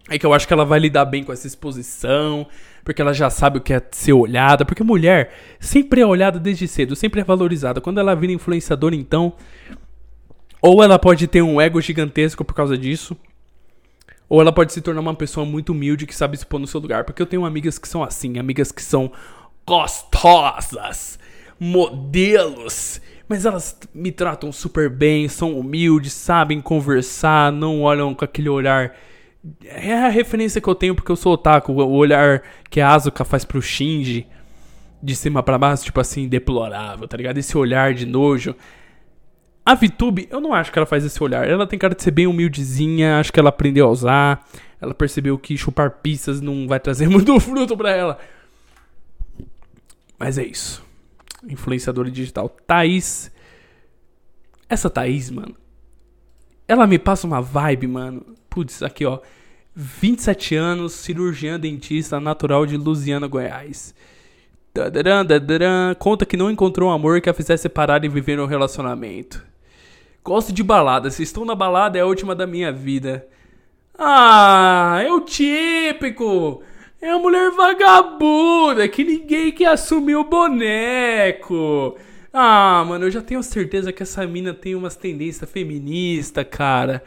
É 0.09 0.19
que 0.19 0.27
eu 0.27 0.35
acho 0.35 0.47
que 0.47 0.53
ela 0.53 0.65
vai 0.65 0.79
lidar 0.79 1.07
bem 1.07 1.25
com 1.25 1.33
essa 1.33 1.47
exposição, 1.47 2.47
porque 2.85 3.01
ela 3.01 3.15
já 3.15 3.31
sabe 3.31 3.59
o 3.59 3.61
que 3.61 3.73
é 3.73 3.83
ser 3.91 4.13
olhada, 4.13 4.65
porque 4.65 4.83
mulher 4.83 5.33
sempre 5.59 6.03
é 6.03 6.07
olhada 6.07 6.39
desde 6.39 6.69
cedo, 6.69 6.95
sempre 6.95 7.23
é 7.23 7.25
valorizada. 7.25 7.81
Quando 7.81 7.99
ela 7.99 8.15
vira 8.15 8.33
influenciadora, 8.33 8.95
então, 8.95 9.33
ou 10.61 10.83
ela 10.83 10.99
pode 10.99 11.27
ter 11.27 11.41
um 11.41 11.59
ego 11.61 11.81
gigantesco 11.81 12.45
por 12.45 12.55
causa 12.55 12.77
disso, 12.77 13.17
ou 14.29 14.41
ela 14.41 14.53
pode 14.53 14.73
se 14.73 14.81
tornar 14.81 15.01
uma 15.01 15.15
pessoa 15.15 15.47
muito 15.47 15.73
humilde 15.73 16.07
que 16.07 16.15
sabe 16.15 16.37
se 16.37 16.45
pôr 16.45 16.59
no 16.59 16.67
seu 16.67 16.81
lugar. 16.81 17.05
Porque 17.05 17.23
eu 17.23 17.27
tenho 17.27 17.45
amigas 17.45 17.79
que 17.79 17.89
são 17.89 18.03
assim, 18.03 18.39
amigas 18.39 18.73
que 18.73 18.83
são 18.83 19.11
gostosas, 19.67 21.19
modelos, 21.59 23.01
mas 23.27 23.47
elas 23.47 23.79
me 23.95 24.13
tratam 24.13 24.53
super 24.53 24.91
bem, 24.91 25.29
são 25.29 25.59
humildes, 25.59 26.13
sabem 26.13 26.61
conversar, 26.61 27.51
não 27.51 27.83
olham 27.83 28.15
com 28.15 28.25
aquele 28.25 28.49
olhar. 28.49 28.95
É 29.65 29.93
a 29.93 30.09
referência 30.09 30.61
que 30.61 30.69
eu 30.69 30.75
tenho 30.75 30.95
porque 30.95 31.13
eu 31.13 31.17
sou 31.17 31.35
otaku, 31.35 31.73
o 31.73 31.93
olhar 31.93 32.43
que 32.71 32.81
a 32.81 32.95
Asuka 32.95 33.25
faz 33.25 33.45
pro 33.45 33.61
Shinji, 33.61 34.27
de 35.03 35.15
cima 35.15 35.43
para 35.43 35.59
baixo, 35.59 35.85
tipo 35.85 36.01
assim, 36.01 36.27
deplorável, 36.27 37.07
tá 37.07 37.17
ligado? 37.17 37.37
Esse 37.37 37.57
olhar 37.59 37.93
de 37.93 38.07
nojo. 38.07 38.57
A 39.67 39.75
VTube, 39.75 40.29
eu 40.31 40.41
não 40.41 40.55
acho 40.55 40.73
que 40.73 40.79
ela 40.79 40.87
faz 40.87 41.05
esse 41.05 41.23
olhar. 41.23 41.49
Ela 41.49 41.67
tem 41.67 41.79
cara 41.79 41.95
de 41.95 42.03
ser 42.03 42.11
bem 42.11 42.27
humildezinha, 42.27 43.19
acho 43.19 43.33
que 43.33 43.39
ela 43.39 43.51
aprendeu 43.51 43.87
a 43.87 43.91
usar. 43.91 44.47
Ela 44.81 44.95
percebeu 44.95 45.39
que 45.39 45.57
chupar 45.57 45.91
pizzas 45.91 46.41
não 46.41 46.67
vai 46.67 46.81
trazer 46.81 47.09
muito 47.11 47.39
fruto 47.39 47.77
para 47.77 47.91
ela. 47.91 48.19
Mas 50.19 50.39
é 50.39 50.45
isso. 50.45 50.83
Influenciadora 51.47 52.11
digital. 52.11 52.49
Thaís. 52.49 53.31
Essa 54.69 54.89
Thaís, 54.89 55.31
mano. 55.31 55.55
Ela 56.67 56.87
me 56.87 56.99
passa 56.99 57.27
uma 57.27 57.43
vibe, 57.43 57.87
mano. 57.87 58.25
Putz, 58.55 58.85
aqui 58.85 59.05
ó. 59.05 59.19
27 59.75 60.55
anos, 60.55 60.93
cirurgiã 60.93 61.59
dentista 61.59 62.21
natural 62.21 62.65
de 62.65 62.77
Lusiana, 62.77 63.27
Goiás. 63.27 63.93
Dadaran, 64.73 65.93
conta 65.99 66.25
que 66.25 66.37
não 66.37 66.49
encontrou 66.49 66.89
um 66.89 66.93
amor 66.93 67.21
que 67.21 67.29
a 67.29 67.35
fizesse 67.35 67.69
parar 67.69 68.05
e 68.05 68.09
viver 68.09 68.37
no 68.37 68.47
relacionamento. 68.47 69.45
Gosto 70.23 70.53
de 70.53 70.63
balada. 70.63 71.11
Se 71.11 71.25
estou 71.25 71.45
na 71.45 71.57
balada, 71.57 71.99
é 71.99 72.03
a 72.03 72.07
última 72.07 72.33
da 72.33 72.47
minha 72.47 72.71
vida. 72.71 73.27
Ah, 73.99 75.03
é 75.05 75.13
o 75.13 75.23
típico. 75.23 76.63
É 77.03 77.11
a 77.11 77.19
mulher 77.19 77.51
vagabunda 77.51 78.87
que 78.87 79.03
ninguém 79.03 79.51
quer 79.51 79.71
assumir 79.71 80.15
o 80.15 80.23
boneco. 80.23 81.97
Ah, 82.33 82.85
mano, 82.87 83.07
eu 83.07 83.11
já 83.11 83.21
tenho 83.21 83.43
certeza 83.43 83.93
que 83.93 84.05
essa 84.05 84.25
mina 84.29 84.55
tem 84.55 84.77
umas 84.77 84.95
tendências 84.95 85.51
feministas, 85.51 86.47
cara. 86.49 87.03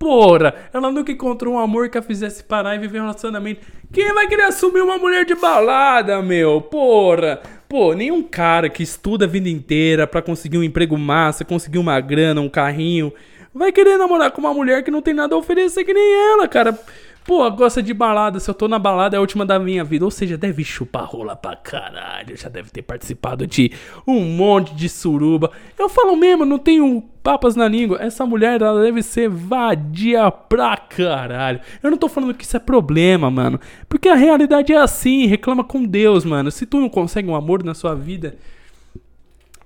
Porra, 0.00 0.54
ela 0.72 0.90
nunca 0.90 1.12
encontrou 1.12 1.56
um 1.56 1.58
amor 1.58 1.90
que 1.90 1.98
a 1.98 2.02
fizesse 2.02 2.42
parar 2.42 2.74
e 2.74 2.78
viver 2.78 3.00
um 3.00 3.02
relacionamento. 3.02 3.60
Quem 3.92 4.14
vai 4.14 4.26
querer 4.26 4.44
assumir 4.44 4.80
uma 4.80 4.96
mulher 4.96 5.26
de 5.26 5.34
balada, 5.34 6.22
meu? 6.22 6.58
Porra. 6.58 7.38
Pô, 7.68 7.92
nenhum 7.92 8.22
cara 8.22 8.70
que 8.70 8.82
estuda 8.82 9.26
a 9.26 9.28
vida 9.28 9.50
inteira 9.50 10.06
para 10.06 10.22
conseguir 10.22 10.56
um 10.56 10.62
emprego 10.62 10.96
massa, 10.96 11.44
conseguir 11.44 11.76
uma 11.76 12.00
grana, 12.00 12.40
um 12.40 12.48
carrinho, 12.48 13.12
vai 13.54 13.70
querer 13.72 13.98
namorar 13.98 14.30
com 14.30 14.40
uma 14.40 14.54
mulher 14.54 14.82
que 14.82 14.90
não 14.90 15.02
tem 15.02 15.12
nada 15.12 15.34
a 15.34 15.38
oferecer 15.38 15.84
que 15.84 15.92
nem 15.92 16.32
ela, 16.32 16.48
cara. 16.48 16.78
Pô, 17.24 17.48
gosta 17.50 17.82
de 17.82 17.92
balada. 17.92 18.40
Se 18.40 18.50
eu 18.50 18.54
tô 18.54 18.66
na 18.66 18.78
balada, 18.78 19.16
é 19.16 19.18
a 19.18 19.20
última 19.20 19.44
da 19.44 19.58
minha 19.58 19.84
vida. 19.84 20.04
Ou 20.04 20.10
seja, 20.10 20.36
deve 20.36 20.64
chupar 20.64 21.04
rola 21.04 21.36
pra 21.36 21.54
caralho. 21.54 22.36
Já 22.36 22.48
deve 22.48 22.70
ter 22.70 22.82
participado 22.82 23.46
de 23.46 23.72
um 24.06 24.20
monte 24.20 24.74
de 24.74 24.88
suruba. 24.88 25.50
Eu 25.78 25.88
falo 25.88 26.16
mesmo, 26.16 26.44
não 26.44 26.58
tenho 26.58 27.02
papas 27.22 27.54
na 27.54 27.68
língua. 27.68 27.98
Essa 28.00 28.24
mulher, 28.24 28.60
ela 28.60 28.82
deve 28.82 29.02
ser 29.02 29.28
vadia 29.28 30.30
pra 30.30 30.76
caralho. 30.76 31.60
Eu 31.82 31.90
não 31.90 31.98
tô 31.98 32.08
falando 32.08 32.34
que 32.34 32.44
isso 32.44 32.56
é 32.56 32.60
problema, 32.60 33.30
mano. 33.30 33.60
Porque 33.88 34.08
a 34.08 34.14
realidade 34.14 34.72
é 34.72 34.78
assim. 34.78 35.26
Reclama 35.26 35.62
com 35.62 35.84
Deus, 35.84 36.24
mano. 36.24 36.50
Se 36.50 36.66
tu 36.66 36.80
não 36.80 36.88
consegue 36.88 37.28
um 37.28 37.36
amor 37.36 37.62
na 37.62 37.74
sua 37.74 37.94
vida 37.94 38.36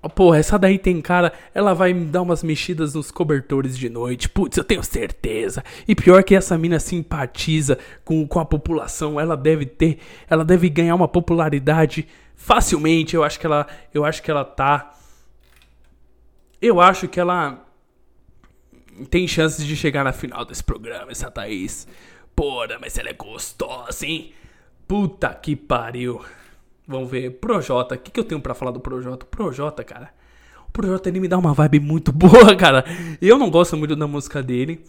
Porra, 0.09 0.39
essa 0.39 0.59
daí 0.59 0.79
tem 0.79 1.01
cara, 1.01 1.33
ela 1.55 1.75
vai 1.75 1.93
me 1.93 2.05
dar 2.05 2.23
umas 2.23 2.43
mexidas 2.43 2.95
nos 2.95 3.11
cobertores 3.11 3.77
de 3.77 3.89
noite. 3.89 4.29
Putz, 4.29 4.57
eu 4.57 4.65
tenho 4.65 4.83
certeza. 4.83 5.65
E 5.87 5.95
pior 5.95 6.23
que 6.23 6.35
essa 6.35 6.59
mina 6.59 6.79
simpatiza 6.79 7.79
com, 8.05 8.27
com 8.27 8.41
a 8.41 8.45
população, 8.45 9.19
ela 9.19 9.37
deve 9.37 9.67
ter, 9.67 9.99
ela 10.29 10.45
deve 10.45 10.69
ganhar 10.69 10.95
uma 10.95 11.09
popularidade 11.09 12.07
facilmente. 12.35 13.15
Eu 13.17 13.25
acho 13.25 13.39
que 13.39 13.47
ela, 13.47 13.67
eu 13.93 14.05
acho 14.05 14.23
que 14.23 14.31
ela 14.31 14.45
tá 14.45 14.95
Eu 16.61 16.81
acho 16.81 17.09
que 17.09 17.21
ela 17.21 17.65
tem 19.11 19.27
chances 19.27 19.67
de 19.67 19.77
chegar 19.77 20.05
na 20.05 20.13
final 20.13 20.45
desse 20.45 20.63
programa, 20.63 21.11
essa 21.11 21.31
Thaís. 21.31 21.87
Porra, 22.35 22.79
mas 22.81 22.99
ela 22.99 23.11
é 23.11 23.15
gostosa, 23.15 24.07
hein? 24.07 24.33
Puta 24.87 25.33
que 25.35 25.57
pariu. 25.57 26.21
Vamos 26.87 27.11
ver. 27.11 27.31
Projota. 27.33 27.95
O 27.95 27.99
que, 27.99 28.11
que 28.11 28.21
eu 28.21 28.25
tenho 28.25 28.41
para 28.41 28.55
falar 28.55 28.71
do 28.71 28.81
Projota? 28.81 29.25
Projota, 29.27 29.83
cara. 29.83 30.11
O 30.69 30.71
Projota 30.71 31.09
ele 31.09 31.21
me 31.21 31.29
dá 31.29 31.39
uma 31.39 31.55
vibe 31.55 31.81
muito 31.81 32.13
boa, 32.13 32.55
cara. 32.55 32.85
Eu 33.21 33.39
não 33.39 33.51
gosto 33.51 33.77
muito 33.77 33.97
da 33.97 34.07
música 34.07 34.43
dele. 34.43 34.85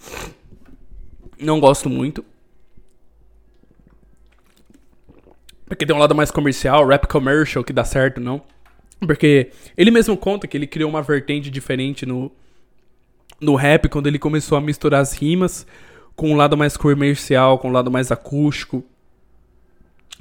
Não 1.39 1.59
gosto 1.59 1.89
muito. 1.89 2.23
Porque 5.65 5.85
tem 5.85 5.95
um 5.95 5.99
lado 5.99 6.13
mais 6.13 6.29
comercial, 6.29 6.85
rap 6.85 7.07
commercial, 7.07 7.63
que 7.63 7.73
dá 7.73 7.83
certo, 7.83 8.21
não. 8.21 8.41
Porque 8.99 9.51
ele 9.75 9.89
mesmo 9.89 10.15
conta 10.15 10.47
que 10.47 10.55
ele 10.55 10.67
criou 10.67 10.89
uma 10.89 11.01
vertente 11.01 11.49
diferente 11.49 12.05
no, 12.05 12.31
no 13.41 13.55
rap 13.55 13.89
quando 13.89 14.07
ele 14.07 14.19
começou 14.19 14.57
a 14.57 14.61
misturar 14.61 15.01
as 15.01 15.13
rimas 15.13 15.65
com 16.15 16.31
um 16.31 16.35
lado 16.35 16.55
mais 16.55 16.77
comercial, 16.77 17.57
com 17.57 17.69
um 17.69 17.71
lado 17.71 17.89
mais 17.91 18.11
acústico 18.11 18.83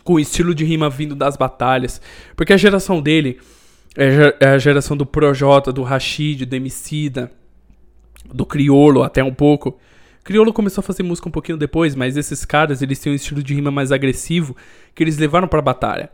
com 0.04 0.14
o 0.14 0.20
estilo 0.20 0.54
de 0.54 0.64
rima 0.64 0.88
vindo 0.88 1.16
das 1.16 1.36
batalhas. 1.36 2.00
Porque 2.36 2.52
a 2.52 2.56
geração 2.56 3.00
dele 3.00 3.40
é, 3.96 4.36
é 4.38 4.48
a 4.50 4.58
geração 4.58 4.96
do 4.96 5.06
Projota, 5.06 5.72
do 5.72 5.82
Rashid, 5.82 6.44
do 6.44 6.54
Emicida, 6.54 7.32
do 8.32 8.44
Criolo 8.44 9.02
até 9.02 9.24
um 9.24 9.34
pouco. 9.34 9.78
Criolo 10.22 10.52
começou 10.52 10.80
a 10.80 10.84
fazer 10.84 11.02
música 11.02 11.28
um 11.28 11.32
pouquinho 11.32 11.58
depois, 11.58 11.94
mas 11.94 12.16
esses 12.16 12.44
caras, 12.44 12.82
eles 12.82 12.98
têm 12.98 13.12
um 13.12 13.16
estilo 13.16 13.42
de 13.42 13.54
rima 13.54 13.70
mais 13.70 13.90
agressivo 13.90 14.56
que 14.94 15.02
eles 15.02 15.18
levaram 15.18 15.48
pra 15.48 15.60
batalha. 15.60 16.10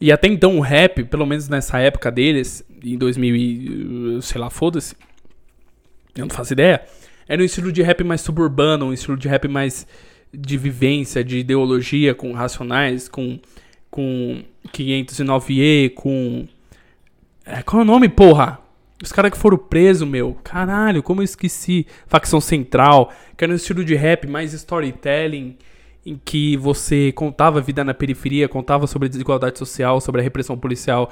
E 0.00 0.12
até 0.12 0.28
então 0.28 0.56
o 0.58 0.60
rap, 0.60 1.04
pelo 1.04 1.26
menos 1.26 1.48
nessa 1.48 1.78
época 1.78 2.10
deles, 2.10 2.64
em 2.82 2.96
2000 2.98 3.36
e, 3.36 4.22
sei 4.22 4.40
lá, 4.40 4.50
foda-se, 4.50 4.94
eu 6.16 6.26
não 6.26 6.30
faço 6.30 6.52
ideia, 6.52 6.82
era 7.28 7.40
um 7.40 7.44
estilo 7.44 7.72
de 7.72 7.82
rap 7.82 8.04
mais 8.04 8.20
suburbano, 8.20 8.86
um 8.86 8.92
estilo 8.92 9.16
de 9.16 9.26
rap 9.28 9.48
mais 9.48 9.86
de 10.36 10.56
vivência, 10.56 11.24
de 11.24 11.38
ideologia 11.38 12.14
com 12.14 12.32
Racionais, 12.32 13.08
com, 13.08 13.38
com 13.90 14.42
509E, 14.72 15.94
com. 15.94 16.46
É, 17.44 17.62
qual 17.62 17.80
é 17.80 17.84
o 17.84 17.86
nome, 17.86 18.08
porra? 18.08 18.58
Os 19.02 19.12
caras 19.12 19.30
que 19.32 19.38
foram 19.38 19.58
presos, 19.58 20.08
meu. 20.08 20.36
Caralho, 20.42 21.02
como 21.02 21.20
eu 21.20 21.24
esqueci. 21.24 21.86
Facção 22.06 22.40
Central, 22.40 23.12
que 23.36 23.44
era 23.44 23.52
um 23.52 23.56
estilo 23.56 23.84
de 23.84 23.94
rap 23.94 24.26
mais 24.26 24.52
storytelling, 24.52 25.56
em 26.06 26.20
que 26.22 26.56
você 26.56 27.12
contava 27.12 27.58
a 27.58 27.62
vida 27.62 27.84
na 27.84 27.92
periferia, 27.92 28.48
contava 28.48 28.86
sobre 28.86 29.06
a 29.06 29.10
desigualdade 29.10 29.58
social, 29.58 30.00
sobre 30.00 30.20
a 30.20 30.24
repressão 30.24 30.56
policial. 30.56 31.10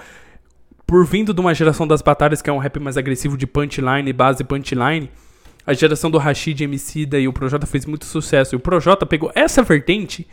Por 0.86 1.04
vindo 1.06 1.34
de 1.34 1.40
uma 1.40 1.54
geração 1.54 1.86
das 1.86 2.02
batalhas, 2.02 2.40
que 2.40 2.50
é 2.50 2.52
um 2.52 2.58
rap 2.58 2.78
mais 2.78 2.96
agressivo 2.96 3.36
de 3.36 3.46
punchline, 3.46 4.12
base 4.12 4.44
punchline 4.44 5.10
a 5.66 5.72
geração 5.72 6.10
do 6.10 6.18
Rashid, 6.18 6.62
Emicida 6.62 7.18
e 7.18 7.28
o 7.28 7.32
Projota 7.32 7.66
fez 7.66 7.86
muito 7.86 8.04
sucesso. 8.04 8.54
E 8.54 8.56
o 8.56 8.60
Projota 8.60 9.06
pegou 9.06 9.30
essa 9.34 9.62
vertente 9.62 10.26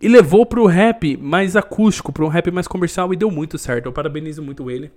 e 0.00 0.08
levou 0.08 0.44
pro 0.46 0.66
rap 0.66 1.16
mais 1.16 1.54
acústico, 1.54 2.12
pro 2.12 2.28
rap 2.28 2.50
mais 2.50 2.66
comercial 2.66 3.12
e 3.12 3.16
deu 3.16 3.30
muito 3.30 3.58
certo. 3.58 3.86
Eu 3.86 3.92
parabenizo 3.92 4.42
muito 4.42 4.70
ele. 4.70 4.90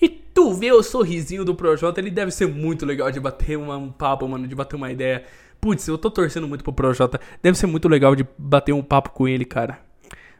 E 0.00 0.08
tu 0.08 0.54
vê 0.54 0.70
o 0.70 0.82
sorrisinho 0.82 1.44
do 1.44 1.54
Projota, 1.54 2.00
ele 2.00 2.10
deve 2.10 2.30
ser 2.30 2.46
muito 2.46 2.86
legal 2.86 3.10
de 3.10 3.18
bater 3.18 3.58
uma, 3.58 3.76
um 3.76 3.90
papo, 3.90 4.28
mano, 4.28 4.46
de 4.46 4.54
bater 4.54 4.76
uma 4.76 4.92
ideia. 4.92 5.24
Putz, 5.60 5.88
eu 5.88 5.98
tô 5.98 6.10
torcendo 6.10 6.46
muito 6.46 6.62
pro 6.62 6.72
Projota. 6.72 7.20
Deve 7.42 7.58
ser 7.58 7.66
muito 7.66 7.88
legal 7.88 8.14
de 8.14 8.26
bater 8.38 8.72
um 8.72 8.82
papo 8.82 9.10
com 9.10 9.26
ele, 9.26 9.44
cara. 9.44 9.80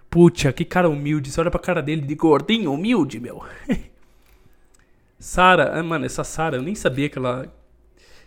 Putz, 0.08 0.44
que 0.52 0.64
cara 0.64 0.88
humilde. 0.88 1.30
Você 1.30 1.40
olha 1.40 1.50
pra 1.50 1.60
cara 1.60 1.82
dele 1.82 2.02
de 2.02 2.14
gordinho, 2.14 2.72
humilde, 2.72 3.18
meu. 3.18 3.42
Sara, 5.18 5.78
ah, 5.78 5.82
mano, 5.82 6.06
essa 6.06 6.24
Sara, 6.24 6.56
eu 6.56 6.62
nem 6.62 6.74
sabia 6.74 7.08
que 7.08 7.18
ela, 7.18 7.52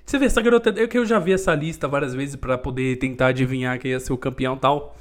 você 0.06 0.20
vê, 0.20 0.26
essa 0.26 0.42
garota. 0.42 0.70
É 0.70 0.88
que 0.88 0.98
eu 0.98 1.06
já 1.06 1.18
vi 1.18 1.34
essa 1.34 1.54
lista 1.56 1.88
várias 1.88 2.14
vezes 2.14 2.36
para 2.36 2.58
poder 2.58 2.98
tentar 2.98 3.28
adivinhar 3.28 3.80
quem 3.80 3.92
ia 3.92 4.00
ser 4.00 4.14
o 4.14 4.18
campeão 4.18 4.56
e 4.56 4.60
tal. 4.60 4.98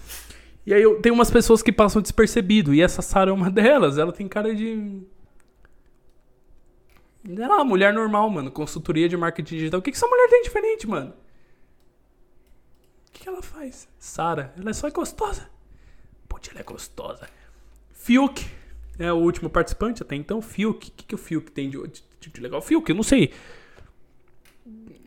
E 0.64 0.72
aí 0.72 0.82
eu 0.82 1.00
tenho 1.00 1.14
umas 1.14 1.30
pessoas 1.30 1.62
que 1.62 1.72
passam 1.72 2.00
despercebido. 2.00 2.72
E 2.72 2.80
essa 2.80 3.02
Sarah 3.02 3.30
é 3.30 3.34
uma 3.34 3.50
delas. 3.50 3.98
Ela 3.98 4.12
tem 4.12 4.28
cara 4.28 4.54
de. 4.54 5.02
Ela 7.28 7.44
é 7.44 7.48
uma 7.48 7.64
mulher 7.64 7.92
normal, 7.92 8.30
mano. 8.30 8.50
Consultoria 8.50 9.08
de 9.08 9.16
marketing 9.16 9.56
digital. 9.56 9.80
O 9.80 9.82
que, 9.82 9.90
que 9.90 9.96
essa 9.96 10.06
mulher 10.06 10.28
tem 10.28 10.42
diferente, 10.42 10.86
mano? 10.86 11.12
O 13.08 13.12
que, 13.12 13.22
que 13.22 13.28
ela 13.28 13.42
faz? 13.42 13.88
Sara, 13.98 14.52
ela 14.56 14.70
é 14.70 14.72
só 14.72 14.88
gostosa. 14.90 15.48
Putz, 16.28 16.48
ela 16.50 16.60
é 16.60 16.64
gostosa. 16.64 17.28
Fiuk 17.92 18.46
é 18.98 19.12
o 19.12 19.16
último 19.16 19.50
participante 19.50 20.02
até 20.02 20.14
então. 20.14 20.40
Fiuk. 20.40 20.88
O 20.88 20.92
que, 20.92 21.04
que 21.04 21.14
o 21.14 21.18
Fiuk 21.18 21.50
tem 21.50 21.68
de, 21.68 21.78
de, 22.20 22.30
de 22.30 22.40
legal? 22.40 22.62
Fiuk, 22.62 22.88
eu 22.88 22.96
não 22.96 23.02
sei 23.02 23.32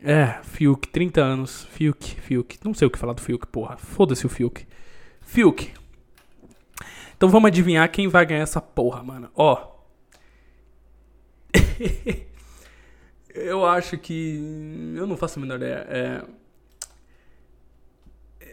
É, 0.02 0.38
Fiuk, 0.42 0.88
30 0.88 1.20
anos. 1.20 1.64
Fiuk, 1.70 2.20
Fiuk. 2.20 2.58
Não 2.64 2.74
sei 2.74 2.86
o 2.86 2.90
que 2.90 2.98
falar 2.98 3.12
do 3.12 3.20
Fiuk, 3.20 3.46
porra. 3.46 3.76
Foda-se 3.76 4.26
o 4.26 4.28
Fiuk. 4.28 4.66
Fiuk. 5.20 5.72
Então 7.16 7.28
vamos 7.28 7.48
adivinhar 7.48 7.90
quem 7.90 8.08
vai 8.08 8.24
ganhar 8.26 8.42
essa 8.42 8.60
porra, 8.60 9.02
mano. 9.02 9.30
Ó. 9.34 9.74
eu 13.34 13.66
acho 13.66 13.96
que. 13.98 14.94
Eu 14.94 15.06
não 15.06 15.16
faço 15.16 15.38
a 15.38 15.42
menor 15.42 15.56
ideia. 15.56 15.86
É. 15.88 16.24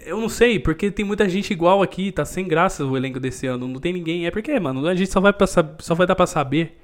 Eu 0.05 0.19
não 0.19 0.27
sei, 0.27 0.59
porque 0.59 0.91
tem 0.91 1.05
muita 1.05 1.29
gente 1.29 1.53
igual 1.53 1.81
aqui, 1.81 2.11
tá 2.11 2.25
sem 2.25 2.45
graça 2.45 2.85
o 2.85 2.97
elenco 2.97 3.19
desse 3.19 3.47
ano. 3.47 3.67
Não 3.67 3.79
tem 3.79 3.93
ninguém. 3.93 4.25
É 4.25 4.31
porque, 4.31 4.59
mano, 4.59 4.85
a 4.87 4.95
gente 4.95 5.11
só 5.11 5.21
vai, 5.21 5.31
passar, 5.31 5.75
só 5.79 5.95
vai 5.95 6.05
dar 6.07 6.15
pra 6.15 6.27
saber 6.27 6.82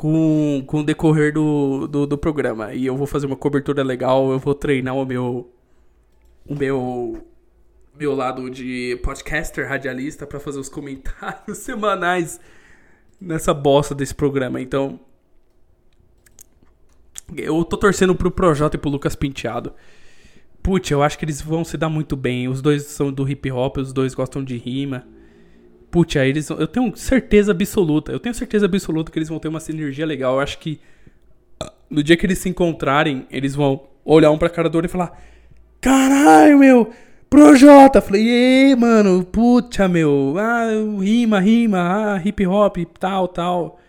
com, 0.00 0.64
com 0.66 0.80
o 0.80 0.82
decorrer 0.82 1.30
do, 1.30 1.86
do, 1.86 2.06
do, 2.06 2.16
programa. 2.16 2.72
E 2.72 2.86
eu 2.86 2.96
vou 2.96 3.06
fazer 3.06 3.26
uma 3.26 3.36
cobertura 3.36 3.82
legal, 3.82 4.32
eu 4.32 4.38
vou 4.38 4.54
treinar 4.54 4.96
o 4.96 5.04
meu. 5.04 5.52
O 6.46 6.54
meu. 6.54 7.22
Meu 7.98 8.14
lado 8.14 8.48
de 8.48 8.98
podcaster, 9.02 9.68
radialista, 9.68 10.26
para 10.26 10.40
fazer 10.40 10.58
os 10.58 10.70
comentários 10.70 11.58
semanais 11.60 12.40
nessa 13.20 13.52
bosta 13.52 13.94
desse 13.94 14.14
programa. 14.14 14.58
Então. 14.58 14.98
Eu 17.36 17.62
tô 17.62 17.76
torcendo 17.76 18.14
pro 18.14 18.30
Projota 18.30 18.76
e 18.76 18.80
pro 18.80 18.88
Lucas 18.88 19.14
Penteado. 19.14 19.74
Putz, 20.62 20.90
eu 20.90 21.02
acho 21.02 21.18
que 21.18 21.26
eles 21.26 21.42
vão 21.42 21.62
se 21.62 21.76
dar 21.76 21.90
muito 21.90 22.16
bem. 22.16 22.48
Os 22.48 22.62
dois 22.62 22.84
são 22.84 23.12
do 23.12 23.28
hip 23.28 23.52
hop, 23.52 23.76
os 23.76 23.92
dois 23.92 24.14
gostam 24.14 24.42
de 24.42 24.56
rima. 24.56 25.06
Putz, 25.90 26.16
aí 26.16 26.28
eles. 26.28 26.48
Eu 26.48 26.68
tenho 26.68 26.94
certeza 26.96 27.50
absoluta. 27.50 28.12
Eu 28.12 28.20
tenho 28.20 28.34
certeza 28.34 28.66
absoluta 28.66 29.10
que 29.10 29.18
eles 29.18 29.28
vão 29.28 29.38
ter 29.38 29.48
uma 29.48 29.60
sinergia 29.60 30.06
legal. 30.06 30.34
Eu 30.34 30.40
acho 30.40 30.58
que. 30.58 30.80
No 31.88 32.02
dia 32.02 32.16
que 32.16 32.24
eles 32.24 32.38
se 32.38 32.48
encontrarem, 32.48 33.26
eles 33.30 33.54
vão 33.54 33.88
olhar 34.04 34.30
um 34.30 34.38
pra 34.38 34.48
cara 34.48 34.68
do 34.68 34.76
outro 34.76 34.88
e 34.88 34.92
falar: 34.92 35.20
Caralho, 35.80 36.58
meu! 36.58 36.92
Projota! 37.28 38.00
Falei, 38.00 38.22
e 38.72 38.76
mano, 38.76 39.24
puta, 39.24 39.88
meu. 39.88 40.34
Ah, 40.38 40.68
rima, 41.00 41.40
rima, 41.40 41.78
ah, 42.14 42.22
hip 42.24 42.46
hop, 42.46 42.76
tal, 42.98 43.28
tal. 43.28 43.80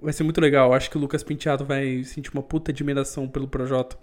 Vai 0.00 0.14
ser 0.14 0.24
muito 0.24 0.40
legal. 0.40 0.72
Acho 0.72 0.90
que 0.90 0.96
o 0.96 1.00
Lucas 1.00 1.22
Penteado 1.22 1.64
vai 1.64 2.02
sentir 2.04 2.32
uma 2.32 2.42
puta 2.42 2.70
admiração 2.70 3.28
pelo 3.28 3.46
Projota. 3.46 3.96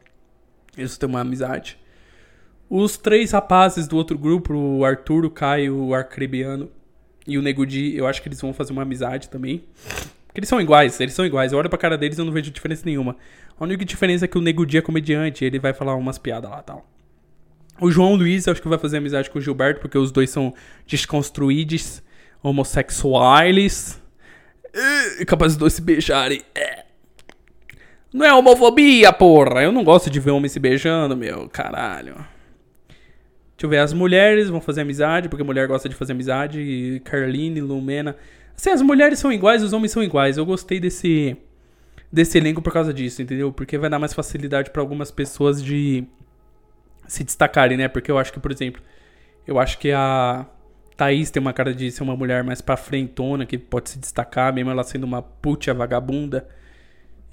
Eles 0.77 0.98
têm 0.98 1.10
uma 1.10 1.22
amizade. 1.22 1.80
Os 2.69 2.98
três 2.98 3.31
rapazes 3.31 3.88
do 3.88 3.98
outro 3.98 4.18
grupo, 4.18 4.53
o 4.53 4.85
Arthur, 4.85 5.26
o 5.26 5.31
Caio, 5.31 5.76
o 5.77 5.95
Arcrebiano 5.95 6.69
e 7.28 7.38
o 7.38 7.41
Negudi, 7.41 7.95
eu 7.95 8.08
acho 8.08 8.22
que 8.22 8.30
eles 8.30 8.40
vão 8.40 8.54
fazer 8.54 8.72
uma 8.72 8.84
amizade 8.84 9.30
também. 9.30 9.64
Porque 10.28 10.40
eles 10.40 10.49
são 10.49 10.62
iguais, 10.62 10.99
eles 10.99 11.14
são 11.14 11.26
iguais. 11.26 11.52
Eu 11.52 11.60
olho 11.60 11.70
pra 11.70 11.78
cara 11.78 11.98
deles 11.98 12.18
e 12.18 12.22
eu 12.22 12.26
não 12.26 12.32
vejo 12.32 12.49
diferença 12.49 12.84
nenhuma. 12.86 13.18
A 13.60 13.64
única 13.64 13.84
diferença 13.84 14.26
é 14.26 14.28
que 14.28 14.38
o 14.38 14.41
Negudi 14.41 14.78
é 14.78 14.82
comediante, 14.82 15.44
ele 15.44 15.60
vai 15.60 15.74
falar 15.74 15.95
umas 15.95 16.18
piadas 16.18 16.49
lá 16.49 16.62
tal. 16.62 16.88
O 17.80 17.91
João 17.91 18.16
Luiz, 18.16 18.48
eu 18.48 18.54
acho 18.54 18.62
que 18.62 18.68
vai 18.68 18.78
fazer 18.78 18.98
amizade 18.98 19.30
com 19.30 19.38
o 19.38 19.41
Gilberto, 19.41 19.82
porque 19.82 19.98
os 19.98 20.12
dois 20.12 20.30
são 20.30 20.54
desconstruídos, 20.86 22.02
homossexuais. 22.41 24.02
E 25.20 25.26
capazes 25.26 25.56
de 25.56 25.60
dois 25.60 25.74
se 25.74 25.82
beijarem. 25.82 26.41
É. 26.56 26.86
Não 28.14 28.26
é 28.26 28.34
homofobia, 28.34 29.12
porra. 29.12 29.64
Eu 29.64 29.72
não 29.72 29.84
gosto 29.84 30.10
de 30.10 30.20
ver 30.20 30.32
homem 30.32 30.49
se 30.49 30.60
beijando, 30.60 31.16
meu. 31.16 31.49
Caralho. 31.49 32.26
Deixa 33.58 33.66
eu 33.66 33.70
ver, 33.72 33.80
as 33.80 33.92
mulheres 33.92 34.50
vão 34.50 34.62
fazer 34.62 34.82
amizade, 34.82 35.30
porque 35.30 35.44
mulher 35.44 35.68
gosta 35.68 35.90
de 35.90 35.96
fazer 35.96 36.12
amizade. 36.12 37.02
Carline, 37.04 37.60
Lumena. 37.60 38.16
Assim, 38.56 38.70
as 38.70 38.84
mulheres 38.84 39.18
são 39.18 39.34
iguais, 39.34 39.64
os 39.64 39.74
homens 39.74 39.92
são 39.92 40.04
iguais. 40.04 40.38
Eu 40.38 40.46
gostei 40.46 40.80
desse 40.80 41.36
desse 42.12 42.38
elenco 42.38 42.62
por 42.62 42.72
causa 42.72 42.94
disso, 42.94 43.22
entendeu? 43.22 43.52
Porque 43.52 43.78
vai 43.78 43.90
dar 43.90 43.98
mais 43.98 44.14
facilidade 44.14 44.70
para 44.70 44.82
algumas 44.82 45.10
pessoas 45.10 45.62
de 45.64 46.06
se 47.08 47.24
destacarem, 47.24 47.78
né? 47.78 47.88
Porque 47.88 48.12
eu 48.12 48.20
acho 48.20 48.32
que, 48.32 48.40
por 48.40 48.52
exemplo, 48.52 48.82
eu 49.48 49.60
acho 49.60 49.80
que 49.80 49.92
a 49.92 50.46
Thaís 50.96 51.32
tem 51.32 51.42
uma 51.42 51.52
cara 51.52 51.74
de 51.74 51.92
ser 51.92 52.04
uma 52.04 52.16
mulher 52.16 52.44
mais 52.44 52.62
pra 52.62 52.78
frentona, 52.78 53.44
que 53.46 53.58
pode 53.58 53.90
se 53.90 53.98
destacar, 54.00 54.54
mesmo 54.54 54.70
ela 54.70 54.84
sendo 54.84 55.04
uma 55.04 55.22
puta 55.22 55.74
vagabunda. 55.74 56.48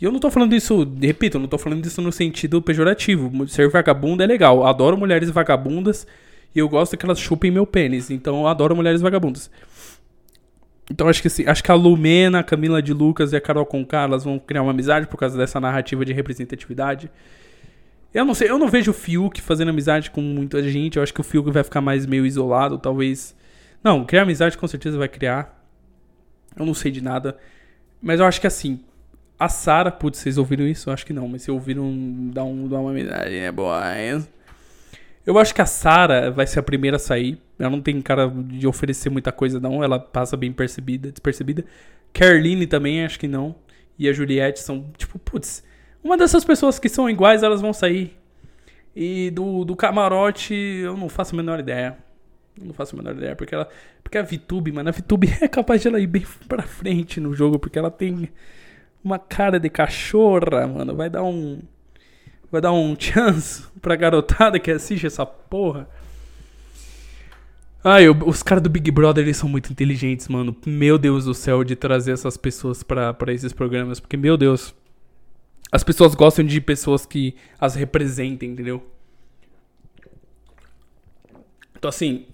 E 0.00 0.04
eu 0.04 0.10
não 0.10 0.18
tô 0.18 0.30
falando 0.30 0.54
isso, 0.54 0.86
repito, 1.00 1.36
eu 1.36 1.40
não 1.40 1.48
tô 1.48 1.56
falando 1.56 1.84
isso 1.84 2.02
no 2.02 2.10
sentido 2.10 2.60
pejorativo. 2.60 3.46
Ser 3.48 3.68
vagabunda 3.68 4.24
é 4.24 4.26
legal. 4.26 4.66
Adoro 4.66 4.96
mulheres 4.96 5.30
vagabundas 5.30 6.06
e 6.54 6.58
eu 6.58 6.68
gosto 6.68 6.96
que 6.96 7.04
elas 7.04 7.18
chupem 7.18 7.50
meu 7.50 7.66
pênis. 7.66 8.10
Então 8.10 8.40
eu 8.40 8.46
adoro 8.46 8.74
mulheres 8.74 9.00
vagabundas. 9.00 9.50
Então 10.90 11.08
acho 11.08 11.22
que 11.22 11.28
assim, 11.28 11.46
acho 11.46 11.62
que 11.62 11.70
a 11.70 11.74
Lumena, 11.74 12.40
a 12.40 12.42
Camila 12.42 12.82
de 12.82 12.92
Lucas 12.92 13.32
e 13.32 13.36
a 13.36 13.40
Carol 13.40 13.64
Conká, 13.64 14.02
elas 14.02 14.24
vão 14.24 14.38
criar 14.38 14.62
uma 14.62 14.72
amizade 14.72 15.06
por 15.06 15.16
causa 15.16 15.38
dessa 15.38 15.58
narrativa 15.58 16.04
de 16.04 16.12
representatividade. 16.12 17.10
Eu 18.12 18.24
não 18.24 18.34
sei, 18.34 18.48
eu 18.48 18.58
não 18.58 18.68
vejo 18.68 18.90
o 18.90 18.94
Fiuk 18.94 19.40
fazendo 19.40 19.70
amizade 19.70 20.10
com 20.10 20.20
muita 20.20 20.62
gente. 20.62 20.96
Eu 20.96 21.02
acho 21.02 21.12
que 21.12 21.20
o 21.20 21.24
Fiuk 21.24 21.50
vai 21.50 21.64
ficar 21.64 21.80
mais 21.80 22.06
meio 22.06 22.26
isolado, 22.26 22.78
talvez. 22.78 23.34
Não, 23.82 24.04
criar 24.04 24.22
amizade 24.22 24.58
com 24.58 24.68
certeza 24.68 24.98
vai 24.98 25.08
criar. 25.08 25.66
Eu 26.56 26.66
não 26.66 26.74
sei 26.74 26.92
de 26.92 27.00
nada. 27.02 27.36
Mas 28.00 28.20
eu 28.20 28.26
acho 28.26 28.40
que 28.40 28.46
assim, 28.46 28.80
a 29.38 29.48
Sara, 29.48 29.90
putz, 29.90 30.18
vocês 30.18 30.38
ouviram 30.38 30.66
isso? 30.66 30.88
Eu 30.88 30.94
acho 30.94 31.04
que 31.04 31.12
não, 31.12 31.28
mas 31.28 31.42
se 31.42 31.50
ouviram, 31.50 31.90
dá, 32.32 32.44
um, 32.44 32.68
dá 32.68 32.78
uma 32.78 32.90
amizade, 32.90 33.36
é 33.36 33.50
boa. 33.50 33.82
Eu 35.26 35.38
acho 35.38 35.54
que 35.54 35.62
a 35.62 35.66
Sara 35.66 36.30
vai 36.30 36.46
ser 36.46 36.60
a 36.60 36.62
primeira 36.62 36.96
a 36.96 37.00
sair. 37.00 37.38
Ela 37.58 37.70
não 37.70 37.80
tem 37.80 38.00
cara 38.00 38.28
de 38.28 38.66
oferecer 38.66 39.10
muita 39.10 39.32
coisa, 39.32 39.58
não. 39.58 39.82
Ela 39.82 39.98
passa 39.98 40.36
bem 40.36 40.52
percebida, 40.52 41.10
despercebida. 41.10 41.64
Caroline 42.12 42.66
também, 42.66 43.04
acho 43.04 43.18
que 43.18 43.26
não. 43.26 43.54
E 43.98 44.08
a 44.08 44.12
Juliette 44.12 44.60
são, 44.60 44.90
tipo, 44.96 45.18
putz, 45.18 45.64
uma 46.02 46.16
dessas 46.16 46.44
pessoas 46.44 46.78
que 46.78 46.88
são 46.88 47.08
iguais, 47.08 47.42
elas 47.42 47.60
vão 47.60 47.72
sair. 47.72 48.16
E 48.94 49.30
do, 49.30 49.64
do 49.64 49.74
camarote, 49.74 50.54
eu 50.54 50.96
não 50.96 51.08
faço 51.08 51.34
a 51.34 51.36
menor 51.36 51.58
ideia. 51.58 51.96
Eu 52.60 52.66
não 52.66 52.74
faço 52.74 52.94
a 52.94 52.98
menor 52.98 53.16
ideia, 53.16 53.34
porque 53.34 53.54
ela. 53.54 53.68
Porque 54.02 54.18
a 54.18 54.22
VTube, 54.22 54.70
mano, 54.70 54.90
a 54.90 54.92
VTube 54.92 55.28
é 55.40 55.48
capaz 55.48 55.82
de 55.82 55.88
ela 55.88 55.98
ir 55.98 56.06
bem 56.06 56.24
pra 56.46 56.62
frente 56.62 57.18
no 57.18 57.34
jogo, 57.34 57.58
porque 57.58 57.78
ela 57.78 57.90
tem 57.90 58.28
uma 59.04 59.18
cara 59.18 59.60
de 59.60 59.68
cachorra, 59.68 60.66
mano. 60.66 60.96
Vai 60.96 61.10
dar 61.10 61.22
um. 61.22 61.60
Vai 62.50 62.60
dar 62.60 62.72
um 62.72 62.96
chance 62.98 63.64
pra 63.82 63.94
garotada 63.94 64.58
que 64.58 64.70
assiste 64.70 65.06
essa 65.06 65.26
porra. 65.26 65.88
Ai, 67.82 68.08
os 68.08 68.42
caras 68.42 68.62
do 68.62 68.70
Big 68.70 68.90
Brother, 68.90 69.22
eles 69.22 69.36
são 69.36 69.48
muito 69.48 69.70
inteligentes, 69.70 70.26
mano. 70.28 70.56
Meu 70.64 70.96
Deus 70.96 71.26
do 71.26 71.34
céu, 71.34 71.62
de 71.62 71.76
trazer 71.76 72.12
essas 72.12 72.38
pessoas 72.38 72.82
para 72.82 73.14
esses 73.28 73.52
programas. 73.52 74.00
Porque, 74.00 74.16
meu 74.16 74.38
Deus. 74.38 74.74
As 75.70 75.82
pessoas 75.82 76.14
gostam 76.14 76.44
de 76.44 76.60
pessoas 76.60 77.04
que 77.04 77.34
as 77.60 77.74
representem, 77.74 78.52
entendeu? 78.52 78.86
Então, 81.76 81.88
assim. 81.90 82.26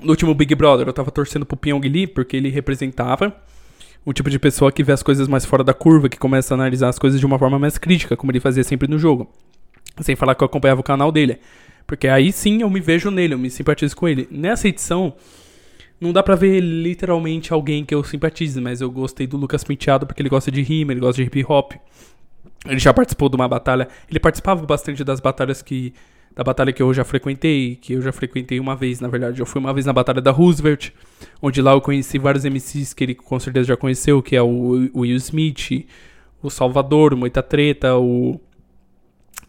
No 0.00 0.10
último 0.10 0.34
Big 0.34 0.54
Brother, 0.54 0.88
eu 0.88 0.92
tava 0.92 1.10
torcendo 1.10 1.46
pro 1.46 1.56
Pyong 1.56 1.88
Lee, 1.88 2.06
porque 2.06 2.36
ele 2.36 2.48
representava 2.48 3.34
o 4.06 4.12
tipo 4.12 4.30
de 4.30 4.38
pessoa 4.38 4.70
que 4.70 4.84
vê 4.84 4.92
as 4.92 5.02
coisas 5.02 5.26
mais 5.26 5.44
fora 5.44 5.64
da 5.64 5.74
curva, 5.74 6.08
que 6.08 6.16
começa 6.16 6.54
a 6.54 6.56
analisar 6.56 6.88
as 6.88 6.98
coisas 6.98 7.18
de 7.18 7.26
uma 7.26 7.36
forma 7.40 7.58
mais 7.58 7.76
crítica, 7.76 8.16
como 8.16 8.30
ele 8.30 8.38
fazia 8.38 8.62
sempre 8.62 8.88
no 8.88 9.00
jogo. 9.00 9.28
Sem 10.00 10.14
falar 10.14 10.36
que 10.36 10.44
eu 10.44 10.46
acompanhava 10.46 10.80
o 10.80 10.84
canal 10.84 11.10
dele. 11.10 11.40
Porque 11.88 12.06
aí 12.06 12.30
sim 12.30 12.62
eu 12.62 12.70
me 12.70 12.78
vejo 12.78 13.10
nele, 13.10 13.34
eu 13.34 13.38
me 13.38 13.50
simpatizo 13.50 13.96
com 13.96 14.06
ele. 14.06 14.28
Nessa 14.30 14.68
edição, 14.68 15.12
não 16.00 16.12
dá 16.12 16.22
pra 16.22 16.36
ver 16.36 16.60
literalmente 16.60 17.52
alguém 17.52 17.84
que 17.84 17.92
eu 17.92 18.04
simpatize, 18.04 18.60
mas 18.60 18.80
eu 18.80 18.88
gostei 18.92 19.26
do 19.26 19.36
Lucas 19.36 19.64
Penteado 19.64 20.06
porque 20.06 20.22
ele 20.22 20.28
gosta 20.28 20.52
de 20.52 20.62
rima, 20.62 20.92
ele 20.92 21.00
gosta 21.00 21.20
de 21.20 21.26
hip 21.26 21.44
hop. 21.48 21.72
Ele 22.64 22.78
já 22.78 22.94
participou 22.94 23.28
de 23.28 23.34
uma 23.34 23.48
batalha. 23.48 23.88
Ele 24.08 24.20
participava 24.20 24.64
bastante 24.64 25.02
das 25.02 25.18
batalhas 25.18 25.62
que 25.62 25.92
da 26.36 26.44
batalha 26.44 26.70
que 26.70 26.82
eu 26.82 26.92
já 26.92 27.02
frequentei, 27.02 27.76
que 27.76 27.94
eu 27.94 28.02
já 28.02 28.12
frequentei 28.12 28.60
uma 28.60 28.76
vez, 28.76 29.00
na 29.00 29.08
verdade. 29.08 29.40
Eu 29.40 29.46
fui 29.46 29.58
uma 29.58 29.72
vez 29.72 29.86
na 29.86 29.92
batalha 29.94 30.20
da 30.20 30.30
Roosevelt, 30.30 30.90
onde 31.40 31.62
lá 31.62 31.72
eu 31.72 31.80
conheci 31.80 32.18
vários 32.18 32.44
MCs 32.44 32.92
que 32.92 33.04
ele 33.04 33.14
com 33.14 33.40
certeza 33.40 33.68
já 33.68 33.76
conheceu, 33.76 34.22
que 34.22 34.36
é 34.36 34.42
o, 34.42 34.86
Will 34.94 35.16
Smith, 35.16 35.88
o 36.42 36.50
Salvador, 36.50 37.14
o 37.14 37.16
Moita 37.16 37.42
Treta, 37.42 37.96
o... 37.96 38.38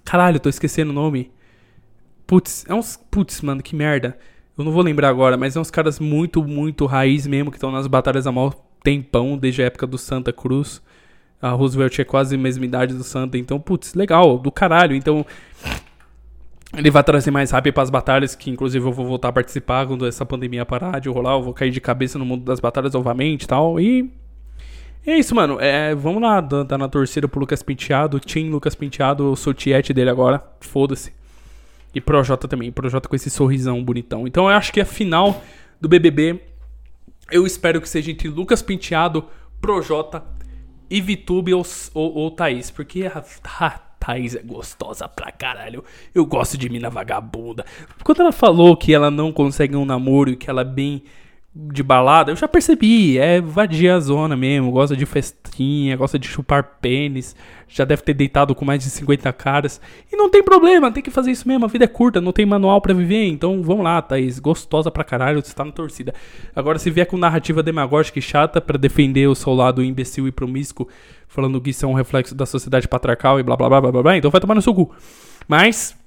Caralho, 0.05 0.39
tô 0.39 0.47
esquecendo 0.47 0.91
o 0.91 0.95
nome. 0.95 1.29
Putz, 2.25 2.65
é 2.69 2.73
uns... 2.73 2.95
Putz, 3.11 3.41
mano, 3.41 3.61
que 3.61 3.75
merda. 3.75 4.17
Eu 4.57 4.63
não 4.63 4.71
vou 4.71 4.81
lembrar 4.81 5.09
agora, 5.09 5.35
mas 5.35 5.57
é 5.57 5.59
uns 5.59 5.69
caras 5.69 5.99
muito, 5.99 6.41
muito 6.41 6.85
raiz 6.85 7.27
mesmo, 7.27 7.51
que 7.51 7.57
estão 7.57 7.69
nas 7.69 7.85
batalhas 7.85 8.25
há 8.25 8.31
maior 8.31 8.55
tempão, 8.81 9.37
desde 9.37 9.61
a 9.61 9.65
época 9.65 9.85
do 9.85 9.97
Santa 9.97 10.31
Cruz. 10.31 10.81
A 11.41 11.49
Roosevelt 11.49 11.99
é 11.99 12.05
quase 12.05 12.35
a 12.35 12.37
mesma 12.37 12.63
idade 12.63 12.93
do 12.93 13.03
Santa, 13.03 13.37
então, 13.37 13.59
putz, 13.59 13.93
legal, 13.93 14.37
do 14.39 14.49
caralho. 14.49 14.95
Então, 14.95 15.25
ele 16.75 16.91
vai 16.91 17.03
trazer 17.03 17.31
mais 17.31 17.51
hype 17.51 17.71
para 17.71 17.83
as 17.83 17.89
batalhas, 17.89 18.35
que 18.35 18.49
inclusive 18.49 18.85
eu 18.85 18.91
vou 18.91 19.05
voltar 19.05 19.29
a 19.29 19.33
participar 19.33 19.87
quando 19.87 20.05
essa 20.05 20.25
pandemia 20.25 20.65
parar 20.65 20.99
de 20.99 21.07
rolar. 21.07 21.33
Eu 21.33 21.43
vou 21.43 21.53
cair 21.53 21.71
de 21.71 21.79
cabeça 21.79 22.19
no 22.19 22.25
mundo 22.25 22.43
das 22.43 22.59
batalhas 22.59 22.93
novamente 22.93 23.43
e 23.43 23.47
tal. 23.47 23.79
E. 23.79 24.11
É 25.05 25.17
isso, 25.17 25.33
mano. 25.33 25.57
É, 25.61 25.95
vamos 25.95 26.21
lá, 26.21 26.41
tá 26.41 26.77
na 26.77 26.89
torcida 26.89 27.27
pro 27.27 27.39
Lucas 27.39 27.63
Penteado. 27.63 28.19
Tim 28.19 28.49
Lucas 28.49 28.75
Penteado, 28.75 29.23
eu 29.23 29.35
sou 29.37 29.53
tiete 29.53 29.93
dele 29.93 30.09
agora. 30.09 30.43
Foda-se. 30.59 31.13
E 31.95 32.01
Projota 32.01 32.47
também. 32.47 32.69
Projota 32.71 33.07
com 33.07 33.15
esse 33.15 33.29
sorrisão 33.29 33.81
bonitão. 33.81 34.27
Então 34.27 34.49
eu 34.49 34.55
acho 34.55 34.73
que 34.73 34.81
a 34.81 34.85
final 34.85 35.41
do 35.79 35.87
BBB. 35.87 36.41
Eu 37.29 37.45
espero 37.45 37.81
que 37.81 37.89
seja 37.89 38.11
entre 38.11 38.29
Lucas 38.29 38.61
Penteado, 38.61 39.25
Projota 39.59 40.23
e 40.89 41.01
Vitube 41.01 41.53
ou, 41.53 41.65
ou, 41.93 42.13
ou 42.13 42.31
Thaís. 42.31 42.69
Porque 42.71 43.05
a, 43.05 43.23
a 43.59 43.86
Thaís 43.99 44.35
é 44.35 44.41
gostosa 44.41 45.07
pra 45.07 45.31
caralho. 45.31 45.83
Eu 46.13 46.25
gosto 46.25 46.57
de 46.57 46.69
mina 46.69 46.89
vagabunda. 46.89 47.65
Quando 48.03 48.21
ela 48.21 48.31
falou 48.31 48.75
que 48.77 48.93
ela 48.93 49.11
não 49.11 49.31
consegue 49.31 49.75
um 49.75 49.85
namoro 49.85 50.29
e 50.29 50.35
que 50.35 50.49
ela 50.49 50.61
é 50.61 50.65
bem 50.65 51.03
de 51.59 51.81
balada, 51.81 52.31
eu 52.31 52.35
já 52.35 52.47
percebi, 52.47 53.17
é 53.17 53.41
vadia 53.41 53.95
a 53.95 53.99
zona 53.99 54.37
mesmo, 54.37 54.69
gosta 54.69 54.95
de 54.95 55.05
festinha, 55.05 55.97
gosta 55.97 56.19
de 56.19 56.27
chupar 56.27 56.77
pênis, 56.79 57.35
já 57.67 57.83
deve 57.83 58.03
ter 58.03 58.13
deitado 58.13 58.53
com 58.53 58.63
mais 58.63 58.83
de 58.83 58.89
50 58.91 59.33
caras. 59.33 59.81
E 60.11 60.15
não 60.15 60.29
tem 60.29 60.43
problema, 60.43 60.91
tem 60.91 61.01
que 61.01 61.09
fazer 61.09 61.31
isso 61.31 61.47
mesmo, 61.47 61.65
a 61.65 61.67
vida 61.67 61.85
é 61.85 61.87
curta, 61.87 62.21
não 62.21 62.31
tem 62.31 62.45
manual 62.45 62.79
para 62.79 62.93
viver, 62.93 63.25
então 63.25 63.63
vamos 63.63 63.83
lá, 63.83 63.99
Thaís, 64.01 64.37
gostosa 64.37 64.91
pra 64.91 65.03
caralho, 65.03 65.43
você 65.43 65.53
tá 65.53 65.65
na 65.65 65.71
torcida. 65.71 66.13
Agora, 66.55 66.77
se 66.77 66.91
vier 66.91 67.07
com 67.07 67.17
narrativa 67.17 67.63
demagógica 67.63 68.19
e 68.19 68.21
chata 68.21 68.61
para 68.61 68.77
defender 68.77 69.27
o 69.27 69.33
seu 69.33 69.53
lado 69.53 69.83
imbecil 69.83 70.27
e 70.27 70.31
promíscuo, 70.31 70.87
falando 71.27 71.59
que 71.59 71.71
isso 71.71 71.85
é 71.85 71.87
um 71.87 71.93
reflexo 71.93 72.35
da 72.35 72.45
sociedade 72.45 72.87
patriarcal 72.87 73.39
e 73.39 73.43
blá 73.43 73.57
blá 73.57 73.67
blá 73.67 73.81
blá 73.81 73.91
blá, 73.91 74.03
blá 74.03 74.17
então 74.17 74.29
vai 74.29 74.39
tomar 74.39 74.53
no 74.53 74.61
seu 74.61 74.75
cu. 74.75 74.93
Mas, 75.47 75.97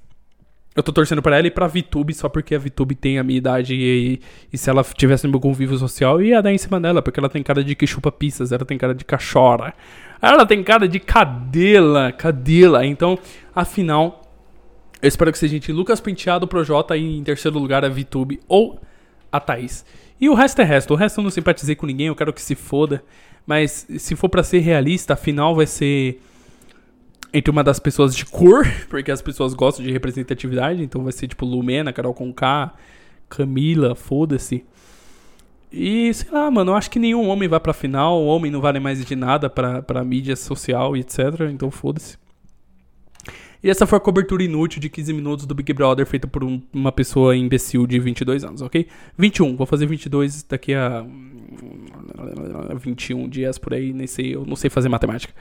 eu 0.75 0.81
tô 0.81 0.93
torcendo 0.93 1.21
pra 1.21 1.37
ela 1.37 1.47
e 1.47 1.51
pra 1.51 1.67
VTube 1.67 2.13
só 2.13 2.29
porque 2.29 2.55
a 2.55 2.59
VTube 2.59 2.95
tem 2.95 3.19
a 3.19 3.23
minha 3.23 3.37
idade 3.37 3.75
e, 3.75 4.21
e, 4.51 4.57
se 4.57 4.69
ela 4.69 4.83
tivesse 4.83 5.25
no 5.25 5.31
meu 5.31 5.39
convívio 5.39 5.77
social, 5.77 6.21
ia 6.21 6.41
dar 6.41 6.53
em 6.53 6.57
cima 6.57 6.79
dela, 6.79 7.01
porque 7.01 7.19
ela 7.19 7.29
tem 7.29 7.43
cara 7.43 7.63
de 7.63 7.75
que 7.75 7.85
chupa 7.85 8.11
pizzas, 8.11 8.51
ela 8.51 8.63
tem 8.63 8.77
cara 8.77 8.95
de 8.95 9.03
cachora. 9.03 9.73
Ela 10.21 10.45
tem 10.45 10.63
cara 10.63 10.87
de 10.87 10.99
cadela, 10.99 12.11
cadela. 12.11 12.85
Então, 12.85 13.19
afinal, 13.53 14.21
eu 15.01 15.07
espero 15.07 15.31
que 15.31 15.37
seja 15.37 15.51
gente 15.51 15.71
Lucas 15.73 15.99
Penteado, 15.99 16.47
Projota 16.47 16.95
e 16.95 17.17
em 17.17 17.23
terceiro 17.23 17.59
lugar 17.59 17.83
a 17.83 17.89
VTube 17.89 18.39
ou 18.47 18.79
a 19.31 19.39
Thaís. 19.39 19.83
E 20.21 20.29
o 20.29 20.33
resto 20.33 20.61
é 20.61 20.63
resto. 20.63 20.93
O 20.93 20.95
resto 20.95 21.19
eu 21.19 21.23
não 21.23 21.31
simpatizei 21.31 21.75
com 21.75 21.85
ninguém, 21.85 22.07
eu 22.07 22.15
quero 22.15 22.31
que 22.31 22.41
se 22.41 22.55
foda. 22.55 23.03
Mas 23.45 23.87
se 23.97 24.15
for 24.15 24.29
para 24.29 24.43
ser 24.43 24.59
realista, 24.59 25.13
a 25.13 25.17
final 25.17 25.55
vai 25.55 25.65
ser 25.65 26.21
entre 27.33 27.51
uma 27.51 27.63
das 27.63 27.79
pessoas 27.79 28.15
de 28.15 28.25
cor, 28.25 28.65
porque 28.89 29.11
as 29.11 29.21
pessoas 29.21 29.53
gostam 29.53 29.85
de 29.85 29.91
representatividade, 29.91 30.83
então 30.83 31.03
vai 31.03 31.11
ser 31.11 31.27
tipo 31.27 31.45
Lumena, 31.45 31.93
Carol 31.93 32.13
Conká, 32.13 32.73
Camila, 33.29 33.95
foda-se. 33.95 34.65
E 35.71 36.13
sei 36.13 36.29
lá, 36.31 36.51
mano, 36.51 36.71
eu 36.71 36.75
acho 36.75 36.91
que 36.91 36.99
nenhum 36.99 37.29
homem 37.29 37.47
vai 37.47 37.59
pra 37.59 37.71
final, 37.71 38.21
o 38.21 38.25
homem 38.25 38.51
não 38.51 38.59
vale 38.59 38.79
mais 38.79 39.03
de 39.05 39.15
nada 39.15 39.49
pra, 39.49 39.81
pra 39.81 40.03
mídia 40.03 40.35
social 40.35 40.97
e 40.97 40.99
etc, 40.99 41.19
então 41.49 41.71
foda-se. 41.71 42.17
E 43.63 43.69
essa 43.69 43.85
foi 43.85 43.97
a 43.97 44.01
cobertura 44.01 44.43
inútil 44.43 44.81
de 44.81 44.89
15 44.89 45.13
minutos 45.13 45.45
do 45.45 45.53
Big 45.53 45.71
Brother 45.71 46.05
feita 46.05 46.27
por 46.27 46.43
um, 46.43 46.59
uma 46.73 46.91
pessoa 46.91 47.37
imbecil 47.37 47.85
de 47.85 47.99
22 47.99 48.43
anos, 48.43 48.61
ok? 48.61 48.87
21, 49.17 49.55
vou 49.55 49.67
fazer 49.67 49.85
22 49.85 50.43
daqui 50.43 50.73
a 50.73 51.05
21 52.79 53.29
dias 53.29 53.59
por 53.59 53.75
aí, 53.75 53.93
nem 53.93 54.07
sei, 54.07 54.33
eu 54.35 54.45
não 54.45 54.55
sei 54.55 54.69
fazer 54.69 54.89
matemática. 54.89 55.33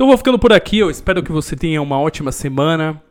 Então 0.00 0.08
vou 0.08 0.16
ficando 0.16 0.38
por 0.38 0.50
aqui. 0.50 0.78
Eu 0.78 0.88
espero 0.88 1.22
que 1.22 1.30
você 1.30 1.54
tenha 1.54 1.82
uma 1.82 2.00
ótima 2.00 2.32
semana. 2.32 3.02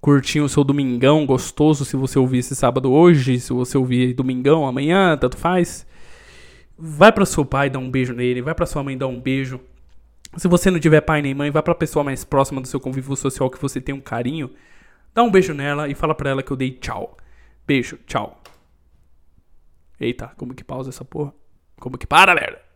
Curtinho 0.00 0.46
o 0.46 0.48
seu 0.48 0.64
domingão 0.64 1.26
gostoso. 1.26 1.84
Se 1.84 1.96
você 1.96 2.18
ouvir 2.18 2.38
esse 2.38 2.56
sábado 2.56 2.90
hoje, 2.90 3.38
se 3.38 3.52
você 3.52 3.76
ouvir 3.76 4.14
domingão 4.14 4.66
amanhã, 4.66 5.18
tanto 5.18 5.36
faz. 5.36 5.86
Vai 6.78 7.12
para 7.12 7.26
seu 7.26 7.44
pai 7.44 7.68
dar 7.68 7.78
um 7.78 7.90
beijo 7.90 8.14
nele. 8.14 8.40
Vai 8.40 8.54
para 8.54 8.64
sua 8.64 8.82
mãe 8.82 8.96
dar 8.96 9.06
um 9.06 9.20
beijo. 9.20 9.60
Se 10.38 10.48
você 10.48 10.70
não 10.70 10.80
tiver 10.80 11.02
pai 11.02 11.20
nem 11.20 11.34
mãe, 11.34 11.50
vai 11.50 11.62
para 11.62 11.74
a 11.74 11.76
pessoa 11.76 12.02
mais 12.02 12.24
próxima 12.24 12.62
do 12.62 12.66
seu 12.66 12.80
convívio 12.80 13.14
social 13.16 13.50
que 13.50 13.60
você 13.60 13.78
tem 13.78 13.94
um 13.94 14.00
carinho. 14.00 14.50
Dá 15.12 15.22
um 15.22 15.30
beijo 15.30 15.52
nela 15.52 15.88
e 15.90 15.94
fala 15.94 16.14
para 16.14 16.30
ela 16.30 16.42
que 16.42 16.50
eu 16.50 16.56
dei 16.56 16.70
tchau. 16.70 17.18
Beijo, 17.66 17.98
tchau. 18.06 18.42
Eita, 20.00 20.28
como 20.38 20.54
que 20.54 20.64
pausa 20.64 20.88
essa 20.88 21.04
porra? 21.04 21.34
Como 21.78 21.98
que 21.98 22.06
para, 22.06 22.34
merda? 22.34 22.69